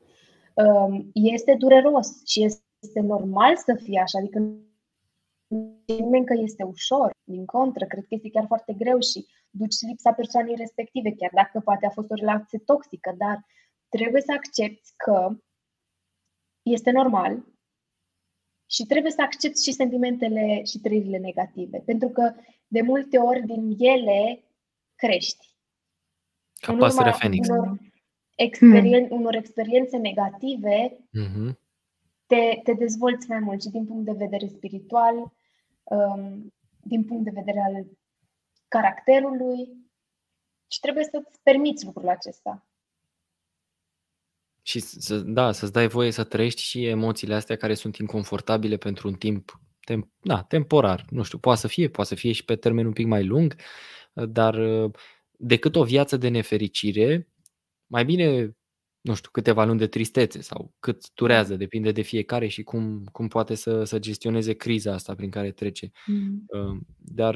um, 0.53 1.09
este 1.13 1.55
dureros 1.57 2.25
și 2.25 2.43
este 2.43 2.99
normal 2.99 3.57
să 3.57 3.73
fie 3.83 3.99
așa. 3.99 4.17
Adică 4.19 4.39
nu 5.47 5.81
e 5.85 5.93
nimeni 5.93 6.25
că 6.25 6.33
este 6.37 6.63
ușor, 6.63 7.11
din 7.23 7.45
contră, 7.45 7.85
cred 7.85 8.03
că 8.03 8.13
este 8.15 8.29
chiar 8.29 8.45
foarte 8.47 8.73
greu 8.73 8.99
și 8.99 9.25
duci 9.49 9.81
lipsa 9.87 10.11
persoanei 10.13 10.55
respective, 10.55 11.11
chiar 11.11 11.31
dacă 11.33 11.59
poate 11.59 11.85
a 11.85 11.89
fost 11.89 12.09
o 12.11 12.15
relație 12.15 12.59
toxică, 12.59 13.15
dar 13.17 13.45
trebuie 13.89 14.21
să 14.21 14.31
accepti 14.31 14.89
că 14.97 15.29
este 16.61 16.91
normal 16.91 17.43
și 18.69 18.83
trebuie 18.85 19.11
să 19.11 19.21
accepti 19.21 19.63
și 19.63 19.71
sentimentele 19.71 20.63
și 20.63 20.79
trăirile 20.79 21.17
negative, 21.17 21.79
pentru 21.85 22.09
că 22.09 22.33
de 22.67 22.81
multe 22.81 23.17
ori 23.17 23.45
din 23.45 23.75
ele 23.79 24.43
crești. 24.95 25.55
Ca 26.59 26.71
În 26.71 26.77
pasărea 26.79 27.05
urma 27.07 27.17
Phoenix. 27.17 27.47
Unor, 27.47 27.77
experien- 28.35 29.09
unor 29.09 29.35
experiențe 29.35 29.97
negative, 29.97 30.97
Mhm. 31.11 31.59
te, 32.25 32.59
te 32.63 32.73
dezvolți 32.73 33.29
mai 33.29 33.39
mult 33.39 33.61
și 33.61 33.69
din 33.69 33.85
punct 33.85 34.05
de 34.05 34.11
vedere 34.25 34.47
spiritual, 34.47 35.15
um, 35.83 36.53
din 36.81 37.03
punct 37.03 37.23
de 37.23 37.31
vedere 37.33 37.59
al 37.59 37.85
caracterului 38.67 39.85
și 40.71 40.79
trebuie 40.79 41.03
să-ți 41.03 41.41
permiți 41.43 41.85
lucrul 41.85 42.09
acesta. 42.09 42.66
Și 44.67 44.79
să, 44.79 45.17
da, 45.17 45.51
să-ți 45.51 45.71
dai 45.71 45.87
voie 45.87 46.11
să 46.11 46.23
trăiești 46.23 46.61
și 46.61 46.85
emoțiile 46.85 47.33
astea 47.33 47.55
care 47.55 47.73
sunt 47.73 47.95
inconfortabile 47.95 48.77
pentru 48.77 49.07
un 49.07 49.13
timp 49.13 49.61
tem, 49.79 50.11
da, 50.21 50.41
temporar. 50.41 51.05
Nu 51.09 51.23
știu, 51.23 51.37
poate 51.37 51.59
să 51.59 51.67
fie, 51.67 51.89
poate 51.89 52.09
să 52.09 52.15
fie 52.15 52.31
și 52.31 52.45
pe 52.45 52.55
termen 52.55 52.85
un 52.85 52.93
pic 52.93 53.05
mai 53.05 53.25
lung, 53.25 53.55
dar 54.13 54.59
decât 55.31 55.75
o 55.75 55.83
viață 55.83 56.17
de 56.17 56.27
nefericire, 56.27 57.27
mai 57.85 58.05
bine, 58.05 58.57
nu 59.01 59.13
știu, 59.13 59.29
câteva 59.31 59.65
luni 59.65 59.79
de 59.79 59.87
tristețe 59.87 60.41
sau 60.41 60.73
cât 60.79 61.13
durează, 61.13 61.55
depinde 61.55 61.91
de 61.91 62.01
fiecare 62.01 62.47
și 62.47 62.63
cum, 62.63 63.03
cum 63.11 63.27
poate 63.27 63.55
să, 63.55 63.83
să 63.83 63.99
gestioneze 63.99 64.53
criza 64.53 64.93
asta 64.93 65.15
prin 65.15 65.29
care 65.29 65.51
trece. 65.51 65.91
Mm. 66.05 66.45
Dar 66.97 67.35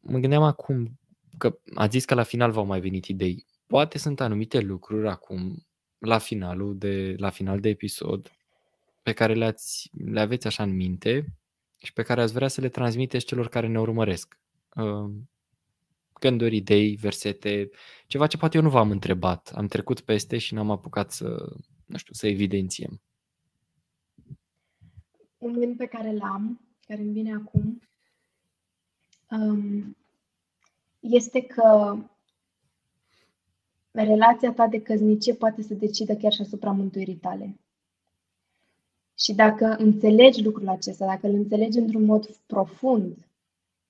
mă 0.00 0.18
gândeam 0.18 0.42
acum 0.42 0.98
că 1.38 1.58
a 1.74 1.86
zis 1.86 2.04
că 2.04 2.14
la 2.14 2.22
final 2.22 2.50
v-au 2.50 2.66
mai 2.66 2.80
venit 2.80 3.06
idei. 3.06 3.46
Poate 3.70 3.98
sunt 3.98 4.20
anumite 4.20 4.60
lucruri 4.60 5.08
acum, 5.08 5.66
la 5.98 6.18
finalul 6.18 6.78
de, 6.78 7.14
la 7.18 7.30
final 7.30 7.60
de 7.60 7.68
episod, 7.68 8.32
pe 9.02 9.12
care 9.12 9.34
le-ați, 9.34 9.90
le 10.04 10.20
aveți 10.20 10.46
așa 10.46 10.62
în 10.62 10.76
minte 10.76 11.38
și 11.76 11.92
pe 11.92 12.02
care 12.02 12.22
ați 12.22 12.32
vrea 12.32 12.48
să 12.48 12.60
le 12.60 12.68
transmiteți 12.68 13.24
celor 13.24 13.48
care 13.48 13.66
ne 13.66 13.80
urmăresc. 13.80 14.38
Gânduri, 16.20 16.56
idei, 16.56 16.94
versete, 16.94 17.70
ceva 18.06 18.26
ce 18.26 18.36
poate 18.36 18.56
eu 18.56 18.62
nu 18.62 18.70
v-am 18.70 18.90
întrebat. 18.90 19.52
Am 19.54 19.66
trecut 19.66 20.00
peste 20.00 20.38
și 20.38 20.54
n-am 20.54 20.70
apucat 20.70 21.12
să, 21.12 21.56
nu 21.84 21.96
știu, 21.96 22.14
să 22.14 22.26
evidențiem. 22.26 23.00
Un 25.38 25.52
gând 25.52 25.76
pe 25.76 25.86
care 25.86 26.12
l-am, 26.12 26.60
care 26.86 27.00
îmi 27.00 27.12
vine 27.12 27.34
acum, 27.34 27.82
um, 29.30 29.96
este 31.00 31.42
că 31.42 31.96
relația 33.90 34.52
ta 34.52 34.66
de 34.66 34.82
căsnicie 34.82 35.34
poate 35.34 35.62
să 35.62 35.74
decidă 35.74 36.14
chiar 36.14 36.32
și 36.32 36.40
asupra 36.40 36.70
mântuirii 36.70 37.16
tale. 37.16 37.60
Și 39.18 39.34
dacă 39.34 39.76
înțelegi 39.78 40.42
lucrul 40.42 40.68
acesta, 40.68 41.06
dacă 41.06 41.26
îl 41.26 41.34
înțelegi 41.34 41.78
într-un 41.78 42.04
mod 42.04 42.36
profund, 42.46 43.16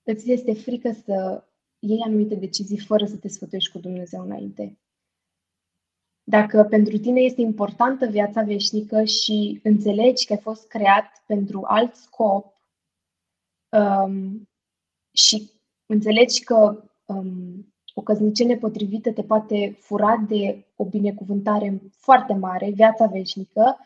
îți 0.02 0.32
este 0.32 0.54
frică 0.54 0.92
să 0.92 1.44
iei 1.78 2.00
anumite 2.00 2.34
decizii 2.34 2.78
fără 2.78 3.06
să 3.06 3.16
te 3.16 3.28
sfătuiești 3.28 3.72
cu 3.72 3.78
Dumnezeu 3.78 4.22
înainte. 4.22 4.78
Dacă 6.22 6.64
pentru 6.64 6.98
tine 6.98 7.20
este 7.20 7.40
importantă 7.40 8.06
viața 8.06 8.42
veșnică 8.42 9.04
și 9.04 9.60
înțelegi 9.62 10.26
că 10.26 10.32
ai 10.32 10.38
fost 10.38 10.68
creat 10.68 11.22
pentru 11.26 11.62
alt 11.64 11.94
scop 11.94 12.54
um, 13.68 14.48
și 15.12 15.50
înțelegi 15.86 16.44
că 16.44 16.84
um, 17.04 17.69
o 17.94 18.00
căsnicie 18.00 18.44
nepotrivită 18.44 19.12
te 19.12 19.22
poate 19.22 19.76
fura 19.80 20.16
de 20.28 20.66
o 20.76 20.84
binecuvântare 20.84 21.82
foarte 21.90 22.32
mare, 22.32 22.70
viața 22.70 23.06
veșnică, 23.06 23.78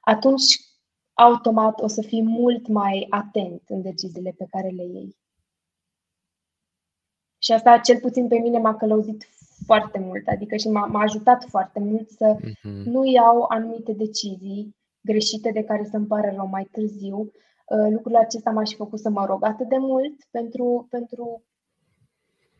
atunci 0.00 0.60
automat 1.14 1.80
o 1.80 1.86
să 1.86 2.02
fii 2.02 2.22
mult 2.22 2.66
mai 2.66 3.06
atent 3.10 3.62
în 3.66 3.82
deciziile 3.82 4.34
pe 4.36 4.46
care 4.50 4.68
le 4.68 4.84
iei. 4.84 5.16
Și 7.38 7.52
asta, 7.52 7.78
cel 7.78 7.98
puțin 8.00 8.28
pe 8.28 8.38
mine, 8.38 8.58
m-a 8.58 8.76
călăuzit 8.76 9.28
foarte 9.66 9.98
mult, 9.98 10.26
adică 10.28 10.56
și 10.56 10.68
m-a, 10.68 10.86
m-a 10.86 11.00
ajutat 11.00 11.44
foarte 11.44 11.80
mult 11.80 12.10
să 12.10 12.36
uh-huh. 12.36 12.84
nu 12.84 13.04
iau 13.04 13.44
anumite 13.48 13.92
decizii 13.92 14.76
greșite 15.00 15.50
de 15.50 15.64
care 15.64 15.84
să-mi 15.84 16.06
pare 16.06 16.32
rău 16.36 16.46
mai 16.46 16.68
târziu. 16.72 17.18
Uh, 17.18 17.90
lucrul 17.90 18.16
acesta 18.16 18.50
m-a 18.50 18.64
și 18.64 18.76
făcut 18.76 18.98
să 18.98 19.10
mă 19.10 19.24
rog 19.24 19.44
atât 19.44 19.68
de 19.68 19.76
mult 19.78 20.24
pentru, 20.30 20.86
pentru 20.90 21.42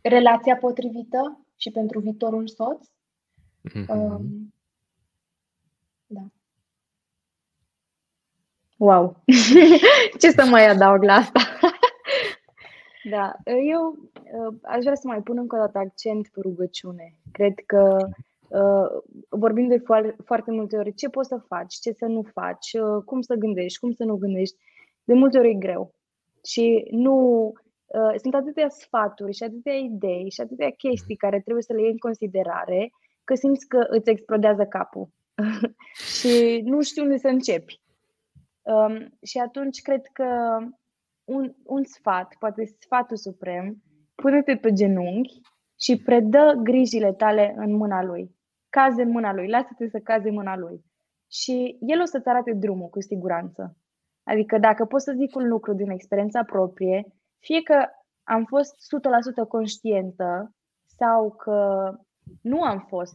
relația 0.03 0.57
potrivită 0.57 1.47
și 1.57 1.71
pentru 1.71 2.01
viitorul 2.01 2.49
soț. 2.49 2.87
Uh-huh. 3.69 3.87
Um, 3.89 4.55
da. 6.07 6.21
Wow! 8.77 9.17
Ce 10.21 10.31
să 10.31 10.47
mai 10.51 10.69
adaug 10.69 11.03
la 11.03 11.13
asta? 11.13 11.41
Da, 13.03 13.33
eu 13.69 13.99
uh, 14.15 14.57
aș 14.63 14.83
vrea 14.83 14.95
să 14.95 15.07
mai 15.07 15.23
pun 15.23 15.39
încă 15.39 15.57
o 15.57 15.59
dată 15.59 15.79
accent 15.79 16.29
pe 16.29 16.41
rugăciune. 16.41 17.15
Cred 17.33 17.55
că 17.67 18.09
uh, 18.49 19.03
vorbim 19.29 19.69
de 19.69 19.83
foarte 20.25 20.51
multe 20.51 20.77
ori 20.77 20.95
ce 20.95 21.09
poți 21.09 21.29
să 21.29 21.37
faci, 21.37 21.75
ce 21.75 21.93
să 21.93 22.07
nu 22.07 22.23
faci, 22.23 22.73
uh, 22.73 23.03
cum 23.05 23.21
să 23.21 23.35
gândești, 23.35 23.79
cum 23.79 23.93
să 23.93 24.05
nu 24.05 24.17
gândești. 24.17 24.57
De 25.05 25.15
multe 25.15 25.39
ori 25.39 25.51
e 25.51 25.55
greu. 25.55 25.95
Și 26.45 26.87
nu 26.91 27.53
sunt 28.17 28.35
atâtea 28.35 28.69
sfaturi 28.69 29.35
și 29.35 29.43
atâtea 29.43 29.75
idei 29.75 30.31
și 30.31 30.41
atâtea 30.41 30.71
chestii 30.71 31.17
care 31.17 31.41
trebuie 31.41 31.63
să 31.63 31.73
le 31.73 31.81
iei 31.81 31.91
în 31.91 31.99
considerare 31.99 32.91
că 33.25 33.35
simți 33.35 33.67
că 33.69 33.87
îți 33.89 34.11
explodează 34.11 34.65
capul 34.65 35.09
și 36.19 36.61
nu 36.65 36.83
știu 36.83 37.03
unde 37.03 37.17
să 37.17 37.29
începi. 37.29 37.81
Um, 38.63 39.19
și 39.23 39.39
atunci 39.39 39.81
cred 39.83 40.07
că 40.13 40.59
un, 41.25 41.55
un 41.65 41.85
sfat, 41.85 42.35
poate 42.39 42.65
sfatul 42.79 43.17
suprem, 43.17 43.83
pune-te 44.15 44.57
pe 44.57 44.73
genunchi 44.73 45.41
și 45.81 46.03
predă 46.03 46.53
grijile 46.63 47.13
tale 47.13 47.55
în 47.57 47.77
mâna 47.77 48.03
lui. 48.03 48.37
Caze 48.69 49.03
în 49.03 49.11
mâna 49.11 49.33
lui, 49.33 49.49
lasă-te 49.49 49.89
să 49.89 49.99
caze 49.99 50.29
în 50.29 50.35
mâna 50.35 50.57
lui. 50.57 50.85
Și 51.31 51.77
el 51.81 52.01
o 52.01 52.05
să-ți 52.05 52.29
arate 52.29 52.53
drumul 52.53 52.89
cu 52.89 53.01
siguranță. 53.01 53.77
Adică 54.23 54.59
dacă 54.59 54.85
pot 54.85 55.01
să 55.01 55.13
zic 55.17 55.37
un 55.37 55.49
lucru 55.49 55.75
din 55.75 55.91
experiența 55.91 56.43
proprie, 56.43 57.07
fie 57.41 57.63
că 57.63 57.87
am 58.25 58.45
fost 58.45 58.75
100% 59.45 59.49
conștientă 59.49 60.55
sau 60.87 61.31
că 61.31 61.91
nu 62.43 62.63
am 62.63 62.79
fost 62.89 63.13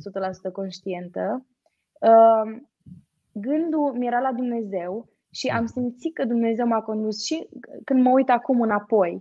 100% 0.49 0.51
conștientă, 0.51 1.45
uh, 1.99 2.61
gândul 3.31 3.93
mi 3.97 4.07
era 4.07 4.19
la 4.19 4.33
Dumnezeu 4.33 5.09
și 5.31 5.47
am 5.47 5.65
simțit 5.65 6.13
că 6.13 6.25
Dumnezeu 6.25 6.67
m-a 6.67 6.81
condus 6.81 7.25
și 7.25 7.47
când 7.83 8.03
mă 8.03 8.09
uit 8.09 8.29
acum 8.29 8.61
înapoi, 8.61 9.13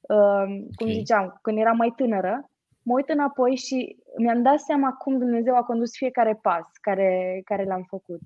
uh, 0.00 0.46
cum 0.76 0.86
okay. 0.86 0.92
ziceam, 0.92 1.38
când 1.42 1.58
eram 1.58 1.76
mai 1.76 1.92
tânără, 1.96 2.50
mă 2.82 2.92
uit 2.94 3.08
înapoi 3.08 3.56
și 3.56 3.96
mi-am 4.18 4.42
dat 4.42 4.58
seama 4.58 4.90
cum 4.92 5.18
Dumnezeu 5.18 5.54
a 5.54 5.62
condus 5.62 5.90
fiecare 5.96 6.38
pas 6.42 6.66
care, 6.80 7.40
care 7.44 7.64
l-am 7.64 7.84
făcut. 7.88 8.20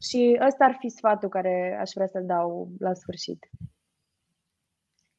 Și 0.00 0.40
ăsta 0.46 0.64
ar 0.64 0.76
fi 0.78 0.88
sfatul 0.88 1.28
care 1.28 1.78
aș 1.80 1.90
vrea 1.94 2.06
să-l 2.06 2.26
dau 2.26 2.68
la 2.78 2.92
sfârșit. 2.94 3.38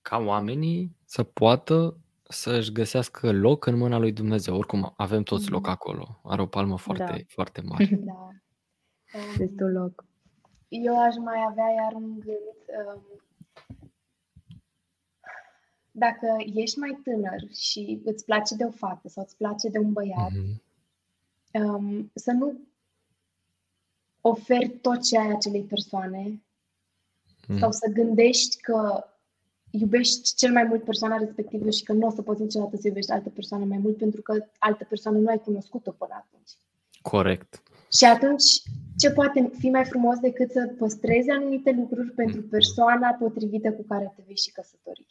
Ca 0.01 0.17
oamenii 0.17 0.95
să 1.05 1.23
poată 1.23 1.97
să-și 2.23 2.71
găsească 2.71 3.31
loc 3.31 3.65
în 3.65 3.77
mâna 3.77 3.97
lui 3.97 4.11
Dumnezeu. 4.11 4.55
Oricum, 4.55 4.93
avem 4.97 5.23
toți 5.23 5.49
loc 5.49 5.61
mhm. 5.61 5.69
acolo. 5.69 6.19
Are 6.23 6.41
o 6.41 6.45
palmă 6.45 6.77
foarte, 6.77 7.03
da. 7.03 7.17
foarte 7.27 7.61
mare. 7.69 7.99
Da. 8.03 8.29
Destul 9.37 9.71
loc. 9.71 10.05
Eu 10.67 11.03
aș 11.03 11.15
mai 11.15 11.45
avea 11.49 11.69
iar 11.69 11.93
un 11.93 12.19
gând. 12.19 12.57
Um, 12.93 13.01
dacă 15.91 16.35
ești 16.53 16.79
mai 16.79 16.99
tânăr 17.03 17.53
și 17.53 18.01
îți 18.05 18.25
place 18.25 18.55
de 18.55 18.63
o 18.63 18.71
fată 18.71 19.07
sau 19.07 19.23
îți 19.23 19.37
place 19.37 19.69
de 19.69 19.77
un 19.77 19.93
băiat, 19.93 20.31
mm-hmm. 20.31 20.61
um, 21.51 22.11
să 22.13 22.31
nu 22.31 22.59
oferi 24.21 24.69
tot 24.69 25.03
ce 25.03 25.17
ai 25.17 25.29
acelei 25.29 25.63
persoane 25.63 26.41
mm. 27.47 27.57
sau 27.57 27.71
să 27.71 27.91
gândești 27.93 28.61
că 28.61 29.03
iubești 29.71 30.35
cel 30.35 30.51
mai 30.51 30.63
mult 30.63 30.83
persoana 30.83 31.17
respectivă 31.17 31.69
și 31.69 31.83
că 31.83 31.93
nu 31.93 32.07
o 32.07 32.09
să 32.09 32.21
poți 32.21 32.41
niciodată 32.41 32.75
să 32.75 32.87
iubești 32.87 33.11
altă 33.11 33.29
persoană 33.29 33.65
mai 33.65 33.77
mult 33.77 33.97
pentru 33.97 34.21
că 34.21 34.45
altă 34.57 34.85
persoană 34.89 35.17
nu 35.17 35.27
ai 35.27 35.39
cunoscut-o 35.39 35.91
până 35.91 36.13
atunci. 36.13 36.51
Corect. 37.01 37.63
Și 37.91 38.05
atunci, 38.05 38.61
ce 38.97 39.11
poate 39.11 39.51
fi 39.57 39.69
mai 39.69 39.85
frumos 39.85 40.19
decât 40.19 40.51
să 40.51 40.73
păstrezi 40.77 41.29
anumite 41.29 41.71
lucruri 41.71 42.11
pentru 42.11 42.41
persoana 42.41 43.09
potrivită 43.19 43.73
cu 43.73 43.83
care 43.83 44.13
te 44.15 44.23
vei 44.25 44.37
și 44.37 44.51
căsători? 44.51 45.05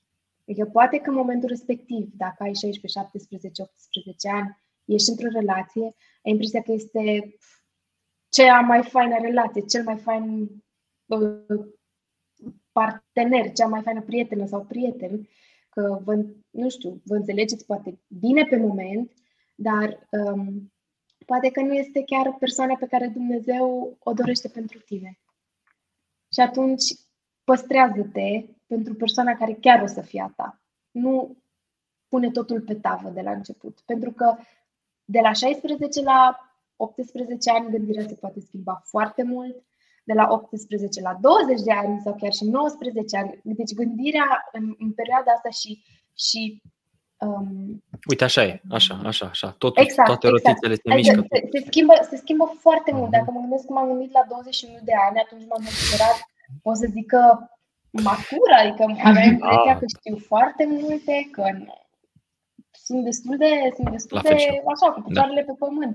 Adică 0.48 0.64
poate 0.64 0.98
că 0.98 1.10
în 1.10 1.16
momentul 1.16 1.48
respectiv, 1.48 2.10
dacă 2.16 2.42
ai 2.42 2.54
16, 2.54 2.98
17, 2.98 3.62
18 3.62 4.28
ani, 4.28 4.58
ești 4.84 5.10
într-o 5.10 5.28
relație, 5.32 5.82
ai 6.24 6.32
impresia 6.32 6.62
că 6.62 6.72
este 6.72 7.36
cea 8.28 8.60
mai 8.60 8.82
faină 8.82 9.16
relație, 9.20 9.60
cel 9.60 9.82
mai 9.84 9.96
fain 9.96 10.48
uh, 11.06 11.66
partener, 12.78 13.52
cea 13.52 13.66
mai 13.66 13.82
faină 13.82 14.02
prietenă 14.02 14.46
sau 14.46 14.64
prieten, 14.64 15.28
că 15.70 16.00
vă, 16.04 16.24
nu 16.50 16.68
știu, 16.68 17.00
vă 17.04 17.14
înțelegeți 17.14 17.66
poate 17.66 18.00
bine 18.08 18.44
pe 18.44 18.56
moment, 18.56 19.12
dar 19.54 20.08
um, 20.10 20.72
poate 21.26 21.50
că 21.50 21.60
nu 21.60 21.72
este 21.72 22.02
chiar 22.04 22.36
persoana 22.38 22.76
pe 22.76 22.86
care 22.86 23.06
Dumnezeu 23.06 23.96
o 23.98 24.12
dorește 24.12 24.48
pentru 24.48 24.78
tine. 24.78 25.18
Și 26.32 26.40
atunci 26.40 26.84
păstrează-te 27.44 28.44
pentru 28.66 28.94
persoana 28.94 29.34
care 29.34 29.54
chiar 29.60 29.82
o 29.82 29.86
să 29.86 30.00
fie 30.00 30.22
a 30.22 30.32
ta. 30.36 30.62
Nu 30.90 31.36
pune 32.08 32.30
totul 32.30 32.60
pe 32.60 32.74
tavă 32.74 33.10
de 33.10 33.20
la 33.20 33.30
început. 33.30 33.80
Pentru 33.86 34.12
că 34.12 34.36
de 35.04 35.20
la 35.20 35.32
16 35.32 36.02
la 36.02 36.38
18 36.76 37.50
ani 37.50 37.70
gândirea 37.70 38.06
se 38.08 38.14
poate 38.14 38.40
schimba 38.40 38.82
foarte 38.84 39.22
mult. 39.22 39.64
De 40.08 40.14
la 40.20 40.26
18 40.30 41.00
la 41.00 41.14
20 41.20 41.60
de 41.68 41.72
ani 41.72 42.00
sau 42.04 42.14
chiar 42.20 42.32
și 42.32 42.44
19 42.44 43.16
ani. 43.16 43.40
Deci 43.60 43.78
gândirea 43.80 44.28
în, 44.52 44.64
în 44.78 44.90
perioada 44.92 45.30
asta 45.32 45.50
și, 45.60 45.70
și 46.26 46.42
Um, 47.26 47.82
Uite, 48.08 48.24
așa 48.24 48.42
e, 48.42 48.60
așa, 48.78 48.94
așa, 49.10 49.26
așa. 49.26 49.48
Totul, 49.62 49.82
exact, 49.82 50.08
toate 50.08 50.26
exact. 50.26 50.44
rotițele 50.44 50.74
se 50.74 50.80
adică 50.84 50.96
mișcă. 50.96 51.20
Se, 51.30 51.38
se, 51.52 51.60
schimbă, 51.66 51.94
se 52.10 52.16
schimbă 52.16 52.44
foarte 52.64 52.90
mult. 52.98 53.10
Dacă 53.10 53.28
mă 53.30 53.40
gândesc 53.40 53.64
că 53.66 53.72
m-am 53.72 53.88
gândit 53.92 54.12
la 54.12 54.24
21 54.28 54.78
de 54.88 54.94
ani, 55.06 55.22
atunci 55.24 55.44
m-am 55.48 55.64
considerat, 55.68 56.18
o 56.70 56.72
să 56.80 56.86
zic 56.94 57.06
că 57.14 57.22
matură, 58.10 58.54
adică 58.62 58.82
aveam 59.10 59.30
impresia 59.34 59.74
ah. 59.74 59.80
că 59.80 59.86
știu 59.96 60.16
foarte 60.32 60.64
multe, 60.80 61.14
că 61.34 61.44
sunt 62.86 63.00
destul 63.08 63.36
de, 63.44 63.52
sunt 63.76 63.88
destul 63.96 64.18
de 64.22 64.36
așa, 64.72 64.86
cu 64.94 65.00
picioarele 65.06 65.42
da. 65.44 65.48
pe 65.48 65.54
pământ. 65.64 65.94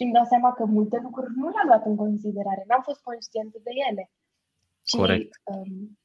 Și 0.00 0.06
îmi 0.06 0.18
dau 0.18 0.24
seama 0.24 0.52
că 0.52 0.64
multe 0.64 0.98
lucruri 1.02 1.32
nu 1.36 1.48
le-am 1.48 1.66
luat 1.66 1.84
în 1.86 1.96
considerare, 1.96 2.64
n-am 2.68 2.82
fost 2.82 3.00
conștientă 3.00 3.58
de 3.62 3.70
ele. 3.90 4.10
Și, 4.88 4.96
Corect. 4.96 5.32
Um, 5.44 5.98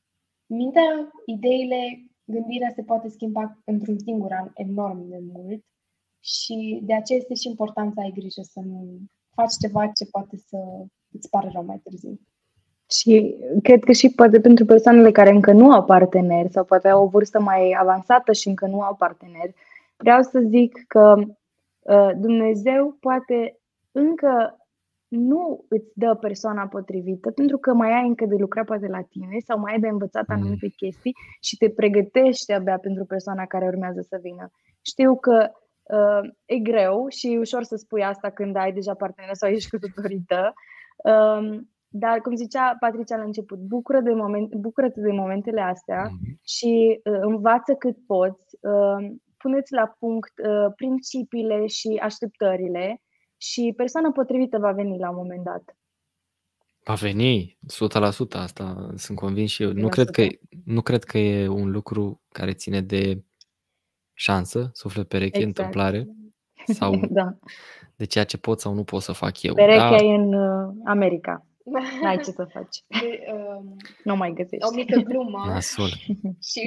mintea, 0.45 1.11
ideile, 1.25 1.81
gândirea 2.23 2.71
se 2.75 2.83
poate 2.83 3.07
schimba 3.09 3.59
într-un 3.65 3.99
singur 3.99 4.31
an 4.31 4.47
enorm 4.53 5.09
de 5.09 5.19
mult 5.33 5.63
și 6.19 6.79
de 6.83 6.93
aceea 6.93 7.19
este 7.19 7.33
și 7.33 7.47
important 7.47 7.93
să 7.93 7.99
ai 7.99 8.11
grijă 8.15 8.41
să 8.41 8.59
nu 8.63 8.97
faci 9.33 9.53
ceva 9.61 9.87
ce 9.87 10.05
poate 10.05 10.37
să 10.37 10.57
îți 11.11 11.29
pară 11.29 11.49
rău 11.53 11.63
mai 11.63 11.81
târziu. 11.83 12.19
Și 12.89 13.35
cred 13.63 13.83
că 13.83 13.91
și 13.91 14.09
poate 14.09 14.39
pentru 14.39 14.65
persoanele 14.65 15.11
care 15.11 15.29
încă 15.29 15.51
nu 15.51 15.71
au 15.71 15.83
parteneri 15.85 16.51
sau 16.51 16.63
poate 16.63 16.87
au 16.87 17.03
o 17.03 17.07
vârstă 17.07 17.39
mai 17.39 17.75
avansată 17.79 18.33
și 18.33 18.47
încă 18.47 18.67
nu 18.67 18.81
au 18.81 18.95
parteneri, 18.95 19.55
vreau 19.97 20.21
să 20.21 20.39
zic 20.39 20.83
că 20.87 21.15
uh, 21.79 22.11
Dumnezeu 22.15 22.97
poate 22.99 23.59
încă 23.95 24.59
nu 25.07 25.65
îți 25.69 25.91
dă 25.93 26.15
persoana 26.15 26.67
potrivită 26.67 27.31
pentru 27.31 27.57
că 27.57 27.73
mai 27.73 27.91
ai 27.91 28.07
încă 28.07 28.25
de 28.25 28.35
lucrat 28.35 28.65
poate 28.65 28.87
la 28.87 29.01
tine 29.01 29.37
sau 29.45 29.59
mai 29.59 29.73
ai 29.73 29.79
de 29.79 29.87
învățat 29.87 30.27
mm. 30.27 30.35
anumite 30.35 30.67
chestii 30.67 31.15
și 31.41 31.57
te 31.57 31.69
pregătești 31.69 32.53
abia 32.53 32.77
pentru 32.77 33.05
persoana 33.05 33.45
care 33.45 33.67
urmează 33.67 34.01
să 34.01 34.19
vină. 34.21 34.51
Știu 34.81 35.17
că 35.17 35.49
uh, 35.83 36.29
e 36.45 36.59
greu 36.59 37.07
și 37.09 37.33
e 37.33 37.39
ușor 37.39 37.63
să 37.63 37.75
spui 37.75 38.03
asta 38.03 38.29
când 38.29 38.55
ai 38.55 38.73
deja 38.73 38.93
partener 38.93 39.33
sau 39.33 39.49
ești 39.49 39.69
căsătorită, 39.69 40.53
uh, 40.97 41.59
dar, 41.87 42.19
cum 42.21 42.35
zicea 42.35 42.75
Patricia 42.79 43.17
la 43.17 43.23
început, 43.23 43.59
bucură 43.59 43.99
de 43.99 44.13
moment, 44.13 44.55
bucură-te 44.55 45.01
de 45.01 45.11
momentele 45.11 45.61
astea 45.61 46.07
mm-hmm. 46.07 46.41
și 46.43 47.01
uh, 47.03 47.19
învață 47.21 47.73
cât 47.73 47.97
poți, 48.05 48.57
uh, 48.61 49.09
puneți 49.37 49.73
la 49.73 49.95
punct 49.99 50.33
uh, 50.37 50.73
principiile 50.75 51.67
și 51.67 51.99
așteptările 52.01 53.01
și 53.37 53.73
persoana 53.75 54.11
potrivită 54.11 54.57
va 54.57 54.71
veni 54.71 54.97
la 54.97 55.09
un 55.09 55.15
moment 55.15 55.43
dat. 55.43 55.77
Va 56.83 56.93
veni, 56.93 57.57
100% 57.73 58.37
asta 58.37 58.89
sunt 58.95 59.17
convins 59.17 59.49
și 59.51 59.63
eu. 59.63 59.71
Nu 59.71 59.89
cred, 59.89 60.09
că, 60.09 60.27
nu 60.65 60.81
cred 60.81 61.03
că 61.03 61.17
e 61.17 61.47
un 61.47 61.71
lucru 61.71 62.21
care 62.29 62.53
ține 62.53 62.81
de 62.81 63.23
șansă, 64.13 64.69
suflet 64.73 65.07
pereche, 65.07 65.37
exact. 65.37 65.57
întâmplare 65.57 66.07
sau 66.79 66.99
da. 67.09 67.37
de 67.95 68.05
ceea 68.05 68.23
ce 68.23 68.37
pot 68.37 68.59
sau 68.59 68.73
nu 68.73 68.83
pot 68.83 69.01
să 69.01 69.11
fac 69.11 69.41
eu. 69.41 69.53
Perechea 69.53 69.89
da? 69.89 69.95
e 69.95 70.15
în 70.15 70.33
uh, 70.33 70.73
America. 70.85 71.45
N-ai 72.01 72.17
ce 72.17 72.31
să 72.39 72.45
faci. 72.55 72.77
De, 72.87 73.09
um, 73.33 73.75
nu 74.03 74.15
mai 74.15 74.31
găsești. 74.33 74.67
O 74.67 74.73
mică 74.73 74.97
glumă. 75.09 75.41
Nasul. 75.47 75.91
și 76.49 76.61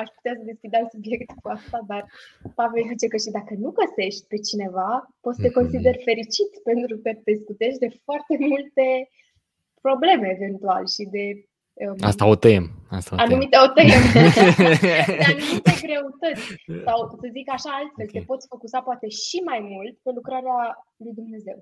aș 0.00 0.08
putea 0.16 0.34
să 0.38 0.42
deschid 0.50 0.74
alt 0.74 0.90
subiect 0.90 1.30
cu 1.42 1.48
asta, 1.48 1.78
dar 1.86 2.02
Pavel 2.54 2.84
zice 2.92 3.06
că 3.08 3.16
și 3.16 3.30
dacă 3.38 3.52
nu 3.64 3.70
găsești 3.80 4.26
pe 4.30 4.38
cineva, 4.48 4.90
poți 5.20 5.36
să 5.36 5.42
te 5.42 5.52
mhm. 5.52 5.58
consideri 5.58 6.04
fericit 6.08 6.50
pentru 6.70 6.94
că 7.02 7.10
te 7.24 7.32
scutești 7.42 7.82
de 7.84 7.90
foarte 8.04 8.34
multe 8.50 8.86
probleme 9.80 10.26
eventual 10.36 10.84
și 10.94 11.04
de 11.16 11.24
um, 11.84 11.96
Asta 12.10 12.24
o 12.32 12.36
tăiem. 12.42 12.66
Asta 12.98 13.10
o 13.14 13.18
anumite 13.24 13.56
o 13.66 13.68
tăiem. 13.76 14.04
de 15.18 15.24
anumite 15.32 15.72
greutăți. 15.84 16.46
Sau 16.86 16.98
să 17.20 17.26
zic 17.36 17.46
așa 17.56 17.70
altfel, 17.78 18.06
okay. 18.08 18.14
te 18.14 18.28
poți 18.30 18.48
focusa 18.52 18.80
poate 18.88 19.08
și 19.08 19.38
mai 19.50 19.60
mult 19.72 19.94
pe 20.04 20.10
lucrarea 20.18 20.58
lui 21.02 21.14
Dumnezeu. 21.20 21.58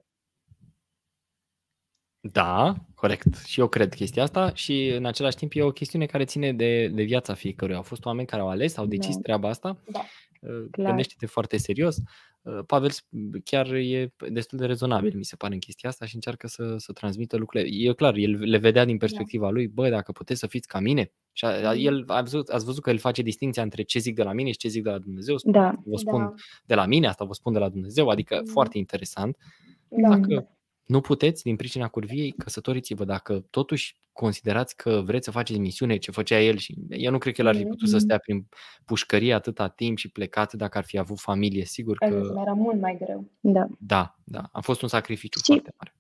Da, 2.32 2.74
corect. 2.94 3.36
Și 3.44 3.60
eu 3.60 3.68
cred 3.68 3.94
chestia 3.94 4.22
asta 4.22 4.54
și 4.54 4.86
în 4.88 5.04
același 5.04 5.36
timp 5.36 5.52
e 5.54 5.62
o 5.62 5.70
chestiune 5.70 6.06
care 6.06 6.24
ține 6.24 6.52
de, 6.52 6.88
de 6.88 7.02
viața 7.02 7.34
fiecăruia. 7.34 7.76
Au 7.76 7.82
fost 7.82 8.04
oameni 8.04 8.26
care 8.26 8.42
au 8.42 8.48
ales, 8.48 8.76
au 8.76 8.86
decis 8.86 9.14
da. 9.14 9.20
treaba 9.22 9.48
asta. 9.48 9.78
Da. 9.90 10.04
Uh, 10.40 10.64
gândește-te 10.70 11.26
foarte 11.26 11.56
serios. 11.56 11.96
Uh, 12.42 12.58
Pavel 12.66 12.90
chiar 13.44 13.72
e 13.72 14.12
destul 14.30 14.58
de 14.58 14.66
rezonabil, 14.66 15.16
mi 15.16 15.24
se 15.24 15.36
pare, 15.36 15.54
în 15.54 15.60
chestia 15.60 15.88
asta 15.88 16.06
și 16.06 16.14
încearcă 16.14 16.46
să, 16.46 16.74
să 16.76 16.92
transmită 16.92 17.36
lucrurile. 17.36 17.88
E 17.88 17.92
clar, 17.92 18.14
el 18.14 18.30
le 18.30 18.58
vedea 18.58 18.84
din 18.84 18.96
da. 18.96 19.06
perspectiva 19.06 19.46
da. 19.46 19.52
lui, 19.52 19.68
bă, 19.68 19.88
dacă 19.88 20.12
puteți 20.12 20.40
să 20.40 20.46
fiți 20.46 20.68
ca 20.68 20.80
mine. 20.80 21.12
Și 21.32 21.44
a, 21.44 21.72
mm. 21.72 21.86
el, 21.86 22.04
a 22.06 22.20
văzut, 22.20 22.48
ați 22.48 22.64
văzut 22.64 22.82
că 22.82 22.90
el 22.90 22.98
face 22.98 23.22
distinția 23.22 23.62
între 23.62 23.82
ce 23.82 23.98
zic 23.98 24.14
de 24.14 24.22
la 24.22 24.32
mine 24.32 24.50
și 24.50 24.56
ce 24.56 24.68
zic 24.68 24.82
de 24.82 24.90
la 24.90 24.98
Dumnezeu. 24.98 25.36
Spun, 25.36 25.52
da. 25.52 25.74
Vă 25.84 25.96
spun 25.96 26.20
da. 26.20 26.34
de 26.64 26.74
la 26.74 26.86
mine, 26.86 27.06
asta 27.06 27.24
vă 27.24 27.32
spun 27.32 27.52
de 27.52 27.58
la 27.58 27.68
Dumnezeu, 27.68 28.08
adică 28.08 28.36
mm. 28.40 28.52
foarte 28.52 28.78
interesant. 28.78 29.36
Da. 29.88 30.08
Dacă 30.08 30.55
nu 30.86 31.00
puteți, 31.00 31.42
din 31.42 31.56
pricina 31.56 31.88
curviei, 31.88 32.30
căsătoriți-vă. 32.30 33.04
Dacă 33.04 33.44
totuși 33.50 33.96
considerați 34.12 34.76
că 34.76 35.02
vreți 35.04 35.24
să 35.24 35.30
faceți 35.30 35.58
misiune, 35.58 35.96
ce 35.96 36.10
făcea 36.10 36.40
el 36.40 36.56
și 36.56 36.74
eu 36.88 37.10
nu 37.10 37.18
cred 37.18 37.34
că 37.34 37.40
el 37.40 37.46
ar 37.46 37.56
fi 37.56 37.64
putut 37.64 37.88
să 37.88 37.96
mm-hmm. 37.96 38.00
stea 38.00 38.18
prin 38.18 38.46
pușcărie 38.84 39.34
atâta 39.34 39.68
timp 39.68 39.96
și 39.96 40.10
plecat 40.10 40.52
dacă 40.52 40.78
ar 40.78 40.84
fi 40.84 40.98
avut 40.98 41.18
familie, 41.18 41.64
sigur 41.64 41.96
că... 41.96 42.34
Era 42.40 42.52
mult 42.52 42.80
mai 42.80 42.96
greu. 43.04 43.24
Da. 43.40 43.66
Da, 43.78 44.14
da. 44.24 44.48
A 44.52 44.60
fost 44.60 44.82
un 44.82 44.88
sacrificiu 44.88 45.38
și... 45.38 45.44
foarte 45.46 45.74
mare. 45.78 45.94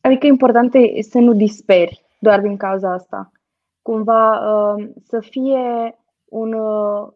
Adică 0.00 0.26
important 0.26 0.74
e 0.74 1.02
să 1.02 1.18
nu 1.18 1.34
disperi 1.34 2.04
doar 2.18 2.40
din 2.40 2.56
cauza 2.56 2.92
asta. 2.92 3.32
Cumva 3.82 4.38
uh, 4.38 4.88
să 5.02 5.20
fie 5.20 5.98
un, 6.24 6.52
uh, 6.52 7.08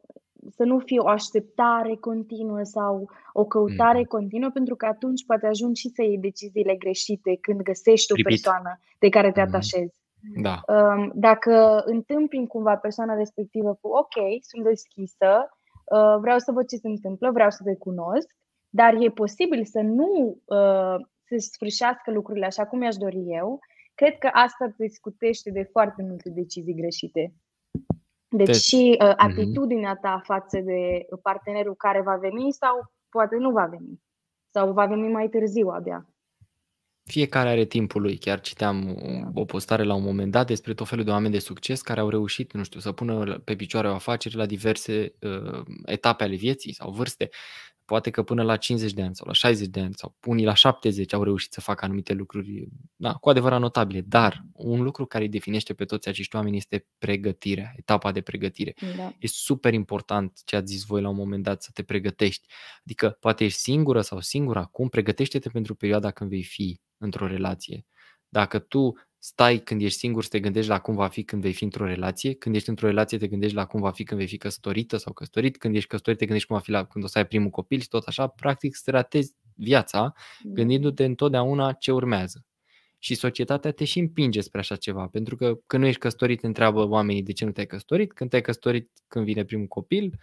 să 0.48 0.64
nu 0.64 0.78
fie 0.78 0.98
o 0.98 1.08
așteptare 1.08 1.94
continuă 1.94 2.62
sau 2.62 3.10
o 3.32 3.44
căutare 3.44 3.98
mm. 3.98 4.04
continuă, 4.04 4.50
pentru 4.50 4.76
că 4.76 4.86
atunci 4.86 5.24
poate 5.26 5.46
ajungi 5.46 5.80
și 5.80 5.88
să 5.88 6.02
iei 6.02 6.18
deciziile 6.18 6.76
greșite 6.76 7.38
când 7.40 7.62
găsești 7.62 8.12
o 8.12 8.14
Repeat. 8.14 8.34
persoană 8.34 8.78
de 8.98 9.08
care 9.08 9.32
te 9.32 9.40
atașezi. 9.40 9.94
Da. 10.42 10.60
Um, 10.68 11.12
dacă 11.14 11.82
întâmpini 11.86 12.46
cumva 12.46 12.76
persoana 12.76 13.14
respectivă 13.14 13.78
cu 13.80 13.88
ok, 13.88 14.16
sunt 14.40 14.64
deschisă, 14.64 15.48
uh, 15.84 16.16
vreau 16.20 16.38
să 16.38 16.52
văd 16.52 16.68
ce 16.68 16.76
se 16.76 16.88
întâmplă, 16.88 17.30
vreau 17.30 17.50
să 17.50 17.62
te 17.64 17.76
cunosc, 17.76 18.28
dar 18.68 18.94
e 18.94 19.10
posibil 19.10 19.64
să 19.64 19.80
nu 19.80 20.40
uh, 20.44 21.06
se 21.24 21.38
sfârșească 21.38 22.10
lucrurile 22.10 22.46
așa 22.46 22.66
cum 22.66 22.78
mi-aș 22.78 22.96
dori 22.96 23.24
eu, 23.26 23.58
cred 23.94 24.18
că 24.18 24.30
asta 24.32 24.74
te 24.76 24.88
scutește 24.88 25.50
de 25.50 25.62
foarte 25.62 26.02
multe 26.02 26.30
decizii 26.30 26.74
greșite. 26.74 27.34
Deci, 28.30 28.46
deci 28.46 28.56
și 28.56 28.96
uh, 29.00 29.06
mhm. 29.06 29.14
atitudinea 29.16 29.94
ta 29.94 30.20
față 30.24 30.58
de 30.58 31.06
partenerul 31.22 31.74
care 31.74 32.02
va 32.02 32.16
veni 32.16 32.52
sau 32.52 32.92
poate 33.08 33.36
nu 33.36 33.50
va 33.50 33.66
veni. 33.66 34.02
Sau 34.50 34.72
va 34.72 34.86
veni 34.86 35.08
mai 35.08 35.28
târziu 35.28 35.68
abia. 35.68 36.06
Fiecare 37.04 37.48
are 37.48 37.64
timpul 37.64 38.00
lui. 38.02 38.18
Chiar 38.18 38.40
citeam 38.40 38.96
o 39.34 39.44
postare 39.44 39.82
la 39.82 39.94
un 39.94 40.02
moment 40.02 40.32
dat 40.32 40.46
despre 40.46 40.74
tot 40.74 40.88
felul 40.88 41.04
de 41.04 41.10
oameni 41.10 41.32
de 41.32 41.38
succes 41.38 41.82
care 41.82 42.00
au 42.00 42.08
reușit, 42.08 42.52
nu 42.52 42.62
știu, 42.62 42.80
să 42.80 42.92
pună 42.92 43.38
pe 43.38 43.56
picioare 43.56 43.88
o 43.88 43.94
afacere 43.94 44.36
la 44.36 44.46
diverse 44.46 45.14
uh, 45.20 45.60
etape 45.84 46.24
ale 46.24 46.34
vieții 46.34 46.72
sau 46.72 46.90
vârste. 46.90 47.28
Poate 47.90 48.10
că 48.10 48.22
până 48.22 48.42
la 48.42 48.56
50 48.56 48.92
de 48.92 49.02
ani 49.02 49.16
sau 49.16 49.26
la 49.26 49.32
60 49.32 49.66
de 49.66 49.80
ani 49.80 49.94
sau 49.94 50.16
unii 50.26 50.44
la 50.44 50.54
70 50.54 51.12
au 51.12 51.22
reușit 51.22 51.52
să 51.52 51.60
facă 51.60 51.84
anumite 51.84 52.12
lucruri 52.12 52.68
da, 52.96 53.12
cu 53.12 53.28
adevărat 53.28 53.60
notabile. 53.60 54.00
Dar 54.00 54.44
un 54.52 54.82
lucru 54.82 55.06
care 55.06 55.24
îi 55.24 55.30
definește 55.30 55.74
pe 55.74 55.84
toți 55.84 56.08
acești 56.08 56.36
oameni 56.36 56.56
este 56.56 56.86
pregătirea, 56.98 57.72
etapa 57.76 58.12
de 58.12 58.20
pregătire. 58.20 58.74
Da. 58.96 59.12
E 59.18 59.26
super 59.26 59.72
important 59.72 60.40
ce 60.44 60.56
ați 60.56 60.72
zis 60.72 60.84
voi 60.84 61.02
la 61.02 61.08
un 61.08 61.16
moment 61.16 61.42
dat 61.42 61.62
să 61.62 61.70
te 61.72 61.82
pregătești. 61.82 62.48
Adică 62.84 63.16
poate 63.20 63.44
ești 63.44 63.58
singură 63.58 64.00
sau 64.00 64.20
singur 64.20 64.56
acum, 64.56 64.88
pregătește-te 64.88 65.48
pentru 65.48 65.74
perioada 65.74 66.10
când 66.10 66.30
vei 66.30 66.42
fi 66.42 66.80
într-o 66.96 67.26
relație. 67.26 67.86
Dacă 68.28 68.58
tu 68.58 68.92
stai 69.22 69.58
când 69.58 69.82
ești 69.82 69.98
singur 69.98 70.22
să 70.22 70.28
te 70.28 70.40
gândești 70.40 70.70
la 70.70 70.78
cum 70.78 70.94
va 70.94 71.08
fi 71.08 71.24
când 71.24 71.42
vei 71.42 71.52
fi 71.52 71.64
într-o 71.64 71.84
relație, 71.84 72.34
când 72.34 72.54
ești 72.54 72.68
într-o 72.68 72.86
relație 72.86 73.18
te 73.18 73.26
gândești 73.26 73.56
la 73.56 73.66
cum 73.66 73.80
va 73.80 73.90
fi 73.90 74.04
când 74.04 74.20
vei 74.20 74.28
fi 74.28 74.36
căsătorită 74.36 74.96
sau 74.96 75.12
căsătorit, 75.12 75.58
când 75.58 75.74
ești 75.74 75.88
căsătorit 75.88 76.18
te 76.18 76.24
gândești 76.24 76.48
cum 76.48 76.56
va 76.56 76.62
fi 76.62 76.70
la, 76.70 76.84
când 76.84 77.04
o 77.04 77.06
să 77.06 77.18
ai 77.18 77.26
primul 77.26 77.50
copil 77.50 77.80
și 77.80 77.88
tot 77.88 78.06
așa, 78.06 78.26
practic 78.26 78.76
să 78.76 78.90
ratezi 78.90 79.34
viața 79.54 80.00
da. 80.42 80.50
gândindu-te 80.52 81.04
întotdeauna 81.04 81.72
ce 81.72 81.92
urmează. 81.92 82.44
Și 82.98 83.14
societatea 83.14 83.70
te 83.70 83.84
și 83.84 83.98
împinge 83.98 84.40
spre 84.40 84.60
așa 84.60 84.76
ceva, 84.76 85.06
pentru 85.06 85.36
că 85.36 85.58
când 85.66 85.82
nu 85.82 85.88
ești 85.88 86.00
căsătorit, 86.00 86.42
întreabă 86.42 86.88
oamenii 86.88 87.22
de 87.22 87.32
ce 87.32 87.44
nu 87.44 87.50
te-ai 87.50 87.66
căsătorit, 87.66 88.12
când 88.12 88.30
te-ai 88.30 88.42
căsătorit, 88.42 88.90
când 89.08 89.24
vine 89.24 89.44
primul 89.44 89.66
copil, 89.66 90.18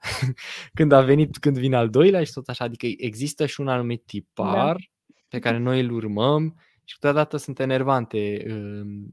când 0.78 0.92
a 0.92 1.00
venit, 1.00 1.36
când 1.36 1.58
vine 1.58 1.76
al 1.76 1.88
doilea 1.90 2.24
și 2.24 2.32
tot 2.32 2.48
așa. 2.48 2.64
Adică 2.64 2.86
există 2.96 3.46
și 3.46 3.60
un 3.60 3.68
anumit 3.68 4.04
tipar 4.04 4.76
da. 4.76 5.14
pe 5.28 5.38
care 5.38 5.58
noi 5.58 5.80
îl 5.80 5.90
urmăm 5.90 6.54
și 6.88 6.94
câteodată 6.94 7.36
sunt 7.36 7.58
enervante 7.58 8.50
în, 8.50 9.06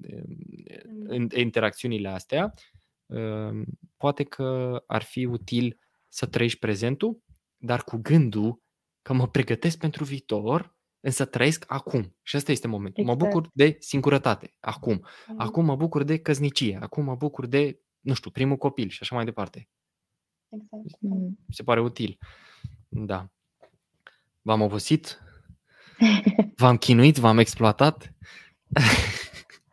în 1.08 1.28
interacțiunile 1.36 2.08
astea. 2.08 2.54
Poate 3.98 4.24
că 4.24 4.84
ar 4.88 5.02
fi 5.02 5.26
util 5.26 5.80
să 6.08 6.26
trăiești 6.26 6.60
prezentul, 6.60 7.22
dar 7.58 7.84
cu 7.84 7.98
gândul 7.98 8.62
că 9.02 9.14
mă 9.14 9.28
pregătesc 9.28 9.78
pentru 9.78 10.04
viitor, 10.04 10.76
însă 11.00 11.26
trăiesc 11.26 11.64
acum. 11.68 12.16
Și 12.22 12.36
asta 12.36 12.52
este 12.52 12.68
momentul. 12.68 13.04
Exact. 13.04 13.20
Mă 13.20 13.26
bucur 13.26 13.50
de 13.54 13.76
singurătate, 13.80 14.56
acum. 14.60 15.06
Acum 15.38 15.66
mă 15.66 15.76
bucur 15.76 16.04
de 16.04 16.20
căznicie, 16.20 16.78
acum 16.82 17.04
mă 17.04 17.16
bucur 17.16 17.46
de, 17.46 17.82
nu 18.00 18.14
știu, 18.14 18.32
primul 18.32 18.58
copil 18.58 18.90
și 18.90 19.00
așa 19.02 19.16
mai 19.16 19.26
departe. 19.26 19.70
Exact. 20.50 21.02
Mi 21.02 21.54
se 21.54 21.64
pare 21.64 21.82
util. 21.82 22.18
Da. 22.90 23.32
V-am 24.42 24.62
obosit? 24.62 25.22
V-am 26.62 26.78
chinuit? 26.78 27.18
V-am 27.18 27.38
exploatat? 27.38 28.14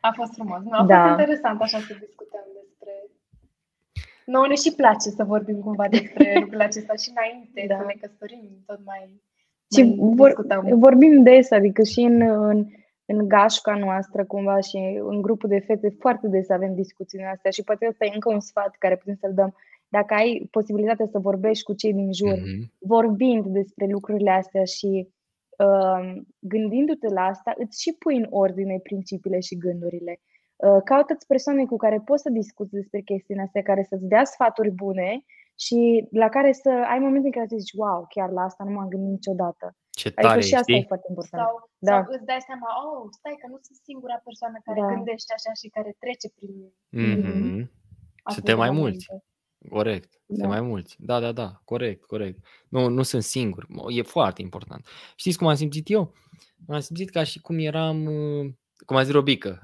A 0.00 0.12
fost 0.14 0.32
frumos. 0.32 0.62
Nu, 0.62 0.78
a 0.78 0.84
da. 0.84 1.00
fost 1.00 1.10
interesant 1.10 1.60
așa 1.60 1.78
să 1.78 1.96
discutăm 2.00 2.46
despre... 2.60 2.92
Nouă 4.24 4.46
ne 4.46 4.54
și 4.54 4.72
place 4.76 5.08
să 5.08 5.24
vorbim 5.24 5.58
cumva 5.60 5.88
despre 5.88 6.32
lucrurile 6.40 6.64
acesta 6.64 6.94
și 6.94 7.12
înainte 7.14 7.64
da. 7.68 7.76
să 7.76 7.84
ne 7.86 7.96
căsătorim 8.00 8.62
tot 8.66 8.80
mai, 8.84 9.22
și 9.74 9.82
mai 9.82 10.14
vor, 10.14 10.28
discutăm. 10.28 10.78
vorbim 10.78 11.22
des, 11.22 11.50
adică 11.50 11.82
și 11.82 12.00
în, 12.00 12.20
în, 12.20 12.66
în 13.04 13.28
gașca 13.28 13.74
noastră 13.74 14.24
cumva 14.24 14.60
și 14.60 14.76
în 15.02 15.22
grupul 15.22 15.48
de 15.48 15.58
fete 15.58 15.88
foarte 15.98 16.28
des 16.28 16.48
avem 16.50 16.74
discuții 16.74 17.22
astea 17.22 17.50
și 17.50 17.62
poate 17.62 17.86
ăsta 17.88 18.04
e 18.04 18.14
încă 18.14 18.32
un 18.32 18.40
sfat 18.40 18.74
care 18.78 18.96
putem 18.96 19.16
să-l 19.20 19.34
dăm. 19.34 19.54
Dacă 19.88 20.14
ai 20.14 20.48
posibilitatea 20.50 21.06
să 21.10 21.18
vorbești 21.18 21.64
cu 21.64 21.72
cei 21.72 21.92
din 21.92 22.12
jur, 22.12 22.38
mm-hmm. 22.38 22.78
vorbind 22.78 23.46
despre 23.46 23.86
lucrurile 23.86 24.30
astea 24.30 24.64
și 24.64 25.08
gândindu-te 26.38 27.08
la 27.08 27.24
asta, 27.24 27.52
îți 27.56 27.82
și 27.82 27.92
pui 27.98 28.16
în 28.16 28.26
ordine 28.30 28.78
principiile 28.82 29.40
și 29.40 29.58
gândurile. 29.58 30.20
Uh, 30.56 30.80
caută-ți 30.84 31.26
persoane 31.26 31.64
cu 31.64 31.76
care 31.76 31.98
poți 32.04 32.22
să 32.22 32.30
discuți 32.30 32.70
despre 32.70 33.00
chestiile 33.00 33.42
astea, 33.42 33.62
care 33.62 33.82
să-ți 33.82 34.10
dea 34.12 34.24
sfaturi 34.24 34.70
bune 34.70 35.24
și 35.64 36.08
la 36.10 36.28
care 36.28 36.52
să 36.52 36.70
ai 36.92 36.98
momente 36.98 37.26
în 37.26 37.36
care 37.38 37.46
să 37.48 37.56
zici, 37.58 37.78
wow, 37.82 38.06
chiar 38.14 38.30
la 38.38 38.42
asta 38.48 38.64
nu 38.64 38.72
m-am 38.74 38.88
gândit 38.88 39.10
niciodată. 39.10 39.66
Ce 40.00 40.06
adică 40.06 40.22
tare, 40.22 40.34
adică 40.34 40.46
și 40.48 40.54
asta 40.60 40.72
știi? 40.72 40.82
e 40.84 40.92
foarte 40.92 41.08
important. 41.12 41.42
Sau, 41.42 41.54
da. 41.88 41.96
sau 41.96 42.02
îți 42.14 42.28
dai 42.30 42.42
seama, 42.48 42.68
oh, 42.84 43.00
stai 43.18 43.36
că 43.40 43.46
nu 43.52 43.58
sunt 43.66 43.78
singura 43.88 44.18
persoană 44.28 44.56
care 44.66 44.80
da. 44.80 44.90
gândește 44.92 45.30
așa 45.38 45.52
și 45.60 45.66
care 45.76 45.90
trece 46.02 46.28
prin... 46.38 46.54
Mm-hmm. 47.00 47.60
Suntem 48.36 48.56
mai 48.64 48.72
mulți. 48.80 49.04
Corect, 49.68 50.10
da. 50.26 50.34
sunt 50.34 50.48
mai 50.48 50.60
mulți. 50.60 50.96
Da, 50.98 51.20
da, 51.20 51.32
da, 51.32 51.60
corect, 51.64 52.04
corect. 52.04 52.46
Nu, 52.68 52.88
nu 52.88 53.02
sunt 53.02 53.22
singur, 53.22 53.66
e 53.88 54.02
foarte 54.02 54.42
important. 54.42 54.86
Știți 55.16 55.38
cum 55.38 55.46
am 55.46 55.54
simțit 55.54 55.90
eu? 55.90 56.14
M-am 56.66 56.80
simțit 56.80 57.10
ca 57.10 57.24
și 57.24 57.40
cum 57.40 57.58
eram 57.58 58.04
uh, 58.04 58.52
cum 58.86 58.96
a 58.96 59.02
zis 59.02 59.12
Robică, 59.12 59.60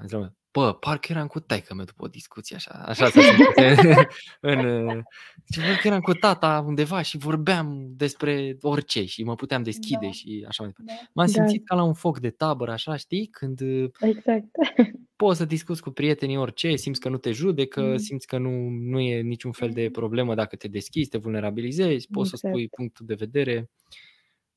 bă, 0.51 0.73
parcă 0.73 1.11
eram 1.11 1.27
cu 1.27 1.39
taică 1.39 1.73
meu 1.73 1.85
după 1.85 2.03
o 2.03 2.07
discuție 2.07 2.55
așa, 2.55 2.71
așa 2.71 3.09
s-a 3.09 3.21
simțit 3.21 3.47
în, 4.41 5.03
ce 5.49 5.61
că 5.81 5.87
eram 5.87 5.99
cu 5.99 6.13
tata 6.13 6.63
undeva 6.67 7.01
și 7.01 7.17
vorbeam 7.17 7.87
despre 7.89 8.57
orice 8.61 9.05
și 9.05 9.23
mă 9.23 9.35
puteam 9.35 9.63
deschide 9.63 10.05
da. 10.05 10.11
și 10.11 10.45
așa 10.47 10.63
mai 10.63 10.73
departe. 10.77 11.01
Da. 11.03 11.09
M-am 11.13 11.25
da. 11.25 11.31
simțit 11.31 11.65
ca 11.65 11.75
la 11.75 11.83
un 11.83 11.93
foc 11.93 12.19
de 12.19 12.29
tabără, 12.29 12.71
așa, 12.71 12.95
știi, 12.95 13.27
când 13.27 13.61
exact. 13.99 14.47
poți 15.17 15.37
să 15.37 15.45
discuți 15.45 15.81
cu 15.81 15.89
prietenii 15.89 16.37
orice, 16.37 16.75
simți 16.75 16.99
că 16.99 17.09
nu 17.09 17.17
te 17.17 17.31
judecă, 17.31 17.81
mm. 17.81 17.97
simți 17.97 18.27
că 18.27 18.37
nu, 18.37 18.69
nu 18.69 18.99
e 18.99 19.21
niciun 19.21 19.51
fel 19.51 19.69
de 19.69 19.89
problemă 19.91 20.35
dacă 20.35 20.55
te 20.55 20.67
deschizi, 20.67 21.09
te 21.09 21.17
vulnerabilizezi, 21.17 22.07
poți 22.11 22.33
exact. 22.33 22.41
să 22.41 22.47
spui 22.47 22.67
punctul 22.67 23.05
de 23.05 23.13
vedere. 23.13 23.69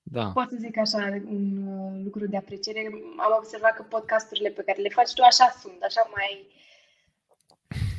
Da. 0.02 0.26
Pot 0.26 0.48
să 0.48 0.56
zic 0.58 0.78
așa 0.78 1.20
un 1.24 1.66
uh, 1.66 2.00
lucru 2.05 2.26
de 2.26 2.36
apreciere. 2.36 2.90
Am 3.16 3.34
observat 3.39 3.74
că 3.74 3.82
podcasturile 3.82 4.48
pe 4.48 4.62
care 4.62 4.82
le 4.82 4.89
faci 4.89 5.12
tu 5.12 5.22
așa 5.22 5.56
sunt, 5.60 5.82
așa 5.82 6.10
mai 6.14 6.47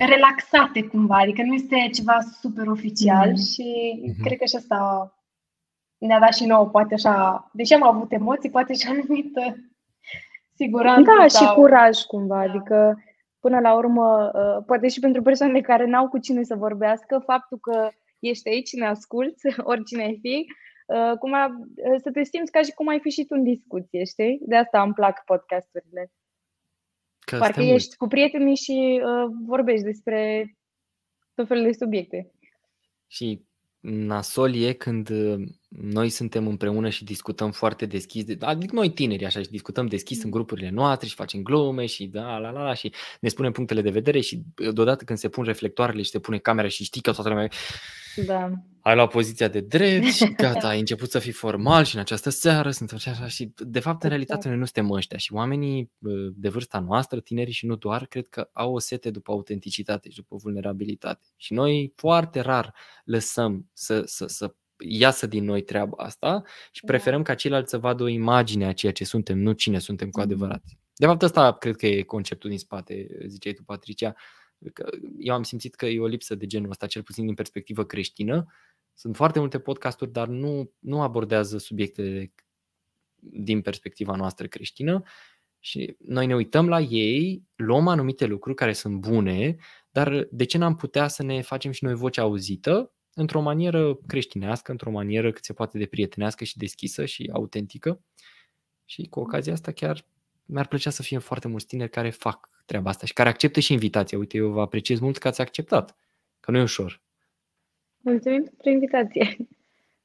relaxate 0.07 0.83
cumva, 0.83 1.17
adică 1.17 1.41
nu 1.41 1.53
este 1.53 1.89
ceva 1.93 2.17
super 2.41 2.67
oficial 2.67 3.29
mm. 3.29 3.35
și 3.35 3.67
mm-hmm. 3.93 4.23
cred 4.23 4.37
că 4.37 4.45
și 4.45 4.55
asta 4.55 4.79
ne-a 5.97 6.19
dat 6.19 6.33
și 6.33 6.45
nouă, 6.45 6.65
poate 6.65 6.93
așa, 6.93 7.49
deși 7.53 7.73
am 7.73 7.83
avut 7.83 8.11
emoții, 8.11 8.49
poate 8.49 8.73
și 8.73 8.87
anumită 8.87 9.70
siguranță. 10.63 11.11
Da, 11.19 11.27
sau... 11.27 11.47
și 11.47 11.53
curaj 11.53 11.97
cumva, 11.97 12.35
da. 12.35 12.41
adică 12.41 13.03
până 13.39 13.59
la 13.59 13.75
urmă, 13.75 14.31
uh, 14.33 14.63
poate 14.65 14.87
și 14.87 14.99
pentru 14.99 15.21
persoanele 15.21 15.61
care 15.61 15.85
n-au 15.85 16.07
cu 16.07 16.17
cine 16.17 16.43
să 16.43 16.55
vorbească, 16.55 17.23
faptul 17.25 17.57
că 17.57 17.89
ești 18.19 18.49
aici, 18.49 18.73
ne 18.73 18.87
asculți, 18.87 19.45
oricine 19.71 20.03
ai 20.03 20.17
fi, 20.21 20.45
Uh, 20.91 21.17
cum 21.17 21.33
a, 21.33 21.45
uh, 21.75 21.99
să 22.03 22.11
te 22.11 22.23
simți 22.23 22.51
ca 22.51 22.61
și 22.61 22.71
cum 22.71 22.87
ai 22.87 22.99
fi 22.99 23.09
și 23.09 23.25
tu 23.25 23.35
în 23.35 23.43
discuție, 23.43 24.03
știi? 24.03 24.39
De 24.41 24.55
asta 24.55 24.81
îmi 24.81 24.93
plac 24.93 25.23
podcasturile. 25.25 26.11
Că 27.19 27.37
Parcă 27.37 27.61
ești 27.61 27.71
mult. 27.71 27.93
cu 27.93 28.07
prietenii 28.07 28.55
și 28.55 29.01
uh, 29.03 29.31
vorbești 29.45 29.85
despre 29.85 30.45
tot 31.33 31.47
felul 31.47 31.63
de 31.63 31.71
subiecte. 31.71 32.31
Și 33.07 33.45
nasol 33.79 34.55
e 34.55 34.73
când 34.73 35.09
uh, 35.09 35.47
noi 35.79 36.09
suntem 36.09 36.47
împreună 36.47 36.89
și 36.89 37.03
discutăm 37.03 37.51
foarte 37.51 37.85
deschis, 37.85 38.25
adică 38.39 38.75
noi 38.75 38.89
tineri 38.89 39.25
așa 39.25 39.41
și 39.41 39.49
discutăm 39.49 39.85
deschis 39.85 40.17
în 40.17 40.23
mm. 40.25 40.31
grupurile 40.31 40.69
noastre 40.69 41.07
și 41.07 41.15
facem 41.15 41.41
glume 41.41 41.85
și 41.85 42.05
da, 42.05 42.37
la, 42.37 42.49
la, 42.49 42.63
la 42.63 42.73
și 42.73 42.93
ne 43.19 43.29
spunem 43.29 43.51
punctele 43.51 43.81
de 43.81 43.89
vedere 43.89 44.19
și 44.19 44.43
deodată 44.73 45.03
când 45.03 45.19
se 45.19 45.29
pun 45.29 45.43
reflectoarele 45.43 46.01
și 46.01 46.09
se 46.09 46.19
pune 46.19 46.37
camera 46.37 46.67
și 46.67 46.83
știi 46.83 47.01
că 47.01 47.11
toată 47.11 47.29
lumea 47.29 47.49
da. 48.25 48.51
ai 48.81 48.95
luat 48.95 49.11
poziția 49.11 49.47
de 49.47 49.59
drept 49.59 50.05
și 50.05 50.33
gata, 50.33 50.67
ai 50.67 50.79
început 50.79 51.09
să 51.09 51.19
fii 51.19 51.31
formal 51.31 51.83
și 51.83 51.95
în 51.95 52.01
această 52.01 52.29
seară 52.29 52.71
sunt 52.71 52.91
așa 52.91 53.27
și 53.27 53.53
de 53.57 53.79
fapt 53.79 54.03
în 54.03 54.09
realitate 54.09 54.47
noi 54.47 54.57
nu 54.57 54.65
suntem 54.65 54.91
ăștia 54.91 55.17
și 55.17 55.33
oamenii 55.33 55.91
de 56.35 56.49
vârsta 56.49 56.79
noastră, 56.79 57.19
tinerii 57.19 57.53
și 57.53 57.65
nu 57.65 57.75
doar, 57.75 58.05
cred 58.05 58.27
că 58.27 58.49
au 58.53 58.73
o 58.73 58.79
sete 58.79 59.09
după 59.09 59.31
autenticitate 59.31 60.09
și 60.09 60.15
după 60.15 60.35
vulnerabilitate 60.35 61.25
și 61.35 61.53
noi 61.53 61.93
foarte 61.95 62.39
rar 62.39 62.73
lăsăm 63.03 63.69
să, 63.73 64.01
să, 64.05 64.25
să 64.27 64.53
iasă 64.81 65.27
din 65.27 65.43
noi 65.43 65.61
treaba 65.61 66.03
asta 66.03 66.43
și 66.71 66.81
da. 66.81 66.87
preferăm 66.87 67.21
ca 67.21 67.35
ceilalți 67.35 67.69
să 67.69 67.77
vadă 67.77 68.03
o 68.03 68.07
imagine 68.07 68.65
a 68.65 68.73
ceea 68.73 68.91
ce 68.91 69.03
suntem, 69.03 69.37
nu 69.37 69.51
cine 69.51 69.79
suntem 69.79 70.09
cu 70.09 70.19
mm-hmm. 70.19 70.23
adevărat. 70.23 70.63
De 70.95 71.05
fapt, 71.05 71.21
ăsta 71.21 71.53
cred 71.53 71.75
că 71.75 71.85
e 71.85 72.01
conceptul 72.01 72.49
din 72.49 72.59
spate, 72.59 73.07
ziceai 73.27 73.53
tu, 73.53 73.63
Patricia. 73.63 74.15
Că 74.73 74.89
eu 75.17 75.33
am 75.33 75.43
simțit 75.43 75.75
că 75.75 75.85
e 75.85 75.99
o 75.99 76.05
lipsă 76.05 76.35
de 76.35 76.45
genul 76.45 76.69
ăsta, 76.69 76.87
cel 76.87 77.03
puțin 77.03 77.25
din 77.25 77.33
perspectivă 77.33 77.85
creștină. 77.85 78.45
Sunt 78.93 79.15
foarte 79.15 79.39
multe 79.39 79.59
podcasturi, 79.59 80.11
dar 80.11 80.27
nu, 80.27 80.71
nu 80.79 81.01
abordează 81.01 81.57
subiectele 81.57 82.33
din 83.15 83.61
perspectiva 83.61 84.15
noastră 84.15 84.47
creștină 84.47 85.03
și 85.59 85.95
noi 85.99 86.25
ne 86.25 86.35
uităm 86.35 86.67
la 86.69 86.79
ei, 86.79 87.43
luăm 87.55 87.87
anumite 87.87 88.25
lucruri 88.25 88.55
care 88.55 88.73
sunt 88.73 88.99
bune, 88.99 89.55
dar 89.91 90.27
de 90.31 90.45
ce 90.45 90.57
n-am 90.57 90.75
putea 90.75 91.07
să 91.07 91.23
ne 91.23 91.41
facem 91.41 91.71
și 91.71 91.83
noi 91.83 91.93
vocea 91.93 92.21
auzită 92.21 92.93
într-o 93.13 93.41
manieră 93.41 93.95
creștinească, 94.07 94.71
într-o 94.71 94.91
manieră 94.91 95.31
cât 95.31 95.43
se 95.43 95.53
poate 95.53 95.77
de 95.77 95.85
prietenească 95.85 96.43
și 96.43 96.57
deschisă 96.57 97.05
și 97.05 97.29
autentică. 97.33 98.01
Și 98.85 99.07
cu 99.09 99.19
ocazia 99.19 99.53
asta 99.53 99.71
chiar 99.71 100.05
mi-ar 100.45 100.67
plăcea 100.67 100.89
să 100.89 101.01
fie 101.01 101.17
foarte 101.17 101.47
mulți 101.47 101.65
tineri 101.65 101.89
care 101.89 102.09
fac 102.09 102.49
treaba 102.65 102.89
asta 102.89 103.05
și 103.05 103.13
care 103.13 103.29
acceptă 103.29 103.59
și 103.59 103.73
invitația. 103.73 104.17
Uite, 104.17 104.37
eu 104.37 104.49
vă 104.49 104.61
apreciez 104.61 104.99
mult 104.99 105.17
că 105.17 105.27
ați 105.27 105.41
acceptat, 105.41 105.97
că 106.39 106.51
nu 106.51 106.57
e 106.57 106.61
ușor. 106.61 107.01
Mulțumim 107.97 108.43
pentru 108.43 108.69
invitație. 108.69 109.37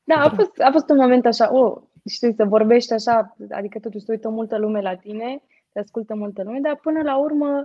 Da, 0.04 0.14
a 0.14 0.28
fost, 0.28 0.60
a 0.60 0.70
fost 0.72 0.90
un 0.90 0.96
moment 0.96 1.26
așa, 1.26 1.54
oh, 1.54 1.82
știi, 2.08 2.34
să 2.34 2.44
vorbești 2.44 2.92
așa, 2.92 3.36
adică 3.50 3.78
totuși 3.78 4.04
se 4.04 4.12
uită 4.12 4.28
multă 4.28 4.58
lume 4.58 4.80
la 4.80 4.96
tine, 4.96 5.42
te 5.72 5.78
ascultă 5.78 6.14
multă 6.14 6.42
lume, 6.42 6.60
dar 6.60 6.76
până 6.76 7.02
la 7.02 7.18
urmă 7.18 7.64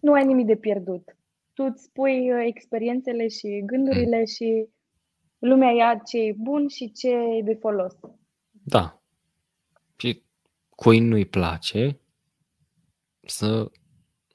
nu 0.00 0.12
ai 0.12 0.24
nimic 0.24 0.46
de 0.46 0.56
pierdut. 0.56 1.16
Tu 1.54 1.64
îți 1.64 1.82
spui 1.82 2.32
uh, 2.32 2.42
experiențele 2.46 3.28
și 3.28 3.62
gândurile 3.66 4.18
mm. 4.18 4.24
și 4.24 4.68
lumea 5.38 5.70
ia 5.70 6.00
ce 6.04 6.18
e 6.18 6.34
bun 6.36 6.68
și 6.68 6.92
ce 6.92 7.08
e 7.08 7.42
de 7.44 7.54
folos. 7.60 7.94
Da. 8.50 9.00
Și 9.96 10.22
cui 10.70 10.98
nu-i 10.98 11.24
place 11.24 12.00
să 13.20 13.70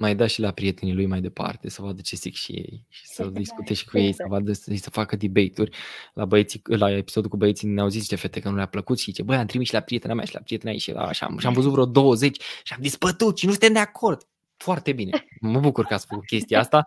mai 0.01 0.15
da 0.15 0.27
și 0.27 0.39
la 0.39 0.51
prietenii 0.51 0.93
lui 0.93 1.05
mai 1.05 1.21
departe, 1.21 1.69
să 1.69 1.81
vadă 1.81 2.01
ce 2.01 2.15
zic 2.15 2.35
și 2.35 2.51
ei 2.51 2.85
și 2.89 3.07
să 3.07 3.25
discute 3.25 3.73
și 3.73 3.85
cu 3.85 3.97
ei, 3.97 4.13
să 4.13 4.25
vadă 4.27 4.53
să, 4.53 4.73
să 4.75 4.89
facă 4.89 5.15
debate-uri. 5.15 5.77
La, 6.13 6.25
băieții, 6.25 6.61
la 6.63 6.91
episodul 6.91 7.29
cu 7.29 7.37
băieții 7.37 7.67
ne-au 7.67 7.87
zis 7.87 8.07
ce 8.07 8.15
fete 8.15 8.39
că 8.39 8.49
nu 8.49 8.55
le-a 8.55 8.65
plăcut 8.65 8.97
și 8.99 9.03
zice, 9.03 9.23
băi, 9.23 9.37
am 9.37 9.45
trimis 9.45 9.67
și 9.67 9.73
la 9.73 9.79
prietena 9.79 10.13
mea 10.13 10.25
și 10.25 10.33
la 10.33 10.39
prietena 10.39 10.71
ei 10.71 10.77
și, 10.77 10.91
la, 10.91 11.11
și, 11.11 11.23
am, 11.23 11.37
și 11.37 11.45
am 11.45 11.53
văzut 11.53 11.71
vreo 11.71 11.85
20 11.85 12.41
și 12.63 12.73
am 12.73 12.81
dispătut 12.81 13.37
și 13.37 13.45
nu 13.45 13.51
suntem 13.51 13.73
de 13.73 13.79
acord. 13.79 14.27
Foarte 14.57 14.91
bine. 14.91 15.25
Mă 15.39 15.59
bucur 15.59 15.85
că 15.85 15.93
ați 15.93 16.05
făcut 16.05 16.25
chestia 16.25 16.59
asta. 16.59 16.83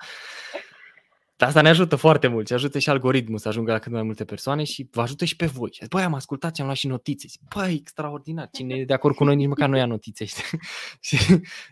Dar 1.37 1.49
asta 1.49 1.61
ne 1.61 1.69
ajută 1.69 1.97
foarte 1.97 2.27
mult 2.27 2.47
și 2.47 2.53
ajută 2.53 2.79
și 2.79 2.91
algoritmul 2.91 3.39
să 3.39 3.49
ajungă 3.49 3.73
la 3.73 3.79
cât 3.79 3.93
mai 3.93 4.03
multe 4.03 4.25
persoane 4.25 4.65
și 4.65 4.89
vă 4.91 5.01
ajută 5.01 5.25
și 5.25 5.37
pe 5.37 5.47
voi. 5.47 5.71
Și 5.73 5.85
băi, 5.89 6.03
am 6.03 6.15
ascultat 6.15 6.55
și 6.55 6.61
am 6.61 6.67
luat 6.67 6.79
și 6.79 6.87
notițe. 6.87 7.27
Băi, 7.55 7.75
extraordinar, 7.75 8.49
cine 8.53 8.75
e 8.75 8.85
de 8.85 8.93
acord 8.93 9.15
cu 9.15 9.25
noi 9.25 9.37
nici 9.37 9.49
măcar 9.49 9.69
nu 9.69 9.77
ia 9.77 9.87
notițe. 9.87 10.25
și 11.01 11.17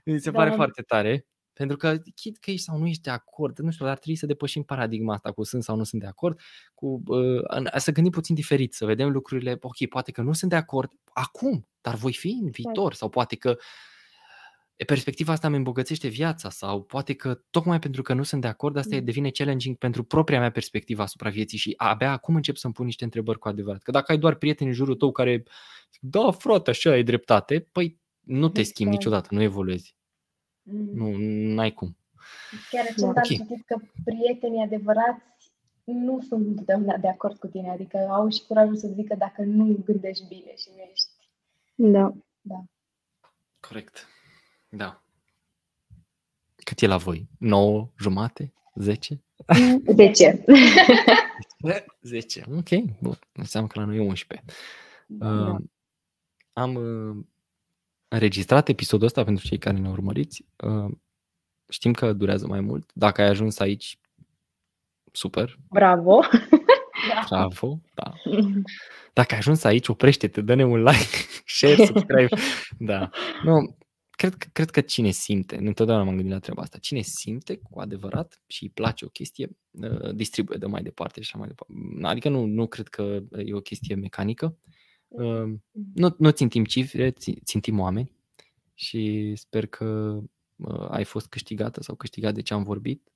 mi 0.04 0.20
se 0.20 0.30
da. 0.30 0.38
pare 0.38 0.50
foarte 0.50 0.82
tare. 0.82 1.26
Pentru 1.52 1.76
că, 1.76 1.96
chit 2.14 2.38
că 2.38 2.50
ești 2.50 2.64
sau 2.64 2.78
nu 2.78 2.86
ești 2.86 3.02
de 3.02 3.10
acord, 3.10 3.58
nu 3.58 3.70
știu, 3.70 3.84
dar 3.84 3.94
trebuie 3.94 4.16
să 4.16 4.26
depășim 4.26 4.62
paradigma 4.62 5.12
asta 5.14 5.32
cu 5.32 5.42
sunt 5.42 5.62
sau 5.62 5.76
nu 5.76 5.84
sunt 5.84 6.00
de 6.00 6.06
acord, 6.06 6.40
cu, 6.74 7.02
uh, 7.06 7.76
să 7.76 7.92
gândim 7.92 8.12
puțin 8.12 8.34
diferit, 8.34 8.74
să 8.74 8.84
vedem 8.84 9.10
lucrurile, 9.10 9.56
ok, 9.60 9.88
poate 9.88 10.10
că 10.10 10.22
nu 10.22 10.32
sunt 10.32 10.50
de 10.50 10.56
acord 10.56 10.90
acum, 11.12 11.68
dar 11.80 11.94
voi 11.94 12.12
fi 12.12 12.38
în 12.42 12.50
viitor, 12.50 12.94
sau 12.94 13.08
poate 13.08 13.36
că 13.36 13.56
perspectiva 14.86 15.32
asta 15.32 15.46
îmi 15.46 15.56
îmbogățește 15.56 16.08
viața 16.08 16.50
sau 16.50 16.82
poate 16.82 17.14
că 17.14 17.34
tocmai 17.50 17.78
pentru 17.78 18.02
că 18.02 18.14
nu 18.14 18.22
sunt 18.22 18.40
de 18.40 18.46
acord, 18.46 18.76
asta 18.76 18.96
mm. 18.96 19.04
devine 19.04 19.30
challenging 19.30 19.76
pentru 19.76 20.04
propria 20.04 20.40
mea 20.40 20.50
perspectivă 20.50 21.02
asupra 21.02 21.30
vieții 21.30 21.58
și 21.58 21.74
abia 21.76 22.12
acum 22.12 22.34
încep 22.34 22.56
să-mi 22.56 22.72
pun 22.72 22.84
niște 22.84 23.04
întrebări 23.04 23.38
cu 23.38 23.48
adevărat. 23.48 23.82
Că 23.82 23.90
dacă 23.90 24.12
ai 24.12 24.18
doar 24.18 24.34
prieteni 24.34 24.68
în 24.68 24.74
jurul 24.74 24.94
tău 24.94 25.12
care 25.12 25.42
da, 26.00 26.30
frate, 26.30 26.70
așa 26.70 26.90
ai 26.90 27.02
dreptate, 27.02 27.68
păi 27.72 28.00
nu 28.20 28.48
te 28.48 28.62
schimbi 28.62 28.92
niciodată, 28.92 29.28
nu 29.30 29.42
evoluezi. 29.42 29.96
Mm. 30.62 30.90
Nu, 30.94 31.14
n-ai 31.54 31.72
cum. 31.72 31.96
Chiar 32.70 32.84
recent 32.84 33.10
okay. 33.10 33.22
am 33.38 33.46
citit 33.46 33.66
că 33.66 33.80
prietenii 34.04 34.62
adevărați 34.62 35.22
nu 35.84 36.20
sunt 36.20 36.46
întotdeauna 36.46 36.96
de 36.96 37.08
acord 37.08 37.38
cu 37.38 37.46
tine, 37.46 37.70
adică 37.70 37.98
au 37.98 38.28
și 38.28 38.42
curajul 38.46 38.76
să 38.76 38.88
zică 38.94 39.14
dacă 39.18 39.42
nu 39.42 39.82
gândești 39.84 40.26
bine 40.28 40.54
și 40.56 40.68
nu 40.76 40.82
ești. 40.90 41.08
Da. 41.74 42.14
Da. 42.40 42.64
Corect. 43.60 44.06
Da. 44.76 45.02
Cât 46.56 46.80
e 46.80 46.86
la 46.86 46.96
voi? 46.96 47.28
9 47.38 47.90
jumate? 47.98 48.52
10? 48.74 49.22
10. 49.94 50.44
10. 52.00 52.44
Ok, 52.56 52.68
bun. 53.00 53.18
Înseamnă 53.32 53.68
că 53.68 53.78
la 53.78 53.84
noi 53.84 53.96
e 53.96 54.00
11. 54.00 54.46
Da. 55.06 55.28
Uh, 55.28 55.60
am 56.52 56.74
uh, 56.74 57.24
înregistrat 58.08 58.68
episodul 58.68 59.06
ăsta 59.06 59.24
pentru 59.24 59.46
cei 59.46 59.58
care 59.58 59.76
ne 59.76 59.88
urmăriți. 59.88 60.44
Uh, 60.56 60.92
știm 61.68 61.92
că 61.92 62.12
durează 62.12 62.46
mai 62.46 62.60
mult. 62.60 62.90
Dacă 62.94 63.22
ai 63.22 63.28
ajuns 63.28 63.58
aici, 63.58 63.98
super. 65.12 65.58
Bravo! 65.68 66.20
Bravo, 67.28 67.80
da. 67.94 68.12
Dacă 69.12 69.32
ai 69.32 69.38
ajuns 69.38 69.64
aici, 69.64 69.88
oprește-te, 69.88 70.40
dă-ne 70.40 70.64
un 70.64 70.82
like, 70.82 71.16
share, 71.56 71.84
subscribe. 71.84 72.28
Da. 72.78 73.10
Nu, 73.42 73.76
cred, 74.16 74.34
cred 74.34 74.70
că 74.70 74.80
cine 74.80 75.10
simte, 75.10 75.56
întotdeauna 75.56 76.04
m-am 76.04 76.14
gândit 76.14 76.32
la 76.32 76.38
treaba 76.38 76.62
asta, 76.62 76.78
cine 76.78 77.00
simte 77.00 77.56
cu 77.56 77.80
adevărat 77.80 78.42
și 78.46 78.62
îi 78.62 78.70
place 78.70 79.04
o 79.04 79.08
chestie, 79.08 79.56
uh, 79.70 80.14
distribuie 80.14 80.58
de 80.58 80.66
mai 80.66 80.82
departe 80.82 81.20
și 81.20 81.30
așa 81.32 81.38
mai 81.38 81.48
departe. 81.48 81.74
Adică 82.02 82.28
nu, 82.28 82.44
nu 82.44 82.66
cred 82.66 82.88
că 82.88 83.20
e 83.44 83.54
o 83.54 83.60
chestie 83.60 83.94
mecanică. 83.94 84.56
Uh, 85.08 85.52
nu, 85.94 86.14
nu 86.18 86.30
țintim 86.30 86.64
cifre, 86.64 87.14
țintim 87.44 87.78
oameni 87.78 88.12
și 88.74 89.32
sper 89.36 89.66
că 89.66 90.18
uh, 90.56 90.86
ai 90.88 91.04
fost 91.04 91.26
câștigată 91.26 91.82
sau 91.82 91.94
câștigat 91.94 92.34
de 92.34 92.42
ce 92.42 92.54
am 92.54 92.62
vorbit. 92.62 93.12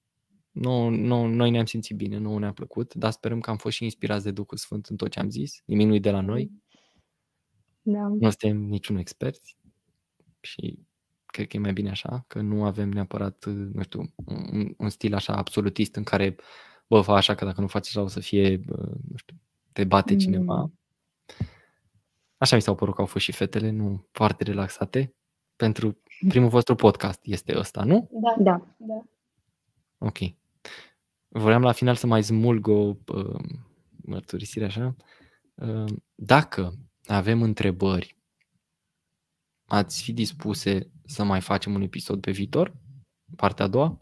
Nu, 0.50 0.88
nu, 0.88 1.26
noi 1.26 1.50
ne-am 1.50 1.66
simțit 1.66 1.96
bine, 1.96 2.18
nu 2.18 2.38
ne-a 2.38 2.52
plăcut, 2.52 2.94
dar 2.94 3.10
sperăm 3.10 3.40
că 3.40 3.50
am 3.50 3.56
fost 3.56 3.76
și 3.76 3.84
inspirați 3.84 4.24
de 4.24 4.30
Duhul 4.30 4.56
Sfânt 4.56 4.86
în 4.86 4.96
tot 4.96 5.10
ce 5.10 5.18
am 5.18 5.30
zis. 5.30 5.62
Nimic 5.64 5.86
nu 5.86 5.94
e 5.94 5.98
de 5.98 6.10
la 6.10 6.20
noi. 6.20 6.50
Da. 7.82 8.06
Nu 8.08 8.30
suntem 8.30 8.56
niciun 8.56 8.96
experți 8.96 9.56
și 10.40 10.78
cred 11.26 11.46
că 11.48 11.56
e 11.56 11.60
mai 11.60 11.72
bine 11.72 11.90
așa, 11.90 12.24
că 12.26 12.40
nu 12.40 12.64
avem 12.64 12.88
neapărat, 12.88 13.44
nu 13.46 13.82
știu, 13.82 14.12
un, 14.24 14.74
un 14.76 14.88
stil 14.88 15.14
așa 15.14 15.32
absolutist 15.32 15.96
în 15.96 16.02
care, 16.02 16.36
bă, 16.86 17.00
fa 17.00 17.14
așa 17.14 17.34
că 17.34 17.44
dacă 17.44 17.60
nu 17.60 17.66
faci 17.66 17.86
așa 17.86 18.00
o 18.02 18.06
să 18.06 18.20
fie, 18.20 18.60
nu 19.08 19.16
știu, 19.16 19.36
te 19.72 19.84
bate 19.84 20.12
mm. 20.12 20.18
cineva. 20.18 20.70
Așa 22.36 22.56
mi 22.56 22.62
s-au 22.62 22.74
părut 22.74 22.94
că 22.94 23.00
au 23.00 23.06
fost 23.06 23.24
și 23.24 23.32
fetele, 23.32 23.70
nu 23.70 24.06
foarte 24.10 24.44
relaxate. 24.44 25.14
Pentru 25.56 26.02
primul 26.28 26.48
vostru 26.48 26.74
podcast 26.74 27.20
este 27.22 27.58
ăsta, 27.58 27.84
nu? 27.84 28.08
Da. 28.12 28.34
Da. 28.38 28.76
da. 28.76 29.04
Ok. 29.98 30.18
Vreau 31.28 31.60
la 31.60 31.72
final 31.72 31.94
să 31.94 32.06
mai 32.06 32.22
smulg 32.22 32.66
o 32.66 32.96
uh, 33.06 33.40
mărturisire 33.96 34.64
așa. 34.64 34.96
Uh, 35.54 35.92
dacă 36.14 36.74
avem 37.06 37.42
întrebări, 37.42 38.16
ați 39.66 40.02
fi 40.02 40.12
dispuse 40.12 40.90
să 41.04 41.24
mai 41.24 41.40
facem 41.40 41.74
un 41.74 41.82
episod 41.82 42.20
pe 42.20 42.30
viitor? 42.30 42.74
Partea 43.36 43.64
a 43.64 43.68
doua? 43.68 43.98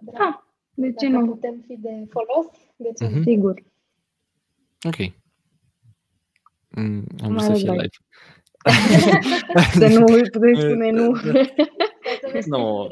Da. 0.00 0.46
De 0.74 0.92
ce 0.92 1.08
Dacă 1.08 1.24
nu? 1.24 1.32
putem 1.32 1.62
fi 1.66 1.76
de 1.76 2.06
folos, 2.10 2.46
de 2.76 2.92
ce 2.98 3.06
uh-huh. 3.06 3.22
Sigur. 3.22 3.62
Ok. 4.82 5.12
Mm, 6.68 7.04
am 7.22 7.28
vrut 7.28 7.40
să 7.40 7.52
fie 7.52 7.70
live. 7.70 7.88
să 9.78 9.98
nu 9.98 10.04
putem 10.32 10.54
spune 10.54 10.90
nu. 10.90 11.12
nu. 12.56 12.88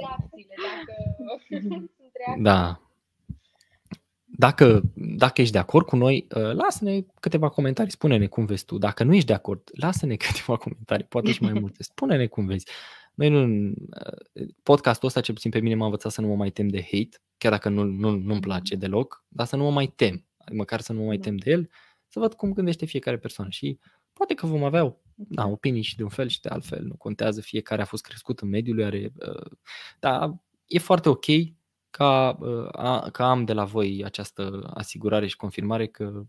Da. 2.39 2.81
Dacă, 4.41 4.83
dacă 4.95 5.41
ești 5.41 5.53
de 5.53 5.59
acord 5.59 5.87
cu 5.87 5.97
noi, 5.97 6.27
uh, 6.35 6.53
lasă-ne 6.53 7.01
câteva 7.21 7.49
comentarii, 7.49 7.93
spune-ne 7.93 8.27
cum 8.27 8.45
vezi 8.45 8.65
tu. 8.65 8.79
Dacă 8.79 9.05
nu 9.05 9.15
ești 9.15 9.27
de 9.27 9.33
acord, 9.33 9.71
lasă-ne 9.73 10.17
câteva 10.27 10.57
comentarii, 10.57 11.07
poate 11.07 11.33
și 11.33 11.43
mai 11.43 11.53
multe. 11.53 11.83
Spune-ne 11.83 12.27
cum 12.27 12.47
vezi. 12.47 12.67
Noi 13.15 13.29
nu, 13.29 13.69
uh, 13.69 14.49
podcastul 14.63 15.09
ăsta, 15.09 15.21
ce 15.21 15.33
puțin 15.33 15.51
pe 15.51 15.61
mine 15.61 15.75
m-a 15.75 15.85
învățat 15.85 16.13
să 16.13 16.21
nu 16.21 16.27
mă 16.27 16.35
mai 16.35 16.51
tem 16.51 16.69
de 16.69 16.83
hate, 16.83 17.21
chiar 17.39 17.53
dacă 17.53 17.69
nu, 17.69 17.83
nu, 17.83 18.11
nu-mi 18.11 18.41
place 18.41 18.75
deloc, 18.75 19.25
dar 19.29 19.47
să 19.47 19.57
nu 19.57 19.63
mă 19.63 19.71
mai 19.71 19.87
tem, 19.87 20.27
măcar 20.53 20.81
să 20.81 20.93
nu 20.93 21.01
mă 21.01 21.07
mai 21.07 21.17
da. 21.17 21.23
tem 21.23 21.37
de 21.37 21.51
el, 21.51 21.71
să 22.09 22.19
văd 22.19 22.35
cum 22.35 22.53
gândește 22.53 22.87
fiecare 22.87 23.19
persoană 23.19 23.51
și 23.51 23.79
poate 24.13 24.35
că 24.35 24.47
vom 24.47 24.65
avea 24.65 24.97
da, 25.15 25.47
opinii 25.47 25.83
și 25.83 25.97
de 25.97 26.03
un 26.03 26.09
fel 26.09 26.29
și 26.29 26.41
de 26.41 26.49
altfel, 26.49 26.85
nu 26.85 26.95
contează, 26.97 27.41
fiecare 27.41 27.83
a 27.83 27.85
fost 27.85 28.03
crescut 28.03 28.41
în 28.41 28.49
mediul, 28.49 28.83
are, 28.83 29.13
uh, 29.29 29.51
dar 29.99 30.35
e 30.67 30.79
foarte 30.79 31.09
ok 31.09 31.27
ca, 31.91 32.37
uh, 32.41 33.11
ca 33.13 33.31
am 33.31 33.45
de 33.45 33.53
la 33.53 33.65
voi 33.65 34.03
această 34.05 34.71
asigurare 34.75 35.27
și 35.27 35.37
confirmare 35.37 35.87
că 35.87 36.23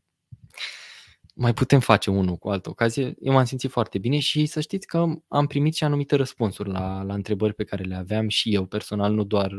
mai 1.35 1.53
putem 1.53 1.79
face 1.79 2.09
unul 2.09 2.35
cu 2.35 2.49
altă 2.49 2.69
ocazie. 2.69 3.15
Eu 3.19 3.33
m-am 3.33 3.45
simțit 3.45 3.71
foarte 3.71 3.97
bine 3.97 4.19
și 4.19 4.45
să 4.45 4.61
știți 4.61 4.87
că 4.87 5.05
am 5.27 5.47
primit 5.47 5.75
și 5.75 5.83
anumite 5.83 6.15
răspunsuri 6.15 6.69
la, 6.69 7.01
la 7.01 7.13
întrebări 7.13 7.53
pe 7.53 7.63
care 7.63 7.83
le 7.83 7.95
aveam 7.95 8.27
și 8.27 8.53
eu 8.53 8.65
personal, 8.65 9.13
nu 9.13 9.23
doar 9.23 9.51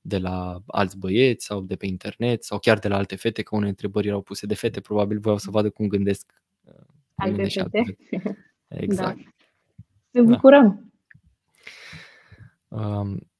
de 0.00 0.18
la 0.18 0.62
alți 0.66 0.98
băieți 0.98 1.44
sau 1.44 1.60
de 1.60 1.76
pe 1.76 1.86
internet 1.86 2.44
sau 2.44 2.58
chiar 2.58 2.78
de 2.78 2.88
la 2.88 2.96
alte 2.96 3.16
fete, 3.16 3.42
că 3.42 3.54
unele 3.54 3.70
întrebări 3.70 4.06
erau 4.06 4.22
puse 4.22 4.46
de 4.46 4.54
fete, 4.54 4.80
probabil 4.80 5.18
voiau 5.18 5.38
să 5.38 5.50
vadă 5.50 5.70
cum 5.70 5.86
gândesc 5.86 6.42
alte 7.14 7.42
fete. 7.42 7.60
Alte 7.60 7.96
fete. 8.10 8.38
Exact. 8.84 9.16
Da. 9.16 9.22
Ne 10.10 10.22
bucurăm. 10.22 10.92
Da. 12.68 12.98
Um, 12.98 13.31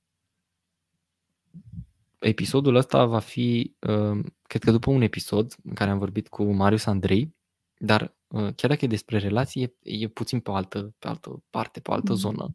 episodul 2.23 2.75
ăsta 2.75 3.07
va 3.07 3.19
fi, 3.19 3.77
um, 3.79 4.37
cred 4.43 4.63
că 4.63 4.71
după 4.71 4.91
un 4.91 5.03
episod 5.03 5.55
în 5.65 5.75
care 5.75 5.91
am 5.91 5.99
vorbit 5.99 6.29
cu 6.29 6.53
Marius 6.53 6.87
Andrei, 6.87 7.35
dar 7.79 8.17
uh, 8.29 8.55
chiar 8.55 8.71
dacă 8.71 8.85
e 8.85 8.89
despre 8.89 9.19
relații, 9.19 9.63
e, 9.63 9.75
e 9.83 10.09
puțin 10.09 10.41
pe 10.41 10.51
o 10.51 10.55
altă, 10.55 10.95
pe 10.99 11.09
altă 11.09 11.45
parte, 11.51 11.81
pe 11.81 11.91
o 11.91 11.95
altă 11.95 12.13
mm. 12.13 12.19
zonă 12.19 12.53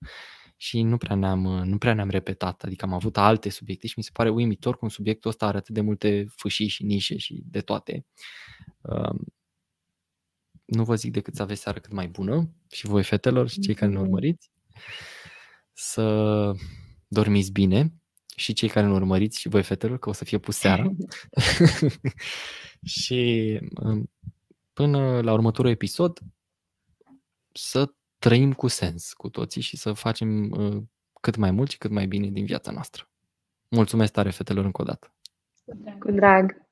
și 0.57 0.81
nu 0.81 0.97
prea, 0.97 1.15
ne-am, 1.15 1.39
nu 1.41 1.77
prea 1.77 1.93
ne-am 1.93 2.09
repetat, 2.09 2.63
adică 2.63 2.85
am 2.85 2.93
avut 2.93 3.17
alte 3.17 3.49
subiecte 3.49 3.87
și 3.87 3.93
mi 3.97 4.03
se 4.03 4.09
pare 4.13 4.29
uimitor 4.29 4.77
cum 4.77 4.87
subiectul 4.87 5.29
ăsta 5.29 5.45
are 5.45 5.57
atât 5.57 5.73
de 5.73 5.81
multe 5.81 6.25
fâșii 6.35 6.67
și 6.67 6.83
nișe 6.83 7.17
și 7.17 7.43
de 7.45 7.61
toate. 7.61 8.05
Um, 8.81 9.25
nu 10.65 10.83
vă 10.83 10.95
zic 10.95 11.11
decât 11.11 11.35
să 11.35 11.41
aveți 11.41 11.61
seară 11.61 11.79
cât 11.79 11.91
mai 11.91 12.07
bună 12.07 12.49
și 12.71 12.85
voi 12.85 13.03
fetelor 13.03 13.49
și 13.49 13.59
cei 13.59 13.73
care 13.73 13.91
ne 13.91 13.99
urmăriți 13.99 14.51
să 15.73 16.51
dormiți 17.07 17.51
bine 17.51 17.93
și 18.37 18.53
cei 18.53 18.69
care 18.69 18.85
ne 18.85 18.93
urmăriți 18.93 19.39
și 19.39 19.47
voi 19.47 19.63
fetelor 19.63 19.99
că 19.99 20.09
o 20.09 20.11
să 20.11 20.25
fie 20.25 20.37
pus 20.37 20.57
seara 20.57 20.91
și 22.97 23.59
um, 23.83 24.11
până 24.73 25.21
la 25.21 25.33
următorul 25.33 25.71
episod 25.71 26.19
să 27.51 27.91
trăim 28.17 28.53
cu 28.53 28.67
sens 28.67 29.13
cu 29.13 29.29
toții 29.29 29.61
și 29.61 29.77
să 29.77 29.93
facem 29.93 30.51
uh, 30.51 30.83
cât 31.21 31.35
mai 31.35 31.51
mult 31.51 31.69
și 31.69 31.77
cât 31.77 31.91
mai 31.91 32.07
bine 32.07 32.27
din 32.27 32.45
viața 32.45 32.71
noastră. 32.71 33.09
Mulțumesc 33.69 34.11
tare 34.11 34.29
fetelor 34.29 34.65
încă 34.65 34.81
o 34.81 34.85
dată. 34.85 35.13
Cu 35.99 36.11
drag. 36.11 36.66